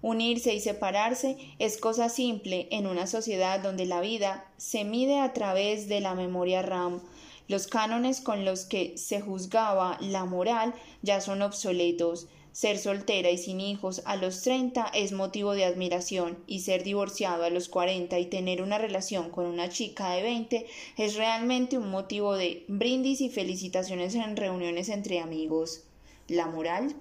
Unirse 0.00 0.54
y 0.54 0.60
separarse 0.60 1.36
es 1.58 1.78
cosa 1.78 2.08
simple 2.08 2.68
en 2.70 2.86
una 2.86 3.06
sociedad 3.06 3.60
donde 3.60 3.86
la 3.86 4.00
vida 4.00 4.46
se 4.58 4.84
mide 4.84 5.18
a 5.18 5.32
través 5.32 5.88
de 5.88 6.00
la 6.00 6.14
memoria 6.14 6.62
RAM. 6.62 7.02
Los 7.48 7.66
cánones 7.66 8.20
con 8.20 8.44
los 8.44 8.64
que 8.64 8.96
se 8.96 9.20
juzgaba 9.20 9.98
la 10.00 10.24
moral 10.24 10.74
ya 11.02 11.20
son 11.20 11.42
obsoletos. 11.42 12.28
Ser 12.54 12.78
soltera 12.78 13.32
y 13.32 13.36
sin 13.36 13.60
hijos 13.60 14.00
a 14.04 14.14
los 14.14 14.42
30 14.42 14.86
es 14.94 15.10
motivo 15.10 15.54
de 15.54 15.64
admiración 15.64 16.38
y 16.46 16.60
ser 16.60 16.84
divorciado 16.84 17.42
a 17.42 17.50
los 17.50 17.68
40 17.68 18.16
y 18.20 18.26
tener 18.26 18.62
una 18.62 18.78
relación 18.78 19.30
con 19.30 19.46
una 19.46 19.70
chica 19.70 20.12
de 20.12 20.22
20 20.22 20.64
es 20.96 21.16
realmente 21.16 21.78
un 21.78 21.90
motivo 21.90 22.36
de 22.36 22.64
brindis 22.68 23.20
y 23.22 23.28
felicitaciones 23.28 24.14
en 24.14 24.36
reuniones 24.36 24.88
entre 24.88 25.18
amigos. 25.18 25.82
La 26.28 26.46
moral 26.46 26.94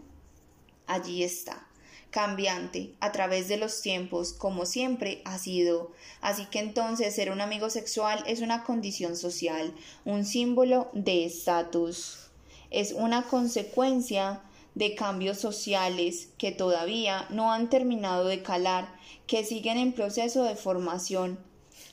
allí 0.87 1.21
está 1.21 1.67
cambiante 2.09 2.95
a 2.99 3.11
través 3.11 3.47
de 3.47 3.57
los 3.57 3.83
tiempos, 3.83 4.33
como 4.33 4.65
siempre 4.65 5.21
ha 5.23 5.37
sido. 5.37 5.91
Así 6.21 6.47
que 6.47 6.57
entonces 6.57 7.13
ser 7.13 7.29
un 7.29 7.41
amigo 7.41 7.69
sexual 7.69 8.23
es 8.25 8.41
una 8.41 8.63
condición 8.63 9.15
social, 9.15 9.71
un 10.03 10.25
símbolo 10.25 10.89
de 10.93 11.25
estatus. 11.25 12.31
Es 12.71 12.91
una 12.91 13.21
consecuencia 13.27 14.41
de 14.75 14.95
cambios 14.95 15.37
sociales 15.37 16.29
que 16.37 16.51
todavía 16.51 17.27
no 17.29 17.51
han 17.51 17.69
terminado 17.69 18.27
de 18.27 18.41
calar, 18.41 18.93
que 19.27 19.43
siguen 19.43 19.77
en 19.77 19.93
proceso 19.93 20.43
de 20.43 20.55
formación. 20.55 21.39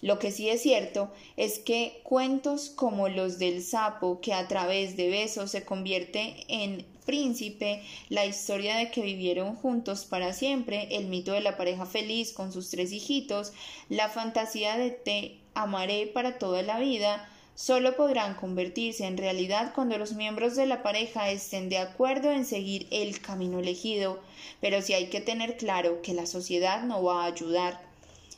Lo 0.03 0.19
que 0.19 0.31
sí 0.31 0.49
es 0.49 0.63
cierto 0.63 1.11
es 1.37 1.59
que 1.59 2.01
cuentos 2.05 2.71
como 2.71 3.09
los 3.09 3.39
del 3.39 3.63
sapo 3.63 4.21
que 4.21 4.33
a 4.33 4.49
través 4.49 4.97
de 4.97 5.11
besos 5.11 5.51
se 5.51 5.65
convierte 5.65 6.37
en 6.49 6.87
príncipe, 7.05 7.83
la 8.09 8.25
historia 8.25 8.77
de 8.77 8.91
que 8.91 9.03
vivieron 9.03 9.57
juntos 9.57 10.05
para 10.05 10.33
siempre, 10.33 10.89
el 10.97 11.07
mito 11.07 11.33
de 11.33 11.41
la 11.41 11.57
pareja 11.57 11.85
feliz 11.85 12.33
con 12.33 12.53
sus 12.53 12.71
tres 12.71 12.93
hijitos, 12.93 13.53
la 13.89 14.09
fantasía 14.09 14.79
de 14.79 14.91
te 14.91 15.39
amaré 15.55 16.07
para 16.07 16.39
toda 16.39 16.63
la 16.63 16.79
vida, 16.79 17.29
solo 17.55 17.97
podrán 17.97 18.35
convertirse 18.35 19.07
en 19.07 19.17
realidad 19.17 19.73
cuando 19.75 19.99
los 19.99 20.15
miembros 20.15 20.57
de 20.57 20.67
la 20.67 20.83
pareja 20.83 21.31
estén 21.31 21.69
de 21.69 21.79
acuerdo 21.79 22.33
en 22.33 22.45
seguir 22.45 22.87
el 22.91 23.21
camino 23.21 23.59
elegido, 23.59 24.21
pero 24.61 24.81
sí 24.83 24.95
hay 24.95 25.09
que 25.09 25.21
tener 25.21 25.57
claro 25.57 26.03
que 26.03 26.15
la 26.15 26.27
sociedad 26.27 26.83
no 26.85 27.03
va 27.03 27.25
a 27.25 27.27
ayudar. 27.27 27.81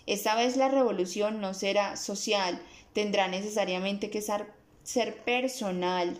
Esta 0.06 0.34
vez 0.34 0.56
la 0.56 0.68
revolución 0.68 1.40
no 1.40 1.54
será 1.54 1.96
social, 1.96 2.60
tendrá 2.92 3.28
necesariamente 3.28 4.10
que 4.10 4.20
ser, 4.20 4.46
ser 4.82 5.16
personal, 5.22 6.18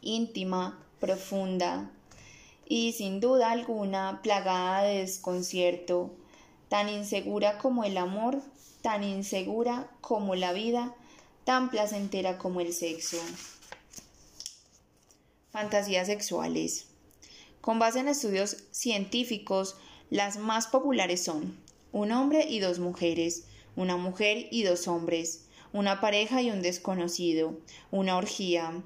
íntima, 0.00 0.78
profunda 1.00 1.90
y 2.68 2.92
sin 2.92 3.20
duda 3.20 3.50
alguna 3.50 4.20
plagada 4.22 4.82
de 4.82 5.00
desconcierto, 5.00 6.10
tan 6.68 6.88
insegura 6.88 7.58
como 7.58 7.84
el 7.84 7.96
amor, 7.96 8.40
tan 8.82 9.04
insegura 9.04 9.88
como 10.00 10.34
la 10.34 10.52
vida, 10.52 10.94
tan 11.46 11.70
placentera 11.70 12.38
como 12.38 12.60
el 12.60 12.72
sexo. 12.72 13.18
Fantasías 15.52 16.08
sexuales. 16.08 16.86
Con 17.60 17.78
base 17.78 18.00
en 18.00 18.08
estudios 18.08 18.64
científicos, 18.72 19.76
las 20.10 20.38
más 20.38 20.66
populares 20.66 21.22
son 21.22 21.56
un 21.92 22.10
hombre 22.10 22.48
y 22.48 22.58
dos 22.58 22.80
mujeres, 22.80 23.44
una 23.76 23.96
mujer 23.96 24.48
y 24.50 24.64
dos 24.64 24.88
hombres, 24.88 25.46
una 25.72 26.00
pareja 26.00 26.42
y 26.42 26.50
un 26.50 26.62
desconocido, 26.62 27.56
una 27.92 28.16
orgía, 28.16 28.82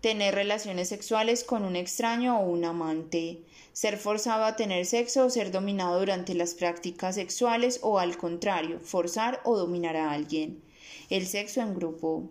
tener 0.00 0.34
relaciones 0.34 0.88
sexuales 0.88 1.44
con 1.44 1.62
un 1.64 1.76
extraño 1.76 2.40
o 2.40 2.50
un 2.50 2.64
amante, 2.64 3.44
ser 3.72 3.96
forzado 3.96 4.44
a 4.44 4.56
tener 4.56 4.86
sexo 4.86 5.26
o 5.26 5.30
ser 5.30 5.52
dominado 5.52 6.00
durante 6.00 6.34
las 6.34 6.54
prácticas 6.54 7.14
sexuales 7.14 7.78
o 7.84 8.00
al 8.00 8.16
contrario, 8.16 8.80
forzar 8.80 9.40
o 9.44 9.56
dominar 9.56 9.96
a 9.96 10.10
alguien, 10.10 10.64
el 11.12 11.26
sexo 11.26 11.60
en 11.60 11.74
grupo, 11.74 12.30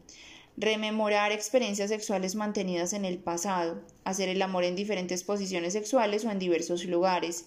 rememorar 0.57 1.31
experiencias 1.31 1.89
sexuales 1.89 2.33
mantenidas 2.33 2.93
en 2.93 3.05
el 3.05 3.19
pasado, 3.19 3.79
hacer 4.03 4.27
el 4.27 4.41
amor 4.41 4.63
en 4.63 4.75
diferentes 4.75 5.23
posiciones 5.23 5.73
sexuales 5.73 6.25
o 6.25 6.31
en 6.31 6.39
diversos 6.39 6.83
lugares, 6.85 7.45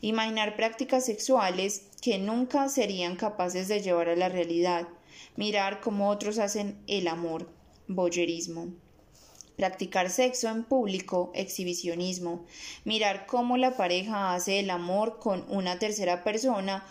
imaginar 0.00 0.56
prácticas 0.56 1.06
sexuales 1.06 1.86
que 2.02 2.18
nunca 2.18 2.68
serían 2.68 3.14
capaces 3.14 3.68
de 3.68 3.80
llevar 3.80 4.08
a 4.08 4.16
la 4.16 4.28
realidad, 4.28 4.88
mirar 5.36 5.80
cómo 5.80 6.10
otros 6.10 6.38
hacen 6.38 6.82
el 6.88 7.06
amor, 7.06 7.48
boyerismo 7.86 8.72
practicar 9.56 10.10
sexo 10.10 10.48
en 10.48 10.64
público, 10.64 11.30
exhibicionismo, 11.34 12.46
mirar 12.84 13.26
cómo 13.26 13.56
la 13.56 13.76
pareja 13.76 14.34
hace 14.34 14.58
el 14.58 14.70
amor 14.70 15.20
con 15.20 15.44
una 15.48 15.78
tercera 15.78 16.24
persona 16.24 16.84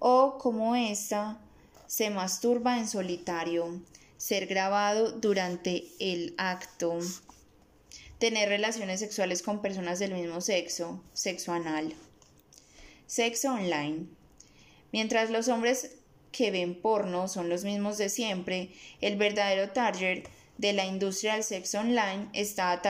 o 0.00 0.38
cómo 0.38 0.74
ésta 0.74 1.38
se 1.86 2.10
masturba 2.10 2.78
en 2.78 2.88
solitario, 2.88 3.80
ser 4.16 4.46
grabado 4.46 5.12
durante 5.12 5.84
el 6.00 6.34
acto, 6.38 6.98
tener 8.18 8.48
relaciones 8.48 9.00
sexuales 9.00 9.42
con 9.42 9.60
personas 9.60 9.98
del 9.98 10.14
mismo 10.14 10.40
sexo, 10.40 11.02
sexo 11.12 11.52
anal, 11.52 11.94
sexo 13.06 13.52
online. 13.52 14.06
Mientras 14.92 15.30
los 15.30 15.48
hombres 15.48 15.96
que 16.32 16.50
ven 16.50 16.80
porno 16.80 17.28
son 17.28 17.48
los 17.48 17.64
mismos 17.64 17.98
de 17.98 18.08
siempre, 18.08 18.70
el 19.00 19.16
verdadero 19.16 19.70
target 19.70 20.24
de 20.58 20.72
la 20.72 20.86
industria 20.86 21.34
del 21.34 21.44
sexo 21.44 21.80
online 21.80 22.28
está, 22.32 22.80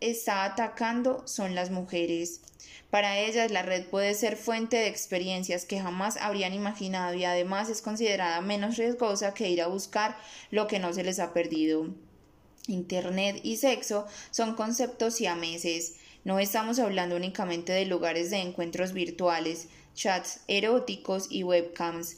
está 0.00 0.44
atacando 0.44 1.26
son 1.26 1.54
las 1.54 1.70
mujeres. 1.70 2.40
Para 2.90 3.18
ellas 3.18 3.50
la 3.50 3.62
red 3.62 3.84
puede 3.86 4.14
ser 4.14 4.36
fuente 4.36 4.76
de 4.76 4.88
experiencias 4.88 5.64
que 5.64 5.80
jamás 5.80 6.16
habrían 6.16 6.52
imaginado 6.54 7.14
y 7.14 7.24
además 7.24 7.68
es 7.68 7.82
considerada 7.82 8.40
menos 8.40 8.76
riesgosa 8.76 9.34
que 9.34 9.48
ir 9.48 9.62
a 9.62 9.68
buscar 9.68 10.16
lo 10.50 10.66
que 10.66 10.78
no 10.78 10.92
se 10.92 11.04
les 11.04 11.18
ha 11.20 11.32
perdido. 11.32 11.88
Internet 12.66 13.40
y 13.42 13.56
sexo 13.56 14.06
son 14.30 14.54
conceptos 14.54 15.14
siameses. 15.14 15.96
No 16.24 16.38
estamos 16.38 16.78
hablando 16.78 17.16
únicamente 17.16 17.72
de 17.72 17.86
lugares 17.86 18.30
de 18.30 18.38
encuentros 18.38 18.92
virtuales, 18.92 19.68
chats 19.94 20.40
eróticos 20.48 21.26
y 21.30 21.44
webcams 21.44 22.16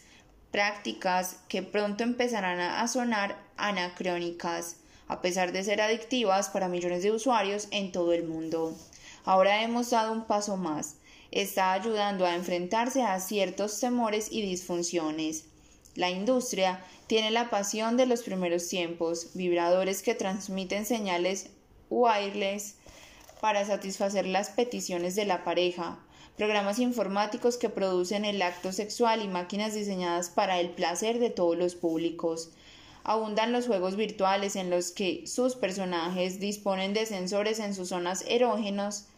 prácticas 0.52 1.38
que 1.48 1.62
pronto 1.62 2.04
empezarán 2.04 2.60
a 2.60 2.86
sonar 2.86 3.42
anacrónicas, 3.56 4.76
a 5.12 5.20
pesar 5.20 5.52
de 5.52 5.62
ser 5.62 5.82
adictivas 5.82 6.48
para 6.48 6.68
millones 6.68 7.02
de 7.02 7.12
usuarios 7.12 7.68
en 7.70 7.92
todo 7.92 8.14
el 8.14 8.24
mundo. 8.24 8.74
Ahora 9.24 9.62
hemos 9.62 9.90
dado 9.90 10.10
un 10.10 10.24
paso 10.24 10.56
más. 10.56 10.96
Está 11.30 11.74
ayudando 11.74 12.24
a 12.24 12.34
enfrentarse 12.34 13.02
a 13.02 13.20
ciertos 13.20 13.78
temores 13.78 14.28
y 14.30 14.40
disfunciones. 14.40 15.44
La 15.96 16.08
industria 16.08 16.82
tiene 17.08 17.30
la 17.30 17.50
pasión 17.50 17.98
de 17.98 18.06
los 18.06 18.22
primeros 18.22 18.66
tiempos, 18.68 19.34
vibradores 19.34 20.02
que 20.02 20.14
transmiten 20.14 20.86
señales 20.86 21.50
wireless 21.90 22.76
para 23.42 23.66
satisfacer 23.66 24.26
las 24.26 24.48
peticiones 24.48 25.14
de 25.14 25.26
la 25.26 25.44
pareja, 25.44 25.98
programas 26.38 26.78
informáticos 26.78 27.58
que 27.58 27.68
producen 27.68 28.24
el 28.24 28.40
acto 28.40 28.72
sexual 28.72 29.22
y 29.22 29.28
máquinas 29.28 29.74
diseñadas 29.74 30.30
para 30.30 30.58
el 30.58 30.70
placer 30.70 31.18
de 31.18 31.28
todos 31.28 31.58
los 31.58 31.74
públicos. 31.74 32.50
Abundan 33.04 33.52
los 33.52 33.66
juegos 33.66 33.96
virtuales 33.96 34.54
en 34.56 34.70
los 34.70 34.92
que 34.92 35.26
sus 35.26 35.56
personajes 35.56 36.38
disponen 36.38 36.94
de 36.94 37.06
sensores 37.06 37.58
en 37.58 37.74
sus 37.74 37.88
zonas 37.88 38.24
erógenas 38.28 39.08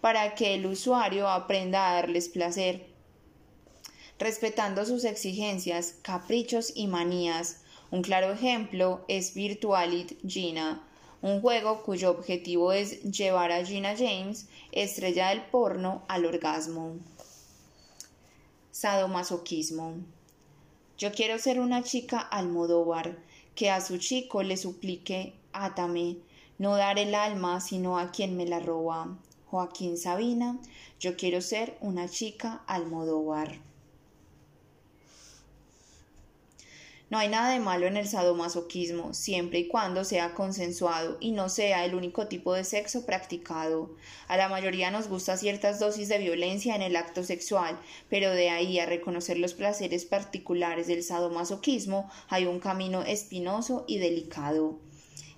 para 0.00 0.34
que 0.34 0.54
el 0.54 0.66
usuario 0.66 1.28
aprenda 1.28 1.90
a 1.90 1.94
darles 1.94 2.28
placer, 2.28 2.86
respetando 4.18 4.86
sus 4.86 5.04
exigencias, 5.04 5.96
caprichos 6.02 6.72
y 6.74 6.86
manías. 6.86 7.60
Un 7.90 8.02
claro 8.02 8.32
ejemplo 8.32 9.04
es 9.08 9.34
Virtualit 9.34 10.18
Gina, 10.26 10.82
un 11.24 11.40
juego 11.40 11.82
cuyo 11.82 12.10
objetivo 12.10 12.72
es 12.72 13.02
llevar 13.02 13.50
a 13.50 13.64
Gina 13.64 13.94
James, 13.96 14.46
estrella 14.72 15.30
del 15.30 15.42
porno, 15.42 16.02
al 16.06 16.26
orgasmo. 16.26 16.96
Sadomasoquismo. 18.72 19.94
Yo 20.96 21.12
quiero 21.12 21.38
ser 21.38 21.58
una 21.58 21.82
chica 21.82 22.20
almodóvar, 22.20 23.18
que 23.54 23.70
a 23.70 23.80
su 23.80 23.98
chico 23.98 24.42
le 24.42 24.56
suplique 24.56 25.34
átame, 25.52 26.18
no 26.58 26.76
dar 26.76 26.98
el 26.98 27.14
alma 27.14 27.60
sino 27.60 27.98
a 27.98 28.10
quien 28.10 28.36
me 28.36 28.46
la 28.46 28.60
roba. 28.60 29.16
Joaquín 29.50 29.96
Sabina, 29.96 30.58
yo 30.98 31.16
quiero 31.16 31.40
ser 31.40 31.76
una 31.80 32.08
chica 32.08 32.62
Almodóvar. 32.66 33.58
No 37.14 37.20
hay 37.20 37.28
nada 37.28 37.50
de 37.50 37.60
malo 37.60 37.86
en 37.86 37.96
el 37.96 38.08
sadomasoquismo, 38.08 39.14
siempre 39.14 39.60
y 39.60 39.68
cuando 39.68 40.02
sea 40.02 40.34
consensuado 40.34 41.16
y 41.20 41.30
no 41.30 41.48
sea 41.48 41.84
el 41.84 41.94
único 41.94 42.26
tipo 42.26 42.52
de 42.54 42.64
sexo 42.64 43.06
practicado. 43.06 43.94
A 44.26 44.36
la 44.36 44.48
mayoría 44.48 44.90
nos 44.90 45.06
gusta 45.06 45.36
ciertas 45.36 45.78
dosis 45.78 46.08
de 46.08 46.18
violencia 46.18 46.74
en 46.74 46.82
el 46.82 46.96
acto 46.96 47.22
sexual, 47.22 47.78
pero 48.10 48.32
de 48.32 48.50
ahí 48.50 48.80
a 48.80 48.86
reconocer 48.86 49.38
los 49.38 49.54
placeres 49.54 50.04
particulares 50.04 50.88
del 50.88 51.04
sadomasoquismo 51.04 52.10
hay 52.30 52.46
un 52.46 52.58
camino 52.58 53.04
espinoso 53.04 53.84
y 53.86 53.98
delicado. 53.98 54.80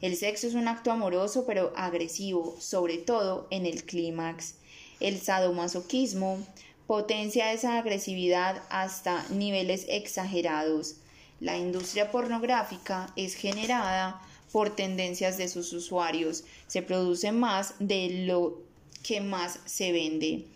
El 0.01 0.17
sexo 0.17 0.47
es 0.47 0.55
un 0.55 0.69
acto 0.69 0.91
amoroso 0.91 1.45
pero 1.47 1.75
agresivo, 1.77 2.57
sobre 2.59 2.97
todo 2.97 3.49
en 3.51 3.67
el 3.67 3.85
clímax. 3.85 4.55
El 4.99 5.21
sadomasoquismo 5.21 6.39
potencia 6.87 7.53
esa 7.53 7.77
agresividad 7.77 8.63
hasta 8.71 9.29
niveles 9.29 9.85
exagerados. 9.91 11.01
La 11.41 11.59
industria 11.59 12.11
pornográfica 12.11 13.13
es 13.15 13.35
generada 13.35 14.23
por 14.53 14.75
tendencias 14.75 15.37
de 15.37 15.49
sus 15.49 15.73
usuarios. 15.75 16.45
Se 16.67 16.81
produce 16.81 17.31
más 17.31 17.75
de 17.79 18.25
lo 18.27 18.63
que 19.03 19.21
más 19.21 19.61
se 19.67 19.93
vende. 19.93 20.47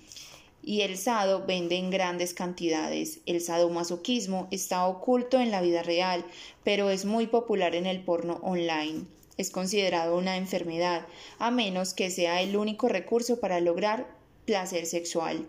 Y 0.62 0.80
el 0.80 0.96
sado 0.96 1.44
vende 1.46 1.76
en 1.76 1.90
grandes 1.90 2.32
cantidades. 2.32 3.20
El 3.26 3.42
sadomasoquismo 3.42 4.48
está 4.50 4.86
oculto 4.86 5.38
en 5.38 5.50
la 5.50 5.60
vida 5.60 5.82
real, 5.82 6.24
pero 6.64 6.88
es 6.88 7.04
muy 7.04 7.26
popular 7.26 7.74
en 7.74 7.84
el 7.84 8.02
porno 8.02 8.40
online. 8.42 9.04
Es 9.36 9.50
considerado 9.50 10.16
una 10.16 10.38
enfermedad, 10.38 11.06
a 11.38 11.50
menos 11.50 11.92
que 11.92 12.10
sea 12.10 12.40
el 12.40 12.56
único 12.56 12.88
recurso 12.88 13.38
para 13.38 13.60
lograr 13.60 14.06
placer 14.46 14.86
sexual. 14.86 15.46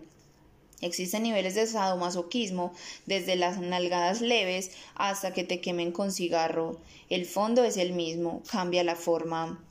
Existen 0.82 1.22
niveles 1.22 1.54
de 1.54 1.66
sadomasoquismo, 1.66 2.74
desde 3.06 3.36
las 3.36 3.58
nalgadas 3.58 4.20
leves 4.20 4.72
hasta 4.94 5.32
que 5.32 5.44
te 5.44 5.60
quemen 5.60 5.92
con 5.92 6.12
cigarro. 6.12 6.78
El 7.08 7.24
fondo 7.24 7.64
es 7.64 7.78
el 7.78 7.92
mismo, 7.92 8.42
cambia 8.50 8.84
la 8.84 8.96
forma. 8.96 9.64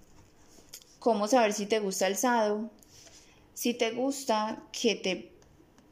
¿Cómo 0.99 1.27
saber 1.27 1.53
si 1.53 1.65
te 1.67 1.80
gusta 1.80 2.07
el 2.07 2.15
sado? 2.15 2.72
Si 3.53 3.73
te 3.73 3.91
gusta 3.91 4.64
que 4.72 4.95
te 4.95 5.31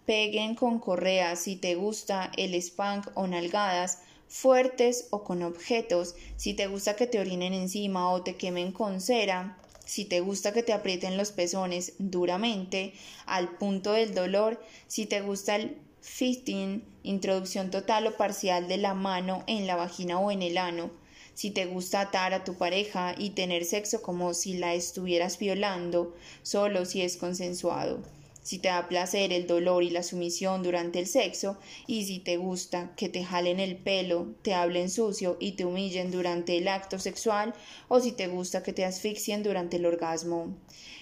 peguen 0.05 0.55
con 0.55 0.79
correas, 0.79 1.41
si 1.41 1.55
te 1.55 1.75
gusta 1.75 2.31
el 2.35 2.59
spank 2.59 3.11
o 3.13 3.27
nalgadas, 3.27 3.99
fuertes 4.27 5.07
o 5.11 5.23
con 5.23 5.43
objetos, 5.43 6.15
si 6.37 6.55
te 6.55 6.65
gusta 6.65 6.95
que 6.95 7.07
te 7.07 7.19
orinen 7.19 7.53
encima 7.53 8.11
o 8.11 8.23
te 8.23 8.35
quemen 8.35 8.71
con 8.71 9.01
cera, 9.01 9.58
si 9.89 10.05
te 10.05 10.19
gusta 10.19 10.53
que 10.53 10.61
te 10.61 10.71
aprieten 10.71 11.17
los 11.17 11.31
pezones 11.31 11.93
duramente 11.97 12.93
al 13.25 13.57
punto 13.57 13.93
del 13.93 14.13
dolor, 14.13 14.63
si 14.85 15.07
te 15.07 15.21
gusta 15.21 15.55
el 15.55 15.77
fitting, 15.99 16.83
introducción 17.01 17.71
total 17.71 18.05
o 18.05 18.15
parcial 18.15 18.67
de 18.67 18.77
la 18.77 18.93
mano 18.93 19.43
en 19.47 19.65
la 19.65 19.75
vagina 19.75 20.19
o 20.19 20.29
en 20.29 20.43
el 20.43 20.59
ano, 20.59 20.91
si 21.33 21.49
te 21.49 21.65
gusta 21.65 22.01
atar 22.01 22.35
a 22.35 22.43
tu 22.43 22.53
pareja 22.53 23.15
y 23.17 23.31
tener 23.31 23.65
sexo 23.65 24.03
como 24.03 24.35
si 24.35 24.53
la 24.53 24.75
estuvieras 24.75 25.39
violando, 25.39 26.15
solo 26.43 26.85
si 26.85 27.01
es 27.01 27.17
consensuado 27.17 28.18
si 28.49 28.57
te 28.57 28.69
da 28.69 28.87
placer 28.87 29.31
el 29.31 29.45
dolor 29.45 29.83
y 29.83 29.91
la 29.91 30.01
sumisión 30.01 30.63
durante 30.63 30.97
el 30.97 31.05
sexo, 31.05 31.59
y 31.85 32.05
si 32.05 32.17
te 32.17 32.37
gusta 32.37 32.95
que 32.95 33.07
te 33.07 33.23
jalen 33.23 33.59
el 33.59 33.77
pelo, 33.77 34.33
te 34.41 34.55
hablen 34.55 34.89
sucio 34.89 35.37
y 35.39 35.51
te 35.51 35.65
humillen 35.65 36.09
durante 36.09 36.57
el 36.57 36.67
acto 36.67 36.97
sexual, 36.97 37.53
o 37.89 37.99
si 37.99 38.11
te 38.11 38.25
gusta 38.25 38.63
que 38.63 38.73
te 38.73 38.85
asfixien 38.85 39.43
durante 39.43 39.77
el 39.77 39.85
orgasmo. 39.85 40.57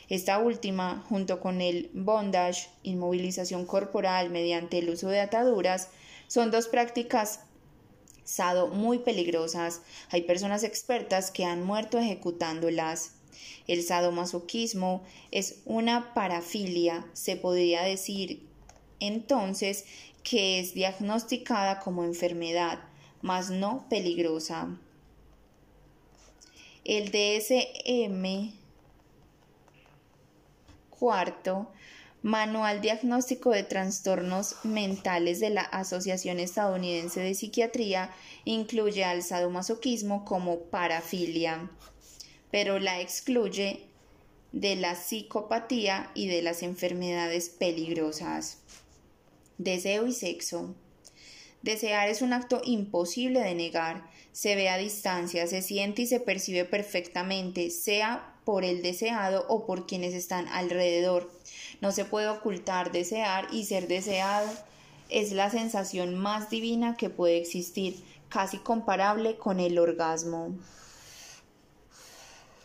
Esta 0.10 0.40
última, 0.40 1.06
junto 1.08 1.40
con 1.40 1.62
el 1.62 1.90
bondage, 1.94 2.68
inmovilización 2.84 3.66
corporal 3.66 4.30
mediante 4.30 4.80
el 4.80 4.90
uso 4.90 5.08
de 5.08 5.22
ataduras, 5.22 5.88
son 6.28 6.52
dos 6.52 6.68
prácticas 6.68 7.40
sado 8.26 8.68
muy 8.68 9.00
peligrosas. 9.00 9.84
Hay 10.10 10.24
personas 10.24 10.66
expertas 10.66 11.32
que 11.32 11.46
han 11.46 11.64
muerto 11.64 11.98
ejecutándolas. 11.98 13.14
El 13.68 13.84
sadomasoquismo 13.84 15.04
es 15.32 15.62
una 15.66 16.14
parafilia, 16.14 17.06
se 17.14 17.36
podría 17.36 17.84
decir 17.84 18.48
entonces 19.00 19.86
que 20.24 20.60
es 20.60 20.74
diagnosticada 20.74 21.80
como 21.80 22.04
enfermedad, 22.04 22.80
mas 23.22 23.50
no 23.50 23.86
peligrosa. 23.90 24.78
El 26.86 27.12
DSM 27.12 28.54
cuarto 30.90 31.70
Manual 32.24 32.82
Diagnóstico 32.82 33.52
de 33.52 33.64
Trastornos 33.64 34.56
Mentales 34.64 35.40
de 35.40 35.50
la 35.52 35.62
Asociación 35.62 36.40
Estadounidense 36.40 37.20
de 37.20 37.36
Psiquiatría 37.36 38.10
incluye 38.44 39.04
al 39.04 39.22
sadomasoquismo 39.22 40.26
como 40.26 40.62
parafilia 40.62 41.70
pero 42.52 42.80
la 42.80 43.02
excluye 43.02 43.88
de 44.52 44.76
la 44.76 44.96
psicopatía 44.96 46.12
y 46.14 46.28
de 46.28 46.42
las 46.42 46.64
enfermedades 46.64 47.50
peligrosas. 47.50 48.60
Deseo 49.58 50.08
y 50.08 50.14
sexo. 50.14 50.76
Desear 51.62 52.10
es 52.10 52.22
un 52.22 52.34
acto 52.34 52.62
imposible 52.64 53.42
de 53.42 53.56
negar, 53.56 54.10
se 54.32 54.56
ve 54.56 54.70
a 54.70 54.78
distancia, 54.78 55.48
se 55.48 55.62
siente 55.62 56.04
y 56.04 56.08
se 56.08 56.20
percibe 56.20 56.64
perfectamente, 56.64 57.72
sea 57.72 58.36
por 58.46 58.64
el 58.64 58.82
deseado 58.82 59.46
o 59.50 59.66
por 59.66 59.88
quienes 59.88 60.14
están 60.14 60.48
alrededor. 60.48 61.32
No 61.82 61.92
se 61.92 62.06
puede 62.06 62.30
ocultar 62.30 62.92
desear 62.92 63.48
y 63.52 63.66
ser 63.66 63.88
deseado 63.88 64.50
es 65.10 65.32
la 65.32 65.50
sensación 65.50 66.16
más 66.16 66.50
divina 66.50 66.96
que 66.98 67.10
puede 67.10 67.38
existir, 67.38 68.04
casi 68.30 68.58
comparable 68.58 69.38
con 69.38 69.60
el 69.60 69.80
orgasmo. 69.80 70.56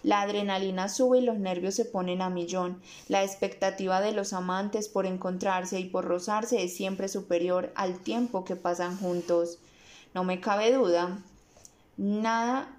La 0.03 0.23
adrenalina 0.23 0.89
sube 0.89 1.19
y 1.19 1.23
los 1.23 1.39
nervios 1.39 1.75
se 1.75 1.85
ponen 1.85 2.23
a 2.23 2.31
millón. 2.31 2.83
La 3.09 3.23
expectativa 3.23 4.01
de 4.01 4.13
los 4.13 4.33
amantes 4.33 4.89
por 4.89 5.07
encontrarse 5.07 5.79
y 5.79 5.85
por 5.85 6.05
rozarse 6.05 6.63
es 6.63 6.75
siempre 6.75 7.09
superior 7.09 7.73
al 7.77 8.01
tiempo 8.01 8.45
que 8.45 8.57
pasan 8.57 8.99
juntos. 8.99 9.59
No 10.13 10.25
me 10.25 10.41
cabe 10.41 10.73
duda. 10.73 11.23
Nada 11.97 12.77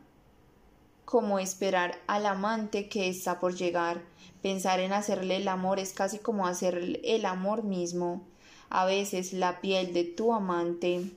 como 1.05 1.39
esperar 1.39 1.97
al 2.07 2.25
amante 2.25 2.89
que 2.89 3.07
está 3.07 3.39
por 3.39 3.55
llegar. 3.55 4.01
Pensar 4.41 4.81
en 4.81 4.91
hacerle 4.91 5.37
el 5.37 5.47
amor 5.47 5.79
es 5.79 5.93
casi 5.93 6.19
como 6.19 6.45
hacer 6.45 6.99
el 7.03 7.25
amor 7.25 7.63
mismo. 7.63 8.23
A 8.69 8.85
veces 8.85 9.31
la 9.31 9.61
piel 9.61 9.93
de 9.93 10.03
tu 10.03 10.33
amante 10.33 11.11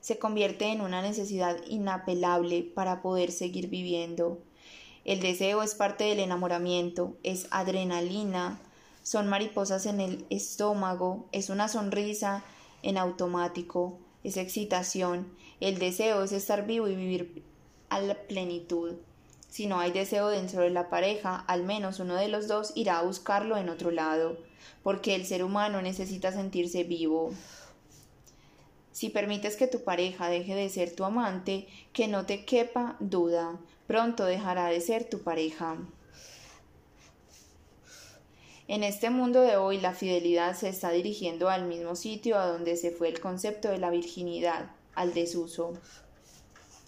se 0.00 0.18
convierte 0.18 0.66
en 0.66 0.80
una 0.80 1.00
necesidad 1.00 1.56
inapelable 1.68 2.62
para 2.62 3.02
poder 3.02 3.32
seguir 3.32 3.68
viviendo. 3.68 4.38
El 5.04 5.20
deseo 5.20 5.62
es 5.62 5.74
parte 5.74 6.04
del 6.04 6.20
enamoramiento, 6.20 7.16
es 7.24 7.48
adrenalina, 7.50 8.60
son 9.02 9.28
mariposas 9.28 9.86
en 9.86 10.00
el 10.00 10.24
estómago, 10.30 11.26
es 11.32 11.50
una 11.50 11.66
sonrisa 11.66 12.44
en 12.82 12.98
automático, 12.98 13.98
es 14.22 14.36
excitación. 14.36 15.26
El 15.60 15.78
deseo 15.78 16.22
es 16.22 16.30
estar 16.30 16.66
vivo 16.66 16.86
y 16.86 16.94
vivir 16.94 17.42
a 17.88 18.00
la 18.00 18.14
plenitud. 18.14 18.94
Si 19.48 19.66
no 19.66 19.80
hay 19.80 19.90
deseo 19.90 20.28
dentro 20.28 20.62
de 20.62 20.70
la 20.70 20.88
pareja, 20.88 21.36
al 21.48 21.64
menos 21.64 21.98
uno 21.98 22.14
de 22.14 22.28
los 22.28 22.46
dos 22.46 22.72
irá 22.76 22.98
a 22.98 23.02
buscarlo 23.02 23.56
en 23.56 23.68
otro 23.68 23.90
lado, 23.90 24.38
porque 24.82 25.14
el 25.14 25.26
ser 25.26 25.42
humano 25.42 25.82
necesita 25.82 26.32
sentirse 26.32 26.84
vivo. 26.84 27.32
Si 28.92 29.08
permites 29.08 29.56
que 29.56 29.66
tu 29.66 29.82
pareja 29.82 30.28
deje 30.28 30.54
de 30.54 30.68
ser 30.68 30.94
tu 30.94 31.04
amante, 31.04 31.66
que 31.92 32.08
no 32.08 32.24
te 32.24 32.44
quepa 32.44 32.96
duda, 33.00 33.58
pronto 33.86 34.24
dejará 34.24 34.66
de 34.66 34.80
ser 34.80 35.08
tu 35.08 35.22
pareja. 35.22 35.76
En 38.68 38.84
este 38.84 39.10
mundo 39.10 39.42
de 39.42 39.56
hoy 39.56 39.78
la 39.80 39.92
fidelidad 39.92 40.56
se 40.56 40.68
está 40.68 40.90
dirigiendo 40.90 41.50
al 41.50 41.66
mismo 41.66 41.94
sitio 41.96 42.38
a 42.38 42.46
donde 42.46 42.76
se 42.76 42.90
fue 42.90 43.08
el 43.08 43.20
concepto 43.20 43.68
de 43.68 43.78
la 43.78 43.90
virginidad, 43.90 44.70
al 44.94 45.12
desuso. 45.12 45.74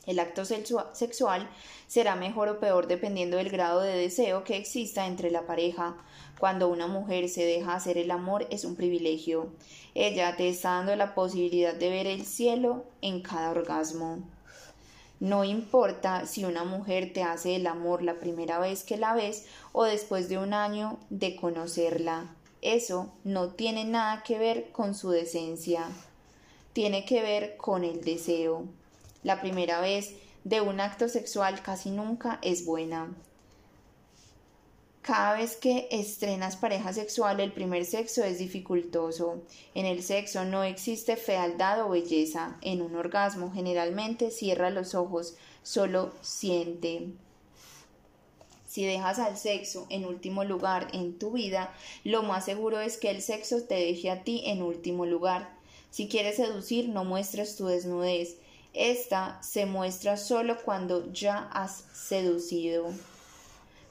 El 0.06 0.18
acto 0.18 0.44
sexual 0.44 1.48
será 1.86 2.14
mejor 2.14 2.48
o 2.48 2.60
peor 2.60 2.86
dependiendo 2.86 3.39
del 3.39 3.50
grado 3.50 3.81
de 3.81 3.97
deseo 3.97 4.44
que 4.44 4.56
exista 4.56 5.06
entre 5.06 5.31
la 5.31 5.47
pareja. 5.47 5.97
Cuando 6.39 6.68
una 6.68 6.86
mujer 6.86 7.28
se 7.28 7.44
deja 7.44 7.74
hacer 7.74 7.97
el 7.98 8.10
amor 8.10 8.47
es 8.50 8.64
un 8.64 8.76
privilegio. 8.76 9.52
Ella 9.94 10.36
te 10.36 10.48
está 10.48 10.70
dando 10.70 10.94
la 10.97 11.14
posibilidad 11.14 11.74
de 11.74 11.90
ver 11.90 12.06
el 12.06 12.24
cielo 12.24 12.84
en 13.00 13.20
cada 13.23 13.50
orgasmo. 13.50 14.33
No 15.24 15.42
importa 15.42 16.26
si 16.26 16.44
una 16.44 16.64
mujer 16.64 17.14
te 17.14 17.22
hace 17.22 17.56
el 17.56 17.66
amor 17.66 18.02
la 18.02 18.16
primera 18.20 18.58
vez 18.58 18.84
que 18.84 18.98
la 18.98 19.14
ves 19.14 19.46
o 19.72 19.84
después 19.84 20.28
de 20.28 20.36
un 20.36 20.52
año 20.52 20.98
de 21.08 21.34
conocerla. 21.34 22.26
Eso 22.60 23.10
no 23.24 23.48
tiene 23.48 23.86
nada 23.86 24.22
que 24.22 24.38
ver 24.38 24.70
con 24.70 24.94
su 24.94 25.08
decencia. 25.08 25.88
Tiene 26.74 27.06
que 27.06 27.22
ver 27.22 27.56
con 27.56 27.84
el 27.84 28.04
deseo. 28.04 28.66
La 29.22 29.40
primera 29.40 29.80
vez 29.80 30.12
de 30.44 30.60
un 30.60 30.78
acto 30.78 31.08
sexual 31.08 31.62
casi 31.62 31.90
nunca 31.90 32.38
es 32.42 32.66
buena. 32.66 33.08
Cada 35.05 35.36
vez 35.36 35.57
que 35.57 35.86
estrenas 35.91 36.57
pareja 36.57 36.94
sexual, 36.94 37.39
el 37.41 37.52
primer 37.52 37.84
sexo 37.84 38.24
es 38.24 38.39
dificultoso. 38.39 39.42
En 39.74 39.84
el 39.84 40.02
sexo 40.02 40.47
no 40.47 40.62
existe 40.62 41.16
fealdad 41.16 41.84
o 41.84 41.91
belleza. 41.91 42.57
En 42.62 42.81
un 42.81 42.97
orgasmo 42.97 43.52
generalmente 43.52 44.31
cierra 44.31 44.70
los 44.70 44.94
ojos, 44.94 45.36
solo 45.62 46.10
siente. 46.23 47.08
Si 48.66 48.86
dejas 48.86 49.18
al 49.18 49.36
sexo 49.36 49.86
en 49.91 50.07
último 50.07 50.42
lugar 50.42 50.89
en 50.94 51.18
tu 51.18 51.33
vida, 51.33 51.74
lo 52.02 52.23
más 52.23 52.47
seguro 52.47 52.81
es 52.81 52.97
que 52.97 53.10
el 53.10 53.20
sexo 53.20 53.62
te 53.65 53.74
deje 53.74 54.10
a 54.10 54.24
ti 54.24 54.44
en 54.47 54.62
último 54.62 55.05
lugar. 55.05 55.55
Si 55.91 56.08
quieres 56.08 56.36
seducir, 56.36 56.89
no 56.89 57.05
muestres 57.05 57.57
tu 57.57 57.66
desnudez. 57.66 58.39
Esta 58.73 59.39
se 59.42 59.66
muestra 59.66 60.16
solo 60.16 60.57
cuando 60.65 61.12
ya 61.12 61.50
has 61.52 61.84
seducido. 61.92 62.91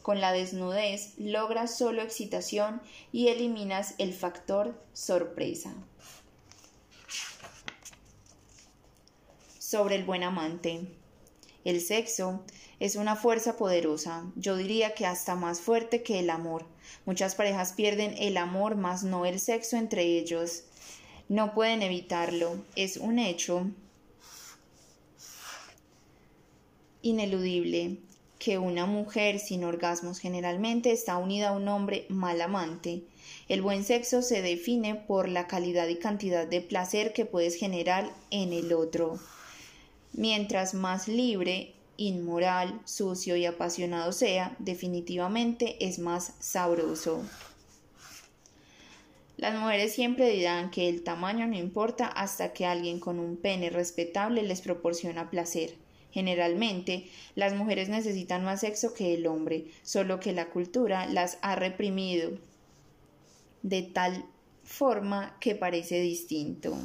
Con 0.03 0.19
la 0.19 0.33
desnudez 0.33 1.14
logras 1.17 1.77
solo 1.77 2.01
excitación 2.01 2.82
y 3.14 3.30
eliminas 3.30 3.95
el 3.99 4.14
factor 4.14 4.77
sorpresa. 4.91 5.73
Sobre 9.57 9.95
el 9.95 10.03
buen 10.03 10.23
amante. 10.23 10.82
El 11.64 11.80
sexo 11.80 12.43
es 12.82 12.98
una 12.98 13.15
fuerza 13.15 13.56
poderosa, 13.56 14.30
yo 14.35 14.57
diría 14.57 14.93
que 14.93 15.06
hasta 15.06 15.35
más 15.35 15.61
fuerte 15.61 16.03
que 16.03 16.19
el 16.19 16.30
amor. 16.30 16.65
Muchas 17.06 17.35
parejas 17.35 17.72
pierden 17.72 18.14
el 18.19 18.35
amor 18.35 18.75
más 18.75 19.06
no 19.06 19.25
el 19.25 19.40
sexo 19.40 19.77
entre 19.77 20.03
ellos. 20.03 20.65
No 21.30 21.53
pueden 21.53 21.82
evitarlo, 21.82 22.57
es 22.75 22.98
un 22.98 23.19
hecho 23.19 23.67
ineludible 27.01 27.99
que 28.43 28.57
una 28.57 28.85
mujer 28.85 29.39
sin 29.39 29.63
orgasmos 29.63 30.19
generalmente 30.19 30.91
está 30.91 31.15
unida 31.15 31.49
a 31.49 31.51
un 31.53 31.69
hombre 31.69 32.05
mal 32.09 32.41
amante. 32.41 33.03
El 33.47 33.61
buen 33.61 33.85
sexo 33.85 34.22
se 34.22 34.41
define 34.41 34.95
por 34.95 35.30
la 35.30 35.47
calidad 35.47 35.88
y 35.88 35.95
cantidad 35.95 36.45
de 36.45 36.59
placer 36.59 37.13
que 37.13 37.25
puedes 37.25 37.55
generar 37.55 38.13
en 38.31 38.51
el 38.51 38.73
otro. 38.73 39.17
Mientras 40.11 40.73
más 40.73 41.07
libre, 41.07 41.73
inmoral, 41.95 42.81
sucio 42.83 43.38
y 43.38 43.45
apasionado 43.45 44.11
sea, 44.11 44.57
definitivamente 44.59 45.77
es 45.80 45.97
más 45.99 46.33
sabroso. 46.39 47.23
Las 49.38 49.57
mujeres 49.57 49.93
siempre 49.93 50.30
dirán 50.30 50.69
que 50.69 50.89
el 50.89 51.03
tamaño 51.03 51.47
no 51.47 51.55
importa 51.55 52.07
hasta 52.07 52.51
que 52.51 52.65
alguien 52.65 52.99
con 52.99 53.19
un 53.19 53.38
pene 53.38 53.69
respetable 53.69 54.43
les 54.43 54.59
proporciona 54.59 55.30
placer. 55.30 55.82
Generalmente, 56.14 57.09
las 57.33 57.56
mujeres 57.56 57.90
necesitan 57.90 58.45
más 58.45 58.59
sexo 58.59 58.93
que 58.93 59.16
el 59.16 59.25
hombre, 59.25 59.66
solo 59.82 60.19
que 60.19 60.32
la 60.32 60.51
cultura 60.51 61.08
las 61.08 61.40
ha 61.42 61.56
reprimido 61.56 62.38
de 63.64 63.82
tal 63.82 64.24
forma 64.64 65.35
que 65.40 65.56
parece 65.56 66.00
distinto. 66.01 66.77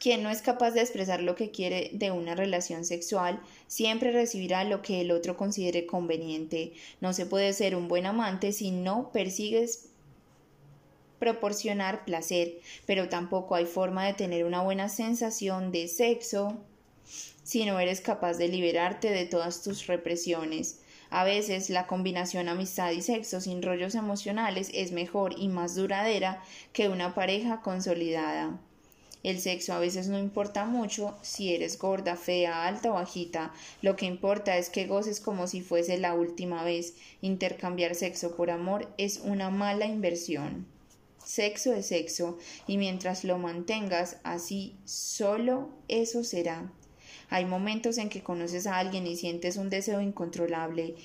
Quien 0.00 0.24
no 0.24 0.30
es 0.30 0.42
capaz 0.42 0.72
de 0.72 0.80
expresar 0.80 1.22
lo 1.22 1.36
que 1.36 1.52
quiere 1.52 1.90
de 1.92 2.10
una 2.10 2.34
relación 2.34 2.84
sexual 2.84 3.40
siempre 3.68 4.10
recibirá 4.10 4.64
lo 4.64 4.82
que 4.82 5.02
el 5.02 5.12
otro 5.12 5.36
considere 5.36 5.86
conveniente. 5.86 6.72
No 7.00 7.12
se 7.12 7.26
puede 7.26 7.52
ser 7.52 7.76
un 7.76 7.86
buen 7.86 8.06
amante 8.06 8.50
si 8.50 8.72
no 8.72 9.12
persigues 9.12 9.91
proporcionar 11.22 12.04
placer, 12.04 12.58
pero 12.84 13.08
tampoco 13.08 13.54
hay 13.54 13.64
forma 13.64 14.04
de 14.04 14.12
tener 14.12 14.44
una 14.44 14.60
buena 14.60 14.88
sensación 14.88 15.70
de 15.70 15.86
sexo 15.86 16.58
si 17.44 17.64
no 17.64 17.78
eres 17.78 18.00
capaz 18.00 18.38
de 18.38 18.48
liberarte 18.48 19.10
de 19.10 19.24
todas 19.26 19.62
tus 19.62 19.86
represiones. 19.86 20.80
A 21.10 21.22
veces 21.22 21.70
la 21.70 21.86
combinación 21.86 22.48
amistad 22.48 22.90
y 22.90 23.02
sexo 23.02 23.40
sin 23.40 23.62
rollos 23.62 23.94
emocionales 23.94 24.68
es 24.74 24.90
mejor 24.90 25.38
y 25.38 25.46
más 25.46 25.76
duradera 25.76 26.42
que 26.72 26.88
una 26.88 27.14
pareja 27.14 27.60
consolidada. 27.60 28.58
El 29.22 29.38
sexo 29.38 29.74
a 29.74 29.78
veces 29.78 30.08
no 30.08 30.18
importa 30.18 30.64
mucho 30.64 31.16
si 31.22 31.54
eres 31.54 31.78
gorda, 31.78 32.16
fea, 32.16 32.66
alta 32.66 32.90
o 32.90 32.94
bajita. 32.94 33.52
Lo 33.80 33.94
que 33.94 34.06
importa 34.06 34.58
es 34.58 34.70
que 34.70 34.88
goces 34.88 35.20
como 35.20 35.46
si 35.46 35.60
fuese 35.60 35.98
la 35.98 36.14
última 36.14 36.64
vez. 36.64 36.96
Intercambiar 37.20 37.94
sexo 37.94 38.34
por 38.34 38.50
amor 38.50 38.92
es 38.98 39.18
una 39.18 39.50
mala 39.50 39.86
inversión. 39.86 40.66
Sexo 41.24 41.72
es 41.72 41.86
sexo, 41.86 42.38
y 42.66 42.78
mientras 42.78 43.24
lo 43.24 43.38
mantengas 43.38 44.18
así, 44.24 44.76
solo 44.84 45.70
eso 45.88 46.24
será. 46.24 46.72
Hay 47.30 47.46
momentos 47.46 47.96
en 47.98 48.08
que 48.08 48.22
conoces 48.22 48.66
a 48.66 48.76
alguien 48.76 49.06
y 49.06 49.16
sientes 49.16 49.56
un 49.56 49.70
deseo 49.70 50.00
incontrolable. 50.00 50.96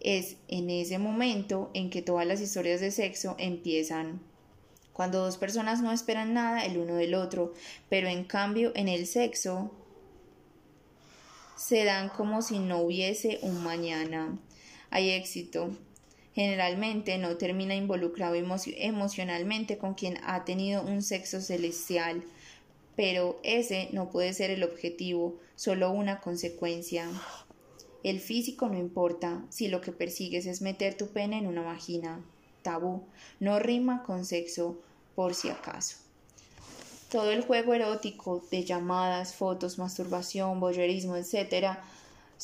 Es 0.00 0.36
en 0.48 0.70
ese 0.70 0.98
momento 0.98 1.70
en 1.74 1.90
que 1.90 2.02
todas 2.02 2.26
las 2.26 2.40
historias 2.40 2.80
de 2.80 2.90
sexo 2.90 3.34
empiezan. 3.38 4.20
Cuando 4.92 5.24
dos 5.24 5.38
personas 5.38 5.82
no 5.82 5.90
esperan 5.90 6.34
nada 6.34 6.64
el 6.64 6.78
uno 6.78 6.94
del 6.94 7.14
otro, 7.14 7.52
pero 7.88 8.06
en 8.06 8.24
cambio 8.24 8.70
en 8.76 8.86
el 8.86 9.06
sexo 9.08 9.72
se 11.56 11.84
dan 11.84 12.10
como 12.10 12.42
si 12.42 12.60
no 12.60 12.78
hubiese 12.82 13.40
un 13.42 13.64
mañana. 13.64 14.38
Hay 14.90 15.10
éxito, 15.10 15.70
generalmente 16.34 17.16
no 17.18 17.36
termina 17.36 17.74
involucrado 17.74 18.34
emocionalmente 18.34 19.78
con 19.78 19.94
quien 19.94 20.18
ha 20.24 20.44
tenido 20.44 20.82
un 20.82 21.02
sexo 21.02 21.40
celestial, 21.40 22.24
pero 22.96 23.38
ese 23.42 23.88
no 23.92 24.10
puede 24.10 24.32
ser 24.32 24.50
el 24.50 24.64
objetivo, 24.64 25.38
solo 25.56 25.90
una 25.90 26.20
consecuencia. 26.20 27.08
El 28.02 28.20
físico 28.20 28.68
no 28.68 28.78
importa 28.78 29.44
si 29.48 29.68
lo 29.68 29.80
que 29.80 29.92
persigues 29.92 30.46
es 30.46 30.60
meter 30.60 30.96
tu 30.96 31.08
pene 31.08 31.38
en 31.38 31.46
una 31.46 31.62
vagina. 31.62 32.20
Tabú. 32.62 33.04
No 33.40 33.58
rima 33.58 34.02
con 34.02 34.24
sexo, 34.24 34.78
por 35.14 35.34
si 35.34 35.48
acaso. 35.48 35.98
Todo 37.10 37.30
el 37.30 37.42
juego 37.42 37.74
erótico 37.74 38.42
de 38.50 38.64
llamadas, 38.64 39.34
fotos, 39.34 39.78
masturbación, 39.78 40.60
boyerismo, 40.60 41.16
etc., 41.16 41.78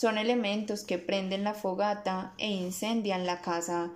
son 0.00 0.16
elementos 0.16 0.82
que 0.82 0.96
prenden 0.96 1.44
la 1.44 1.52
fogata 1.52 2.32
e 2.38 2.48
incendian 2.48 3.26
la 3.26 3.42
casa. 3.42 3.90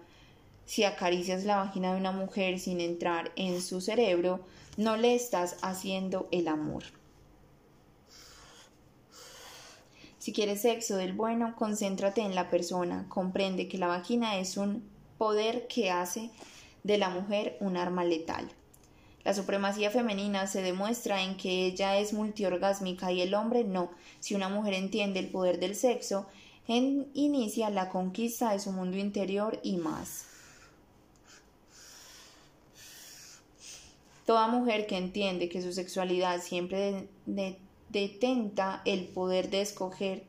Si 0.67 0.85
acaricias 0.85 1.45
la 1.45 1.57
vagina 1.57 1.95
de 1.95 1.99
una 1.99 2.13
mujer 2.13 2.59
sin 2.59 2.83
entrar 2.83 3.33
en 3.37 3.63
su 3.63 3.81
cerebro, 3.81 4.41
no 4.77 4.99
le 4.99 5.15
estás 5.15 5.57
haciendo 5.63 6.29
el 6.31 6.49
amor. 6.49 6.85
Si 10.19 10.35
quieres 10.35 10.61
sexo 10.61 10.99
del 10.99 11.15
bueno, 11.15 11.57
concéntrate 11.57 12.21
en 12.21 12.35
la 12.35 12.51
persona. 12.51 13.07
Comprende 13.09 13.67
que 13.67 13.79
la 13.79 13.87
vagina 13.87 14.37
es 14.37 14.59
un 14.59 14.87
poder 15.17 15.67
que 15.69 15.91
hace 15.91 16.29
de 16.83 16.99
la 16.99 17.09
mujer 17.09 17.57
un 17.61 17.79
arma 17.79 18.05
letal. 18.05 18.47
La 19.25 19.33
supremacía 19.33 19.91
femenina 19.91 20.47
se 20.47 20.61
demuestra 20.61 21.23
en 21.23 21.37
que 21.37 21.65
ella 21.67 21.99
es 21.99 22.13
multiorgásmica 22.13 23.11
y 23.11 23.23
el 23.23 23.35
hombre 23.35 23.65
no. 23.65 23.91
Si 24.21 24.35
una 24.35 24.51
mujer 24.51 24.75
entiende 24.75 25.19
el 25.19 25.31
poder 25.31 25.59
del 25.59 25.75
sexo, 25.75 26.27
inicia 26.67 27.71
la 27.71 27.89
conquista 27.89 28.53
de 28.53 28.61
su 28.61 28.71
mundo 28.71 28.99
interior 28.99 29.59
y 29.63 29.79
más. 29.79 30.27
Toda 34.27 34.49
mujer 34.49 34.87
que 34.87 34.97
entiende 34.97 35.49
que 35.49 35.63
su 35.63 35.73
sexualidad 35.73 36.43
siempre 36.43 37.09
detenta 37.91 38.83
el 38.85 39.07
poder 39.07 39.51
de 39.51 39.61
escoger, 39.61 40.25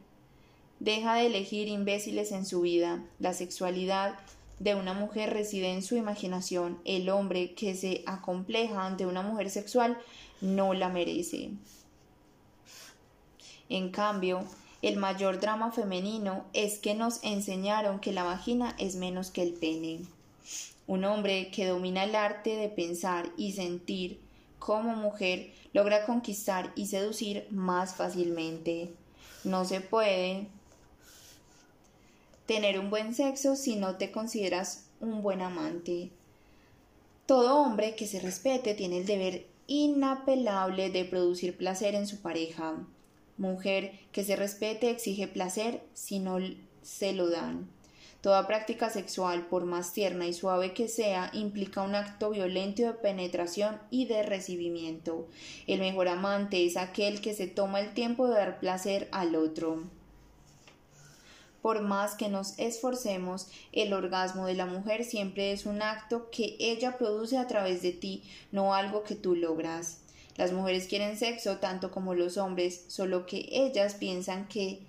deja 0.80 1.16
de 1.16 1.28
elegir 1.28 1.68
imbéciles 1.68 2.32
en 2.32 2.46
su 2.46 2.62
vida. 2.62 3.06
La 3.20 3.34
sexualidad 3.34 4.20
de 4.60 4.76
una 4.76 4.94
mujer 4.94 5.34
reside 5.34 5.72
en 5.72 5.82
su 5.82 5.96
imaginación. 5.96 6.80
El 6.86 7.10
hombre 7.10 7.54
que 7.54 7.76
se 7.76 8.04
acompleja 8.06 8.86
ante 8.86 9.06
una 9.06 9.22
mujer 9.22 9.50
sexual 9.50 9.98
no 10.42 10.74
la 10.74 10.90
merece. 10.90 11.52
En 13.70 13.90
cambio, 13.90 14.46
el 14.82 14.98
mayor 14.98 15.40
drama 15.40 15.72
femenino 15.72 16.46
es 16.54 16.78
que 16.78 16.94
nos 16.94 17.24
enseñaron 17.24 18.00
que 18.00 18.14
la 18.14 18.24
vagina 18.24 18.76
es 18.78 18.96
menos 18.96 19.32
que 19.32 19.42
el 19.42 19.54
pene. 19.54 20.02
Un 20.88 21.04
hombre 21.06 21.50
que 21.50 21.66
domina 21.66 22.04
el 22.04 22.16
arte 22.16 22.56
de 22.56 22.70
pensar 22.70 23.32
y 23.38 23.54
sentir 23.54 24.22
como 24.60 24.96
mujer 24.96 25.52
logra 25.74 26.06
conquistar 26.06 26.72
y 26.76 26.88
seducir 26.88 27.48
más 27.50 27.96
fácilmente. 27.96 28.94
No 29.44 29.66
se 29.66 29.82
puede 29.82 30.48
tener 32.46 32.80
un 32.80 32.90
buen 32.90 33.14
sexo 33.14 33.56
si 33.56 33.76
no 33.76 33.96
te 33.98 34.12
consideras 34.12 34.86
un 35.00 35.22
buen 35.22 35.42
amante. 35.42 36.12
Todo 37.26 37.58
hombre 37.58 37.96
que 37.96 38.08
se 38.08 38.20
respete 38.20 38.76
tiene 38.76 39.00
el 39.00 39.06
deber 39.06 39.48
inapelable 39.68 40.90
de 40.92 41.06
producir 41.06 41.58
placer 41.58 41.96
en 41.96 42.08
su 42.08 42.22
pareja. 42.22 42.76
Mujer 43.38 44.00
que 44.12 44.24
se 44.24 44.36
respete 44.36 44.90
exige 44.90 45.28
placer 45.28 45.82
si 45.94 46.20
no 46.20 46.38
se 46.84 47.14
lo 47.14 47.30
dan. 47.30 47.68
Toda 48.22 48.48
práctica 48.48 48.90
sexual, 48.90 49.46
por 49.48 49.66
más 49.66 49.94
tierna 49.94 50.26
y 50.26 50.34
suave 50.34 50.74
que 50.74 50.88
sea, 50.88 51.30
implica 51.34 51.84
un 51.84 51.94
acto 51.94 52.32
violento 52.32 52.82
de 52.82 52.94
penetración 52.94 53.80
y 53.92 54.06
de 54.06 54.24
recibimiento. 54.24 55.28
El 55.68 55.80
mejor 55.80 56.08
amante 56.08 56.66
es 56.66 56.76
aquel 56.76 57.22
que 57.22 57.36
se 57.36 57.46
toma 57.46 57.82
el 57.82 57.94
tiempo 57.94 58.28
de 58.28 58.36
dar 58.36 58.60
placer 58.60 59.10
al 59.12 59.36
otro. 59.36 59.84
Por 61.66 61.82
más 61.82 62.14
que 62.14 62.30
nos 62.30 62.60
esforcemos, 62.60 63.48
el 63.72 63.94
orgasmo 63.94 64.46
de 64.46 64.54
la 64.54 64.68
mujer 64.68 65.04
siempre 65.04 65.52
es 65.52 65.66
un 65.66 65.82
acto 65.82 66.30
que 66.30 66.56
ella 66.60 67.00
produce 67.00 67.40
a 67.40 67.48
través 67.48 67.82
de 67.82 67.92
ti, 67.92 68.22
no 68.52 68.76
algo 68.76 69.02
que 69.02 69.16
tú 69.16 69.34
logras. 69.34 69.98
Las 70.36 70.54
mujeres 70.54 70.86
quieren 70.86 71.18
sexo 71.18 71.58
tanto 71.58 71.90
como 71.90 72.14
los 72.14 72.38
hombres, 72.38 72.86
solo 72.88 73.26
que 73.26 73.48
ellas 73.50 73.96
piensan 73.96 74.48
que 74.48 74.82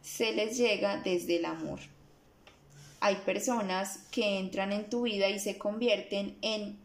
se 0.00 0.32
les 0.32 0.56
llega 0.56 1.02
desde 1.02 1.36
el 1.36 1.44
amor. 1.44 1.80
Hay 3.00 3.16
personas 3.16 3.98
que 4.10 4.38
entran 4.38 4.72
en 4.72 4.88
tu 4.88 5.02
vida 5.02 5.28
y 5.28 5.38
se 5.38 5.58
convierten 5.58 6.38
en 6.40 6.78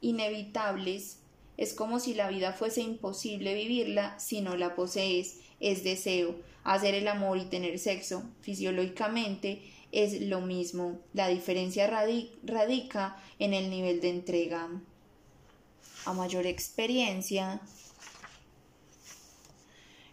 inevitables. 0.00 1.18
Es 1.56 1.74
como 1.74 2.00
si 2.00 2.14
la 2.14 2.28
vida 2.28 2.54
fuese 2.54 2.80
imposible 2.80 3.54
vivirla 3.54 4.18
si 4.18 4.40
no 4.40 4.56
la 4.56 4.74
posees. 4.74 5.36
Es 5.62 5.82
deseo. 5.82 6.34
Hacer 6.64 6.94
el 6.94 7.08
amor 7.08 7.38
y 7.38 7.46
tener 7.46 7.78
sexo 7.78 8.22
fisiológicamente 8.42 9.62
es 9.92 10.20
lo 10.20 10.40
mismo. 10.42 10.98
La 11.14 11.28
diferencia 11.28 11.86
radica 11.86 13.16
en 13.38 13.54
el 13.54 13.70
nivel 13.70 14.02
de 14.02 14.10
entrega. 14.10 14.68
A 16.04 16.12
mayor 16.12 16.46
experiencia, 16.46 17.60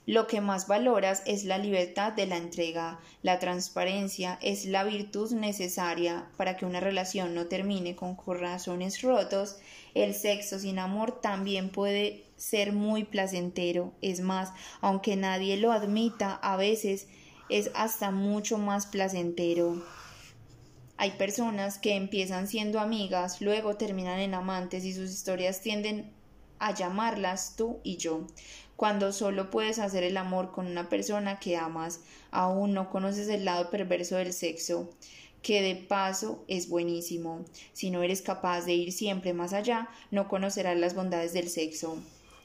lo 0.09 0.25
que 0.25 0.41
más 0.41 0.67
valoras 0.67 1.21
es 1.27 1.43
la 1.43 1.59
libertad 1.59 2.13
de 2.13 2.25
la 2.25 2.37
entrega. 2.37 2.99
La 3.21 3.37
transparencia 3.37 4.39
es 4.41 4.65
la 4.65 4.83
virtud 4.83 5.31
necesaria 5.33 6.27
para 6.35 6.57
que 6.57 6.65
una 6.65 6.79
relación 6.79 7.35
no 7.35 7.45
termine 7.45 7.95
con 7.95 8.15
corazones 8.15 9.03
rotos. 9.03 9.57
El 9.93 10.15
sexo 10.15 10.57
sin 10.57 10.79
amor 10.79 11.21
también 11.21 11.69
puede 11.69 12.23
ser 12.39 12.73
muy 12.73 13.03
placentero. 13.03 13.93
Es 14.01 14.21
más, 14.21 14.51
aunque 14.81 15.15
nadie 15.15 15.57
lo 15.57 15.71
admita, 15.71 16.33
a 16.33 16.57
veces 16.57 17.07
es 17.49 17.69
hasta 17.75 18.09
mucho 18.09 18.57
más 18.57 18.87
placentero. 18.87 19.83
Hay 20.97 21.11
personas 21.11 21.77
que 21.77 21.95
empiezan 21.95 22.47
siendo 22.47 22.79
amigas, 22.79 23.41
luego 23.41 23.77
terminan 23.77 24.19
en 24.19 24.33
amantes 24.33 24.83
y 24.83 24.93
sus 24.93 25.11
historias 25.11 25.61
tienden 25.61 26.11
a 26.57 26.73
llamarlas 26.73 27.55
tú 27.55 27.79
y 27.83 27.97
yo 27.97 28.25
cuando 28.79 29.11
solo 29.11 29.49
puedes 29.49 29.77
hacer 29.77 30.05
el 30.05 30.15
amor 30.15 30.53
con 30.53 30.65
una 30.65 30.87
persona 30.87 31.37
que 31.37 31.57
amas, 31.57 31.99
aún 32.31 32.73
no 32.73 32.89
conoces 32.89 33.27
el 33.27 33.43
lado 33.43 33.69
perverso 33.69 34.15
del 34.15 34.31
sexo, 34.31 34.89
que 35.41 35.61
de 35.61 35.75
paso 35.75 36.45
es 36.47 36.69
buenísimo. 36.69 37.43
Si 37.73 37.91
no 37.91 38.03
eres 38.03 38.21
capaz 38.21 38.61
de 38.61 38.75
ir 38.75 38.93
siempre 38.93 39.33
más 39.33 39.51
allá, 39.51 39.89
no 40.11 40.29
conocerás 40.29 40.77
las 40.77 40.95
bondades 40.95 41.33
del 41.33 41.49
sexo. 41.49 41.97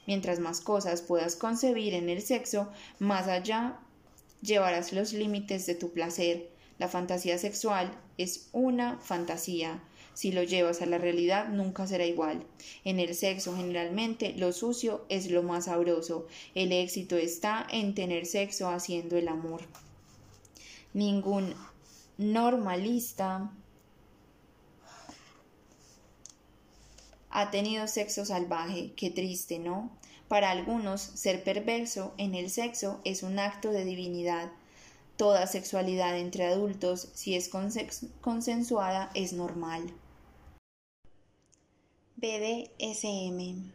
Mientras 0.06 0.38
más 0.38 0.60
cosas 0.60 1.02
puedas 1.02 1.36
concebir 1.36 1.94
en 1.94 2.08
el 2.08 2.22
sexo, 2.22 2.68
más 2.98 3.28
allá 3.28 3.78
llevarás 4.42 4.92
los 4.92 5.12
límites 5.12 5.66
de 5.66 5.74
tu 5.74 5.92
placer. 5.92 6.50
La 6.78 6.88
fantasía 6.88 7.38
sexual 7.38 7.96
es 8.18 8.48
una 8.52 8.98
fantasía, 8.98 9.80
si 10.14 10.30
lo 10.30 10.44
llevas 10.44 10.80
a 10.80 10.86
la 10.86 10.98
realidad 10.98 11.48
nunca 11.48 11.88
será 11.88 12.06
igual. 12.06 12.46
En 12.84 13.00
el 13.00 13.14
sexo 13.16 13.56
generalmente 13.56 14.32
lo 14.36 14.52
sucio 14.52 15.04
es 15.08 15.30
lo 15.30 15.42
más 15.42 15.64
sabroso. 15.64 16.28
El 16.54 16.72
éxito 16.72 17.16
está 17.16 17.66
en 17.70 17.94
tener 17.94 18.24
sexo 18.24 18.68
haciendo 18.68 19.16
el 19.16 19.26
amor. 19.26 19.62
Ningún 20.92 21.54
normalista 22.16 23.50
ha 27.34 27.50
tenido 27.50 27.88
sexo 27.88 28.24
salvaje. 28.24 28.92
Qué 28.96 29.10
triste, 29.10 29.58
¿no? 29.58 29.90
Para 30.28 30.50
algunos, 30.50 31.00
ser 31.00 31.42
perverso 31.42 32.14
en 32.16 32.36
el 32.36 32.48
sexo 32.48 33.00
es 33.04 33.24
un 33.24 33.40
acto 33.40 33.72
de 33.72 33.84
divinidad. 33.84 34.52
Toda 35.16 35.48
sexualidad 35.48 36.16
entre 36.16 36.46
adultos, 36.46 37.10
si 37.12 37.34
es 37.34 37.50
consensuada, 38.20 39.10
es 39.14 39.32
normal. 39.32 39.92
BDSM. 42.16 43.72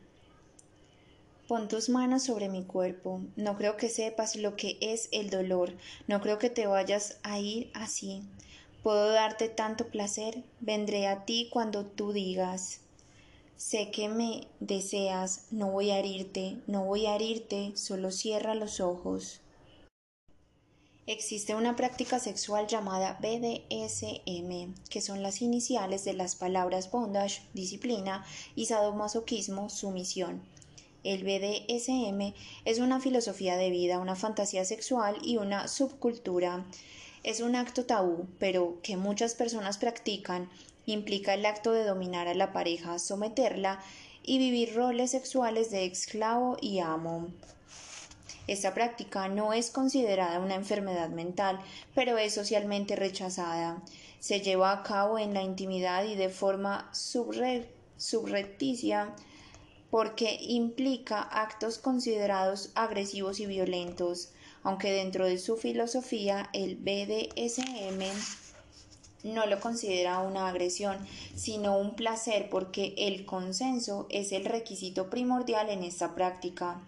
Pon 1.50 1.68
tus 1.68 1.90
manos 1.90 2.24
sobre 2.24 2.48
mi 2.48 2.64
cuerpo. 2.64 3.22
No 3.36 3.58
creo 3.58 3.76
que 3.76 3.90
sepas 3.90 4.38
lo 4.38 4.56
que 4.56 4.78
es 4.80 5.10
el 5.12 5.30
dolor. 5.30 5.74
No 6.08 6.22
creo 6.22 6.40
que 6.40 6.50
te 6.50 6.66
vayas 6.66 7.20
a 7.24 7.40
ir 7.40 7.72
así. 7.74 8.24
Puedo 8.84 9.12
darte 9.12 9.50
tanto 9.50 9.88
placer. 9.88 10.44
Vendré 10.62 11.08
a 11.08 11.26
ti 11.26 11.50
cuando 11.52 11.86
tú 11.86 12.14
digas. 12.14 12.82
Sé 13.60 13.92
que 13.92 14.08
me 14.08 14.48
deseas. 14.62 15.48
No 15.52 15.70
voy 15.70 15.92
a 15.92 16.00
herirte. 16.00 16.62
No 16.66 16.86
voy 16.86 17.08
a 17.08 17.16
herirte. 17.16 17.74
Solo 17.76 18.10
cierra 18.10 18.56
los 18.56 18.80
ojos. 18.80 19.42
Existe 21.06 21.56
una 21.56 21.76
práctica 21.76 22.20
sexual 22.20 22.68
llamada 22.68 23.20
BDSM, 23.22 24.76
que 24.90 25.02
son 25.02 25.22
las 25.22 25.42
iniciales 25.42 26.06
de 26.06 26.14
las 26.14 26.38
palabras 26.38 26.90
bondage, 26.90 27.42
disciplina, 27.54 28.24
y 28.56 28.68
sadomasoquismo, 28.68 29.70
sumisión. 29.70 30.42
El 31.04 31.26
BDSM 31.26 32.34
es 32.64 32.80
una 32.80 33.02
filosofía 33.02 33.58
de 33.58 33.72
vida, 33.72 34.00
una 34.00 34.16
fantasía 34.16 34.64
sexual 34.64 35.18
y 35.22 35.36
una 35.36 35.68
subcultura. 35.68 36.66
Es 37.24 37.42
un 37.42 37.58
acto 37.58 37.86
tabú, 37.86 38.26
pero 38.40 38.78
que 38.84 38.96
muchas 38.96 39.36
personas 39.36 39.78
practican. 39.78 40.50
Implica 40.86 41.34
el 41.34 41.46
acto 41.46 41.72
de 41.72 41.84
dominar 41.84 42.28
a 42.28 42.34
la 42.34 42.54
pareja, 42.54 43.00
someterla 43.00 43.80
y 44.24 44.38
vivir 44.38 44.76
roles 44.76 45.12
sexuales 45.12 45.72
de 45.72 45.86
esclavo 45.86 46.58
y 46.62 46.80
amo. 46.80 47.28
Esta 48.48 48.74
práctica 48.74 49.28
no 49.28 49.52
es 49.54 49.70
considerada 49.70 50.40
una 50.40 50.56
enfermedad 50.56 51.10
mental, 51.10 51.60
pero 51.94 52.18
es 52.18 52.34
socialmente 52.34 52.96
rechazada. 52.96 53.84
Se 54.20 54.42
lleva 54.42 54.72
a 54.72 54.82
cabo 54.82 55.20
en 55.20 55.36
la 55.36 55.44
intimidad 55.44 56.06
y 56.06 56.16
de 56.16 56.30
forma 56.30 56.90
subrepticia 56.92 59.14
porque 59.92 60.40
implica 60.42 61.22
actos 61.22 61.78
considerados 61.78 62.72
agresivos 62.76 63.40
y 63.40 63.46
violentos, 63.46 64.32
aunque 64.64 64.92
dentro 64.92 65.26
de 65.26 65.38
su 65.38 65.58
filosofía 65.58 66.50
el 66.54 66.76
BDSM 66.76 68.49
no 69.24 69.46
lo 69.46 69.60
considera 69.60 70.20
una 70.20 70.48
agresión, 70.48 70.98
sino 71.36 71.78
un 71.78 71.96
placer 71.96 72.50
porque 72.50 72.94
el 72.98 73.26
consenso 73.26 74.08
es 74.10 74.32
el 74.32 74.46
requisito 74.46 75.10
primordial 75.10 75.70
en 75.70 75.84
esta 75.84 76.16
práctica. 76.16 76.82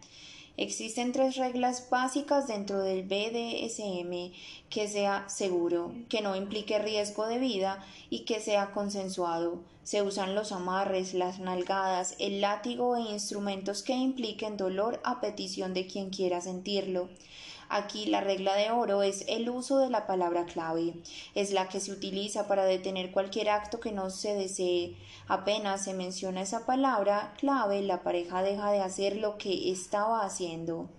Existen 0.58 1.12
tres 1.12 1.38
reglas 1.38 1.90
básicas 1.90 2.48
dentro 2.48 2.82
del 2.84 3.04
BDSM 3.04 4.32
que 4.70 4.88
sea 4.88 5.28
seguro, 5.30 5.92
que 6.10 6.22
no 6.22 6.36
implique 6.36 6.78
riesgo 6.78 7.26
de 7.26 7.40
vida 7.40 7.84
y 8.10 8.26
que 8.26 8.40
sea 8.42 8.72
consensuado. 8.72 9.60
Se 9.84 10.02
usan 10.02 10.36
los 10.36 10.52
amarres, 10.52 11.14
las 11.14 11.40
nalgadas, 11.40 12.16
el 12.20 12.42
látigo 12.42 12.96
e 12.96 13.02
instrumentos 13.02 13.82
que 13.82 13.94
impliquen 13.94 14.58
dolor 14.58 15.00
a 15.04 15.20
petición 15.22 15.74
de 15.74 15.88
quien 15.88 16.10
quiera 16.10 16.42
sentirlo. 16.42 17.10
Aquí 17.74 18.06
la 18.06 18.20
regla 18.20 18.54
de 18.56 18.70
oro 18.70 19.02
es 19.02 19.24
el 19.30 19.50
uso 19.50 19.78
de 19.78 19.90
la 19.90 20.06
palabra 20.06 20.46
clave. 20.46 20.94
Es 21.36 21.52
la 21.52 21.70
que 21.70 21.80
se 21.80 21.94
utiliza 21.94 22.46
para 22.46 22.66
detener 22.66 23.12
cualquier 23.12 23.50
acto 23.50 23.80
que 23.80 23.94
no 23.94 24.10
se 24.10 24.36
desee. 24.36 24.98
Apenas 25.30 25.86
se 25.86 25.94
menciona 25.94 26.42
esa 26.42 26.66
palabra 26.66 27.34
clave, 27.38 27.82
la 27.82 28.04
pareja 28.04 28.44
deja 28.44 28.74
de 28.74 28.82
hacer 28.82 29.16
lo 29.16 29.38
que 29.38 29.72
estaba 29.72 30.26
haciendo. 30.26 30.90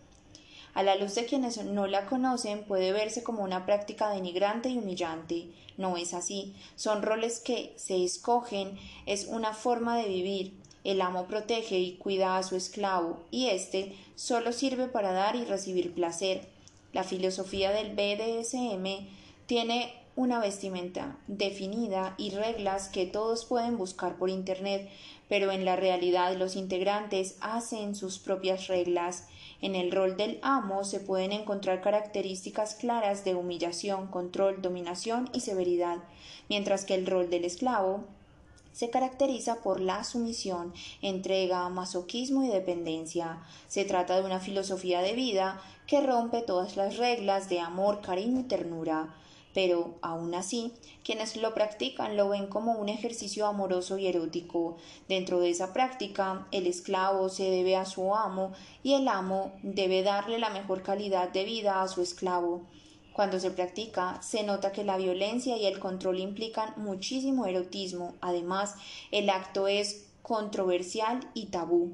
A 0.73 0.83
la 0.83 0.97
luz 0.97 1.15
de 1.15 1.27
quienes 1.27 1.63
no 1.63 1.87
la 1.87 2.07
conocen 2.07 2.65
puede 2.65 2.93
verse 2.93 3.23
como 3.23 3.43
una 3.43 3.67
práctica 3.67 4.09
denigrante 4.09 4.71
y 4.71 4.79
humillante. 4.79 5.51
No 5.77 5.99
es 5.99 6.15
así. 6.15 6.55
Son 6.75 7.03
roles 7.03 7.41
que 7.41 7.75
se 7.77 8.03
escogen, 8.03 8.79
es 9.05 9.27
una 9.27 9.53
forma 9.53 9.99
de 9.99 10.09
vivir. 10.09 10.59
El 10.85 11.03
amo 11.03 11.27
protege 11.27 11.79
y 11.79 11.97
cuida 11.99 12.39
a 12.39 12.43
su 12.43 12.57
esclavo, 12.57 13.21
y 13.31 13.49
éste 13.49 13.95
solo 14.15 14.53
sirve 14.53 14.89
para 14.89 15.13
dar 15.13 15.37
y 15.37 15.45
recibir 15.45 15.95
placer. 15.95 16.52
La 16.93 17.05
filosofía 17.05 17.71
del 17.71 17.95
BDSM 17.95 19.07
tiene 19.47 19.95
una 20.15 20.41
vestimenta 20.41 21.17
definida 21.27 22.15
y 22.19 22.31
reglas 22.31 22.89
que 22.89 23.07
todos 23.07 23.47
pueden 23.47 23.79
buscar 23.79 24.17
por 24.17 24.29
Internet, 24.29 24.91
pero 25.29 25.51
en 25.53 25.65
la 25.65 25.77
realidad 25.77 26.37
los 26.37 26.55
integrantes 26.55 27.37
hacen 27.41 27.95
sus 27.95 28.19
propias 28.19 28.67
reglas. 28.67 29.27
En 29.63 29.75
el 29.75 29.91
rol 29.91 30.19
del 30.19 30.39
amo 30.43 30.85
se 30.85 31.01
pueden 31.01 31.33
encontrar 31.33 31.81
características 31.81 32.75
claras 32.75 33.25
de 33.25 33.35
humillación, 33.35 34.09
control, 34.09 34.61
dominación 34.61 35.31
y 35.33 35.41
severidad, 35.41 35.99
mientras 36.51 36.85
que 36.85 36.95
el 36.95 37.07
rol 37.07 37.31
del 37.31 37.47
esclavo 37.47 38.05
se 38.73 38.91
caracteriza 38.91 39.57
por 39.63 39.81
la 39.81 40.03
sumisión, 40.03 40.73
entrega, 41.03 41.69
masoquismo 41.69 42.43
y 42.45 42.49
dependencia. 42.49 43.43
Se 43.69 43.85
trata 43.85 44.17
de 44.17 44.25
una 44.25 44.41
filosofía 44.41 45.03
de 45.03 45.13
vida 45.13 45.63
que 45.87 46.01
rompe 46.01 46.43
todas 46.43 46.77
las 46.77 46.97
reglas 46.97 47.49
de 47.49 47.61
amor, 47.61 48.01
cariño 48.01 48.41
y 48.41 48.45
ternura. 48.45 49.15
Pero, 49.55 49.97
aún 50.01 50.35
así, 50.35 50.73
quienes 51.05 51.37
lo 51.37 51.53
practican 51.53 52.17
lo 52.17 52.31
ven 52.31 52.47
como 52.47 52.73
un 52.73 52.89
ejercicio 52.89 53.47
amoroso 53.47 53.99
y 53.99 54.07
erótico. 54.07 54.77
Dentro 55.09 55.41
de 55.41 55.51
esa 55.51 55.73
práctica, 55.75 56.47
el 56.53 56.67
esclavo 56.67 57.29
se 57.29 57.51
debe 57.51 57.77
a 57.77 57.85
su 57.85 58.15
amo 58.15 58.53
y 58.83 58.95
el 58.95 59.09
amo 59.09 59.53
debe 59.63 60.03
darle 60.03 60.39
la 60.39 60.51
mejor 60.51 60.83
calidad 60.83 61.31
de 61.31 61.45
vida 61.45 61.83
a 61.83 61.89
su 61.89 62.01
esclavo. 62.01 62.63
Cuando 63.13 63.39
se 63.39 63.51
practica, 63.51 64.23
se 64.23 64.43
nota 64.43 64.73
que 64.73 64.85
la 64.85 64.97
violencia 64.97 65.59
y 65.59 65.67
el 65.67 65.79
control 65.79 66.19
implican 66.19 66.73
muchísimo 66.79 67.45
erotismo. 67.45 68.15
Además, 68.23 68.77
el 69.11 69.29
acto 69.29 69.69
es 69.69 70.07
controversial 70.23 71.21
y 71.35 71.47
tabú. 71.47 71.93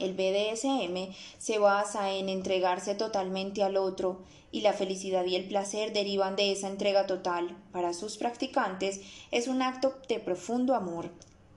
El 0.00 0.14
BDSM 0.14 1.14
se 1.38 1.58
basa 1.58 2.10
en 2.12 2.28
entregarse 2.28 2.94
totalmente 2.94 3.62
al 3.62 3.76
otro 3.76 4.22
y 4.50 4.60
la 4.60 4.72
felicidad 4.72 5.24
y 5.24 5.36
el 5.36 5.46
placer 5.46 5.92
derivan 5.92 6.36
de 6.36 6.52
esa 6.52 6.68
entrega 6.68 7.06
total. 7.06 7.56
Para 7.72 7.94
sus 7.94 8.16
practicantes 8.16 9.00
es 9.30 9.48
un 9.48 9.62
acto 9.62 9.94
de 10.08 10.20
profundo 10.20 10.74
amor. 10.74 11.10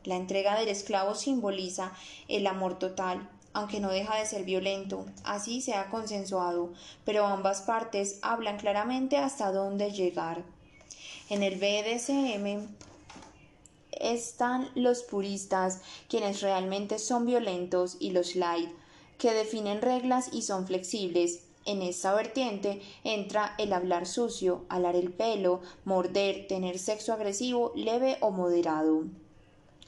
La 0.04 0.16
entrega 0.16 0.58
del 0.58 0.70
esclavo 0.70 1.16
simboliza 1.16 1.92
el 2.28 2.48
amor 2.48 2.80
total, 2.80 3.30
aunque 3.54 3.80
no 3.80 3.90
deja 3.90 4.16
de 4.16 4.26
ser 4.26 4.44
violento, 4.44 5.06
así 5.24 5.62
se 5.62 5.74
ha 5.74 5.90
consensuado, 5.90 6.74
pero 7.06 7.26
ambas 7.26 7.62
partes 7.64 8.20
hablan 8.22 8.58
claramente 8.58 9.18
hasta 9.18 9.52
dónde 9.52 9.92
llegar. 9.92 10.44
En 11.30 11.44
el 11.44 11.56
BDSM 11.56 12.68
están 14.02 14.70
los 14.76 15.04
puristas, 15.04 15.82
quienes 16.10 16.42
realmente 16.42 17.00
son 17.00 17.26
violentos, 17.26 17.98
y 18.00 18.12
los 18.12 18.36
light, 18.36 18.70
que 19.18 19.34
definen 19.34 19.82
reglas 19.82 20.30
y 20.32 20.44
son 20.44 20.68
flexibles. 20.68 21.44
En 21.66 21.82
esta 21.82 22.14
vertiente 22.14 22.82
entra 23.04 23.54
el 23.58 23.74
hablar 23.74 24.08
sucio, 24.08 24.66
alar 24.70 24.96
el 24.96 25.12
pelo, 25.12 25.62
morder, 25.84 26.48
tener 26.48 26.80
sexo 26.80 27.14
agresivo, 27.14 27.74
leve 27.76 28.18
o 28.22 28.32
moderado. 28.32 29.04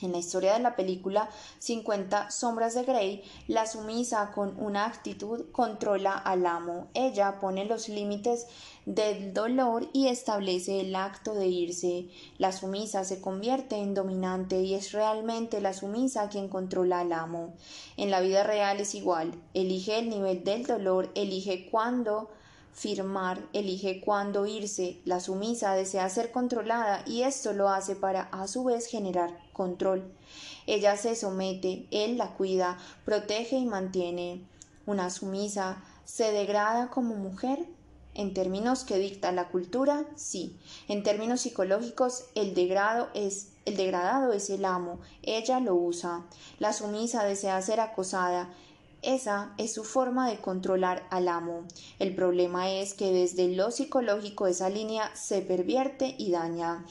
En 0.02 0.14
la 0.14 0.18
historia 0.18 0.54
de 0.54 0.60
la 0.60 0.76
película 0.76 1.30
50 1.60 2.32
sombras 2.32 2.74
de 2.74 2.84
Grey, 2.84 3.24
la 3.48 3.66
sumisa 3.66 4.32
con 4.34 4.56
una 4.58 4.86
actitud 4.86 5.52
controla 5.52 6.14
al 6.14 6.46
amo. 6.46 6.88
Ella 6.94 7.40
pone 7.40 7.66
los 7.66 7.90
límites 7.90 8.48
del 8.86 9.34
dolor 9.34 9.90
y 9.92 10.08
establece 10.08 10.80
el 10.80 10.96
acto 10.96 11.34
de 11.34 11.48
irse. 11.48 12.08
La 12.38 12.52
sumisa 12.52 13.04
se 13.04 13.20
convierte 13.20 13.76
en 13.76 13.94
dominante 13.94 14.62
y 14.62 14.74
es 14.74 14.94
realmente 14.94 15.60
la 15.60 15.74
sumisa 15.74 16.30
quien 16.30 16.48
controla 16.48 17.02
al 17.02 17.12
amo. 17.12 17.54
En 17.98 18.10
la 18.10 18.22
vida 18.22 18.44
real 18.44 18.80
es 18.80 18.96
igual. 18.96 19.34
Elige 19.54 20.00
el 20.00 20.10
nivel 20.10 20.44
del 20.46 20.66
dolor, 20.66 21.12
elige 21.14 21.70
cuándo 21.70 22.30
firmar, 22.74 23.40
elige 23.54 24.02
cuándo 24.02 24.46
irse. 24.46 25.00
La 25.06 25.20
sumisa 25.20 25.74
desea 25.74 26.10
ser 26.10 26.32
controlada 26.32 27.04
y 27.06 27.24
esto 27.24 27.54
lo 27.54 27.70
hace 27.70 27.96
para 27.96 28.24
a 28.32 28.48
su 28.48 28.64
vez 28.64 28.88
generar 28.88 29.38
control. 29.54 30.12
Ella 30.68 30.98
se 30.98 31.16
somete, 31.16 31.88
él 31.92 32.18
la 32.18 32.34
cuida, 32.36 32.78
protege 33.06 33.58
y 33.58 33.66
mantiene. 33.66 34.42
Una 34.86 35.10
sumisa 35.10 35.84
se 36.06 36.32
degrada 36.32 36.90
como 36.90 37.16
mujer. 37.16 37.66
En 38.16 38.34
términos 38.34 38.84
que 38.84 38.98
dicta 38.98 39.32
la 39.32 39.50
cultura, 39.50 40.04
sí. 40.16 40.58
En 40.88 41.04
términos 41.04 41.42
psicológicos, 41.42 42.26
el 42.36 42.54
degrado 42.54 43.08
es 43.14 43.50
el 43.70 43.78
degradado 43.78 44.34
es 44.34 44.50
el 44.50 44.66
amo, 44.66 45.00
ella 45.22 45.60
lo 45.60 45.76
usa. 45.76 46.26
La 46.58 46.74
sumisa 46.74 47.24
desea 47.24 47.62
ser 47.62 47.80
acosada, 47.80 48.50
esa 49.02 49.54
es 49.58 49.74
su 49.74 49.84
forma 49.84 50.30
de 50.30 50.40
controlar 50.40 51.08
al 51.10 51.28
amo. 51.28 51.66
El 52.00 52.14
problema 52.16 52.70
es 52.70 52.94
que 52.94 53.12
desde 53.12 53.48
lo 53.48 53.72
psicológico 53.72 54.48
esa 54.48 54.70
línea 54.70 55.10
se 55.16 55.42
pervierte 55.42 56.16
y 56.18 56.32
daña. 56.32 56.86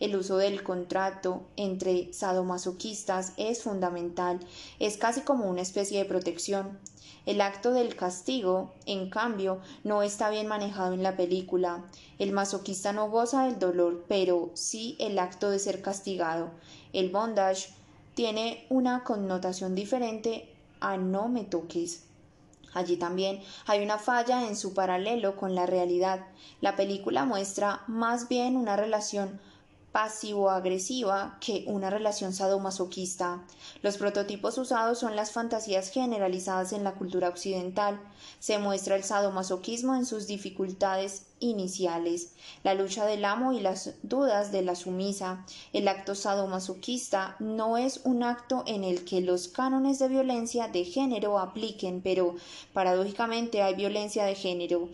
El 0.00 0.16
uso 0.16 0.36
del 0.36 0.62
contrato 0.62 1.42
entre 1.56 2.12
sadomasoquistas 2.12 3.32
es 3.36 3.62
fundamental, 3.62 4.40
es 4.78 4.98
casi 4.98 5.22
como 5.22 5.48
una 5.48 5.62
especie 5.62 5.98
de 5.98 6.04
protección. 6.04 6.78
El 7.26 7.40
acto 7.40 7.72
del 7.72 7.96
castigo, 7.96 8.74
en 8.84 9.08
cambio, 9.08 9.60
no 9.82 10.02
está 10.02 10.28
bien 10.28 10.46
manejado 10.46 10.92
en 10.92 11.02
la 11.02 11.16
película. 11.16 11.84
El 12.18 12.32
masoquista 12.32 12.92
no 12.92 13.08
goza 13.08 13.46
del 13.46 13.58
dolor, 13.58 14.04
pero 14.08 14.50
sí 14.52 14.96
el 14.98 15.18
acto 15.18 15.48
de 15.48 15.58
ser 15.58 15.80
castigado. 15.80 16.50
El 16.92 17.08
bondage 17.08 17.70
tiene 18.14 18.66
una 18.68 19.04
connotación 19.04 19.74
diferente 19.74 20.53
a 20.90 20.96
no 20.96 21.28
me 21.28 21.44
toques. 21.44 22.04
Allí 22.74 22.96
también 22.96 23.40
hay 23.66 23.82
una 23.82 23.98
falla 23.98 24.46
en 24.48 24.56
su 24.56 24.74
paralelo 24.74 25.36
con 25.36 25.54
la 25.54 25.64
realidad. 25.64 26.26
La 26.60 26.74
película 26.74 27.24
muestra 27.24 27.84
más 27.86 28.28
bien 28.28 28.56
una 28.56 28.76
relación 28.76 29.40
pasivo-agresiva 29.94 31.38
que 31.38 31.62
una 31.68 31.88
relación 31.88 32.32
sadomasoquista. 32.32 33.44
Los 33.80 33.96
prototipos 33.96 34.58
usados 34.58 34.98
son 34.98 35.14
las 35.14 35.30
fantasías 35.30 35.88
generalizadas 35.88 36.72
en 36.72 36.82
la 36.82 36.94
cultura 36.94 37.28
occidental. 37.28 38.00
Se 38.40 38.58
muestra 38.58 38.96
el 38.96 39.04
sadomasoquismo 39.04 39.94
en 39.94 40.04
sus 40.04 40.26
dificultades 40.26 41.26
iniciales, 41.38 42.32
la 42.64 42.74
lucha 42.74 43.06
del 43.06 43.24
amo 43.24 43.52
y 43.52 43.60
las 43.60 43.94
dudas 44.02 44.50
de 44.50 44.62
la 44.62 44.74
sumisa. 44.74 45.46
El 45.72 45.86
acto 45.86 46.16
sadomasoquista 46.16 47.36
no 47.38 47.76
es 47.76 48.00
un 48.02 48.24
acto 48.24 48.64
en 48.66 48.82
el 48.82 49.04
que 49.04 49.20
los 49.20 49.46
cánones 49.46 50.00
de 50.00 50.08
violencia 50.08 50.66
de 50.66 50.84
género 50.84 51.38
apliquen, 51.38 52.00
pero 52.02 52.34
paradójicamente 52.72 53.62
hay 53.62 53.76
violencia 53.76 54.24
de 54.24 54.34
género 54.34 54.88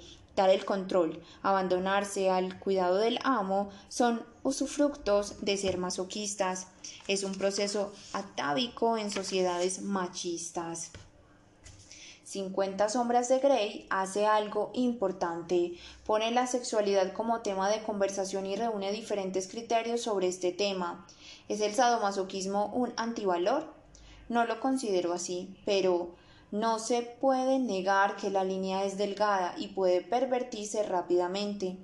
el 0.49 0.65
control, 0.65 1.23
abandonarse 1.43 2.31
al 2.31 2.59
cuidado 2.59 2.97
del 2.97 3.19
amo, 3.25 3.69
son 3.89 4.25
usufructos 4.43 5.45
de 5.45 5.59
ser 5.59 5.77
masoquistas. 5.77 6.69
Es 7.09 7.25
un 7.25 7.35
proceso 7.35 7.93
atávico 8.15 8.97
en 8.97 9.11
sociedades 9.11 9.83
machistas. 9.83 10.93
50 12.31 12.89
sombras 12.89 13.29
de 13.29 13.41
Grey 13.41 13.87
hace 13.91 14.25
algo 14.25 14.71
importante, 14.73 15.73
pone 16.07 16.31
la 16.31 16.47
sexualidad 16.47 17.13
como 17.13 17.41
tema 17.41 17.69
de 17.69 17.83
conversación 17.83 18.47
y 18.47 18.55
reúne 18.55 18.93
diferentes 18.93 19.49
criterios 19.49 20.03
sobre 20.03 20.29
este 20.29 20.53
tema. 20.53 21.05
¿Es 21.49 21.61
el 21.61 21.75
sadomasoquismo 21.75 22.67
un 22.67 22.93
antivalor? 22.97 23.75
No 24.29 24.45
lo 24.45 24.61
considero 24.61 25.13
así, 25.13 25.57
pero 25.65 26.15
no 26.51 26.79
se 26.79 27.03
puede 27.03 27.59
negar 27.59 28.17
que 28.17 28.31
la 28.31 28.45
línea 28.45 28.85
es 28.85 28.99
delgada 28.99 29.55
y 29.57 29.69
puede 29.69 30.01
pervertirse 30.01 30.83
rápidamente. 30.83 31.77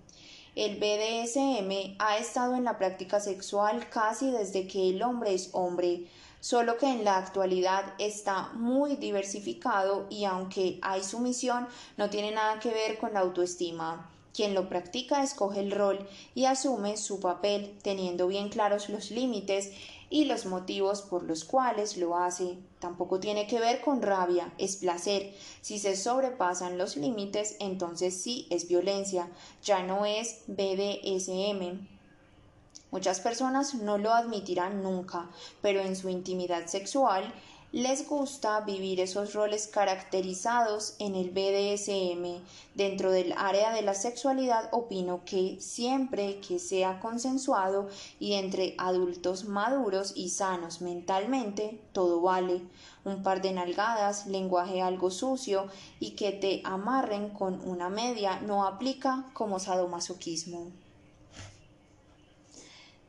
El 0.56 0.76
BDSM 0.76 1.96
ha 1.98 2.16
estado 2.16 2.54
en 2.54 2.64
la 2.64 2.78
práctica 2.78 3.20
sexual 3.20 3.88
casi 3.90 4.30
desde 4.30 4.66
que 4.66 4.88
el 4.88 5.02
hombre 5.02 5.34
es 5.34 5.50
hombre, 5.52 6.06
solo 6.40 6.78
que 6.78 6.88
en 6.88 7.04
la 7.04 7.18
actualidad 7.18 7.92
está 7.98 8.50
muy 8.54 8.96
diversificado 8.96 10.06
y 10.08 10.24
aunque 10.24 10.78
hay 10.82 11.02
sumisión 11.02 11.68
no 11.96 12.08
tiene 12.08 12.30
nada 12.30 12.58
que 12.58 12.70
ver 12.70 12.98
con 12.98 13.12
la 13.12 13.20
autoestima. 13.20 14.10
Quien 14.32 14.54
lo 14.54 14.68
practica 14.68 15.22
escoge 15.22 15.60
el 15.60 15.72
rol 15.72 16.06
y 16.34 16.44
asume 16.44 16.96
su 16.96 17.20
papel 17.20 17.78
teniendo 17.82 18.26
bien 18.26 18.48
claros 18.48 18.88
los 18.88 19.10
límites 19.10 19.72
y 20.08 20.26
los 20.26 20.46
motivos 20.46 21.02
por 21.02 21.24
los 21.24 21.44
cuales 21.44 21.96
lo 21.96 22.16
hace. 22.16 22.58
Tampoco 22.78 23.20
tiene 23.20 23.46
que 23.46 23.60
ver 23.60 23.80
con 23.80 24.02
rabia, 24.02 24.52
es 24.58 24.76
placer. 24.76 25.34
Si 25.60 25.78
se 25.78 25.96
sobrepasan 25.96 26.78
los 26.78 26.96
límites, 26.96 27.56
entonces 27.60 28.20
sí 28.20 28.46
es 28.50 28.68
violencia, 28.68 29.28
ya 29.62 29.82
no 29.82 30.06
es 30.06 30.42
BDSM. 30.46 31.86
Muchas 32.90 33.20
personas 33.20 33.74
no 33.74 33.98
lo 33.98 34.12
admitirán 34.12 34.82
nunca, 34.82 35.28
pero 35.60 35.80
en 35.80 35.96
su 35.96 36.08
intimidad 36.08 36.66
sexual 36.66 37.32
les 37.72 38.08
gusta 38.08 38.60
vivir 38.60 39.00
esos 39.00 39.34
roles 39.34 39.66
caracterizados 39.66 40.94
en 40.98 41.14
el 41.14 41.30
BDSM. 41.30 42.42
Dentro 42.74 43.10
del 43.10 43.32
área 43.36 43.72
de 43.72 43.82
la 43.82 43.94
sexualidad 43.94 44.68
opino 44.72 45.24
que 45.24 45.60
siempre 45.60 46.40
que 46.40 46.58
sea 46.58 47.00
consensuado 47.00 47.88
y 48.20 48.34
entre 48.34 48.74
adultos 48.78 49.44
maduros 49.44 50.12
y 50.14 50.30
sanos 50.30 50.80
mentalmente, 50.80 51.80
todo 51.92 52.20
vale. 52.20 52.62
Un 53.04 53.22
par 53.22 53.42
de 53.42 53.52
nalgadas, 53.52 54.26
lenguaje 54.26 54.80
algo 54.80 55.10
sucio 55.10 55.66
y 56.00 56.12
que 56.12 56.32
te 56.32 56.62
amarren 56.64 57.30
con 57.30 57.60
una 57.68 57.88
media 57.88 58.40
no 58.40 58.64
aplica 58.64 59.28
como 59.32 59.58
sadomasoquismo. 59.58 60.70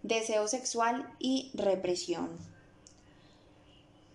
Deseo 0.04 0.48
sexual 0.48 1.08
y 1.20 1.52
represión. 1.54 2.57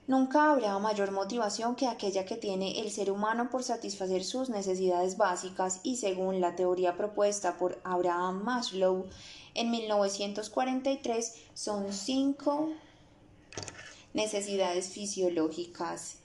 Nunca 0.09 0.51
habrá 0.51 0.77
mayor 0.81 1.13
motivación 1.13 1.77
que 1.77 1.87
aquella 1.87 2.27
que 2.27 2.37
tiene 2.37 2.81
el 2.81 2.91
ser 2.91 3.09
humano 3.09 3.51
por 3.51 3.63
satisfacer 3.63 4.25
sus 4.25 4.51
necesidades 4.51 5.17
básicas 5.17 5.79
y 5.85 5.97
según 5.97 6.41
la 6.41 6.57
teoría 6.57 6.97
propuesta 6.97 7.57
por 7.57 7.81
Abraham 7.85 8.43
Maslow 8.43 9.07
en 9.55 9.71
1943 9.71 11.35
son 11.55 11.93
cinco 11.93 12.71
necesidades 14.13 14.89
fisiológicas 14.89 16.17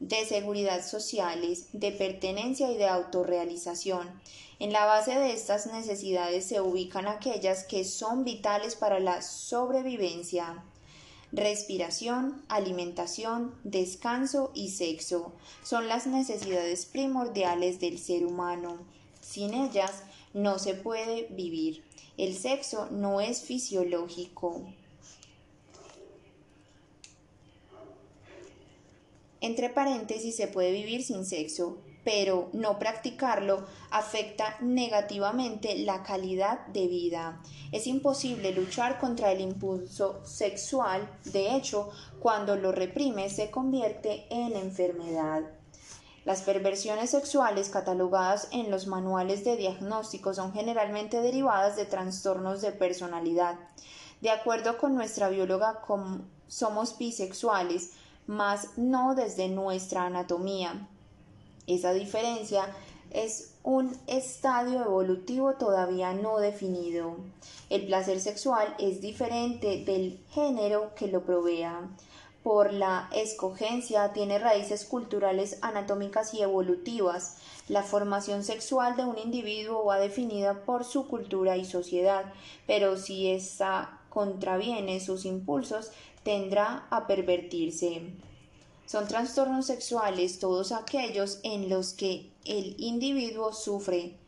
de 0.00 0.26
seguridad 0.26 0.84
sociales, 0.84 1.66
de 1.72 1.92
pertenencia 1.92 2.72
y 2.72 2.76
de 2.76 2.88
autorrealización. 2.88 4.20
En 4.58 4.72
la 4.72 4.86
base 4.86 5.16
de 5.16 5.32
estas 5.32 5.66
necesidades 5.68 6.46
se 6.46 6.60
ubican 6.60 7.06
aquellas 7.06 7.62
que 7.62 7.84
son 7.84 8.24
vitales 8.24 8.74
para 8.74 8.98
la 8.98 9.22
sobrevivencia 9.22 10.64
Respiración, 11.32 12.42
alimentación, 12.48 13.54
descanso 13.64 14.50
y 14.54 14.68
sexo 14.68 15.32
son 15.64 15.88
las 15.88 16.06
necesidades 16.06 16.84
primordiales 16.84 17.80
del 17.80 17.98
ser 17.98 18.26
humano. 18.26 18.76
Sin 19.22 19.54
ellas 19.54 20.02
no 20.34 20.58
se 20.58 20.74
puede 20.74 21.28
vivir. 21.30 21.84
El 22.18 22.36
sexo 22.36 22.90
no 22.90 23.22
es 23.22 23.40
fisiológico. 23.40 24.62
Entre 29.40 29.70
paréntesis, 29.70 30.36
se 30.36 30.48
puede 30.48 30.72
vivir 30.72 31.02
sin 31.02 31.24
sexo, 31.24 31.78
pero 32.04 32.50
no 32.52 32.78
practicarlo 32.78 33.66
afecta 33.90 34.56
negativamente 34.60 35.76
la 35.78 36.02
calidad 36.02 36.66
de 36.68 36.88
vida. 36.88 37.40
Es 37.70 37.86
imposible 37.86 38.52
luchar 38.52 38.98
contra 38.98 39.30
el 39.32 39.40
impulso 39.40 40.20
sexual, 40.24 41.08
de 41.24 41.54
hecho, 41.54 41.90
cuando 42.20 42.56
lo 42.56 42.72
reprime 42.72 43.30
se 43.30 43.50
convierte 43.50 44.26
en 44.30 44.56
enfermedad. 44.56 45.42
Las 46.24 46.42
perversiones 46.42 47.10
sexuales 47.10 47.68
catalogadas 47.68 48.46
en 48.52 48.70
los 48.70 48.86
manuales 48.86 49.44
de 49.44 49.56
diagnóstico 49.56 50.32
son 50.34 50.52
generalmente 50.52 51.20
derivadas 51.20 51.74
de 51.74 51.84
trastornos 51.84 52.62
de 52.62 52.70
personalidad. 52.70 53.58
De 54.20 54.30
acuerdo 54.30 54.78
con 54.78 54.94
nuestra 54.94 55.28
bióloga, 55.28 55.80
somos 56.46 56.96
bisexuales, 56.96 57.94
mas 58.28 58.68
no 58.76 59.16
desde 59.16 59.48
nuestra 59.48 60.04
anatomía. 60.04 60.88
Esa 61.66 61.92
diferencia 61.92 62.66
es 63.10 63.54
un 63.62 63.96
estadio 64.06 64.82
evolutivo 64.82 65.54
todavía 65.54 66.12
no 66.12 66.38
definido. 66.38 67.16
El 67.70 67.86
placer 67.86 68.20
sexual 68.20 68.74
es 68.78 69.00
diferente 69.00 69.84
del 69.84 70.18
género 70.30 70.94
que 70.96 71.08
lo 71.08 71.22
provea. 71.24 71.88
Por 72.42 72.72
la 72.72 73.08
escogencia 73.14 74.12
tiene 74.12 74.40
raíces 74.40 74.84
culturales, 74.84 75.58
anatómicas 75.62 76.34
y 76.34 76.42
evolutivas. 76.42 77.36
La 77.68 77.84
formación 77.84 78.42
sexual 78.42 78.96
de 78.96 79.04
un 79.04 79.16
individuo 79.16 79.84
va 79.84 79.98
definida 79.98 80.64
por 80.64 80.84
su 80.84 81.06
cultura 81.06 81.56
y 81.56 81.64
sociedad, 81.64 82.32
pero 82.66 82.96
si 82.96 83.30
esa 83.30 84.00
contraviene 84.08 84.98
sus 84.98 85.24
impulsos, 85.24 85.92
tendrá 86.24 86.86
a 86.90 87.06
pervertirse. 87.06 88.12
Son 88.92 89.08
trastornos 89.08 89.64
sexuales 89.64 90.38
todos 90.38 90.70
aquellos 90.70 91.40
en 91.44 91.70
los 91.70 91.94
que 91.94 92.30
el 92.44 92.74
individuo 92.78 93.54
sufre, 93.54 94.18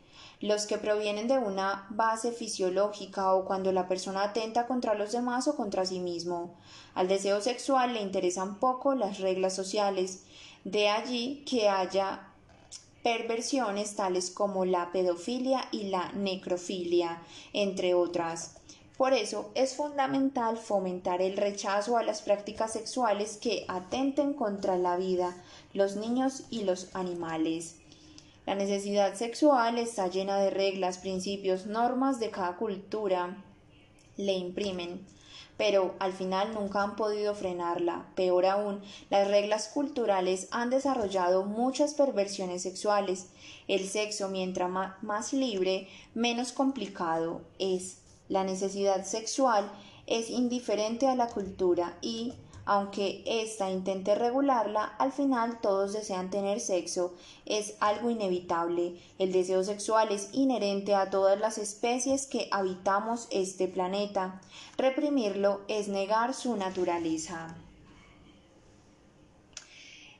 los 0.41 0.65
que 0.65 0.79
provienen 0.79 1.27
de 1.27 1.37
una 1.37 1.85
base 1.91 2.31
fisiológica 2.31 3.35
o 3.35 3.45
cuando 3.45 3.71
la 3.71 3.87
persona 3.87 4.23
atenta 4.23 4.65
contra 4.65 4.95
los 4.95 5.11
demás 5.11 5.47
o 5.47 5.55
contra 5.55 5.85
sí 5.85 5.99
mismo. 5.99 6.55
Al 6.95 7.07
deseo 7.07 7.41
sexual 7.41 7.93
le 7.93 8.01
interesan 8.01 8.55
poco 8.59 8.95
las 8.95 9.19
reglas 9.19 9.55
sociales, 9.55 10.23
de 10.63 10.89
allí 10.89 11.43
que 11.47 11.69
haya 11.69 12.29
perversiones 13.03 13.95
tales 13.95 14.31
como 14.31 14.65
la 14.65 14.91
pedofilia 14.91 15.67
y 15.71 15.89
la 15.89 16.11
necrofilia, 16.13 17.21
entre 17.53 17.93
otras. 17.93 18.55
Por 18.97 19.13
eso 19.13 19.51
es 19.55 19.75
fundamental 19.75 20.57
fomentar 20.57 21.21
el 21.21 21.35
rechazo 21.35 21.97
a 21.97 22.03
las 22.03 22.21
prácticas 22.21 22.73
sexuales 22.73 23.37
que 23.37 23.65
atenten 23.67 24.33
contra 24.33 24.77
la 24.77 24.95
vida, 24.95 25.35
los 25.73 25.97
niños 25.97 26.43
y 26.49 26.63
los 26.63 26.95
animales. 26.95 27.75
La 28.45 28.55
necesidad 28.55 29.15
sexual 29.15 29.79
está 29.79 30.07
llena 30.07 30.37
de 30.37 30.49
reglas, 30.49 30.99
principios, 30.99 31.65
normas 31.65 32.19
de 32.19 32.31
cada 32.31 32.55
cultura 32.55 33.43
le 34.17 34.33
imprimen, 34.33 35.05
pero 35.57 35.95
al 35.99 36.13
final 36.13 36.53
nunca 36.53 36.81
han 36.83 36.95
podido 36.95 37.35
frenarla. 37.35 38.05
Peor 38.15 38.45
aún, 38.45 38.81
las 39.09 39.27
reglas 39.27 39.67
culturales 39.67 40.47
han 40.51 40.69
desarrollado 40.69 41.43
muchas 41.43 41.93
perversiones 41.93 42.61
sexuales. 42.61 43.27
El 43.67 43.87
sexo, 43.87 44.29
mientras 44.29 44.69
más 45.01 45.33
libre, 45.33 45.87
menos 46.13 46.51
complicado 46.51 47.41
es 47.59 47.97
la 48.29 48.43
necesidad 48.43 49.05
sexual 49.05 49.71
es 50.07 50.29
indiferente 50.29 51.07
a 51.07 51.15
la 51.15 51.27
cultura 51.27 51.97
y, 52.01 52.33
aunque 52.65 53.23
ésta 53.25 53.69
intente 53.69 54.15
regularla, 54.15 54.83
al 54.97 55.11
final 55.11 55.59
todos 55.61 55.93
desean 55.93 56.29
tener 56.29 56.59
sexo. 56.59 57.13
Es 57.45 57.75
algo 57.79 58.09
inevitable. 58.09 58.99
El 59.19 59.31
deseo 59.31 59.63
sexual 59.63 60.11
es 60.11 60.29
inherente 60.33 60.95
a 60.95 61.09
todas 61.09 61.39
las 61.39 61.57
especies 61.57 62.25
que 62.25 62.47
habitamos 62.51 63.27
este 63.29 63.67
planeta. 63.67 64.41
Reprimirlo 64.77 65.61
es 65.67 65.87
negar 65.87 66.33
su 66.33 66.55
naturaleza. 66.55 67.55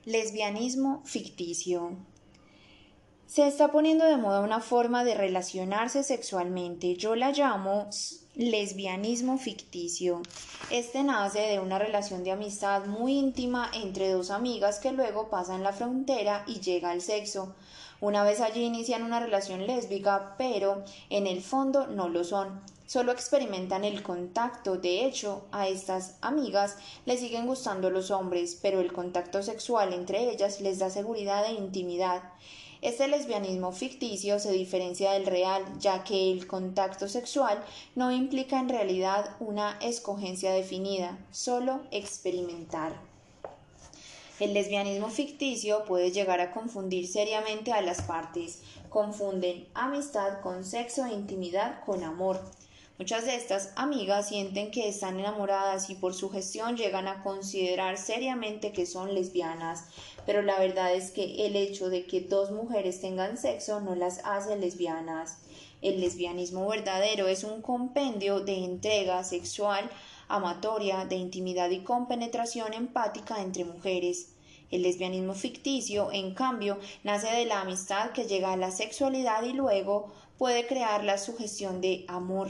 Lesbianismo 0.06 1.02
ficticio. 1.04 1.98
Se 3.28 3.48
está 3.48 3.72
poniendo 3.72 4.06
de 4.06 4.18
moda 4.18 4.40
una 4.40 4.60
forma 4.62 5.04
de 5.04 5.16
relacionarse 5.16 6.04
sexualmente. 6.04 6.96
Yo 6.96 7.16
la 7.16 7.32
llamo 7.32 7.90
lesbianismo 8.36 9.40
ficticio. 9.40 10.22
Este 10.70 11.04
nace 11.04 11.40
de 11.40 11.60
una 11.60 11.80
relación 11.80 12.24
de 12.24 12.32
amistad 12.32 12.86
muy 12.86 13.18
íntima 13.18 13.72
entre 13.74 14.12
dos 14.12 14.30
amigas 14.30 14.80
que 14.80 14.92
luego 14.92 15.30
pasan 15.30 15.64
la 15.64 15.74
frontera 15.74 16.44
y 16.46 16.60
llega 16.60 16.92
al 16.92 17.02
sexo. 17.02 17.56
Una 18.00 18.24
vez 18.24 18.42
allí 18.42 18.64
inician 18.64 19.02
una 19.02 19.20
relación 19.20 19.66
lésbica, 19.66 20.36
pero 20.38 20.84
en 21.10 21.26
el 21.26 21.42
fondo 21.42 21.88
no 21.88 22.10
lo 22.10 22.24
son. 22.24 22.62
Solo 22.86 23.12
experimentan 23.12 23.84
el 23.84 24.04
contacto. 24.04 24.78
De 24.78 25.04
hecho, 25.04 25.46
a 25.52 25.68
estas 25.68 26.18
amigas 26.22 26.78
les 27.06 27.22
siguen 27.22 27.48
gustando 27.48 27.90
los 27.90 28.12
hombres, 28.12 28.60
pero 28.62 28.82
el 28.82 28.94
contacto 28.94 29.42
sexual 29.42 29.94
entre 29.94 30.30
ellas 30.30 30.62
les 30.62 30.78
da 30.78 30.92
seguridad 30.92 31.44
e 31.46 31.54
intimidad. 31.54 32.22
Este 32.82 33.08
lesbianismo 33.08 33.72
ficticio 33.72 34.40
se 34.40 34.52
diferencia 34.52 35.14
del 35.14 35.26
real, 35.26 35.64
ya 35.80 36.04
que 36.04 36.32
el 36.32 36.46
contacto 36.48 37.08
sexual 37.08 37.64
no 37.96 38.12
implica 38.12 38.60
en 38.60 38.70
realidad 38.70 39.36
una 39.40 39.78
escogencia 39.82 40.52
definida, 40.52 41.18
solo 41.32 41.82
experimentar. 41.92 42.94
El 44.38 44.54
lesbianismo 44.54 45.10
ficticio 45.10 45.86
puede 45.86 46.12
llegar 46.12 46.42
a 46.42 46.52
confundir 46.52 47.08
seriamente 47.08 47.72
a 47.72 47.82
las 47.82 48.02
partes. 48.02 48.62
Confunden 48.90 49.66
amistad 49.74 50.42
con 50.42 50.66
sexo 50.66 51.06
e 51.06 51.14
intimidad 51.14 51.86
con 51.86 52.04
amor. 52.04 52.42
Muchas 52.98 53.26
de 53.26 53.36
estas 53.36 53.72
amigas 53.76 54.30
sienten 54.30 54.72
que 54.72 54.90
están 54.90 55.20
enamoradas 55.20 55.90
y 55.90 55.96
por 55.96 56.14
su 56.14 56.30
gestión 56.30 56.78
llegan 56.78 57.08
a 57.08 57.24
considerar 57.24 57.98
seriamente 57.98 58.72
que 58.72 58.86
son 58.86 59.14
lesbianas, 59.14 59.86
pero 60.26 60.42
la 60.42 60.60
verdad 60.60 60.94
es 60.94 61.12
que 61.12 61.46
el 61.46 61.56
hecho 61.56 61.90
de 61.90 62.06
que 62.06 62.22
dos 62.22 62.52
mujeres 62.52 63.02
tengan 63.02 63.38
sexo 63.38 63.82
no 63.82 63.96
las 63.96 64.22
hace 64.24 64.58
lesbianas. 64.58 65.40
El 65.82 66.02
lesbianismo 66.02 66.68
verdadero 66.68 67.28
es 67.28 67.44
un 67.44 67.62
compendio 67.62 68.40
de 68.40 68.64
entrega 68.64 69.24
sexual 69.24 69.90
amatoria, 70.28 71.06
de 71.06 71.16
intimidad 71.16 71.70
y 71.70 71.84
compenetración 71.84 72.74
empática 72.74 73.42
entre 73.42 73.66
mujeres. 73.66 74.34
El 74.72 74.82
lesbianismo 74.82 75.34
ficticio, 75.34 76.12
en 76.12 76.34
cambio, 76.34 76.80
nace 77.04 77.28
de 77.28 77.46
la 77.46 77.62
amistad 77.62 78.12
que 78.12 78.26
llega 78.26 78.52
a 78.54 78.58
la 78.58 78.72
sexualidad 78.72 79.44
y 79.44 79.54
luego 79.54 80.12
puede 80.38 80.66
crear 80.66 81.04
la 81.04 81.18
sugestión 81.18 81.82
de 81.82 82.06
amor. 82.08 82.50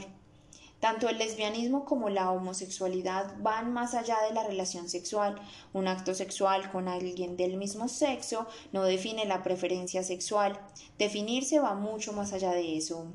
Tanto 0.80 1.08
el 1.08 1.18
lesbianismo 1.18 1.84
como 1.84 2.10
la 2.10 2.30
homosexualidad 2.30 3.34
van 3.38 3.72
más 3.72 3.94
allá 3.94 4.18
de 4.28 4.34
la 4.34 4.44
relación 4.44 4.88
sexual. 4.88 5.40
Un 5.72 5.88
acto 5.88 6.14
sexual 6.14 6.70
con 6.70 6.86
alguien 6.86 7.36
del 7.36 7.56
mismo 7.56 7.88
sexo 7.88 8.46
no 8.72 8.84
define 8.84 9.24
la 9.24 9.42
preferencia 9.42 10.02
sexual. 10.02 10.60
Definirse 10.98 11.60
va 11.60 11.74
mucho 11.74 12.12
más 12.12 12.32
allá 12.32 12.50
de 12.52 12.76
eso. 12.76 13.06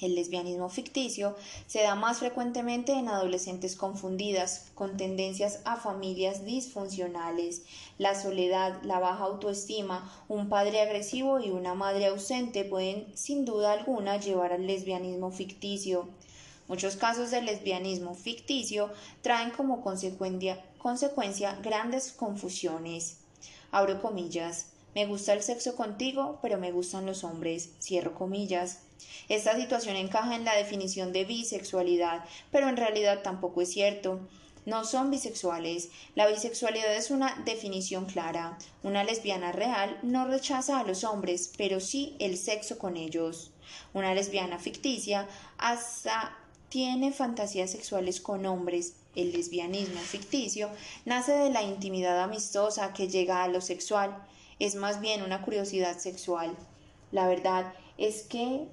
El 0.00 0.16
lesbianismo 0.16 0.68
ficticio 0.68 1.36
se 1.66 1.82
da 1.82 1.94
más 1.94 2.18
frecuentemente 2.18 2.92
en 2.92 3.08
adolescentes 3.08 3.76
confundidas, 3.76 4.70
con 4.74 4.96
tendencias 4.96 5.60
a 5.64 5.76
familias 5.76 6.44
disfuncionales. 6.44 7.62
La 7.96 8.20
soledad, 8.20 8.82
la 8.82 8.98
baja 8.98 9.24
autoestima, 9.24 10.12
un 10.28 10.48
padre 10.48 10.80
agresivo 10.80 11.38
y 11.38 11.50
una 11.50 11.74
madre 11.74 12.06
ausente 12.06 12.64
pueden 12.64 13.16
sin 13.16 13.44
duda 13.44 13.72
alguna 13.72 14.18
llevar 14.18 14.52
al 14.52 14.66
lesbianismo 14.66 15.30
ficticio. 15.30 16.08
Muchos 16.66 16.96
casos 16.96 17.30
de 17.30 17.42
lesbianismo 17.42 18.14
ficticio 18.14 18.90
traen 19.20 19.50
como 19.50 19.82
consecuencia, 19.82 20.64
consecuencia 20.78 21.58
grandes 21.62 22.12
confusiones. 22.12 23.18
Abro 23.70 24.00
comillas. 24.00 24.68
Me 24.94 25.06
gusta 25.06 25.32
el 25.32 25.42
sexo 25.42 25.76
contigo, 25.76 26.38
pero 26.40 26.56
me 26.56 26.72
gustan 26.72 27.04
los 27.04 27.24
hombres. 27.24 27.70
Cierro 27.82 28.14
comillas. 28.14 28.78
Esta 29.28 29.56
situación 29.56 29.96
encaja 29.96 30.36
en 30.36 30.44
la 30.44 30.54
definición 30.54 31.12
de 31.12 31.24
bisexualidad, 31.24 32.24
pero 32.50 32.68
en 32.68 32.76
realidad 32.76 33.22
tampoco 33.22 33.60
es 33.60 33.72
cierto. 33.72 34.20
No 34.64 34.84
son 34.84 35.10
bisexuales. 35.10 35.90
La 36.14 36.26
bisexualidad 36.26 36.94
es 36.96 37.10
una 37.10 37.42
definición 37.44 38.06
clara. 38.06 38.56
Una 38.82 39.04
lesbiana 39.04 39.52
real 39.52 39.98
no 40.02 40.26
rechaza 40.26 40.78
a 40.78 40.84
los 40.84 41.04
hombres, 41.04 41.52
pero 41.58 41.80
sí 41.80 42.16
el 42.18 42.38
sexo 42.38 42.78
con 42.78 42.96
ellos. 42.96 43.50
Una 43.92 44.14
lesbiana 44.14 44.58
ficticia 44.58 45.28
hasta 45.58 46.38
tiene 46.74 47.12
fantasías 47.12 47.70
sexuales 47.70 48.20
con 48.20 48.46
hombres. 48.46 48.94
El 49.14 49.30
lesbianismo 49.30 50.00
ficticio 50.00 50.68
nace 51.04 51.30
de 51.30 51.50
la 51.50 51.62
intimidad 51.62 52.20
amistosa 52.20 52.92
que 52.92 53.06
llega 53.06 53.44
a 53.44 53.48
lo 53.48 53.60
sexual. 53.60 54.26
Es 54.58 54.74
más 54.74 55.00
bien 55.00 55.22
una 55.22 55.40
curiosidad 55.42 55.96
sexual. 55.98 56.56
La 57.12 57.28
verdad 57.28 57.72
es 57.96 58.22
que 58.24 58.66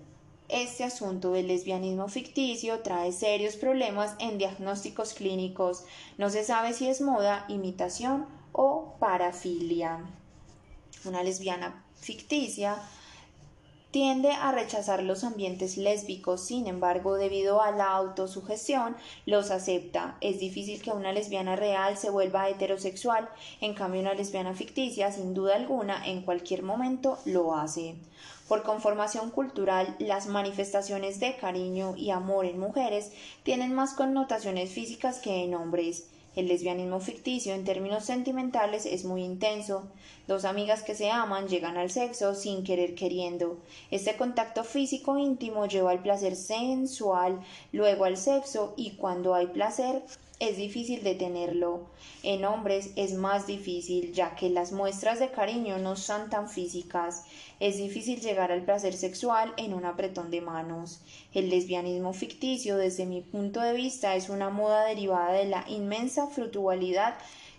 este 0.49 0.83
asunto 0.83 1.31
del 1.31 1.47
lesbianismo 1.47 2.07
ficticio 2.07 2.80
trae 2.80 3.11
serios 3.11 3.55
problemas 3.55 4.15
en 4.17 4.39
diagnósticos 4.39 5.13
clínicos. 5.13 5.83
No 6.17 6.31
se 6.31 6.43
sabe 6.43 6.73
si 6.73 6.88
es 6.88 7.01
moda, 7.01 7.45
imitación 7.49 8.25
o 8.51 8.95
parafilia. 8.97 10.09
Una 11.05 11.21
lesbiana 11.21 11.85
ficticia 11.99 12.81
tiende 13.92 14.32
a 14.32 14.52
rechazar 14.53 15.03
los 15.03 15.24
ambientes 15.26 15.78
lésbicos, 15.78 16.42
sin 16.42 16.68
embargo, 16.68 17.16
debido 17.16 17.61
a 17.61 17.72
la 17.72 17.92
autosugestión, 17.92 18.95
los 19.26 19.52
acepta. 19.52 20.18
Es 20.22 20.40
difícil 20.40 20.82
que 20.82 20.92
una 20.92 21.11
lesbiana 21.11 21.58
real 21.58 21.98
se 21.98 22.10
vuelva 22.10 22.50
heterosexual, 22.50 23.30
en 23.60 23.74
cambio 23.74 24.02
una 24.02 24.14
lesbiana 24.14 24.53
ficticia, 24.53 25.11
sin 25.11 25.34
duda 25.34 25.56
alguna, 25.56 26.08
en 26.08 26.22
cualquier 26.22 26.64
momento 26.64 27.20
lo 27.26 27.53
hace. 27.53 27.95
Por 28.48 28.64
conformación 28.64 29.30
cultural, 29.30 29.95
las 30.00 30.28
manifestaciones 30.28 31.20
de 31.20 31.36
cariño 31.36 31.95
y 31.95 32.10
amor 32.11 32.45
en 32.45 32.60
mujeres 32.60 33.11
tienen 33.44 33.74
más 33.74 33.94
connotaciones 33.94 34.72
físicas 34.72 35.20
que 35.20 35.44
en 35.44 35.56
hombres. 35.56 36.10
El 36.34 36.48
lesbianismo 36.48 37.01
ficticio 37.01 37.53
en 37.53 37.66
términos 37.66 38.06
sentimentales 38.06 38.85
es 38.85 39.03
muy 39.03 39.22
intenso. 39.22 39.84
Dos 40.27 40.45
amigas 40.45 40.82
que 40.82 40.95
se 40.95 41.11
aman 41.11 41.50
llegan 41.50 41.76
al 41.76 41.92
sexo 41.92 42.35
sin 42.35 42.64
querer 42.64 42.95
queriendo. 42.95 43.58
Este 43.92 44.16
contacto 44.16 44.64
físico 44.64 45.18
íntimo 45.18 45.66
lleva 45.66 45.92
al 45.92 46.01
placer 46.01 46.38
sensual, 46.38 47.42
luego 47.74 48.06
al 48.06 48.16
sexo 48.16 48.74
y 48.77 48.92
cuando 48.92 49.35
hay 49.35 49.48
placer 49.48 50.03
es 50.42 50.58
difícil 50.58 51.03
detenerlo. 51.03 51.86
En 52.24 52.44
hombres 52.45 52.90
es 52.95 53.14
más 53.14 53.45
difícil, 53.45 54.11
ya 54.11 54.36
que 54.36 54.50
las 54.50 54.72
muestras 54.72 55.20
de 55.20 55.30
cariño 55.30 55.78
no 55.78 55.95
son 55.95 56.32
tan 56.32 56.50
físicas. 56.50 57.26
Es 57.60 57.78
difícil 57.78 58.20
llegar 58.20 58.52
al 58.52 58.66
placer 58.66 58.94
sexual 58.95 59.53
en 59.58 59.76
un 59.76 59.86
apretón 59.86 60.32
de 60.32 60.42
manos. 60.42 61.00
El 61.36 61.52
lesbianismo 61.52 62.11
ficticio, 62.14 62.78
desde 62.78 63.06
mi 63.06 63.22
punto 63.22 63.61
de 63.61 63.74
vista, 63.74 64.16
es 64.16 64.30
una 64.30 64.50
moda 64.50 64.84
derivada 64.84 65.32
de 65.34 65.45
la 65.45 65.64
inmensa 65.70 66.26
frutualidad 66.26 67.14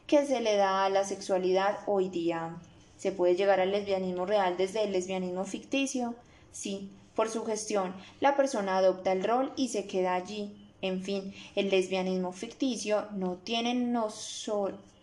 que 0.08 0.26
se 0.26 0.40
le 0.40 0.56
da 0.56 0.84
a 0.84 0.90
la 0.90 1.04
sexualidad 1.04 1.78
hoy 1.86 2.08
día. 2.08 2.56
¿Se 2.96 3.12
puede 3.12 3.36
llegar 3.36 3.60
al 3.60 3.70
lesbianismo 3.70 4.26
real 4.26 4.56
desde 4.56 4.82
el 4.82 4.90
lesbianismo 4.90 5.44
ficticio? 5.44 6.16
Sí, 6.50 6.90
por 7.14 7.28
su 7.28 7.44
gestión, 7.44 7.94
la 8.20 8.36
persona 8.36 8.78
adopta 8.78 9.12
el 9.12 9.22
rol 9.22 9.52
y 9.54 9.68
se 9.68 9.86
queda 9.86 10.14
allí, 10.14 10.61
en 10.82 11.02
fin, 11.02 11.32
el 11.54 11.70
lesbianismo 11.70 12.32
ficticio 12.32 13.06
no 13.12 13.36
tiene 13.36 13.72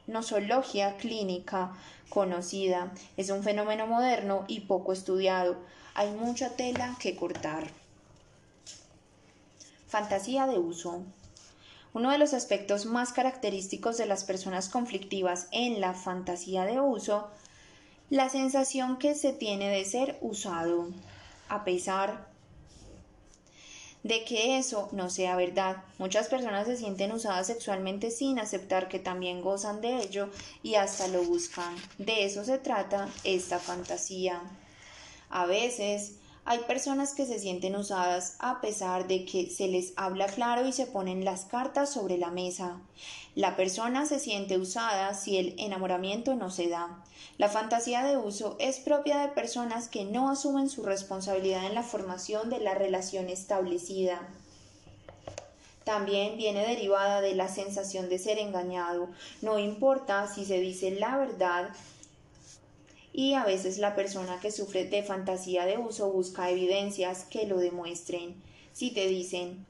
nosologia 0.08 0.98
clínica 0.98 1.74
conocida, 2.10 2.92
es 3.16 3.30
un 3.30 3.44
fenómeno 3.44 3.88
moderno 3.88 4.44
y 4.48 4.62
poco 4.62 4.92
estudiado. 4.94 5.56
Hay 5.96 6.12
mucha 6.12 6.56
tela 6.56 6.96
que 7.00 7.16
cortar. 7.16 7.68
Fantasía 9.88 10.46
de 10.48 10.60
uso. 10.60 11.02
Uno 11.94 12.12
de 12.12 12.20
los 12.20 12.34
aspectos 12.34 12.86
más 12.86 13.14
característicos 13.14 13.98
de 13.98 14.06
las 14.06 14.24
personas 14.24 14.70
conflictivas 14.70 15.48
en 15.52 15.82
la 15.82 15.94
fantasía 15.94 16.66
de 16.66 16.80
uso, 16.80 17.30
la 18.10 18.30
sensación 18.30 18.98
que 18.98 19.16
se 19.16 19.34
tiene 19.34 19.70
de 19.70 19.86
ser 19.86 20.18
usado, 20.22 20.90
a 21.48 21.64
pesar 21.64 22.29
de 24.04 24.24
que 24.24 24.58
eso 24.58 24.90
no 24.92 25.10
sea 25.10 25.36
verdad. 25.36 25.84
Muchas 25.98 26.28
personas 26.28 26.68
se 26.68 26.78
sienten 26.78 27.12
usadas 27.12 27.48
sexualmente 27.48 28.12
sin 28.12 28.40
aceptar 28.40 28.88
que 28.88 29.00
también 29.00 29.42
gozan 29.42 29.82
de 29.82 29.98
ello 29.98 30.30
y 30.64 30.76
hasta 30.76 31.08
lo 31.08 31.24
buscan. 31.24 31.76
De 31.98 32.26
eso 32.26 32.46
se 32.46 32.58
trata 32.58 33.10
esta 33.24 33.60
fantasía. 33.60 34.42
A 35.30 35.46
veces 35.46 36.14
hay 36.46 36.60
personas 36.60 37.14
que 37.14 37.26
se 37.26 37.38
sienten 37.38 37.76
usadas 37.76 38.36
a 38.40 38.62
pesar 38.62 39.08
de 39.08 39.26
que 39.26 39.50
se 39.50 39.68
les 39.68 39.94
habla 39.98 40.26
claro 40.28 40.68
y 40.68 40.72
se 40.72 40.88
ponen 40.88 41.24
las 41.24 41.46
cartas 41.46 41.94
sobre 41.94 42.18
la 42.18 42.32
mesa. 42.32 42.82
La 43.40 43.56
persona 43.56 44.06
se 44.06 44.20
siente 44.20 44.58
usada 44.58 45.14
si 45.14 45.38
el 45.38 45.56
enamoramiento 45.58 46.36
no 46.36 46.52
se 46.52 46.68
da. 46.68 47.02
La 47.38 47.48
fantasía 47.48 48.04
de 48.04 48.18
uso 48.18 48.58
es 48.60 48.80
propia 48.80 49.20
de 49.20 49.30
personas 49.30 49.88
que 49.88 50.04
no 50.04 50.30
asumen 50.30 50.70
su 50.70 50.84
responsabilidad 50.84 51.66
en 51.66 51.74
la 51.74 51.84
formación 51.84 52.50
de 52.50 52.60
la 52.60 52.74
relación 52.74 53.30
establecida. 53.30 54.28
También 55.86 56.36
viene 56.36 56.68
derivada 56.68 57.22
de 57.22 57.34
la 57.34 57.48
sensación 57.48 58.10
de 58.10 58.20
ser 58.20 58.40
engañado. 58.40 59.08
No 59.42 59.58
importa 59.58 60.28
si 60.28 60.44
se 60.44 60.60
dice 60.60 60.92
la 60.92 61.16
verdad, 61.16 61.70
y 63.14 63.36
a 63.36 63.46
veces 63.46 63.78
la 63.78 63.96
persona 63.96 64.42
que 64.42 64.52
sufre 64.52 64.84
de 64.84 65.02
fantasía 65.02 65.66
de 65.66 65.78
uso 65.78 66.12
busca 66.12 66.50
evidencias 66.50 67.24
que 67.24 67.46
lo 67.46 67.58
demuestren. 67.60 68.36
Si 68.74 68.92
te 68.92 69.08
dicen, 69.08 69.66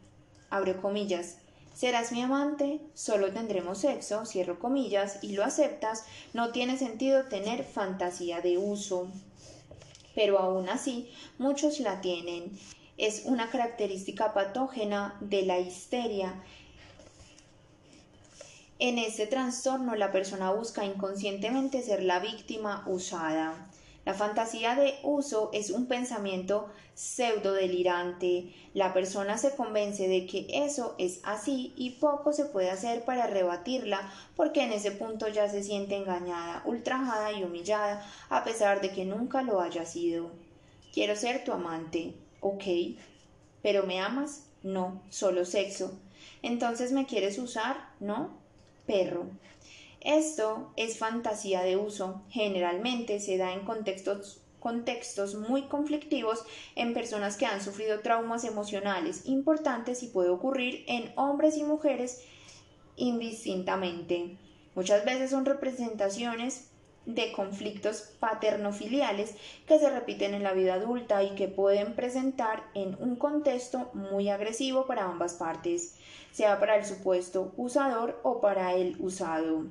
abro 0.50 0.82
comillas, 0.82 1.36
serás 1.80 2.12
mi 2.12 2.22
amante, 2.22 2.82
solo 2.94 3.32
tendremos 3.32 3.78
sexo, 3.78 4.26
cierro 4.26 4.60
comillas, 4.60 5.20
y 5.22 5.32
lo 5.32 5.46
aceptas, 5.46 6.04
no 6.34 6.52
tiene 6.52 6.78
sentido 6.78 7.30
tener 7.30 7.64
fantasía 7.64 8.42
de 8.42 8.58
uso. 8.58 9.08
Pero 10.14 10.40
aún 10.40 10.68
así, 10.68 11.10
muchos 11.38 11.80
la 11.80 12.02
tienen. 12.02 12.52
Es 12.98 13.22
una 13.24 13.50
característica 13.50 14.34
patógena 14.34 15.16
de 15.22 15.44
la 15.44 15.60
histeria 15.60 16.44
en 18.82 18.98
este 18.98 19.28
trastorno 19.28 19.96
la 19.96 20.12
persona 20.12 20.52
busca 20.52 20.86
inconscientemente 20.86 21.82
ser 21.82 22.02
la 22.02 22.20
víctima 22.20 22.84
usada. 22.88 23.69
La 24.10 24.16
fantasía 24.16 24.74
de 24.74 24.96
uso 25.04 25.52
es 25.54 25.70
un 25.70 25.86
pensamiento 25.86 26.68
pseudo 26.96 27.54
delirante. 27.54 28.52
La 28.74 28.92
persona 28.92 29.38
se 29.38 29.56
convence 29.56 30.08
de 30.08 30.26
que 30.26 30.48
eso 30.50 30.96
es 30.98 31.20
así 31.22 31.74
y 31.78 31.92
poco 31.92 32.34
se 32.34 32.46
puede 32.46 32.72
hacer 32.72 33.06
para 33.06 33.28
rebatirla 33.28 34.12
porque 34.36 34.64
en 34.64 34.74
ese 34.74 34.90
punto 34.90 35.28
ya 35.28 35.48
se 35.48 35.62
siente 35.62 35.96
engañada, 35.96 36.64
ultrajada 36.66 37.34
y 37.34 37.44
humillada 37.44 38.04
a 38.30 38.44
pesar 38.44 38.82
de 38.82 38.90
que 38.90 39.06
nunca 39.06 39.44
lo 39.44 39.62
haya 39.62 39.86
sido. 39.86 40.32
Quiero 40.92 41.16
ser 41.16 41.44
tu 41.44 41.52
amante. 41.52 42.16
Ok. 42.40 42.64
¿Pero 43.62 43.84
me 43.84 44.00
amas? 44.00 44.48
No, 44.64 45.04
solo 45.12 45.46
sexo. 45.46 46.00
Entonces 46.42 46.92
me 46.94 47.06
quieres 47.06 47.38
usar? 47.38 47.92
¿No? 48.00 48.40
perro. 48.90 49.28
Esto 50.02 50.72
es 50.78 50.98
fantasía 50.98 51.62
de 51.62 51.76
uso. 51.76 52.24
Generalmente 52.30 53.20
se 53.20 53.38
da 53.38 53.52
en 53.52 53.66
contextos, 53.66 55.36
muy 55.36 55.64
conflictivos 55.64 56.46
en 56.76 56.94
personas 56.94 57.36
que 57.36 57.46
han 57.46 57.62
sufrido 57.62 58.00
traumas 58.00 58.46
emocionales 58.46 59.26
importantes 59.26 60.02
y 60.04 60.08
puede 60.08 60.30
ocurrir 60.30 60.86
en 60.88 61.12
hombres 61.18 61.58
y 61.58 61.64
mujeres 61.64 62.24
indistintamente. 62.96 64.38
Muchas 64.74 65.04
veces 65.04 65.32
son 65.32 65.46
representaciones 65.46 66.70
de 67.06 67.34
conflictos 67.34 68.14
paternofiliales 68.20 69.36
que 69.68 69.80
se 69.80 69.90
repiten 69.90 70.34
en 70.34 70.44
la 70.44 70.54
vida 70.54 70.76
adulta 70.76 71.24
y 71.24 71.36
que 71.36 71.48
pueden 71.50 71.94
presentar 71.96 72.64
en 72.74 72.96
un 73.02 73.18
contexto 73.18 73.90
muy 73.94 74.30
agresivo 74.30 74.86
para 74.86 75.06
ambas 75.06 75.34
partes, 75.34 75.96
sea 76.32 76.60
para 76.60 76.78
el 76.78 76.86
supuesto 76.86 77.54
usador 77.58 78.20
o 78.24 78.40
para 78.40 78.76
el 78.76 78.96
usado. 79.00 79.66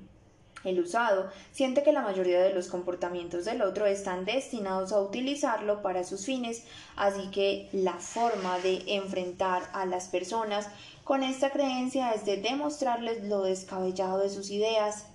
El 0.65 0.81
usado 0.81 1.31
siente 1.53 1.83
que 1.83 1.93
la 1.93 2.03
mayoría 2.03 2.41
de 2.41 2.53
los 2.53 2.69
comportamientos 2.69 3.45
del 3.45 3.63
otro 3.63 3.87
están 3.87 4.25
destinados 4.25 4.93
a 4.93 5.01
utilizarlo 5.01 5.83
para 5.83 6.05
sus 6.05 6.25
fines, 6.25 6.65
así 6.97 7.31
que 7.31 7.69
la 7.73 7.95
forma 7.95 8.59
de 8.59 8.83
enfrentar 8.87 9.69
a 9.73 9.87
las 9.87 10.09
personas 10.09 10.69
con 11.05 11.23
esta 11.23 11.51
creencia 11.51 12.11
es 12.13 12.25
de 12.25 12.39
demostrarles 12.39 13.25
lo 13.25 13.43
descabellado 13.43 14.19
de 14.19 14.31
sus 14.31 14.51
ideas, 14.51 15.07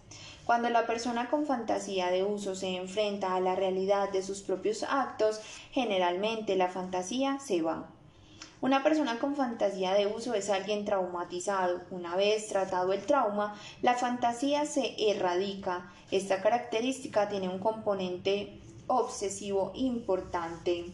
cuando 0.45 0.69
la 0.69 0.85
persona 0.85 1.29
con 1.29 1.45
fantasía 1.45 2.11
de 2.11 2.23
uso 2.23 2.55
se 2.55 2.75
enfrenta 2.75 3.35
a 3.35 3.39
la 3.39 3.55
realidad 3.55 4.11
de 4.11 4.23
sus 4.23 4.41
propios 4.41 4.83
actos, 4.83 5.39
generalmente 5.71 6.57
la 6.57 6.67
fantasía 6.67 7.39
se 7.39 7.61
va. 7.61 7.92
Una 8.63 8.81
persona 8.81 9.19
con 9.19 9.35
fantasía 9.35 9.93
de 9.93 10.07
uso 10.07 10.33
es 10.35 10.49
alguien 10.49 10.85
traumatizado. 10.85 11.81
Una 11.91 12.15
vez 12.15 12.47
tratado 12.47 12.93
el 12.93 13.05
trauma, 13.05 13.59
la 13.81 13.95
fantasía 13.95 14.65
se 14.65 14.95
erradica. 15.11 15.91
Esta 16.11 16.41
característica 16.41 17.27
tiene 17.27 17.49
un 17.49 17.59
componente 17.59 18.61
obsesivo 18.87 19.73
importante 19.75 20.85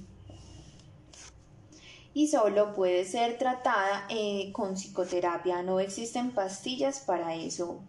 y 2.16 2.30
solo 2.30 2.74
puede 2.74 3.06
ser 3.06 3.38
tratada 3.38 4.08
eh, 4.10 4.52
con 4.52 4.74
psicoterapia. 4.74 5.62
No 5.62 5.80
existen 5.80 6.32
pastillas 6.32 7.02
para 7.02 7.36
eso. 7.36 7.82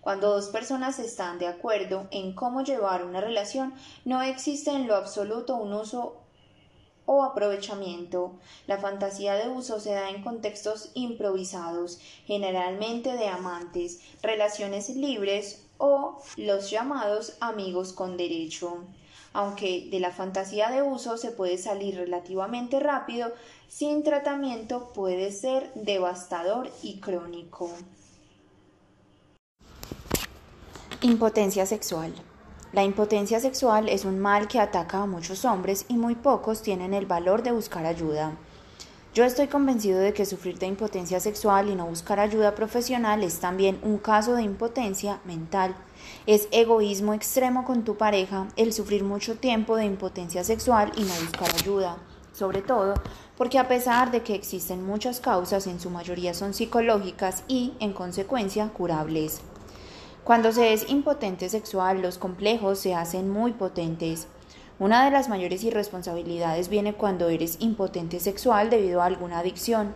Cuando 0.00 0.30
dos 0.30 0.48
personas 0.48 0.98
están 0.98 1.38
de 1.38 1.46
acuerdo 1.46 2.08
en 2.10 2.34
cómo 2.34 2.62
llevar 2.62 3.04
una 3.04 3.20
relación, 3.20 3.72
no 4.04 4.20
existe 4.20 4.72
en 4.72 4.88
lo 4.88 4.96
absoluto 4.96 5.54
un 5.54 5.74
uso 5.74 6.24
o 7.08 7.24
aprovechamiento. 7.24 8.32
La 8.66 8.76
fantasía 8.76 9.32
de 9.34 9.48
uso 9.48 9.80
se 9.80 9.92
da 9.92 10.10
en 10.10 10.22
contextos 10.22 10.90
improvisados, 10.92 11.98
generalmente 12.26 13.16
de 13.16 13.28
amantes, 13.28 14.00
relaciones 14.22 14.90
libres 14.90 15.64
o 15.78 16.18
los 16.36 16.70
llamados 16.70 17.38
amigos 17.40 17.94
con 17.94 18.18
derecho. 18.18 18.84
Aunque 19.32 19.88
de 19.90 20.00
la 20.00 20.10
fantasía 20.10 20.70
de 20.70 20.82
uso 20.82 21.16
se 21.16 21.30
puede 21.30 21.56
salir 21.56 21.96
relativamente 21.96 22.78
rápido, 22.78 23.32
sin 23.68 24.02
tratamiento 24.02 24.92
puede 24.92 25.32
ser 25.32 25.72
devastador 25.74 26.70
y 26.82 27.00
crónico. 27.00 27.70
Impotencia 31.00 31.64
sexual. 31.64 32.12
La 32.72 32.84
impotencia 32.84 33.40
sexual 33.40 33.88
es 33.88 34.04
un 34.04 34.18
mal 34.18 34.46
que 34.46 34.60
ataca 34.60 35.02
a 35.02 35.06
muchos 35.06 35.46
hombres 35.46 35.86
y 35.88 35.96
muy 35.96 36.14
pocos 36.14 36.60
tienen 36.60 36.92
el 36.92 37.06
valor 37.06 37.42
de 37.42 37.50
buscar 37.50 37.86
ayuda. 37.86 38.32
Yo 39.14 39.24
estoy 39.24 39.46
convencido 39.46 39.98
de 39.98 40.12
que 40.12 40.26
sufrir 40.26 40.58
de 40.58 40.66
impotencia 40.66 41.18
sexual 41.18 41.70
y 41.70 41.74
no 41.74 41.86
buscar 41.86 42.20
ayuda 42.20 42.54
profesional 42.54 43.22
es 43.22 43.40
también 43.40 43.78
un 43.82 43.96
caso 43.96 44.34
de 44.34 44.42
impotencia 44.42 45.18
mental. 45.24 45.74
Es 46.26 46.46
egoísmo 46.50 47.14
extremo 47.14 47.64
con 47.64 47.84
tu 47.84 47.96
pareja 47.96 48.46
el 48.56 48.74
sufrir 48.74 49.02
mucho 49.02 49.36
tiempo 49.36 49.76
de 49.76 49.86
impotencia 49.86 50.44
sexual 50.44 50.92
y 50.94 51.04
no 51.04 51.14
buscar 51.22 51.50
ayuda, 51.54 51.96
sobre 52.34 52.60
todo 52.60 52.94
porque 53.38 53.58
a 53.58 53.68
pesar 53.68 54.10
de 54.10 54.22
que 54.22 54.34
existen 54.34 54.84
muchas 54.84 55.20
causas, 55.20 55.68
en 55.68 55.80
su 55.80 55.90
mayoría 55.90 56.34
son 56.34 56.52
psicológicas 56.52 57.44
y, 57.46 57.72
en 57.78 57.92
consecuencia, 57.92 58.68
curables. 58.70 59.40
Cuando 60.28 60.52
se 60.52 60.74
es 60.74 60.90
impotente 60.90 61.48
sexual, 61.48 62.02
los 62.02 62.18
complejos 62.18 62.78
se 62.78 62.94
hacen 62.94 63.30
muy 63.30 63.54
potentes. 63.54 64.26
Una 64.78 65.06
de 65.06 65.10
las 65.10 65.30
mayores 65.30 65.64
irresponsabilidades 65.64 66.68
viene 66.68 66.92
cuando 66.92 67.30
eres 67.30 67.56
impotente 67.60 68.20
sexual 68.20 68.68
debido 68.68 69.00
a 69.00 69.06
alguna 69.06 69.38
adicción. 69.38 69.94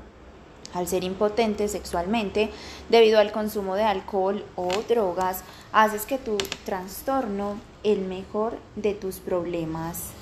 Al 0.72 0.88
ser 0.88 1.04
impotente 1.04 1.68
sexualmente, 1.68 2.48
debido 2.88 3.18
al 3.18 3.30
consumo 3.30 3.74
de 3.74 3.82
alcohol 3.82 4.42
o 4.56 4.70
drogas, 4.88 5.44
haces 5.70 6.06
que 6.06 6.16
tu 6.16 6.38
trastorno 6.64 7.56
el 7.84 8.00
mejor 8.00 8.56
de 8.74 8.94
tus 8.94 9.16
problemas. 9.18 10.12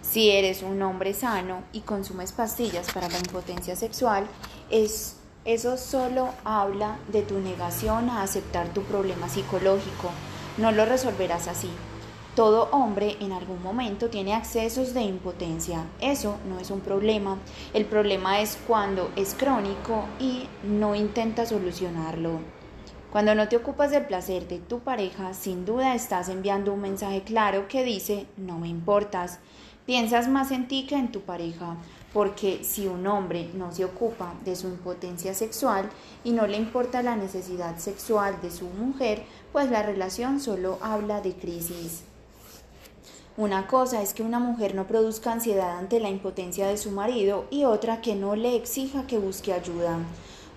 Si 0.00 0.30
eres 0.30 0.62
un 0.62 0.80
hombre 0.80 1.12
sano 1.12 1.62
y 1.74 1.80
consumes 1.80 2.32
pastillas 2.32 2.90
para 2.90 3.10
la 3.10 3.18
impotencia 3.18 3.76
sexual, 3.76 4.26
es, 4.70 5.13
eso 5.44 5.76
solo 5.76 6.30
habla 6.44 6.98
de 7.08 7.22
tu 7.22 7.38
negación 7.38 8.08
a 8.08 8.22
aceptar 8.22 8.68
tu 8.68 8.82
problema 8.82 9.28
psicológico. 9.28 10.10
No 10.56 10.72
lo 10.72 10.86
resolverás 10.86 11.48
así. 11.48 11.68
Todo 12.34 12.68
hombre 12.72 13.16
en 13.20 13.32
algún 13.32 13.62
momento 13.62 14.08
tiene 14.08 14.34
accesos 14.34 14.94
de 14.94 15.02
impotencia. 15.02 15.84
Eso 16.00 16.36
no 16.48 16.58
es 16.58 16.70
un 16.70 16.80
problema. 16.80 17.38
El 17.74 17.84
problema 17.84 18.40
es 18.40 18.58
cuando 18.66 19.10
es 19.16 19.34
crónico 19.34 20.06
y 20.18 20.48
no 20.62 20.94
intenta 20.94 21.46
solucionarlo. 21.46 22.40
Cuando 23.12 23.36
no 23.36 23.46
te 23.46 23.56
ocupas 23.56 23.92
del 23.92 24.06
placer 24.06 24.48
de 24.48 24.58
tu 24.58 24.80
pareja, 24.80 25.34
sin 25.34 25.64
duda 25.64 25.94
estás 25.94 26.28
enviando 26.28 26.72
un 26.72 26.80
mensaje 26.80 27.22
claro 27.22 27.68
que 27.68 27.84
dice 27.84 28.26
no 28.36 28.58
me 28.58 28.66
importas. 28.66 29.38
Piensas 29.86 30.26
más 30.26 30.50
en 30.50 30.66
ti 30.66 30.86
que 30.86 30.96
en 30.96 31.12
tu 31.12 31.20
pareja, 31.20 31.76
porque 32.14 32.62
si 32.62 32.86
un 32.86 33.06
hombre 33.08 33.50
no 33.54 33.72
se 33.72 33.84
ocupa 33.84 34.34
de 34.44 34.54
su 34.54 34.68
impotencia 34.68 35.34
sexual 35.34 35.90
y 36.22 36.30
no 36.30 36.46
le 36.46 36.56
importa 36.56 37.02
la 37.02 37.16
necesidad 37.16 37.76
sexual 37.78 38.40
de 38.40 38.52
su 38.52 38.66
mujer, 38.66 39.24
pues 39.52 39.68
la 39.68 39.82
relación 39.82 40.40
solo 40.40 40.78
habla 40.80 41.20
de 41.20 41.34
crisis. 41.34 42.04
Una 43.36 43.66
cosa 43.66 44.00
es 44.00 44.14
que 44.14 44.22
una 44.22 44.38
mujer 44.38 44.76
no 44.76 44.86
produzca 44.86 45.32
ansiedad 45.32 45.76
ante 45.76 45.98
la 45.98 46.08
impotencia 46.08 46.68
de 46.68 46.76
su 46.76 46.92
marido 46.92 47.46
y 47.50 47.64
otra 47.64 48.00
que 48.00 48.14
no 48.14 48.36
le 48.36 48.54
exija 48.54 49.08
que 49.08 49.18
busque 49.18 49.52
ayuda. 49.52 49.98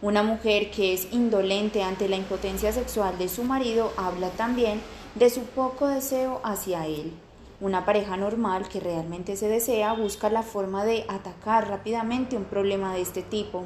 Una 0.03 0.21
mujer 0.21 0.69
que 0.69 0.93
es 0.93 1.11
indolente 1.11 1.81
ante 1.81 2.07
la 2.07 2.17
impotencia 2.17 2.71
sexual 2.71 3.17
de 3.17 3.29
su 3.29 3.43
marido 3.43 3.91
habla 3.97 4.29
también 4.29 4.79
de 5.15 5.31
su 5.31 5.41
poco 5.41 5.87
deseo 5.87 6.39
hacia 6.43 6.85
él. 6.85 7.13
Una 7.59 7.85
pareja 7.85 8.17
normal 8.17 8.69
que 8.69 8.79
realmente 8.79 9.35
se 9.35 9.47
desea 9.47 9.93
busca 9.93 10.29
la 10.29 10.43
forma 10.43 10.85
de 10.85 11.05
atacar 11.07 11.67
rápidamente 11.67 12.37
un 12.37 12.43
problema 12.43 12.93
de 12.93 13.01
este 13.01 13.23
tipo. 13.23 13.63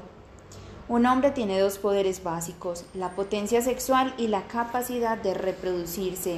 Un 0.88 1.06
hombre 1.06 1.32
tiene 1.32 1.60
dos 1.60 1.78
poderes 1.78 2.24
básicos, 2.24 2.86
la 2.94 3.12
potencia 3.12 3.62
sexual 3.62 4.14
y 4.18 4.28
la 4.30 4.44
capacidad 4.44 5.18
de 5.18 5.34
reproducirse. 5.34 6.38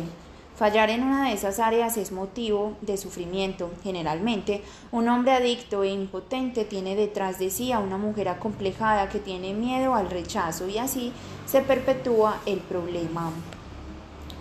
Fallar 0.55 0.89
en 0.89 1.03
una 1.03 1.27
de 1.27 1.33
esas 1.33 1.59
áreas 1.59 1.95
es 1.97 2.11
motivo 2.11 2.75
de 2.81 2.97
sufrimiento. 2.97 3.69
Generalmente, 3.83 4.63
un 4.91 5.07
hombre 5.07 5.33
adicto 5.33 5.83
e 5.83 5.89
impotente 5.89 6.65
tiene 6.65 6.95
detrás 6.95 7.37
de 7.37 7.51
sí 7.51 7.71
a 7.71 7.77
una 7.77 7.97
mujer 7.97 8.29
acomplejada 8.29 9.09
que 9.09 9.19
tiene 9.19 9.53
miedo 9.53 9.93
al 9.93 10.09
rechazo 10.09 10.67
y 10.67 10.79
así 10.79 11.13
se 11.45 11.61
perpetúa 11.61 12.39
el 12.47 12.59
problema. 12.59 13.31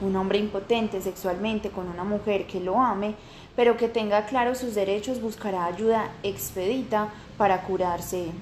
Un 0.02 0.16
hombre 0.16 0.38
impotente 0.38 1.00
sexualmente 1.00 1.70
con 1.70 1.88
una 1.88 2.02
mujer 2.02 2.46
que 2.48 2.60
lo 2.60 2.80
ame, 2.80 3.14
pero 3.54 3.76
que 3.76 3.88
tenga 3.88 4.26
claros 4.26 4.58
sus 4.58 4.74
derechos, 4.74 5.22
buscará 5.22 5.64
ayuda 5.64 6.10
expedita 6.24 7.08
para 7.38 7.62
curarse. 7.62 8.32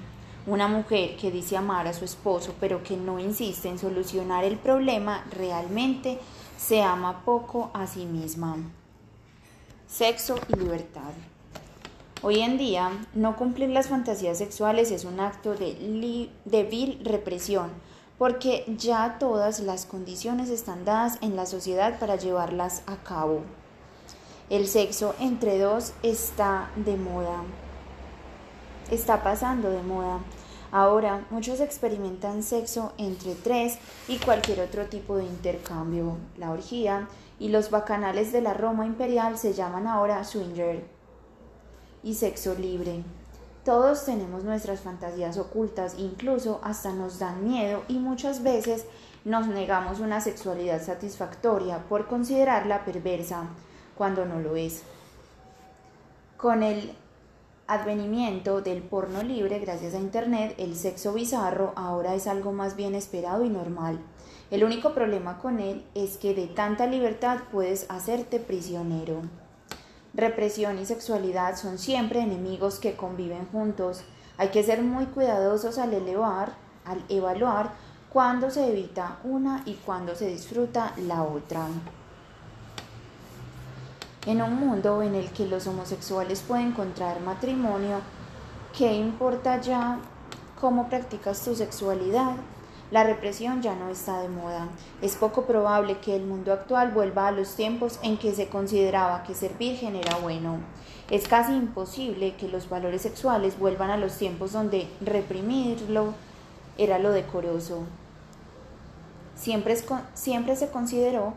Una 0.47 0.67
mujer 0.67 1.15
que 1.17 1.29
dice 1.29 1.55
amar 1.55 1.85
a 1.85 1.93
su 1.93 2.03
esposo, 2.03 2.55
pero 2.59 2.83
que 2.83 2.97
no 2.97 3.19
insiste 3.19 3.69
en 3.69 3.77
solucionar 3.77 4.43
el 4.43 4.57
problema, 4.57 5.23
realmente 5.31 6.17
se 6.57 6.81
ama 6.81 7.23
poco 7.23 7.69
a 7.75 7.85
sí 7.85 8.05
misma. 8.05 8.57
Sexo 9.87 10.39
y 10.49 10.55
libertad. 10.55 11.13
Hoy 12.23 12.39
en 12.39 12.57
día, 12.57 12.91
no 13.13 13.35
cumplir 13.35 13.69
las 13.69 13.87
fantasías 13.87 14.39
sexuales 14.39 14.89
es 14.89 15.05
un 15.05 15.19
acto 15.19 15.53
de, 15.53 16.29
de 16.45 16.63
vil 16.63 16.99
represión, 17.03 17.69
porque 18.21 18.65
ya 18.77 19.17
todas 19.17 19.61
las 19.61 19.87
condiciones 19.87 20.49
están 20.49 20.85
dadas 20.85 21.17
en 21.21 21.35
la 21.35 21.47
sociedad 21.47 21.97
para 21.97 22.17
llevarlas 22.17 22.83
a 22.85 22.97
cabo. 22.97 23.41
El 24.47 24.67
sexo 24.67 25.15
entre 25.19 25.57
dos 25.57 25.93
está 26.03 26.69
de 26.75 26.97
moda, 26.97 27.41
está 28.91 29.23
pasando 29.23 29.71
de 29.71 29.81
moda. 29.81 30.19
Ahora 30.71 31.25
muchos 31.31 31.61
experimentan 31.61 32.43
sexo 32.43 32.93
entre 32.99 33.33
tres 33.33 33.79
y 34.07 34.17
cualquier 34.17 34.59
otro 34.59 34.85
tipo 34.85 35.17
de 35.17 35.23
intercambio. 35.23 36.17
La 36.37 36.51
orgía 36.51 37.07
y 37.39 37.49
los 37.49 37.71
bacanales 37.71 38.31
de 38.31 38.41
la 38.41 38.53
Roma 38.53 38.85
imperial 38.85 39.39
se 39.39 39.53
llaman 39.53 39.87
ahora 39.87 40.23
swinger 40.25 40.85
y 42.03 42.13
sexo 42.13 42.53
libre. 42.53 43.03
Todos 43.63 44.05
tenemos 44.05 44.43
nuestras 44.43 44.79
fantasías 44.79 45.37
ocultas, 45.37 45.95
incluso 45.99 46.59
hasta 46.63 46.93
nos 46.93 47.19
dan 47.19 47.47
miedo 47.47 47.83
y 47.87 47.99
muchas 47.99 48.41
veces 48.41 48.85
nos 49.23 49.45
negamos 49.47 49.99
una 49.99 50.19
sexualidad 50.19 50.81
satisfactoria 50.81 51.83
por 51.87 52.07
considerarla 52.07 52.85
perversa 52.85 53.43
cuando 53.95 54.25
no 54.25 54.39
lo 54.39 54.55
es. 54.55 54.81
Con 56.37 56.63
el 56.63 56.95
advenimiento 57.67 58.61
del 58.61 58.81
porno 58.81 59.21
libre 59.21 59.59
gracias 59.59 59.93
a 59.93 59.99
Internet, 59.99 60.55
el 60.57 60.75
sexo 60.75 61.13
bizarro 61.13 61.73
ahora 61.75 62.15
es 62.15 62.25
algo 62.25 62.51
más 62.53 62.75
bien 62.75 62.95
esperado 62.95 63.45
y 63.45 63.49
normal. 63.49 63.99
El 64.49 64.63
único 64.63 64.95
problema 64.95 65.37
con 65.37 65.59
él 65.59 65.85
es 65.93 66.17
que 66.17 66.33
de 66.33 66.47
tanta 66.47 66.87
libertad 66.87 67.41
puedes 67.51 67.85
hacerte 67.91 68.39
prisionero. 68.39 69.21
Represión 70.13 70.77
y 70.77 70.85
sexualidad 70.85 71.55
son 71.55 71.77
siempre 71.77 72.19
enemigos 72.19 72.79
que 72.79 72.95
conviven 72.95 73.47
juntos. 73.51 74.03
Hay 74.37 74.49
que 74.49 74.63
ser 74.63 74.81
muy 74.81 75.05
cuidadosos 75.05 75.77
al 75.77 75.93
elevar, 75.93 76.53
al 76.83 77.01
evaluar 77.07 77.71
cuándo 78.11 78.51
se 78.51 78.67
evita 78.67 79.19
una 79.23 79.63
y 79.65 79.75
cuándo 79.75 80.15
se 80.15 80.27
disfruta 80.27 80.93
la 80.97 81.23
otra. 81.23 81.65
En 84.25 84.41
un 84.41 84.55
mundo 84.55 85.01
en 85.01 85.15
el 85.15 85.31
que 85.31 85.47
los 85.47 85.65
homosexuales 85.65 86.41
pueden 86.41 86.73
contraer 86.73 87.21
matrimonio, 87.21 88.01
¿qué 88.77 88.93
importa 88.93 89.61
ya 89.61 89.97
cómo 90.59 90.89
practicas 90.89 91.41
tu 91.41 91.55
sexualidad? 91.55 92.33
La 92.91 93.05
represión 93.05 93.61
ya 93.61 93.73
no 93.73 93.89
está 93.89 94.21
de 94.21 94.27
moda. 94.27 94.67
Es 95.01 95.15
poco 95.15 95.45
probable 95.45 95.99
que 95.99 96.13
el 96.13 96.25
mundo 96.25 96.51
actual 96.51 96.91
vuelva 96.91 97.27
a 97.27 97.31
los 97.31 97.55
tiempos 97.55 97.97
en 98.03 98.17
que 98.17 98.33
se 98.33 98.49
consideraba 98.49 99.23
que 99.23 99.33
ser 99.33 99.53
virgen 99.53 99.95
era 99.95 100.17
bueno. 100.17 100.57
Es 101.09 101.25
casi 101.29 101.53
imposible 101.53 102.35
que 102.35 102.49
los 102.49 102.67
valores 102.67 103.01
sexuales 103.01 103.57
vuelvan 103.57 103.91
a 103.91 103.97
los 103.97 104.17
tiempos 104.17 104.51
donde 104.51 104.89
reprimirlo 104.99 106.13
era 106.77 106.99
lo 106.99 107.11
decoroso. 107.11 107.83
Siempre, 109.35 109.77
siempre 110.13 110.57
se 110.57 110.69
consideró 110.69 111.33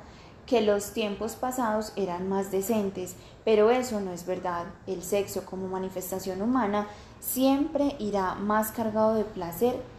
que 0.47 0.61
los 0.61 0.93
tiempos 0.93 1.37
pasados 1.37 1.93
eran 1.95 2.29
más 2.29 2.51
decentes, 2.51 3.15
pero 3.45 3.71
eso 3.71 4.01
no 4.01 4.11
es 4.11 4.27
verdad. 4.27 4.67
El 4.89 5.05
sexo 5.05 5.45
como 5.45 5.69
manifestación 5.69 6.43
humana 6.43 6.89
siempre 7.21 7.95
irá 8.01 8.35
más 8.35 8.73
cargado 8.73 9.15
de 9.15 9.25
placer 9.25 9.94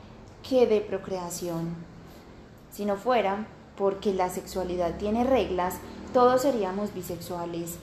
que 0.48 0.68
de 0.68 0.82
procreación. 0.82 1.76
Si 2.72 2.86
no 2.86 2.98
fuera 2.98 3.48
porque 3.78 4.14
la 4.14 4.30
sexualidad 4.30 4.98
tiene 4.98 5.24
reglas, 5.24 5.76
todos 6.14 6.44
seríamos 6.44 6.94
bisexuales. 6.94 7.78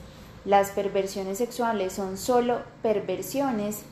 Las 0.45 0.71
perversiones 0.71 1.37
sexuales 1.37 1.93
son 1.93 2.17
solo 2.17 2.59
perversiones 2.81 3.83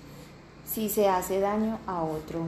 si 0.65 0.89
se 0.89 1.07
hace 1.07 1.39
daño 1.39 1.79
a 1.85 2.03
otro. 2.03 2.45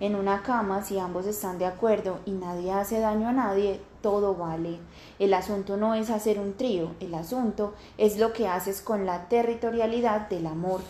En 0.00 0.16
una 0.16 0.42
cama, 0.42 0.82
si 0.82 0.98
ambos 0.98 1.26
están 1.26 1.58
de 1.58 1.66
acuerdo 1.66 2.18
y 2.24 2.32
nadie 2.32 2.72
hace 2.72 3.00
daño 3.00 3.28
a 3.28 3.32
nadie, 3.32 3.80
todo 4.00 4.34
vale. 4.34 4.78
El 5.18 5.34
asunto 5.34 5.76
no 5.76 5.94
es 5.94 6.10
hacer 6.10 6.38
un 6.38 6.54
trío, 6.54 6.90
el 7.00 7.14
asunto 7.14 7.74
es 7.96 8.18
lo 8.18 8.32
que 8.32 8.48
haces 8.48 8.80
con 8.80 9.06
la 9.06 9.28
territorialidad 9.28 10.28
del 10.28 10.46
amor. 10.46 10.80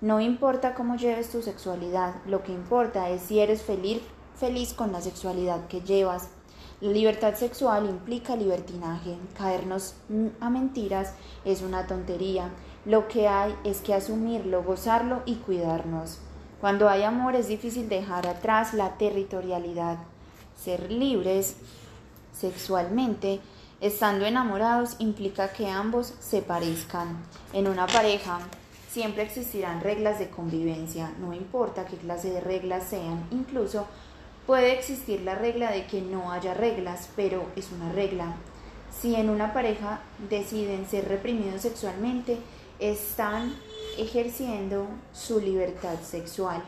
No 0.00 0.20
importa 0.20 0.74
cómo 0.74 0.96
lleves 0.96 1.30
tu 1.30 1.42
sexualidad, 1.42 2.14
lo 2.26 2.42
que 2.42 2.52
importa 2.52 3.08
es 3.10 3.22
si 3.22 3.40
eres 3.40 3.62
feliz, 3.62 4.00
feliz 4.38 4.74
con 4.74 4.92
la 4.92 5.00
sexualidad 5.00 5.66
que 5.66 5.80
llevas. 5.80 6.28
La 6.80 6.90
libertad 6.90 7.34
sexual 7.34 7.86
implica 7.86 8.36
libertinaje. 8.36 9.16
Caernos 9.36 9.94
a 10.40 10.50
mentiras 10.50 11.14
es 11.44 11.62
una 11.62 11.86
tontería. 11.86 12.50
Lo 12.84 13.08
que 13.08 13.28
hay 13.28 13.54
es 13.64 13.80
que 13.80 13.94
asumirlo, 13.94 14.62
gozarlo 14.62 15.22
y 15.24 15.36
cuidarnos. 15.36 16.18
Cuando 16.60 16.88
hay 16.88 17.02
amor 17.02 17.34
es 17.34 17.48
difícil 17.48 17.88
dejar 17.88 18.26
atrás 18.26 18.74
la 18.74 18.96
territorialidad. 18.98 19.98
Ser 20.56 20.90
libres 20.90 21.56
sexualmente, 22.32 23.40
estando 23.80 24.26
enamorados, 24.26 24.96
implica 24.98 25.52
que 25.52 25.68
ambos 25.68 26.14
se 26.20 26.42
parezcan. 26.42 27.22
En 27.52 27.68
una 27.68 27.86
pareja 27.86 28.38
siempre 28.90 29.22
existirán 29.22 29.80
reglas 29.80 30.18
de 30.18 30.30
convivencia, 30.30 31.12
no 31.20 31.34
importa 31.34 31.84
qué 31.84 31.96
clase 31.96 32.30
de 32.30 32.40
reglas 32.40 32.84
sean, 32.84 33.26
incluso 33.30 33.86
Puede 34.46 34.72
existir 34.72 35.22
la 35.22 35.34
regla 35.34 35.72
de 35.72 35.86
que 35.86 36.00
no 36.00 36.30
haya 36.30 36.54
reglas, 36.54 37.08
pero 37.16 37.46
es 37.56 37.72
una 37.72 37.90
regla. 37.90 38.36
Si 38.96 39.16
en 39.16 39.28
una 39.28 39.52
pareja 39.52 40.00
deciden 40.30 40.86
ser 40.86 41.08
reprimidos 41.08 41.62
sexualmente, 41.62 42.38
están 42.78 43.56
ejerciendo 43.98 44.86
su 45.12 45.40
libertad 45.40 46.00
sexual. 46.00 46.62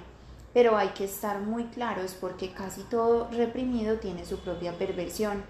Pero 0.53 0.77
hay 0.77 0.89
que 0.89 1.05
estar 1.05 1.39
muy 1.39 1.65
claros 1.67 2.17
porque 2.21 2.51
casi 2.51 2.83
todo 2.83 3.29
reprimido 3.31 3.99
tiene 3.99 4.25
su 4.25 4.41
propia 4.41 4.73
perversión. 4.73 5.45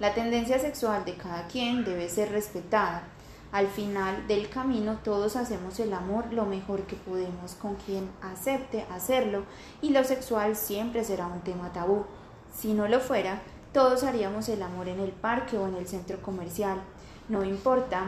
La 0.00 0.14
tendencia 0.14 0.58
sexual 0.58 1.04
de 1.04 1.16
cada 1.16 1.48
quien 1.48 1.84
debe 1.84 2.08
ser 2.08 2.30
respetada 2.30 3.02
al 3.50 3.68
final 3.68 4.26
del 4.28 4.50
camino 4.50 4.98
todos 5.02 5.36
hacemos 5.36 5.80
el 5.80 5.94
amor 5.94 6.32
lo 6.32 6.44
mejor 6.44 6.82
que 6.82 6.96
podemos 6.96 7.54
con 7.54 7.76
quien 7.76 8.10
acepte 8.20 8.84
hacerlo 8.90 9.44
y 9.80 9.90
lo 9.90 10.04
sexual 10.04 10.54
siempre 10.54 11.02
será 11.04 11.26
un 11.26 11.40
tema 11.40 11.72
tabú. 11.72 12.04
Si 12.54 12.74
no 12.74 12.88
lo 12.88 13.00
fuera, 13.00 13.40
todos 13.72 14.02
haríamos 14.02 14.48
el 14.48 14.62
amor 14.62 14.88
en 14.88 15.00
el 15.00 15.12
parque 15.12 15.56
o 15.56 15.66
en 15.66 15.76
el 15.76 15.88
centro 15.88 16.20
comercial. 16.20 16.78
No 17.28 17.44
importa 17.44 18.04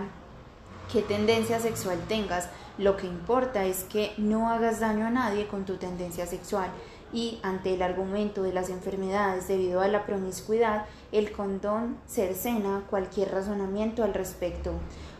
qué 0.93 1.03
tendencia 1.03 1.59
sexual 1.61 1.99
tengas, 2.09 2.49
lo 2.77 2.97
que 2.97 3.07
importa 3.07 3.65
es 3.65 3.85
que 3.85 4.13
no 4.19 4.51
hagas 4.51 4.81
daño 4.81 5.07
a 5.07 5.11
nadie 5.11 5.47
con 5.47 5.65
tu 5.65 5.77
tendencia 5.77 6.27
sexual 6.27 6.71
y 7.13 7.39
ante 7.43 7.75
el 7.75 7.83
argumento 7.83 8.43
de 8.43 8.53
las 8.53 8.71
enfermedades 8.71 9.49
debido 9.49 9.81
a 9.81 9.89
la 9.89 10.07
promiscuidad, 10.07 10.87
el 11.13 11.33
condón 11.33 11.99
cercena 12.07 12.85
cualquier 12.89 13.33
razonamiento 13.33 14.05
al 14.05 14.15
respecto 14.15 14.73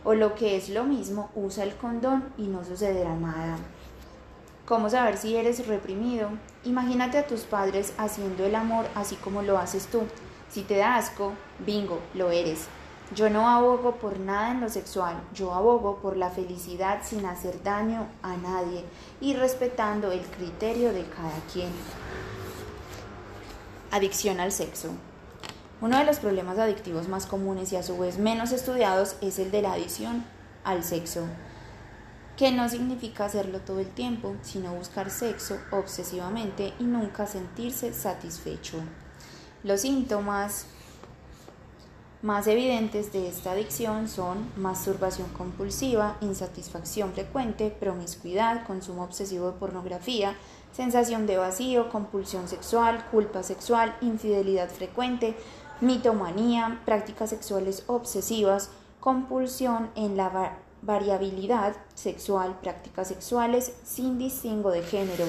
o 0.03 0.13
lo 0.13 0.35
que 0.35 0.55
es 0.55 0.69
lo 0.69 0.83
mismo, 0.83 1.29
usa 1.35 1.63
el 1.63 1.75
condón 1.75 2.33
y 2.37 2.47
no 2.47 2.63
sucederá 2.63 3.15
nada. 3.15 3.57
¿Cómo 4.65 4.89
saber 4.89 5.17
si 5.17 5.35
eres 5.35 5.67
reprimido? 5.67 6.29
Imagínate 6.63 7.17
a 7.17 7.27
tus 7.27 7.41
padres 7.41 7.93
haciendo 7.97 8.45
el 8.45 8.55
amor 8.55 8.85
así 8.95 9.15
como 9.15 9.41
lo 9.41 9.57
haces 9.57 9.87
tú. 9.87 10.03
Si 10.49 10.61
te 10.61 10.77
da 10.77 10.95
asco, 10.95 11.33
bingo, 11.65 11.99
lo 12.13 12.31
eres. 12.31 12.67
Yo 13.13 13.29
no 13.29 13.49
abogo 13.49 13.95
por 13.95 14.19
nada 14.19 14.51
en 14.51 14.61
lo 14.61 14.69
sexual, 14.69 15.21
yo 15.33 15.53
abogo 15.53 15.97
por 15.97 16.15
la 16.15 16.29
felicidad 16.29 16.99
sin 17.03 17.25
hacer 17.25 17.61
daño 17.61 18.07
a 18.21 18.37
nadie 18.37 18.85
y 19.19 19.33
respetando 19.33 20.13
el 20.13 20.21
criterio 20.21 20.93
de 20.93 21.03
cada 21.03 21.37
quien. 21.51 21.71
Adicción 23.91 24.39
al 24.39 24.53
sexo. 24.53 24.91
Uno 25.81 25.97
de 25.97 26.05
los 26.05 26.19
problemas 26.19 26.59
adictivos 26.59 27.07
más 27.07 27.25
comunes 27.25 27.71
y 27.73 27.75
a 27.75 27.81
su 27.81 27.97
vez 27.97 28.19
menos 28.19 28.51
estudiados 28.51 29.15
es 29.19 29.39
el 29.39 29.49
de 29.49 29.63
la 29.63 29.73
adicción 29.73 30.23
al 30.63 30.83
sexo, 30.83 31.25
que 32.37 32.51
no 32.51 32.69
significa 32.69 33.25
hacerlo 33.25 33.61
todo 33.61 33.79
el 33.79 33.89
tiempo, 33.89 34.35
sino 34.43 34.75
buscar 34.75 35.09
sexo 35.09 35.57
obsesivamente 35.71 36.73
y 36.77 36.83
nunca 36.83 37.25
sentirse 37.25 37.93
satisfecho. 37.93 38.77
Los 39.63 39.81
síntomas 39.81 40.67
más 42.21 42.45
evidentes 42.45 43.11
de 43.11 43.27
esta 43.27 43.53
adicción 43.53 44.07
son 44.07 44.51
masturbación 44.55 45.29
compulsiva, 45.29 46.17
insatisfacción 46.21 47.13
frecuente, 47.13 47.71
promiscuidad, 47.71 48.67
consumo 48.67 49.03
obsesivo 49.03 49.47
de 49.47 49.57
pornografía, 49.57 50.35
sensación 50.71 51.25
de 51.25 51.37
vacío, 51.37 51.89
compulsión 51.89 52.47
sexual, 52.47 53.03
culpa 53.09 53.41
sexual, 53.41 53.97
infidelidad 54.01 54.69
frecuente, 54.69 55.35
mitomanía, 55.81 56.81
prácticas 56.85 57.31
sexuales 57.31 57.83
obsesivas, 57.87 58.69
compulsión 58.99 59.89
en 59.95 60.15
la 60.15 60.57
variabilidad 60.81 61.75
sexual, 61.95 62.59
prácticas 62.61 63.07
sexuales 63.07 63.73
sin 63.83 64.17
distingo 64.17 64.71
de 64.71 64.83
género. 64.83 65.25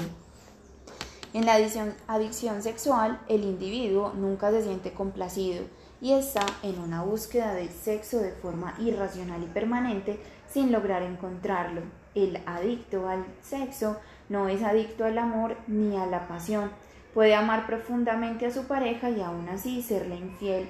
En 1.32 1.47
la 1.47 1.55
adicción, 1.55 1.94
adicción 2.06 2.62
sexual, 2.62 3.18
el 3.28 3.44
individuo 3.44 4.12
nunca 4.14 4.50
se 4.50 4.62
siente 4.62 4.92
complacido 4.92 5.64
y 6.02 6.12
está 6.12 6.44
en 6.62 6.78
una 6.78 7.02
búsqueda 7.02 7.55
de 7.55 7.68
sexo 7.68 8.18
de 8.18 8.32
forma 8.32 8.74
irracional 8.78 9.42
y 9.42 9.47
permanente 9.47 10.20
sin 10.52 10.70
lograr 10.70 11.02
encontrarlo. 11.02 11.81
El 12.14 12.42
adicto 12.44 13.08
al 13.08 13.24
sexo 13.40 13.97
no 14.28 14.48
es 14.48 14.62
adicto 14.62 15.06
al 15.06 15.16
amor 15.16 15.56
ni 15.66 15.97
a 15.97 16.05
la 16.05 16.28
pasión, 16.28 16.70
Puede 17.15 17.34
amar 17.34 17.66
profundamente 17.66 18.47
a 18.47 18.50
su 18.50 18.65
pareja 18.65 19.10
y 19.10 19.20
aún 19.20 19.49
así 19.49 19.82
serle 19.82 20.16
infiel 20.16 20.68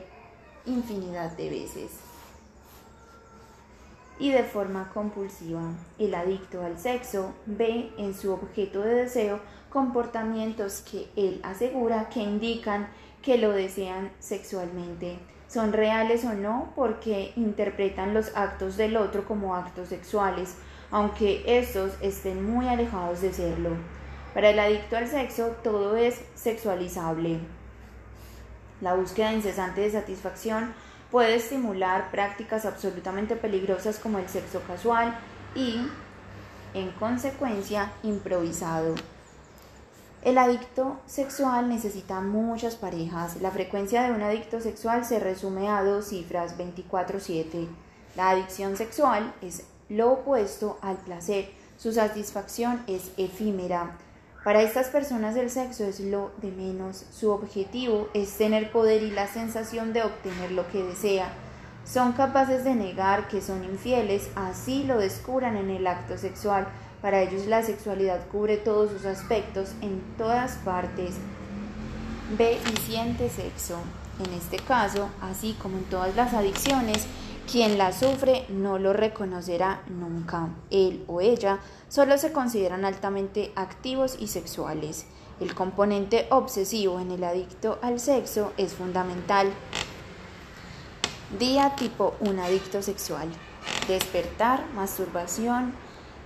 infinidad 0.67 1.33
de 1.37 1.51
veces. 1.51 1.91
Y 4.19 4.31
de 4.31 4.45
forma 4.45 4.91
compulsiva, 4.93 5.63
el 5.99 6.15
adicto 6.15 6.65
al 6.65 6.79
sexo 6.79 7.33
ve 7.47 7.91
en 7.99 8.15
su 8.15 8.33
objeto 8.33 8.83
de 8.83 8.95
deseo 8.95 9.41
comportamientos 9.71 10.83
que 10.89 11.09
él 11.17 11.41
asegura 11.43 12.09
que 12.09 12.21
indican 12.21 12.89
que 13.23 13.39
lo 13.39 13.53
desean 13.53 14.11
sexualmente. 14.19 15.19
Son 15.49 15.73
reales 15.73 16.25
o 16.25 16.35
no 16.35 16.73
porque 16.77 17.33
interpretan 17.37 18.15
los 18.15 18.37
actos 18.37 18.77
del 18.77 18.97
otro 18.97 19.25
como 19.25 19.55
actos 19.55 19.89
sexuales, 19.89 20.57
aunque 20.91 21.43
estos 21.47 21.93
estén 22.01 22.45
muy 22.45 22.69
alejados 22.69 23.23
de 23.23 23.33
serlo. 23.33 23.71
Para 24.35 24.51
el 24.51 24.59
adicto 24.59 24.97
al 24.97 25.09
sexo, 25.09 25.57
todo 25.63 25.97
es 25.97 26.21
sexualizable. 26.35 27.39
La 28.81 28.95
búsqueda 28.95 29.33
incesante 29.33 29.83
de 29.83 29.91
satisfacción 29.91 30.75
puede 31.11 31.35
estimular 31.35 32.11
prácticas 32.11 32.65
absolutamente 32.65 33.37
peligrosas 33.37 33.99
como 33.99 34.19
el 34.19 34.29
sexo 34.29 34.63
casual 34.67 35.15
y, 35.55 35.87
en 36.73 36.91
consecuencia, 36.93 37.93
improvisado. 38.03 38.95
El 40.23 40.39
adicto 40.39 41.01
sexual 41.07 41.69
necesita 41.69 42.21
muchas 42.21 42.77
parejas. 42.77 43.41
La 43.43 43.51
frecuencia 43.51 44.05
de 44.05 44.13
un 44.13 44.23
adicto 44.23 44.61
sexual 44.61 45.05
se 45.05 45.19
resume 45.19 45.69
a 45.69 45.83
dos 45.83 46.07
cifras, 46.07 46.57
24/7. 46.57 47.69
La 48.17 48.31
adicción 48.31 48.77
sexual 48.77 49.35
es 49.43 49.65
lo 49.89 50.13
opuesto 50.13 50.79
al 50.81 50.97
placer. 50.97 51.51
Su 51.77 51.93
satisfacción 51.93 52.83
es 52.87 53.11
efímera. 53.17 53.99
Para 54.45 54.63
estas 54.63 54.89
personas 54.89 55.37
el 55.37 55.51
sexo 55.51 55.85
es 55.85 56.01
lo 56.01 56.33
de 56.39 56.51
menos, 56.51 57.05
su 57.13 57.31
objetivo 57.31 58.09
es 58.13 58.37
tener 58.37 58.73
poder 58.73 59.03
y 59.05 59.13
la 59.13 59.29
sensación 59.29 59.93
de 59.93 60.03
obtener 60.03 60.51
lo 60.51 60.69
que 60.69 60.83
desea. 60.83 61.33
Son 61.85 62.13
capaces 62.13 62.65
de 62.65 62.75
negar 62.75 63.29
que 63.29 63.41
son 63.41 63.63
infieles, 63.63 64.31
así 64.35 64.83
lo 64.83 64.99
descubran 64.99 65.57
en 65.57 65.71
el 65.71 65.87
acto 65.87 66.19
sexual. 66.19 66.67
Para 67.01 67.23
ellos 67.23 67.47
la 67.47 67.63
sexualidad 67.63 68.27
cubre 68.33 68.57
todos 68.57 68.91
sus 68.91 69.05
aspectos 69.05 69.75
en 69.81 70.03
todas 70.19 70.57
partes. 70.65 71.15
Ve 72.37 72.59
y 72.73 72.77
siente 72.81 73.29
sexo. 73.29 73.79
En 74.25 74.33
este 74.35 74.59
caso, 74.59 75.09
así 75.21 75.57
como 75.63 75.79
en 75.79 75.85
todas 75.85 76.17
las 76.17 76.35
adicciones, 76.35 77.07
quien 77.51 77.79
la 77.79 77.93
sufre 77.93 78.47
no 78.49 78.79
lo 78.79 78.93
reconocerá 78.93 79.83
nunca. 79.89 80.49
Él 80.71 81.05
o 81.07 81.21
ella 81.21 81.59
solo 81.89 82.19
se 82.19 82.33
consideran 82.33 82.85
altamente 82.85 83.53
activos 83.57 84.17
y 84.19 84.29
sexuales. 84.29 85.07
El 85.41 85.55
componente 85.55 86.27
obsesivo 86.31 87.01
en 87.01 87.11
el 87.11 87.25
adicto 87.25 87.79
al 87.83 88.01
sexo 88.01 88.53
es 88.57 88.75
fundamental. 88.75 89.51
Día 91.39 91.75
tipo 91.77 92.15
un 92.21 92.39
adicto 92.39 92.83
sexual. 92.83 93.29
Despertar, 93.89 94.65
masturbación, 94.75 95.73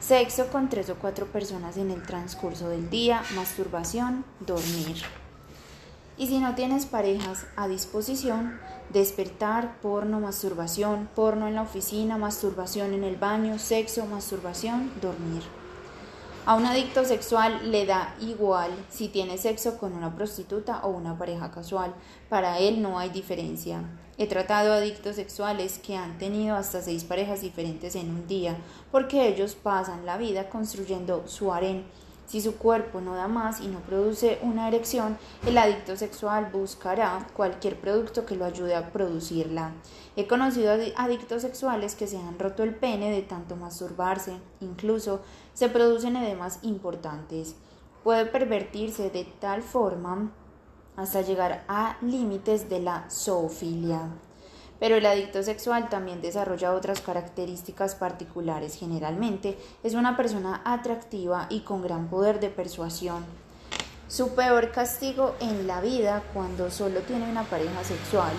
sexo 0.01 0.49
con 0.49 0.69
tres 0.69 0.91
o 0.91 0.97
cuatro 0.97 1.27
personas 1.27 1.77
en 1.77 1.91
el 1.91 2.03
transcurso 2.03 2.69
del 2.69 2.91
día, 2.91 3.23
masturbación, 3.35 4.25
dormir. 4.41 5.03
Y 6.19 6.27
si 6.29 6.39
no 6.39 6.55
tienes 6.55 6.87
parejas 6.87 7.47
a 7.57 7.69
disposición, 7.69 8.59
despertar, 8.93 9.79
porno, 9.81 10.21
masturbación, 10.21 11.09
porno 11.15 11.49
en 11.49 11.55
la 11.55 11.63
oficina, 11.63 12.19
masturbación 12.19 12.95
en 12.95 13.05
el 13.05 13.17
baño, 13.17 13.59
sexo, 13.59 14.07
masturbación, 14.07 14.93
dormir. 15.01 15.43
A 16.47 16.55
un 16.55 16.65
adicto 16.65 17.05
sexual 17.05 17.73
le 17.73 17.87
da 17.87 18.15
igual 18.21 18.71
si 18.89 19.09
tiene 19.09 19.37
sexo 19.37 19.79
con 19.79 19.95
una 19.95 20.15
prostituta 20.15 20.81
o 20.85 20.91
una 20.91 21.19
pareja 21.19 21.51
casual. 21.51 21.93
Para 22.29 22.61
él 22.61 22.81
no 22.81 23.01
hay 23.01 23.11
diferencia. 23.11 23.83
He 24.17 24.29
tratado 24.29 24.73
adictos 24.73 25.17
sexuales 25.17 25.81
que 25.81 25.97
han 25.97 26.19
tenido 26.19 26.55
hasta 26.55 26.83
seis 26.83 27.03
parejas 27.03 27.41
diferentes 27.41 27.97
en 27.97 28.11
un 28.11 28.29
día, 28.29 28.57
porque 28.93 29.27
ellos 29.27 29.57
pasan 29.57 30.07
la 30.07 30.19
vida 30.19 30.49
construyendo 30.49 31.25
su 31.27 31.53
harén 31.53 31.85
si 32.27 32.41
su 32.41 32.57
cuerpo 32.57 33.01
no 33.01 33.15
da 33.15 33.29
más 33.29 33.61
y 33.61 33.69
no 33.69 33.81
produce 33.81 34.39
una 34.43 34.69
erección, 34.69 35.17
el 35.47 35.57
adicto 35.59 35.97
sexual 35.97 36.51
buscará 36.53 37.27
cualquier 37.35 37.81
producto 37.81 38.27
que 38.27 38.37
lo 38.37 38.45
ayude 38.45 38.75
a 38.75 38.93
producirla. 38.93 39.73
He 40.17 40.27
conocido 40.27 40.73
adictos 40.97 41.43
sexuales 41.43 41.95
que 41.95 42.07
se 42.07 42.19
han 42.19 42.39
roto 42.39 42.63
el 42.63 42.75
pene 42.75 43.11
de 43.11 43.23
tanto 43.23 43.57
masturbarse, 43.57 44.37
incluso 44.61 45.21
se 45.55 45.69
producen 45.69 46.17
edemas 46.17 46.59
importantes. 46.63 47.55
Puede 48.03 48.27
pervertirse 48.27 49.11
de 49.11 49.25
tal 49.25 49.63
forma 49.63 50.33
hasta 50.97 51.23
llegar 51.23 51.65
a 51.69 51.97
límites 52.01 52.69
de 52.69 52.81
la 52.81 53.09
zoofilia 53.11 54.11
pero 54.79 54.97
el 54.97 55.07
adicto 55.07 55.43
sexual 55.43 55.89
también 55.89 56.21
desarrolla 56.21 56.75
otras 56.75 57.01
características 57.01 57.95
particulares. 57.95 58.77
Generalmente 58.77 59.59
es 59.83 59.95
una 59.95 60.17
persona 60.17 60.63
atractiva 60.65 61.47
y 61.51 61.61
con 61.61 61.83
gran 61.83 62.09
poder 62.09 62.41
de 62.41 62.51
persuasión. 62.51 63.25
Su 64.09 64.35
peor 64.35 64.71
castigo 64.71 65.35
en 65.41 65.67
la 65.67 65.81
vida 65.81 66.23
cuando 66.33 66.71
solo 66.71 67.01
tiene 67.01 67.29
una 67.29 67.43
pareja 67.43 67.83
sexual. 67.83 68.33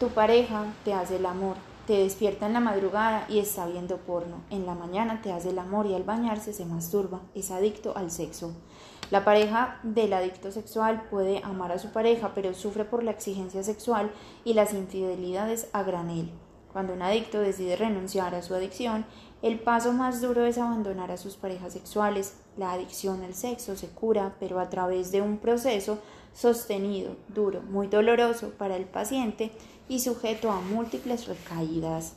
Tu 0.00 0.08
pareja 0.08 0.64
te 0.84 0.94
hace 0.94 1.16
el 1.16 1.26
amor, 1.26 1.56
te 1.86 1.94
despierta 1.98 2.46
en 2.46 2.54
la 2.54 2.60
madrugada 2.60 3.26
y 3.28 3.38
está 3.38 3.66
viendo 3.66 3.98
porno. 3.98 4.38
En 4.50 4.66
la 4.66 4.74
mañana 4.74 5.20
te 5.22 5.32
hace 5.32 5.50
el 5.50 5.58
amor 5.58 5.86
y 5.86 5.94
al 5.94 6.04
bañarse 6.04 6.52
se 6.52 6.64
masturba. 6.64 7.20
Es 7.34 7.50
adicto 7.50 7.96
al 7.96 8.10
sexo. 8.10 8.52
La 9.10 9.24
pareja 9.24 9.78
del 9.84 10.12
adicto 10.12 10.50
sexual 10.50 11.04
puede 11.10 11.40
amar 11.44 11.70
a 11.70 11.78
su 11.78 11.90
pareja, 11.90 12.32
pero 12.34 12.54
sufre 12.54 12.84
por 12.84 13.04
la 13.04 13.12
exigencia 13.12 13.62
sexual 13.62 14.10
y 14.44 14.54
las 14.54 14.74
infidelidades 14.74 15.68
a 15.72 15.84
granel. 15.84 16.30
Cuando 16.72 16.92
un 16.92 17.02
adicto 17.02 17.38
decide 17.38 17.76
renunciar 17.76 18.34
a 18.34 18.42
su 18.42 18.54
adicción, 18.54 19.06
el 19.42 19.60
paso 19.60 19.92
más 19.92 20.20
duro 20.20 20.44
es 20.44 20.58
abandonar 20.58 21.12
a 21.12 21.16
sus 21.16 21.36
parejas 21.36 21.72
sexuales. 21.72 22.34
La 22.56 22.72
adicción 22.72 23.22
al 23.22 23.34
sexo 23.34 23.76
se 23.76 23.88
cura, 23.88 24.34
pero 24.40 24.58
a 24.58 24.68
través 24.70 25.12
de 25.12 25.22
un 25.22 25.38
proceso 25.38 25.98
sostenido, 26.34 27.14
duro, 27.28 27.62
muy 27.62 27.86
doloroso 27.86 28.50
para 28.58 28.76
el 28.76 28.86
paciente 28.86 29.52
y 29.88 30.00
sujeto 30.00 30.50
a 30.50 30.60
múltiples 30.60 31.28
recaídas. 31.28 32.14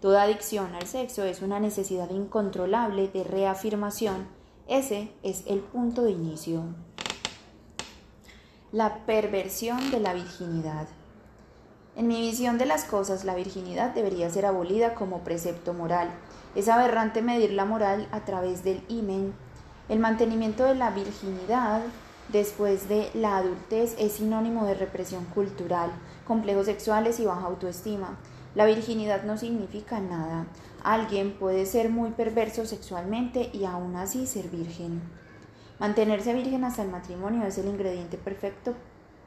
Toda 0.00 0.24
adicción 0.24 0.74
al 0.74 0.88
sexo 0.88 1.22
es 1.22 1.40
una 1.40 1.60
necesidad 1.60 2.10
incontrolable 2.10 3.06
de 3.06 3.22
reafirmación 3.22 4.41
ese 4.68 5.12
es 5.22 5.44
el 5.46 5.60
punto 5.60 6.02
de 6.02 6.12
inicio. 6.12 6.62
La 8.70 9.04
perversión 9.04 9.90
de 9.90 10.00
la 10.00 10.14
virginidad. 10.14 10.86
En 11.94 12.06
mi 12.06 12.20
visión 12.20 12.56
de 12.56 12.64
las 12.64 12.84
cosas, 12.84 13.24
la 13.24 13.34
virginidad 13.34 13.94
debería 13.94 14.30
ser 14.30 14.46
abolida 14.46 14.94
como 14.94 15.24
precepto 15.24 15.74
moral. 15.74 16.08
Es 16.54 16.68
aberrante 16.68 17.20
medir 17.20 17.52
la 17.52 17.66
moral 17.66 18.08
a 18.12 18.24
través 18.24 18.64
del 18.64 18.82
imen. 18.88 19.34
El 19.88 19.98
mantenimiento 19.98 20.64
de 20.64 20.74
la 20.74 20.90
virginidad 20.90 21.82
después 22.32 22.88
de 22.88 23.10
la 23.14 23.36
adultez 23.36 23.94
es 23.98 24.12
sinónimo 24.12 24.64
de 24.64 24.74
represión 24.74 25.24
cultural, 25.26 25.90
complejos 26.26 26.66
sexuales 26.66 27.20
y 27.20 27.26
baja 27.26 27.46
autoestima. 27.46 28.16
La 28.54 28.64
virginidad 28.64 29.24
no 29.24 29.36
significa 29.36 30.00
nada. 30.00 30.46
Alguien 30.84 31.32
puede 31.32 31.64
ser 31.66 31.90
muy 31.90 32.10
perverso 32.10 32.66
sexualmente 32.66 33.50
y 33.52 33.64
aún 33.64 33.94
así 33.94 34.26
ser 34.26 34.48
virgen. 34.48 35.00
Mantenerse 35.78 36.34
virgen 36.34 36.64
hasta 36.64 36.82
el 36.82 36.90
matrimonio 36.90 37.44
es 37.46 37.56
el 37.58 37.66
ingrediente 37.66 38.18
perfecto 38.18 38.74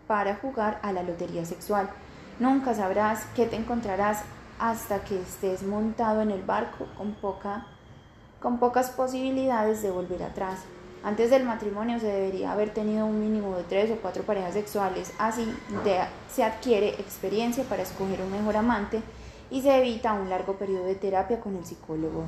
para 0.08 0.36
jugar 0.36 0.80
a 0.84 0.92
la 0.92 1.04
lotería 1.04 1.46
sexual. 1.46 1.90
Nunca 2.40 2.74
sabrás 2.74 3.26
qué 3.36 3.46
te 3.46 3.56
encontrarás 3.56 4.24
hasta 4.60 5.04
que 5.04 5.20
estés 5.20 5.64
montado 5.64 6.22
en 6.22 6.32
el 6.32 6.44
barco 6.44 6.88
con, 6.98 7.14
poca, 7.14 7.68
con 8.42 8.60
pocas 8.60 8.90
posibilidades 8.90 9.82
de 9.82 9.92
volver 9.92 10.24
atrás. 10.24 10.60
Antes 11.04 11.30
del 11.30 11.46
matrimonio 11.46 12.00
se 12.00 12.08
debería 12.08 12.52
haber 12.52 12.74
tenido 12.74 13.06
un 13.06 13.20
mínimo 13.20 13.56
de 13.56 13.64
tres 13.64 13.92
o 13.92 13.96
cuatro 14.02 14.24
parejas 14.24 14.54
sexuales, 14.56 15.14
así 15.20 15.46
se 16.34 16.44
adquiere 16.44 16.90
experiencia 16.90 17.64
para 17.64 17.84
escoger 17.84 18.22
un 18.22 18.32
mejor 18.32 18.58
amante 18.58 19.02
y 19.50 19.62
se 19.62 19.78
evita 19.78 20.14
un 20.14 20.30
largo 20.30 20.58
periodo 20.58 20.86
de 20.86 20.96
terapia 20.96 21.40
con 21.40 21.56
el 21.56 21.66
psicólogo. 21.66 22.26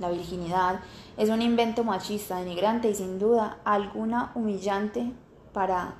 La 0.00 0.10
virginidad 0.10 0.80
es 1.16 1.28
un 1.28 1.42
invento 1.42 1.84
machista, 1.84 2.38
denigrante 2.38 2.90
y 2.90 2.94
sin 2.94 3.18
duda 3.18 3.58
alguna 3.64 4.32
humillante 4.34 5.12
para 5.52 5.94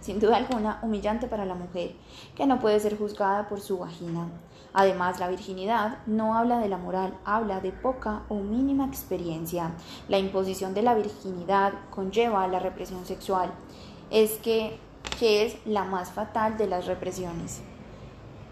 sin 0.00 0.18
duda 0.18 0.38
alguna 0.38 0.78
humillante 0.82 1.26
para 1.26 1.44
la 1.44 1.54
mujer, 1.54 1.92
que 2.34 2.46
no 2.46 2.58
puede 2.58 2.80
ser 2.80 2.96
juzgada 2.96 3.48
por 3.48 3.60
su 3.60 3.78
vagina. 3.78 4.28
Además, 4.72 5.18
la 5.18 5.28
virginidad 5.28 5.98
no 6.06 6.34
habla 6.36 6.58
de 6.58 6.68
la 6.68 6.78
moral, 6.78 7.12
habla 7.24 7.60
de 7.60 7.72
poca 7.72 8.22
o 8.28 8.36
mínima 8.36 8.86
experiencia. 8.86 9.72
La 10.08 10.18
imposición 10.18 10.74
de 10.74 10.82
la 10.82 10.94
virginidad 10.94 11.72
conlleva 11.90 12.46
la 12.48 12.60
represión 12.60 13.04
sexual, 13.04 13.50
es 14.10 14.38
que, 14.38 14.78
que 15.18 15.44
es 15.44 15.56
la 15.66 15.84
más 15.84 16.10
fatal 16.10 16.56
de 16.56 16.66
las 16.66 16.86
represiones. 16.86 17.62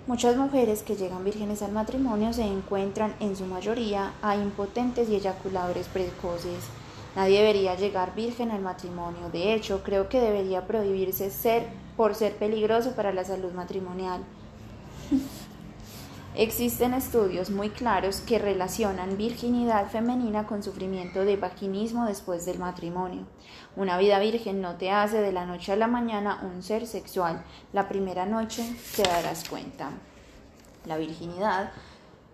Muchas 0.08 0.38
mujeres 0.38 0.82
que 0.82 0.96
llegan 0.96 1.22
vírgenes 1.22 1.60
al 1.60 1.72
matrimonio 1.72 2.32
se 2.32 2.42
encuentran 2.42 3.14
en 3.20 3.36
su 3.36 3.44
mayoría 3.44 4.14
a 4.22 4.36
impotentes 4.36 5.10
y 5.10 5.16
eyaculadores 5.16 5.86
precoces. 5.88 6.64
Nadie 7.14 7.40
debería 7.40 7.74
llegar 7.74 8.14
virgen 8.14 8.50
al 8.50 8.62
matrimonio. 8.62 9.28
De 9.30 9.52
hecho, 9.52 9.82
creo 9.84 10.08
que 10.08 10.18
debería 10.18 10.66
prohibirse 10.66 11.30
ser 11.30 11.66
por 11.94 12.14
ser 12.14 12.36
peligroso 12.36 12.92
para 12.96 13.12
la 13.12 13.22
salud 13.22 13.52
matrimonial. 13.52 14.22
Existen 16.38 16.94
estudios 16.94 17.50
muy 17.50 17.68
claros 17.68 18.20
que 18.20 18.38
relacionan 18.38 19.16
virginidad 19.16 19.88
femenina 19.90 20.46
con 20.46 20.62
sufrimiento 20.62 21.24
de 21.24 21.36
vaginismo 21.36 22.06
después 22.06 22.46
del 22.46 22.60
matrimonio. 22.60 23.26
Una 23.74 23.98
vida 23.98 24.20
virgen 24.20 24.60
no 24.60 24.76
te 24.76 24.92
hace 24.92 25.20
de 25.20 25.32
la 25.32 25.46
noche 25.46 25.72
a 25.72 25.76
la 25.76 25.88
mañana 25.88 26.38
un 26.44 26.62
ser 26.62 26.86
sexual. 26.86 27.42
La 27.72 27.88
primera 27.88 28.24
noche 28.24 28.62
te 28.94 29.02
darás 29.02 29.48
cuenta. 29.48 29.90
La 30.86 30.96
virginidad 30.96 31.72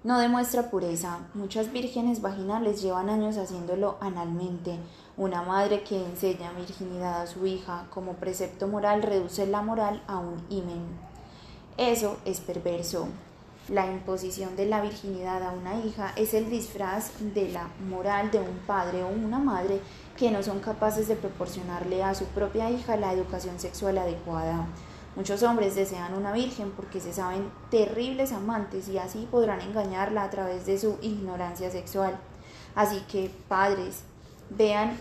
no 0.02 0.18
demuestra 0.18 0.68
pureza. 0.68 1.20
Muchas 1.33 1.73
vírgenes 1.73 2.20
vaginales 2.20 2.83
llevan 2.83 3.08
años 3.08 3.39
haciéndolo 3.39 3.97
analmente. 4.02 4.78
Una 5.16 5.41
madre 5.41 5.83
que 5.83 5.97
enseña 5.97 6.52
virginidad 6.52 7.23
a 7.23 7.26
su 7.26 7.47
hija 7.47 7.86
como 7.89 8.16
precepto 8.16 8.68
moral 8.68 9.02
reduce 9.02 9.47
la 9.47 9.62
moral 9.62 10.02
a 10.07 10.18
un 10.18 10.44
imen. 10.50 10.84
Eso 11.78 12.18
es 12.26 12.41
perverso. 12.41 13.08
La 13.70 13.90
imposición 13.90 14.56
de 14.56 14.66
la 14.66 14.82
virginidad 14.82 15.42
a 15.42 15.52
una 15.52 15.78
hija 15.78 16.12
es 16.16 16.34
el 16.34 16.50
disfraz 16.50 17.12
de 17.32 17.48
la 17.48 17.70
moral 17.88 18.30
de 18.30 18.38
un 18.38 18.58
padre 18.66 19.02
o 19.02 19.08
una 19.08 19.38
madre 19.38 19.80
que 20.18 20.30
no 20.30 20.42
son 20.42 20.60
capaces 20.60 21.08
de 21.08 21.16
proporcionarle 21.16 22.04
a 22.04 22.14
su 22.14 22.26
propia 22.26 22.70
hija 22.70 22.98
la 22.98 23.14
educación 23.14 23.58
sexual 23.58 23.96
adecuada. 23.96 24.66
Muchos 25.16 25.42
hombres 25.42 25.76
desean 25.76 26.12
una 26.12 26.32
virgen 26.32 26.72
porque 26.72 27.00
se 27.00 27.14
saben 27.14 27.50
terribles 27.70 28.32
amantes 28.32 28.86
y 28.90 28.98
así 28.98 29.26
podrán 29.30 29.62
engañarla 29.62 30.24
a 30.24 30.30
través 30.30 30.66
de 30.66 30.76
su 30.76 30.98
ignorancia 31.00 31.70
sexual. 31.70 32.18
Así 32.74 33.00
que, 33.10 33.30
padres, 33.48 34.02
vean 34.50 34.98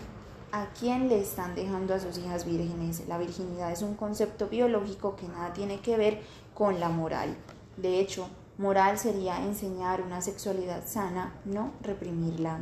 a 0.52 0.68
quién 0.78 1.10
le 1.10 1.20
están 1.20 1.54
dejando 1.54 1.92
a 1.92 2.00
sus 2.00 2.16
hijas 2.16 2.46
vírgenes. 2.46 3.06
La 3.08 3.18
virginidad 3.18 3.72
es 3.72 3.82
un 3.82 3.94
concepto 3.94 4.46
biológico 4.48 5.16
que 5.16 5.28
nada 5.28 5.52
tiene 5.52 5.80
que 5.80 5.98
ver 5.98 6.22
con 6.54 6.80
la 6.80 6.88
moral. 6.88 7.36
De 7.76 8.00
hecho, 8.00 8.28
Moral 8.56 8.98
sería 8.98 9.44
enseñar 9.44 10.00
una 10.00 10.20
sexualidad 10.20 10.86
sana, 10.86 11.34
no 11.44 11.72
reprimirla. 11.82 12.60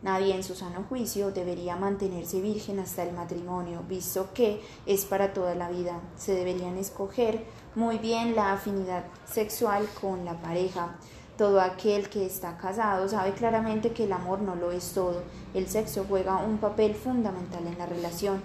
Nadie 0.00 0.36
en 0.36 0.44
su 0.44 0.54
sano 0.54 0.84
juicio 0.88 1.32
debería 1.32 1.74
mantenerse 1.74 2.40
virgen 2.40 2.78
hasta 2.78 3.02
el 3.02 3.12
matrimonio, 3.12 3.82
visto 3.88 4.32
que 4.32 4.62
es 4.86 5.04
para 5.04 5.32
toda 5.32 5.56
la 5.56 5.70
vida. 5.70 6.00
Se 6.16 6.34
deberían 6.34 6.78
escoger 6.78 7.44
muy 7.74 7.98
bien 7.98 8.36
la 8.36 8.52
afinidad 8.52 9.06
sexual 9.26 9.88
con 10.00 10.24
la 10.24 10.40
pareja. 10.40 10.96
Todo 11.36 11.60
aquel 11.60 12.08
que 12.08 12.24
está 12.24 12.56
casado 12.56 13.08
sabe 13.08 13.32
claramente 13.32 13.90
que 13.90 14.04
el 14.04 14.12
amor 14.12 14.40
no 14.40 14.54
lo 14.54 14.70
es 14.70 14.92
todo. 14.92 15.24
El 15.52 15.66
sexo 15.68 16.04
juega 16.08 16.36
un 16.36 16.58
papel 16.58 16.94
fundamental 16.94 17.66
en 17.66 17.76
la 17.76 17.86
relación. 17.86 18.40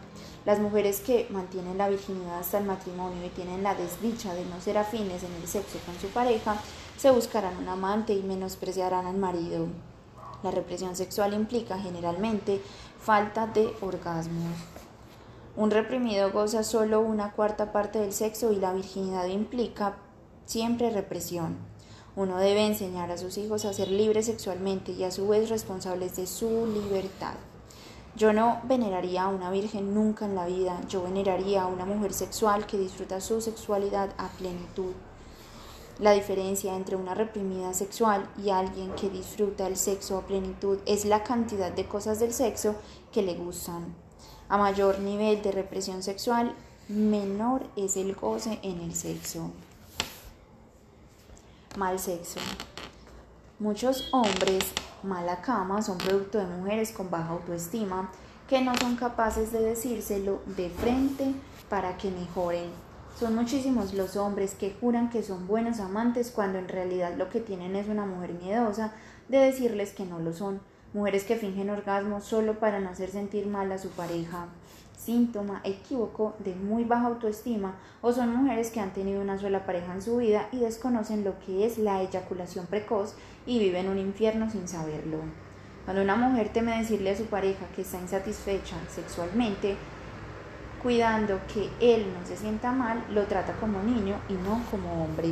Las 0.45 0.59
mujeres 0.59 0.99
que 0.99 1.27
mantienen 1.30 1.77
la 1.77 1.88
virginidad 1.88 2.39
hasta 2.39 2.57
el 2.57 2.65
matrimonio 2.65 3.25
y 3.25 3.30
tienen 3.30 3.63
la 3.63 3.75
desdicha 3.75 4.33
de 4.33 4.43
no 4.45 4.59
ser 4.59 4.77
afines 4.77 5.23
en 5.23 5.31
el 5.41 5.47
sexo 5.47 5.80
con 5.85 5.97
su 5.99 6.07
pareja, 6.07 6.57
se 6.97 7.11
buscarán 7.11 7.57
un 7.57 7.69
amante 7.69 8.13
y 8.13 8.23
menospreciarán 8.23 9.05
al 9.05 9.15
marido. 9.15 9.67
La 10.43 10.51
represión 10.51 10.97
sexual 10.97 11.33
implica 11.33 11.80
generalmente 11.80 12.61
falta 12.99 13.47
de 13.47 13.73
orgasmos. 13.80 14.53
Un 15.55 15.72
reprimido 15.72 16.31
goza 16.31 16.63
solo 16.63 16.99
una 16.99 17.31
cuarta 17.31 17.72
parte 17.72 17.99
del 17.99 18.11
sexo 18.11 18.51
y 18.51 18.57
la 18.57 18.73
virginidad 18.73 19.27
implica 19.27 19.95
siempre 20.45 20.89
represión. 20.89 21.57
Uno 22.17 22.38
debe 22.38 22.65
enseñar 22.65 23.11
a 23.11 23.17
sus 23.17 23.38
hijos 23.38 23.63
a 23.63 23.72
ser 23.72 23.89
libres 23.89 24.25
sexualmente 24.25 24.91
y 24.91 25.05
a 25.05 25.11
su 25.11 25.27
vez 25.27 25.49
responsables 25.49 26.17
de 26.17 26.27
su 26.27 26.67
libertad. 26.67 27.35
Yo 28.16 28.32
no 28.32 28.61
veneraría 28.66 29.24
a 29.24 29.27
una 29.27 29.50
virgen 29.50 29.95
nunca 29.95 30.25
en 30.25 30.35
la 30.35 30.45
vida, 30.45 30.80
yo 30.88 31.01
veneraría 31.01 31.64
a 31.64 31.67
una 31.67 31.85
mujer 31.85 32.14
sexual 32.14 32.67
que 32.67 32.77
disfruta 32.77 33.19
su 33.19 33.42
sexualidad 33.42 34.11
a 34.19 34.27
plenitud. 34.30 34.93
La 36.00 36.11
diferencia 36.11 36.75
entre 36.75 36.95
una 36.95 37.16
reprimida 37.16 37.74
sexual 37.74 38.27
y 38.43 38.50
alguien 38.50 38.92
que 38.93 39.09
disfruta 39.09 39.66
el 39.66 39.77
sexo 39.77 40.17
a 40.17 40.27
plenitud 40.27 40.80
es 40.85 41.06
la 41.06 41.24
cantidad 41.24 41.72
de 41.72 41.88
cosas 41.88 42.19
del 42.19 42.33
sexo 42.33 42.75
que 43.11 43.24
le 43.24 43.33
gustan. 43.33 43.95
A 44.48 44.58
mayor 44.58 45.00
nivel 45.00 45.42
de 45.42 45.51
represión 45.51 46.03
sexual, 46.03 46.53
menor 46.88 47.64
es 47.75 47.98
el 47.98 48.14
goce 48.14 48.59
en 48.61 48.82
el 48.82 48.93
sexo. 48.93 49.51
Mal 51.77 51.98
sexo. 51.98 52.40
Muchos 53.58 54.09
hombres 54.11 54.74
mala 55.03 55.41
cama 55.41 55.82
son 55.82 55.98
producto 55.98 56.38
de 56.38 56.45
mujeres 56.45 56.91
con 56.91 57.09
baja 57.09 57.30
autoestima 57.30 58.09
que 58.48 58.61
no 58.61 58.75
son 58.75 58.95
capaces 58.95 59.51
de 59.51 59.61
decírselo 59.61 60.41
de 60.57 60.69
frente 60.69 61.33
para 61.69 61.98
que 61.98 62.11
mejoren. 62.11 62.69
Son 63.19 63.35
muchísimos 63.35 63.93
los 63.93 64.15
hombres 64.15 64.56
que 64.56 64.75
juran 64.80 65.09
que 65.09 65.23
son 65.23 65.48
buenos 65.48 65.80
amantes 65.80 66.32
cuando 66.32 66.59
en 66.59 66.67
realidad 66.67 67.14
lo 67.17 67.30
que 67.30 67.40
tienen 67.40 67.75
es 67.75 67.88
una 67.88 68.06
mujer 68.06 68.33
miedosa 68.33 68.91
de 69.30 69.38
decirles 69.38 69.93
que 69.93 70.06
no 70.06 70.19
lo 70.19 70.33
son. 70.33 70.59
Mujeres 70.93 71.23
que 71.23 71.35
fingen 71.35 71.69
orgasmo 71.69 72.22
solo 72.22 72.59
para 72.59 72.80
no 72.80 72.90
hacer 72.90 73.09
sentir 73.09 73.48
mal 73.48 73.72
a 73.72 73.77
su 73.77 73.90
pareja 73.90 74.48
síntoma 75.03 75.61
equívoco 75.64 76.35
de 76.40 76.56
muy 76.56 76.83
baja 76.83 77.07
autoestima 77.07 77.75
o 78.01 78.14
son 78.14 78.35
mujeres 78.35 78.72
que 78.72 78.80
han 78.80 78.93
tenido 78.93 79.22
una 79.22 79.38
sola 79.38 79.65
pareja 79.65 79.93
en 79.93 80.01
su 80.01 80.17
vida 80.17 80.48
y 80.51 80.59
desconocen 80.59 81.23
lo 81.23 81.38
que 81.40 81.65
es 81.65 81.77
la 81.77 82.01
eyaculación 82.01 82.67
precoz 82.67 83.15
y 83.45 83.59
viven 83.59 83.89
un 83.89 83.97
infierno 83.97 84.49
sin 84.49 84.67
saberlo. 84.67 85.19
Cuando 85.85 86.01
una 86.01 86.15
mujer 86.15 86.49
teme 86.49 86.77
decirle 86.77 87.11
a 87.11 87.17
su 87.17 87.25
pareja 87.25 87.65
que 87.75 87.81
está 87.81 87.99
insatisfecha 87.99 88.77
sexualmente, 88.89 89.75
cuidando 90.81 91.39
que 91.53 91.69
él 91.80 92.05
no 92.17 92.25
se 92.25 92.38
sienta 92.38 92.72
mal, 92.72 93.03
lo 93.09 93.23
trata 93.23 93.53
como 93.53 93.81
niño 93.81 94.15
y 94.30 94.33
no 94.33 94.61
como 94.69 95.03
hombre. 95.03 95.30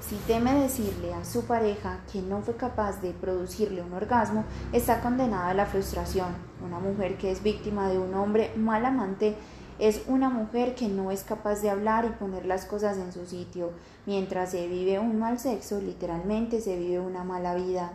Si 0.00 0.16
teme 0.26 0.54
decirle 0.54 1.14
a 1.14 1.24
su 1.24 1.44
pareja 1.44 2.00
que 2.10 2.20
no 2.20 2.40
fue 2.40 2.56
capaz 2.56 3.00
de 3.00 3.12
producirle 3.12 3.82
un 3.82 3.92
orgasmo, 3.92 4.44
está 4.72 5.00
condenada 5.00 5.50
a 5.50 5.54
la 5.54 5.66
frustración. 5.66 6.34
Una 6.64 6.78
mujer 6.78 7.16
que 7.16 7.30
es 7.30 7.42
víctima 7.42 7.88
de 7.88 7.98
un 7.98 8.14
hombre 8.14 8.52
mal 8.56 8.84
amante 8.84 9.36
es 9.78 10.02
una 10.08 10.28
mujer 10.28 10.74
que 10.74 10.88
no 10.88 11.10
es 11.10 11.22
capaz 11.22 11.62
de 11.62 11.70
hablar 11.70 12.04
y 12.04 12.18
poner 12.18 12.44
las 12.44 12.64
cosas 12.64 12.98
en 12.98 13.12
su 13.12 13.24
sitio. 13.24 13.70
Mientras 14.06 14.50
se 14.50 14.66
vive 14.66 14.98
un 14.98 15.18
mal 15.18 15.38
sexo, 15.38 15.80
literalmente 15.80 16.60
se 16.60 16.76
vive 16.76 17.00
una 17.00 17.24
mala 17.24 17.54
vida. 17.54 17.92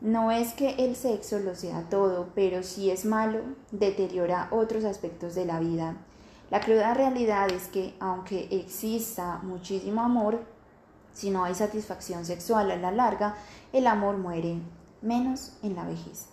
No 0.00 0.30
es 0.30 0.52
que 0.52 0.76
el 0.78 0.94
sexo 0.94 1.38
lo 1.38 1.54
sea 1.54 1.88
todo, 1.88 2.28
pero 2.34 2.62
si 2.62 2.90
es 2.90 3.04
malo, 3.04 3.40
deteriora 3.72 4.48
otros 4.50 4.84
aspectos 4.84 5.34
de 5.34 5.46
la 5.46 5.58
vida. 5.58 5.96
La 6.50 6.60
cruda 6.60 6.94
realidad 6.94 7.50
es 7.50 7.66
que 7.66 7.94
aunque 7.98 8.46
exista 8.50 9.40
muchísimo 9.42 10.02
amor, 10.02 10.44
si 11.12 11.30
no 11.30 11.44
hay 11.44 11.54
satisfacción 11.54 12.24
sexual 12.24 12.70
a 12.70 12.76
la 12.76 12.92
larga, 12.92 13.36
el 13.72 13.86
amor 13.86 14.18
muere, 14.18 14.58
menos 15.02 15.56
en 15.62 15.74
la 15.74 15.84
vejez. 15.84 16.26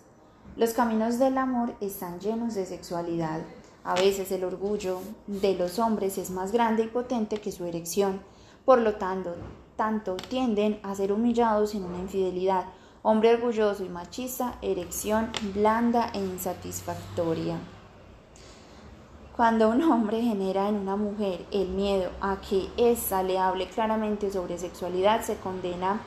Los 0.56 0.72
caminos 0.72 1.18
del 1.18 1.36
amor 1.38 1.74
están 1.80 2.20
llenos 2.20 2.54
de 2.54 2.66
sexualidad. 2.66 3.40
A 3.84 3.94
veces 3.94 4.32
el 4.32 4.44
orgullo 4.44 5.00
de 5.26 5.54
los 5.54 5.78
hombres 5.78 6.16
es 6.16 6.30
más 6.30 6.52
grande 6.52 6.84
y 6.84 6.88
potente 6.88 7.36
que 7.36 7.52
su 7.52 7.66
erección. 7.66 8.22
Por 8.64 8.78
lo 8.78 8.94
tanto, 8.94 9.34
tanto 9.76 10.16
tienden 10.16 10.80
a 10.82 10.94
ser 10.94 11.12
humillados 11.12 11.74
en 11.74 11.84
una 11.84 11.98
infidelidad. 11.98 12.64
Hombre 13.02 13.34
orgulloso 13.34 13.84
y 13.84 13.90
machista, 13.90 14.56
erección 14.62 15.30
blanda 15.54 16.10
e 16.14 16.18
insatisfactoria. 16.18 17.58
Cuando 19.36 19.68
un 19.68 19.82
hombre 19.82 20.22
genera 20.22 20.70
en 20.70 20.76
una 20.76 20.96
mujer 20.96 21.44
el 21.50 21.68
miedo 21.68 22.10
a 22.22 22.40
que 22.40 22.68
ésta 22.78 23.22
le 23.22 23.38
hable 23.38 23.68
claramente 23.68 24.32
sobre 24.32 24.56
sexualidad, 24.56 25.20
se 25.22 25.36
condena 25.36 26.00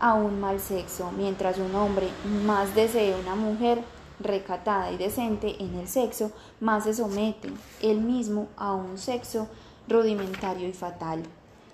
a 0.00 0.14
un 0.14 0.40
mal 0.40 0.58
sexo, 0.58 1.12
mientras 1.16 1.58
un 1.58 1.74
hombre 1.76 2.08
más 2.44 2.74
desea 2.74 3.16
una 3.16 3.36
mujer 3.36 3.84
recatada 4.20 4.90
y 4.92 4.96
decente 4.96 5.62
en 5.62 5.74
el 5.74 5.88
sexo, 5.88 6.32
más 6.60 6.84
se 6.84 6.94
somete 6.94 7.50
él 7.82 8.00
mismo 8.00 8.48
a 8.56 8.74
un 8.74 8.98
sexo 8.98 9.48
rudimentario 9.88 10.68
y 10.68 10.72
fatal. 10.72 11.22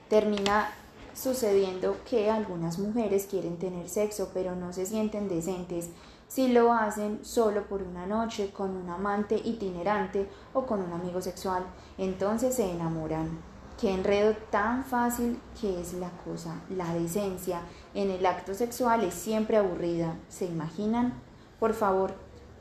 Termina 0.09 0.71
sucediendo 1.15 1.97
que 2.09 2.31
algunas 2.31 2.79
mujeres 2.79 3.27
quieren 3.31 3.59
tener 3.59 3.89
sexo 3.89 4.31
pero 4.33 4.57
no 4.57 4.73
se 4.73 4.87
sienten 4.87 5.29
decentes 5.29 5.91
si 6.33 6.49
lo 6.49 6.73
hacen 6.73 7.23
solo 7.23 7.65
por 7.65 7.83
una 7.83 8.07
noche 8.07 8.53
con 8.53 8.75
un 8.75 8.89
amante 8.89 9.39
itinerante 9.45 10.27
o 10.55 10.65
con 10.65 10.81
un 10.81 10.91
amigo 10.95 11.21
sexual, 11.21 11.63
entonces 11.99 12.55
se 12.55 12.71
enamoran. 12.71 13.39
Qué 13.79 13.93
enredo 13.93 14.35
tan 14.51 14.83
fácil 14.83 15.39
que 15.61 15.79
es 15.79 15.93
la 15.93 16.09
cosa. 16.25 16.63
La 16.71 16.95
decencia 16.95 17.61
en 17.93 18.11
el 18.11 18.25
acto 18.25 18.55
sexual 18.55 19.05
es 19.05 19.13
siempre 19.13 19.59
aburrida. 19.59 20.17
¿Se 20.31 20.47
imaginan? 20.47 21.21
Por 21.61 21.75
favor, 21.75 22.15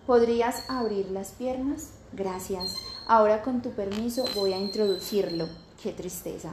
¿podrías 0.06 0.70
abrir 0.70 1.12
las 1.12 1.32
piernas? 1.32 1.94
Gracias. 2.14 2.76
Ahora 3.08 3.42
con 3.42 3.62
tu 3.62 3.72
permiso 3.72 4.26
voy 4.36 4.54
a 4.54 4.58
introducirlo. 4.58 5.48
Qué 5.82 5.92
tristeza. 5.92 6.52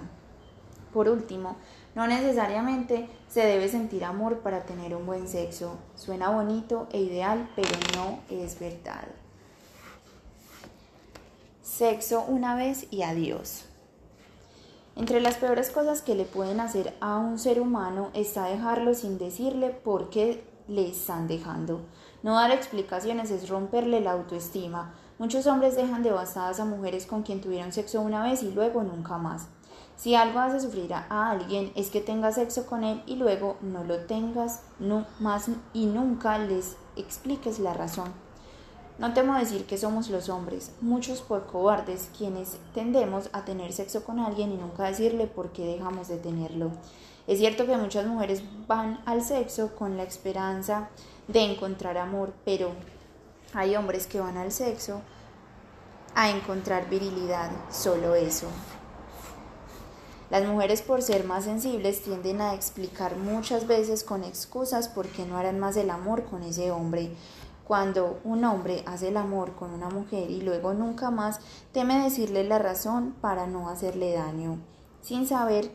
Por 0.92 1.08
último, 1.08 1.56
no 1.94 2.06
necesariamente 2.06 3.08
se 3.28 3.44
debe 3.44 3.68
sentir 3.68 4.04
amor 4.04 4.38
para 4.38 4.64
tener 4.64 4.94
un 4.94 5.04
buen 5.06 5.28
sexo. 5.28 5.76
Suena 5.96 6.30
bonito 6.30 6.88
e 6.92 7.00
ideal, 7.00 7.50
pero 7.56 7.70
no 7.96 8.20
es 8.30 8.58
verdad. 8.58 9.08
Sexo 11.62 12.24
una 12.26 12.56
vez 12.56 12.86
y 12.90 13.02
adiós. 13.02 13.64
Entre 14.96 15.20
las 15.20 15.36
peores 15.36 15.70
cosas 15.70 16.02
que 16.02 16.16
le 16.16 16.24
pueden 16.24 16.58
hacer 16.58 16.96
a 17.00 17.18
un 17.18 17.38
ser 17.38 17.60
humano 17.60 18.10
está 18.14 18.46
dejarlo 18.46 18.94
sin 18.94 19.18
decirle 19.18 19.70
por 19.70 20.10
qué 20.10 20.42
le 20.66 20.88
están 20.88 21.28
dejando. 21.28 21.82
No 22.22 22.34
dar 22.34 22.50
explicaciones 22.50 23.30
es 23.30 23.48
romperle 23.48 24.00
la 24.00 24.12
autoestima. 24.12 24.92
Muchos 25.18 25.46
hombres 25.46 25.76
dejan 25.76 26.02
devastadas 26.02 26.58
a 26.58 26.64
mujeres 26.64 27.06
con 27.06 27.22
quien 27.22 27.40
tuvieron 27.40 27.72
sexo 27.72 28.00
una 28.00 28.22
vez 28.22 28.42
y 28.42 28.50
luego 28.50 28.82
nunca 28.82 29.18
más. 29.18 29.46
Si 29.96 30.14
algo 30.14 30.38
hace 30.38 30.60
sufrir 30.60 30.94
a 30.94 31.30
alguien 31.30 31.72
es 31.74 31.90
que 31.90 32.00
tengas 32.00 32.36
sexo 32.36 32.66
con 32.66 32.84
él 32.84 33.02
y 33.06 33.16
luego 33.16 33.56
no 33.60 33.82
lo 33.82 34.04
tengas 34.06 34.62
no, 34.78 35.06
más 35.18 35.48
y 35.72 35.86
nunca 35.86 36.38
les 36.38 36.76
expliques 36.96 37.58
la 37.58 37.74
razón. 37.74 38.12
No 38.98 39.12
temo 39.14 39.38
decir 39.38 39.64
que 39.64 39.78
somos 39.78 40.10
los 40.10 40.28
hombres, 40.28 40.72
muchos 40.80 41.20
por 41.20 41.46
cobardes, 41.46 42.10
quienes 42.16 42.58
tendemos 42.74 43.30
a 43.32 43.44
tener 43.44 43.72
sexo 43.72 44.02
con 44.02 44.18
alguien 44.18 44.50
y 44.50 44.56
nunca 44.56 44.84
decirle 44.84 45.28
por 45.28 45.52
qué 45.52 45.64
dejamos 45.64 46.08
de 46.08 46.16
tenerlo. 46.16 46.72
Es 47.28 47.38
cierto 47.38 47.66
que 47.66 47.76
muchas 47.76 48.06
mujeres 48.06 48.42
van 48.66 49.00
al 49.04 49.22
sexo 49.22 49.76
con 49.76 49.96
la 49.96 50.02
esperanza 50.02 50.88
de 51.28 51.40
encontrar 51.42 51.98
amor, 51.98 52.32
pero 52.44 52.72
hay 53.54 53.76
hombres 53.76 54.06
que 54.06 54.20
van 54.20 54.36
al 54.36 54.50
sexo 54.50 55.02
a 56.14 56.30
encontrar 56.30 56.88
virilidad, 56.88 57.50
solo 57.70 58.14
eso. 58.14 58.48
Las 60.30 60.44
mujeres 60.44 60.82
por 60.82 61.00
ser 61.00 61.24
más 61.24 61.44
sensibles 61.44 62.02
tienden 62.02 62.40
a 62.40 62.54
explicar 62.54 63.16
muchas 63.16 63.66
veces 63.66 64.04
con 64.04 64.24
excusas 64.24 64.88
por 64.88 65.06
qué 65.06 65.24
no 65.24 65.38
harán 65.38 65.58
más 65.58 65.76
el 65.76 65.88
amor 65.88 66.24
con 66.24 66.42
ese 66.42 66.70
hombre. 66.70 67.14
Cuando 67.64 68.20
un 68.24 68.44
hombre 68.44 68.82
hace 68.86 69.08
el 69.08 69.16
amor 69.16 69.54
con 69.54 69.72
una 69.72 69.88
mujer 69.88 70.30
y 70.30 70.42
luego 70.42 70.74
nunca 70.74 71.10
más, 71.10 71.40
teme 71.72 72.02
decirle 72.02 72.44
la 72.44 72.58
razón 72.58 73.14
para 73.20 73.46
no 73.46 73.68
hacerle 73.68 74.12
daño, 74.14 74.58
sin 75.02 75.26
saber 75.26 75.70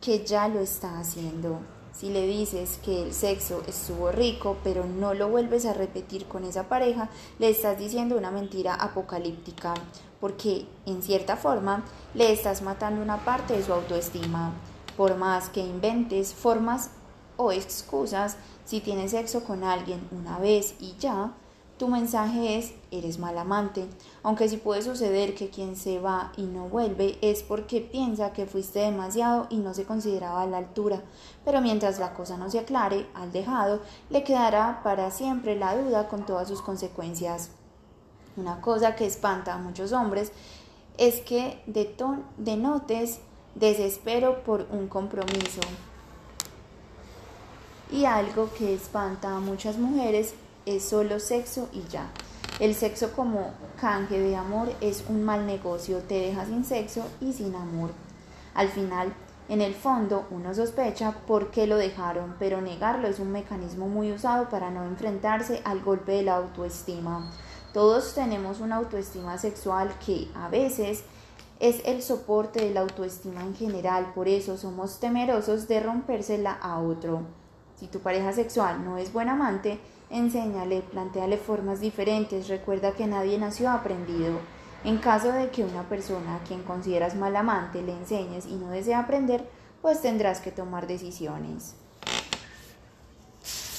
que 0.00 0.24
ya 0.24 0.48
lo 0.48 0.60
está 0.60 0.98
haciendo. 0.98 1.60
Si 1.92 2.08
le 2.10 2.26
dices 2.26 2.78
que 2.82 3.02
el 3.02 3.12
sexo 3.12 3.62
estuvo 3.66 4.10
rico, 4.10 4.56
pero 4.64 4.86
no 4.86 5.12
lo 5.12 5.28
vuelves 5.28 5.66
a 5.66 5.74
repetir 5.74 6.26
con 6.26 6.44
esa 6.44 6.68
pareja, 6.68 7.10
le 7.38 7.50
estás 7.50 7.78
diciendo 7.78 8.16
una 8.16 8.30
mentira 8.30 8.74
apocalíptica, 8.74 9.74
porque 10.20 10.66
en 10.86 11.02
cierta 11.02 11.36
forma 11.36 11.84
le 12.14 12.32
estás 12.32 12.62
matando 12.62 13.02
una 13.02 13.24
parte 13.24 13.56
de 13.56 13.62
su 13.62 13.72
autoestima. 13.72 14.52
Por 14.96 15.16
más 15.16 15.50
que 15.50 15.60
inventes 15.60 16.32
formas 16.32 16.90
o 17.36 17.52
excusas, 17.52 18.36
si 18.64 18.80
tienes 18.80 19.10
sexo 19.10 19.44
con 19.44 19.62
alguien 19.62 20.00
una 20.12 20.38
vez 20.38 20.74
y 20.80 20.94
ya, 20.98 21.32
tu 21.78 21.88
mensaje 21.88 22.58
es, 22.58 22.72
eres 22.90 23.18
mal 23.18 23.36
amante, 23.36 23.86
aunque 24.22 24.48
sí 24.48 24.56
puede 24.56 24.82
suceder 24.82 25.34
que 25.34 25.50
quien 25.50 25.76
se 25.76 25.98
va 25.98 26.32
y 26.36 26.42
no 26.42 26.68
vuelve 26.68 27.18
es 27.22 27.42
porque 27.42 27.80
piensa 27.80 28.32
que 28.32 28.46
fuiste 28.46 28.78
demasiado 28.78 29.46
y 29.50 29.56
no 29.56 29.74
se 29.74 29.84
consideraba 29.84 30.42
a 30.42 30.46
la 30.46 30.58
altura, 30.58 31.02
pero 31.44 31.60
mientras 31.60 31.98
la 31.98 32.14
cosa 32.14 32.36
no 32.36 32.48
se 32.50 32.60
aclare, 32.60 33.06
al 33.14 33.32
dejado 33.32 33.80
le 34.10 34.22
quedará 34.22 34.80
para 34.84 35.10
siempre 35.10 35.56
la 35.56 35.76
duda 35.76 36.08
con 36.08 36.24
todas 36.24 36.46
sus 36.48 36.62
consecuencias. 36.62 37.50
Una 38.36 38.60
cosa 38.60 38.94
que 38.94 39.06
espanta 39.06 39.54
a 39.54 39.58
muchos 39.58 39.92
hombres 39.92 40.32
es 40.98 41.20
que 41.20 41.62
denotes 42.36 43.18
desespero 43.54 44.42
por 44.44 44.66
un 44.70 44.88
compromiso. 44.88 45.60
Y 47.90 48.06
algo 48.06 48.50
que 48.56 48.72
espanta 48.72 49.36
a 49.36 49.40
muchas 49.40 49.76
mujeres 49.76 50.34
es 50.64 50.84
solo 50.84 51.20
sexo 51.20 51.68
y 51.72 51.82
ya. 51.90 52.10
El 52.58 52.74
sexo 52.74 53.12
como 53.12 53.52
canje 53.82 54.16
de 54.16 54.36
amor 54.36 54.72
es 54.80 55.02
un 55.08 55.24
mal 55.24 55.44
negocio, 55.44 55.98
te 56.06 56.14
deja 56.14 56.46
sin 56.46 56.64
sexo 56.64 57.04
y 57.20 57.32
sin 57.32 57.52
amor. 57.56 57.90
Al 58.54 58.68
final, 58.68 59.12
en 59.48 59.60
el 59.60 59.74
fondo, 59.74 60.24
uno 60.30 60.54
sospecha 60.54 61.16
por 61.26 61.50
qué 61.50 61.66
lo 61.66 61.76
dejaron, 61.76 62.36
pero 62.38 62.60
negarlo 62.60 63.08
es 63.08 63.18
un 63.18 63.32
mecanismo 63.32 63.88
muy 63.88 64.12
usado 64.12 64.48
para 64.48 64.70
no 64.70 64.84
enfrentarse 64.84 65.62
al 65.64 65.80
golpe 65.80 66.12
de 66.12 66.22
la 66.22 66.36
autoestima. 66.36 67.28
Todos 67.72 68.14
tenemos 68.14 68.60
una 68.60 68.76
autoestima 68.76 69.36
sexual 69.36 69.90
que 70.06 70.28
a 70.36 70.48
veces 70.48 71.02
es 71.58 71.82
el 71.84 72.02
soporte 72.02 72.64
de 72.64 72.72
la 72.72 72.82
autoestima 72.82 73.40
en 73.40 73.56
general, 73.56 74.12
por 74.14 74.28
eso 74.28 74.56
somos 74.56 75.00
temerosos 75.00 75.66
de 75.66 75.80
rompérsela 75.80 76.52
a 76.52 76.78
otro. 76.78 77.22
Si 77.80 77.88
tu 77.88 77.98
pareja 77.98 78.32
sexual 78.32 78.84
no 78.84 78.96
es 78.96 79.12
buen 79.12 79.28
amante, 79.28 79.80
enséñale, 80.12 80.82
planteale 80.82 81.38
formas 81.38 81.80
diferentes, 81.80 82.48
recuerda 82.48 82.92
que 82.92 83.06
nadie 83.06 83.38
nació 83.38 83.70
aprendido. 83.70 84.38
En 84.84 84.98
caso 84.98 85.32
de 85.32 85.50
que 85.50 85.64
una 85.64 85.88
persona 85.88 86.36
a 86.36 86.44
quien 86.44 86.62
consideras 86.62 87.14
mal 87.14 87.34
amante 87.34 87.82
le 87.82 87.92
enseñes 87.92 88.46
y 88.46 88.54
no 88.54 88.68
desea 88.68 89.00
aprender, 89.00 89.48
pues 89.80 90.00
tendrás 90.02 90.40
que 90.40 90.52
tomar 90.52 90.86
decisiones. 90.86 91.74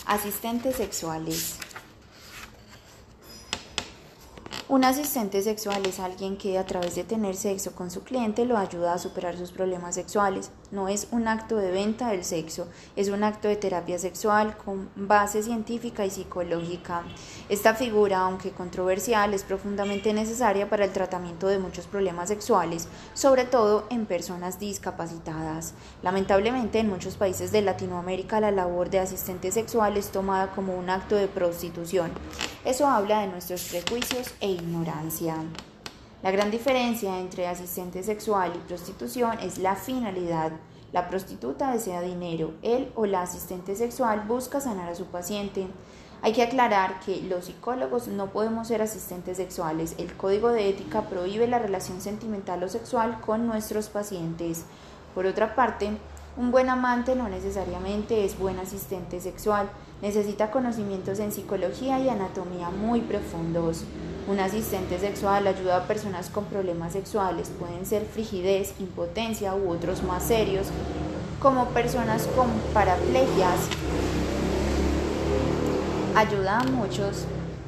Asistentes 0.05 0.75
sexuales. 0.75 1.59
Un 4.73 4.83
asistente 4.85 5.39
sexual 5.43 5.85
es 5.85 5.99
alguien 5.99 6.35
que 6.35 6.57
a 6.57 6.65
través 6.65 6.95
de 6.95 7.03
tener 7.03 7.35
sexo 7.35 7.75
con 7.75 7.91
su 7.91 8.01
cliente 8.01 8.43
lo 8.43 8.57
ayuda 8.57 8.93
a 8.93 8.97
superar 8.97 9.37
sus 9.37 9.51
problemas 9.51 9.93
sexuales. 9.93 10.49
No 10.71 10.87
es 10.87 11.09
un 11.11 11.27
acto 11.27 11.57
de 11.57 11.69
venta 11.69 12.09
del 12.09 12.23
sexo, 12.23 12.67
es 12.95 13.09
un 13.09 13.23
acto 13.23 13.47
de 13.47 13.55
terapia 13.55 13.99
sexual 13.99 14.57
con 14.57 14.89
base 14.95 15.43
científica 15.43 16.07
y 16.07 16.09
psicológica. 16.09 17.03
Esta 17.53 17.75
figura, 17.75 18.21
aunque 18.21 18.49
controversial, 18.49 19.31
es 19.35 19.43
profundamente 19.43 20.11
necesaria 20.11 20.67
para 20.71 20.85
el 20.85 20.91
tratamiento 20.91 21.45
de 21.45 21.59
muchos 21.59 21.85
problemas 21.85 22.29
sexuales, 22.29 22.87
sobre 23.13 23.45
todo 23.45 23.85
en 23.91 24.07
personas 24.07 24.59
discapacitadas. 24.59 25.75
Lamentablemente, 26.01 26.79
en 26.79 26.89
muchos 26.89 27.15
países 27.15 27.51
de 27.51 27.61
Latinoamérica 27.61 28.39
la 28.39 28.49
labor 28.49 28.89
de 28.89 28.97
asistente 28.97 29.51
sexual 29.51 29.97
es 29.97 30.11
tomada 30.11 30.49
como 30.53 30.75
un 30.75 30.89
acto 30.89 31.15
de 31.15 31.27
prostitución. 31.27 32.09
Eso 32.65 32.87
habla 32.87 33.19
de 33.19 33.27
nuestros 33.27 33.65
prejuicios 33.65 34.33
e 34.41 34.49
ignorancia. 34.49 35.35
La 36.23 36.31
gran 36.31 36.49
diferencia 36.49 37.19
entre 37.19 37.45
asistente 37.45 38.01
sexual 38.01 38.51
y 38.55 38.67
prostitución 38.67 39.37
es 39.41 39.59
la 39.59 39.75
finalidad. 39.75 40.53
La 40.91 41.07
prostituta 41.07 41.71
desea 41.71 42.01
dinero, 42.01 42.55
él 42.63 42.91
o 42.95 43.05
la 43.05 43.21
asistente 43.21 43.75
sexual 43.75 44.21
busca 44.27 44.59
sanar 44.59 44.89
a 44.89 44.95
su 44.95 45.05
paciente. 45.05 45.67
Hay 46.23 46.31
que 46.31 46.41
aclarar 46.41 47.01
que 47.01 47.21
los 47.23 47.45
psicólogos 47.45 48.07
no 48.07 48.27
podemos 48.27 48.69
ser 48.69 48.81
asistentes 48.81 49.35
sexuales. 49.35 49.93
El 49.97 50.13
código 50.13 50.53
de 50.53 50.69
ética 50.69 51.01
prohíbe 51.01 51.47
la 51.47 51.59
relación 51.59 51.99
sentimental 51.99 52.63
o 52.63 52.69
sexual 52.69 53.19
con 53.19 53.45
nuestros 53.45 53.89
pacientes. 53.89 54.63
Por 55.13 55.25
otra 55.25 55.53
parte, 55.53 55.89
un 56.37 56.49
buen 56.49 56.69
amante 56.69 57.13
no 57.13 57.27
necesariamente 57.27 58.23
es 58.23 58.39
buen 58.39 58.57
asistente 58.57 59.19
sexual. 59.19 59.69
Necesita 60.01 60.49
conocimientos 60.49 61.19
en 61.19 61.33
psicología 61.33 61.99
y 61.99 62.07
anatomía 62.07 62.69
muy 62.69 63.01
profundos. 63.01 63.83
Un 64.25 64.39
asistente 64.39 64.99
sexual 64.99 65.45
ayuda 65.45 65.75
a 65.75 65.87
personas 65.87 66.29
con 66.29 66.45
problemas 66.45 66.93
sexuales, 66.93 67.51
pueden 67.59 67.85
ser 67.85 68.05
frigidez, 68.05 68.75
impotencia 68.79 69.55
u 69.55 69.69
otros 69.69 70.03
más 70.03 70.23
serios, 70.23 70.67
como 71.41 71.65
personas 71.71 72.27
con 72.27 72.47
paraplegias. 72.73 73.59
Ayuda 76.15 76.59
a 76.59 76.63
muchos 76.65 77.25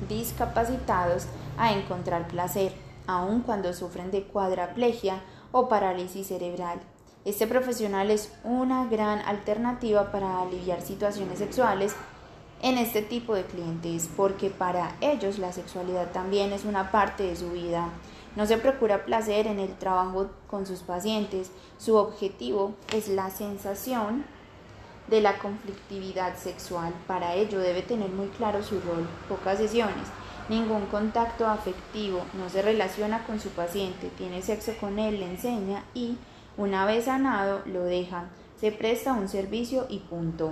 discapacitados 0.08 1.26
a 1.58 1.74
encontrar 1.74 2.28
placer, 2.28 2.74
aun 3.08 3.42
cuando 3.42 3.74
sufren 3.74 4.12
de 4.12 4.22
cuadraplegia 4.22 5.24
o 5.52 5.68
parálisis 5.68 6.28
cerebral. 6.28 6.80
Este 7.26 7.48
profesional 7.48 8.12
es 8.12 8.32
una 8.44 8.86
gran 8.86 9.18
alternativa 9.22 10.12
para 10.12 10.44
aliviar 10.44 10.84
situaciones 10.84 11.40
sexuales 11.40 11.96
en 12.62 12.78
este 12.78 13.02
tipo 13.02 13.34
de 13.34 13.46
clientes 13.46 14.08
porque 14.16 14.52
para 14.52 14.96
ellos 15.02 15.40
la 15.40 15.52
sexualidad 15.52 16.12
también 16.12 16.54
es 16.54 16.66
una 16.66 16.92
parte 16.92 17.24
de 17.24 17.36
su 17.36 17.50
vida. 17.50 17.90
No 18.36 18.46
se 18.46 18.60
procura 18.60 19.06
placer 19.06 19.48
en 19.48 19.58
el 19.58 19.74
trabajo 19.74 20.28
con 20.46 20.68
sus 20.68 20.82
pacientes, 20.82 21.50
su 21.80 21.96
objetivo 21.96 22.76
es 22.94 23.08
la 23.08 23.32
sensación 23.32 24.24
de 25.08 25.22
la 25.22 25.38
conflictividad 25.38 26.36
sexual. 26.36 26.94
Para 27.08 27.36
ello 27.36 27.60
debe 27.60 27.82
tener 27.82 28.10
muy 28.10 28.28
claro 28.30 28.64
su 28.64 28.80
rol, 28.82 29.08
pocas 29.30 29.58
sesiones, 29.58 30.08
ningún 30.50 30.86
contacto 30.88 31.48
afectivo, 31.48 32.24
no 32.34 32.50
se 32.50 32.62
relaciona 32.62 33.24
con 33.26 33.40
su 33.40 33.50
paciente, 33.50 34.10
tiene 34.18 34.42
sexo 34.42 34.74
con 34.80 35.00
él, 35.00 35.20
le 35.20 35.30
enseña 35.30 35.84
y 35.94 36.18
una 36.58 36.86
vez 36.86 37.06
sanado 37.06 37.62
lo 37.66 37.84
deja, 37.84 38.26
se 38.60 38.72
presta 38.72 39.14
un 39.14 39.28
servicio 39.28 39.86
y 39.90 40.00
punto. 40.00 40.52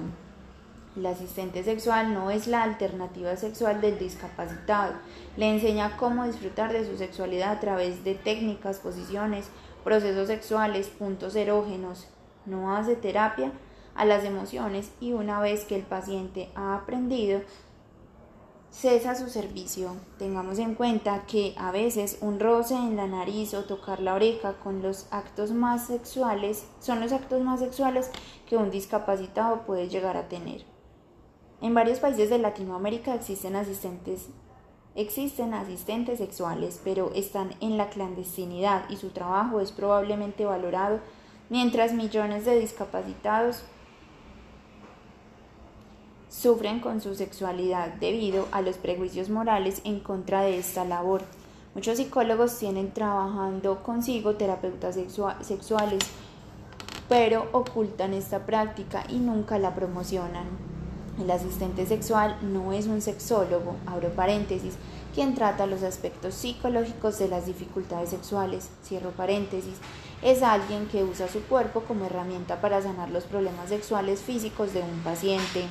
El 0.95 1.07
asistente 1.07 1.63
sexual 1.63 2.13
no 2.13 2.29
es 2.29 2.45
la 2.45 2.61
alternativa 2.61 3.35
sexual 3.35 3.81
del 3.81 3.97
discapacitado. 3.97 4.93
Le 5.37 5.49
enseña 5.49 5.97
cómo 5.97 6.23
disfrutar 6.25 6.71
de 6.71 6.85
su 6.85 6.97
sexualidad 6.97 7.53
a 7.53 7.59
través 7.59 8.03
de 8.03 8.13
técnicas, 8.13 8.77
posiciones, 8.77 9.47
procesos 9.83 10.27
sexuales, 10.27 10.89
puntos 10.89 11.35
erógenos. 11.35 12.07
No 12.45 12.75
hace 12.75 12.95
terapia 12.95 13.51
a 13.95 14.05
las 14.05 14.23
emociones 14.23 14.91
y 14.99 15.13
una 15.13 15.39
vez 15.39 15.65
que 15.65 15.75
el 15.75 15.83
paciente 15.83 16.49
ha 16.55 16.75
aprendido, 16.75 17.41
cesa 18.71 19.15
su 19.15 19.29
servicio. 19.29 19.95
Tengamos 20.17 20.59
en 20.59 20.75
cuenta 20.75 21.25
que 21.27 21.53
a 21.57 21.71
veces 21.71 22.17
un 22.21 22.39
roce 22.39 22.75
en 22.75 22.95
la 22.95 23.07
nariz 23.07 23.53
o 23.53 23.65
tocar 23.65 23.99
la 23.99 24.15
oreja 24.15 24.53
con 24.63 24.81
los 24.81 25.07
actos 25.11 25.51
más 25.51 25.87
sexuales 25.87 26.65
son 26.79 26.99
los 26.99 27.11
actos 27.11 27.41
más 27.41 27.59
sexuales 27.59 28.09
que 28.49 28.57
un 28.57 28.71
discapacitado 28.71 29.61
puede 29.61 29.89
llegar 29.89 30.17
a 30.17 30.27
tener. 30.27 30.65
En 31.61 31.73
varios 31.73 31.99
países 31.99 32.29
de 32.29 32.39
Latinoamérica 32.39 33.13
existen 33.13 33.55
asistentes 33.55 34.29
Existen 34.95 35.55
asistentes 35.55 36.19
sexuales, 36.19 36.79
pero 36.83 37.11
están 37.15 37.55
en 37.61 37.77
la 37.77 37.89
clandestinidad 37.89 38.87
y 38.91 38.97
su 38.97 39.09
trabajo 39.09 39.59
es 39.59 39.71
probablemente 39.71 40.45
valorado, 40.45 40.99
mientras 41.49 41.93
millones 41.93 42.45
de 42.45 42.59
discapacitados 42.59 43.63
sufren 46.33 46.79
con 46.79 46.99
su 46.99 47.13
sexualidad 47.13 47.89
debido 47.99 48.47
a 48.51 48.61
los 48.61 48.77
prejuicios 48.77 49.29
morales 49.29 49.81
en 49.83 49.99
contra 49.99 50.41
de 50.41 50.57
esta 50.57 50.83
labor. 50.83 51.21
Muchos 51.75 51.97
psicólogos 51.97 52.57
tienen 52.57 52.91
trabajando 52.91 53.83
consigo 53.83 54.35
terapeutas 54.35 54.97
sexuales, 55.41 56.03
pero 57.07 57.47
ocultan 57.51 58.13
esta 58.13 58.47
práctica 58.47 59.03
y 59.09 59.17
nunca 59.17 59.59
la 59.59 59.75
promocionan. 59.75 60.47
El 61.21 61.29
asistente 61.29 61.85
sexual 61.85 62.39
no 62.41 62.73
es 62.73 62.87
un 62.87 63.01
sexólogo, 63.01 63.75
abro 63.85 64.09
paréntesis, 64.09 64.73
quien 65.13 65.35
trata 65.35 65.67
los 65.67 65.83
aspectos 65.83 66.33
psicológicos 66.33 67.19
de 67.19 67.27
las 67.27 67.45
dificultades 67.45 68.09
sexuales, 68.09 68.71
cierro 68.83 69.11
paréntesis, 69.11 69.75
es 70.23 70.41
alguien 70.41 70.87
que 70.87 71.03
usa 71.03 71.27
su 71.27 71.43
cuerpo 71.43 71.81
como 71.81 72.05
herramienta 72.05 72.59
para 72.59 72.81
sanar 72.81 73.11
los 73.11 73.25
problemas 73.25 73.69
sexuales 73.69 74.21
físicos 74.21 74.73
de 74.73 74.81
un 74.81 74.99
paciente. 75.03 75.67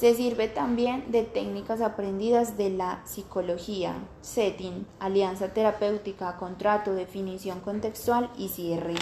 Se 0.00 0.14
sirve 0.14 0.48
también 0.48 1.12
de 1.12 1.24
técnicas 1.24 1.82
aprendidas 1.82 2.56
de 2.56 2.70
la 2.70 3.02
psicología, 3.04 3.96
setting, 4.22 4.86
alianza 4.98 5.52
terapéutica, 5.52 6.38
contrato, 6.38 6.94
definición 6.94 7.60
contextual 7.60 8.30
y 8.38 8.48
cierre. 8.48 8.94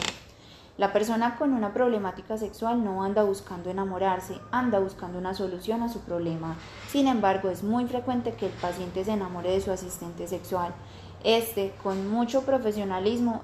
La 0.76 0.92
persona 0.92 1.36
con 1.36 1.52
una 1.52 1.72
problemática 1.72 2.36
sexual 2.36 2.82
no 2.82 3.04
anda 3.04 3.22
buscando 3.22 3.70
enamorarse, 3.70 4.40
anda 4.50 4.80
buscando 4.80 5.20
una 5.20 5.34
solución 5.34 5.84
a 5.84 5.88
su 5.88 6.00
problema. 6.00 6.56
Sin 6.88 7.06
embargo, 7.06 7.48
es 7.48 7.62
muy 7.62 7.86
frecuente 7.86 8.32
que 8.32 8.46
el 8.46 8.52
paciente 8.54 9.04
se 9.04 9.12
enamore 9.12 9.52
de 9.52 9.60
su 9.60 9.70
asistente 9.70 10.26
sexual. 10.26 10.74
Este, 11.22 11.74
con 11.80 12.10
mucho 12.10 12.42
profesionalismo, 12.42 13.42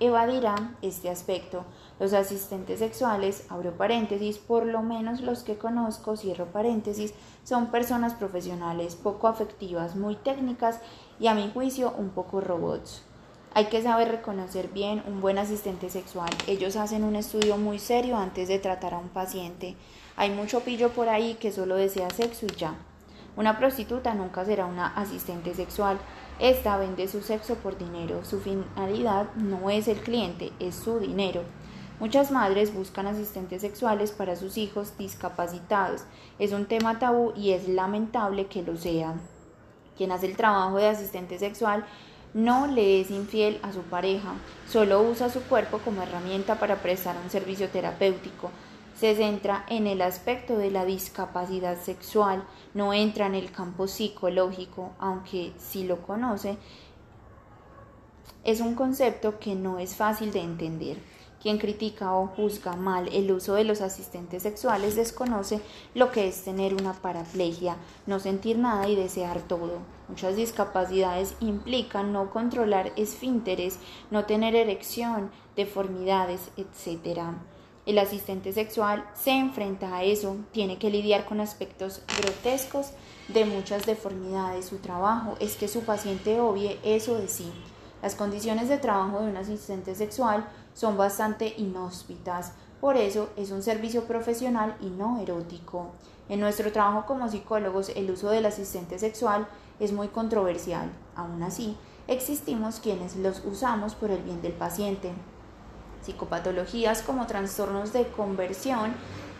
evadirá 0.00 0.56
este 0.82 1.08
aspecto. 1.08 1.64
Los 1.98 2.12
asistentes 2.12 2.78
sexuales, 2.78 3.44
abro 3.48 3.72
paréntesis, 3.76 4.38
por 4.38 4.64
lo 4.64 4.82
menos 4.82 5.20
los 5.20 5.42
que 5.42 5.58
conozco, 5.58 6.16
cierro 6.16 6.46
paréntesis, 6.46 7.12
son 7.42 7.72
personas 7.72 8.14
profesionales, 8.14 8.94
poco 8.94 9.26
afectivas, 9.26 9.96
muy 9.96 10.14
técnicas 10.14 10.80
y 11.18 11.26
a 11.26 11.34
mi 11.34 11.50
juicio 11.50 11.92
un 11.98 12.10
poco 12.10 12.40
robots. 12.40 13.02
Hay 13.54 13.66
que 13.66 13.82
saber 13.82 14.08
reconocer 14.08 14.68
bien 14.68 15.02
un 15.06 15.20
buen 15.20 15.38
asistente 15.38 15.90
sexual. 15.90 16.30
Ellos 16.46 16.76
hacen 16.76 17.02
un 17.02 17.16
estudio 17.16 17.56
muy 17.56 17.78
serio 17.78 18.16
antes 18.16 18.46
de 18.46 18.58
tratar 18.58 18.94
a 18.94 18.98
un 18.98 19.08
paciente. 19.08 19.74
Hay 20.16 20.30
mucho 20.30 20.60
pillo 20.60 20.90
por 20.90 21.08
ahí 21.08 21.34
que 21.34 21.50
solo 21.50 21.74
desea 21.74 22.10
sexo 22.10 22.46
y 22.46 22.54
ya. 22.56 22.74
Una 23.36 23.58
prostituta 23.58 24.14
nunca 24.14 24.44
será 24.44 24.66
una 24.66 24.88
asistente 24.88 25.54
sexual. 25.54 25.98
Esta 26.38 26.76
vende 26.76 27.08
su 27.08 27.22
sexo 27.22 27.54
por 27.56 27.78
dinero. 27.78 28.24
Su 28.24 28.40
finalidad 28.40 29.32
no 29.34 29.70
es 29.70 29.88
el 29.88 29.98
cliente, 30.00 30.52
es 30.60 30.74
su 30.74 30.98
dinero. 30.98 31.42
Muchas 32.00 32.30
madres 32.30 32.72
buscan 32.72 33.08
asistentes 33.08 33.62
sexuales 33.62 34.12
para 34.12 34.36
sus 34.36 34.56
hijos 34.56 34.96
discapacitados. 34.98 36.04
Es 36.38 36.52
un 36.52 36.66
tema 36.66 37.00
tabú 37.00 37.32
y 37.34 37.50
es 37.50 37.66
lamentable 37.66 38.46
que 38.46 38.62
lo 38.62 38.76
sea. 38.76 39.14
Quien 39.96 40.12
hace 40.12 40.26
el 40.26 40.36
trabajo 40.36 40.76
de 40.76 40.86
asistente 40.86 41.40
sexual 41.40 41.84
no 42.34 42.68
le 42.68 43.00
es 43.00 43.10
infiel 43.10 43.58
a 43.62 43.72
su 43.72 43.80
pareja, 43.80 44.34
solo 44.68 45.02
usa 45.02 45.28
su 45.28 45.42
cuerpo 45.42 45.78
como 45.78 46.02
herramienta 46.02 46.60
para 46.60 46.76
prestar 46.76 47.16
un 47.20 47.30
servicio 47.30 47.68
terapéutico. 47.68 48.52
Se 48.94 49.16
centra 49.16 49.64
en 49.68 49.88
el 49.88 50.00
aspecto 50.00 50.56
de 50.56 50.70
la 50.70 50.84
discapacidad 50.84 51.80
sexual, 51.80 52.44
no 52.74 52.94
entra 52.94 53.26
en 53.26 53.34
el 53.34 53.50
campo 53.50 53.88
psicológico, 53.88 54.92
aunque 55.00 55.52
si 55.58 55.82
lo 55.82 56.02
conoce, 56.02 56.58
es 58.44 58.60
un 58.60 58.76
concepto 58.76 59.40
que 59.40 59.56
no 59.56 59.80
es 59.80 59.96
fácil 59.96 60.30
de 60.30 60.42
entender. 60.42 61.17
Quien 61.48 61.56
critica 61.56 62.12
o 62.14 62.26
juzga 62.26 62.76
mal 62.76 63.08
el 63.10 63.32
uso 63.32 63.54
de 63.54 63.64
los 63.64 63.80
asistentes 63.80 64.42
sexuales 64.42 64.96
desconoce 64.96 65.62
lo 65.94 66.12
que 66.12 66.28
es 66.28 66.44
tener 66.44 66.74
una 66.74 66.92
paraplegia, 66.92 67.78
no 68.06 68.20
sentir 68.20 68.58
nada 68.58 68.86
y 68.86 68.94
desear 68.94 69.40
todo. 69.40 69.78
Muchas 70.08 70.36
discapacidades 70.36 71.36
implican 71.40 72.12
no 72.12 72.28
controlar 72.28 72.92
esfínteres, 72.96 73.78
no 74.10 74.26
tener 74.26 74.54
erección, 74.54 75.30
deformidades, 75.56 76.50
etc. 76.58 77.20
El 77.86 77.98
asistente 77.98 78.52
sexual 78.52 79.08
se 79.14 79.30
enfrenta 79.30 79.96
a 79.96 80.04
eso, 80.04 80.36
tiene 80.52 80.76
que 80.76 80.90
lidiar 80.90 81.24
con 81.24 81.40
aspectos 81.40 82.02
grotescos 82.20 82.90
de 83.28 83.46
muchas 83.46 83.86
deformidades. 83.86 84.66
Su 84.66 84.80
trabajo 84.80 85.38
es 85.40 85.56
que 85.56 85.66
su 85.66 85.80
paciente 85.80 86.40
obvie 86.40 86.78
eso 86.84 87.14
de 87.14 87.26
sí. 87.26 87.50
Las 88.02 88.14
condiciones 88.14 88.68
de 88.68 88.78
trabajo 88.78 89.20
de 89.20 89.30
un 89.30 89.36
asistente 89.38 89.94
sexual 89.94 90.46
son 90.78 90.96
bastante 90.96 91.54
inhóspitas, 91.56 92.52
por 92.80 92.96
eso 92.96 93.30
es 93.36 93.50
un 93.50 93.64
servicio 93.64 94.04
profesional 94.04 94.76
y 94.80 94.90
no 94.90 95.18
erótico. 95.18 95.88
En 96.28 96.38
nuestro 96.38 96.70
trabajo 96.70 97.04
como 97.04 97.28
psicólogos 97.28 97.88
el 97.96 98.08
uso 98.12 98.30
del 98.30 98.46
asistente 98.46 98.96
sexual 99.00 99.48
es 99.80 99.90
muy 99.90 100.06
controversial. 100.06 100.88
Aún 101.16 101.42
así, 101.42 101.76
existimos 102.06 102.78
quienes 102.78 103.16
los 103.16 103.44
usamos 103.44 103.96
por 103.96 104.12
el 104.12 104.22
bien 104.22 104.40
del 104.40 104.52
paciente. 104.52 105.10
Psicopatologías 106.02 107.02
como 107.02 107.26
trastornos 107.26 107.92
de 107.92 108.06
conversión, 108.12 108.92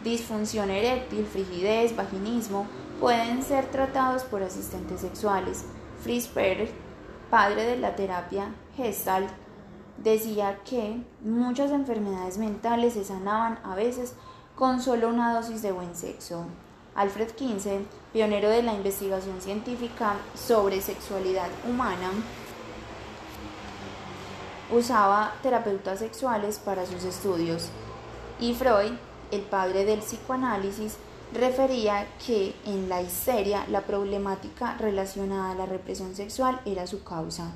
disfunción 0.03 0.71
eréctil, 0.71 1.25
frigidez, 1.25 1.95
vaginismo 1.95 2.67
pueden 2.99 3.45
ser 3.45 3.67
tratados 3.67 4.25
por 4.25 4.43
asistentes 4.43 5.03
sexuales. 5.03 5.67
Fritz 6.03 6.27
Perl, 6.27 6.69
padre 7.31 7.65
de 7.65 7.77
la 7.77 7.95
terapia 7.95 8.53
Gestalt, 8.77 9.31
decía 10.03 10.59
que 10.65 11.03
muchas 11.23 11.71
enfermedades 11.71 12.39
mentales 12.39 12.95
se 12.95 13.05
sanaban 13.05 13.59
a 13.65 13.75
veces 13.75 14.15
con 14.57 14.81
solo 14.81 15.09
una 15.09 15.35
dosis 15.35 15.63
de 15.63 15.73
buen 15.73 15.95
sexo. 15.95 16.45
Alfred 16.95 17.31
Kinsey, 17.31 17.87
pionero 18.13 18.49
de 18.49 18.63
la 18.63 18.75
investigación 18.75 19.41
científica 19.41 20.17
sobre 20.35 20.81
sexualidad 20.81 21.49
humana, 21.69 22.11
usaba 24.71 25.35
terapeutas 25.43 26.01
sexuales 26.01 26.59
para 26.59 26.85
sus 26.87 27.05
estudios 27.05 27.71
y 28.41 28.55
Freud, 28.55 28.93
el 29.31 29.43
padre 29.43 29.85
del 29.85 30.01
psicoanálisis, 30.01 30.97
refería 31.33 32.07
que 32.25 32.55
en 32.65 32.89
la 32.89 33.03
histeria 33.03 33.67
la 33.69 33.83
problemática 33.83 34.77
relacionada 34.79 35.51
a 35.51 35.55
la 35.55 35.67
represión 35.67 36.15
sexual 36.15 36.61
era 36.65 36.87
su 36.87 37.03
causa. 37.03 37.53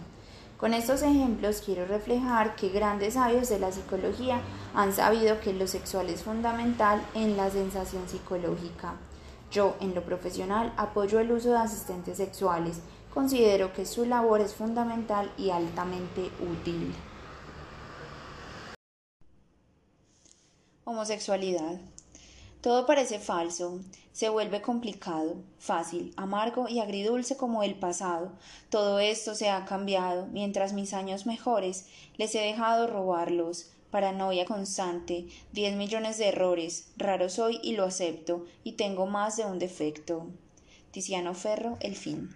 Con 0.62 0.74
estos 0.74 1.02
ejemplos 1.02 1.60
quiero 1.60 1.86
reflejar 1.86 2.55
que 2.55 2.68
grandes 2.68 3.15
sabios 3.15 3.49
de 3.49 3.58
la 3.58 3.73
psicología 3.73 4.41
han 4.76 4.92
sabido 4.92 5.41
que 5.41 5.52
lo 5.52 5.66
sexual 5.66 6.08
es 6.08 6.23
fundamental 6.23 7.05
en 7.15 7.36
la 7.36 7.50
sensación 7.50 8.08
psicológica. 8.08 8.94
Yo, 9.50 9.74
en 9.81 9.92
lo 9.92 10.05
profesional, 10.05 10.73
apoyo 10.76 11.18
el 11.18 11.32
uso 11.32 11.50
de 11.50 11.58
asistentes 11.58 12.18
sexuales. 12.18 12.81
Considero 13.12 13.73
que 13.73 13.84
su 13.84 14.07
labor 14.07 14.41
es 14.41 14.55
fundamental 14.55 15.32
y 15.36 15.50
altamente 15.50 16.31
útil. 16.41 16.94
Homosexualidad. 20.84 21.91
Todo 22.62 22.86
parece 22.86 23.18
falso, 23.18 23.81
se 24.12 24.28
vuelve 24.28 24.62
complicado, 24.62 25.42
fácil, 25.58 26.15
amargo 26.16 26.68
y 26.68 26.78
agridulce 26.78 27.36
como 27.36 27.65
el 27.65 27.74
pasado. 27.74 28.31
Todo 28.70 29.00
esto 29.00 29.34
se 29.34 29.50
ha 29.50 29.65
cambiado, 29.65 30.28
mientras 30.28 30.73
mis 30.73 30.94
años 30.94 31.26
mejores 31.26 31.89
les 32.18 32.32
he 32.36 32.39
dejado 32.39 32.86
robarlos. 32.86 33.73
Paranoia 33.91 34.44
constante, 34.44 35.26
diez 35.50 35.74
millones 35.74 36.18
de 36.18 36.28
errores, 36.28 36.92
raro 36.97 37.28
soy 37.28 37.58
y 37.65 37.73
lo 37.73 37.84
acepto, 37.84 38.44
y 38.62 38.73
tengo 38.73 39.07
más 39.07 39.36
de 39.36 39.44
un 39.44 39.58
defecto. 39.58 40.28
Tiziano 40.92 41.34
Ferro, 41.34 41.78
El 41.81 41.97
fin. 41.97 42.31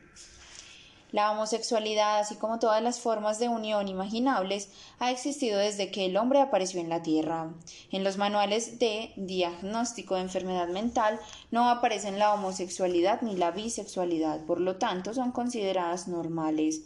La 1.12 1.30
homosexualidad, 1.30 2.18
así 2.18 2.34
como 2.34 2.58
todas 2.58 2.82
las 2.82 3.00
formas 3.00 3.38
de 3.38 3.48
unión 3.48 3.88
imaginables, 3.88 4.70
ha 4.98 5.10
existido 5.10 5.58
desde 5.58 5.90
que 5.90 6.06
el 6.06 6.16
hombre 6.16 6.40
apareció 6.40 6.80
en 6.80 6.88
la 6.88 7.02
Tierra. 7.02 7.52
En 7.92 8.04
los 8.04 8.16
manuales 8.16 8.78
de 8.78 9.12
diagnóstico 9.16 10.16
de 10.16 10.22
enfermedad 10.22 10.68
mental 10.68 11.20
no 11.50 11.70
aparecen 11.70 12.18
la 12.18 12.34
homosexualidad 12.34 13.22
ni 13.22 13.36
la 13.36 13.52
bisexualidad, 13.52 14.40
por 14.46 14.60
lo 14.60 14.76
tanto 14.76 15.14
son 15.14 15.32
consideradas 15.32 16.08
normales. 16.08 16.82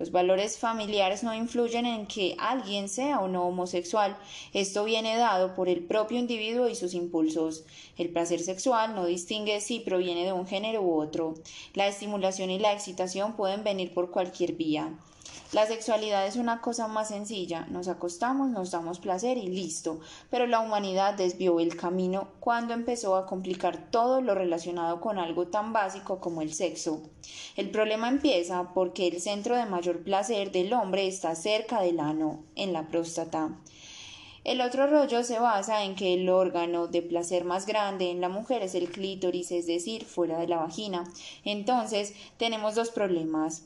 Los 0.00 0.12
valores 0.12 0.56
familiares 0.56 1.22
no 1.22 1.34
influyen 1.34 1.84
en 1.84 2.06
que 2.06 2.34
alguien 2.38 2.88
sea 2.88 3.20
o 3.20 3.28
no 3.28 3.46
homosexual. 3.46 4.16
Esto 4.54 4.84
viene 4.84 5.14
dado 5.18 5.54
por 5.54 5.68
el 5.68 5.84
propio 5.84 6.18
individuo 6.18 6.70
y 6.70 6.74
sus 6.74 6.94
impulsos. 6.94 7.64
El 7.98 8.08
placer 8.08 8.40
sexual 8.40 8.94
no 8.94 9.04
distingue 9.04 9.60
si 9.60 9.80
proviene 9.80 10.24
de 10.24 10.32
un 10.32 10.46
género 10.46 10.80
u 10.80 10.98
otro. 10.98 11.34
La 11.74 11.86
estimulación 11.86 12.48
y 12.48 12.58
la 12.58 12.72
excitación 12.72 13.34
pueden 13.34 13.62
venir 13.62 13.92
por 13.92 14.10
cualquier 14.10 14.54
vía. 14.54 14.98
La 15.52 15.66
sexualidad 15.66 16.28
es 16.28 16.36
una 16.36 16.60
cosa 16.60 16.86
más 16.86 17.08
sencilla, 17.08 17.66
nos 17.70 17.88
acostamos, 17.88 18.50
nos 18.50 18.70
damos 18.70 19.00
placer 19.00 19.36
y 19.36 19.48
listo, 19.48 19.98
pero 20.30 20.46
la 20.46 20.60
humanidad 20.60 21.14
desvió 21.14 21.58
el 21.58 21.76
camino 21.76 22.28
cuando 22.38 22.72
empezó 22.72 23.16
a 23.16 23.26
complicar 23.26 23.90
todo 23.90 24.20
lo 24.20 24.36
relacionado 24.36 25.00
con 25.00 25.18
algo 25.18 25.48
tan 25.48 25.72
básico 25.72 26.20
como 26.20 26.40
el 26.40 26.54
sexo. 26.54 27.02
El 27.56 27.68
problema 27.72 28.08
empieza 28.08 28.70
porque 28.74 29.08
el 29.08 29.20
centro 29.20 29.56
de 29.56 29.66
mayor 29.66 30.04
placer 30.04 30.52
del 30.52 30.72
hombre 30.72 31.08
está 31.08 31.34
cerca 31.34 31.80
del 31.80 31.98
ano, 31.98 32.44
en 32.54 32.72
la 32.72 32.86
próstata. 32.86 33.50
El 34.44 34.60
otro 34.60 34.86
rollo 34.86 35.24
se 35.24 35.40
basa 35.40 35.82
en 35.82 35.96
que 35.96 36.14
el 36.14 36.28
órgano 36.28 36.86
de 36.86 37.02
placer 37.02 37.44
más 37.44 37.66
grande 37.66 38.12
en 38.12 38.20
la 38.20 38.28
mujer 38.28 38.62
es 38.62 38.76
el 38.76 38.88
clítoris, 38.88 39.50
es 39.50 39.66
decir, 39.66 40.04
fuera 40.04 40.38
de 40.38 40.46
la 40.46 40.58
vagina. 40.58 41.02
Entonces, 41.44 42.14
tenemos 42.38 42.76
dos 42.76 42.90
problemas. 42.90 43.64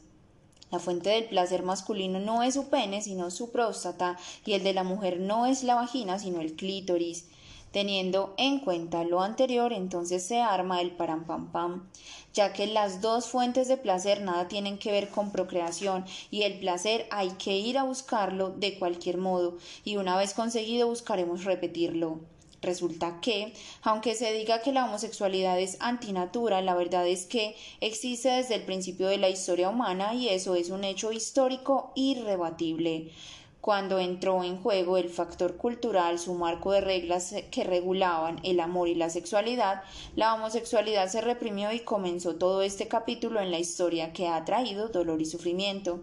La 0.70 0.78
fuente 0.78 1.10
del 1.10 1.26
placer 1.26 1.62
masculino 1.62 2.18
no 2.18 2.42
es 2.42 2.54
su 2.54 2.68
pene, 2.68 3.02
sino 3.02 3.30
su 3.30 3.50
próstata, 3.50 4.18
y 4.44 4.54
el 4.54 4.64
de 4.64 4.74
la 4.74 4.84
mujer 4.84 5.20
no 5.20 5.46
es 5.46 5.62
la 5.62 5.74
vagina, 5.74 6.18
sino 6.18 6.40
el 6.40 6.54
clítoris. 6.54 7.26
Teniendo 7.74 8.34
en 8.36 8.60
cuenta 8.60 9.02
lo 9.02 9.20
anterior, 9.20 9.72
entonces 9.72 10.22
se 10.22 10.40
arma 10.40 10.80
el 10.80 10.92
param 10.92 11.24
pam 11.24 11.50
pam, 11.50 11.88
ya 12.32 12.52
que 12.52 12.68
las 12.68 13.00
dos 13.00 13.26
fuentes 13.26 13.66
de 13.66 13.76
placer 13.76 14.22
nada 14.22 14.46
tienen 14.46 14.78
que 14.78 14.92
ver 14.92 15.08
con 15.08 15.32
procreación 15.32 16.04
y 16.30 16.42
el 16.42 16.60
placer 16.60 17.08
hay 17.10 17.30
que 17.30 17.56
ir 17.56 17.76
a 17.76 17.82
buscarlo 17.82 18.50
de 18.50 18.78
cualquier 18.78 19.18
modo 19.18 19.58
y 19.84 19.96
una 19.96 20.16
vez 20.16 20.34
conseguido 20.34 20.86
buscaremos 20.86 21.42
repetirlo. 21.42 22.20
Resulta 22.64 23.20
que, 23.20 23.52
aunque 23.82 24.14
se 24.14 24.32
diga 24.32 24.62
que 24.62 24.72
la 24.72 24.86
homosexualidad 24.86 25.60
es 25.60 25.76
antinatura, 25.80 26.62
la 26.62 26.74
verdad 26.74 27.06
es 27.06 27.26
que 27.26 27.56
existe 27.82 28.30
desde 28.30 28.54
el 28.54 28.64
principio 28.64 29.08
de 29.08 29.18
la 29.18 29.28
historia 29.28 29.68
humana 29.68 30.14
y 30.14 30.30
eso 30.30 30.54
es 30.54 30.70
un 30.70 30.82
hecho 30.82 31.12
histórico 31.12 31.92
irrebatible. 31.94 33.12
Cuando 33.60 33.98
entró 33.98 34.42
en 34.44 34.62
juego 34.62 34.96
el 34.96 35.10
factor 35.10 35.58
cultural, 35.58 36.18
su 36.18 36.32
marco 36.34 36.72
de 36.72 36.80
reglas 36.80 37.34
que 37.50 37.64
regulaban 37.64 38.40
el 38.42 38.60
amor 38.60 38.88
y 38.88 38.94
la 38.94 39.10
sexualidad, 39.10 39.82
la 40.16 40.34
homosexualidad 40.34 41.08
se 41.08 41.20
reprimió 41.20 41.70
y 41.70 41.80
comenzó 41.80 42.36
todo 42.36 42.62
este 42.62 42.88
capítulo 42.88 43.40
en 43.40 43.50
la 43.50 43.58
historia 43.58 44.14
que 44.14 44.28
ha 44.28 44.42
traído 44.46 44.88
dolor 44.88 45.20
y 45.20 45.26
sufrimiento, 45.26 46.00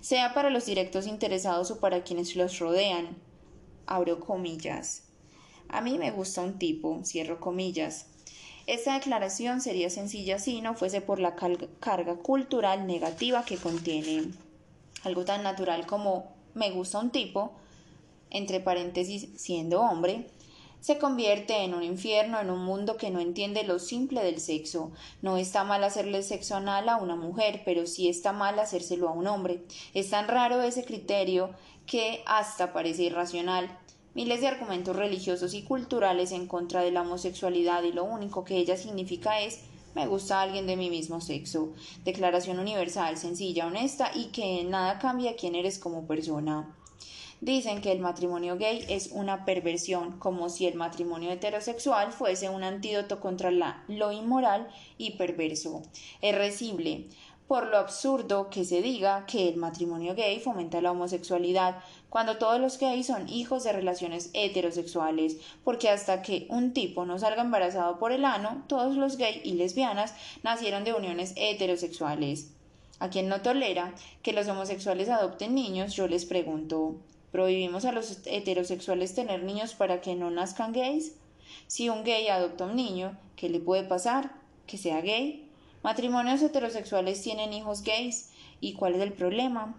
sea 0.00 0.34
para 0.34 0.50
los 0.50 0.66
directos 0.66 1.06
interesados 1.06 1.70
o 1.70 1.78
para 1.78 2.02
quienes 2.02 2.34
los 2.34 2.58
rodean. 2.58 3.16
Abro 3.86 4.18
comillas. 4.18 5.03
A 5.74 5.80
mí 5.80 5.98
me 5.98 6.12
gusta 6.12 6.40
un 6.40 6.56
tipo, 6.56 7.00
cierro 7.04 7.40
comillas. 7.40 8.06
Esta 8.68 8.94
declaración 8.94 9.60
sería 9.60 9.90
sencilla 9.90 10.38
si 10.38 10.60
no 10.60 10.74
fuese 10.74 11.00
por 11.00 11.18
la 11.18 11.34
carga 11.34 12.14
cultural 12.14 12.86
negativa 12.86 13.44
que 13.44 13.56
contiene. 13.56 14.30
Algo 15.02 15.24
tan 15.24 15.42
natural 15.42 15.84
como 15.84 16.32
me 16.54 16.70
gusta 16.70 17.00
un 17.00 17.10
tipo, 17.10 17.54
entre 18.30 18.60
paréntesis 18.60 19.30
siendo 19.34 19.80
hombre, 19.80 20.28
se 20.78 20.98
convierte 20.98 21.64
en 21.64 21.74
un 21.74 21.82
infierno 21.82 22.40
en 22.40 22.50
un 22.50 22.64
mundo 22.64 22.96
que 22.96 23.10
no 23.10 23.18
entiende 23.18 23.64
lo 23.64 23.80
simple 23.80 24.22
del 24.22 24.38
sexo. 24.38 24.92
No 25.22 25.38
está 25.38 25.64
mal 25.64 25.82
hacerle 25.82 26.22
sexo 26.22 26.54
anal 26.54 26.88
a 26.88 26.98
una 26.98 27.16
mujer, 27.16 27.62
pero 27.64 27.88
sí 27.88 28.08
está 28.08 28.32
mal 28.32 28.60
hacérselo 28.60 29.08
a 29.08 29.12
un 29.12 29.26
hombre. 29.26 29.64
Es 29.92 30.10
tan 30.10 30.28
raro 30.28 30.62
ese 30.62 30.84
criterio 30.84 31.50
que 31.84 32.22
hasta 32.26 32.72
parece 32.72 33.02
irracional. 33.02 33.76
Miles 34.14 34.40
de 34.40 34.48
argumentos 34.48 34.96
religiosos 34.96 35.54
y 35.54 35.62
culturales 35.62 36.32
en 36.32 36.46
contra 36.46 36.82
de 36.82 36.92
la 36.92 37.02
homosexualidad 37.02 37.82
y 37.82 37.92
lo 37.92 38.04
único 38.04 38.44
que 38.44 38.56
ella 38.56 38.76
significa 38.76 39.40
es 39.40 39.60
me 39.94 40.06
gusta 40.08 40.40
alguien 40.40 40.66
de 40.66 40.76
mi 40.76 40.90
mismo 40.90 41.20
sexo. 41.20 41.72
Declaración 42.04 42.58
universal, 42.58 43.16
sencilla, 43.16 43.66
honesta 43.66 44.10
y 44.12 44.26
que 44.26 44.64
nada 44.64 44.98
cambia 44.98 45.36
quién 45.36 45.54
eres 45.54 45.78
como 45.78 46.06
persona. 46.06 46.74
Dicen 47.40 47.80
que 47.80 47.92
el 47.92 48.00
matrimonio 48.00 48.56
gay 48.56 48.84
es 48.88 49.10
una 49.12 49.44
perversión, 49.44 50.18
como 50.18 50.48
si 50.48 50.66
el 50.66 50.74
matrimonio 50.74 51.30
heterosexual 51.30 52.10
fuese 52.10 52.48
un 52.48 52.64
antídoto 52.64 53.20
contra 53.20 53.50
la, 53.50 53.84
lo 53.86 54.12
inmoral 54.12 54.68
y 54.98 55.12
perverso. 55.12 55.82
Es 56.22 56.34
recible 56.34 57.08
por 57.46 57.66
lo 57.66 57.76
absurdo 57.76 58.48
que 58.48 58.64
se 58.64 58.80
diga 58.80 59.26
que 59.26 59.48
el 59.48 59.56
matrimonio 59.56 60.14
gay 60.14 60.40
fomenta 60.40 60.80
la 60.80 60.92
homosexualidad, 60.92 61.82
cuando 62.14 62.36
todos 62.36 62.60
los 62.60 62.78
gays 62.78 63.08
son 63.08 63.28
hijos 63.28 63.64
de 63.64 63.72
relaciones 63.72 64.30
heterosexuales, 64.34 65.38
porque 65.64 65.88
hasta 65.88 66.22
que 66.22 66.46
un 66.48 66.72
tipo 66.72 67.04
no 67.04 67.18
salga 67.18 67.42
embarazado 67.42 67.98
por 67.98 68.12
el 68.12 68.24
ano, 68.24 68.62
todos 68.68 68.94
los 68.94 69.16
gays 69.16 69.40
y 69.42 69.54
lesbianas 69.54 70.14
nacieron 70.44 70.84
de 70.84 70.92
uniones 70.92 71.32
heterosexuales. 71.34 72.52
A 73.00 73.10
quien 73.10 73.28
no 73.28 73.42
tolera 73.42 73.92
que 74.22 74.32
los 74.32 74.46
homosexuales 74.46 75.08
adopten 75.08 75.56
niños, 75.56 75.96
yo 75.96 76.06
les 76.06 76.24
pregunto, 76.24 76.94
¿prohibimos 77.32 77.84
a 77.84 77.90
los 77.90 78.20
heterosexuales 78.26 79.16
tener 79.16 79.42
niños 79.42 79.74
para 79.74 80.00
que 80.00 80.14
no 80.14 80.30
nazcan 80.30 80.72
gays? 80.72 81.16
Si 81.66 81.88
un 81.88 82.04
gay 82.04 82.28
adopta 82.28 82.66
un 82.66 82.76
niño, 82.76 83.18
¿qué 83.34 83.48
le 83.48 83.58
puede 83.58 83.82
pasar? 83.82 84.30
¿Que 84.68 84.78
sea 84.78 85.00
gay? 85.00 85.50
Matrimonios 85.82 86.42
heterosexuales 86.42 87.20
tienen 87.22 87.52
hijos 87.52 87.82
gays. 87.82 88.30
¿Y 88.60 88.74
cuál 88.74 88.94
es 88.94 89.00
el 89.00 89.12
problema? 89.12 89.74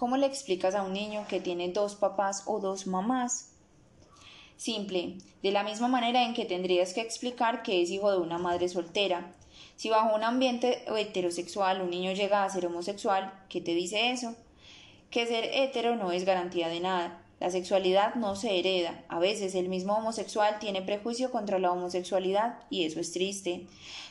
¿Cómo 0.00 0.16
le 0.16 0.24
explicas 0.24 0.74
a 0.74 0.82
un 0.82 0.94
niño 0.94 1.26
que 1.28 1.40
tiene 1.40 1.68
dos 1.68 1.94
papás 1.94 2.44
o 2.46 2.58
dos 2.58 2.86
mamás? 2.86 3.50
Simple, 4.56 5.18
de 5.42 5.50
la 5.50 5.62
misma 5.62 5.88
manera 5.88 6.24
en 6.24 6.32
que 6.32 6.46
tendrías 6.46 6.94
que 6.94 7.02
explicar 7.02 7.62
que 7.62 7.82
es 7.82 7.90
hijo 7.90 8.10
de 8.10 8.16
una 8.16 8.38
madre 8.38 8.70
soltera. 8.70 9.30
Si 9.76 9.90
bajo 9.90 10.16
un 10.16 10.24
ambiente 10.24 10.84
heterosexual 10.88 11.82
un 11.82 11.90
niño 11.90 12.12
llega 12.12 12.42
a 12.42 12.48
ser 12.48 12.64
homosexual, 12.64 13.44
¿qué 13.50 13.60
te 13.60 13.74
dice 13.74 14.10
eso? 14.10 14.34
Que 15.10 15.26
ser 15.26 15.44
hetero 15.52 15.96
no 15.96 16.12
es 16.12 16.24
garantía 16.24 16.68
de 16.68 16.80
nada. 16.80 17.22
La 17.40 17.50
sexualidad 17.50 18.14
no 18.16 18.36
se 18.36 18.58
hereda. 18.58 19.02
A 19.08 19.18
veces 19.18 19.54
el 19.54 19.70
mismo 19.70 19.94
homosexual 19.96 20.58
tiene 20.60 20.82
prejuicio 20.82 21.30
contra 21.30 21.58
la 21.58 21.72
homosexualidad 21.72 22.58
y 22.68 22.84
eso 22.84 23.00
es 23.00 23.12
triste. 23.12 23.66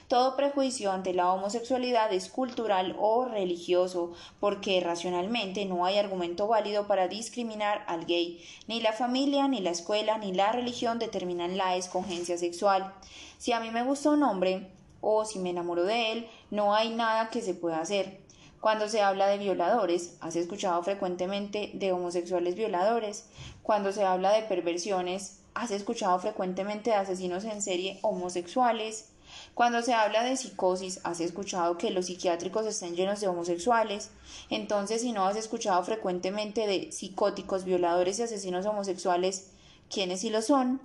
Todo 0.07 0.35
prejuicio 0.35 0.91
ante 0.91 1.13
la 1.13 1.31
homosexualidad 1.31 2.11
es 2.11 2.29
cultural 2.29 2.95
o 2.99 3.25
religioso, 3.25 4.13
porque 4.39 4.81
racionalmente 4.81 5.65
no 5.65 5.85
hay 5.85 5.99
argumento 5.99 6.47
válido 6.47 6.87
para 6.87 7.07
discriminar 7.07 7.83
al 7.85 8.07
gay. 8.07 8.43
Ni 8.67 8.81
la 8.81 8.93
familia, 8.93 9.47
ni 9.47 9.59
la 9.59 9.69
escuela, 9.69 10.17
ni 10.17 10.33
la 10.33 10.51
religión 10.51 10.97
determinan 10.97 11.57
la 11.57 11.75
escogencia 11.75 12.39
sexual. 12.39 12.91
Si 13.37 13.51
a 13.51 13.59
mí 13.59 13.69
me 13.69 13.83
gusta 13.83 14.09
un 14.09 14.23
hombre, 14.23 14.71
o 15.01 15.25
si 15.25 15.37
me 15.37 15.51
enamoro 15.51 15.83
de 15.83 16.13
él, 16.13 16.27
no 16.49 16.73
hay 16.73 16.89
nada 16.89 17.29
que 17.29 17.43
se 17.43 17.53
pueda 17.53 17.79
hacer. 17.79 18.19
Cuando 18.59 18.89
se 18.89 19.01
habla 19.01 19.27
de 19.27 19.37
violadores, 19.37 20.17
¿has 20.19 20.35
escuchado 20.35 20.83
frecuentemente 20.83 21.71
de 21.75 21.93
homosexuales 21.93 22.55
violadores? 22.55 23.25
Cuando 23.63 23.93
se 23.93 24.03
habla 24.03 24.33
de 24.33 24.41
perversiones, 24.41 25.39
¿has 25.53 25.71
escuchado 25.71 26.19
frecuentemente 26.19 26.89
de 26.89 26.97
asesinos 26.97 27.45
en 27.45 27.61
serie 27.61 27.99
homosexuales? 28.01 29.11
Cuando 29.53 29.81
se 29.81 29.93
habla 29.93 30.23
de 30.23 30.35
psicosis, 30.35 30.99
¿has 31.05 31.21
escuchado 31.21 31.77
que 31.77 31.91
los 31.91 32.07
psiquiátricos 32.07 32.65
estén 32.65 32.97
llenos 32.97 33.21
de 33.21 33.29
homosexuales? 33.29 34.09
Entonces, 34.49 35.03
si 35.03 35.13
no 35.13 35.25
has 35.25 35.37
escuchado 35.37 35.81
frecuentemente 35.83 36.67
de 36.67 36.91
psicóticos, 36.91 37.63
violadores 37.63 38.19
y 38.19 38.23
asesinos 38.23 38.65
homosexuales, 38.65 39.51
¿quiénes 39.89 40.19
sí 40.19 40.31
lo 40.31 40.41
son? 40.41 40.81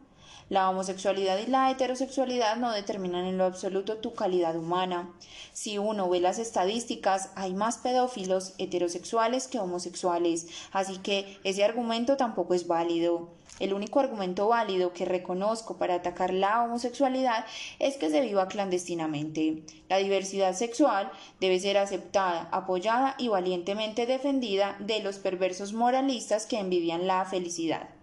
La 0.50 0.68
homosexualidad 0.68 1.38
y 1.38 1.46
la 1.50 1.70
heterosexualidad 1.70 2.56
no 2.56 2.70
determinan 2.70 3.24
en 3.24 3.38
lo 3.38 3.44
absoluto 3.44 3.96
tu 3.96 4.12
calidad 4.12 4.56
humana. 4.56 5.10
Si 5.54 5.78
uno 5.78 6.10
ve 6.10 6.20
las 6.20 6.38
estadísticas, 6.38 7.30
hay 7.34 7.54
más 7.54 7.78
pedófilos 7.78 8.52
heterosexuales 8.58 9.48
que 9.48 9.58
homosexuales, 9.58 10.48
así 10.70 10.98
que 10.98 11.38
ese 11.44 11.64
argumento 11.64 12.18
tampoco 12.18 12.52
es 12.52 12.66
válido. 12.66 13.30
El 13.58 13.72
único 13.72 14.00
argumento 14.00 14.48
válido 14.48 14.92
que 14.92 15.06
reconozco 15.06 15.78
para 15.78 15.94
atacar 15.94 16.34
la 16.34 16.62
homosexualidad 16.62 17.46
es 17.78 17.96
que 17.96 18.10
se 18.10 18.20
viva 18.20 18.48
clandestinamente. 18.48 19.62
La 19.88 19.98
diversidad 19.98 20.54
sexual 20.54 21.10
debe 21.40 21.58
ser 21.60 21.78
aceptada, 21.78 22.48
apoyada 22.50 23.14
y 23.16 23.28
valientemente 23.28 24.06
defendida 24.06 24.76
de 24.80 25.00
los 25.00 25.18
perversos 25.18 25.72
moralistas 25.72 26.46
que 26.46 26.58
envidian 26.58 27.06
la 27.06 27.24
felicidad. 27.24 27.93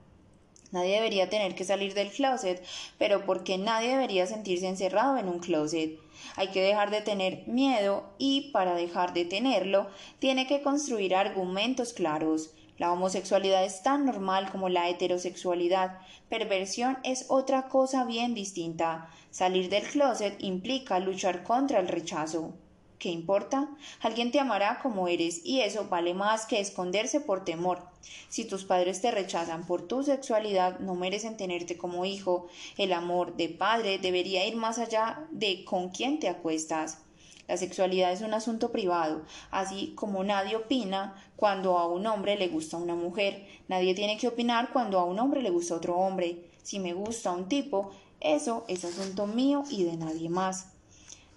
Nadie 0.72 0.95
debería 0.95 1.30
tener 1.30 1.53
que 1.56 1.66
salir 1.66 1.93
del 1.93 2.11
closet, 2.11 2.64
pero 2.98 3.25
porque 3.25 3.58
nadie 3.58 3.90
debería 3.90 4.25
sentirse 4.25 4.67
encerrado 4.67 5.17
en 5.17 5.27
un 5.27 5.40
closet. 5.40 6.00
Hay 6.35 6.48
que 6.48 6.61
dejar 6.61 6.91
de 6.91 7.01
tener 7.01 7.48
miedo 7.48 8.06
y 8.17 8.51
para 8.51 8.74
dejar 8.74 9.14
de 9.14 9.25
tenerlo 9.25 9.88
tiene 10.19 10.48
que 10.48 10.61
construir 10.61 11.16
argumentos 11.16 11.93
claros. 11.93 12.51
La 12.77 12.91
homosexualidad 12.91 13.64
es 13.64 13.83
tan 13.83 14.06
normal 14.06 14.50
como 14.51 14.69
la 14.69 14.90
heterosexualidad. 14.90 16.00
Perversión 16.30 16.98
es 17.03 17.25
otra 17.27 17.67
cosa 17.67 18.06
bien 18.06 18.33
distinta. 18.33 19.09
Salir 19.30 19.69
del 19.69 19.83
closet 19.83 20.41
implica 20.41 21.00
luchar 21.00 21.43
contra 21.43 21.80
el 21.80 21.88
rechazo. 21.88 22.53
¿Qué 22.98 23.09
importa? 23.09 23.69
Alguien 24.00 24.32
te 24.32 24.40
amará 24.40 24.80
como 24.82 25.08
eres 25.08 25.45
y 25.45 25.61
eso 25.61 25.90
vale 25.90 26.14
más 26.14 26.45
que 26.45 26.59
esconderse 26.59 27.19
por 27.19 27.43
temor. 27.43 27.91
Si 28.30 28.46
tus 28.46 28.64
padres 28.64 29.02
te 29.02 29.12
rechazan 29.12 29.66
por 29.66 29.88
tu 29.88 30.04
sexualidad, 30.04 30.80
no 30.80 30.96
merecen 30.96 31.38
tenerte 31.38 31.78
como 31.78 32.06
hijo. 32.06 32.48
El 32.78 32.94
amor 32.94 33.36
de 33.36 33.50
padre 33.50 34.00
debería 34.00 34.46
ir 34.48 34.56
más 34.56 34.80
allá 34.80 35.28
de 35.32 35.64
con 35.66 35.90
quién 35.90 36.20
te 36.20 36.30
acuestas. 36.30 37.00
La 37.48 37.58
sexualidad 37.58 38.14
es 38.14 38.22
un 38.22 38.34
asunto 38.34 38.72
privado, 38.72 39.24
así 39.50 39.92
como 39.96 40.24
nadie 40.24 40.56
opina 40.56 41.22
cuando 41.36 41.78
a 41.78 41.88
un 41.88 42.08
hombre 42.08 42.38
le 42.38 42.48
gusta 42.48 42.78
una 42.78 42.96
mujer, 42.96 43.46
nadie 43.68 43.94
tiene 43.94 44.18
que 44.18 44.30
opinar 44.30 44.72
cuando 44.72 45.00
a 45.00 45.04
un 45.04 45.20
hombre 45.20 45.42
le 45.42 45.50
gusta 45.50 45.76
otro 45.76 45.98
hombre. 45.98 46.46
Si 46.64 46.80
me 46.80 46.94
gusta 46.94 47.32
un 47.32 47.50
tipo, 47.50 47.92
eso 48.22 48.64
es 48.68 48.86
asunto 48.86 49.28
mío 49.28 49.64
y 49.70 49.84
de 49.84 49.98
nadie 49.98 50.30
más. 50.30 50.68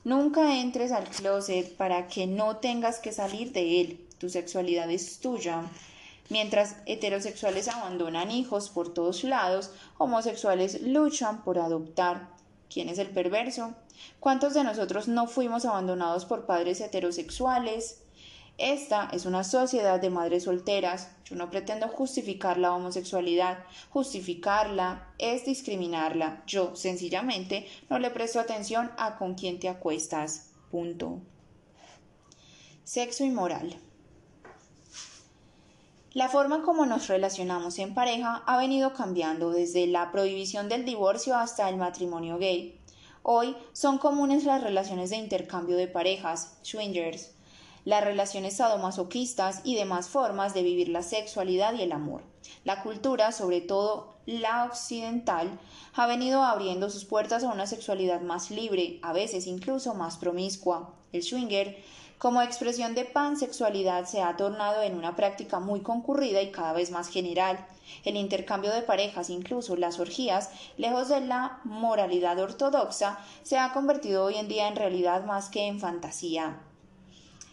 Nunca 0.04 0.60
entres 0.60 0.92
al 0.92 1.08
closet 1.08 1.74
para 1.76 2.06
que 2.06 2.26
no 2.26 2.58
tengas 2.58 3.00
que 3.00 3.10
salir 3.10 3.52
de 3.52 3.80
él. 3.80 4.06
Tu 4.18 4.28
sexualidad 4.28 4.90
es 4.90 5.18
tuya. 5.18 5.62
Mientras 6.30 6.76
heterosexuales 6.86 7.68
abandonan 7.68 8.30
hijos 8.30 8.70
por 8.70 8.94
todos 8.94 9.24
lados, 9.24 9.70
homosexuales 9.98 10.80
luchan 10.82 11.44
por 11.44 11.58
adoptar. 11.58 12.30
¿Quién 12.70 12.88
es 12.88 12.98
el 12.98 13.10
perverso? 13.10 13.74
¿Cuántos 14.20 14.54
de 14.54 14.64
nosotros 14.64 15.06
no 15.06 15.26
fuimos 15.26 15.64
abandonados 15.64 16.24
por 16.24 16.46
padres 16.46 16.80
heterosexuales? 16.80 18.00
Esta 18.56 19.10
es 19.12 19.26
una 19.26 19.42
sociedad 19.42 20.00
de 20.00 20.10
madres 20.10 20.44
solteras. 20.44 21.10
Yo 21.24 21.34
no 21.34 21.50
pretendo 21.50 21.88
justificar 21.88 22.56
la 22.56 22.72
homosexualidad. 22.72 23.64
Justificarla 23.90 25.12
es 25.18 25.44
discriminarla. 25.44 26.42
Yo, 26.46 26.76
sencillamente, 26.76 27.66
no 27.90 27.98
le 27.98 28.10
presto 28.10 28.38
atención 28.38 28.92
a 28.96 29.16
con 29.18 29.34
quién 29.34 29.58
te 29.58 29.68
acuestas. 29.68 30.52
Punto. 30.70 31.20
Sexo 32.84 33.24
y. 33.24 33.30
La 36.14 36.28
forma 36.28 36.62
como 36.62 36.86
nos 36.86 37.08
relacionamos 37.08 37.80
en 37.80 37.92
pareja 37.92 38.44
ha 38.46 38.56
venido 38.56 38.92
cambiando 38.92 39.50
desde 39.50 39.88
la 39.88 40.12
prohibición 40.12 40.68
del 40.68 40.84
divorcio 40.84 41.36
hasta 41.36 41.68
el 41.68 41.76
matrimonio 41.76 42.38
gay. 42.38 42.80
Hoy 43.24 43.56
son 43.72 43.98
comunes 43.98 44.44
las 44.44 44.62
relaciones 44.62 45.10
de 45.10 45.16
intercambio 45.16 45.76
de 45.76 45.88
parejas, 45.88 46.56
swingers, 46.62 47.32
las 47.84 48.04
relaciones 48.04 48.58
sadomasoquistas 48.58 49.62
y 49.64 49.74
demás 49.74 50.08
formas 50.08 50.54
de 50.54 50.62
vivir 50.62 50.88
la 50.88 51.02
sexualidad 51.02 51.74
y 51.74 51.82
el 51.82 51.90
amor. 51.90 52.22
La 52.62 52.84
cultura, 52.84 53.32
sobre 53.32 53.60
todo 53.60 54.14
la 54.24 54.66
occidental, 54.66 55.58
ha 55.94 56.06
venido 56.06 56.44
abriendo 56.44 56.90
sus 56.90 57.04
puertas 57.04 57.42
a 57.42 57.52
una 57.52 57.66
sexualidad 57.66 58.20
más 58.20 58.52
libre, 58.52 59.00
a 59.02 59.12
veces 59.12 59.48
incluso 59.48 59.94
más 59.94 60.16
promiscua. 60.16 60.94
El 61.12 61.24
swinger, 61.24 61.76
como 62.18 62.42
expresión 62.42 62.94
de 62.94 63.04
pansexualidad, 63.04 64.06
se 64.06 64.22
ha 64.22 64.36
tornado 64.36 64.82
en 64.82 64.96
una 64.96 65.16
práctica 65.16 65.60
muy 65.60 65.80
concurrida 65.80 66.40
y 66.40 66.50
cada 66.50 66.72
vez 66.72 66.90
más 66.90 67.08
general. 67.08 67.66
El 68.04 68.16
intercambio 68.16 68.72
de 68.72 68.82
parejas, 68.82 69.30
incluso 69.30 69.76
las 69.76 69.98
orgías, 69.98 70.50
lejos 70.78 71.08
de 71.08 71.20
la 71.20 71.60
moralidad 71.64 72.38
ortodoxa, 72.38 73.18
se 73.42 73.58
ha 73.58 73.72
convertido 73.72 74.24
hoy 74.24 74.36
en 74.36 74.48
día 74.48 74.68
en 74.68 74.76
realidad 74.76 75.24
más 75.24 75.50
que 75.50 75.66
en 75.66 75.80
fantasía. 75.80 76.60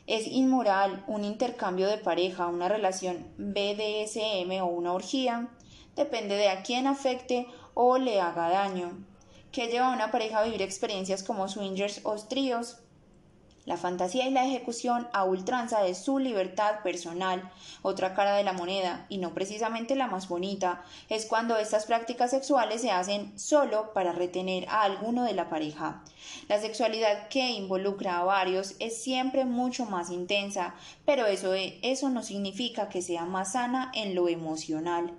Es 0.07 0.27
inmoral 0.27 1.03
un 1.07 1.23
intercambio 1.23 1.87
de 1.87 1.97
pareja, 1.97 2.47
una 2.47 2.67
relación 2.67 3.27
BDSM 3.37 4.61
o 4.61 4.65
una 4.65 4.93
orgía. 4.93 5.49
Depende 5.95 6.35
de 6.35 6.49
a 6.49 6.63
quién 6.63 6.87
afecte 6.87 7.47
o 7.73 7.97
le 7.97 8.19
haga 8.19 8.49
daño. 8.49 9.05
¿Qué 9.51 9.67
lleva 9.67 9.91
a 9.91 9.93
una 9.93 10.11
pareja 10.11 10.39
a 10.39 10.43
vivir 10.43 10.61
experiencias 10.61 11.23
como 11.23 11.47
swingers 11.47 12.01
o 12.03 12.15
tríos? 12.15 12.79
La 13.65 13.77
fantasía 13.77 14.27
y 14.27 14.31
la 14.31 14.45
ejecución 14.45 15.07
a 15.13 15.23
ultranza 15.23 15.81
de 15.81 15.95
su 15.95 16.19
libertad 16.19 16.81
personal. 16.83 17.51
Otra 17.81 18.13
cara 18.13 18.35
de 18.35 18.43
la 18.43 18.53
moneda, 18.53 19.05
y 19.09 19.17
no 19.17 19.33
precisamente 19.33 19.95
la 19.95 20.07
más 20.07 20.27
bonita, 20.27 20.83
es 21.09 21.25
cuando 21.25 21.57
estas 21.57 21.85
prácticas 21.85 22.31
sexuales 22.31 22.81
se 22.81 22.91
hacen 22.91 23.37
solo 23.37 23.93
para 23.93 24.11
retener 24.11 24.67
a 24.69 24.83
alguno 24.83 25.23
de 25.23 25.33
la 25.33 25.49
pareja. 25.49 26.03
La 26.47 26.59
sexualidad 26.59 27.27
que 27.27 27.51
involucra 27.51 28.17
a 28.17 28.23
varios 28.23 28.75
es 28.79 29.01
siempre 29.03 29.45
mucho 29.45 29.85
más 29.85 30.09
intensa, 30.09 30.75
pero 31.05 31.25
eso, 31.25 31.53
eso 31.53 32.09
no 32.09 32.23
significa 32.23 32.89
que 32.89 33.01
sea 33.01 33.25
más 33.25 33.53
sana 33.53 33.91
en 33.93 34.15
lo 34.15 34.27
emocional. 34.27 35.13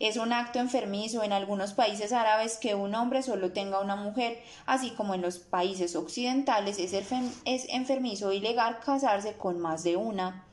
Es 0.00 0.16
un 0.16 0.32
acto 0.32 0.58
enfermizo 0.58 1.22
en 1.22 1.32
algunos 1.32 1.72
países 1.72 2.12
árabes 2.12 2.56
que 2.56 2.74
un 2.74 2.94
hombre 2.94 3.22
solo 3.22 3.52
tenga 3.52 3.80
una 3.80 3.96
mujer, 3.96 4.42
así 4.66 4.90
como 4.90 5.14
en 5.14 5.22
los 5.22 5.38
países 5.38 5.96
occidentales 5.96 6.78
es, 6.78 7.66
enfermizo 7.68 8.32
y 8.32 8.36
ilegal 8.36 8.80
casarse 8.80 9.36
con 9.36 9.58
más 9.58 9.82
de 9.84 9.96
una. 9.96 10.44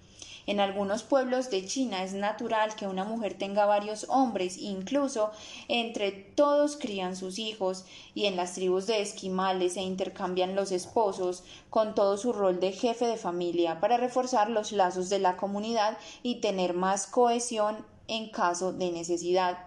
En 0.48 0.60
algunos 0.60 1.02
pueblos 1.02 1.50
de 1.50 1.66
China 1.66 2.04
es 2.04 2.14
natural 2.14 2.76
que 2.76 2.88
una 2.88 3.04
mujer 3.04 3.36
tenga 3.36 3.66
varios 3.66 4.06
hombres, 4.10 4.58
incluso 4.58 5.32
entre 5.68 6.12
todos 6.12 6.78
crían 6.78 7.16
sus 7.16 7.40
hijos, 7.40 7.86
y 8.14 8.26
en 8.26 8.36
las 8.36 8.54
tribus 8.54 8.86
de 8.86 9.02
esquimales 9.02 9.74
se 9.74 9.82
intercambian 9.82 10.56
los 10.56 10.72
esposos, 10.72 11.44
con 11.72 11.96
todo 11.96 12.18
su 12.18 12.32
rol 12.32 12.60
de 12.60 12.72
jefe 12.74 13.08
de 13.08 13.18
familia, 13.18 13.80
para 13.80 13.98
reforzar 13.98 14.52
los 14.52 14.72
lazos 14.72 15.10
de 15.10 15.18
la 15.18 15.36
comunidad 15.36 15.98
y 16.22 16.42
tener 16.42 16.76
más 16.76 17.08
cohesión 17.08 17.84
en 18.08 18.30
caso 18.30 18.74
de 18.74 18.92
necesidad. 18.92 19.58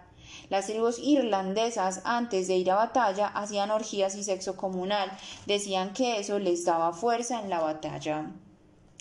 Las 0.49 0.67
tribus 0.67 0.99
irlandesas 0.99 2.01
antes 2.03 2.47
de 2.47 2.57
ir 2.57 2.71
a 2.71 2.75
batalla 2.75 3.27
hacían 3.27 3.71
orgías 3.71 4.15
y 4.15 4.23
sexo 4.23 4.57
comunal, 4.57 5.11
decían 5.45 5.93
que 5.93 6.19
eso 6.19 6.39
les 6.39 6.65
daba 6.65 6.93
fuerza 6.93 7.41
en 7.41 7.49
la 7.49 7.59
batalla. 7.59 8.31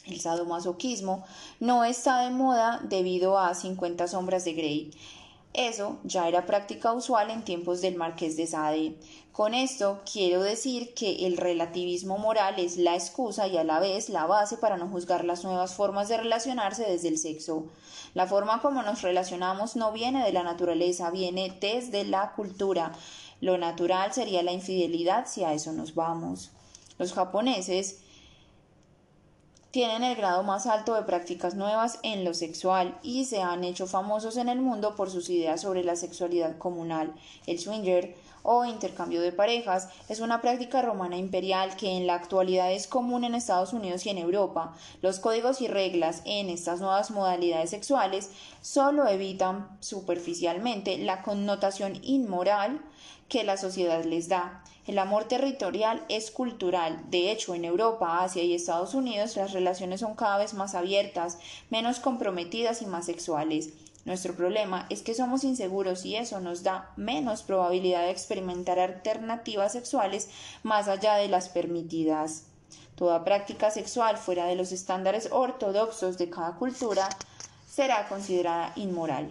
El 0.06 0.20
sadomasoquismo 0.20 1.24
no 1.60 1.84
está 1.84 2.22
de 2.22 2.30
moda 2.30 2.80
debido 2.82 3.38
a 3.38 3.54
50 3.54 4.08
sombras 4.08 4.44
de 4.44 4.54
Grey. 4.54 4.90
Eso 5.52 5.98
ya 6.04 6.28
era 6.28 6.46
práctica 6.46 6.92
usual 6.92 7.30
en 7.30 7.44
tiempos 7.44 7.80
del 7.80 7.96
marqués 7.96 8.36
de 8.36 8.46
Sade. 8.46 8.96
Con 9.38 9.54
esto 9.54 10.00
quiero 10.12 10.42
decir 10.42 10.94
que 10.94 11.24
el 11.24 11.36
relativismo 11.36 12.18
moral 12.18 12.56
es 12.58 12.76
la 12.76 12.96
excusa 12.96 13.46
y 13.46 13.56
a 13.56 13.62
la 13.62 13.78
vez 13.78 14.08
la 14.08 14.26
base 14.26 14.56
para 14.56 14.76
no 14.76 14.88
juzgar 14.88 15.24
las 15.24 15.44
nuevas 15.44 15.74
formas 15.74 16.08
de 16.08 16.16
relacionarse 16.16 16.82
desde 16.82 17.06
el 17.06 17.18
sexo. 17.18 17.66
La 18.14 18.26
forma 18.26 18.60
como 18.60 18.82
nos 18.82 19.02
relacionamos 19.02 19.76
no 19.76 19.92
viene 19.92 20.24
de 20.24 20.32
la 20.32 20.42
naturaleza, 20.42 21.12
viene 21.12 21.56
desde 21.60 22.04
la 22.04 22.32
cultura. 22.32 22.90
Lo 23.40 23.58
natural 23.58 24.12
sería 24.12 24.42
la 24.42 24.50
infidelidad 24.50 25.28
si 25.28 25.44
a 25.44 25.52
eso 25.52 25.72
nos 25.72 25.94
vamos. 25.94 26.50
Los 26.98 27.12
japoneses 27.12 28.00
tienen 29.70 30.02
el 30.02 30.16
grado 30.16 30.42
más 30.42 30.66
alto 30.66 30.94
de 30.94 31.02
prácticas 31.02 31.54
nuevas 31.54 32.00
en 32.02 32.24
lo 32.24 32.34
sexual 32.34 32.98
y 33.04 33.26
se 33.26 33.40
han 33.40 33.62
hecho 33.62 33.86
famosos 33.86 34.36
en 34.36 34.48
el 34.48 34.60
mundo 34.60 34.96
por 34.96 35.10
sus 35.10 35.30
ideas 35.30 35.60
sobre 35.60 35.84
la 35.84 35.94
sexualidad 35.94 36.58
comunal. 36.58 37.14
El 37.46 37.60
swinger 37.60 38.16
o 38.42 38.64
intercambio 38.64 39.20
de 39.20 39.32
parejas 39.32 39.88
es 40.08 40.20
una 40.20 40.40
práctica 40.40 40.82
romana 40.82 41.16
imperial 41.16 41.76
que 41.76 41.96
en 41.96 42.06
la 42.06 42.14
actualidad 42.14 42.72
es 42.72 42.86
común 42.86 43.24
en 43.24 43.34
Estados 43.34 43.72
Unidos 43.72 44.06
y 44.06 44.10
en 44.10 44.18
Europa. 44.18 44.74
Los 45.02 45.20
códigos 45.20 45.60
y 45.60 45.68
reglas 45.68 46.22
en 46.24 46.48
estas 46.48 46.80
nuevas 46.80 47.10
modalidades 47.10 47.70
sexuales 47.70 48.30
solo 48.60 49.06
evitan 49.06 49.68
superficialmente 49.80 50.98
la 50.98 51.22
connotación 51.22 51.98
inmoral 52.02 52.80
que 53.28 53.44
la 53.44 53.56
sociedad 53.56 54.04
les 54.04 54.28
da. 54.28 54.62
El 54.86 54.98
amor 54.98 55.24
territorial 55.24 56.02
es 56.08 56.30
cultural. 56.30 57.04
De 57.10 57.30
hecho, 57.30 57.54
en 57.54 57.66
Europa, 57.66 58.24
Asia 58.24 58.42
y 58.42 58.54
Estados 58.54 58.94
Unidos 58.94 59.36
las 59.36 59.52
relaciones 59.52 60.00
son 60.00 60.14
cada 60.14 60.38
vez 60.38 60.54
más 60.54 60.74
abiertas, 60.74 61.38
menos 61.68 62.00
comprometidas 62.00 62.80
y 62.80 62.86
más 62.86 63.04
sexuales. 63.04 63.74
Nuestro 64.04 64.34
problema 64.34 64.86
es 64.90 65.02
que 65.02 65.14
somos 65.14 65.44
inseguros 65.44 66.04
y 66.04 66.16
eso 66.16 66.40
nos 66.40 66.62
da 66.62 66.92
menos 66.96 67.42
probabilidad 67.42 68.02
de 68.02 68.10
experimentar 68.10 68.78
alternativas 68.78 69.72
sexuales 69.72 70.30
más 70.62 70.88
allá 70.88 71.14
de 71.14 71.28
las 71.28 71.48
permitidas. 71.48 72.44
Toda 72.94 73.24
práctica 73.24 73.70
sexual 73.70 74.16
fuera 74.16 74.46
de 74.46 74.56
los 74.56 74.72
estándares 74.72 75.28
ortodoxos 75.30 76.18
de 76.18 76.30
cada 76.30 76.56
cultura 76.56 77.08
será 77.68 78.08
considerada 78.08 78.72
inmoral. 78.76 79.30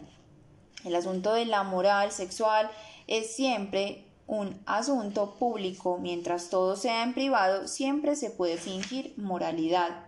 El 0.85 0.95
asunto 0.95 1.33
de 1.33 1.45
la 1.45 1.63
moral 1.63 2.11
sexual 2.11 2.69
es 3.07 3.35
siempre 3.35 4.05
un 4.27 4.61
asunto 4.65 5.35
público, 5.35 5.97
mientras 5.97 6.49
todo 6.49 6.75
sea 6.75 7.03
en 7.03 7.13
privado, 7.13 7.67
siempre 7.67 8.15
se 8.15 8.29
puede 8.29 8.57
fingir 8.57 9.13
moralidad. 9.17 10.05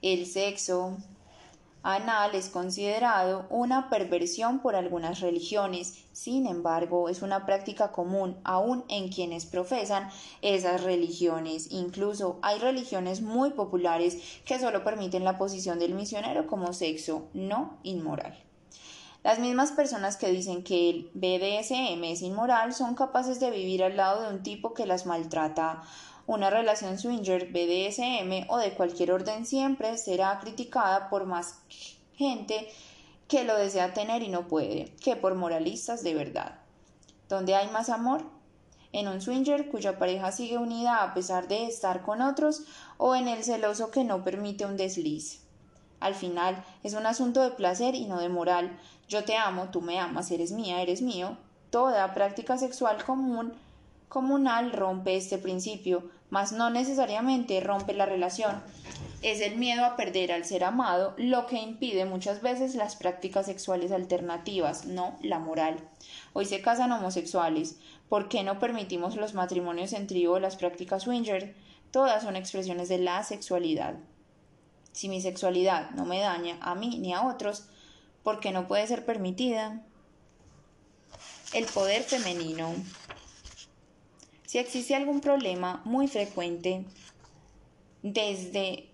El 0.00 0.26
sexo 0.26 0.96
anal 1.94 2.34
es 2.34 2.50
considerado 2.50 3.46
una 3.48 3.88
perversión 3.88 4.58
por 4.58 4.76
algunas 4.76 5.20
religiones, 5.20 6.04
sin 6.12 6.46
embargo, 6.46 7.08
es 7.08 7.22
una 7.22 7.46
práctica 7.46 7.92
común 7.92 8.36
aún 8.44 8.84
en 8.88 9.08
quienes 9.08 9.46
profesan 9.46 10.10
esas 10.42 10.82
religiones. 10.84 11.68
Incluso 11.70 12.38
hay 12.42 12.58
religiones 12.58 13.22
muy 13.22 13.50
populares 13.50 14.18
que 14.44 14.58
solo 14.58 14.84
permiten 14.84 15.24
la 15.24 15.38
posición 15.38 15.78
del 15.78 15.94
misionero 15.94 16.46
como 16.46 16.74
sexo 16.74 17.28
no 17.32 17.78
inmoral. 17.84 18.38
Las 19.24 19.40
mismas 19.40 19.72
personas 19.72 20.16
que 20.16 20.30
dicen 20.30 20.62
que 20.62 20.90
el 20.90 21.10
BDSM 21.14 22.04
es 22.04 22.22
inmoral 22.22 22.72
son 22.72 22.94
capaces 22.94 23.40
de 23.40 23.50
vivir 23.50 23.82
al 23.82 23.96
lado 23.96 24.22
de 24.22 24.34
un 24.34 24.42
tipo 24.42 24.74
que 24.74 24.86
las 24.86 25.06
maltrata. 25.06 25.82
Una 26.28 26.50
relación 26.50 26.98
swinger, 26.98 27.46
BDSM 27.46 28.50
o 28.50 28.58
de 28.58 28.74
cualquier 28.74 29.12
orden 29.12 29.46
siempre 29.46 29.96
será 29.96 30.38
criticada 30.40 31.08
por 31.08 31.24
más 31.24 31.60
gente 32.16 32.68
que 33.28 33.44
lo 33.44 33.56
desea 33.56 33.94
tener 33.94 34.22
y 34.22 34.28
no 34.28 34.46
puede, 34.46 34.92
que 35.02 35.16
por 35.16 35.34
moralistas 35.36 36.04
de 36.04 36.12
verdad. 36.12 36.58
¿Dónde 37.30 37.54
hay 37.54 37.70
más 37.70 37.88
amor? 37.88 38.24
¿En 38.92 39.08
un 39.08 39.22
swinger 39.22 39.70
cuya 39.70 39.98
pareja 39.98 40.30
sigue 40.30 40.58
unida 40.58 41.02
a 41.02 41.14
pesar 41.14 41.48
de 41.48 41.64
estar 41.64 42.02
con 42.02 42.20
otros 42.20 42.64
o 42.98 43.16
en 43.16 43.26
el 43.26 43.42
celoso 43.42 43.90
que 43.90 44.04
no 44.04 44.22
permite 44.22 44.66
un 44.66 44.76
desliz? 44.76 45.40
Al 45.98 46.14
final 46.14 46.62
es 46.82 46.92
un 46.92 47.06
asunto 47.06 47.40
de 47.40 47.52
placer 47.52 47.94
y 47.94 48.04
no 48.04 48.20
de 48.20 48.28
moral. 48.28 48.78
Yo 49.08 49.24
te 49.24 49.34
amo, 49.34 49.70
tú 49.70 49.80
me 49.80 49.98
amas, 49.98 50.30
eres 50.30 50.52
mía, 50.52 50.82
eres 50.82 51.00
mío. 51.00 51.38
Toda 51.70 52.12
práctica 52.12 52.58
sexual 52.58 53.02
común 53.02 53.54
comunal 54.08 54.72
rompe 54.72 55.16
este 55.16 55.38
principio, 55.38 56.10
mas 56.30 56.52
no 56.52 56.70
necesariamente 56.70 57.60
rompe 57.60 57.94
la 57.94 58.06
relación. 58.06 58.62
Es 59.22 59.40
el 59.40 59.56
miedo 59.56 59.84
a 59.84 59.96
perder 59.96 60.30
al 60.30 60.44
ser 60.44 60.62
amado 60.62 61.14
lo 61.16 61.46
que 61.46 61.60
impide 61.60 62.04
muchas 62.04 62.40
veces 62.40 62.74
las 62.74 62.96
prácticas 62.96 63.46
sexuales 63.46 63.90
alternativas, 63.90 64.86
no 64.86 65.16
la 65.22 65.38
moral. 65.38 65.76
Hoy 66.34 66.44
se 66.44 66.60
casan 66.60 66.92
homosexuales. 66.92 67.78
¿Por 68.08 68.28
qué 68.28 68.42
no 68.42 68.58
permitimos 68.58 69.16
los 69.16 69.34
matrimonios 69.34 69.92
en 69.92 70.06
trío 70.06 70.32
o 70.32 70.38
las 70.38 70.56
prácticas 70.56 71.02
swinger? 71.02 71.54
Todas 71.90 72.22
son 72.22 72.36
expresiones 72.36 72.88
de 72.88 72.98
la 72.98 73.24
sexualidad. 73.24 73.94
Si 74.92 75.08
mi 75.08 75.20
sexualidad 75.20 75.90
no 75.90 76.04
me 76.04 76.20
daña 76.20 76.56
a 76.60 76.74
mí 76.74 76.98
ni 76.98 77.12
a 77.12 77.22
otros, 77.22 77.64
¿por 78.22 78.40
qué 78.40 78.52
no 78.52 78.68
puede 78.68 78.86
ser 78.86 79.04
permitida? 79.04 79.82
El 81.52 81.64
poder 81.66 82.02
femenino. 82.02 82.74
Si 84.48 84.56
existe 84.56 84.94
algún 84.94 85.20
problema 85.20 85.82
muy 85.84 86.08
frecuente 86.08 86.82
desde 88.02 88.88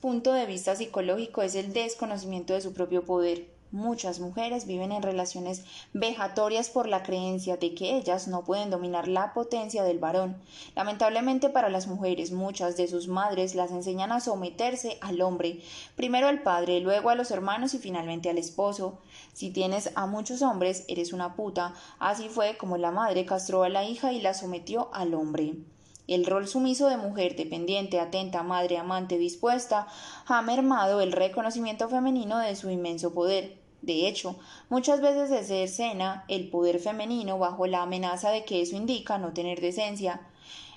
punto 0.00 0.32
de 0.32 0.46
vista 0.46 0.74
psicológico 0.74 1.42
es 1.42 1.54
el 1.56 1.74
desconocimiento 1.74 2.54
de 2.54 2.62
su 2.62 2.72
propio 2.72 3.04
poder. 3.04 3.44
Muchas 3.74 4.20
mujeres 4.20 4.68
viven 4.68 4.92
en 4.92 5.02
relaciones 5.02 5.64
vejatorias 5.92 6.70
por 6.70 6.86
la 6.86 7.02
creencia 7.02 7.56
de 7.56 7.74
que 7.74 7.96
ellas 7.96 8.28
no 8.28 8.44
pueden 8.44 8.70
dominar 8.70 9.08
la 9.08 9.34
potencia 9.34 9.82
del 9.82 9.98
varón. 9.98 10.36
Lamentablemente 10.76 11.48
para 11.48 11.68
las 11.68 11.88
mujeres, 11.88 12.30
muchas 12.30 12.76
de 12.76 12.86
sus 12.86 13.08
madres 13.08 13.56
las 13.56 13.72
enseñan 13.72 14.12
a 14.12 14.20
someterse 14.20 14.96
al 15.00 15.20
hombre, 15.22 15.60
primero 15.96 16.28
al 16.28 16.44
padre, 16.44 16.78
luego 16.78 17.10
a 17.10 17.16
los 17.16 17.32
hermanos 17.32 17.74
y 17.74 17.78
finalmente 17.78 18.30
al 18.30 18.38
esposo. 18.38 19.00
Si 19.32 19.50
tienes 19.50 19.90
a 19.96 20.06
muchos 20.06 20.42
hombres, 20.42 20.84
eres 20.86 21.12
una 21.12 21.34
puta. 21.34 21.74
Así 21.98 22.28
fue 22.28 22.56
como 22.56 22.76
la 22.76 22.92
madre 22.92 23.26
castró 23.26 23.64
a 23.64 23.68
la 23.68 23.82
hija 23.82 24.12
y 24.12 24.20
la 24.20 24.34
sometió 24.34 24.88
al 24.94 25.14
hombre. 25.14 25.56
El 26.06 26.26
rol 26.26 26.46
sumiso 26.46 26.86
de 26.86 26.96
mujer 26.96 27.34
dependiente, 27.34 27.98
atenta, 27.98 28.44
madre, 28.44 28.78
amante, 28.78 29.18
dispuesta, 29.18 29.88
ha 30.26 30.42
mermado 30.42 31.00
el 31.00 31.10
reconocimiento 31.10 31.88
femenino 31.88 32.38
de 32.38 32.54
su 32.54 32.70
inmenso 32.70 33.12
poder. 33.12 33.63
De 33.84 34.08
hecho, 34.08 34.36
muchas 34.70 35.02
veces 35.02 35.46
se 35.46 35.62
escena 35.62 36.24
el 36.28 36.48
poder 36.48 36.78
femenino 36.78 37.38
bajo 37.38 37.66
la 37.66 37.82
amenaza 37.82 38.30
de 38.30 38.44
que 38.44 38.62
eso 38.62 38.76
indica 38.76 39.18
no 39.18 39.34
tener 39.34 39.60
decencia. 39.60 40.20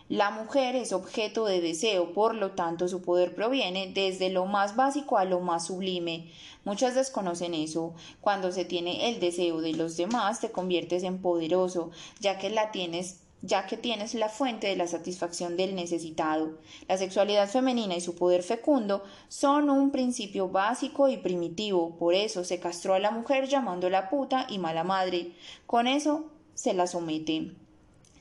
La 0.10 0.30
mujer 0.30 0.76
es 0.76 0.94
objeto 0.94 1.46
de 1.46 1.62
deseo, 1.62 2.14
por 2.14 2.36
lo 2.36 2.52
tanto 2.52 2.88
su 2.88 3.02
poder 3.02 3.36
proviene 3.36 3.92
desde 3.94 4.30
lo 4.30 4.46
más 4.46 4.76
básico 4.76 5.18
a 5.18 5.26
lo 5.26 5.40
más 5.40 5.68
sublime. 5.68 6.32
Muchas 6.66 6.96
desconocen 6.96 7.54
eso. 7.54 7.94
Cuando 8.20 8.52
se 8.52 8.66
tiene 8.66 9.10
el 9.10 9.20
deseo 9.20 9.62
de 9.62 9.74
los 9.74 9.96
demás 9.96 10.42
te 10.42 10.52
conviertes 10.52 11.04
en 11.04 11.22
poderoso, 11.22 11.92
ya 12.20 12.38
que 12.38 12.50
la 12.50 12.72
tienes 12.72 13.22
ya 13.42 13.66
que 13.66 13.78
tienes 13.78 14.14
la 14.14 14.30
fuente 14.30 14.68
de 14.68 14.76
la 14.76 14.88
satisfacción 14.88 15.58
del 15.58 15.76
necesitado. 15.76 16.58
La 16.88 16.98
sexualidad 16.98 17.50
femenina 17.50 17.96
y 17.96 18.02
su 18.02 18.16
poder 18.16 18.44
fecundo 18.44 19.04
son 19.28 19.70
un 19.70 19.92
principio 19.92 20.50
básico 20.50 21.08
y 21.08 21.18
primitivo, 21.18 21.96
por 21.98 22.14
eso 22.14 22.44
se 22.44 22.60
castró 22.60 22.94
a 22.94 23.00
la 23.00 23.12
mujer 23.12 23.48
llamándola 23.48 24.10
puta 24.10 24.48
y 24.50 24.60
mala 24.60 24.84
madre. 24.84 25.34
Con 25.66 25.88
eso 25.88 26.32
se 26.54 26.74
la 26.74 26.88
somete. 26.88 27.52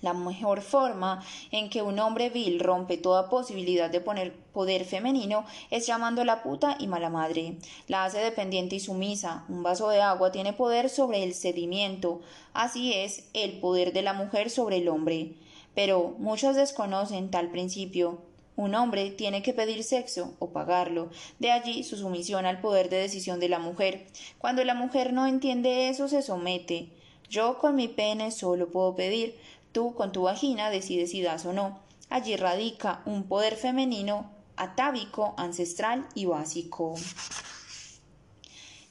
La 0.02 0.12
mejor 0.12 0.60
forma 0.60 1.22
en 1.50 1.70
que 1.70 1.82
un 1.82 1.98
hombre 1.98 2.30
vil 2.30 2.60
rompe 2.60 2.96
toda 2.96 3.30
posibilidad 3.30 3.90
de 3.90 4.00
poner 4.00 4.34
poder 4.52 4.84
femenino 4.84 5.44
es 5.70 5.86
llamando 5.86 6.22
a 6.22 6.24
la 6.24 6.42
puta 6.42 6.76
y 6.78 6.86
mala 6.86 7.10
madre. 7.10 7.56
La 7.88 8.04
hace 8.04 8.18
dependiente 8.18 8.76
y 8.76 8.80
sumisa. 8.80 9.44
Un 9.48 9.62
vaso 9.62 9.88
de 9.88 10.00
agua 10.00 10.32
tiene 10.32 10.52
poder 10.52 10.88
sobre 10.90 11.22
el 11.22 11.34
sedimiento. 11.34 12.20
Así 12.52 12.92
es 12.92 13.28
el 13.32 13.58
poder 13.58 13.92
de 13.92 14.02
la 14.02 14.12
mujer 14.12 14.50
sobre 14.50 14.78
el 14.78 14.88
hombre. 14.88 15.34
Pero 15.74 16.14
muchos 16.18 16.56
desconocen 16.56 17.30
tal 17.30 17.50
principio. 17.50 18.18
Un 18.56 18.74
hombre 18.74 19.10
tiene 19.10 19.42
que 19.42 19.52
pedir 19.52 19.84
sexo 19.84 20.34
o 20.38 20.48
pagarlo. 20.48 21.10
De 21.38 21.50
allí 21.50 21.84
su 21.84 21.98
sumisión 21.98 22.46
al 22.46 22.60
poder 22.62 22.88
de 22.88 22.96
decisión 22.96 23.38
de 23.40 23.50
la 23.50 23.58
mujer. 23.58 24.06
Cuando 24.38 24.64
la 24.64 24.74
mujer 24.74 25.12
no 25.12 25.26
entiende 25.26 25.90
eso, 25.90 26.08
se 26.08 26.22
somete. 26.22 26.88
Yo 27.28 27.58
con 27.58 27.74
mi 27.74 27.88
pene 27.88 28.30
solo 28.30 28.70
puedo 28.70 28.94
pedir, 28.94 29.36
Tú 29.76 29.92
con 29.92 30.10
tu 30.10 30.22
vagina 30.22 30.70
decides 30.70 31.10
si 31.10 31.20
das 31.20 31.44
o 31.44 31.52
no. 31.52 31.80
Allí 32.08 32.34
radica 32.36 33.02
un 33.04 33.24
poder 33.24 33.56
femenino 33.56 34.30
atávico, 34.56 35.34
ancestral 35.36 36.08
y 36.14 36.24
básico. 36.24 36.94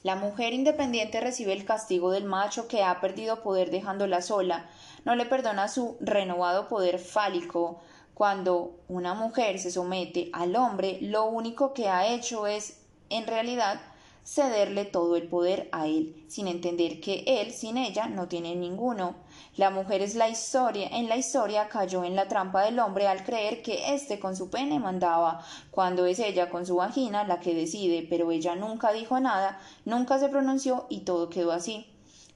La 0.04 0.14
mujer 0.14 0.52
independiente 0.52 1.20
recibe 1.20 1.54
el 1.54 1.64
castigo 1.64 2.12
del 2.12 2.22
macho 2.22 2.68
que 2.68 2.84
ha 2.84 3.00
perdido 3.00 3.42
poder 3.42 3.72
dejándola 3.72 4.22
sola. 4.22 4.70
No 5.04 5.16
le 5.16 5.26
perdona 5.26 5.66
su 5.66 5.96
renovado 5.98 6.68
poder 6.68 7.00
fálico. 7.00 7.80
Cuando 8.14 8.76
una 8.86 9.14
mujer 9.14 9.58
se 9.58 9.72
somete 9.72 10.30
al 10.32 10.54
hombre, 10.54 10.98
lo 11.00 11.24
único 11.24 11.74
que 11.74 11.88
ha 11.88 12.06
hecho 12.06 12.46
es, 12.46 12.78
en 13.10 13.26
realidad, 13.26 13.80
cederle 14.24 14.84
todo 14.84 15.16
el 15.16 15.26
poder 15.26 15.68
a 15.72 15.88
él, 15.88 16.24
sin 16.28 16.46
entender 16.46 17.00
que 17.00 17.24
él 17.26 17.50
sin 17.50 17.76
ella 17.76 18.06
no 18.06 18.28
tiene 18.28 18.54
ninguno. 18.54 19.25
La 19.56 19.70
mujer 19.70 20.02
es 20.02 20.14
la 20.14 20.28
historia, 20.28 20.86
en 20.92 21.08
la 21.08 21.16
historia 21.16 21.70
cayó 21.70 22.04
en 22.04 22.14
la 22.14 22.28
trampa 22.28 22.62
del 22.62 22.78
hombre 22.78 23.08
al 23.08 23.24
creer 23.24 23.62
que 23.62 23.94
éste 23.94 24.20
con 24.20 24.36
su 24.36 24.50
pene 24.50 24.78
mandaba, 24.78 25.42
cuando 25.70 26.04
es 26.04 26.18
ella 26.18 26.50
con 26.50 26.66
su 26.66 26.76
vagina 26.76 27.24
la 27.24 27.40
que 27.40 27.54
decide, 27.54 28.06
pero 28.08 28.30
ella 28.30 28.54
nunca 28.54 28.92
dijo 28.92 29.18
nada, 29.18 29.58
nunca 29.86 30.18
se 30.18 30.28
pronunció 30.28 30.84
y 30.90 31.00
todo 31.00 31.30
quedó 31.30 31.52
así. 31.52 31.86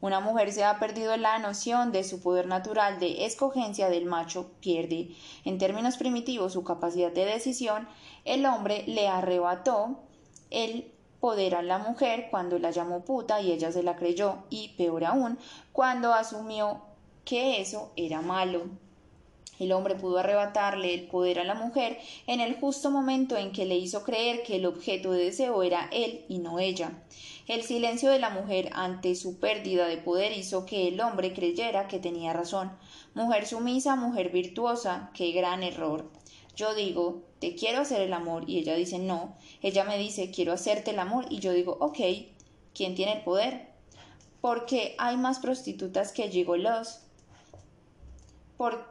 Una 0.00 0.20
mujer 0.20 0.50
se 0.50 0.64
ha 0.64 0.78
perdido 0.78 1.14
la 1.18 1.38
noción 1.38 1.92
de 1.92 2.04
su 2.04 2.22
poder 2.22 2.46
natural 2.46 2.98
de 2.98 3.26
escogencia 3.26 3.90
del 3.90 4.06
macho, 4.06 4.52
pierde, 4.60 5.14
en 5.44 5.58
términos 5.58 5.98
primitivos, 5.98 6.54
su 6.54 6.64
capacidad 6.64 7.12
de 7.12 7.26
decisión, 7.26 7.86
el 8.24 8.46
hombre 8.46 8.84
le 8.86 9.08
arrebató 9.08 9.98
el 10.48 10.90
poder 11.20 11.54
a 11.54 11.60
la 11.60 11.76
mujer 11.76 12.28
cuando 12.30 12.58
la 12.58 12.70
llamó 12.70 13.04
puta 13.04 13.42
y 13.42 13.52
ella 13.52 13.70
se 13.70 13.82
la 13.82 13.96
creyó. 13.96 14.44
Y, 14.48 14.70
peor 14.70 15.04
aún, 15.04 15.38
cuando 15.72 16.14
asumió 16.14 16.80
que 17.24 17.60
eso 17.60 17.92
era 17.96 18.22
malo. 18.22 18.64
El 19.58 19.72
hombre 19.72 19.94
pudo 19.94 20.18
arrebatarle 20.18 20.94
el 20.94 21.06
poder 21.06 21.38
a 21.38 21.44
la 21.44 21.54
mujer 21.54 21.98
en 22.26 22.40
el 22.40 22.54
justo 22.54 22.90
momento 22.90 23.36
en 23.36 23.52
que 23.52 23.66
le 23.66 23.76
hizo 23.76 24.02
creer 24.04 24.42
que 24.42 24.56
el 24.56 24.64
objeto 24.64 25.12
de 25.12 25.24
deseo 25.24 25.62
era 25.62 25.88
él 25.92 26.24
y 26.28 26.38
no 26.38 26.58
ella. 26.58 27.02
El 27.46 27.62
silencio 27.62 28.10
de 28.10 28.18
la 28.18 28.30
mujer 28.30 28.70
ante 28.72 29.14
su 29.14 29.38
pérdida 29.38 29.86
de 29.86 29.98
poder 29.98 30.32
hizo 30.32 30.64
que 30.64 30.88
el 30.88 31.00
hombre 31.00 31.34
creyera 31.34 31.88
que 31.88 31.98
tenía 31.98 32.32
razón. 32.32 32.72
Mujer 33.14 33.46
sumisa, 33.46 33.96
mujer 33.96 34.30
virtuosa, 34.30 35.10
qué 35.14 35.32
gran 35.32 35.62
error. 35.62 36.10
Yo 36.56 36.74
digo, 36.74 37.22
te 37.38 37.54
quiero 37.54 37.80
hacer 37.80 38.00
el 38.02 38.12
amor 38.12 38.48
y 38.48 38.58
ella 38.58 38.74
dice 38.76 38.98
no. 38.98 39.36
Ella 39.62 39.84
me 39.84 39.98
dice, 39.98 40.30
quiero 40.30 40.52
hacerte 40.52 40.92
el 40.92 40.98
amor 40.98 41.26
y 41.28 41.40
yo 41.40 41.52
digo, 41.52 41.76
ok, 41.80 41.98
¿quién 42.74 42.94
tiene 42.94 43.14
el 43.14 43.24
poder? 43.24 43.66
Porque 44.40 44.94
hay 44.98 45.16
más 45.16 45.38
prostitutas 45.38 46.12
que 46.12 46.30
gigolos. 46.30 47.00
Por, 48.60 48.84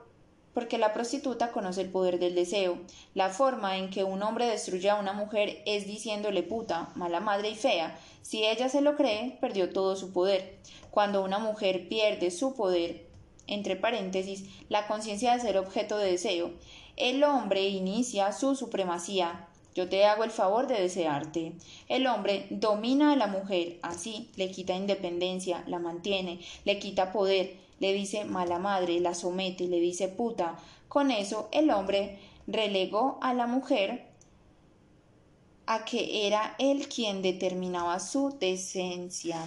porque 0.56 0.80
la 0.80 0.94
prostituta 0.94 1.52
conoce 1.52 1.82
el 1.82 1.92
poder 1.92 2.18
del 2.18 2.34
deseo. 2.34 2.80
La 3.14 3.30
forma 3.30 3.78
en 3.78 3.92
que 3.92 4.04
un 4.04 4.24
hombre 4.24 4.48
destruye 4.48 4.90
a 4.90 4.96
una 4.96 5.14
mujer 5.14 5.62
es 5.68 5.86
diciéndole 5.86 6.42
puta, 6.42 6.92
mala 6.96 7.20
madre 7.20 7.52
y 7.52 7.56
fea. 7.56 7.96
Si 8.24 8.44
ella 8.44 8.68
se 8.68 8.82
lo 8.82 8.96
cree, 8.96 9.38
perdió 9.40 9.70
todo 9.72 9.96
su 9.96 10.12
poder. 10.12 10.58
Cuando 10.90 11.24
una 11.24 11.38
mujer 11.38 11.88
pierde 11.88 12.32
su 12.32 12.56
poder, 12.56 13.06
entre 13.46 13.76
paréntesis, 13.76 14.46
la 14.70 14.88
conciencia 14.88 15.36
de 15.36 15.40
ser 15.40 15.60
objeto 15.60 16.00
de 16.00 16.14
deseo, 16.14 16.50
el 16.98 17.24
hombre 17.24 17.68
inicia 17.68 18.32
su 18.32 18.56
supremacía. 18.56 19.48
Yo 19.76 19.88
te 19.88 20.04
hago 20.06 20.24
el 20.24 20.32
favor 20.32 20.66
de 20.66 20.82
desearte. 20.82 21.54
El 21.88 22.08
hombre 22.08 22.48
domina 22.50 23.14
a 23.14 23.16
la 23.16 23.28
mujer, 23.28 23.78
así 23.84 24.32
le 24.36 24.50
quita 24.50 24.74
independencia, 24.74 25.64
la 25.68 25.78
mantiene, 25.78 26.40
le 26.66 26.80
quita 26.80 27.12
poder, 27.12 27.69
le 27.80 27.94
dice 27.94 28.26
mala 28.26 28.60
madre, 28.60 29.00
la 29.00 29.14
somete, 29.14 29.68
le 29.68 29.80
dice 29.80 30.08
puta. 30.08 30.58
Con 30.88 31.12
eso 31.12 31.50
el 31.52 31.70
hombre 31.72 32.20
relegó 32.48 33.18
a 33.22 33.34
la 33.34 33.48
mujer 33.48 34.06
a 35.66 35.86
que 35.86 36.26
era 36.28 36.56
él 36.58 36.88
quien 36.88 37.22
determinaba 37.22 38.00
su 38.00 38.36
decencia. 38.40 39.46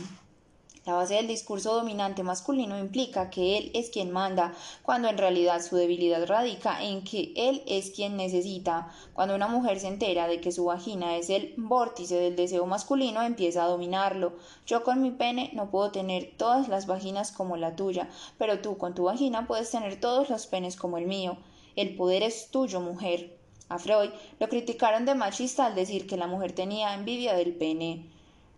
La 0.84 0.94
base 0.94 1.14
del 1.14 1.28
discurso 1.28 1.76
dominante 1.76 2.24
masculino 2.24 2.76
implica 2.76 3.30
que 3.30 3.56
él 3.56 3.70
es 3.72 3.88
quien 3.90 4.10
manda, 4.10 4.52
cuando 4.82 5.08
en 5.08 5.16
realidad 5.16 5.62
su 5.62 5.76
debilidad 5.76 6.26
radica 6.26 6.82
en 6.82 7.04
que 7.04 7.32
él 7.36 7.62
es 7.68 7.92
quien 7.92 8.16
necesita. 8.16 8.92
Cuando 9.14 9.36
una 9.36 9.46
mujer 9.46 9.78
se 9.78 9.86
entera 9.86 10.26
de 10.26 10.40
que 10.40 10.50
su 10.50 10.64
vagina 10.64 11.16
es 11.16 11.30
el 11.30 11.54
vórtice 11.56 12.16
del 12.16 12.34
deseo 12.34 12.66
masculino, 12.66 13.22
empieza 13.22 13.62
a 13.62 13.68
dominarlo. 13.68 14.32
Yo 14.66 14.82
con 14.82 15.00
mi 15.00 15.12
pene 15.12 15.50
no 15.52 15.70
puedo 15.70 15.92
tener 15.92 16.32
todas 16.36 16.66
las 16.66 16.86
vaginas 16.86 17.30
como 17.30 17.56
la 17.56 17.76
tuya, 17.76 18.08
pero 18.36 18.58
tú 18.58 18.76
con 18.76 18.92
tu 18.92 19.04
vagina 19.04 19.46
puedes 19.46 19.70
tener 19.70 20.00
todos 20.00 20.30
los 20.30 20.48
penes 20.48 20.74
como 20.74 20.98
el 20.98 21.06
mío. 21.06 21.36
El 21.76 21.94
poder 21.94 22.24
es 22.24 22.48
tuyo, 22.50 22.80
mujer. 22.80 23.38
A 23.68 23.78
Freud 23.78 24.10
lo 24.40 24.48
criticaron 24.48 25.06
de 25.06 25.14
machista 25.14 25.66
al 25.66 25.76
decir 25.76 26.08
que 26.08 26.16
la 26.16 26.26
mujer 26.26 26.52
tenía 26.52 26.92
envidia 26.92 27.34
del 27.34 27.54
pene. 27.54 28.11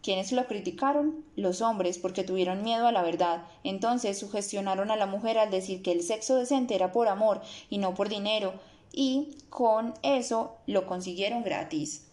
¿Quiénes 0.04 0.32
lo 0.32 0.46
criticaron? 0.46 1.24
Los 1.34 1.62
hombres, 1.62 1.96
porque 1.96 2.24
tuvieron 2.24 2.62
miedo 2.62 2.86
a 2.86 2.92
la 2.92 3.00
verdad. 3.00 3.46
Entonces 3.62 4.18
sugestionaron 4.18 4.90
a 4.90 4.96
la 4.96 5.06
mujer 5.06 5.38
al 5.38 5.50
decir 5.50 5.82
que 5.82 5.92
el 5.92 6.02
sexo 6.02 6.36
decente 6.36 6.74
era 6.74 6.92
por 6.92 7.08
amor 7.08 7.40
y 7.70 7.78
no 7.78 7.94
por 7.94 8.10
dinero, 8.10 8.52
y 8.92 9.38
con 9.48 9.94
eso 10.02 10.58
lo 10.66 10.84
consiguieron 10.84 11.42
gratis. 11.42 12.06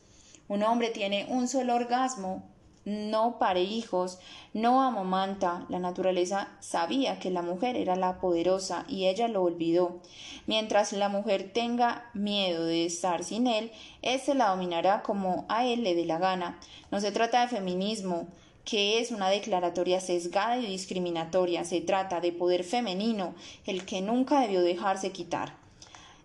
Un 0.47 0.63
hombre 0.63 0.91
tiene 0.91 1.25
un 1.27 1.49
solo 1.49 1.75
orgasmo 1.75 2.50
no 2.85 3.37
pare 3.37 3.61
hijos, 3.63 4.19
no 4.53 4.81
amamanta. 4.81 5.65
La 5.69 5.79
naturaleza 5.79 6.49
sabía 6.59 7.19
que 7.19 7.29
la 7.29 7.41
mujer 7.41 7.77
era 7.77 7.95
la 7.95 8.19
poderosa 8.19 8.85
y 8.87 9.05
ella 9.05 9.27
lo 9.27 9.43
olvidó. 9.43 9.99
Mientras 10.47 10.93
la 10.93 11.09
mujer 11.09 11.51
tenga 11.53 12.09
miedo 12.13 12.65
de 12.65 12.85
estar 12.85 13.23
sin 13.23 13.47
él, 13.47 13.71
éste 14.01 14.33
la 14.33 14.49
dominará 14.49 15.03
como 15.03 15.45
a 15.49 15.65
él 15.65 15.83
le 15.83 15.95
dé 15.95 16.05
la 16.05 16.17
gana. 16.17 16.59
No 16.89 16.99
se 16.99 17.11
trata 17.11 17.41
de 17.41 17.47
feminismo, 17.47 18.27
que 18.65 18.99
es 18.99 19.11
una 19.11 19.29
declaratoria 19.29 19.99
sesgada 20.01 20.57
y 20.57 20.65
discriminatoria. 20.65 21.65
Se 21.65 21.81
trata 21.81 22.19
de 22.19 22.31
poder 22.31 22.63
femenino, 22.63 23.35
el 23.65 23.85
que 23.85 24.01
nunca 24.01 24.41
debió 24.41 24.61
dejarse 24.61 25.11
quitar. 25.11 25.60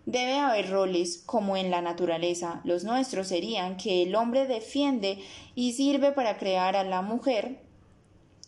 Debe 0.07 0.39
haber 0.39 0.69
roles 0.69 1.21
como 1.25 1.57
en 1.57 1.69
la 1.69 1.81
naturaleza. 1.81 2.61
Los 2.63 2.85
nuestros 2.85 3.27
serían 3.27 3.75
que 3.75 4.03
el 4.03 4.15
hombre 4.15 4.47
defiende 4.47 5.19
y 5.53 5.73
sirve 5.73 6.13
para 6.13 6.37
crear 6.37 6.77
a 6.77 6.85
la 6.85 7.01
mujer 7.01 7.59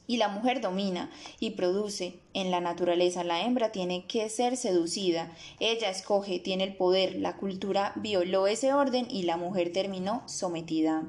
y 0.07 0.15
la 0.15 0.29
mujer 0.29 0.61
domina 0.61 1.11
y 1.41 1.51
produce. 1.51 2.17
En 2.33 2.49
la 2.49 2.61
naturaleza 2.61 3.25
la 3.25 3.43
hembra 3.43 3.73
tiene 3.73 4.05
que 4.05 4.29
ser 4.29 4.55
seducida. 4.55 5.35
Ella 5.59 5.89
escoge, 5.89 6.39
tiene 6.39 6.63
el 6.63 6.77
poder. 6.77 7.17
La 7.17 7.35
cultura 7.35 7.91
violó 7.97 8.47
ese 8.47 8.71
orden 8.71 9.07
y 9.09 9.23
la 9.23 9.35
mujer 9.35 9.73
terminó 9.73 10.23
sometida. 10.29 11.03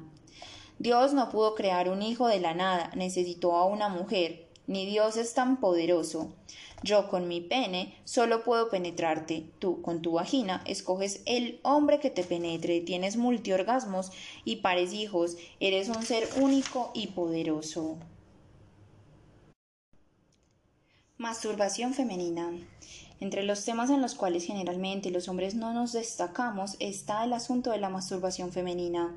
Dios 0.81 1.15
no 1.15 1.31
pudo 1.31 1.55
crear 1.55 1.89
un 1.89 2.03
hijo 2.03 2.27
de 2.27 2.41
la 2.41 2.55
nada, 2.55 2.91
necesitó 2.97 3.55
a 3.55 3.67
una 3.67 3.89
mujer. 3.89 4.50
Ni 4.71 4.87
Dios 4.87 5.17
es 5.17 5.35
tan 5.35 5.57
poderoso. 5.57 6.33
Yo 6.85 7.09
con 7.09 7.27
mi 7.27 7.41
pene 7.41 7.93
solo 8.05 8.45
puedo 8.45 8.71
penetrarte. 8.71 9.51
Tú 9.59 9.83
con 9.83 10.01
tu 10.01 10.13
vagina 10.13 10.63
escoges 10.65 11.23
el 11.27 11.59
hombre 11.65 11.99
que 11.99 12.09
te 12.09 12.23
penetre. 12.23 12.81
Tienes 12.81 13.17
multiorgasmos 13.17 14.13
y 14.45 14.57
pares 14.57 14.93
hijos. 14.93 15.37
Eres 15.59 15.89
un 15.89 16.05
ser 16.05 16.29
único 16.37 16.93
y 16.95 17.09
poderoso. 17.09 17.97
Masturbación 21.19 21.93
femenina. 21.93 22.53
Entre 23.19 23.43
los 23.43 23.65
temas 23.65 23.91
en 23.91 24.01
los 24.01 24.15
cuales 24.15 24.45
generalmente 24.45 25.11
los 25.11 25.27
hombres 25.27 25.57
no 25.57 25.75
nos 25.75 25.91
destacamos 25.91 26.77
está 26.79 27.25
el 27.25 27.33
asunto 27.33 27.73
de 27.73 27.79
la 27.79 27.89
masturbación 27.89 28.53
femenina. 28.53 29.17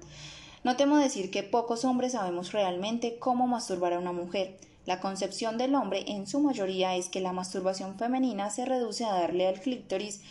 No 0.63 0.77
temo 0.77 0.97
decir 0.97 1.29
que 1.29 1.43
pocos 1.43 1.85
hombres 1.85 2.13
sabemos 2.13 2.53
realmente 2.53 3.19
cómo 3.19 3.45
masturbar 3.45 3.93
a 3.93 3.99
una 3.99 4.13
mujer. 4.13 4.57
La 4.85 4.99
concepción 4.99 5.57
del 5.57 5.75
hombre 5.75 6.03
en 6.07 6.27
su 6.27 6.39
mayoría 6.39 6.95
es 6.95 7.09
que 7.09 7.21
la 7.21 7.31
masturbación 7.31 7.97
femenina 7.97 8.49
se 8.49 8.65
reduce 8.65 9.05
a 9.05 9.13
darle 9.13 9.47
al 9.47 9.59
clítoris 9.59 10.21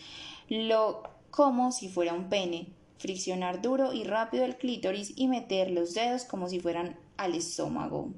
lo 0.49 1.03
como 1.31 1.73
si 1.73 1.89
fuera 1.89 2.13
un 2.13 2.29
pene, 2.29 2.67
friccionar 2.99 3.63
duro 3.63 3.95
y 3.95 4.05
rápido 4.05 4.45
el 4.45 4.57
clítoris 4.57 5.15
y 5.17 5.27
meter 5.27 5.71
los 5.71 5.95
dedos 5.95 6.25
como 6.25 6.49
si 6.49 6.61
fueran 6.61 6.97
al 7.17 7.35
estómago. 7.35 8.11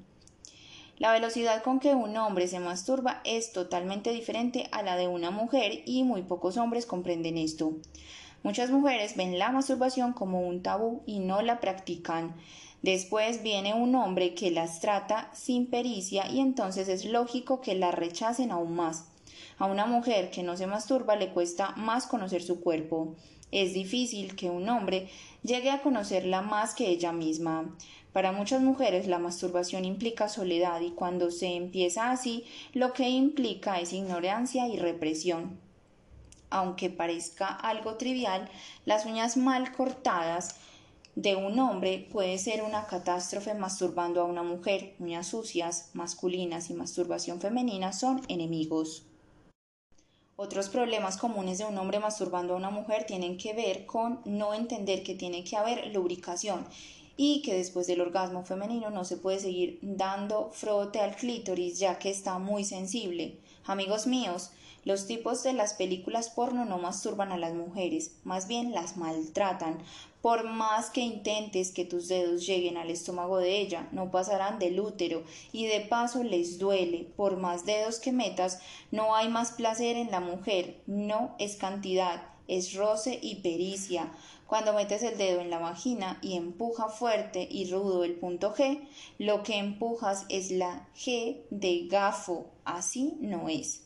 La 0.98 1.12
velocidad 1.12 1.62
con 1.62 1.80
que 1.80 1.94
un 1.94 2.16
hombre 2.16 2.48
se 2.48 2.60
masturba 2.60 3.20
es 3.24 3.52
totalmente 3.52 4.10
diferente 4.10 4.68
a 4.72 4.82
la 4.82 4.96
de 4.96 5.08
una 5.08 5.30
mujer 5.30 5.82
y 5.86 6.04
muy 6.04 6.22
pocos 6.22 6.56
hombres 6.56 6.86
comprenden 6.86 7.38
esto. 7.38 7.72
Muchas 8.44 8.70
mujeres 8.70 9.16
ven 9.16 9.38
la 9.38 9.50
masturbación 9.50 10.12
como 10.12 10.46
un 10.46 10.62
tabú 10.62 11.02
y 11.06 11.18
no 11.18 11.40
la 11.40 11.60
practican. 11.60 12.36
Después 12.84 13.42
viene 13.42 13.72
un 13.72 13.94
hombre 13.94 14.34
que 14.34 14.50
las 14.50 14.78
trata 14.78 15.30
sin 15.32 15.68
pericia 15.68 16.30
y 16.30 16.40
entonces 16.40 16.88
es 16.88 17.06
lógico 17.06 17.62
que 17.62 17.74
la 17.74 17.92
rechacen 17.92 18.50
aún 18.50 18.76
más. 18.76 19.06
A 19.56 19.64
una 19.64 19.86
mujer 19.86 20.30
que 20.30 20.42
no 20.42 20.54
se 20.58 20.66
masturba 20.66 21.16
le 21.16 21.30
cuesta 21.30 21.70
más 21.76 22.06
conocer 22.06 22.42
su 22.42 22.60
cuerpo. 22.60 23.14
Es 23.50 23.72
difícil 23.72 24.36
que 24.36 24.50
un 24.50 24.68
hombre 24.68 25.08
llegue 25.42 25.70
a 25.70 25.80
conocerla 25.80 26.42
más 26.42 26.74
que 26.74 26.90
ella 26.90 27.10
misma. 27.10 27.74
Para 28.12 28.32
muchas 28.32 28.60
mujeres 28.60 29.06
la 29.06 29.18
masturbación 29.18 29.86
implica 29.86 30.28
soledad 30.28 30.82
y 30.82 30.90
cuando 30.90 31.30
se 31.30 31.54
empieza 31.54 32.10
así 32.10 32.44
lo 32.74 32.92
que 32.92 33.08
implica 33.08 33.80
es 33.80 33.94
ignorancia 33.94 34.68
y 34.68 34.76
represión. 34.76 35.58
Aunque 36.50 36.90
parezca 36.90 37.46
algo 37.46 37.94
trivial, 37.94 38.50
las 38.84 39.06
uñas 39.06 39.38
mal 39.38 39.72
cortadas 39.72 40.56
de 41.16 41.36
un 41.36 41.58
hombre 41.58 42.08
puede 42.10 42.38
ser 42.38 42.62
una 42.62 42.86
catástrofe 42.86 43.54
masturbando 43.54 44.20
a 44.20 44.24
una 44.24 44.42
mujer. 44.42 44.94
Uñas 44.98 45.28
sucias, 45.28 45.90
masculinas 45.94 46.70
y 46.70 46.74
masturbación 46.74 47.40
femenina 47.40 47.92
son 47.92 48.22
enemigos. 48.28 49.04
Otros 50.36 50.68
problemas 50.68 51.16
comunes 51.16 51.58
de 51.58 51.64
un 51.64 51.78
hombre 51.78 52.00
masturbando 52.00 52.54
a 52.54 52.56
una 52.56 52.70
mujer 52.70 53.04
tienen 53.06 53.38
que 53.38 53.52
ver 53.52 53.86
con 53.86 54.20
no 54.24 54.52
entender 54.52 55.04
que 55.04 55.14
tiene 55.14 55.44
que 55.44 55.56
haber 55.56 55.94
lubricación 55.94 56.66
y 57.16 57.42
que 57.42 57.54
después 57.54 57.86
del 57.86 58.00
orgasmo 58.00 58.44
femenino 58.44 58.90
no 58.90 59.04
se 59.04 59.16
puede 59.16 59.38
seguir 59.38 59.78
dando 59.82 60.50
frote 60.50 60.98
al 60.98 61.14
clítoris 61.14 61.78
ya 61.78 62.00
que 62.00 62.10
está 62.10 62.40
muy 62.40 62.64
sensible. 62.64 63.38
Amigos 63.64 64.08
míos, 64.08 64.50
los 64.84 65.06
tipos 65.06 65.42
de 65.42 65.54
las 65.54 65.74
películas 65.74 66.28
porno 66.28 66.64
no 66.64 66.78
masturban 66.78 67.32
a 67.32 67.38
las 67.38 67.54
mujeres, 67.54 68.12
más 68.24 68.48
bien 68.48 68.72
las 68.72 68.96
maltratan. 68.96 69.78
Por 70.20 70.44
más 70.44 70.90
que 70.90 71.00
intentes 71.00 71.70
que 71.70 71.84
tus 71.84 72.08
dedos 72.08 72.46
lleguen 72.46 72.76
al 72.76 72.90
estómago 72.90 73.38
de 73.38 73.58
ella, 73.60 73.88
no 73.92 74.10
pasarán 74.10 74.58
del 74.58 74.80
útero 74.80 75.22
y 75.52 75.66
de 75.66 75.80
paso 75.80 76.22
les 76.22 76.58
duele. 76.58 77.06
Por 77.16 77.36
más 77.36 77.66
dedos 77.66 78.00
que 78.00 78.12
metas, 78.12 78.60
no 78.90 79.14
hay 79.14 79.28
más 79.28 79.52
placer 79.52 79.96
en 79.96 80.10
la 80.10 80.20
mujer, 80.20 80.80
no 80.86 81.34
es 81.38 81.56
cantidad, 81.56 82.28
es 82.48 82.74
roce 82.74 83.18
y 83.20 83.36
pericia. 83.36 84.12
Cuando 84.46 84.74
metes 84.74 85.02
el 85.02 85.16
dedo 85.16 85.40
en 85.40 85.50
la 85.50 85.58
vagina 85.58 86.18
y 86.22 86.36
empuja 86.36 86.88
fuerte 86.88 87.48
y 87.50 87.70
rudo 87.70 88.04
el 88.04 88.14
punto 88.14 88.54
G, 88.54 88.86
lo 89.18 89.42
que 89.42 89.56
empujas 89.56 90.26
es 90.28 90.50
la 90.50 90.88
G 90.94 91.42
de 91.50 91.86
gafo. 91.88 92.50
Así 92.64 93.16
no 93.20 93.48
es. 93.48 93.83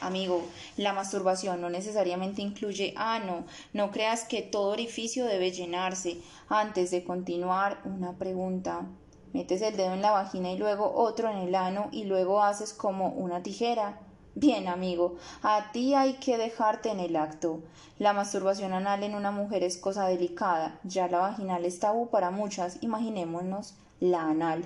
Amigo, 0.00 0.42
la 0.76 0.92
masturbación 0.92 1.60
no 1.60 1.70
necesariamente 1.70 2.42
incluye 2.42 2.92
ano. 2.96 3.44
No 3.72 3.90
creas 3.90 4.24
que 4.24 4.42
todo 4.42 4.70
orificio 4.70 5.24
debe 5.24 5.50
llenarse. 5.50 6.18
Antes 6.48 6.90
de 6.90 7.02
continuar, 7.04 7.80
una 7.84 8.12
pregunta. 8.12 8.86
Metes 9.32 9.62
el 9.62 9.76
dedo 9.76 9.94
en 9.94 10.02
la 10.02 10.12
vagina 10.12 10.50
y 10.50 10.58
luego 10.58 10.92
otro 10.94 11.30
en 11.30 11.38
el 11.38 11.54
ano 11.54 11.88
y 11.92 12.04
luego 12.04 12.42
haces 12.42 12.72
como 12.72 13.08
una 13.08 13.42
tijera. 13.42 14.00
Bien, 14.34 14.68
amigo, 14.68 15.16
a 15.42 15.72
ti 15.72 15.94
hay 15.94 16.14
que 16.14 16.36
dejarte 16.36 16.90
en 16.90 17.00
el 17.00 17.16
acto. 17.16 17.62
La 17.98 18.12
masturbación 18.12 18.74
anal 18.74 19.02
en 19.02 19.14
una 19.14 19.30
mujer 19.30 19.62
es 19.62 19.78
cosa 19.78 20.06
delicada. 20.06 20.78
Ya 20.84 21.08
la 21.08 21.18
vaginal 21.18 21.64
es 21.64 21.80
tabú 21.80 22.10
para 22.10 22.30
muchas. 22.30 22.82
Imaginémonos 22.82 23.76
la 23.98 24.28
anal. 24.28 24.62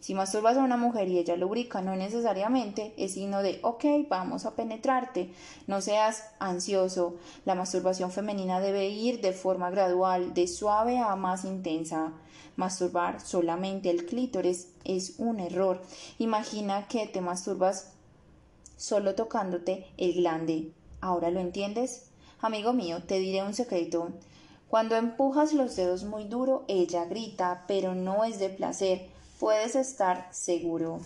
Si 0.00 0.14
masturbas 0.14 0.56
a 0.56 0.62
una 0.62 0.76
mujer 0.76 1.08
y 1.08 1.18
ella 1.18 1.36
lubrica, 1.36 1.82
no 1.82 1.96
necesariamente 1.96 2.94
es 2.96 3.14
signo 3.14 3.42
de 3.42 3.58
ok, 3.62 3.84
vamos 4.08 4.46
a 4.46 4.54
penetrarte. 4.54 5.32
No 5.66 5.80
seas 5.80 6.30
ansioso. 6.38 7.16
La 7.44 7.56
masturbación 7.56 8.12
femenina 8.12 8.60
debe 8.60 8.88
ir 8.88 9.20
de 9.20 9.32
forma 9.32 9.70
gradual, 9.70 10.34
de 10.34 10.46
suave 10.46 10.98
a 10.98 11.16
más 11.16 11.44
intensa. 11.44 12.12
Masturbar 12.54 13.20
solamente 13.20 13.90
el 13.90 14.06
clítoris 14.06 14.68
es 14.84 15.14
un 15.18 15.40
error. 15.40 15.82
Imagina 16.18 16.86
que 16.86 17.06
te 17.08 17.20
masturbas 17.20 17.92
solo 18.76 19.16
tocándote 19.16 19.88
el 19.96 20.14
glande. 20.14 20.72
¿Ahora 21.00 21.30
lo 21.30 21.40
entiendes? 21.40 22.10
Amigo 22.40 22.72
mío, 22.72 23.02
te 23.04 23.18
diré 23.18 23.42
un 23.42 23.54
secreto. 23.54 24.10
Cuando 24.68 24.94
empujas 24.94 25.54
los 25.54 25.74
dedos 25.74 26.04
muy 26.04 26.24
duro, 26.24 26.64
ella 26.68 27.04
grita, 27.06 27.64
pero 27.66 27.94
no 27.94 28.22
es 28.24 28.38
de 28.38 28.48
placer 28.48 29.08
puedes 29.38 29.76
estar 29.76 30.28
seguro. 30.32 31.00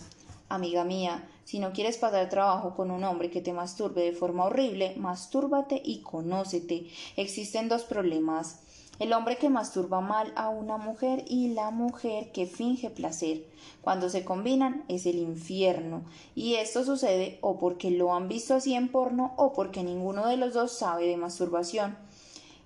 Amiga 0.49 0.83
mía, 0.83 1.27
si 1.45 1.59
no 1.59 1.71
quieres 1.71 1.97
pasar 1.97 2.29
trabajo 2.29 2.75
con 2.75 2.89
un 2.91 3.03
hombre 3.03 3.29
que 3.29 3.41
te 3.41 3.53
masturbe 3.53 4.01
de 4.01 4.13
forma 4.13 4.45
horrible, 4.45 4.95
mastúrbate 4.97 5.81
y 5.83 6.01
conócete. 6.01 6.87
Existen 7.15 7.69
dos 7.69 7.83
problemas. 7.83 8.59
El 8.99 9.13
hombre 9.13 9.37
que 9.37 9.49
masturba 9.49 10.01
mal 10.01 10.31
a 10.35 10.49
una 10.49 10.77
mujer 10.77 11.25
y 11.27 11.49
la 11.49 11.71
mujer 11.71 12.31
que 12.31 12.45
finge 12.45 12.89
placer. 12.89 13.45
Cuando 13.81 14.09
se 14.09 14.23
combinan 14.23 14.83
es 14.87 15.05
el 15.05 15.17
infierno. 15.17 16.03
Y 16.35 16.55
esto 16.55 16.83
sucede 16.83 17.39
o 17.41 17.57
porque 17.57 17.91
lo 17.91 18.13
han 18.13 18.27
visto 18.27 18.53
así 18.53 18.75
en 18.75 18.89
porno 18.91 19.33
o 19.37 19.53
porque 19.53 19.83
ninguno 19.83 20.27
de 20.27 20.37
los 20.37 20.53
dos 20.53 20.71
sabe 20.77 21.07
de 21.07 21.17
masturbación. 21.17 21.97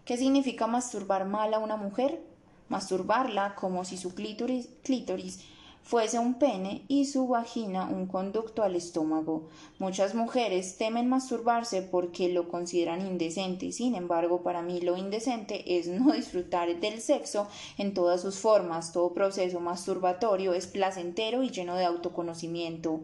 ¿Qué 0.05 0.17
significa 0.17 0.67
masturbar 0.67 1.25
mal 1.25 1.53
a 1.53 1.59
una 1.59 1.77
mujer? 1.77 2.21
Masturbarla 2.69 3.55
como 3.55 3.85
si 3.85 3.97
su 3.97 4.13
clítoris, 4.13 4.69
clítoris 4.83 5.45
fuese 5.87 6.19
un 6.19 6.33
pene 6.33 6.83
y 6.89 7.05
su 7.05 7.29
vagina 7.29 7.85
un 7.85 8.07
conducto 8.07 8.61
al 8.61 8.75
estómago. 8.75 9.47
Muchas 9.79 10.15
mujeres 10.15 10.77
temen 10.77 11.07
masturbarse 11.07 11.81
porque 11.81 12.27
lo 12.27 12.49
consideran 12.49 13.07
indecente. 13.07 13.71
Sin 13.71 13.95
embargo, 13.95 14.43
para 14.43 14.61
mí 14.61 14.81
lo 14.81 14.97
indecente 14.97 15.77
es 15.77 15.87
no 15.87 16.11
disfrutar 16.13 16.77
del 16.81 16.99
sexo 16.99 17.47
en 17.77 17.93
todas 17.93 18.21
sus 18.21 18.37
formas. 18.37 18.91
Todo 18.91 19.13
proceso 19.13 19.61
masturbatorio 19.61 20.53
es 20.53 20.67
placentero 20.67 21.41
y 21.41 21.51
lleno 21.51 21.75
de 21.75 21.85
autoconocimiento. 21.85 23.03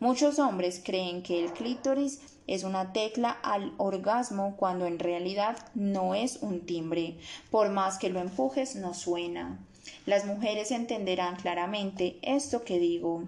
Muchos 0.00 0.38
hombres 0.38 0.80
creen 0.82 1.22
que 1.22 1.44
el 1.44 1.52
clítoris 1.52 2.20
es 2.46 2.64
una 2.64 2.94
tecla 2.94 3.32
al 3.42 3.74
orgasmo 3.76 4.56
cuando 4.56 4.86
en 4.86 4.98
realidad 4.98 5.58
no 5.74 6.14
es 6.14 6.38
un 6.40 6.64
timbre. 6.64 7.18
Por 7.50 7.68
más 7.68 7.98
que 7.98 8.08
lo 8.08 8.18
empujes, 8.18 8.76
no 8.76 8.94
suena. 8.94 9.58
Las 10.06 10.26
mujeres 10.26 10.70
entenderán 10.70 11.36
claramente 11.36 12.18
esto 12.22 12.64
que 12.64 12.78
digo. 12.78 13.24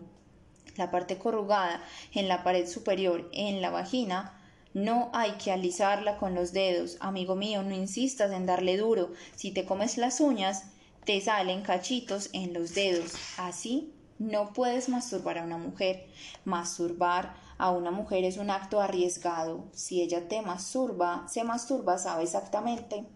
La 0.76 0.90
parte 0.90 1.16
corrugada 1.16 1.82
en 2.12 2.28
la 2.28 2.42
pared 2.42 2.68
superior, 2.68 3.30
en 3.32 3.62
la 3.62 3.70
vagina, 3.70 4.38
no 4.74 5.08
hay 5.14 5.32
que 5.32 5.52
alisarla 5.52 6.18
con 6.18 6.34
los 6.34 6.52
dedos. 6.52 6.98
Amigo 7.00 7.34
mío, 7.34 7.62
no 7.62 7.74
insistas 7.74 8.30
en 8.32 8.44
darle 8.44 8.76
duro. 8.76 9.10
Si 9.34 9.52
te 9.52 9.64
comes 9.64 9.96
las 9.96 10.20
uñas, 10.20 10.64
te 11.06 11.18
salen 11.22 11.62
cachitos 11.62 12.28
en 12.34 12.52
los 12.52 12.74
dedos. 12.74 13.14
Así 13.38 13.94
no 14.18 14.52
puedes 14.52 14.90
masturbar 14.90 15.38
a 15.38 15.44
una 15.44 15.56
mujer. 15.56 16.06
Masturbar 16.44 17.34
a 17.56 17.70
una 17.70 17.90
mujer 17.90 18.24
es 18.24 18.36
un 18.36 18.50
acto 18.50 18.82
arriesgado. 18.82 19.64
Si 19.72 20.02
ella 20.02 20.28
te 20.28 20.42
masturba, 20.42 21.26
se 21.26 21.42
masturba, 21.42 21.96
sabe 21.96 22.24
exactamente 22.24 23.06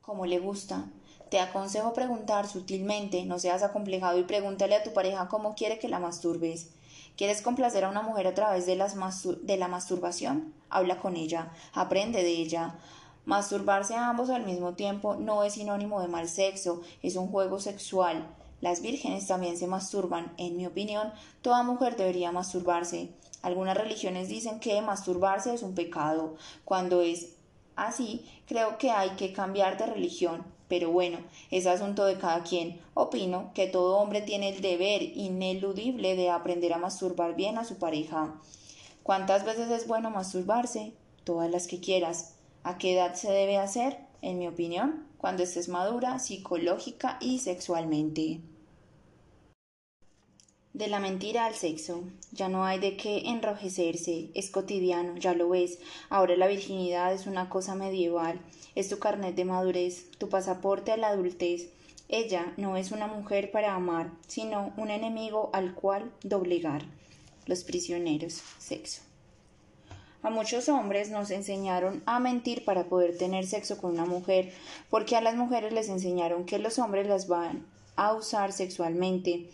cómo 0.00 0.26
le 0.26 0.40
gusta. 0.40 0.86
Te 1.32 1.40
aconsejo 1.40 1.94
preguntar 1.94 2.46
sutilmente, 2.46 3.24
no 3.24 3.38
seas 3.38 3.62
acomplejado 3.62 4.18
y 4.18 4.24
pregúntale 4.24 4.74
a 4.74 4.82
tu 4.82 4.92
pareja 4.92 5.28
cómo 5.28 5.54
quiere 5.54 5.78
que 5.78 5.88
la 5.88 5.98
masturbes. 5.98 6.68
¿Quieres 7.16 7.40
complacer 7.40 7.84
a 7.84 7.88
una 7.88 8.02
mujer 8.02 8.26
a 8.26 8.34
través 8.34 8.66
de, 8.66 8.76
de 9.40 9.56
la 9.56 9.66
masturbación? 9.66 10.52
Habla 10.68 11.00
con 11.00 11.16
ella, 11.16 11.50
aprende 11.72 12.22
de 12.22 12.32
ella. 12.32 12.74
Masturbarse 13.24 13.94
a 13.94 14.10
ambos 14.10 14.28
al 14.28 14.44
mismo 14.44 14.74
tiempo 14.74 15.16
no 15.16 15.42
es 15.42 15.54
sinónimo 15.54 16.02
de 16.02 16.08
mal 16.08 16.28
sexo, 16.28 16.82
es 17.02 17.16
un 17.16 17.28
juego 17.28 17.60
sexual. 17.60 18.26
Las 18.60 18.82
vírgenes 18.82 19.26
también 19.26 19.56
se 19.56 19.66
masturban. 19.66 20.34
En 20.36 20.58
mi 20.58 20.66
opinión, 20.66 21.14
toda 21.40 21.62
mujer 21.62 21.96
debería 21.96 22.30
masturbarse. 22.30 23.08
Algunas 23.40 23.78
religiones 23.78 24.28
dicen 24.28 24.60
que 24.60 24.82
masturbarse 24.82 25.54
es 25.54 25.62
un 25.62 25.74
pecado. 25.74 26.34
Cuando 26.66 27.00
es 27.00 27.36
así, 27.74 28.30
creo 28.46 28.76
que 28.76 28.90
hay 28.90 29.12
que 29.16 29.32
cambiar 29.32 29.78
de 29.78 29.86
religión. 29.86 30.44
Pero 30.72 30.90
bueno, 30.90 31.18
es 31.50 31.66
asunto 31.66 32.06
de 32.06 32.16
cada 32.16 32.44
quien. 32.44 32.80
Opino 32.94 33.50
que 33.52 33.66
todo 33.66 33.98
hombre 33.98 34.22
tiene 34.22 34.48
el 34.48 34.62
deber 34.62 35.02
ineludible 35.02 36.16
de 36.16 36.30
aprender 36.30 36.72
a 36.72 36.78
masturbar 36.78 37.36
bien 37.36 37.58
a 37.58 37.64
su 37.66 37.76
pareja. 37.76 38.40
¿Cuántas 39.02 39.44
veces 39.44 39.68
es 39.70 39.86
bueno 39.86 40.08
masturbarse? 40.08 40.94
Todas 41.24 41.50
las 41.50 41.66
que 41.66 41.80
quieras. 41.80 42.36
¿A 42.62 42.78
qué 42.78 42.94
edad 42.94 43.12
se 43.12 43.30
debe 43.30 43.58
hacer? 43.58 43.98
En 44.22 44.38
mi 44.38 44.48
opinión, 44.48 45.06
cuando 45.18 45.42
estés 45.42 45.68
madura, 45.68 46.18
psicológica 46.18 47.18
y 47.20 47.40
sexualmente. 47.40 48.40
De 50.74 50.86
la 50.86 51.00
mentira 51.00 51.44
al 51.44 51.54
sexo. 51.54 52.02
Ya 52.32 52.48
no 52.48 52.64
hay 52.64 52.78
de 52.78 52.96
qué 52.96 53.28
enrojecerse. 53.28 54.30
Es 54.34 54.50
cotidiano, 54.50 55.18
ya 55.18 55.34
lo 55.34 55.50
ves. 55.50 55.78
Ahora 56.08 56.34
la 56.36 56.46
virginidad 56.46 57.12
es 57.12 57.26
una 57.26 57.50
cosa 57.50 57.74
medieval. 57.74 58.40
Es 58.74 58.88
tu 58.88 58.98
carnet 58.98 59.34
de 59.34 59.44
madurez, 59.44 60.10
tu 60.16 60.30
pasaporte 60.30 60.90
a 60.90 60.96
la 60.96 61.08
adultez. 61.08 61.68
Ella 62.08 62.54
no 62.56 62.78
es 62.78 62.90
una 62.90 63.06
mujer 63.06 63.50
para 63.50 63.74
amar, 63.74 64.12
sino 64.26 64.72
un 64.78 64.90
enemigo 64.90 65.50
al 65.52 65.74
cual 65.74 66.10
doblegar. 66.22 66.82
Los 67.44 67.64
prisioneros. 67.64 68.42
Sexo. 68.58 69.02
A 70.22 70.30
muchos 70.30 70.70
hombres 70.70 71.10
nos 71.10 71.30
enseñaron 71.30 72.02
a 72.06 72.18
mentir 72.18 72.64
para 72.64 72.84
poder 72.84 73.18
tener 73.18 73.44
sexo 73.46 73.76
con 73.76 73.90
una 73.90 74.06
mujer, 74.06 74.54
porque 74.88 75.16
a 75.16 75.20
las 75.20 75.34
mujeres 75.34 75.72
les 75.72 75.90
enseñaron 75.90 76.46
que 76.46 76.58
los 76.58 76.78
hombres 76.78 77.08
las 77.08 77.28
van 77.28 77.66
a 77.96 78.14
usar 78.14 78.52
sexualmente. 78.52 79.50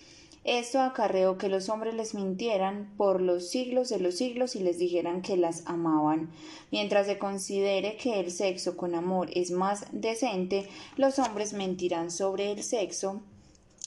Esto 0.50 0.80
acarreó 0.80 1.36
que 1.36 1.50
los 1.50 1.68
hombres 1.68 1.92
les 1.94 2.14
mintieran 2.14 2.94
por 2.96 3.20
los 3.20 3.50
siglos 3.50 3.90
de 3.90 4.00
los 4.00 4.14
siglos 4.14 4.56
y 4.56 4.60
les 4.60 4.78
dijeran 4.78 5.20
que 5.20 5.36
las 5.36 5.62
amaban. 5.66 6.30
Mientras 6.70 7.06
se 7.06 7.18
considere 7.18 7.98
que 7.98 8.18
el 8.18 8.32
sexo 8.32 8.74
con 8.74 8.94
amor 8.94 9.28
es 9.34 9.50
más 9.50 9.84
decente, 9.92 10.66
los 10.96 11.18
hombres 11.18 11.52
mentirán 11.52 12.10
sobre 12.10 12.50
el 12.50 12.62
sexo 12.62 13.20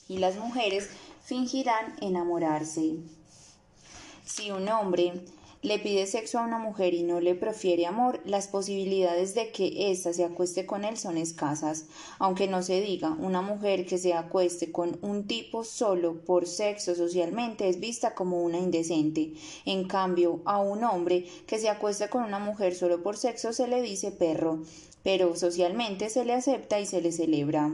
y 0.08 0.20
las 0.20 0.36
mujeres 0.36 0.88
fingirán 1.24 1.96
enamorarse. 2.00 2.98
Si 4.24 4.52
un 4.52 4.70
hombre 4.70 5.14
le 5.62 5.78
pide 5.78 6.08
sexo 6.08 6.40
a 6.40 6.44
una 6.44 6.58
mujer 6.58 6.96
y 6.96 7.04
no 7.04 7.20
le 7.20 7.36
profiere 7.36 7.86
amor, 7.86 8.20
las 8.26 8.48
posibilidades 8.48 9.36
de 9.36 9.52
que 9.52 9.92
ésta 9.92 10.12
se 10.12 10.24
acueste 10.24 10.66
con 10.66 10.84
él 10.84 10.98
son 10.98 11.18
escasas. 11.18 11.86
Aunque 12.18 12.48
no 12.48 12.64
se 12.64 12.82
diga, 12.82 13.16
una 13.20 13.42
mujer 13.42 13.86
que 13.86 14.00
se 14.00 14.14
acueste 14.14 14.72
con 14.72 14.98
un 15.04 15.28
tipo 15.28 15.64
solo 15.64 16.26
por 16.26 16.48
sexo 16.48 16.96
socialmente 16.96 17.70
es 17.70 17.80
vista 17.80 18.16
como 18.16 18.42
una 18.42 18.58
indecente. 18.58 19.34
En 19.66 19.88
cambio, 19.88 20.42
a 20.46 20.60
un 20.60 20.84
hombre 20.84 21.28
que 21.46 21.60
se 21.60 21.70
acueste 21.70 22.10
con 22.10 22.24
una 22.24 22.40
mujer 22.40 22.74
solo 22.74 23.04
por 23.04 23.18
sexo 23.18 23.54
se 23.54 23.68
le 23.68 23.84
dice 23.84 24.12
perro, 24.12 24.64
pero 25.04 25.36
socialmente 25.36 26.10
se 26.10 26.26
le 26.26 26.34
acepta 26.34 26.80
y 26.80 26.88
se 26.88 27.02
le 27.02 27.12
celebra. 27.12 27.72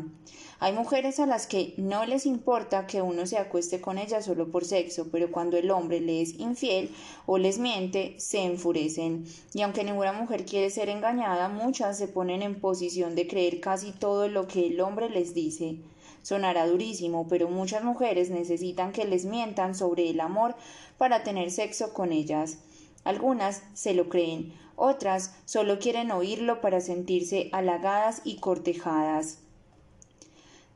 Hay 0.59 0.73
mujeres 0.73 1.19
a 1.19 1.27
las 1.27 1.45
que 1.45 1.75
no 1.77 2.05
les 2.05 2.25
importa 2.25 2.87
que 2.87 3.03
uno 3.03 3.27
se 3.27 3.37
acueste 3.37 3.79
con 3.79 3.99
ellas 3.99 4.25
solo 4.25 4.51
por 4.51 4.65
sexo, 4.65 5.07
pero 5.11 5.31
cuando 5.31 5.55
el 5.55 5.69
hombre 5.69 5.99
le 5.99 6.19
es 6.19 6.39
infiel 6.39 6.89
o 7.27 7.37
les 7.37 7.59
miente, 7.59 8.15
se 8.17 8.43
enfurecen. 8.43 9.25
Y 9.53 9.61
aunque 9.61 9.83
ninguna 9.83 10.13
mujer 10.13 10.45
quiere 10.45 10.71
ser 10.71 10.89
engañada, 10.89 11.47
muchas 11.47 11.99
se 11.99 12.07
ponen 12.07 12.41
en 12.41 12.59
posición 12.59 13.13
de 13.13 13.27
creer 13.27 13.59
casi 13.59 13.91
todo 13.91 14.29
lo 14.29 14.47
que 14.47 14.65
el 14.65 14.81
hombre 14.81 15.11
les 15.11 15.35
dice. 15.35 15.77
Sonará 16.23 16.65
durísimo, 16.65 17.27
pero 17.27 17.47
muchas 17.49 17.83
mujeres 17.83 18.31
necesitan 18.31 18.93
que 18.93 19.05
les 19.05 19.25
mientan 19.25 19.75
sobre 19.75 20.09
el 20.09 20.19
amor 20.19 20.55
para 20.97 21.21
tener 21.21 21.51
sexo 21.51 21.93
con 21.93 22.11
ellas. 22.11 22.57
Algunas 23.03 23.61
se 23.75 23.93
lo 23.93 24.09
creen, 24.09 24.53
otras 24.75 25.35
solo 25.45 25.77
quieren 25.77 26.09
oírlo 26.09 26.61
para 26.61 26.81
sentirse 26.81 27.49
halagadas 27.53 28.21
y 28.23 28.37
cortejadas. 28.37 29.37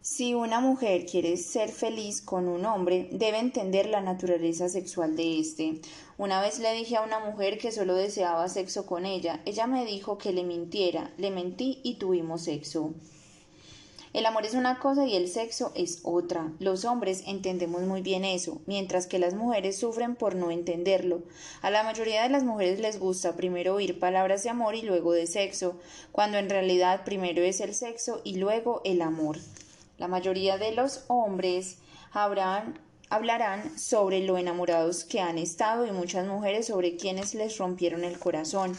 Si 0.03 0.33
una 0.33 0.59
mujer 0.61 1.05
quiere 1.05 1.38
ser 1.38 1.69
feliz 1.69 2.21
con 2.21 2.47
un 2.47 2.65
hombre, 2.65 3.07
debe 3.11 3.38
entender 3.38 3.85
la 3.85 4.01
naturaleza 4.01 4.67
sexual 4.67 5.15
de 5.15 5.39
éste. 5.39 5.80
Una 6.17 6.41
vez 6.41 6.57
le 6.57 6.73
dije 6.73 6.95
a 6.95 7.03
una 7.03 7.19
mujer 7.19 7.59
que 7.59 7.71
solo 7.71 7.93
deseaba 7.93 8.49
sexo 8.49 8.88
con 8.88 9.05
ella. 9.05 9.43
Ella 9.45 9.67
me 9.67 9.85
dijo 9.85 10.17
que 10.17 10.33
le 10.33 10.43
mintiera, 10.43 11.13
le 11.17 11.30
mentí 11.30 11.81
y 11.83 11.99
tuvimos 11.99 12.45
sexo. 12.45 12.95
El 14.11 14.25
amor 14.25 14.43
es 14.43 14.55
una 14.55 14.80
cosa 14.80 15.05
y 15.05 15.15
el 15.15 15.27
sexo 15.27 15.71
es 15.75 15.99
otra. 16.01 16.51
Los 16.57 16.83
hombres 16.83 17.21
entendemos 17.27 17.83
muy 17.83 18.01
bien 18.01 18.25
eso, 18.25 18.59
mientras 18.65 19.05
que 19.05 19.19
las 19.19 19.35
mujeres 19.35 19.77
sufren 19.77 20.15
por 20.15 20.33
no 20.33 20.49
entenderlo. 20.49 21.21
A 21.61 21.69
la 21.69 21.83
mayoría 21.83 22.23
de 22.23 22.30
las 22.30 22.43
mujeres 22.43 22.80
les 22.80 22.99
gusta 22.99 23.35
primero 23.35 23.75
oír 23.75 23.99
palabras 23.99 24.41
de 24.41 24.49
amor 24.49 24.73
y 24.73 24.81
luego 24.81 25.13
de 25.13 25.27
sexo, 25.27 25.75
cuando 26.11 26.39
en 26.39 26.49
realidad 26.49 27.03
primero 27.05 27.43
es 27.43 27.61
el 27.61 27.75
sexo 27.75 28.19
y 28.23 28.38
luego 28.38 28.81
el 28.83 29.03
amor. 29.03 29.38
La 30.01 30.07
mayoría 30.07 30.57
de 30.57 30.71
los 30.71 31.03
hombres 31.09 31.77
hablarán 32.11 33.77
sobre 33.77 34.25
lo 34.25 34.39
enamorados 34.39 35.03
que 35.03 35.19
han 35.19 35.38
estado 35.38 35.85
y 35.85 35.91
muchas 35.91 36.25
mujeres 36.25 36.65
sobre 36.65 36.95
quienes 36.95 37.35
les 37.35 37.59
rompieron 37.59 38.03
el 38.03 38.17
corazón. 38.17 38.75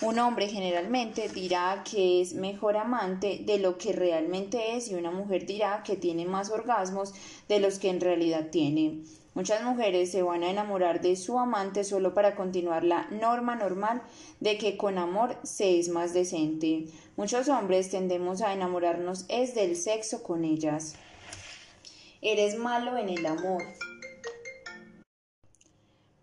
Un 0.00 0.18
hombre 0.18 0.48
generalmente 0.48 1.28
dirá 1.28 1.84
que 1.84 2.22
es 2.22 2.32
mejor 2.32 2.78
amante 2.78 3.42
de 3.44 3.58
lo 3.58 3.76
que 3.76 3.92
realmente 3.92 4.74
es 4.74 4.90
y 4.90 4.94
una 4.94 5.10
mujer 5.10 5.44
dirá 5.44 5.82
que 5.82 5.96
tiene 5.96 6.24
más 6.24 6.48
orgasmos 6.48 7.12
de 7.46 7.60
los 7.60 7.78
que 7.78 7.90
en 7.90 8.00
realidad 8.00 8.48
tiene. 8.50 9.02
Muchas 9.34 9.64
mujeres 9.64 10.12
se 10.12 10.22
van 10.22 10.44
a 10.44 10.50
enamorar 10.50 11.02
de 11.02 11.16
su 11.16 11.38
amante 11.38 11.84
solo 11.84 12.14
para 12.14 12.36
continuar 12.36 12.84
la 12.84 13.06
norma 13.10 13.56
normal 13.56 14.00
de 14.40 14.56
que 14.56 14.78
con 14.78 14.96
amor 14.96 15.36
se 15.42 15.78
es 15.78 15.90
más 15.90 16.14
decente. 16.14 16.86
Muchos 17.16 17.48
hombres 17.48 17.90
tendemos 17.90 18.42
a 18.42 18.52
enamorarnos 18.52 19.24
es 19.28 19.54
del 19.54 19.76
sexo 19.76 20.24
con 20.24 20.44
ellas. 20.44 20.96
Eres 22.20 22.56
malo 22.56 22.98
en 22.98 23.08
el 23.08 23.24
amor. 23.24 23.62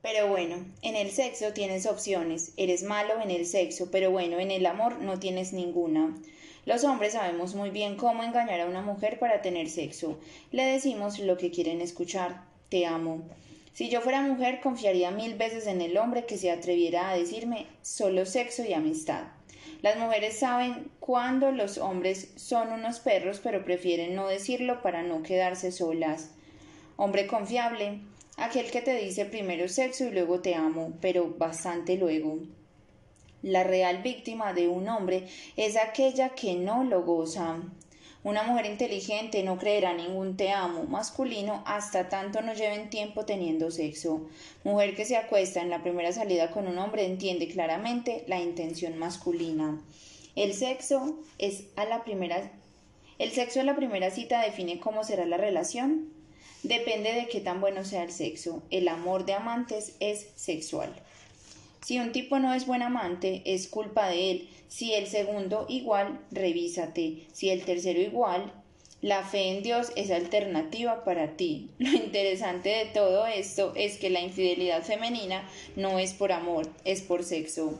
Pero 0.01 0.27
bueno, 0.27 0.65
en 0.81 0.97
el 0.97 1.11
sexo 1.11 1.53
tienes 1.53 1.85
opciones. 1.85 2.51
Eres 2.57 2.83
malo 2.83 3.21
en 3.21 3.31
el 3.31 3.45
sexo, 3.45 3.89
pero 3.89 4.11
bueno, 4.11 4.39
en 4.39 4.51
el 4.51 4.65
amor 4.65 4.99
no 4.99 5.17
tienes 5.17 5.53
ninguna. 5.53 6.13
Los 6.65 6.83
hombres 6.83 7.13
sabemos 7.13 7.55
muy 7.55 7.69
bien 7.69 7.95
cómo 7.95 8.23
engañar 8.23 8.59
a 8.59 8.67
una 8.67 8.81
mujer 8.81 9.17
para 9.17 9.41
tener 9.41 9.69
sexo. 9.69 10.19
Le 10.51 10.65
decimos 10.65 11.19
lo 11.19 11.37
que 11.37 11.51
quieren 11.51 11.79
escuchar. 11.79 12.43
Te 12.67 12.85
amo. 12.85 13.21
Si 13.71 13.87
yo 13.87 14.01
fuera 14.01 14.21
mujer, 14.21 14.59
confiaría 14.59 15.09
mil 15.09 15.35
veces 15.35 15.67
en 15.67 15.79
el 15.79 15.97
hombre 15.97 16.25
que 16.25 16.37
se 16.37 16.51
atreviera 16.51 17.09
a 17.09 17.15
decirme 17.15 17.67
solo 17.81 18.25
sexo 18.25 18.65
y 18.65 18.73
amistad. 18.73 19.23
Las 19.81 19.97
mujeres 19.97 20.37
saben 20.37 20.91
cuándo 20.99 21.51
los 21.51 21.79
hombres 21.79 22.33
son 22.35 22.71
unos 22.71 22.99
perros, 22.99 23.39
pero 23.43 23.65
prefieren 23.65 24.13
no 24.13 24.27
decirlo 24.27 24.81
para 24.83 25.01
no 25.01 25.23
quedarse 25.23 25.71
solas. 25.71 26.31
Hombre 26.97 27.25
confiable, 27.25 27.99
aquel 28.37 28.69
que 28.69 28.81
te 28.81 28.95
dice 28.95 29.25
primero 29.25 29.67
sexo 29.67 30.05
y 30.05 30.11
luego 30.11 30.39
te 30.39 30.53
amo, 30.53 30.93
pero 31.01 31.33
bastante 31.35 31.97
luego. 31.97 32.37
La 33.41 33.63
real 33.63 34.03
víctima 34.03 34.53
de 34.53 34.67
un 34.67 34.87
hombre 34.87 35.27
es 35.57 35.75
aquella 35.75 36.29
que 36.29 36.53
no 36.53 36.83
lo 36.83 37.01
goza. 37.01 37.57
Una 38.23 38.43
mujer 38.43 38.67
inteligente 38.67 39.41
no 39.41 39.57
creerá 39.57 39.93
ningún 39.93 40.37
te 40.37 40.51
amo 40.51 40.83
masculino 40.83 41.63
hasta 41.65 42.07
tanto 42.07 42.41
no 42.41 42.53
lleven 42.53 42.91
tiempo 42.91 43.25
teniendo 43.25 43.71
sexo. 43.71 44.29
Mujer 44.63 44.95
que 44.95 45.05
se 45.05 45.17
acuesta 45.17 45.61
en 45.61 45.71
la 45.71 45.81
primera 45.81 46.11
salida 46.11 46.51
con 46.51 46.67
un 46.67 46.77
hombre 46.77 47.05
entiende 47.05 47.47
claramente 47.47 48.23
la 48.27 48.39
intención 48.39 48.97
masculina. 48.99 49.81
El 50.35 50.53
sexo 50.53 51.19
es 51.39 51.63
a 51.75 51.85
la 51.85 52.03
primera 52.03 52.51
el 53.21 53.31
sexo 53.31 53.59
en 53.59 53.67
la 53.67 53.75
primera 53.75 54.09
cita 54.09 54.41
define 54.41 54.79
cómo 54.79 55.03
será 55.03 55.27
la 55.27 55.37
relación. 55.37 56.09
Depende 56.63 57.13
de 57.13 57.27
qué 57.27 57.39
tan 57.39 57.61
bueno 57.61 57.85
sea 57.85 58.01
el 58.01 58.11
sexo. 58.11 58.63
El 58.71 58.87
amor 58.87 59.25
de 59.25 59.33
amantes 59.33 59.93
es 59.99 60.29
sexual. 60.35 60.91
Si 61.83 61.99
un 61.99 62.11
tipo 62.11 62.37
no 62.37 62.53
es 62.53 62.67
buen 62.67 62.83
amante, 62.83 63.41
es 63.45 63.67
culpa 63.67 64.07
de 64.07 64.31
él. 64.31 64.49
Si 64.67 64.93
el 64.93 65.07
segundo 65.07 65.65
igual, 65.67 66.19
revísate. 66.31 67.25
Si 67.33 67.49
el 67.49 67.65
tercero 67.65 67.99
igual, 67.99 68.53
la 69.01 69.23
fe 69.23 69.49
en 69.49 69.63
Dios 69.63 69.91
es 69.95 70.11
alternativa 70.11 71.03
para 71.03 71.35
ti. 71.35 71.69
Lo 71.79 71.89
interesante 71.91 72.69
de 72.69 72.85
todo 72.85 73.25
esto 73.25 73.73
es 73.75 73.97
que 73.97 74.11
la 74.11 74.21
infidelidad 74.21 74.83
femenina 74.83 75.49
no 75.75 75.97
es 75.97 76.13
por 76.13 76.31
amor, 76.31 76.69
es 76.85 77.01
por 77.01 77.23
sexo. 77.23 77.79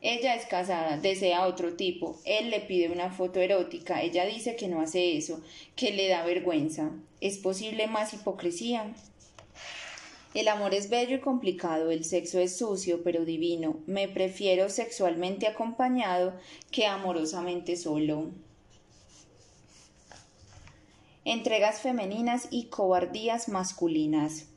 Ella 0.00 0.34
es 0.34 0.46
casada, 0.46 0.96
desea 0.96 1.46
otro 1.46 1.74
tipo, 1.74 2.20
él 2.24 2.50
le 2.50 2.60
pide 2.60 2.88
una 2.88 3.10
foto 3.10 3.40
erótica, 3.40 4.00
ella 4.00 4.24
dice 4.26 4.54
que 4.54 4.68
no 4.68 4.80
hace 4.80 5.16
eso, 5.16 5.40
que 5.74 5.90
le 5.90 6.06
da 6.06 6.24
vergüenza. 6.24 6.92
¿Es 7.20 7.38
posible 7.38 7.88
más 7.88 8.14
hipocresía? 8.14 8.94
El 10.34 10.48
amor 10.48 10.74
es 10.74 10.90
bello 10.90 11.16
y 11.16 11.20
complicado, 11.20 11.90
el 11.90 12.04
sexo 12.04 12.38
es 12.38 12.58
sucio 12.58 13.02
pero 13.02 13.24
divino. 13.24 13.80
Me 13.86 14.08
prefiero 14.08 14.68
sexualmente 14.68 15.46
acompañado 15.46 16.34
que 16.70 16.86
amorosamente 16.86 17.76
solo. 17.76 18.30
Entregas 21.24 21.80
femeninas 21.80 22.48
y 22.50 22.66
cobardías 22.66 23.48
masculinas. 23.48 24.47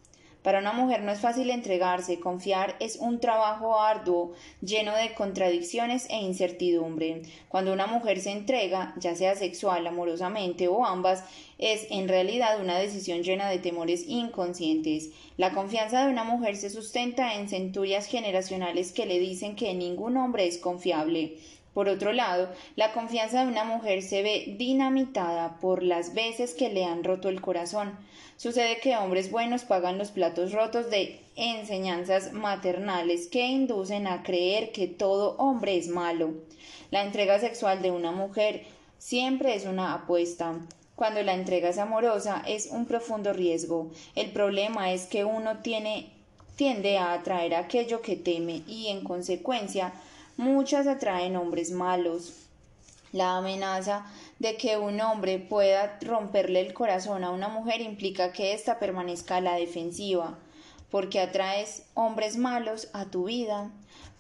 Para 0.44 0.58
una 0.58 0.74
mujer 0.74 1.04
no 1.04 1.12
es 1.12 1.20
fácil 1.20 1.52
entregarse, 1.52 2.20
confiar 2.20 2.76
es 2.80 2.96
un 2.96 3.20
trabajo 3.20 3.80
arduo, 3.80 4.34
lleno 4.62 4.96
de 4.96 5.14
contradicciones 5.14 6.08
e 6.10 6.18
incertidumbre. 6.18 7.22
Cuando 7.48 7.72
una 7.72 7.86
mujer 7.86 8.20
se 8.20 8.32
entrega, 8.32 8.96
ya 8.98 9.16
sea 9.16 9.36
sexual, 9.36 9.86
amorosamente 9.86 10.68
o 10.68 10.84
ambas, 10.84 11.24
es 11.60 11.86
en 11.92 12.08
realidad 12.08 12.60
una 12.60 12.80
decisión 12.80 13.22
llena 13.22 13.50
de 13.50 13.60
temores 13.60 14.06
inconscientes. 14.08 15.12
La 15.38 15.52
confianza 15.52 16.04
de 16.04 16.12
una 16.12 16.24
mujer 16.24 16.58
se 16.58 16.72
sustenta 16.72 17.36
en 17.36 17.48
centurias 17.48 18.08
generacionales 18.08 18.94
que 18.94 19.06
le 19.06 19.20
dicen 19.20 19.56
que 19.56 19.76
ningún 19.76 20.18
hombre 20.18 20.48
es 20.48 20.58
confiable. 20.58 21.38
Por 21.74 21.88
otro 21.88 22.12
lado, 22.12 22.50
la 22.76 22.92
confianza 22.92 23.46
de 23.46 23.52
una 23.52 23.64
mujer 23.64 24.02
se 24.02 24.24
ve 24.24 24.56
dinamitada 24.58 25.60
por 25.62 25.84
las 25.84 26.14
veces 26.14 26.54
que 26.54 26.70
le 26.70 26.84
han 26.84 27.04
roto 27.04 27.30
el 27.30 27.40
corazón. 27.40 27.98
Sucede 28.42 28.80
que 28.80 28.98
hombres 28.98 29.30
buenos 29.30 29.66
pagan 29.66 30.00
los 30.00 30.10
platos 30.10 30.52
rotos 30.52 30.90
de 30.90 31.22
enseñanzas 31.36 32.34
maternales 32.34 33.28
que 33.28 33.46
inducen 33.46 34.08
a 34.08 34.24
creer 34.24 34.72
que 34.72 34.88
todo 34.88 35.36
hombre 35.38 35.78
es 35.78 35.90
malo. 35.90 36.34
La 36.90 37.04
entrega 37.04 37.40
sexual 37.40 37.84
de 37.84 37.92
una 37.92 38.12
mujer 38.12 38.66
siempre 38.98 39.54
es 39.54 39.66
una 39.66 39.94
apuesta. 39.94 40.56
Cuando 40.96 41.22
la 41.22 41.36
entrega 41.36 41.70
es 41.70 41.78
amorosa 41.78 42.42
es 42.48 42.70
un 42.72 42.88
profundo 42.88 43.32
riesgo. 43.32 43.92
El 44.16 44.32
problema 44.32 44.92
es 44.92 45.06
que 45.06 45.24
uno 45.24 45.60
tiene, 45.60 46.10
tiende 46.56 46.98
a 46.98 47.14
atraer 47.14 47.54
aquello 47.54 48.02
que 48.02 48.16
teme 48.16 48.64
y 48.68 48.88
en 48.88 49.04
consecuencia 49.04 49.94
muchas 50.36 50.88
atraen 50.88 51.36
hombres 51.36 51.70
malos. 51.70 52.34
La 53.12 53.38
amenaza 53.38 54.06
de 54.42 54.58
que 54.58 54.76
un 54.76 55.00
hombre 55.02 55.38
pueda 55.38 56.00
romperle 56.02 56.62
el 56.62 56.74
corazón 56.74 57.24
a 57.24 57.30
una 57.30 57.48
mujer 57.48 57.80
implica 57.80 58.34
que 58.34 58.54
ésta 58.54 58.80
permanezca 58.80 59.36
a 59.36 59.42
la 59.42 59.54
defensiva, 59.54 60.40
porque 60.90 61.20
atraes 61.20 61.84
hombres 61.94 62.38
malos 62.38 62.88
a 62.92 63.06
tu 63.06 63.26
vida, 63.26 63.72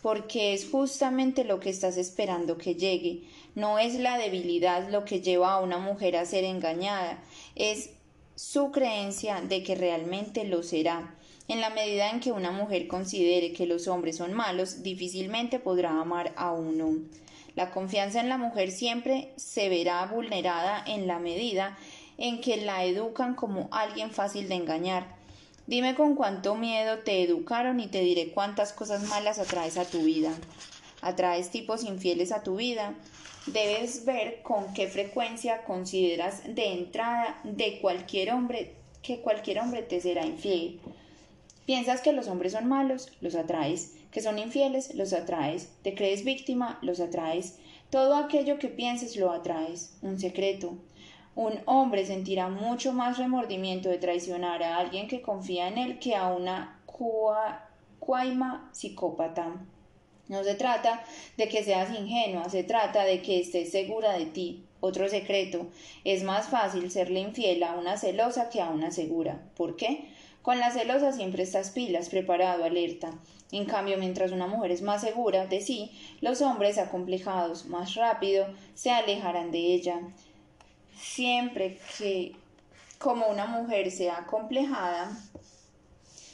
porque 0.03 0.53
es 0.53 0.69
justamente 0.69 1.43
lo 1.43 1.59
que 1.59 1.71
estás 1.71 1.97
esperando 1.97 2.59
que 2.59 2.75
llegue. 2.75 3.23
No 3.55 3.79
es 3.79 3.95
la 3.95 4.19
debilidad 4.19 4.91
lo 4.91 5.05
que 5.05 5.21
lleva 5.21 5.53
a 5.53 5.59
una 5.59 5.79
mujer 5.79 6.15
a 6.15 6.25
ser 6.27 6.43
engañada, 6.43 7.17
es 7.55 7.89
su 8.35 8.69
creencia 8.69 9.41
de 9.41 9.63
que 9.63 9.73
realmente 9.73 10.43
lo 10.43 10.61
será. 10.61 11.15
En 11.47 11.61
la 11.61 11.71
medida 11.71 12.11
en 12.11 12.19
que 12.19 12.31
una 12.31 12.51
mujer 12.51 12.87
considere 12.87 13.53
que 13.53 13.65
los 13.65 13.87
hombres 13.87 14.17
son 14.17 14.35
malos, 14.35 14.83
difícilmente 14.83 15.57
podrá 15.57 15.99
amar 15.99 16.31
a 16.35 16.51
uno. 16.51 16.99
La 17.55 17.71
confianza 17.71 18.19
en 18.19 18.29
la 18.29 18.37
mujer 18.37 18.71
siempre 18.71 19.33
se 19.35 19.69
verá 19.69 20.05
vulnerada 20.05 20.83
en 20.87 21.07
la 21.07 21.19
medida 21.19 21.77
en 22.17 22.39
que 22.39 22.57
la 22.57 22.85
educan 22.85 23.35
como 23.35 23.67
alguien 23.71 24.11
fácil 24.11 24.47
de 24.47 24.55
engañar. 24.55 25.07
Dime 25.67 25.95
con 25.95 26.15
cuánto 26.15 26.55
miedo 26.55 26.99
te 26.99 27.23
educaron 27.23 27.79
y 27.79 27.87
te 27.87 28.01
diré 28.01 28.31
cuántas 28.31 28.73
cosas 28.73 29.03
malas 29.03 29.39
atraes 29.39 29.77
a 29.77 29.85
tu 29.85 30.03
vida. 30.03 30.31
Atraes 31.01 31.49
tipos 31.49 31.83
infieles 31.83 32.31
a 32.31 32.43
tu 32.43 32.55
vida. 32.57 32.93
Debes 33.47 34.05
ver 34.05 34.41
con 34.43 34.73
qué 34.73 34.87
frecuencia 34.87 35.63
consideras 35.63 36.43
de 36.45 36.73
entrada 36.73 37.39
de 37.43 37.79
cualquier 37.79 38.31
hombre 38.33 38.75
que 39.01 39.19
cualquier 39.19 39.59
hombre 39.59 39.81
te 39.81 39.99
será 39.99 40.25
infiel. 40.25 40.79
Piensas 41.65 42.01
que 42.01 42.13
los 42.13 42.27
hombres 42.27 42.53
son 42.53 42.67
malos, 42.67 43.11
los 43.21 43.35
atraes, 43.35 43.93
que 44.11 44.21
son 44.21 44.39
infieles, 44.39 44.93
los 44.95 45.13
atraes, 45.13 45.69
te 45.83 45.95
crees 45.95 46.23
víctima, 46.23 46.79
los 46.81 46.99
atraes, 46.99 47.57
todo 47.89 48.15
aquello 48.15 48.59
que 48.59 48.67
pienses 48.67 49.15
lo 49.17 49.31
atraes, 49.31 49.97
un 50.01 50.19
secreto. 50.19 50.77
Un 51.35 51.59
hombre 51.65 52.05
sentirá 52.05 52.49
mucho 52.49 52.91
más 52.91 53.17
remordimiento 53.17 53.89
de 53.89 53.97
traicionar 53.97 54.63
a 54.63 54.77
alguien 54.77 55.07
que 55.07 55.21
confía 55.21 55.67
en 55.67 55.77
él 55.77 55.99
que 55.99 56.15
a 56.15 56.27
una 56.27 56.79
cuaima 57.99 58.69
psicópata. 58.73 59.55
No 60.27 60.43
se 60.43 60.55
trata 60.55 61.03
de 61.37 61.47
que 61.47 61.63
seas 61.63 61.97
ingenua, 61.97 62.49
se 62.49 62.63
trata 62.63 63.03
de 63.03 63.21
que 63.21 63.39
estés 63.39 63.71
segura 63.71 64.13
de 64.13 64.25
ti. 64.25 64.65
Otro 64.79 65.07
secreto, 65.09 65.67
es 66.03 66.23
más 66.23 66.47
fácil 66.47 66.89
serle 66.89 67.19
infiel 67.19 67.63
a 67.63 67.75
una 67.75 67.97
celosa 67.97 68.49
que 68.49 68.61
a 68.61 68.69
una 68.69 68.91
segura. 68.91 69.41
¿Por 69.55 69.75
qué? 69.75 70.07
Con 70.41 70.59
la 70.59 70.71
celosa 70.71 71.11
siempre 71.11 71.43
estás 71.43 71.69
pilas, 71.69 72.09
preparado, 72.09 72.63
alerta. 72.63 73.11
En 73.51 73.65
cambio, 73.65 73.97
mientras 73.97 74.31
una 74.31 74.47
mujer 74.47 74.71
es 74.71 74.81
más 74.81 75.01
segura 75.01 75.45
de 75.45 75.61
sí, 75.61 75.91
los 76.19 76.41
hombres 76.41 76.77
acomplejados 76.77 77.65
más 77.65 77.95
rápido 77.95 78.47
se 78.73 78.91
alejarán 78.91 79.51
de 79.51 79.59
ella. 79.59 79.99
Siempre 80.97 81.79
que 81.97 82.35
como 82.97 83.27
una 83.27 83.45
mujer 83.45 83.91
sea 83.91 84.19
acomplejada, 84.19 85.11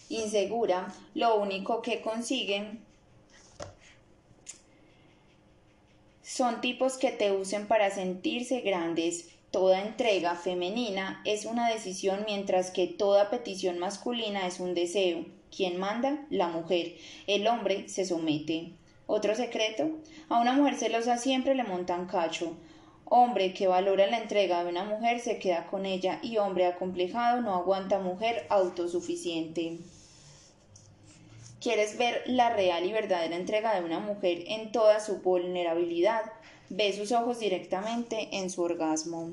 insegura, 0.10 0.94
lo 1.14 1.36
único 1.38 1.82
que 1.82 2.02
consiguen 2.02 2.86
son 6.22 6.62
tipos 6.62 6.98
que 6.98 7.12
te 7.12 7.32
usen 7.32 7.68
para 7.68 7.90
sentirse 7.90 8.62
grandes, 8.62 9.30
Toda 9.52 9.82
entrega 9.82 10.36
femenina 10.36 11.22
es 11.24 11.46
una 11.46 11.70
decisión 11.70 12.26
mientras 12.26 12.70
que 12.70 12.86
toda 12.86 13.30
petición 13.30 13.80
masculina 13.80 14.46
es 14.46 14.60
un 14.60 14.74
deseo. 14.74 15.26
¿Quién 15.56 15.80
manda? 15.80 16.26
La 16.30 16.50
mujer. 16.50 16.96
El 17.28 17.48
hombre 17.48 17.88
se 17.88 18.06
somete. 18.06 18.74
Otro 19.06 19.36
secreto. 19.36 19.90
A 20.28 20.42
una 20.42 20.52
mujer 20.52 20.76
celosa 20.76 21.18
siempre 21.18 21.56
le 21.56 21.64
montan 21.64 22.08
cacho. 22.08 22.58
Hombre 23.06 23.54
que 23.54 23.68
valora 23.68 24.06
la 24.08 24.18
entrega 24.18 24.66
de 24.66 24.70
una 24.70 24.84
mujer 24.84 25.22
se 25.22 25.40
queda 25.40 25.68
con 25.68 25.86
ella 25.86 26.20
y 26.22 26.38
hombre 26.38 26.66
acomplejado 26.66 27.42
no 27.42 27.56
aguanta 27.56 28.00
mujer 28.00 28.46
autosuficiente. 28.50 29.78
¿Quieres 31.62 31.98
ver 31.98 32.22
la 32.26 32.50
real 32.50 32.86
y 32.86 32.92
verdadera 32.92 33.38
entrega 33.38 33.80
de 33.80 33.86
una 33.86 34.00
mujer 34.00 34.44
en 34.48 34.74
toda 34.74 35.00
su 35.00 35.22
vulnerabilidad? 35.22 36.24
Ve 36.70 36.94
sus 36.94 37.12
ojos 37.12 37.40
directamente 37.40 38.30
en 38.34 38.50
su 38.50 38.62
orgasmo. 38.62 39.32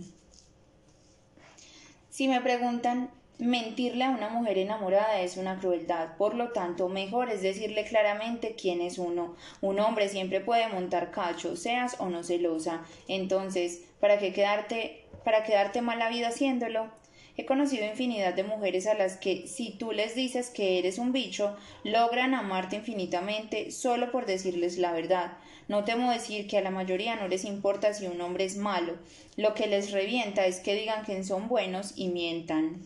Si 2.11 2.29
me 2.29 2.41
preguntan, 2.41 3.11
mentirle 3.39 4.05
a 4.05 4.11
una 4.11 4.29
mujer 4.29 4.59
enamorada 4.59 5.21
es 5.21 5.37
una 5.37 5.59
crueldad, 5.59 6.17
por 6.17 6.35
lo 6.35 6.51
tanto, 6.51 6.89
mejor 6.89 7.31
es 7.31 7.43
decirle 7.43 7.85
claramente 7.85 8.55
quién 8.55 8.81
es 8.81 8.99
uno. 8.99 9.35
Un 9.61 9.81
hombre 9.81 10.09
siempre 10.09 10.41
puede 10.41 10.69
montar 10.69 11.11
cacho, 11.11 11.57
seas 11.57 11.97
o 11.99 12.09
no 12.09 12.23
celosa. 12.23 12.85
Entonces, 13.09 13.83
¿para 13.99 14.19
qué 14.19 14.33
quedarte, 14.33 15.05
para 15.25 15.43
quedarte 15.43 15.83
mala 15.83 16.09
vida 16.09 16.29
haciéndolo? 16.29 16.89
He 17.37 17.47
conocido 17.47 17.85
infinidad 17.85 18.35
de 18.35 18.45
mujeres 18.45 18.87
a 18.87 18.95
las 18.95 19.17
que, 19.17 19.49
si 19.49 19.73
tú 19.73 19.91
les 19.91 20.15
dices 20.15 20.51
que 20.51 20.79
eres 20.79 20.99
un 20.99 21.11
bicho, 21.11 21.57
logran 21.83 22.33
amarte 22.33 22.77
infinitamente 22.77 23.73
solo 23.73 24.13
por 24.13 24.25
decirles 24.25 24.79
la 24.79 24.93
verdad. 24.93 25.33
No 25.68 25.84
temo 25.84 26.10
decir 26.10 26.47
que 26.47 26.59
a 26.59 26.62
la 26.62 26.70
mayoría 26.70 27.17
no 27.17 27.28
les 27.28 27.44
importa 27.44 27.94
si 27.94 28.07
un 28.07 28.20
hombre 28.20 28.44
es 28.44 28.57
malo. 28.57 28.94
Lo 29.36 29.55
que 29.55 29.67
les 29.67 29.93
revienta 29.93 30.47
es 30.47 30.60
que 30.60 30.75
digan 30.75 31.05
que 31.05 31.23
son 31.25 31.49
buenos 31.49 31.93
y 31.97 32.09
mientan. 32.09 32.83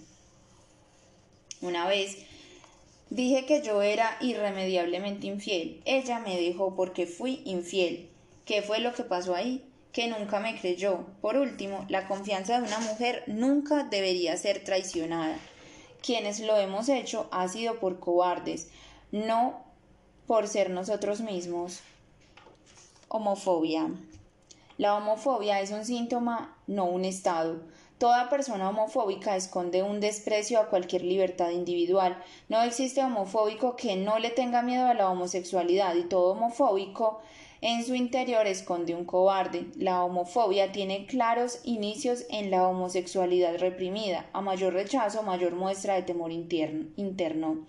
Una 1.60 1.88
vez 1.88 2.18
dije 3.10 3.46
que 3.46 3.62
yo 3.62 3.82
era 3.82 4.16
irremediablemente 4.20 5.26
infiel. 5.26 5.80
Ella 5.84 6.20
me 6.20 6.40
dejó 6.40 6.76
porque 6.76 7.06
fui 7.06 7.42
infiel. 7.44 8.08
¿Qué 8.44 8.62
fue 8.62 8.78
lo 8.78 8.92
que 8.94 9.02
pasó 9.02 9.34
ahí? 9.34 9.64
que 9.92 10.06
nunca 10.06 10.38
me 10.38 10.58
creyó. 10.58 11.06
Por 11.20 11.36
último, 11.36 11.84
la 11.88 12.06
confianza 12.06 12.60
de 12.60 12.66
una 12.66 12.78
mujer 12.78 13.24
nunca 13.26 13.84
debería 13.84 14.36
ser 14.36 14.62
traicionada. 14.62 15.36
Quienes 16.02 16.40
lo 16.40 16.56
hemos 16.56 16.88
hecho 16.88 17.28
ha 17.32 17.48
sido 17.48 17.80
por 17.80 17.98
cobardes, 17.98 18.68
no 19.10 19.64
por 20.26 20.46
ser 20.46 20.70
nosotros 20.70 21.20
mismos. 21.20 21.80
Homofobia. 23.10 23.90
La 24.76 24.94
homofobia 24.94 25.62
es 25.62 25.70
un 25.70 25.86
síntoma, 25.86 26.54
no 26.66 26.84
un 26.84 27.06
estado. 27.06 27.56
Toda 27.96 28.28
persona 28.28 28.68
homofóbica 28.68 29.34
esconde 29.34 29.82
un 29.82 29.98
desprecio 29.98 30.60
a 30.60 30.68
cualquier 30.68 31.04
libertad 31.04 31.48
individual. 31.48 32.22
No 32.50 32.60
existe 32.60 33.02
homofóbico 33.02 33.76
que 33.76 33.96
no 33.96 34.18
le 34.18 34.28
tenga 34.28 34.60
miedo 34.60 34.86
a 34.86 34.92
la 34.92 35.08
homosexualidad 35.08 35.94
y 35.94 36.02
todo 36.02 36.32
homofóbico 36.32 37.20
en 37.62 37.82
su 37.82 37.94
interior 37.94 38.46
esconde 38.46 38.94
un 38.94 39.06
cobarde. 39.06 39.66
La 39.76 40.04
homofobia 40.04 40.70
tiene 40.70 41.06
claros 41.06 41.60
inicios 41.64 42.26
en 42.28 42.50
la 42.50 42.68
homosexualidad 42.68 43.56
reprimida. 43.58 44.26
A 44.34 44.42
mayor 44.42 44.74
rechazo, 44.74 45.22
mayor 45.22 45.54
muestra 45.54 45.94
de 45.94 46.02
temor 46.02 46.30
interno. 46.30 47.64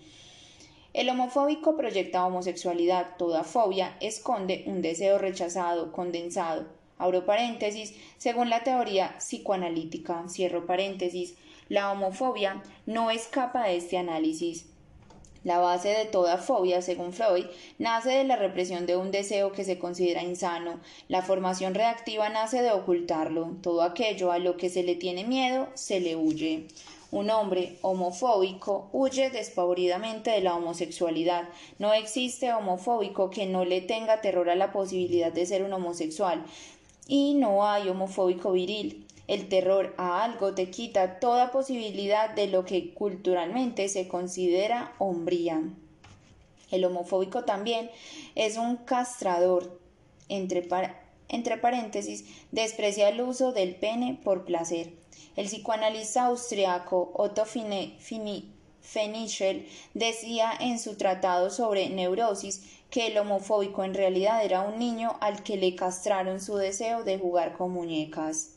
El 0.92 1.08
homofóbico 1.10 1.78
proyecta 1.78 2.26
homosexualidad. 2.26 3.16
Toda 3.18 3.44
fobia 3.44 3.96
esconde 4.00 4.64
un 4.66 4.82
deseo 4.82 5.20
rechazado, 5.20 5.92
condensado. 5.92 6.66
Abro 6.98 7.26
paréntesis, 7.26 7.94
según 8.18 8.50
la 8.50 8.64
teoría 8.64 9.16
psicoanalítica, 9.20 10.28
cierro 10.28 10.66
paréntesis, 10.66 11.36
la 11.70 11.92
homofobia 11.92 12.64
no 12.88 13.12
escapa 13.12 13.66
de 13.66 13.78
este 13.78 13.98
análisis. 13.98 14.66
La 15.44 15.60
base 15.60 15.90
de 15.90 16.06
toda 16.06 16.38
fobia, 16.38 16.82
según 16.82 17.14
Freud, 17.14 17.46
nace 17.78 18.10
de 18.10 18.24
la 18.26 18.36
represión 18.36 18.86
de 18.86 18.98
un 18.98 19.12
deseo 19.12 19.54
que 19.54 19.64
se 19.64 19.80
considera 19.80 20.24
insano. 20.24 20.80
La 21.08 21.22
formación 21.22 21.76
reactiva 21.76 22.28
nace 22.28 22.62
de 22.62 22.72
ocultarlo. 22.72 23.56
Todo 23.62 23.84
aquello 23.84 24.32
a 24.32 24.40
lo 24.40 24.58
que 24.58 24.70
se 24.70 24.84
le 24.84 24.96
tiene 24.96 25.24
miedo, 25.24 25.70
se 25.76 26.02
le 26.02 26.18
huye. 26.18 26.68
Un 27.12 27.32
hombre 27.32 27.78
homofóbico 27.82 28.90
huye 28.94 29.32
despavoridamente 29.32 30.30
de 30.30 30.42
la 30.42 30.56
homosexualidad. 30.56 31.50
No 31.80 31.94
existe 31.94 32.54
homofóbico 32.54 33.32
que 33.32 33.48
no 33.48 33.66
le 33.66 33.82
tenga 33.82 34.22
terror 34.22 34.50
a 34.50 34.56
la 34.56 34.72
posibilidad 34.72 35.32
de 35.32 35.48
ser 35.48 35.64
un 35.64 35.74
homosexual. 35.74 36.46
Y 37.08 37.34
no 37.34 37.66
hay 37.66 37.90
homofóbico 37.90 38.52
viril. 38.52 39.08
El 39.28 39.48
terror 39.50 39.96
a 39.98 40.24
algo 40.24 40.54
te 40.54 40.70
quita 40.70 41.20
toda 41.20 41.52
posibilidad 41.52 42.30
de 42.30 42.48
lo 42.48 42.66
que 42.66 42.94
culturalmente 42.94 43.90
se 43.90 44.08
considera 44.08 44.94
hombría. 45.00 45.62
El 46.72 46.86
homofóbico 46.86 47.44
también 47.44 47.90
es 48.36 48.58
un 48.58 48.78
castrador, 48.78 49.80
entre, 50.30 50.68
entre 51.28 51.58
paréntesis, 51.58 52.26
desprecia 52.52 53.10
el 53.10 53.22
uso 53.22 53.52
del 53.52 53.76
pene 53.76 54.20
por 54.24 54.46
placer. 54.46 54.94
El 55.36 55.48
psicoanalista 55.48 56.26
austriaco 56.26 57.12
Otto 57.14 57.46
Fenichel 58.82 59.68
decía 59.94 60.52
en 60.60 60.80
su 60.80 60.96
tratado 60.96 61.50
sobre 61.50 61.90
neurosis 61.90 62.64
que 62.90 63.08
el 63.08 63.18
homofóbico 63.18 63.84
en 63.84 63.94
realidad 63.94 64.44
era 64.44 64.62
un 64.62 64.80
niño 64.80 65.18
al 65.22 65.44
que 65.44 65.58
le 65.58 65.76
castraron 65.76 66.42
su 66.42 66.56
deseo 66.58 67.04
de 67.04 67.20
jugar 67.20 67.54
con 67.58 67.72
muñecas. 67.72 68.56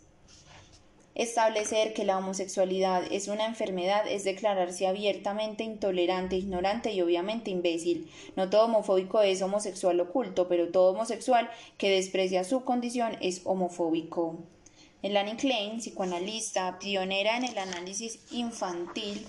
Establecer 1.14 1.92
que 1.92 2.06
la 2.06 2.16
homosexualidad 2.16 3.02
es 3.10 3.28
una 3.28 3.44
enfermedad 3.44 4.06
es 4.08 4.24
declararse 4.24 4.86
abiertamente 4.86 5.62
intolerante, 5.62 6.36
ignorante 6.36 6.90
y 6.92 7.02
obviamente 7.02 7.50
imbécil. 7.50 8.10
No 8.34 8.48
todo 8.48 8.64
homofóbico 8.64 9.20
es 9.20 9.42
homosexual 9.42 10.00
oculto, 10.00 10.48
pero 10.48 10.70
todo 10.70 10.92
homosexual 10.92 11.50
que 11.76 11.90
desprecia 11.90 12.44
su 12.44 12.64
condición 12.64 13.18
es 13.20 13.42
homofóbico. 13.44 14.38
Melanie 15.02 15.34
Klein, 15.34 15.80
psicoanalista, 15.80 16.78
pionera 16.78 17.36
en 17.36 17.42
el 17.42 17.58
análisis 17.58 18.20
infantil, 18.30 19.26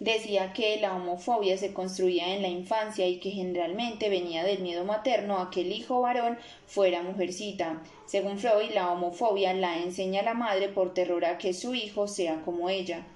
decía 0.00 0.52
que 0.52 0.80
la 0.80 0.96
homofobia 0.96 1.56
se 1.56 1.72
construía 1.72 2.34
en 2.34 2.42
la 2.42 2.48
infancia 2.48 3.06
y 3.06 3.20
que 3.20 3.30
generalmente 3.30 4.08
venía 4.08 4.42
del 4.42 4.58
miedo 4.58 4.84
materno 4.84 5.38
a 5.38 5.48
que 5.48 5.60
el 5.60 5.70
hijo 5.70 6.00
varón 6.00 6.38
fuera 6.66 7.04
mujercita. 7.04 7.80
Según 8.04 8.36
Freud, 8.38 8.72
la 8.74 8.90
homofobia 8.90 9.54
la 9.54 9.78
enseña 9.78 10.22
la 10.22 10.34
madre 10.34 10.68
por 10.68 10.92
terror 10.92 11.24
a 11.24 11.38
que 11.38 11.54
su 11.54 11.72
hijo 11.76 12.08
sea 12.08 12.42
como 12.42 12.68
ella. 12.68 13.06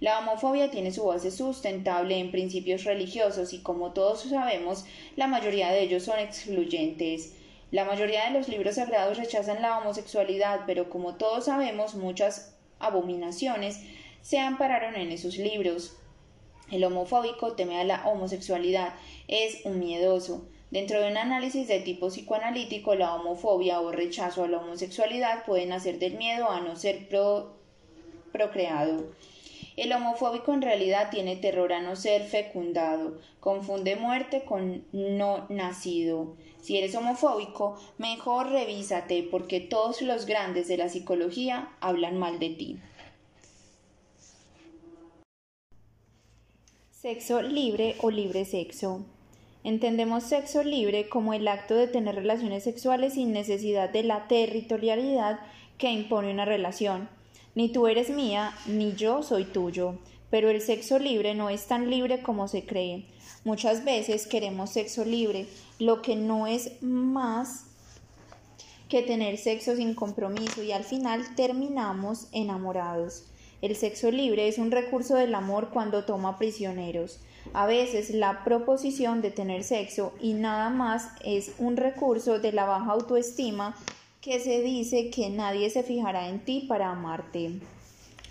La 0.00 0.18
homofobia 0.18 0.70
tiene 0.70 0.92
su 0.92 1.06
base 1.06 1.30
sustentable 1.30 2.18
en 2.18 2.32
principios 2.32 2.84
religiosos 2.84 3.54
y 3.54 3.60
como 3.60 3.92
todos 3.92 4.20
sabemos, 4.20 4.84
la 5.16 5.26
mayoría 5.26 5.70
de 5.70 5.84
ellos 5.84 6.02
son 6.02 6.18
excluyentes. 6.18 7.32
La 7.72 7.84
mayoría 7.84 8.26
de 8.26 8.38
los 8.38 8.48
libros 8.48 8.76
sagrados 8.76 9.18
rechazan 9.18 9.60
la 9.60 9.78
homosexualidad, 9.78 10.60
pero 10.66 10.88
como 10.88 11.16
todos 11.16 11.46
sabemos, 11.46 11.94
muchas 11.96 12.56
abominaciones 12.78 13.80
se 14.22 14.38
ampararon 14.38 14.94
en 14.94 15.10
esos 15.10 15.36
libros. 15.36 15.96
El 16.70 16.84
homofóbico 16.84 17.54
teme 17.54 17.80
a 17.80 17.84
la 17.84 18.06
homosexualidad, 18.06 18.94
es 19.28 19.64
un 19.64 19.80
miedoso. 19.80 20.46
Dentro 20.70 21.00
de 21.00 21.10
un 21.10 21.16
análisis 21.16 21.68
de 21.68 21.80
tipo 21.80 22.08
psicoanalítico, 22.08 22.94
la 22.94 23.14
homofobia 23.14 23.80
o 23.80 23.92
rechazo 23.92 24.44
a 24.44 24.48
la 24.48 24.58
homosexualidad 24.58 25.44
pueden 25.44 25.68
nacer 25.68 25.98
del 25.98 26.14
miedo 26.14 26.50
a 26.50 26.60
no 26.60 26.76
ser 26.76 27.08
procreado. 28.32 29.12
El 29.76 29.92
homofóbico 29.92 30.54
en 30.54 30.62
realidad 30.62 31.10
tiene 31.10 31.36
terror 31.36 31.74
a 31.74 31.82
no 31.82 31.96
ser 31.96 32.24
fecundado, 32.24 33.18
confunde 33.40 33.94
muerte 33.96 34.42
con 34.44 34.84
no 34.92 35.46
nacido. 35.50 36.34
Si 36.62 36.78
eres 36.78 36.94
homofóbico, 36.94 37.78
mejor 37.98 38.50
revísate 38.50 39.22
porque 39.30 39.60
todos 39.60 40.00
los 40.00 40.24
grandes 40.24 40.66
de 40.66 40.78
la 40.78 40.88
psicología 40.88 41.76
hablan 41.80 42.18
mal 42.18 42.38
de 42.38 42.50
ti. 42.50 42.78
Sexo 46.90 47.42
libre 47.42 47.96
o 48.00 48.10
libre 48.10 48.46
sexo. 48.46 49.04
Entendemos 49.62 50.22
sexo 50.22 50.64
libre 50.64 51.08
como 51.08 51.34
el 51.34 51.46
acto 51.48 51.74
de 51.74 51.86
tener 51.86 52.14
relaciones 52.14 52.64
sexuales 52.64 53.14
sin 53.14 53.32
necesidad 53.32 53.90
de 53.90 54.04
la 54.04 54.26
territorialidad 54.26 55.38
que 55.76 55.90
impone 55.90 56.32
una 56.32 56.46
relación. 56.46 57.15
Ni 57.56 57.70
tú 57.70 57.86
eres 57.86 58.10
mía, 58.10 58.52
ni 58.66 58.92
yo 58.92 59.22
soy 59.22 59.46
tuyo. 59.46 59.94
Pero 60.28 60.50
el 60.50 60.60
sexo 60.60 60.98
libre 60.98 61.34
no 61.34 61.48
es 61.48 61.66
tan 61.66 61.88
libre 61.88 62.20
como 62.20 62.48
se 62.48 62.66
cree. 62.66 63.06
Muchas 63.44 63.82
veces 63.82 64.26
queremos 64.26 64.70
sexo 64.70 65.06
libre, 65.06 65.46
lo 65.78 66.02
que 66.02 66.16
no 66.16 66.46
es 66.46 66.82
más 66.82 67.64
que 68.90 69.02
tener 69.02 69.38
sexo 69.38 69.74
sin 69.74 69.94
compromiso 69.94 70.62
y 70.62 70.72
al 70.72 70.84
final 70.84 71.34
terminamos 71.34 72.28
enamorados. 72.32 73.24
El 73.62 73.74
sexo 73.74 74.10
libre 74.10 74.48
es 74.48 74.58
un 74.58 74.70
recurso 74.70 75.14
del 75.14 75.34
amor 75.34 75.70
cuando 75.70 76.04
toma 76.04 76.36
prisioneros. 76.36 77.20
A 77.54 77.64
veces 77.64 78.10
la 78.10 78.44
proposición 78.44 79.22
de 79.22 79.30
tener 79.30 79.64
sexo 79.64 80.12
y 80.20 80.34
nada 80.34 80.68
más 80.68 81.08
es 81.24 81.52
un 81.58 81.78
recurso 81.78 82.38
de 82.38 82.52
la 82.52 82.66
baja 82.66 82.92
autoestima 82.92 83.74
que 84.26 84.40
se 84.40 84.60
dice 84.60 85.08
que 85.10 85.30
nadie 85.30 85.70
se 85.70 85.84
fijará 85.84 86.28
en 86.28 86.40
ti 86.40 86.66
para 86.68 86.90
amarte. 86.90 87.60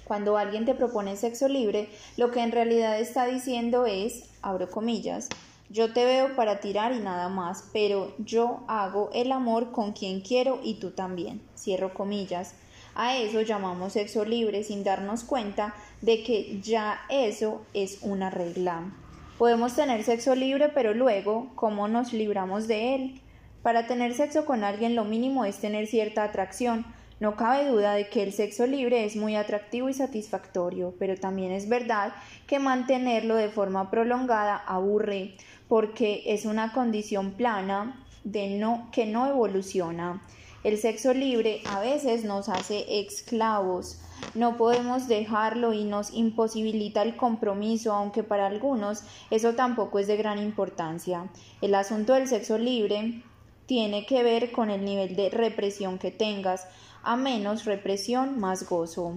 Cuando 0.04 0.38
alguien 0.38 0.66
te 0.66 0.76
propone 0.76 1.16
sexo 1.16 1.48
libre, 1.48 1.88
lo 2.18 2.32
que 2.32 2.42
en 2.42 2.52
realidad 2.52 3.00
está 3.00 3.26
diciendo 3.26 3.86
es, 3.86 4.26
abro 4.42 4.70
comillas, 4.70 5.30
yo 5.70 5.94
te 5.94 6.04
veo 6.04 6.36
para 6.36 6.60
tirar 6.60 6.92
y 6.92 7.00
nada 7.00 7.30
más, 7.30 7.70
pero 7.72 8.14
yo 8.18 8.66
hago 8.68 9.10
el 9.14 9.32
amor 9.32 9.72
con 9.72 9.94
quien 9.94 10.20
quiero 10.20 10.60
y 10.62 10.74
tú 10.76 10.92
también. 10.92 11.40
Cierro 11.58 11.94
comillas. 11.94 12.56
A 12.94 13.16
eso 13.16 13.40
llamamos 13.40 13.94
sexo 13.94 14.26
libre 14.26 14.66
sin 14.66 14.84
darnos 14.84 15.24
cuenta 15.24 15.74
de 16.02 16.24
que 16.24 16.60
ya 16.62 17.00
eso 17.10 17.62
es 17.74 18.00
una 18.02 18.30
regla. 18.30 18.94
Podemos 19.38 19.78
tener 19.78 20.04
sexo 20.04 20.36
libre, 20.36 20.68
pero 20.68 20.94
luego, 20.94 21.48
¿cómo 21.56 21.88
nos 21.88 22.12
libramos 22.12 22.68
de 22.68 22.96
él? 22.96 23.22
Para 23.66 23.88
tener 23.88 24.14
sexo 24.14 24.46
con 24.46 24.64
alguien 24.64 24.94
lo 24.94 25.06
mínimo 25.06 25.44
es 25.44 25.58
tener 25.58 25.88
cierta 25.88 26.24
atracción. 26.24 26.86
No 27.20 27.36
cabe 27.36 27.68
duda 27.68 27.94
de 27.96 28.10
que 28.10 28.22
el 28.22 28.32
sexo 28.32 28.68
libre 28.68 29.06
es 29.06 29.16
muy 29.16 29.36
atractivo 29.36 29.90
y 29.90 29.96
satisfactorio, 29.96 30.94
pero 31.00 31.18
también 31.18 31.52
es 31.52 31.68
verdad 31.68 32.14
que 32.46 32.60
mantenerlo 32.60 33.34
de 33.34 33.50
forma 33.50 33.90
prolongada 33.90 34.56
aburre, 34.56 35.36
porque 35.68 36.22
es 36.28 36.46
una 36.46 36.74
condición 36.74 37.32
plana 37.32 38.06
de 38.24 38.50
no 38.60 38.90
que 38.92 39.08
no 39.08 39.26
evoluciona. 39.26 40.22
El 40.64 40.78
sexo 40.78 41.16
libre 41.16 41.62
a 41.66 41.80
veces 41.80 42.24
nos 42.24 42.50
hace 42.50 43.00
esclavos. 43.00 44.00
No 44.36 44.58
podemos 44.58 45.08
dejarlo 45.08 45.74
y 45.74 45.86
nos 45.86 46.14
imposibilita 46.14 47.02
el 47.02 47.16
compromiso, 47.16 47.94
aunque 47.94 48.22
para 48.22 48.46
algunos 48.46 49.02
eso 49.32 49.56
tampoco 49.56 49.98
es 49.98 50.06
de 50.06 50.18
gran 50.18 50.38
importancia. 50.38 51.32
El 51.64 51.74
asunto 51.74 52.14
del 52.14 52.28
sexo 52.28 52.60
libre 52.60 53.24
tiene 53.66 54.06
que 54.06 54.24
ver 54.24 54.52
con 54.52 54.70
el 54.70 54.86
nivel 54.86 55.16
de 55.16 55.30
represión 55.30 55.98
que 55.98 56.12
tengas. 56.12 56.68
A 57.04 57.16
menos 57.16 57.66
represión, 57.66 58.40
más 58.40 58.68
gozo. 58.68 59.16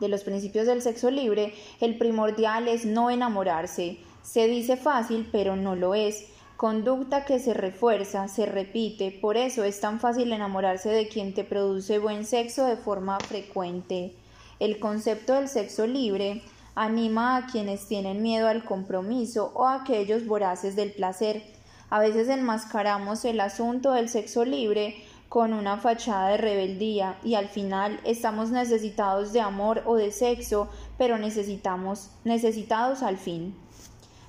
De 0.00 0.08
los 0.08 0.24
principios 0.24 0.66
del 0.66 0.82
sexo 0.82 1.10
libre, 1.10 1.54
el 1.80 1.98
primordial 1.98 2.68
es 2.68 2.84
no 2.84 3.10
enamorarse. 3.10 3.98
Se 4.22 4.46
dice 4.48 4.76
fácil, 4.76 5.28
pero 5.30 5.56
no 5.56 5.76
lo 5.76 5.94
es 5.94 6.26
conducta 6.56 7.24
que 7.24 7.40
se 7.40 7.52
refuerza, 7.52 8.28
se 8.28 8.46
repite, 8.46 9.10
por 9.10 9.36
eso 9.36 9.64
es 9.64 9.80
tan 9.80 9.98
fácil 10.00 10.32
enamorarse 10.32 10.88
de 10.88 11.08
quien 11.08 11.34
te 11.34 11.44
produce 11.44 11.98
buen 11.98 12.24
sexo 12.24 12.64
de 12.64 12.76
forma 12.76 13.18
frecuente. 13.20 14.14
El 14.60 14.78
concepto 14.78 15.34
del 15.34 15.48
sexo 15.48 15.86
libre 15.86 16.42
anima 16.74 17.36
a 17.36 17.46
quienes 17.46 17.86
tienen 17.86 18.22
miedo 18.22 18.48
al 18.48 18.64
compromiso 18.64 19.52
o 19.54 19.66
a 19.66 19.82
aquellos 19.82 20.26
voraces 20.26 20.76
del 20.76 20.92
placer. 20.92 21.42
A 21.94 22.00
veces 22.00 22.28
enmascaramos 22.28 23.24
el 23.24 23.38
asunto 23.38 23.92
del 23.92 24.08
sexo 24.08 24.44
libre 24.44 24.96
con 25.28 25.52
una 25.52 25.76
fachada 25.76 26.30
de 26.30 26.38
rebeldía 26.38 27.20
y 27.22 27.36
al 27.36 27.46
final 27.46 28.00
estamos 28.02 28.50
necesitados 28.50 29.32
de 29.32 29.40
amor 29.40 29.84
o 29.86 29.94
de 29.94 30.10
sexo, 30.10 30.68
pero 30.98 31.18
necesitamos 31.18 32.10
necesitados 32.24 33.04
al 33.04 33.16
fin. 33.16 33.54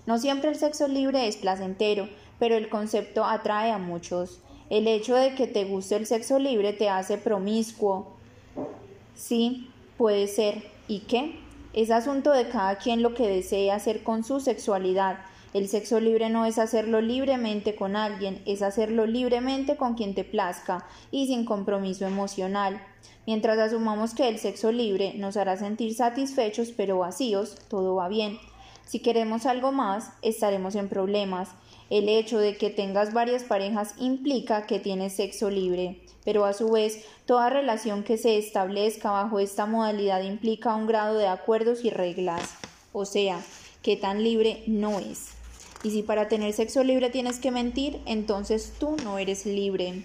No 0.05 0.19
siempre 0.19 0.51
el 0.51 0.57
sexo 0.57 0.87
libre 0.87 1.27
es 1.27 1.37
placentero, 1.37 2.07
pero 2.37 2.53
el 2.53 2.69
concepto 2.69 3.25
atrae 3.25 3.71
a 3.71 3.79
muchos. 3.79 4.41
El 4.69 4.87
hecho 4.87 5.15
de 5.15 5.33
que 5.33 5.47
te 5.47 5.65
guste 5.65 5.95
el 5.95 6.05
sexo 6.05 6.37
libre 6.37 6.71
te 6.71 6.89
hace 6.89 7.17
promiscuo. 7.17 8.13
Sí, 9.15 9.71
puede 9.97 10.27
ser. 10.27 10.61
¿Y 10.87 10.99
qué? 10.99 11.39
Es 11.73 11.89
asunto 11.89 12.31
de 12.31 12.47
cada 12.47 12.77
quien 12.77 13.01
lo 13.01 13.15
que 13.15 13.27
desee 13.27 13.71
hacer 13.71 14.03
con 14.03 14.23
su 14.23 14.39
sexualidad. 14.39 15.17
El 15.55 15.69
sexo 15.69 16.01
libre 16.01 16.29
no 16.29 16.45
es 16.45 16.59
hacerlo 16.59 16.99
libremente 16.99 17.75
con 17.75 17.95
alguien, 17.95 18.41
es 18.45 18.61
hacerlo 18.61 19.05
libremente 19.05 19.77
con 19.77 19.93
quien 19.93 20.13
te 20.13 20.25
plazca 20.25 20.85
y 21.11 21.27
sin 21.27 21.45
compromiso 21.45 22.05
emocional. 22.05 22.83
Mientras 23.25 23.57
asumamos 23.57 24.13
que 24.13 24.27
el 24.27 24.37
sexo 24.37 24.73
libre 24.73 25.13
nos 25.15 25.37
hará 25.37 25.55
sentir 25.55 25.95
satisfechos 25.95 26.73
pero 26.75 26.97
vacíos, 26.97 27.55
todo 27.69 27.95
va 27.95 28.09
bien. 28.09 28.37
Si 28.85 28.99
queremos 28.99 29.45
algo 29.45 29.71
más, 29.71 30.11
estaremos 30.21 30.75
en 30.75 30.89
problemas. 30.89 31.47
El 31.89 32.09
hecho 32.09 32.37
de 32.37 32.57
que 32.57 32.69
tengas 32.69 33.13
varias 33.13 33.45
parejas 33.45 33.95
implica 33.97 34.67
que 34.67 34.79
tienes 34.79 35.15
sexo 35.15 35.49
libre, 35.49 36.01
pero 36.25 36.43
a 36.43 36.51
su 36.51 36.69
vez 36.69 37.05
toda 37.25 37.49
relación 37.49 38.03
que 38.03 38.17
se 38.17 38.37
establezca 38.37 39.09
bajo 39.09 39.39
esta 39.39 39.65
modalidad 39.65 40.21
implica 40.21 40.75
un 40.75 40.85
grado 40.85 41.17
de 41.17 41.27
acuerdos 41.27 41.85
y 41.85 41.91
reglas, 41.91 42.41
o 42.91 43.05
sea, 43.05 43.39
que 43.81 43.95
tan 43.95 44.21
libre 44.21 44.61
no 44.67 44.99
es. 44.99 45.34
Y 45.85 45.91
si 45.91 46.01
para 46.01 46.27
tener 46.27 46.51
sexo 46.51 46.83
libre 46.83 47.11
tienes 47.11 47.37
que 47.37 47.51
mentir, 47.51 48.01
entonces 48.07 48.73
tú 48.79 48.97
no 49.03 49.19
eres 49.19 49.45
libre. 49.45 50.03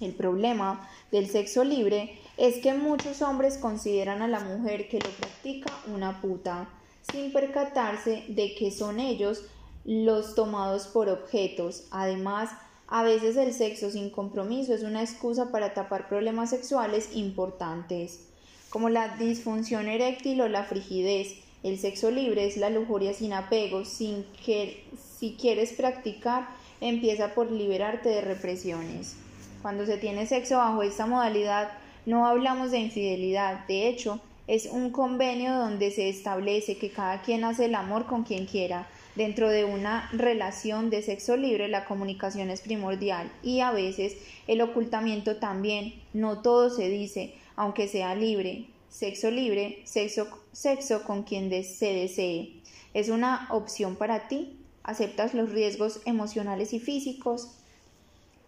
El 0.00 0.12
problema 0.12 0.88
del 1.12 1.28
sexo 1.28 1.62
libre 1.62 2.18
es 2.36 2.56
que 2.56 2.74
muchos 2.74 3.22
hombres 3.22 3.56
consideran 3.56 4.22
a 4.22 4.26
la 4.26 4.40
mujer 4.40 4.88
que 4.88 4.98
lo 4.98 5.08
practica 5.10 5.72
una 5.86 6.20
puta 6.20 6.68
sin 7.12 7.32
percatarse 7.32 8.24
de 8.26 8.56
que 8.56 8.72
son 8.72 8.98
ellos 8.98 9.44
los 9.84 10.34
tomados 10.34 10.88
por 10.88 11.08
objetos. 11.08 11.84
Además, 11.92 12.50
A 12.86 13.02
veces 13.02 13.36
el 13.36 13.52
sexo 13.52 13.90
sin 13.90 14.10
compromiso 14.10 14.74
es 14.74 14.82
una 14.82 15.02
excusa 15.02 15.50
para 15.50 15.72
tapar 15.74 16.08
problemas 16.08 16.50
sexuales 16.50 17.10
importantes, 17.14 18.28
como 18.68 18.88
la 18.90 19.16
disfunción 19.16 19.88
eréctil 19.88 20.42
o 20.42 20.48
la 20.48 20.64
frigidez. 20.64 21.36
El 21.62 21.78
sexo 21.78 22.10
libre 22.10 22.46
es 22.46 22.58
la 22.58 22.68
lujuria 22.68 23.14
sin 23.14 23.32
apego, 23.32 23.86
sin 23.86 24.24
que 24.44 24.84
si 25.24 25.36
quieres 25.40 25.72
practicar, 25.72 26.46
empieza 26.82 27.32
por 27.32 27.50
liberarte 27.50 28.10
de 28.10 28.20
represiones. 28.20 29.16
Cuando 29.62 29.86
se 29.86 29.96
tiene 29.96 30.26
sexo 30.26 30.58
bajo 30.58 30.82
esta 30.82 31.06
modalidad, 31.06 31.70
no 32.04 32.26
hablamos 32.26 32.70
de 32.70 32.80
infidelidad, 32.80 33.66
de 33.66 33.88
hecho, 33.88 34.20
es 34.46 34.66
un 34.66 34.90
convenio 34.90 35.54
donde 35.54 35.90
se 35.92 36.10
establece 36.10 36.76
que 36.76 36.90
cada 36.90 37.22
quien 37.22 37.42
hace 37.44 37.64
el 37.64 37.74
amor 37.74 38.04
con 38.04 38.24
quien 38.24 38.44
quiera, 38.44 38.86
Dentro 39.16 39.48
de 39.48 39.64
una 39.64 40.10
relación 40.12 40.90
de 40.90 41.00
sexo 41.00 41.36
libre 41.36 41.68
la 41.68 41.84
comunicación 41.84 42.50
es 42.50 42.60
primordial 42.62 43.30
y 43.44 43.60
a 43.60 43.70
veces 43.70 44.16
el 44.48 44.60
ocultamiento 44.60 45.36
también. 45.36 45.94
No 46.12 46.42
todo 46.42 46.68
se 46.68 46.88
dice, 46.88 47.32
aunque 47.54 47.86
sea 47.86 48.16
libre. 48.16 48.66
Sexo 48.90 49.30
libre, 49.30 49.78
sexo, 49.84 50.26
sexo 50.50 51.04
con 51.04 51.22
quien 51.22 51.48
se 51.62 51.92
desee. 51.94 52.54
¿Es 52.92 53.08
una 53.08 53.46
opción 53.50 53.94
para 53.94 54.26
ti? 54.26 54.58
¿Aceptas 54.84 55.32
los 55.32 55.50
riesgos 55.50 56.00
emocionales 56.04 56.74
y 56.74 56.78
físicos? 56.78 57.56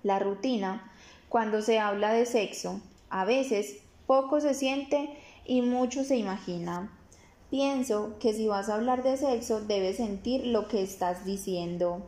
La 0.03 0.19
rutina. 0.19 0.93
Cuando 1.31 1.63
se 1.63 1.79
habla 1.79 2.13
de 2.13 2.27
sexo, 2.27 2.81
a 3.09 3.25
veces 3.25 3.79
poco 4.07 4.41
se 4.41 4.53
siente 4.53 5.09
y 5.47 5.63
mucho 5.63 6.05
se 6.05 6.17
imagina. 6.17 6.93
Pienso 7.51 8.17
que 8.21 8.35
si 8.35 8.47
vas 8.47 8.69
a 8.69 8.75
hablar 8.75 9.03
de 9.03 9.17
sexo 9.17 9.63
debes 9.63 9.97
sentir 9.97 10.47
lo 10.47 10.69
que 10.69 10.83
estás 10.83 11.25
diciendo. 11.25 12.03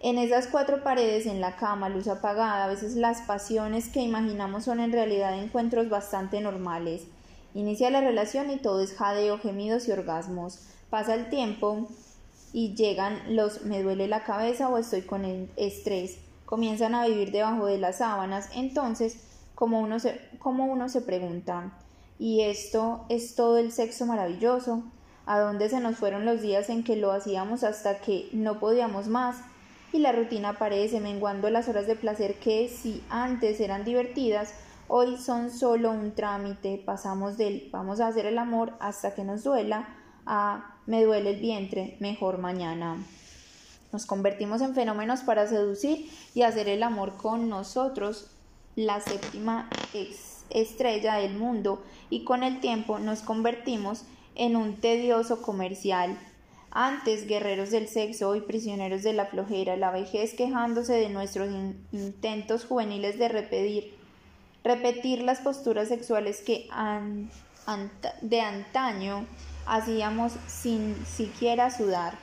En 0.00 0.18
esas 0.18 0.46
cuatro 0.46 0.84
paredes, 0.84 1.24
en 1.26 1.40
la 1.40 1.56
cama, 1.56 1.88
luz 1.88 2.08
apagada, 2.08 2.64
a 2.64 2.68
veces 2.68 2.94
las 2.94 3.22
pasiones 3.22 3.88
que 3.88 4.00
imaginamos 4.00 4.64
son 4.64 4.80
en 4.80 4.92
realidad 4.92 5.36
encuentros 5.36 5.88
bastante 5.88 6.40
normales. 6.40 7.04
Inicia 7.54 7.90
la 7.90 8.02
relación 8.02 8.50
y 8.50 8.58
todo 8.58 8.82
es 8.82 8.94
jadeo, 8.94 9.38
gemidos 9.38 9.88
y 9.88 9.92
orgasmos. 9.92 10.60
Pasa 10.90 11.14
el 11.14 11.30
tiempo 11.30 11.88
y 12.52 12.74
llegan 12.74 13.36
los 13.36 13.64
me 13.64 13.82
duele 13.82 14.08
la 14.08 14.24
cabeza 14.24 14.68
o 14.68 14.78
estoy 14.78 15.02
con 15.02 15.24
estrés. 15.56 16.18
Comienzan 16.46 16.94
a 16.94 17.06
vivir 17.06 17.30
debajo 17.30 17.66
de 17.66 17.78
las 17.78 17.98
sábanas. 17.98 18.48
Entonces, 18.54 19.18
como 19.54 19.80
uno 19.80 19.98
se, 19.98 20.20
como 20.38 20.66
uno 20.66 20.88
se 20.88 21.00
pregunta, 21.00 21.72
y 22.18 22.42
esto 22.42 23.04
es 23.08 23.34
todo 23.34 23.58
el 23.58 23.72
sexo 23.72 24.06
maravilloso, 24.06 24.82
a 25.26 25.40
dónde 25.40 25.68
se 25.68 25.80
nos 25.80 25.96
fueron 25.96 26.24
los 26.24 26.40
días 26.40 26.70
en 26.70 26.84
que 26.84 26.96
lo 26.96 27.12
hacíamos 27.12 27.64
hasta 27.64 27.98
que 27.98 28.28
no 28.32 28.58
podíamos 28.58 29.08
más, 29.08 29.36
y 29.92 29.98
la 29.98 30.12
rutina 30.12 30.50
aparece 30.50 31.00
menguando 31.00 31.50
las 31.50 31.68
horas 31.68 31.86
de 31.86 31.96
placer 31.96 32.34
que 32.34 32.68
si 32.68 33.02
antes 33.10 33.60
eran 33.60 33.84
divertidas, 33.84 34.54
hoy 34.86 35.16
son 35.16 35.50
solo 35.50 35.90
un 35.90 36.14
trámite, 36.14 36.82
pasamos 36.84 37.36
del 37.36 37.68
vamos 37.72 38.00
a 38.00 38.08
hacer 38.08 38.26
el 38.26 38.38
amor 38.38 38.74
hasta 38.80 39.14
que 39.14 39.24
nos 39.24 39.44
duela 39.44 39.88
a 40.24 40.77
me 40.88 41.04
duele 41.04 41.30
el 41.30 41.40
vientre, 41.40 41.96
mejor 42.00 42.38
mañana. 42.38 42.96
Nos 43.92 44.06
convertimos 44.06 44.62
en 44.62 44.74
fenómenos 44.74 45.20
para 45.20 45.46
seducir 45.46 46.10
y 46.34 46.42
hacer 46.42 46.66
el 46.68 46.82
amor 46.82 47.16
con 47.16 47.50
nosotros, 47.50 48.30
la 48.74 49.00
séptima 49.00 49.68
estrella 50.50 51.16
del 51.16 51.34
mundo 51.34 51.82
y 52.08 52.24
con 52.24 52.42
el 52.42 52.60
tiempo 52.60 52.98
nos 52.98 53.20
convertimos 53.20 54.04
en 54.34 54.56
un 54.56 54.76
tedioso 54.76 55.42
comercial. 55.42 56.18
Antes 56.70 57.26
guerreros 57.26 57.70
del 57.70 57.88
sexo, 57.88 58.34
y 58.34 58.40
prisioneros 58.40 59.02
de 59.02 59.12
la 59.12 59.26
flojera, 59.26 59.76
la 59.76 59.90
vejez 59.90 60.32
quejándose 60.34 60.94
de 60.94 61.10
nuestros 61.10 61.50
intentos 61.92 62.64
juveniles 62.64 63.18
de 63.18 63.28
repetir 64.64 65.22
las 65.22 65.40
posturas 65.40 65.88
sexuales 65.88 66.40
que 66.40 66.68
de 68.22 68.40
antaño 68.40 69.26
hacíamos 69.68 70.32
sin 70.46 70.96
siquiera 71.06 71.70
sudar. 71.70 72.14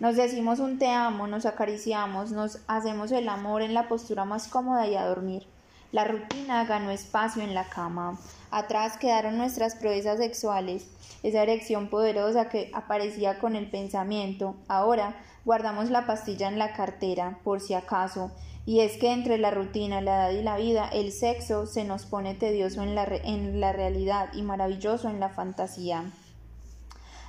Nos 0.00 0.16
decimos 0.16 0.58
un 0.58 0.78
te 0.78 0.88
amo, 0.88 1.26
nos 1.26 1.46
acariciamos, 1.46 2.32
nos 2.32 2.58
hacemos 2.66 3.12
el 3.12 3.28
amor 3.28 3.62
en 3.62 3.74
la 3.74 3.88
postura 3.88 4.24
más 4.24 4.48
cómoda 4.48 4.86
y 4.86 4.96
a 4.96 5.06
dormir. 5.06 5.46
La 5.92 6.04
rutina 6.04 6.64
ganó 6.64 6.90
espacio 6.90 7.42
en 7.42 7.54
la 7.54 7.64
cama. 7.64 8.18
Atrás 8.50 8.96
quedaron 8.96 9.38
nuestras 9.38 9.76
proezas 9.76 10.18
sexuales, 10.18 10.88
esa 11.22 11.42
erección 11.42 11.88
poderosa 11.88 12.48
que 12.48 12.72
aparecía 12.74 13.38
con 13.38 13.54
el 13.54 13.70
pensamiento. 13.70 14.56
Ahora 14.66 15.14
guardamos 15.44 15.90
la 15.90 16.06
pastilla 16.06 16.48
en 16.48 16.58
la 16.58 16.72
cartera, 16.72 17.38
por 17.44 17.60
si 17.60 17.74
acaso. 17.74 18.32
Y 18.66 18.80
es 18.80 18.96
que 18.96 19.12
entre 19.12 19.38
la 19.38 19.52
rutina, 19.52 20.00
la 20.00 20.30
edad 20.30 20.40
y 20.40 20.42
la 20.42 20.56
vida, 20.56 20.88
el 20.88 21.12
sexo 21.12 21.66
se 21.66 21.84
nos 21.84 22.06
pone 22.06 22.34
tedioso 22.34 22.82
en 22.82 22.96
la, 22.96 23.04
en 23.04 23.60
la 23.60 23.72
realidad 23.72 24.30
y 24.34 24.42
maravilloso 24.42 25.08
en 25.08 25.20
la 25.20 25.28
fantasía. 25.28 26.10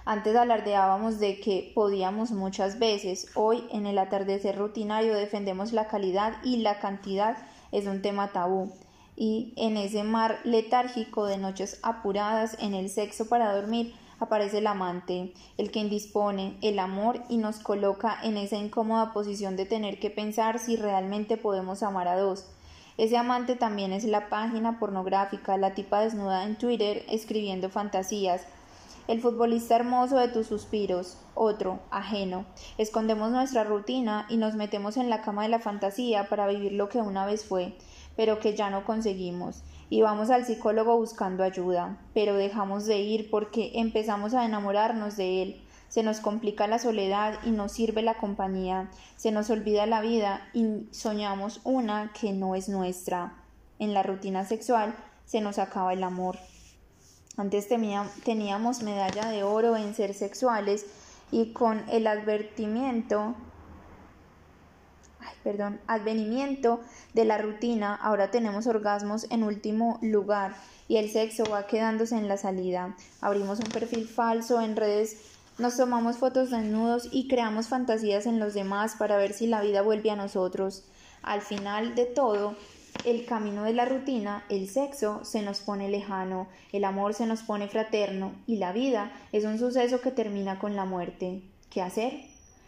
Antes 0.05 0.35
alardeábamos 0.35 1.19
de 1.19 1.39
que 1.39 1.71
podíamos 1.73 2.31
muchas 2.31 2.77
veces, 2.77 3.27
hoy 3.33 3.63
en 3.71 3.87
el 3.87 3.97
atardecer 3.97 4.55
rutinario 4.55 5.15
defendemos 5.15 5.73
la 5.73 5.87
calidad 5.87 6.35
y 6.43 6.57
la 6.57 6.79
cantidad 6.79 7.37
es 7.71 7.87
un 7.87 8.01
tema 8.03 8.31
tabú 8.31 8.71
y 9.15 9.53
en 9.55 9.77
ese 9.77 10.03
mar 10.03 10.39
letárgico 10.43 11.25
de 11.25 11.37
noches 11.37 11.79
apuradas 11.83 12.57
en 12.59 12.73
el 12.73 12.89
sexo 12.89 13.27
para 13.27 13.53
dormir 13.55 13.95
aparece 14.19 14.59
el 14.59 14.67
amante, 14.67 15.33
el 15.57 15.71
que 15.71 15.79
indispone 15.79 16.57
el 16.61 16.79
amor 16.79 17.21
y 17.29 17.37
nos 17.37 17.59
coloca 17.59 18.17
en 18.23 18.37
esa 18.37 18.57
incómoda 18.57 19.13
posición 19.13 19.55
de 19.55 19.65
tener 19.65 19.99
que 19.99 20.09
pensar 20.09 20.59
si 20.59 20.75
realmente 20.75 21.37
podemos 21.37 21.83
amar 21.83 22.07
a 22.07 22.17
dos. 22.17 22.45
Ese 22.97 23.17
amante 23.17 23.55
también 23.55 23.91
es 23.91 24.05
la 24.05 24.29
página 24.29 24.79
pornográfica, 24.79 25.57
la 25.57 25.73
tipa 25.73 25.99
desnuda 25.99 26.45
en 26.45 26.55
Twitter 26.55 27.03
escribiendo 27.09 27.69
fantasías, 27.69 28.47
el 29.07 29.21
futbolista 29.21 29.75
hermoso 29.75 30.17
de 30.17 30.29
tus 30.29 30.47
suspiros, 30.47 31.17
otro, 31.35 31.79
ajeno. 31.91 32.45
Escondemos 32.77 33.31
nuestra 33.31 33.63
rutina 33.63 34.25
y 34.29 34.37
nos 34.37 34.55
metemos 34.55 34.97
en 34.97 35.09
la 35.09 35.21
cama 35.21 35.43
de 35.43 35.49
la 35.49 35.59
fantasía 35.59 36.27
para 36.27 36.47
vivir 36.47 36.71
lo 36.71 36.89
que 36.89 36.99
una 36.99 37.25
vez 37.25 37.45
fue, 37.45 37.77
pero 38.15 38.39
que 38.39 38.55
ya 38.55 38.69
no 38.69 38.83
conseguimos. 38.83 39.63
Y 39.89 40.01
vamos 40.01 40.31
al 40.31 40.45
psicólogo 40.45 40.97
buscando 40.97 41.43
ayuda, 41.43 41.99
pero 42.13 42.35
dejamos 42.35 42.85
de 42.85 42.99
ir 42.99 43.29
porque 43.29 43.73
empezamos 43.75 44.33
a 44.33 44.45
enamorarnos 44.45 45.17
de 45.17 45.43
él. 45.43 45.61
Se 45.87 46.01
nos 46.01 46.19
complica 46.19 46.65
la 46.65 46.79
soledad 46.79 47.39
y 47.43 47.51
nos 47.51 47.71
sirve 47.71 48.01
la 48.01 48.15
compañía. 48.15 48.89
Se 49.15 49.31
nos 49.31 49.51
olvida 49.51 49.85
la 49.85 50.01
vida 50.01 50.41
y 50.53 50.87
soñamos 50.91 51.61
una 51.63 52.11
que 52.19 52.33
no 52.33 52.55
es 52.55 52.69
nuestra. 52.69 53.43
En 53.77 53.93
la 53.93 54.01
rutina 54.01 54.45
sexual 54.45 54.95
se 55.25 55.41
nos 55.41 55.59
acaba 55.59 55.93
el 55.93 56.03
amor. 56.03 56.37
Antes 57.37 57.67
teníamos 57.67 58.83
medalla 58.83 59.29
de 59.29 59.43
oro 59.43 59.75
en 59.75 59.93
ser 59.93 60.13
sexuales 60.13 60.85
y 61.31 61.51
con 61.53 61.83
el 61.89 62.07
advertimiento 62.07 63.35
perdón, 65.45 65.79
advenimiento 65.85 66.79
de 67.13 67.23
la 67.23 67.37
rutina, 67.37 67.95
ahora 67.95 68.31
tenemos 68.31 68.65
orgasmos 68.65 69.27
en 69.29 69.43
último 69.43 69.99
lugar 70.01 70.55
y 70.87 70.97
el 70.97 71.11
sexo 71.11 71.43
va 71.45 71.67
quedándose 71.67 72.17
en 72.17 72.27
la 72.27 72.37
salida. 72.37 72.95
Abrimos 73.21 73.59
un 73.59 73.69
perfil 73.69 74.07
falso 74.07 74.59
en 74.59 74.75
redes, 74.75 75.17
nos 75.59 75.77
tomamos 75.77 76.17
fotos 76.17 76.49
desnudos 76.49 77.09
y 77.11 77.27
creamos 77.27 77.67
fantasías 77.67 78.25
en 78.25 78.39
los 78.39 78.55
demás 78.55 78.95
para 78.97 79.17
ver 79.17 79.33
si 79.33 79.45
la 79.45 79.61
vida 79.61 79.83
vuelve 79.83 80.09
a 80.09 80.15
nosotros. 80.15 80.83
Al 81.21 81.41
final 81.41 81.93
de 81.93 82.05
todo, 82.05 82.55
el 83.03 83.25
camino 83.25 83.63
de 83.63 83.73
la 83.73 83.85
rutina, 83.85 84.45
el 84.49 84.69
sexo 84.69 85.25
se 85.25 85.41
nos 85.41 85.59
pone 85.59 85.89
lejano, 85.89 86.47
el 86.71 86.85
amor 86.85 87.13
se 87.13 87.25
nos 87.25 87.43
pone 87.43 87.67
fraterno 87.67 88.33
y 88.47 88.57
la 88.57 88.71
vida 88.71 89.11
es 89.31 89.43
un 89.43 89.59
suceso 89.59 90.01
que 90.01 90.11
termina 90.11 90.59
con 90.59 90.75
la 90.75 90.85
muerte. 90.85 91.41
¿Qué 91.69 91.81
hacer? 91.81 92.13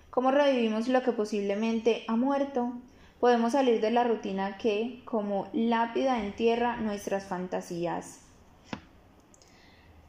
¿Cómo 0.09 0.31
revivimos 0.31 0.88
lo 0.88 1.03
que 1.03 1.11
posiblemente 1.11 2.03
ha 2.07 2.15
muerto? 2.15 2.73
Podemos 3.19 3.53
salir 3.53 3.81
de 3.81 3.91
la 3.91 4.03
rutina 4.03 4.57
que, 4.57 5.01
como 5.06 5.47
lápida, 5.53 6.23
entierra 6.23 6.77
nuestras 6.77 7.25
fantasías. 7.25 8.22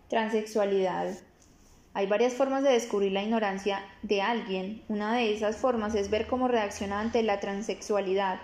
Transexualidad. 0.08 1.14
Hay 1.94 2.06
varias 2.06 2.34
formas 2.34 2.62
de 2.62 2.70
descubrir 2.70 3.12
la 3.12 3.22
ignorancia 3.22 3.82
de 4.02 4.22
alguien. 4.22 4.82
Una 4.88 5.14
de 5.14 5.32
esas 5.32 5.56
formas 5.56 5.94
es 5.94 6.10
ver 6.10 6.26
cómo 6.26 6.48
reacciona 6.48 7.00
ante 7.00 7.22
la 7.22 7.40
transexualidad. 7.40 8.40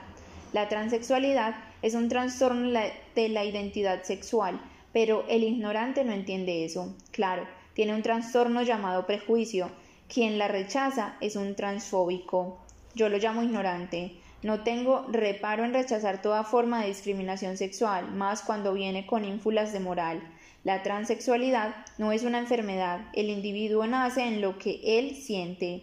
La 0.54 0.68
transexualidad 0.68 1.56
es 1.82 1.94
un 1.94 2.08
trastorno 2.08 2.70
de 2.70 3.28
la 3.28 3.44
identidad 3.44 4.04
sexual, 4.04 4.60
pero 4.92 5.24
el 5.28 5.42
ignorante 5.42 6.04
no 6.04 6.12
entiende 6.12 6.64
eso. 6.64 6.94
Claro, 7.10 7.44
tiene 7.74 7.92
un 7.92 8.02
trastorno 8.02 8.62
llamado 8.62 9.04
prejuicio. 9.04 9.72
Quien 10.06 10.38
la 10.38 10.46
rechaza 10.46 11.16
es 11.20 11.34
un 11.34 11.56
transfóbico. 11.56 12.60
Yo 12.94 13.08
lo 13.08 13.18
llamo 13.18 13.42
ignorante. 13.42 14.12
No 14.44 14.62
tengo 14.62 15.04
reparo 15.10 15.64
en 15.64 15.74
rechazar 15.74 16.22
toda 16.22 16.44
forma 16.44 16.82
de 16.82 16.86
discriminación 16.86 17.56
sexual, 17.56 18.12
más 18.12 18.42
cuando 18.42 18.74
viene 18.74 19.06
con 19.06 19.24
ínfulas 19.24 19.72
de 19.72 19.80
moral. 19.80 20.22
La 20.62 20.84
transexualidad 20.84 21.74
no 21.98 22.12
es 22.12 22.22
una 22.22 22.38
enfermedad, 22.38 23.00
el 23.14 23.28
individuo 23.28 23.88
nace 23.88 24.22
en 24.22 24.40
lo 24.40 24.56
que 24.56 24.80
él 24.84 25.16
siente, 25.16 25.82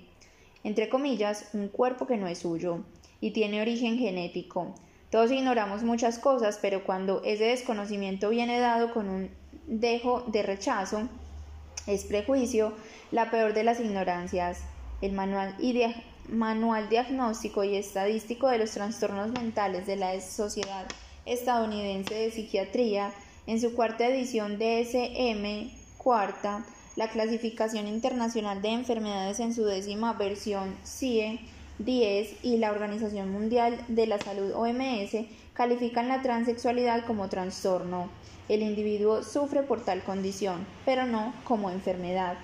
entre 0.64 0.88
comillas, 0.88 1.50
un 1.52 1.68
cuerpo 1.68 2.08
que 2.08 2.16
no 2.16 2.28
es 2.28 2.40
suyo. 2.40 2.86
Y 3.22 3.32
tiene 3.32 3.62
origen 3.62 3.98
genético. 3.98 4.76
Todos 5.12 5.32
ignoramos 5.32 5.84
muchas 5.84 6.20
cosas, 6.20 6.58
pero 6.62 6.84
cuando 6.84 7.22
ese 7.24 7.46
desconocimiento 7.46 8.30
viene 8.30 8.60
dado 8.60 8.94
con 8.94 9.08
un 9.08 9.30
dejo 9.68 10.22
de 10.28 10.42
rechazo, 10.42 11.08
es 11.88 12.04
prejuicio, 12.06 12.74
la 13.12 13.30
peor 13.30 13.54
de 13.54 13.64
las 13.64 13.80
ignorancias. 13.80 14.60
El 15.02 15.14
manual, 15.14 16.90
diagnóstico 16.90 17.64
y 17.64 17.76
estadístico 17.76 18.48
de 18.48 18.60
los 18.60 18.72
trastornos 18.72 19.32
mentales 19.32 19.86
de 19.88 19.96
la 19.96 20.20
Sociedad 20.22 20.86
Estadounidense 21.26 22.14
de 22.14 22.32
Psiquiatría, 22.32 23.12
en 23.48 23.60
su 23.60 23.74
cuarta 23.76 24.08
edición 24.08 24.60
DSM 24.60 25.72
cuarta, 25.98 26.66
la 26.96 27.10
clasificación 27.10 27.88
internacional 27.88 28.62
de 28.62 28.70
enfermedades 28.70 29.40
en 29.40 29.54
su 29.54 29.66
décima 29.66 30.14
versión 30.14 30.76
CIE 30.86 31.40
10 31.86 32.44
y 32.44 32.58
la 32.58 32.72
Organización 32.72 33.32
Mundial 33.32 33.78
de 33.88 34.08
la 34.08 34.20
Salud 34.20 34.54
OMS 34.54 35.26
califican 35.54 36.08
la 36.08 36.22
transexualidad 36.22 37.06
como 37.06 37.30
trastorno. 37.30 38.10
El 38.50 38.62
individuo 38.62 39.24
sufre 39.24 39.64
por 39.64 39.84
tal 39.84 40.04
condición, 40.04 40.66
pero 40.86 41.06
no 41.06 41.34
como 41.46 41.70
enfermedad. 41.70 42.38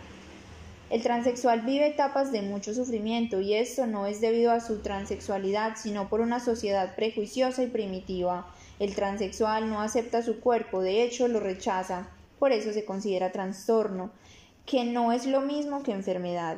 El 0.89 1.03
transexual 1.03 1.61
vive 1.61 1.87
etapas 1.87 2.31
de 2.31 2.41
mucho 2.41 2.73
sufrimiento 2.73 3.41
y 3.41 3.55
esto 3.55 3.85
no 3.87 4.05
es 4.05 4.21
debido 4.21 4.51
a 4.51 4.61
su 4.61 4.79
transexualidad, 4.79 5.75
sino 5.75 6.07
por 6.07 6.21
una 6.21 6.39
sociedad 6.39 6.95
prejuiciosa 6.95 7.63
y 7.63 7.67
primitiva. 7.67 8.47
El 8.79 8.95
transexual 8.95 9.69
no 9.69 9.81
acepta 9.81 10.21
su 10.21 10.39
cuerpo, 10.39 10.81
de 10.81 11.03
hecho 11.03 11.27
lo 11.27 11.41
rechaza, 11.41 12.07
por 12.39 12.53
eso 12.53 12.71
se 12.71 12.85
considera 12.85 13.33
trastorno, 13.33 14.11
que 14.65 14.85
no 14.85 15.11
es 15.11 15.25
lo 15.25 15.41
mismo 15.41 15.83
que 15.83 15.91
enfermedad. 15.91 16.57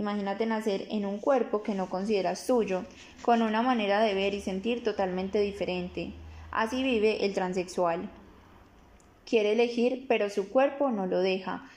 Imagínate 0.00 0.46
nacer 0.46 0.86
en 0.88 1.04
un 1.04 1.18
cuerpo 1.18 1.62
que 1.62 1.74
no 1.74 1.90
consideras 1.90 2.46
tuyo, 2.46 2.86
con 3.20 3.42
una 3.42 3.60
manera 3.60 4.00
de 4.00 4.14
ver 4.14 4.32
y 4.32 4.40
sentir 4.40 4.82
totalmente 4.82 5.38
diferente. 5.42 6.14
Así 6.50 6.82
vive 6.82 7.26
el 7.26 7.34
transexual. 7.34 8.08
Quiere 9.26 9.52
elegir, 9.52 10.06
pero 10.08 10.30
su 10.30 10.48
cuerpo 10.48 10.90
no 10.90 11.04
lo 11.04 11.20
deja. 11.20 11.68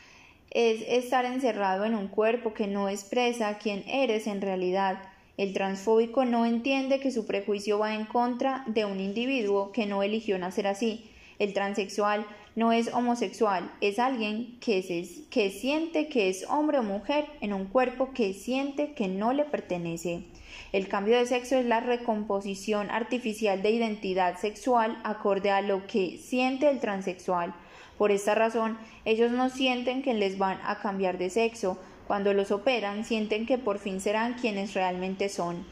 Es 0.51 0.85
estar 0.87 1.25
encerrado 1.25 1.83
en 1.83 1.95
un 1.95 2.07
cuerpo 2.07 2.53
que 2.53 2.65
no 2.65 2.87
expresa 2.87 3.57
quién 3.57 3.83
eres 3.89 4.25
en 4.27 4.39
realidad. 4.39 5.01
El 5.35 5.51
transfóbico 5.51 6.23
no 6.23 6.45
entiende 6.45 7.01
que 7.01 7.11
su 7.11 7.25
prejuicio 7.25 7.77
va 7.77 7.93
en 7.93 8.05
contra 8.05 8.63
de 8.67 8.85
un 8.85 9.01
individuo 9.01 9.73
que 9.73 9.85
no 9.85 10.01
eligió 10.01 10.39
nacer 10.39 10.67
así. 10.67 11.11
El 11.39 11.51
transexual 11.51 12.25
no 12.55 12.71
es 12.71 12.93
homosexual, 12.93 13.71
es 13.81 13.97
alguien 13.97 14.57
que, 14.59 15.07
que 15.31 15.49
siente 15.49 16.07
que 16.07 16.29
es 16.29 16.45
hombre 16.49 16.79
o 16.79 16.83
mujer 16.83 17.25
en 17.41 17.51
un 17.51 17.65
cuerpo 17.65 18.11
que 18.13 18.33
siente 18.33 18.93
que 18.93 19.07
no 19.07 19.33
le 19.33 19.43
pertenece. 19.43 20.25
El 20.71 20.87
cambio 20.87 21.17
de 21.17 21.25
sexo 21.25 21.57
es 21.57 21.65
la 21.65 21.79
recomposición 21.79 22.91
artificial 22.91 23.63
de 23.63 23.71
identidad 23.71 24.37
sexual 24.37 24.99
acorde 25.03 25.49
a 25.49 25.61
lo 25.61 25.87
que 25.87 26.19
siente 26.19 26.69
el 26.69 26.79
transexual. 26.79 27.55
Por 27.97 28.11
esta 28.11 28.35
razón, 28.35 28.77
ellos 29.05 29.31
no 29.31 29.49
sienten 29.49 30.03
que 30.03 30.13
les 30.13 30.37
van 30.37 30.59
a 30.63 30.79
cambiar 30.79 31.17
de 31.17 31.31
sexo. 31.31 31.79
Cuando 32.05 32.33
los 32.33 32.51
operan, 32.51 33.05
sienten 33.05 33.47
que 33.47 33.57
por 33.57 33.79
fin 33.79 33.99
serán 33.99 34.33
quienes 34.33 34.73
realmente 34.75 35.29
son. 35.29 35.65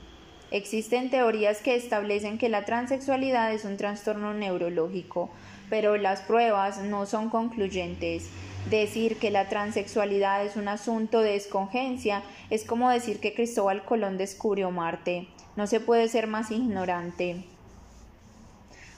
Existen 0.50 1.10
teorías 1.10 1.61
que 1.61 1.76
establecen 1.76 2.38
que 2.38 2.50
la 2.50 2.66
transexualidad 2.66 3.53
es 3.53 3.66
un 3.66 3.77
trastorno 3.77 4.34
neurológico 4.34 5.30
pero 5.72 5.95
las 5.95 6.19
pruebas 6.19 6.80
no 6.83 7.06
son 7.06 7.30
concluyentes. 7.30 8.30
Decir 8.69 9.17
que 9.17 9.32
la 9.32 9.48
transexualidad 9.48 10.45
es 10.45 10.58
un 10.58 10.67
asunto 10.67 11.22
de 11.22 11.38
escongencia 11.38 12.24
es 12.50 12.66
como 12.66 12.90
decir 12.90 13.22
que 13.22 13.33
Cristóbal 13.33 13.85
Colón 13.85 14.17
descubrió 14.17 14.69
Marte. 14.69 15.30
No 15.56 15.67
se 15.67 15.80
puede 15.80 16.09
ser 16.09 16.27
más 16.27 16.51
ignorante. 16.51 17.45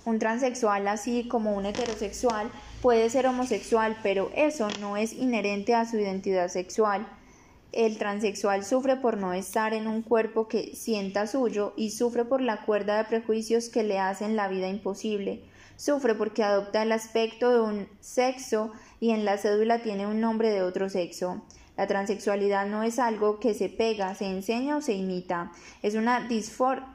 Un 0.03 0.17
transexual, 0.17 0.87
así 0.87 1.27
como 1.27 1.53
un 1.53 1.67
heterosexual, 1.67 2.49
puede 2.81 3.07
ser 3.11 3.27
homosexual, 3.27 3.95
pero 4.01 4.31
eso 4.35 4.67
no 4.81 4.97
es 4.97 5.13
inherente 5.13 5.75
a 5.75 5.85
su 5.85 5.97
identidad 5.97 6.47
sexual. 6.47 7.07
El 7.71 7.99
transexual 7.99 8.65
sufre 8.65 8.95
por 8.95 9.17
no 9.17 9.33
estar 9.33 9.73
en 9.73 9.85
un 9.85 10.01
cuerpo 10.01 10.47
que 10.47 10.75
sienta 10.75 11.27
suyo 11.27 11.73
y 11.77 11.91
sufre 11.91 12.25
por 12.25 12.41
la 12.41 12.65
cuerda 12.65 12.97
de 12.97 13.05
prejuicios 13.05 13.69
que 13.69 13.83
le 13.83 13.99
hacen 13.99 14.35
la 14.35 14.47
vida 14.47 14.67
imposible. 14.67 15.52
Sufre 15.83 16.15
porque 16.15 16.43
adopta 16.43 16.81
el 16.81 16.93
aspecto 16.93 17.51
de 17.51 17.59
un 17.59 17.89
sexo 17.99 18.71
y 19.01 19.09
en 19.09 19.25
la 19.25 19.37
cédula 19.37 19.79
tiene 19.79 20.07
un 20.07 20.21
nombre 20.21 20.49
de 20.49 20.61
otro 20.61 20.87
sexo. 20.87 21.41
La 21.75 21.87
transexualidad 21.87 22.67
no 22.67 22.83
es 22.83 22.99
algo 22.99 23.41
que 23.41 23.53
se 23.53 23.67
pega, 23.67 24.15
se 24.15 24.27
enseña 24.27 24.77
o 24.77 24.81
se 24.81 24.93
imita. 24.93 25.51
Es 25.81 25.95
una 25.95 26.25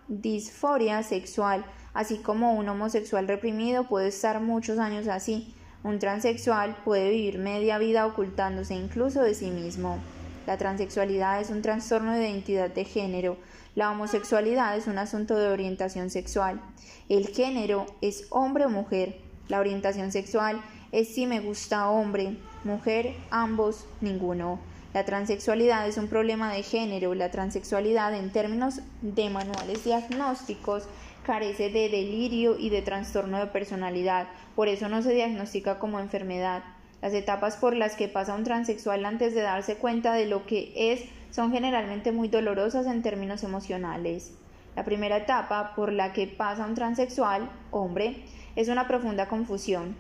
disforia 0.08 1.02
sexual, 1.02 1.67
así 1.92 2.17
como 2.17 2.55
un 2.55 2.67
homosexual 2.67 3.28
reprimido 3.28 3.86
puede 3.86 4.08
estar 4.08 4.41
muchos 4.41 4.78
años 4.78 5.07
así. 5.07 5.55
Un 5.84 5.99
transexual 5.99 6.75
puede 6.83 7.10
vivir 7.10 7.39
media 7.39 7.76
vida 7.76 8.07
ocultándose 8.07 8.75
incluso 8.75 9.20
de 9.20 9.34
sí 9.34 9.50
mismo. 9.50 9.99
La 10.47 10.57
transexualidad 10.57 11.42
es 11.42 11.50
un 11.50 11.60
trastorno 11.60 12.12
de 12.12 12.31
identidad 12.31 12.70
de 12.70 12.86
género. 12.86 13.36
La 13.74 13.90
homosexualidad 13.90 14.76
es 14.76 14.86
un 14.86 14.98
asunto 14.98 15.36
de 15.36 15.48
orientación 15.48 16.10
sexual. 16.10 16.60
El 17.08 17.28
género 17.28 17.86
es 18.00 18.26
hombre 18.30 18.66
o 18.66 18.70
mujer. 18.70 19.20
La 19.48 19.60
orientación 19.60 20.12
sexual 20.12 20.60
es 20.92 21.14
si 21.14 21.26
me 21.26 21.40
gusta 21.40 21.88
hombre, 21.90 22.36
mujer, 22.64 23.14
ambos, 23.30 23.86
ninguno. 24.00 24.58
La 24.94 25.05
transexualidad 25.05 25.86
es 25.86 25.98
un 25.98 26.08
problema 26.08 26.52
de 26.52 26.62
género. 26.62 27.14
La 27.14 27.30
transexualidad 27.30 28.14
en 28.14 28.32
términos 28.32 28.80
de 29.02 29.30
manuales 29.30 29.84
diagnósticos 29.84 30.84
carece 31.24 31.70
de 31.70 31.90
delirio 31.90 32.56
y 32.58 32.70
de 32.70 32.80
trastorno 32.80 33.38
de 33.38 33.47
personalidad. 33.47 34.28
Por 34.56 34.68
eso 34.68 34.88
no 34.88 35.02
se 35.02 35.12
diagnostica 35.12 35.78
como 35.78 36.00
enfermedad. 36.00 36.64
Las 37.02 37.12
etapas 37.12 37.56
por 37.56 37.76
las 37.76 37.94
que 37.94 38.08
pasa 38.08 38.34
un 38.34 38.44
transexual 38.44 39.05
antes 39.05 39.34
de 39.34 39.42
darse 39.42 39.76
cuenta 39.76 40.14
de 40.14 40.26
lo 40.26 40.47
que 40.47 40.72
es 40.74 41.05
son 41.31 41.52
generalmente 41.52 42.12
muy 42.12 42.28
dolorosas 42.28 42.86
en 42.86 43.02
términos 43.02 43.44
emocionales. 43.44 44.32
La 44.76 44.84
primera 44.84 45.16
etapa 45.16 45.74
por 45.74 45.92
la 45.92 46.12
que 46.12 46.26
pasa 46.26 46.66
un 46.66 46.74
transexual, 46.74 47.50
hombre, 47.70 48.24
es 48.57 48.68
una 48.68 48.86
profunda 48.86 49.28
confusión. 49.28 49.97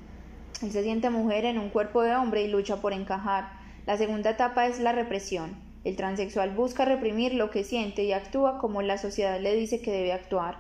Él 0.62 0.72
se 0.72 0.82
siente 0.82 1.10
mujer 1.10 1.44
en 1.44 1.58
un 1.58 1.70
cuerpo 1.70 2.02
de 2.02 2.14
hombre 2.14 2.42
y 2.42 2.48
lucha 2.48 2.80
por 2.80 2.92
encajar. 2.92 3.50
La 3.86 3.96
segunda 3.96 4.30
etapa 4.30 4.66
es 4.66 4.80
la 4.80 4.92
represión. 4.92 5.56
El 5.84 5.96
transexual 5.96 6.50
busca 6.50 6.84
reprimir 6.84 7.34
lo 7.34 7.50
que 7.50 7.64
siente 7.64 8.04
y 8.04 8.12
actúa 8.12 8.58
como 8.58 8.82
la 8.82 8.98
sociedad 8.98 9.40
le 9.40 9.54
dice 9.54 9.80
que 9.80 9.92
debe 9.92 10.12
actuar. 10.12 10.58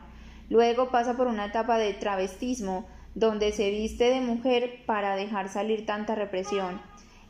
Luego 0.48 0.90
pasa 0.90 1.16
por 1.16 1.26
una 1.26 1.46
etapa 1.46 1.76
de 1.78 1.92
travestismo, 1.92 2.86
donde 3.14 3.52
se 3.52 3.70
viste 3.70 4.04
de 4.04 4.20
mujer 4.20 4.84
para 4.86 5.16
dejar 5.16 5.48
salir 5.48 5.84
tanta 5.84 6.14
represión. 6.14 6.80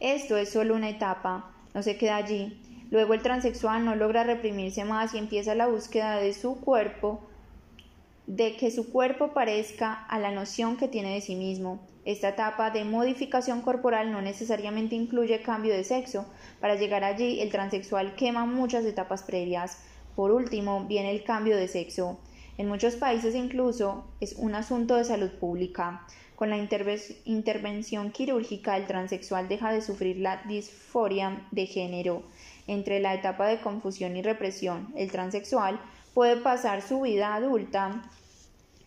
Esto 0.00 0.36
es 0.36 0.50
solo 0.50 0.74
una 0.74 0.90
etapa, 0.90 1.50
no 1.74 1.82
se 1.82 1.96
queda 1.96 2.16
allí. 2.16 2.60
Luego 2.90 3.14
el 3.14 3.22
transexual 3.22 3.84
no 3.84 3.94
logra 3.94 4.24
reprimirse 4.24 4.84
más 4.84 5.14
y 5.14 5.18
empieza 5.18 5.54
la 5.54 5.66
búsqueda 5.66 6.16
de 6.16 6.32
su 6.32 6.60
cuerpo, 6.60 7.20
de 8.26 8.56
que 8.56 8.70
su 8.70 8.90
cuerpo 8.90 9.32
parezca 9.32 9.92
a 9.92 10.18
la 10.18 10.30
noción 10.30 10.76
que 10.76 10.88
tiene 10.88 11.14
de 11.14 11.20
sí 11.20 11.34
mismo. 11.34 11.80
Esta 12.04 12.30
etapa 12.30 12.70
de 12.70 12.84
modificación 12.84 13.60
corporal 13.60 14.10
no 14.10 14.22
necesariamente 14.22 14.94
incluye 14.94 15.42
cambio 15.42 15.74
de 15.74 15.84
sexo. 15.84 16.26
Para 16.60 16.76
llegar 16.76 17.04
allí, 17.04 17.40
el 17.40 17.50
transexual 17.50 18.14
quema 18.14 18.46
muchas 18.46 18.84
etapas 18.86 19.22
previas. 19.22 19.82
Por 20.16 20.30
último, 20.30 20.84
viene 20.86 21.10
el 21.10 21.24
cambio 21.24 21.56
de 21.56 21.68
sexo. 21.68 22.18
En 22.56 22.68
muchos 22.68 22.96
países 22.96 23.34
incluso 23.34 24.04
es 24.20 24.32
un 24.34 24.54
asunto 24.54 24.96
de 24.96 25.04
salud 25.04 25.30
pública. 25.38 26.06
Con 26.34 26.50
la 26.50 26.56
intervención 26.56 28.10
quirúrgica, 28.10 28.76
el 28.76 28.86
transexual 28.86 29.48
deja 29.48 29.72
de 29.72 29.82
sufrir 29.82 30.18
la 30.18 30.42
disforia 30.44 31.46
de 31.50 31.66
género. 31.66 32.22
Entre 32.68 33.00
la 33.00 33.14
etapa 33.14 33.48
de 33.48 33.60
confusión 33.60 34.16
y 34.16 34.22
represión, 34.22 34.92
el 34.94 35.10
transexual 35.10 35.80
puede 36.14 36.36
pasar 36.36 36.82
su 36.82 37.00
vida 37.00 37.34
adulta 37.34 38.02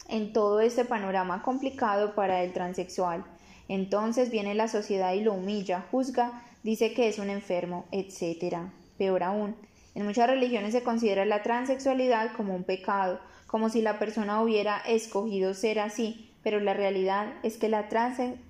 en 0.08 0.34
todo 0.34 0.60
este 0.60 0.86
panorama 0.86 1.42
complicado 1.42 2.14
para 2.14 2.44
el 2.44 2.54
transexual. 2.54 3.26
Entonces 3.68 4.30
viene 4.30 4.54
la 4.54 4.68
sociedad 4.68 5.14
y 5.14 5.22
lo 5.22 5.34
humilla, 5.34 5.84
juzga, 5.90 6.44
dice 6.62 6.94
que 6.94 7.10
es 7.10 7.18
un 7.18 7.32
enfermo, 7.32 7.86
etc. 7.92 8.58
Peor 9.00 9.24
aún, 9.24 9.56
en 9.96 10.06
muchas 10.06 10.30
religiones 10.30 10.74
se 10.74 10.84
considera 10.84 11.26
la 11.26 11.42
transexualidad 11.42 12.34
como 12.34 12.56
un 12.56 12.64
pecado, 12.64 13.20
como 13.48 13.70
si 13.70 13.82
la 13.82 13.98
persona 13.98 14.42
hubiera 14.42 14.78
escogido 14.78 15.54
ser 15.56 15.80
así, 15.80 16.32
pero 16.44 16.60
la 16.60 16.76
realidad 16.76 17.34
es 17.42 17.58
que 17.58 17.68
la 17.68 17.90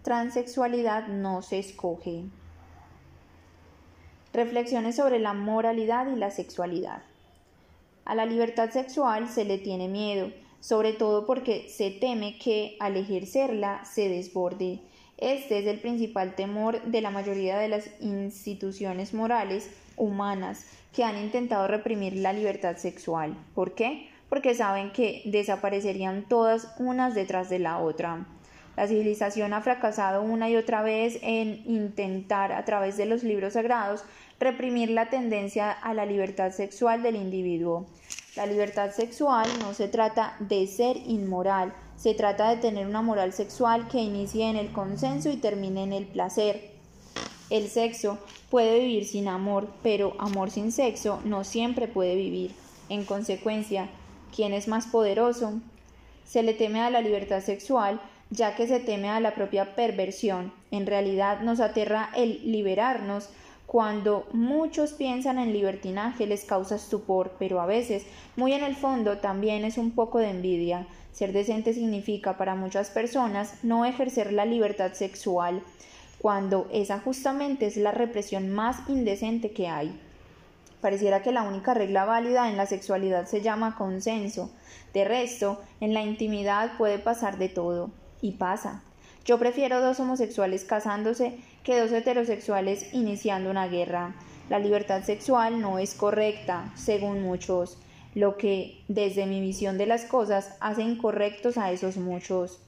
transexualidad 0.04 1.08
no 1.08 1.42
se 1.42 1.60
escoge. 1.60 2.26
Reflexiones 4.34 4.96
sobre 4.96 5.20
la 5.20 5.34
moralidad 5.34 6.08
y 6.12 6.16
la 6.16 6.32
sexualidad. 6.32 7.02
A 8.06 8.16
la 8.16 8.26
libertad 8.26 8.70
sexual 8.70 9.30
se 9.30 9.46
le 9.46 9.58
tiene 9.58 9.88
miedo, 9.88 10.32
sobre 10.60 10.94
todo 10.94 11.26
porque 11.26 11.70
se 11.70 11.92
teme 11.92 12.38
que 12.38 12.78
al 12.80 12.98
ejercerla 12.98 13.84
se 13.86 14.10
desborde. 14.10 14.80
Este 15.18 15.60
es 15.60 15.68
el 15.68 15.80
principal 15.80 16.36
temor 16.36 16.82
de 16.84 17.02
la 17.02 17.12
mayoría 17.12 17.58
de 17.58 17.70
las 17.70 17.90
instituciones 18.00 19.14
morales 19.14 19.70
humanas 19.98 20.66
que 20.94 21.04
han 21.04 21.18
intentado 21.18 21.68
reprimir 21.68 22.16
la 22.18 22.34
libertad 22.34 22.78
sexual. 22.78 23.36
¿Por 23.54 23.76
qué? 23.76 24.12
porque 24.32 24.56
saben 24.56 24.92
que 24.94 25.24
desaparecerían 25.26 26.24
todas 26.24 26.74
unas 26.80 27.14
detrás 27.14 27.50
de 27.50 27.60
la 27.60 27.80
otra. 27.80 28.26
La 28.78 28.88
civilización 28.88 29.54
ha 29.54 29.62
fracasado 29.62 30.22
una 30.22 30.50
y 30.50 30.56
otra 30.56 30.82
vez 30.82 31.20
en 31.22 31.64
intentar, 31.66 32.52
a 32.52 32.64
través 32.64 32.98
de 32.98 33.06
los 33.06 33.24
libros 33.24 33.54
sagrados, 33.54 34.04
reprimir 34.40 34.90
la 34.90 35.10
tendencia 35.10 35.72
a 35.72 35.94
la 35.94 36.06
libertad 36.06 36.52
sexual 36.52 37.04
del 37.04 37.16
individuo. 37.16 37.86
La 38.36 38.46
libertad 38.46 38.92
sexual 38.92 39.48
no 39.60 39.74
se 39.74 39.90
trata 39.90 40.36
de 40.40 40.66
ser 40.66 40.96
inmoral, 40.98 41.74
se 41.98 42.14
trata 42.14 42.50
de 42.50 42.58
tener 42.58 42.88
una 42.88 43.02
moral 43.02 43.34
sexual 43.34 43.88
que 43.90 44.00
inicie 44.00 44.50
en 44.50 44.56
el 44.56 44.72
consenso 44.72 45.30
y 45.30 45.38
termine 45.38 45.84
en 45.84 45.94
el 45.94 46.06
placer. 46.06 46.72
El 47.50 47.68
sexo 47.68 48.18
puede 48.50 48.80
vivir 48.80 49.06
sin 49.06 49.28
amor, 49.28 49.68
pero 49.84 50.16
amor 50.18 50.50
sin 50.50 50.72
sexo 50.72 51.20
no 51.26 51.44
siempre 51.44 51.90
puede 51.90 52.16
vivir. 52.16 52.56
En 52.88 53.04
consecuencia, 53.04 53.90
¿quién 54.34 54.54
es 54.54 54.70
más 54.70 54.88
poderoso? 54.88 55.60
Se 56.24 56.42
le 56.42 56.54
teme 56.54 56.80
a 56.80 56.90
la 56.90 57.02
libertad 57.02 57.42
sexual 57.42 58.00
ya 58.32 58.56
que 58.56 58.66
se 58.66 58.80
teme 58.80 59.10
a 59.10 59.20
la 59.20 59.36
propia 59.36 59.76
perversión. 59.76 60.54
En 60.72 60.88
realidad 60.88 61.42
nos 61.42 61.60
aterra 61.60 62.10
el 62.16 62.40
liberarnos. 62.50 63.30
Cuando 63.68 64.28
muchos 64.32 64.94
piensan 64.94 65.38
en 65.38 65.54
libertinaje 65.54 66.26
les 66.28 66.46
causa 66.46 66.76
estupor, 66.76 67.34
pero 67.40 67.62
a 67.62 67.66
veces, 67.66 68.06
muy 68.38 68.54
en 68.54 68.64
el 68.64 68.76
fondo, 68.76 69.18
también 69.18 69.66
es 69.66 69.78
un 69.78 69.92
poco 69.92 70.20
de 70.20 70.30
envidia. 70.30 70.88
Ser 71.12 71.34
decente 71.34 71.74
significa 71.74 72.38
para 72.38 72.56
muchas 72.56 72.90
personas 72.90 73.64
no 73.64 73.86
ejercer 73.86 74.32
la 74.32 74.46
libertad 74.46 74.94
sexual, 74.94 75.62
cuando 76.20 76.68
esa 76.72 77.00
justamente 77.00 77.66
es 77.66 77.76
la 77.76 77.92
represión 77.92 78.50
más 78.50 78.78
indecente 78.88 79.52
que 79.52 79.68
hay. 79.68 79.98
Pareciera 80.80 81.22
que 81.22 81.32
la 81.32 81.44
única 81.44 81.74
regla 81.74 82.06
válida 82.06 82.50
en 82.50 82.58
la 82.58 82.66
sexualidad 82.66 83.26
se 83.26 83.42
llama 83.42 83.76
consenso. 83.78 84.52
De 84.94 85.06
resto, 85.06 85.62
en 85.80 85.94
la 85.94 86.02
intimidad 86.02 86.78
puede 86.78 86.98
pasar 86.98 87.38
de 87.38 87.50
todo 87.50 87.92
y 88.22 88.34
pasa. 88.34 88.84
Yo 89.26 89.38
prefiero 89.38 89.82
dos 89.82 90.00
homosexuales 90.00 90.64
casándose 90.64 91.38
que 91.64 91.80
dos 91.80 91.92
heterosexuales 91.92 92.94
iniciando 92.94 93.52
una 93.52 93.68
guerra. 93.68 94.16
La 94.50 94.60
libertad 94.60 95.04
sexual 95.04 95.62
no 95.62 95.80
es 95.80 95.94
correcta, 95.94 96.72
según 96.76 97.22
muchos, 97.22 97.78
lo 98.16 98.38
que, 98.38 98.84
desde 98.88 99.26
mi 99.26 99.40
visión 99.40 99.78
de 99.78 99.86
las 99.86 100.06
cosas, 100.06 100.58
hace 100.60 100.82
incorrectos 100.82 101.58
a 101.58 101.72
esos 101.72 101.98
muchos. 101.98 102.60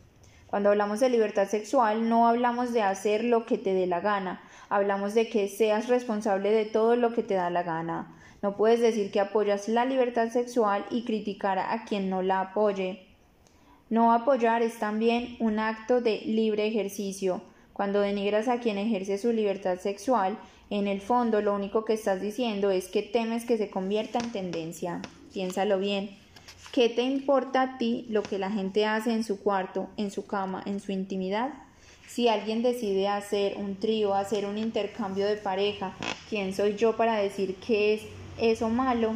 Cuando 0.47 0.69
hablamos 0.69 0.99
de 0.99 1.09
libertad 1.09 1.47
sexual 1.47 2.07
no 2.07 2.27
hablamos 2.27 2.73
de 2.73 2.83
hacer 2.83 3.23
lo 3.23 3.47
que 3.47 3.57
te 3.57 3.73
dé 3.73 3.87
la 3.87 4.01
gana, 4.01 4.39
hablamos 4.69 5.15
de 5.15 5.27
que 5.27 5.47
seas 5.47 5.87
responsable 5.87 6.51
de 6.51 6.65
todo 6.65 6.95
lo 6.95 7.13
que 7.13 7.23
te 7.23 7.33
da 7.33 7.49
la 7.49 7.63
gana. 7.63 8.15
No 8.43 8.55
puedes 8.55 8.79
decir 8.79 9.09
que 9.09 9.19
apoyas 9.19 9.67
la 9.67 9.83
libertad 9.83 10.29
sexual 10.29 10.85
y 10.91 11.05
criticar 11.05 11.57
a 11.57 11.85
quien 11.85 12.09
no 12.09 12.21
la 12.21 12.39
apoye. 12.39 13.02
No 13.93 14.11
apoyar 14.11 14.63
es 14.63 14.79
también 14.79 15.35
un 15.37 15.59
acto 15.59 16.01
de 16.01 16.21
libre 16.25 16.65
ejercicio. 16.65 17.43
Cuando 17.73 18.01
denigras 18.01 18.47
a 18.47 18.59
quien 18.59 18.79
ejerce 18.79 19.19
su 19.19 19.31
libertad 19.31 19.77
sexual, 19.77 20.35
en 20.71 20.87
el 20.87 20.99
fondo 20.99 21.43
lo 21.43 21.53
único 21.53 21.85
que 21.85 21.93
estás 21.93 22.19
diciendo 22.19 22.71
es 22.71 22.87
que 22.87 23.03
temes 23.03 23.45
que 23.45 23.59
se 23.59 23.69
convierta 23.69 24.17
en 24.17 24.31
tendencia. 24.31 24.99
Piénsalo 25.31 25.77
bien. 25.77 26.09
¿Qué 26.71 26.89
te 26.89 27.03
importa 27.03 27.61
a 27.61 27.77
ti 27.77 28.07
lo 28.09 28.23
que 28.23 28.39
la 28.39 28.49
gente 28.49 28.87
hace 28.87 29.13
en 29.13 29.23
su 29.23 29.39
cuarto, 29.39 29.89
en 29.95 30.09
su 30.09 30.25
cama, 30.25 30.63
en 30.65 30.79
su 30.79 30.91
intimidad? 30.91 31.53
Si 32.07 32.27
alguien 32.27 32.63
decide 32.63 33.07
hacer 33.07 33.57
un 33.57 33.75
trío, 33.75 34.15
hacer 34.15 34.47
un 34.47 34.57
intercambio 34.57 35.27
de 35.27 35.35
pareja, 35.35 35.93
¿quién 36.31 36.55
soy 36.55 36.77
yo 36.77 36.97
para 36.97 37.17
decir 37.17 37.57
qué 37.57 37.93
es 37.93 38.01
eso 38.39 38.69
malo? 38.69 39.13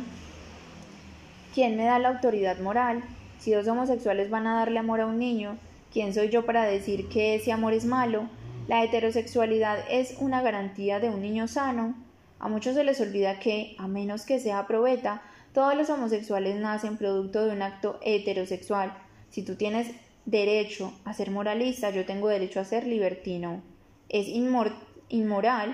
¿Quién 1.56 1.78
me 1.78 1.86
da 1.86 1.98
la 1.98 2.10
autoridad 2.10 2.60
moral? 2.60 3.04
Si 3.48 3.54
dos 3.54 3.66
homosexuales 3.70 4.30
van 4.30 4.46
a 4.46 4.56
darle 4.56 4.78
amor 4.78 5.00
a 5.00 5.06
un 5.06 5.20
niño, 5.20 5.58
¿quién 5.94 6.14
soy 6.14 6.28
yo 6.28 6.46
para 6.46 6.66
decir 6.66 7.08
que 7.08 7.36
ese 7.36 7.54
amor 7.54 7.72
es 7.72 7.86
malo? 7.86 8.28
La 8.68 8.84
heterosexualidad 8.84 9.80
es 9.90 10.18
una 10.20 10.42
garantía 10.42 11.00
de 11.00 11.08
un 11.08 11.22
niño 11.22 11.48
sano. 11.48 11.96
A 12.40 12.50
muchos 12.50 12.76
se 12.76 12.84
les 12.84 13.00
olvida 13.00 13.40
que, 13.40 13.78
a 13.80 13.88
menos 13.88 14.26
que 14.26 14.42
sea 14.42 14.68
probeta, 14.68 15.22
todos 15.54 15.76
los 15.78 15.90
homosexuales 15.90 16.58
nacen 16.58 16.98
producto 16.98 17.46
de 17.46 17.54
un 17.54 17.62
acto 17.62 18.02
heterosexual. 18.02 18.92
Si 19.30 19.44
tú 19.44 19.56
tienes 19.56 19.92
derecho 20.26 20.92
a 21.06 21.14
ser 21.14 21.32
moralista, 21.32 21.90
yo 21.92 22.06
tengo 22.06 22.28
derecho 22.28 22.60
a 22.60 22.66
ser 22.66 22.86
libertino. 22.86 23.62
Es 24.10 24.28
inmoral 24.28 25.74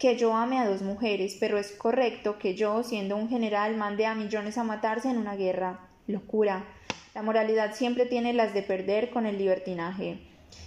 que 0.00 0.16
yo 0.16 0.34
ame 0.34 0.58
a 0.58 0.68
dos 0.68 0.82
mujeres, 0.82 1.36
pero 1.38 1.58
es 1.58 1.70
correcto 1.70 2.40
que 2.40 2.56
yo, 2.56 2.82
siendo 2.82 3.14
un 3.14 3.28
general, 3.28 3.76
mande 3.76 4.04
a 4.04 4.16
millones 4.16 4.58
a 4.58 4.64
matarse 4.64 5.08
en 5.10 5.18
una 5.18 5.36
guerra. 5.36 5.78
Locura. 6.08 6.64
La 7.14 7.22
moralidad 7.22 7.76
siempre 7.76 8.06
tiene 8.06 8.32
las 8.32 8.54
de 8.54 8.62
perder 8.62 9.10
con 9.10 9.24
el 9.24 9.38
libertinaje. 9.38 10.18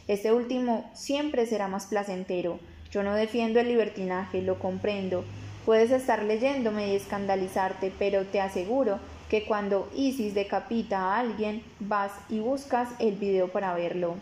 Este 0.07 0.31
último 0.31 0.89
siempre 0.93 1.45
será 1.45 1.67
más 1.67 1.87
placentero. 1.87 2.59
Yo 2.89 3.03
no 3.03 3.15
defiendo 3.15 3.59
el 3.59 3.67
libertinaje, 3.67 4.41
lo 4.41 4.57
comprendo. 4.57 5.25
Puedes 5.65 5.91
estar 5.91 6.23
leyéndome 6.23 6.87
y 6.87 6.95
escandalizarte, 6.95 7.91
pero 7.99 8.25
te 8.25 8.39
aseguro 8.39 8.99
que 9.29 9.43
cuando 9.43 9.91
Isis 9.93 10.33
decapita 10.33 10.99
a 10.99 11.19
alguien, 11.19 11.61
vas 11.81 12.13
y 12.29 12.39
buscas 12.39 12.87
el 12.99 13.15
video 13.15 13.49
para 13.49 13.73
verlo. 13.73 14.15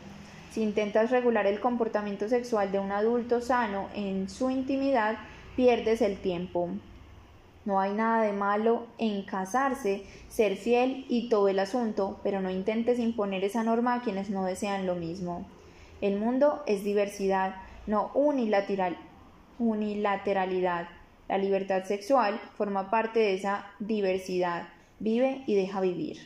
Si 0.51 0.63
intentas 0.63 1.11
regular 1.11 1.45
el 1.45 1.59
comportamiento 1.59 2.27
sexual 2.27 2.71
de 2.71 2.79
un 2.79 2.91
adulto 2.91 3.39
sano 3.39 3.87
en 3.93 4.29
su 4.29 4.49
intimidad, 4.49 5.19
pierdes 5.55 6.01
el 6.01 6.17
tiempo. 6.17 6.71
No 7.65 7.79
hay 7.79 7.93
nada 7.93 8.21
de 8.21 8.31
malo 8.31 8.85
en 8.99 9.23
casarse, 9.23 10.05
ser 10.29 10.55
fiel 10.55 11.05
y 11.09 11.29
todo 11.29 11.49
el 11.49 11.57
asunto, 11.57 12.19
pero 12.23 12.39
no 12.39 12.51
intentes 12.51 12.99
imponer 12.99 13.43
esa 13.43 13.63
norma 13.63 13.95
a 13.95 14.01
quienes 14.01 14.29
no 14.29 14.45
desean 14.45 14.85
lo 14.85 14.95
mismo. 14.95 15.47
El 15.99 16.19
mundo 16.19 16.63
es 16.67 16.83
diversidad, 16.83 17.55
no 17.87 18.11
unilateral, 18.13 18.97
unilateralidad. 19.57 20.87
La 21.27 21.39
libertad 21.39 21.85
sexual 21.85 22.39
forma 22.55 22.91
parte 22.91 23.19
de 23.19 23.33
esa 23.33 23.65
diversidad. 23.79 24.69
Vive 24.99 25.43
y 25.47 25.55
deja 25.55 25.81
vivir. 25.81 26.19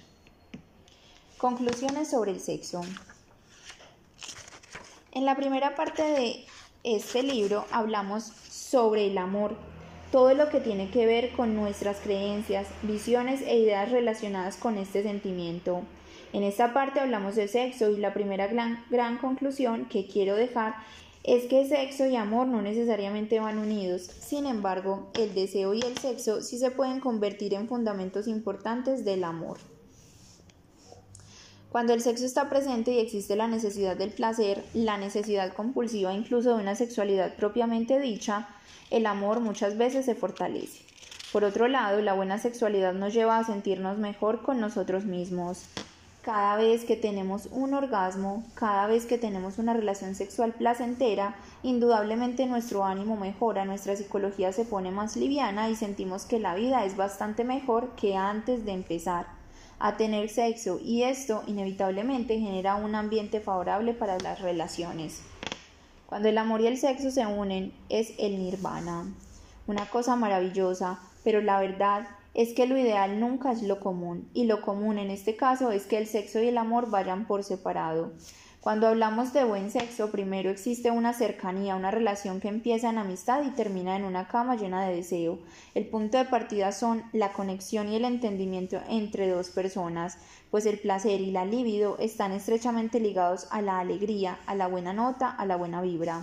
Conclusiones 1.38 2.10
sobre 2.10 2.32
el 2.32 2.42
sexo. 2.42 2.82
En 5.14 5.26
la 5.26 5.38
primera 5.38 5.76
parte 5.76 6.04
de 6.04 6.46
este 6.84 7.24
libro 7.24 7.66
hablamos 7.72 8.24
sobre 8.24 9.08
el 9.08 9.18
amor 9.18 9.56
todo 10.12 10.34
lo 10.34 10.50
que 10.50 10.60
tiene 10.60 10.90
que 10.90 11.06
ver 11.06 11.32
con 11.32 11.56
nuestras 11.56 12.00
creencias, 12.00 12.68
visiones 12.82 13.42
e 13.42 13.58
ideas 13.58 13.92
relacionadas 13.92 14.58
con 14.58 14.78
este 14.78 15.04
sentimiento. 15.04 15.82
En 16.34 16.44
esta 16.44 16.74
parte 16.74 17.00
hablamos 17.00 17.36
de 17.36 17.48
sexo 17.48 17.90
y 17.90 17.98
la 17.98 18.14
primera 18.14 18.48
gran, 18.48 19.18
conclusión 19.20 19.86
que 19.86 20.08
quiero 20.08 20.36
dejar 20.36 20.76
es 21.24 21.46
que 21.46 21.68
sexo 21.68 22.08
y 22.08 22.16
amor 22.16 22.48
no 22.48 22.62
necesariamente 22.62 23.40
van 23.40 23.58
unidos. 23.58 24.04
Sin 24.04 24.46
embargo, 24.46 25.10
el 25.20 25.34
deseo 25.34 25.74
y 25.74 25.82
el 25.82 25.98
sexo 25.98 26.42
sí 26.42 26.58
se 26.58 26.72
pueden 26.72 27.00
convertir 27.00 27.54
en 27.54 27.68
fundamentos 27.68 28.28
importantes 28.28 29.04
del 29.06 29.24
amor. 29.24 29.58
Cuando 31.72 31.94
el 31.94 32.02
sexo 32.02 32.26
está 32.26 32.50
presente 32.50 32.94
y 32.94 33.00
existe 33.00 33.36
la 33.36 33.48
necesidad 33.48 33.96
del 33.96 34.10
placer, 34.10 34.66
la 34.74 34.98
necesidad 34.98 35.54
compulsiva 35.54 36.12
incluso 36.14 36.56
de 36.56 36.64
una 36.64 36.74
sexualidad 36.74 37.36
propiamente 37.36 38.00
dicha, 38.00 38.48
el 38.90 39.06
amor 39.06 39.40
muchas 39.40 39.78
veces 39.78 40.06
se 40.06 40.16
fortalece. 40.16 40.84
Por 41.32 41.44
otro 41.44 41.68
lado, 41.68 42.02
la 42.02 42.14
buena 42.14 42.40
sexualidad 42.40 42.94
nos 42.94 43.14
lleva 43.14 43.38
a 43.38 43.44
sentirnos 43.44 44.00
mejor 44.00 44.42
con 44.42 44.60
nosotros 44.60 45.06
mismos. 45.06 45.66
Cada 46.24 46.56
vez 46.58 46.86
que 46.86 46.96
tenemos 46.96 47.48
un 47.52 47.76
orgasmo, 47.76 48.44
cada 48.56 48.88
vez 48.88 49.06
que 49.06 49.20
tenemos 49.20 49.60
una 49.60 49.74
relación 49.74 50.16
sexual 50.16 50.54
placentera, 50.54 51.36
indudablemente 51.62 52.48
nuestro 52.48 52.84
ánimo 52.84 53.16
mejora, 53.16 53.64
nuestra 53.66 53.96
psicología 53.96 54.52
se 54.54 54.66
pone 54.66 54.90
más 54.90 55.16
liviana 55.16 55.70
y 55.70 55.76
sentimos 55.76 56.26
que 56.26 56.40
la 56.40 56.56
vida 56.56 56.84
es 56.84 56.98
bastante 56.98 57.44
mejor 57.44 57.92
que 57.96 58.18
antes 58.18 58.66
de 58.66 58.72
empezar 58.72 59.39
a 59.80 59.98
tener 59.98 60.30
sexo 60.30 60.80
y 60.84 61.04
esto 61.04 61.44
inevitablemente 61.48 62.40
genera 62.40 62.76
un 62.76 62.96
ambiente 62.96 63.40
favorable 63.40 63.94
para 63.94 64.20
las 64.20 64.42
relaciones. 64.42 65.22
Cuando 66.06 66.28
el 66.28 66.38
amor 66.38 66.62
y 66.62 66.68
el 66.68 66.78
sexo 66.78 67.12
se 67.12 67.26
unen 67.26 67.72
es 67.88 68.14
el 68.18 68.40
nirvana, 68.40 69.06
una 69.68 69.86
cosa 69.90 70.16
maravillosa, 70.16 71.00
pero 71.24 71.42
la 71.42 71.60
verdad 71.60 72.08
es 72.34 72.54
que 72.54 72.68
lo 72.68 72.78
ideal 72.78 73.20
nunca 73.20 73.52
es 73.52 73.62
lo 73.64 73.80
común, 73.80 74.30
y 74.34 74.46
lo 74.46 74.62
común 74.62 74.98
en 74.98 75.12
este 75.12 75.36
caso 75.36 75.72
es 75.72 75.86
que 75.86 75.98
el 75.98 76.08
sexo 76.08 76.42
y 76.42 76.48
el 76.48 76.58
amor 76.58 76.90
vayan 76.90 77.26
por 77.26 77.44
separado. 77.44 78.12
Cuando 78.70 78.88
hablamos 78.88 79.34
de 79.34 79.44
buen 79.46 79.72
sexo, 79.72 80.12
primero 80.12 80.52
existe 80.52 80.92
una 80.92 81.12
cercanía, 81.14 81.76
una 81.76 81.90
relación 81.90 82.40
que 82.40 82.50
empieza 82.50 82.92
en 82.92 83.00
amistad 83.00 83.42
y 83.44 83.50
termina 83.50 83.96
en 83.96 84.04
una 84.04 84.28
cama 84.28 84.58
llena 84.58 84.86
de 84.86 84.96
deseo. 84.96 85.40
El 85.74 85.88
punto 85.88 86.20
de 86.20 86.26
partida 86.26 86.72
son 86.72 87.02
la 87.12 87.34
conexión 87.34 87.92
y 87.92 87.96
el 87.96 88.06
entendimiento 88.06 88.80
entre 88.88 89.28
dos 89.28 89.50
personas, 89.50 90.20
pues 90.52 90.68
el 90.68 90.78
placer 90.78 91.20
y 91.20 91.32
la 91.32 91.46
libido 91.46 91.98
están 91.98 92.32
estrechamente 92.32 93.00
ligados 93.00 93.48
a 93.50 93.64
la 93.64 93.80
alegría, 93.80 94.38
a 94.46 94.54
la 94.54 94.68
buena 94.68 94.94
nota, 94.94 95.32
a 95.32 95.48
la 95.48 95.56
buena 95.56 95.82
vibra. 95.82 96.22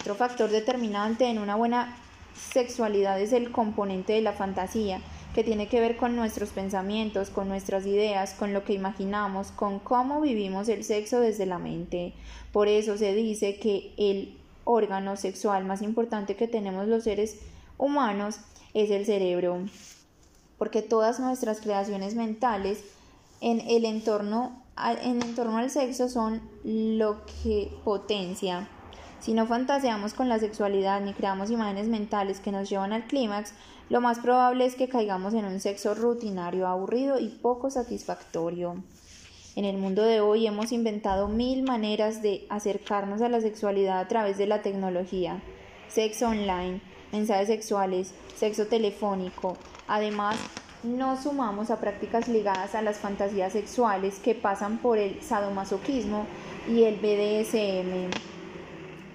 Otro 0.00 0.14
factor 0.14 0.48
determinante 0.48 1.26
en 1.26 1.38
una 1.38 1.56
buena 1.56 1.94
sexualidad 2.34 3.20
es 3.20 3.34
el 3.34 3.52
componente 3.52 4.14
de 4.14 4.22
la 4.22 4.32
fantasía, 4.32 5.02
que 5.34 5.44
tiene 5.44 5.68
que 5.68 5.80
ver 5.80 5.96
con 5.96 6.14
nuestros 6.14 6.50
pensamientos, 6.50 7.30
con 7.30 7.48
nuestras 7.48 7.86
ideas, 7.86 8.34
con 8.34 8.52
lo 8.52 8.64
que 8.64 8.74
imaginamos, 8.74 9.50
con 9.50 9.78
cómo 9.78 10.20
vivimos 10.20 10.68
el 10.68 10.84
sexo 10.84 11.20
desde 11.20 11.46
la 11.46 11.58
mente. 11.58 12.12
Por 12.52 12.68
eso 12.68 12.98
se 12.98 13.14
dice 13.14 13.56
que 13.56 13.94
el 13.96 14.36
órgano 14.64 15.16
sexual 15.16 15.64
más 15.64 15.82
importante 15.82 16.36
que 16.36 16.48
tenemos 16.48 16.86
los 16.86 17.04
seres 17.04 17.38
humanos 17.78 18.40
es 18.74 18.90
el 18.90 19.06
cerebro, 19.06 19.58
porque 20.58 20.82
todas 20.82 21.18
nuestras 21.18 21.60
creaciones 21.60 22.14
mentales 22.14 22.84
en 23.40 23.60
el 23.60 23.84
entorno, 23.84 24.62
en 25.02 25.22
el 25.22 25.28
entorno 25.28 25.58
al 25.58 25.70
sexo 25.70 26.08
son 26.08 26.42
lo 26.64 27.22
que 27.42 27.72
potencia. 27.84 28.68
Si 29.22 29.34
no 29.34 29.46
fantaseamos 29.46 30.14
con 30.14 30.28
la 30.28 30.40
sexualidad 30.40 31.00
ni 31.00 31.14
creamos 31.14 31.48
imágenes 31.48 31.86
mentales 31.86 32.40
que 32.40 32.50
nos 32.50 32.68
llevan 32.68 32.92
al 32.92 33.04
clímax, 33.04 33.52
lo 33.88 34.00
más 34.00 34.18
probable 34.18 34.66
es 34.66 34.74
que 34.74 34.88
caigamos 34.88 35.32
en 35.34 35.44
un 35.44 35.60
sexo 35.60 35.94
rutinario, 35.94 36.66
aburrido 36.66 37.20
y 37.20 37.28
poco 37.28 37.70
satisfactorio. 37.70 38.82
En 39.54 39.64
el 39.64 39.78
mundo 39.78 40.02
de 40.02 40.20
hoy 40.20 40.48
hemos 40.48 40.72
inventado 40.72 41.28
mil 41.28 41.62
maneras 41.62 42.20
de 42.20 42.46
acercarnos 42.50 43.22
a 43.22 43.28
la 43.28 43.40
sexualidad 43.40 44.00
a 44.00 44.08
través 44.08 44.38
de 44.38 44.48
la 44.48 44.60
tecnología. 44.60 45.40
Sexo 45.86 46.26
online, 46.26 46.80
mensajes 47.12 47.46
sexuales, 47.46 48.14
sexo 48.34 48.66
telefónico. 48.66 49.56
Además, 49.86 50.36
nos 50.82 51.22
sumamos 51.22 51.70
a 51.70 51.78
prácticas 51.78 52.26
ligadas 52.26 52.74
a 52.74 52.82
las 52.82 52.96
fantasías 52.96 53.52
sexuales 53.52 54.18
que 54.18 54.34
pasan 54.34 54.78
por 54.78 54.98
el 54.98 55.22
sadomasoquismo 55.22 56.26
y 56.68 56.82
el 56.82 56.96
BDSM. 56.96 58.31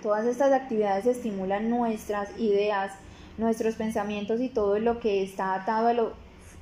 Todas 0.02 0.26
estas 0.26 0.52
actividades 0.52 1.08
estimulan 1.08 1.72
nuestras 1.72 2.30
ideas, 2.40 2.94
nuestros 3.38 3.76
pensamientos 3.76 4.42
y 4.42 4.50
todo 4.50 4.78
lo 4.78 5.00
que 5.00 5.24
está 5.24 5.56
atado 5.56 6.14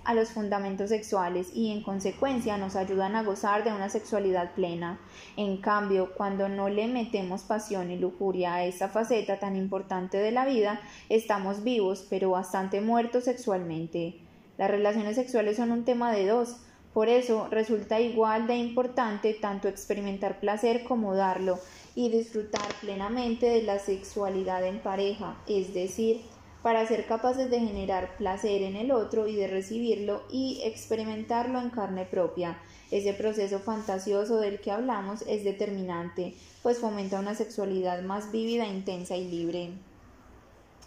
a, 0.06 0.14
los 0.14 0.30
fundamentos 0.30 0.90
sexuales 0.90 1.50
y 1.54 1.72
en 1.72 1.84
consecuencia 1.84 2.58
nos 2.58 2.78
ayudan 2.78 3.16
a 3.16 3.24
gozar 3.24 3.66
de 3.66 3.74
una 3.74 3.90
sexualidad 3.90 4.52
plena. 4.54 5.00
En 5.36 5.58
cambio, 5.58 6.12
cuando 6.16 6.48
no 6.48 6.70
le 6.70 6.88
metemos 6.88 7.42
pasión 7.42 7.92
y 7.92 7.98
lujuria 7.98 8.56
a 8.56 8.66
esta 8.66 8.88
faceta 8.88 9.38
tan 9.38 9.58
importante 9.58 10.18
de 10.18 10.32
la 10.32 10.46
vida, 10.46 10.80
estamos 11.10 11.64
vivos 11.64 12.08
pero 12.10 12.30
bastante 12.30 12.80
muertos 12.80 13.26
sexualmente. 13.26 14.22
Las 14.58 14.72
relaciones 14.72 15.16
sexuales 15.16 15.58
son 15.58 15.72
un 15.72 15.84
tema 15.84 16.14
de 16.14 16.28
dos, 16.28 16.58
por 16.94 17.10
eso 17.10 17.50
resulta 17.52 18.00
igual 18.00 18.48
de 18.48 18.56
importante 18.56 19.34
tanto 19.34 19.68
experimentar 19.68 20.40
placer 20.40 20.86
como 20.86 21.14
darlo 21.14 21.60
y 21.96 22.10
disfrutar 22.10 22.68
plenamente 22.82 23.48
de 23.48 23.64
la 23.64 23.80
sexualidad 23.80 24.66
en 24.66 24.80
pareja, 24.80 25.38
es 25.48 25.74
decir, 25.74 26.22
para 26.62 26.86
ser 26.88 27.06
capaces 27.06 27.50
de 27.50 27.60
generar 27.60 28.18
placer 28.18 28.64
en 28.64 28.76
el 28.76 28.92
otro 28.92 29.28
y 29.28 29.36
de 29.36 29.48
recibirlo 29.48 30.24
y 30.32 30.62
experimentarlo 30.64 31.60
en 31.62 31.70
carne 31.70 32.06
propia. 32.06 32.58
Ese 32.92 33.14
proceso 33.14 33.60
fantasioso 33.60 34.38
del 34.38 34.60
que 34.60 34.72
hablamos 34.72 35.24
es 35.28 35.44
determinante, 35.44 36.34
pues 36.64 36.80
fomenta 36.80 37.20
una 37.20 37.36
sexualidad 37.36 38.02
más 38.02 38.32
vívida, 38.32 38.66
intensa 38.66 39.16
y 39.16 39.30
libre. 39.30 39.70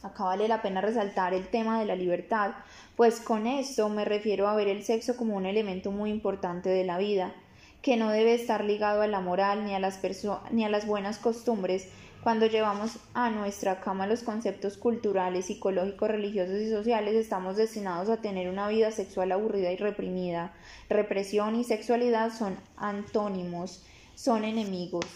Acá 0.03 0.25
vale 0.25 0.47
la 0.47 0.63
pena 0.63 0.81
resaltar 0.81 1.33
el 1.33 1.49
tema 1.49 1.81
de 1.81 1.87
la 1.87 1.97
libertad, 1.97 2.53
pues 2.97 3.21
con 3.21 3.47
esto 3.47 3.89
me 3.89 4.05
refiero 4.05 4.49
a 4.49 4.57
ver 4.57 4.69
el 4.69 4.85
sexo 4.85 5.17
como 5.17 5.37
un 5.37 5.47
elemento 5.47 5.91
muy 5.91 6.11
importante 6.11 6.69
de 6.69 6.85
la 6.85 6.99
vida, 6.99 7.35
que 7.83 7.97
no 7.97 8.11
debe 8.11 8.35
estar 8.35 8.65
ligado 8.65 9.03
a 9.03 9.07
la 9.07 9.21
moral 9.21 9.65
ni 9.65 9.75
a 9.75 9.79
las, 9.79 10.01
ni 10.51 10.65
a 10.65 10.69
las 10.69 10.87
buenas 10.87 11.19
costumbres, 11.19 11.89
cuando 12.23 12.47
llevamos 12.47 12.99
a 13.15 13.31
nuestra 13.31 13.81
cama 13.81 14.07
los 14.07 14.23
conceptos 14.23 14.77
culturales, 14.77 15.47
psicológicos, 15.47 16.09
religiosos 16.09 16.61
y 16.61 16.69
sociales, 16.69 17.15
estamos 17.15 17.57
destinados 17.57 18.09
a 18.09 18.17
tener 18.17 18.49
una 18.49 18.69
vida 18.69 18.91
sexual 18.91 19.31
aburrida 19.31 19.71
y 19.71 19.77
reprimida. 19.77 20.53
Represión 20.89 21.55
y 21.55 21.65
sexualidad 21.65 22.33
son 22.37 22.57
antónimos, 22.77 23.85
son 24.17 24.45
enemigos. 24.45 25.07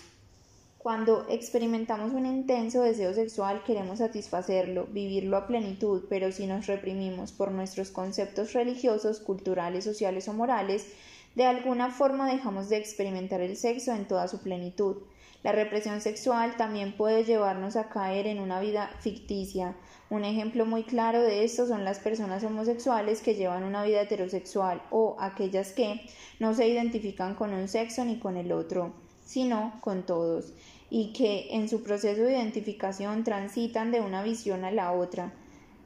Cuando 0.78 1.26
experimentamos 1.28 2.12
un 2.12 2.26
intenso 2.26 2.82
deseo 2.82 3.14
sexual 3.14 3.62
queremos 3.64 3.98
satisfacerlo, 3.98 4.86
vivirlo 4.90 5.36
a 5.36 5.46
plenitud, 5.46 6.04
pero 6.08 6.32
si 6.32 6.46
nos 6.46 6.66
reprimimos 6.66 7.30
por 7.30 7.52
nuestros 7.52 7.90
conceptos 7.90 8.52
religiosos, 8.52 9.20
culturales, 9.20 9.84
sociales 9.84 10.28
o 10.28 10.32
morales, 10.32 10.86
de 11.34 11.44
alguna 11.44 11.90
forma 11.90 12.30
dejamos 12.30 12.68
de 12.68 12.76
experimentar 12.76 13.40
el 13.40 13.56
sexo 13.56 13.92
en 13.92 14.06
toda 14.06 14.28
su 14.28 14.40
plenitud. 14.42 14.98
La 15.42 15.50
represión 15.50 16.00
sexual 16.00 16.56
también 16.56 16.96
puede 16.96 17.24
llevarnos 17.24 17.74
a 17.74 17.88
caer 17.88 18.28
en 18.28 18.38
una 18.38 18.60
vida 18.60 18.90
ficticia. 19.00 19.74
Un 20.08 20.24
ejemplo 20.24 20.66
muy 20.66 20.84
claro 20.84 21.20
de 21.20 21.42
esto 21.42 21.66
son 21.66 21.84
las 21.84 21.98
personas 21.98 22.44
homosexuales 22.44 23.22
que 23.22 23.34
llevan 23.34 23.64
una 23.64 23.82
vida 23.82 24.02
heterosexual 24.02 24.82
o 24.90 25.16
aquellas 25.18 25.72
que 25.72 26.02
no 26.38 26.54
se 26.54 26.68
identifican 26.68 27.34
con 27.34 27.52
un 27.52 27.66
sexo 27.66 28.04
ni 28.04 28.18
con 28.18 28.36
el 28.36 28.52
otro, 28.52 28.92
sino 29.24 29.80
con 29.80 30.04
todos, 30.04 30.52
y 30.90 31.12
que 31.12 31.48
en 31.56 31.68
su 31.68 31.82
proceso 31.82 32.22
de 32.22 32.34
identificación 32.34 33.24
transitan 33.24 33.90
de 33.90 34.00
una 34.00 34.22
visión 34.22 34.64
a 34.64 34.70
la 34.70 34.92
otra. 34.92 35.32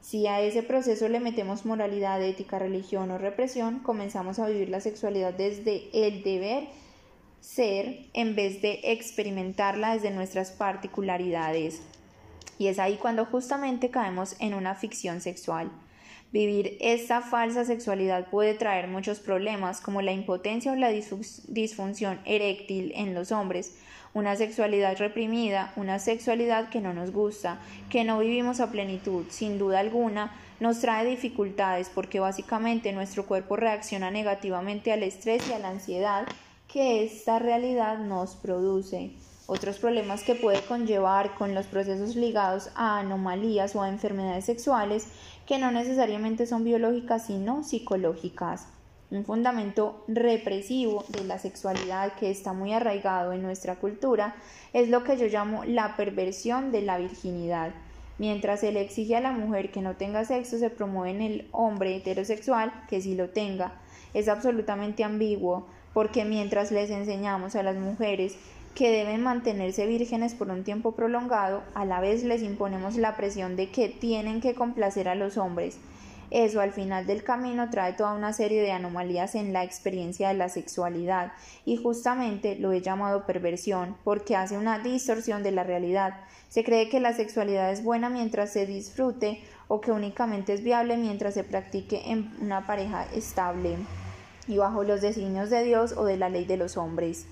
Si 0.07 0.25
a 0.25 0.39
ese 0.39 0.63
proceso 0.63 1.09
le 1.09 1.19
metemos 1.19 1.65
moralidad, 1.65 2.23
ética, 2.23 2.57
religión 2.57 3.11
o 3.11 3.17
represión, 3.17 3.79
comenzamos 3.79 4.39
a 4.39 4.47
vivir 4.47 4.69
la 4.69 4.79
sexualidad 4.79 5.33
desde 5.33 5.89
el 5.91 6.23
deber 6.23 6.69
ser 7.41 8.05
en 8.13 8.33
vez 8.33 8.61
de 8.61 8.79
experimentarla 8.83 9.95
desde 9.95 10.11
nuestras 10.11 10.51
particularidades. 10.51 11.81
Y 12.57 12.67
es 12.67 12.79
ahí 12.79 12.95
cuando 12.95 13.25
justamente 13.25 13.89
caemos 13.89 14.37
en 14.39 14.53
una 14.53 14.75
ficción 14.75 15.19
sexual. 15.19 15.69
Vivir 16.31 16.77
esta 16.79 17.19
falsa 17.19 17.65
sexualidad 17.65 18.29
puede 18.29 18.53
traer 18.53 18.87
muchos 18.87 19.19
problemas 19.19 19.81
como 19.81 20.01
la 20.01 20.13
impotencia 20.13 20.71
o 20.71 20.75
la 20.77 20.87
disfunción 20.89 22.21
eréctil 22.23 22.93
en 22.95 23.13
los 23.13 23.33
hombres, 23.33 23.75
una 24.17 24.35
sexualidad 24.35 24.97
reprimida, 24.97 25.71
una 25.75 25.99
sexualidad 25.99 26.69
que 26.69 26.81
no 26.81 26.91
nos 26.91 27.11
gusta, 27.11 27.59
que 27.91 28.03
no 28.03 28.17
vivimos 28.17 28.59
a 28.59 28.71
plenitud, 28.71 29.25
sin 29.29 29.59
duda 29.59 29.79
alguna, 29.79 30.31
nos 30.59 30.79
trae 30.79 31.05
dificultades 31.05 31.91
porque 31.93 32.19
básicamente 32.19 32.93
nuestro 32.93 33.27
cuerpo 33.27 33.57
reacciona 33.57 34.09
negativamente 34.09 34.91
al 34.91 35.03
estrés 35.03 35.47
y 35.47 35.53
a 35.53 35.59
la 35.59 35.69
ansiedad 35.69 36.25
que 36.67 37.03
esta 37.03 37.37
realidad 37.37 37.99
nos 37.99 38.35
produce. 38.35 39.11
Otros 39.45 39.77
problemas 39.77 40.23
que 40.23 40.33
puede 40.33 40.63
conllevar 40.63 41.35
con 41.35 41.53
los 41.53 41.67
procesos 41.67 42.15
ligados 42.15 42.71
a 42.75 42.97
anomalías 42.97 43.75
o 43.75 43.83
a 43.83 43.89
enfermedades 43.89 44.45
sexuales 44.45 45.09
que 45.45 45.59
no 45.59 45.71
necesariamente 45.71 46.47
son 46.47 46.63
biológicas 46.63 47.27
sino 47.27 47.63
psicológicas. 47.63 48.65
Un 49.09 49.23
fundamento 49.23 50.03
represivo 50.09 51.05
de 51.07 51.23
la 51.23 51.39
sexualidad 51.39 52.11
que 52.15 52.29
está 52.29 52.51
muy 52.51 52.73
arraigado 52.73 53.31
en 53.31 53.41
nuestra 53.41 53.75
cultura 53.75 54.35
es 54.73 54.89
lo 54.89 55.05
que 55.05 55.15
yo 55.15 55.27
llamo 55.27 55.63
la 55.63 55.95
perversión 55.95 56.73
de 56.73 56.81
la 56.81 56.97
virginidad. 56.97 57.71
Mientras 58.17 58.59
se 58.59 58.73
le 58.73 58.81
exige 58.81 59.15
a 59.15 59.21
la 59.21 59.31
mujer 59.31 59.71
que 59.71 59.81
no 59.81 59.95
tenga 59.95 60.25
sexo, 60.25 60.57
se 60.57 60.69
promueve 60.69 61.11
en 61.11 61.21
el 61.21 61.47
hombre 61.53 61.95
heterosexual 61.95 62.73
que 62.89 62.99
sí 62.99 63.15
lo 63.15 63.29
tenga. 63.29 63.79
Es 64.13 64.27
absolutamente 64.27 65.05
ambiguo 65.05 65.67
porque 65.93 66.25
mientras 66.25 66.71
les 66.71 66.89
enseñamos 66.89 67.55
a 67.55 67.63
las 67.63 67.77
mujeres 67.77 68.35
que 68.75 68.91
deben 68.91 69.23
mantenerse 69.23 69.87
vírgenes 69.87 70.35
por 70.35 70.49
un 70.49 70.65
tiempo 70.65 70.91
prolongado, 70.91 71.63
a 71.75 71.85
la 71.85 72.01
vez 72.01 72.25
les 72.25 72.43
imponemos 72.43 72.97
la 72.97 73.15
presión 73.15 73.55
de 73.55 73.69
que 73.69 73.87
tienen 73.87 74.41
que 74.41 74.53
complacer 74.53 75.07
a 75.07 75.15
los 75.15 75.37
hombres. 75.37 75.79
Eso 76.29 76.59
al 76.59 76.73
final 76.73 77.07
del 77.07 77.23
camino 77.23 77.69
trae 77.69 77.93
toda 77.93 78.13
una 78.13 78.33
serie 78.33 78.61
de 78.61 78.71
anomalías 78.71 79.35
en 79.35 79.53
la 79.53 79.63
experiencia 79.63 80.27
de 80.27 80.33
la 80.33 80.49
sexualidad 80.49 81.31
y 81.63 81.77
justamente 81.77 82.57
lo 82.57 82.73
he 82.73 82.81
llamado 82.81 83.25
perversión 83.25 83.95
porque 84.03 84.35
hace 84.35 84.57
una 84.57 84.79
distorsión 84.79 85.41
de 85.41 85.51
la 85.51 85.63
realidad. 85.63 86.19
Se 86.49 86.65
cree 86.65 86.89
que 86.89 86.99
la 86.99 87.13
sexualidad 87.13 87.71
es 87.71 87.81
buena 87.81 88.09
mientras 88.09 88.51
se 88.51 88.65
disfrute 88.65 89.41
o 89.69 89.79
que 89.79 89.91
únicamente 89.91 90.53
es 90.53 90.63
viable 90.63 90.97
mientras 90.97 91.33
se 91.33 91.45
practique 91.45 92.11
en 92.11 92.29
una 92.41 92.67
pareja 92.67 93.05
estable 93.13 93.77
y 94.49 94.57
bajo 94.57 94.83
los 94.83 95.01
designios 95.01 95.49
de 95.49 95.63
Dios 95.63 95.93
o 95.93 96.03
de 96.03 96.17
la 96.17 96.27
ley 96.27 96.43
de 96.43 96.57
los 96.57 96.75
hombres. 96.75 97.25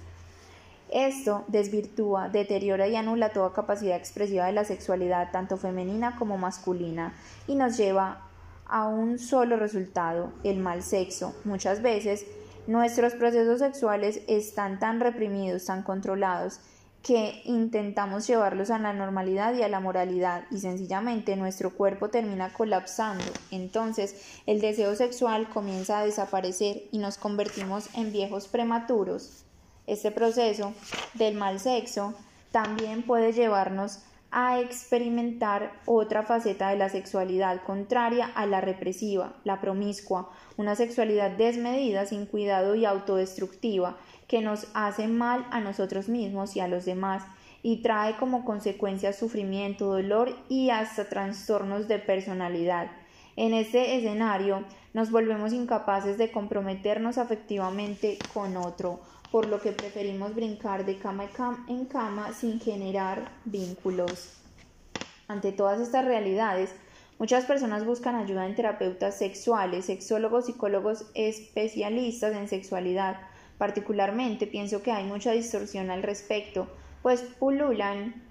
Esto 0.90 1.44
desvirtúa, 1.48 2.30
deteriora 2.30 2.88
y 2.88 2.96
anula 2.96 3.30
toda 3.30 3.54
capacidad 3.54 3.98
expresiva 3.98 4.46
de 4.46 4.54
la 4.54 4.66
sexualidad, 4.66 5.32
tanto 5.32 5.58
femenina 5.58 6.16
como 6.18 6.38
masculina, 6.38 7.14
y 7.48 7.56
nos 7.56 7.76
lleva 7.76 8.25
a 8.68 8.88
un 8.88 9.20
solo 9.20 9.58
resultado, 9.58 10.32
el 10.44 10.60
mal 10.60 10.84
sexo. 10.84 11.36
Muchas 11.44 11.82
veces 11.82 12.26
nuestros 12.68 13.14
procesos 13.14 13.60
sexuales 13.60 14.22
están 14.28 14.80
tan 14.80 15.00
reprimidos, 15.00 15.66
tan 15.66 15.84
controlados, 15.84 16.60
que 17.06 17.44
intentamos 17.46 18.26
llevarlos 18.26 18.72
a 18.72 18.80
la 18.80 18.92
normalidad 18.92 19.54
y 19.54 19.62
a 19.62 19.70
la 19.70 19.80
moralidad 19.80 20.46
y 20.50 20.58
sencillamente 20.58 21.36
nuestro 21.36 21.76
cuerpo 21.76 22.10
termina 22.10 22.52
colapsando. 22.52 23.24
Entonces 23.52 24.40
el 24.48 24.60
deseo 24.60 24.96
sexual 24.96 25.48
comienza 25.50 26.00
a 26.00 26.06
desaparecer 26.06 26.82
y 26.92 26.98
nos 26.98 27.20
convertimos 27.20 27.90
en 27.94 28.12
viejos 28.12 28.48
prematuros. 28.48 29.46
Este 29.86 30.10
proceso 30.10 30.74
del 31.14 31.36
mal 31.36 31.60
sexo 31.60 32.16
también 32.52 33.04
puede 33.04 33.34
llevarnos 33.34 34.00
a 34.38 34.60
experimentar 34.60 35.72
otra 35.86 36.24
faceta 36.24 36.70
de 36.70 36.76
la 36.76 36.90
sexualidad 36.90 37.64
contraria 37.64 38.26
a 38.36 38.46
la 38.46 38.60
represiva, 38.60 39.38
la 39.46 39.62
promiscua, 39.62 40.30
una 40.58 40.76
sexualidad 40.76 41.32
desmedida, 41.32 42.06
sin 42.06 42.26
cuidado 42.26 42.76
y 42.76 42.84
autodestructiva, 42.84 43.96
que 44.28 44.42
nos 44.42 44.68
hace 44.74 45.08
mal 45.08 45.48
a 45.52 45.62
nosotros 45.62 46.10
mismos 46.10 46.58
y 46.58 46.60
a 46.60 46.68
los 46.68 46.84
demás, 46.84 47.24
y 47.64 47.82
trae 47.82 48.18
como 48.18 48.44
consecuencia 48.44 49.14
sufrimiento, 49.14 49.86
dolor 49.86 50.36
y 50.50 50.70
hasta 50.70 51.08
trastornos 51.08 51.88
de 51.88 52.00
personalidad. 52.00 52.92
En 53.38 53.54
este 53.54 53.96
escenario 53.96 54.66
nos 54.94 55.12
volvemos 55.12 55.54
incapaces 55.54 56.18
de 56.18 56.32
comprometernos 56.32 57.18
afectivamente 57.18 58.18
con 58.34 58.58
otro, 58.58 59.00
por 59.36 59.48
lo 59.48 59.60
que 59.60 59.74
preferimos 59.74 60.34
brincar 60.34 60.86
de 60.86 60.98
cama 60.98 61.28
en 61.68 61.84
cama 61.84 62.32
sin 62.32 62.58
generar 62.62 63.34
vínculos. 63.44 64.30
Ante 65.28 65.52
todas 65.52 65.82
estas 65.82 66.06
realidades, 66.06 66.74
muchas 67.20 67.44
personas 67.44 67.86
buscan 67.86 68.16
ayuda 68.16 68.46
en 68.46 68.56
terapeutas 68.56 69.18
sexuales, 69.18 69.88
sexólogos, 69.88 70.46
psicólogos 70.46 71.08
especialistas 71.16 72.34
en 72.34 72.48
sexualidad. 72.48 73.20
Particularmente 73.58 74.48
pienso 74.48 74.82
que 74.82 74.94
hay 74.94 75.04
mucha 75.04 75.34
distorsión 75.34 75.92
al 75.92 76.02
respecto, 76.02 76.70
pues 77.02 77.20
pululan 77.20 78.24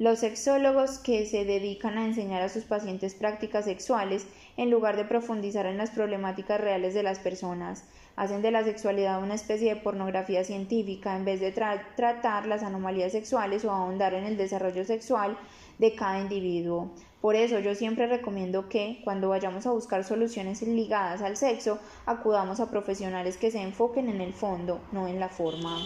los 0.00 0.18
sexólogos 0.18 0.98
que 0.98 1.24
se 1.26 1.44
dedican 1.44 1.98
a 1.98 2.04
enseñar 2.04 2.42
a 2.42 2.48
sus 2.48 2.64
pacientes 2.64 3.14
prácticas 3.14 3.66
sexuales 3.66 4.26
en 4.56 4.72
lugar 4.72 4.96
de 4.96 5.04
profundizar 5.04 5.66
en 5.66 5.78
las 5.78 5.90
problemáticas 5.90 6.60
reales 6.60 6.94
de 6.94 7.04
las 7.04 7.20
personas 7.20 7.84
hacen 8.16 8.40
de 8.42 8.50
la 8.50 8.64
sexualidad 8.64 9.22
una 9.22 9.34
especie 9.34 9.74
de 9.74 9.80
pornografía 9.80 10.42
científica 10.42 11.16
en 11.16 11.24
vez 11.24 11.40
de 11.40 11.52
tratar 11.52 12.46
las 12.46 12.62
anomalías 12.62 13.12
sexuales 13.12 13.64
o 13.64 13.70
ahondar 13.70 14.14
en 14.14 14.24
el 14.24 14.36
desarrollo 14.36 14.84
sexual 14.84 15.38
de 15.78 15.94
cada 15.94 16.20
individuo. 16.20 16.90
Por 17.20 17.34
eso 17.34 17.58
yo 17.58 17.74
siempre 17.74 18.06
recomiendo 18.06 18.68
que 18.68 19.00
cuando 19.04 19.28
vayamos 19.28 19.66
a 19.66 19.72
buscar 19.72 20.04
soluciones 20.04 20.62
ligadas 20.62 21.20
al 21.20 21.36
sexo, 21.36 21.78
acudamos 22.06 22.60
a 22.60 22.70
profesionales 22.70 23.36
que 23.36 23.50
se 23.50 23.60
enfoquen 23.60 24.08
en 24.08 24.20
el 24.20 24.32
fondo, 24.32 24.80
no 24.92 25.08
en 25.08 25.20
la 25.20 25.28
forma. 25.28 25.78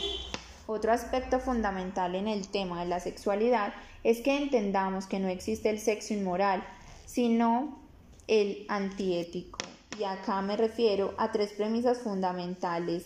Otro 0.66 0.92
aspecto 0.92 1.40
fundamental 1.40 2.14
en 2.14 2.28
el 2.28 2.46
tema 2.46 2.80
de 2.80 2.88
la 2.88 3.00
sexualidad 3.00 3.74
es 4.04 4.20
que 4.20 4.36
entendamos 4.36 5.06
que 5.06 5.18
no 5.18 5.28
existe 5.28 5.68
el 5.68 5.80
sexo 5.80 6.14
inmoral, 6.14 6.62
sino 7.06 7.80
el 8.28 8.66
antiético 8.68 9.58
y 10.00 10.04
acá 10.04 10.40
me 10.40 10.56
refiero 10.56 11.14
a 11.18 11.30
tres 11.30 11.52
premisas 11.52 11.98
fundamentales. 11.98 13.04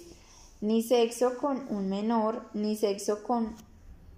Ni 0.60 0.83
sexo 0.83 1.37
con 1.37 1.67
un 1.69 1.89
menor, 1.89 2.49
ni 2.55 2.77
sexo 2.77 3.25
con 3.25 3.57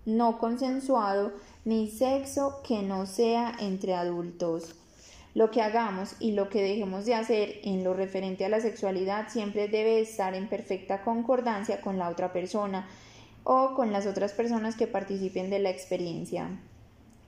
no 0.05 0.39
consensuado, 0.39 1.33
ni 1.65 1.91
sexo 1.91 2.60
que 2.62 2.83
no 2.83 3.07
sea 3.07 3.57
entre 3.59 3.94
adultos. 3.94 4.75
Lo 5.35 5.51
que 5.51 5.62
hagamos 5.62 6.17
y 6.21 6.33
lo 6.33 6.51
que 6.51 6.62
dejemos 6.62 7.07
de 7.07 7.15
hacer 7.15 7.60
en 7.65 7.83
lo 7.83 7.94
referente 7.94 8.44
a 8.44 8.49
la 8.51 8.60
sexualidad 8.60 9.28
siempre 9.28 9.69
debe 9.69 10.01
estar 10.01 10.35
en 10.35 10.49
perfecta 10.49 11.03
concordancia 11.03 11.81
con 11.81 11.99
la 11.99 12.10
otra 12.10 12.33
persona 12.33 12.87
o 13.42 13.75
con 13.75 13.91
las 13.91 14.07
otras 14.07 14.33
personas 14.33 14.76
que 14.76 14.87
participen 14.87 15.51
de 15.51 15.60
la 15.60 15.71
experiencia. 15.71 16.51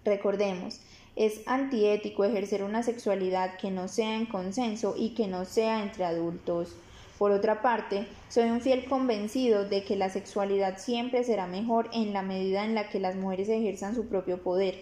Recordemos, 0.05 0.81
es 1.19 1.41
antiético 1.47 2.25
ejercer 2.25 2.63
una 2.63 2.85
sexualidad 2.85 3.57
que 3.57 3.73
no 3.73 3.89
sea 3.89 4.15
en 4.15 4.25
consenso 4.25 4.95
y 4.97 5.11
que 5.11 5.27
no 5.27 5.45
sea 5.45 5.83
entre 5.83 6.05
adultos. 6.05 6.77
Por 7.19 7.33
otra 7.33 7.61
parte, 7.61 8.07
soy 8.29 8.45
un 8.51 8.61
fiel 8.61 8.85
convencido 8.85 9.69
de 9.69 9.83
que 9.83 9.97
la 9.97 10.11
sexualidad 10.11 10.79
siempre 10.79 11.25
será 11.25 11.49
mejor 11.49 11.91
en 11.93 12.13
la 12.13 12.23
medida 12.23 12.65
en 12.65 12.77
la 12.77 12.89
que 12.89 13.01
las 13.01 13.17
mujeres 13.17 13.49
ejerzan 13.49 13.97
su 13.97 14.07
propio 14.07 14.41
poder. 14.41 14.77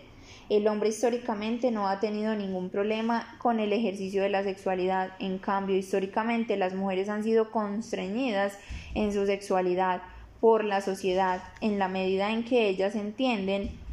El 0.50 0.68
hombre 0.68 0.90
históricamente 0.90 1.70
no 1.70 1.88
ha 1.88 2.00
tenido 2.00 2.36
ningún 2.36 2.68
problema 2.68 3.38
con 3.38 3.58
el 3.58 3.72
ejercicio 3.72 4.22
de 4.22 4.28
la 4.28 4.42
sexualidad, 4.42 5.12
en 5.18 5.38
cambio 5.38 5.74
históricamente 5.74 6.58
las 6.58 6.74
mujeres 6.74 7.08
han 7.08 7.24
sido 7.24 7.50
constreñidas 7.50 8.58
en 8.94 9.14
su 9.14 9.24
sexualidad 9.24 10.02
por 10.40 10.64
la 10.64 10.82
sociedad 10.82 11.42
en 11.62 11.78
la 11.78 11.88
medida 11.88 12.30
en 12.30 12.44
que 12.44 12.68
ellas 12.68 12.94
entienden 12.94 13.85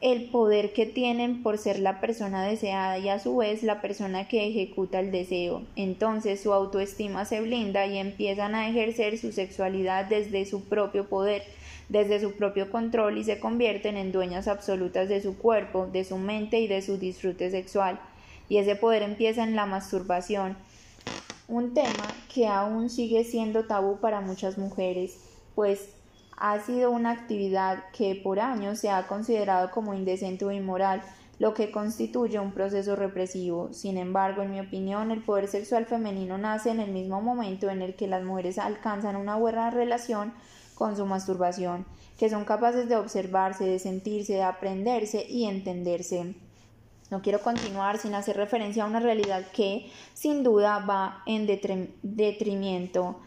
el 0.00 0.30
poder 0.30 0.72
que 0.72 0.86
tienen 0.86 1.42
por 1.42 1.58
ser 1.58 1.78
la 1.78 2.00
persona 2.00 2.42
deseada 2.44 2.98
y 2.98 3.10
a 3.10 3.18
su 3.18 3.36
vez 3.36 3.62
la 3.62 3.82
persona 3.82 4.28
que 4.28 4.46
ejecuta 4.46 4.98
el 4.98 5.12
deseo. 5.12 5.62
Entonces 5.76 6.40
su 6.40 6.54
autoestima 6.54 7.26
se 7.26 7.42
blinda 7.42 7.86
y 7.86 7.98
empiezan 7.98 8.54
a 8.54 8.68
ejercer 8.68 9.18
su 9.18 9.30
sexualidad 9.30 10.06
desde 10.06 10.46
su 10.46 10.64
propio 10.64 11.06
poder, 11.06 11.42
desde 11.90 12.18
su 12.18 12.32
propio 12.32 12.70
control 12.70 13.18
y 13.18 13.24
se 13.24 13.38
convierten 13.38 13.98
en 13.98 14.10
dueñas 14.10 14.48
absolutas 14.48 15.08
de 15.10 15.20
su 15.20 15.36
cuerpo, 15.36 15.86
de 15.86 16.04
su 16.04 16.16
mente 16.16 16.60
y 16.60 16.66
de 16.66 16.80
su 16.80 16.96
disfrute 16.96 17.50
sexual. 17.50 18.00
Y 18.48 18.56
ese 18.56 18.76
poder 18.76 19.02
empieza 19.02 19.44
en 19.44 19.54
la 19.54 19.66
masturbación, 19.66 20.56
un 21.46 21.74
tema 21.74 22.06
que 22.32 22.46
aún 22.46 22.88
sigue 22.88 23.24
siendo 23.24 23.66
tabú 23.66 23.98
para 23.98 24.20
muchas 24.20 24.56
mujeres, 24.56 25.18
pues 25.54 25.90
ha 26.40 26.58
sido 26.60 26.90
una 26.90 27.10
actividad 27.10 27.84
que 27.92 28.16
por 28.16 28.40
años 28.40 28.78
se 28.80 28.90
ha 28.90 29.06
considerado 29.06 29.70
como 29.70 29.92
indecente 29.92 30.46
o 30.46 30.50
inmoral, 30.50 31.02
lo 31.38 31.54
que 31.54 31.70
constituye 31.70 32.38
un 32.38 32.52
proceso 32.52 32.96
represivo. 32.96 33.72
Sin 33.72 33.98
embargo, 33.98 34.42
en 34.42 34.50
mi 34.50 34.60
opinión, 34.60 35.10
el 35.10 35.22
poder 35.22 35.48
sexual 35.48 35.86
femenino 35.86 36.38
nace 36.38 36.70
en 36.70 36.80
el 36.80 36.92
mismo 36.92 37.20
momento 37.20 37.68
en 37.70 37.82
el 37.82 37.94
que 37.94 38.06
las 38.06 38.24
mujeres 38.24 38.58
alcanzan 38.58 39.16
una 39.16 39.36
buena 39.36 39.70
relación 39.70 40.32
con 40.74 40.96
su 40.96 41.04
masturbación, 41.04 41.84
que 42.18 42.30
son 42.30 42.46
capaces 42.46 42.88
de 42.88 42.96
observarse, 42.96 43.64
de 43.64 43.78
sentirse, 43.78 44.32
de 44.32 44.42
aprenderse 44.42 45.26
y 45.28 45.44
entenderse. 45.44 46.34
No 47.10 47.20
quiero 47.20 47.40
continuar 47.40 47.98
sin 47.98 48.14
hacer 48.14 48.36
referencia 48.36 48.84
a 48.84 48.86
una 48.86 49.00
realidad 49.00 49.44
que, 49.52 49.90
sin 50.14 50.42
duda, 50.42 50.78
va 50.78 51.22
en 51.26 51.46
detrimento 51.46 53.20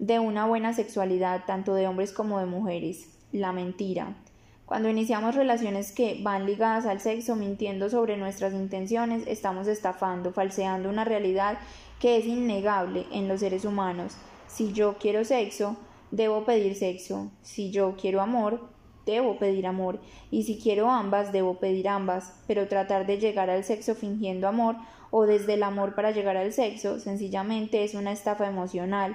de 0.00 0.18
una 0.18 0.46
buena 0.46 0.72
sexualidad 0.72 1.44
tanto 1.46 1.74
de 1.74 1.86
hombres 1.86 2.10
como 2.12 2.40
de 2.40 2.46
mujeres, 2.46 3.06
la 3.32 3.52
mentira. 3.52 4.16
Cuando 4.64 4.88
iniciamos 4.88 5.34
relaciones 5.34 5.92
que 5.92 6.18
van 6.22 6.46
ligadas 6.46 6.86
al 6.86 7.00
sexo 7.00 7.36
mintiendo 7.36 7.90
sobre 7.90 8.16
nuestras 8.16 8.54
intenciones, 8.54 9.24
estamos 9.26 9.68
estafando, 9.68 10.32
falseando 10.32 10.88
una 10.88 11.04
realidad 11.04 11.58
que 12.00 12.16
es 12.16 12.24
innegable 12.24 13.04
en 13.12 13.28
los 13.28 13.40
seres 13.40 13.66
humanos. 13.66 14.16
Si 14.46 14.72
yo 14.72 14.96
quiero 14.98 15.22
sexo, 15.22 15.76
debo 16.10 16.44
pedir 16.46 16.76
sexo. 16.76 17.30
Si 17.42 17.70
yo 17.70 17.94
quiero 18.00 18.22
amor, 18.22 18.70
debo 19.04 19.38
pedir 19.38 19.66
amor. 19.66 20.00
Y 20.30 20.44
si 20.44 20.58
quiero 20.58 20.90
ambas, 20.90 21.30
debo 21.30 21.58
pedir 21.58 21.88
ambas. 21.88 22.40
Pero 22.46 22.68
tratar 22.68 23.06
de 23.06 23.18
llegar 23.18 23.50
al 23.50 23.64
sexo 23.64 23.94
fingiendo 23.94 24.48
amor 24.48 24.76
o 25.10 25.26
desde 25.26 25.54
el 25.54 25.62
amor 25.62 25.94
para 25.94 26.10
llegar 26.10 26.38
al 26.38 26.54
sexo 26.54 26.98
sencillamente 27.00 27.84
es 27.84 27.94
una 27.94 28.12
estafa 28.12 28.46
emocional 28.46 29.14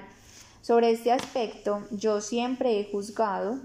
sobre 0.66 0.90
este 0.90 1.12
aspecto, 1.12 1.84
yo 1.92 2.22
siempre 2.22 2.80
he 2.80 2.92
juzgado, 2.92 3.60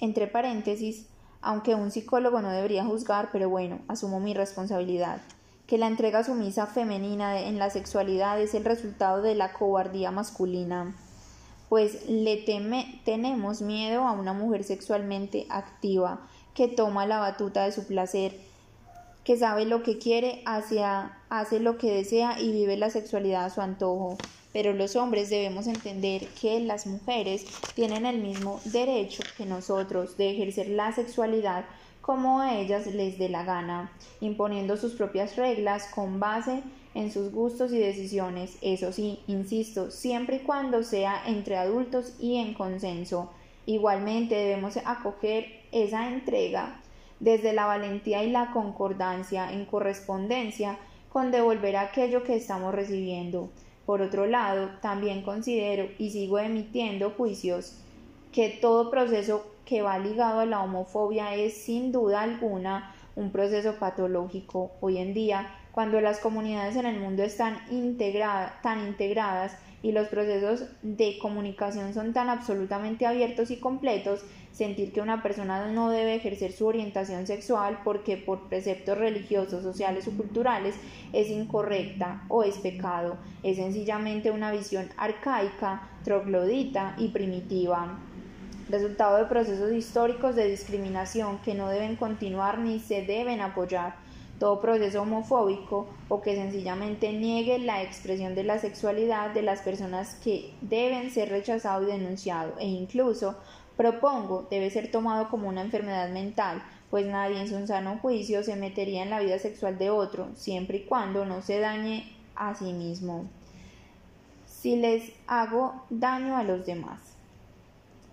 entre 0.00 0.26
paréntesis, 0.26 1.06
aunque 1.40 1.76
un 1.76 1.92
psicólogo 1.92 2.42
no 2.42 2.50
debería 2.50 2.84
juzgar, 2.84 3.28
pero 3.30 3.48
bueno, 3.48 3.78
asumo 3.86 4.18
mi 4.18 4.34
responsabilidad, 4.34 5.20
que 5.68 5.78
la 5.78 5.86
entrega 5.86 6.24
sumisa 6.24 6.66
femenina 6.66 7.38
en 7.42 7.60
la 7.60 7.70
sexualidad 7.70 8.40
es 8.40 8.52
el 8.54 8.64
resultado 8.64 9.22
de 9.22 9.36
la 9.36 9.52
cobardía 9.52 10.10
masculina, 10.10 10.96
pues 11.68 12.08
le 12.08 12.38
teme, 12.38 13.00
tenemos 13.04 13.62
miedo 13.62 14.02
a 14.02 14.10
una 14.10 14.32
mujer 14.32 14.64
sexualmente 14.64 15.46
activa, 15.50 16.26
que 16.52 16.66
toma 16.66 17.06
la 17.06 17.20
batuta 17.20 17.62
de 17.62 17.70
su 17.70 17.86
placer, 17.86 18.40
que 19.22 19.36
sabe 19.36 19.66
lo 19.66 19.84
que 19.84 19.98
quiere, 19.98 20.42
hacia, 20.46 21.16
hace 21.28 21.60
lo 21.60 21.78
que 21.78 21.94
desea 21.94 22.40
y 22.40 22.50
vive 22.50 22.76
la 22.76 22.90
sexualidad 22.90 23.44
a 23.44 23.50
su 23.50 23.60
antojo 23.60 24.18
pero 24.54 24.72
los 24.72 24.94
hombres 24.94 25.30
debemos 25.30 25.66
entender 25.66 26.28
que 26.40 26.60
las 26.60 26.86
mujeres 26.86 27.44
tienen 27.74 28.06
el 28.06 28.20
mismo 28.20 28.60
derecho 28.66 29.24
que 29.36 29.44
nosotros 29.44 30.16
de 30.16 30.30
ejercer 30.30 30.68
la 30.68 30.92
sexualidad 30.92 31.64
como 32.00 32.40
a 32.40 32.56
ellas 32.60 32.86
les 32.86 33.18
dé 33.18 33.28
la 33.28 33.42
gana, 33.42 33.90
imponiendo 34.20 34.76
sus 34.76 34.92
propias 34.92 35.34
reglas 35.34 35.88
con 35.92 36.20
base 36.20 36.62
en 36.94 37.10
sus 37.10 37.32
gustos 37.32 37.72
y 37.72 37.78
decisiones, 37.78 38.56
eso 38.62 38.92
sí, 38.92 39.18
insisto, 39.26 39.90
siempre 39.90 40.36
y 40.36 40.40
cuando 40.40 40.84
sea 40.84 41.22
entre 41.26 41.56
adultos 41.56 42.14
y 42.20 42.36
en 42.36 42.54
consenso. 42.54 43.32
Igualmente 43.66 44.36
debemos 44.36 44.76
acoger 44.84 45.46
esa 45.72 46.08
entrega 46.08 46.80
desde 47.18 47.54
la 47.54 47.66
valentía 47.66 48.22
y 48.22 48.30
la 48.30 48.52
concordancia 48.52 49.52
en 49.52 49.64
correspondencia 49.64 50.78
con 51.08 51.32
devolver 51.32 51.76
aquello 51.76 52.22
que 52.22 52.36
estamos 52.36 52.72
recibiendo. 52.72 53.50
Por 53.86 54.00
otro 54.00 54.26
lado, 54.26 54.70
también 54.80 55.22
considero 55.22 55.88
y 55.98 56.10
sigo 56.10 56.38
emitiendo 56.38 57.10
juicios 57.10 57.78
que 58.32 58.48
todo 58.48 58.90
proceso 58.90 59.46
que 59.64 59.82
va 59.82 59.98
ligado 59.98 60.40
a 60.40 60.46
la 60.46 60.62
homofobia 60.62 61.34
es 61.34 61.54
sin 61.56 61.92
duda 61.92 62.22
alguna 62.22 62.94
un 63.16 63.30
proceso 63.30 63.78
patológico. 63.78 64.72
Hoy 64.80 64.98
en 64.98 65.14
día, 65.14 65.54
cuando 65.72 66.00
las 66.00 66.18
comunidades 66.18 66.76
en 66.76 66.86
el 66.86 66.98
mundo 66.98 67.22
están 67.22 67.58
tan 68.62 68.86
integradas 68.86 69.56
y 69.84 69.92
los 69.92 70.08
procesos 70.08 70.64
de 70.80 71.18
comunicación 71.18 71.92
son 71.92 72.14
tan 72.14 72.30
absolutamente 72.30 73.04
abiertos 73.04 73.50
y 73.50 73.58
completos, 73.58 74.24
sentir 74.50 74.94
que 74.94 75.02
una 75.02 75.22
persona 75.22 75.70
no 75.70 75.90
debe 75.90 76.14
ejercer 76.14 76.52
su 76.52 76.66
orientación 76.66 77.26
sexual 77.26 77.80
porque 77.84 78.16
por 78.16 78.48
preceptos 78.48 78.96
religiosos, 78.96 79.62
sociales 79.62 80.08
o 80.08 80.12
culturales 80.12 80.74
es 81.12 81.28
incorrecta 81.28 82.24
o 82.28 82.44
es 82.44 82.56
pecado, 82.56 83.18
es 83.42 83.56
sencillamente 83.58 84.30
una 84.30 84.50
visión 84.52 84.88
arcaica, 84.96 85.90
troglodita 86.02 86.94
y 86.96 87.08
primitiva. 87.08 87.98
Resultado 88.70 89.18
de 89.18 89.26
procesos 89.26 89.70
históricos 89.70 90.34
de 90.34 90.48
discriminación 90.48 91.40
que 91.40 91.54
no 91.54 91.68
deben 91.68 91.96
continuar 91.96 92.58
ni 92.58 92.80
se 92.80 93.02
deben 93.02 93.42
apoyar 93.42 93.96
todo 94.38 94.60
proceso 94.60 95.02
homofóbico 95.02 95.86
o 96.08 96.20
que 96.22 96.34
sencillamente 96.34 97.12
niegue 97.12 97.58
la 97.58 97.82
expresión 97.82 98.34
de 98.34 98.44
la 98.44 98.58
sexualidad 98.58 99.30
de 99.30 99.42
las 99.42 99.60
personas 99.60 100.16
que 100.16 100.52
deben 100.60 101.10
ser 101.10 101.28
rechazado 101.30 101.82
y 101.82 101.86
denunciado 101.86 102.54
e 102.58 102.66
incluso 102.66 103.36
propongo 103.76 104.46
debe 104.50 104.70
ser 104.70 104.90
tomado 104.90 105.28
como 105.28 105.48
una 105.48 105.62
enfermedad 105.62 106.10
mental 106.10 106.62
pues 106.90 107.06
nadie 107.06 107.40
en 107.40 107.48
su 107.48 107.66
sano 107.66 107.98
juicio 108.00 108.42
se 108.44 108.56
metería 108.56 109.02
en 109.02 109.10
la 109.10 109.20
vida 109.20 109.38
sexual 109.38 109.78
de 109.78 109.90
otro 109.90 110.28
siempre 110.36 110.78
y 110.78 110.84
cuando 110.84 111.24
no 111.24 111.42
se 111.42 111.58
dañe 111.58 112.14
a 112.36 112.54
sí 112.54 112.72
mismo. 112.72 113.26
Si 114.46 114.76
les 114.76 115.12
hago 115.26 115.82
daño 115.90 116.36
a 116.36 116.44
los 116.44 116.64
demás. 116.64 117.00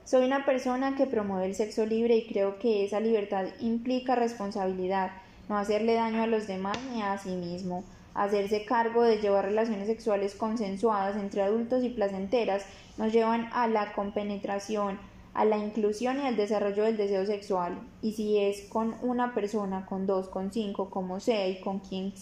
Soy 0.03 0.25
una 0.25 0.45
persona 0.45 0.95
que 0.95 1.05
promueve 1.05 1.45
el 1.45 1.55
sexo 1.55 1.85
libre 1.85 2.15
y 2.17 2.27
creo 2.27 2.59
que 2.59 2.83
esa 2.83 2.99
libertad 2.99 3.45
implica 3.59 4.15
responsabilidad 4.15 5.11
no 5.51 5.57
hacerle 5.57 5.95
daño 5.95 6.23
a 6.23 6.27
los 6.27 6.47
demás 6.47 6.77
ni 6.93 7.01
a 7.01 7.17
sí 7.17 7.31
mismo, 7.31 7.83
hacerse 8.13 8.63
cargo 8.63 9.03
de 9.03 9.17
llevar 9.17 9.43
relaciones 9.43 9.87
sexuales 9.87 10.33
consensuadas 10.33 11.17
entre 11.17 11.41
adultos 11.41 11.83
y 11.83 11.89
placenteras 11.89 12.63
nos 12.97 13.11
llevan 13.11 13.49
a 13.51 13.67
la 13.67 13.91
compenetración, 13.91 14.97
a 15.33 15.43
la 15.43 15.57
inclusión 15.57 16.21
y 16.21 16.25
al 16.25 16.37
desarrollo 16.37 16.85
del 16.85 16.95
deseo 16.95 17.25
sexual. 17.25 17.77
Y 18.01 18.13
si 18.13 18.39
es 18.39 18.61
con 18.69 18.95
una 19.01 19.33
persona, 19.33 19.85
con 19.85 20.07
dos, 20.07 20.29
con 20.29 20.53
cinco, 20.53 20.89
como 20.89 21.19
sea 21.19 21.49
y 21.49 21.59
con 21.59 21.79
quien, 21.79 22.13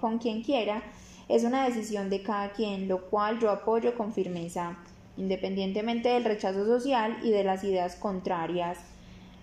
con 0.00 0.16
quien 0.16 0.42
quiera, 0.42 0.82
es 1.28 1.44
una 1.44 1.66
decisión 1.66 2.08
de 2.08 2.22
cada 2.22 2.52
quien, 2.52 2.88
lo 2.88 3.10
cual 3.10 3.38
yo 3.38 3.50
apoyo 3.50 3.94
con 3.98 4.14
firmeza, 4.14 4.78
independientemente 5.18 6.08
del 6.08 6.24
rechazo 6.24 6.64
social 6.64 7.18
y 7.22 7.32
de 7.32 7.44
las 7.44 7.64
ideas 7.64 7.96
contrarias. 7.96 8.78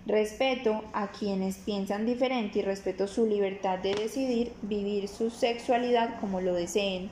Respeto 0.06 0.82
a 0.92 1.08
quienes 1.08 1.58
piensan 1.58 2.06
diferente 2.06 2.60
y 2.60 2.62
respeto 2.62 3.06
su 3.06 3.26
libertad 3.26 3.78
de 3.78 3.94
decidir 3.94 4.52
vivir 4.62 5.08
su 5.08 5.30
sexualidad 5.30 6.18
como 6.20 6.40
lo 6.40 6.54
deseen. 6.54 7.10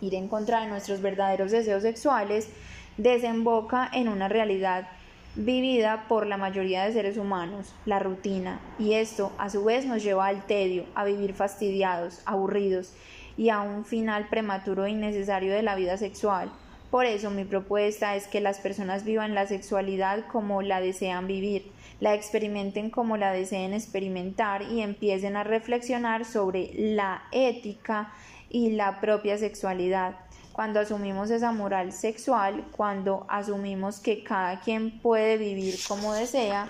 Ir 0.00 0.14
en 0.14 0.28
contra 0.28 0.62
de 0.62 0.68
nuestros 0.68 1.02
verdaderos 1.02 1.52
deseos 1.52 1.82
sexuales 1.82 2.48
desemboca 2.96 3.90
en 3.92 4.08
una 4.08 4.28
realidad 4.28 4.88
vivida 5.34 6.06
por 6.08 6.26
la 6.26 6.38
mayoría 6.38 6.84
de 6.84 6.94
seres 6.94 7.18
humanos, 7.18 7.74
la 7.84 7.98
rutina, 7.98 8.58
y 8.78 8.94
esto 8.94 9.32
a 9.36 9.50
su 9.50 9.62
vez 9.64 9.84
nos 9.84 10.02
lleva 10.02 10.26
al 10.26 10.46
tedio, 10.46 10.86
a 10.94 11.04
vivir 11.04 11.34
fastidiados, 11.34 12.22
aburridos 12.24 12.94
y 13.36 13.50
a 13.50 13.60
un 13.60 13.84
final 13.84 14.28
prematuro 14.30 14.86
e 14.86 14.90
innecesario 14.90 15.52
de 15.52 15.62
la 15.62 15.74
vida 15.74 15.98
sexual. 15.98 16.50
Por 16.90 17.04
eso 17.04 17.30
mi 17.30 17.44
propuesta 17.44 18.16
es 18.16 18.26
que 18.26 18.40
las 18.40 18.58
personas 18.60 19.04
vivan 19.04 19.34
la 19.34 19.46
sexualidad 19.46 20.26
como 20.28 20.62
la 20.62 20.80
desean 20.80 21.26
vivir, 21.26 21.70
la 22.00 22.14
experimenten 22.14 22.90
como 22.90 23.16
la 23.16 23.32
deseen 23.32 23.72
experimentar 23.72 24.62
y 24.62 24.80
empiecen 24.80 25.36
a 25.36 25.44
reflexionar 25.44 26.24
sobre 26.24 26.70
la 26.74 27.22
ética 27.32 28.12
y 28.50 28.70
la 28.70 29.00
propia 29.00 29.38
sexualidad. 29.38 30.16
Cuando 30.52 30.80
asumimos 30.80 31.30
esa 31.30 31.52
moral 31.52 31.92
sexual, 31.92 32.64
cuando 32.72 33.26
asumimos 33.28 34.00
que 34.00 34.24
cada 34.24 34.60
quien 34.60 35.00
puede 35.00 35.36
vivir 35.36 35.74
como 35.86 36.14
desea, 36.14 36.68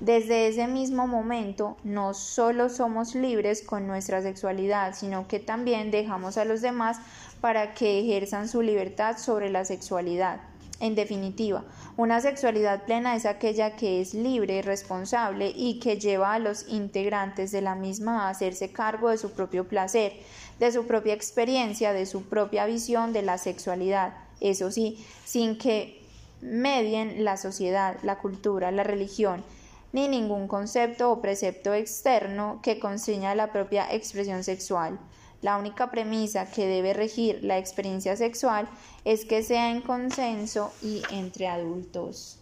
desde 0.00 0.46
ese 0.46 0.68
mismo 0.68 1.08
momento 1.08 1.76
no 1.82 2.14
solo 2.14 2.68
somos 2.68 3.16
libres 3.16 3.62
con 3.62 3.86
nuestra 3.86 4.22
sexualidad, 4.22 4.94
sino 4.94 5.26
que 5.26 5.40
también 5.40 5.90
dejamos 5.90 6.38
a 6.38 6.44
los 6.44 6.62
demás 6.62 6.98
para 7.40 7.74
que 7.74 8.00
ejerzan 8.00 8.48
su 8.48 8.62
libertad 8.62 9.18
sobre 9.18 9.50
la 9.50 9.64
sexualidad. 9.64 10.40
En 10.80 10.94
definitiva, 10.94 11.64
una 11.96 12.20
sexualidad 12.20 12.84
plena 12.84 13.16
es 13.16 13.26
aquella 13.26 13.74
que 13.74 14.00
es 14.00 14.14
libre, 14.14 14.62
responsable 14.62 15.52
y 15.54 15.80
que 15.80 15.98
lleva 15.98 16.34
a 16.34 16.38
los 16.38 16.68
integrantes 16.68 17.50
de 17.50 17.62
la 17.62 17.74
misma 17.74 18.26
a 18.26 18.30
hacerse 18.30 18.70
cargo 18.70 19.10
de 19.10 19.18
su 19.18 19.32
propio 19.32 19.66
placer, 19.66 20.12
de 20.60 20.70
su 20.70 20.86
propia 20.86 21.14
experiencia, 21.14 21.92
de 21.92 22.06
su 22.06 22.22
propia 22.28 22.66
visión 22.66 23.12
de 23.12 23.22
la 23.22 23.38
sexualidad. 23.38 24.14
Eso 24.40 24.70
sí, 24.70 25.04
sin 25.24 25.58
que 25.58 26.00
medien 26.40 27.24
la 27.24 27.36
sociedad, 27.36 27.96
la 28.04 28.18
cultura, 28.18 28.70
la 28.70 28.84
religión, 28.84 29.42
ni 29.92 30.06
ningún 30.06 30.46
concepto 30.46 31.10
o 31.10 31.20
precepto 31.20 31.74
externo 31.74 32.60
que 32.62 32.78
constriña 32.78 33.34
la 33.34 33.50
propia 33.50 33.92
expresión 33.92 34.44
sexual. 34.44 34.98
La 35.40 35.56
única 35.56 35.90
premisa 35.90 36.50
que 36.50 36.66
debe 36.66 36.94
regir 36.94 37.44
la 37.44 37.58
experiencia 37.58 38.16
sexual 38.16 38.68
es 39.04 39.24
que 39.24 39.42
sea 39.42 39.70
en 39.70 39.82
consenso 39.82 40.72
y 40.82 41.02
entre 41.10 41.46
adultos. 41.46 42.37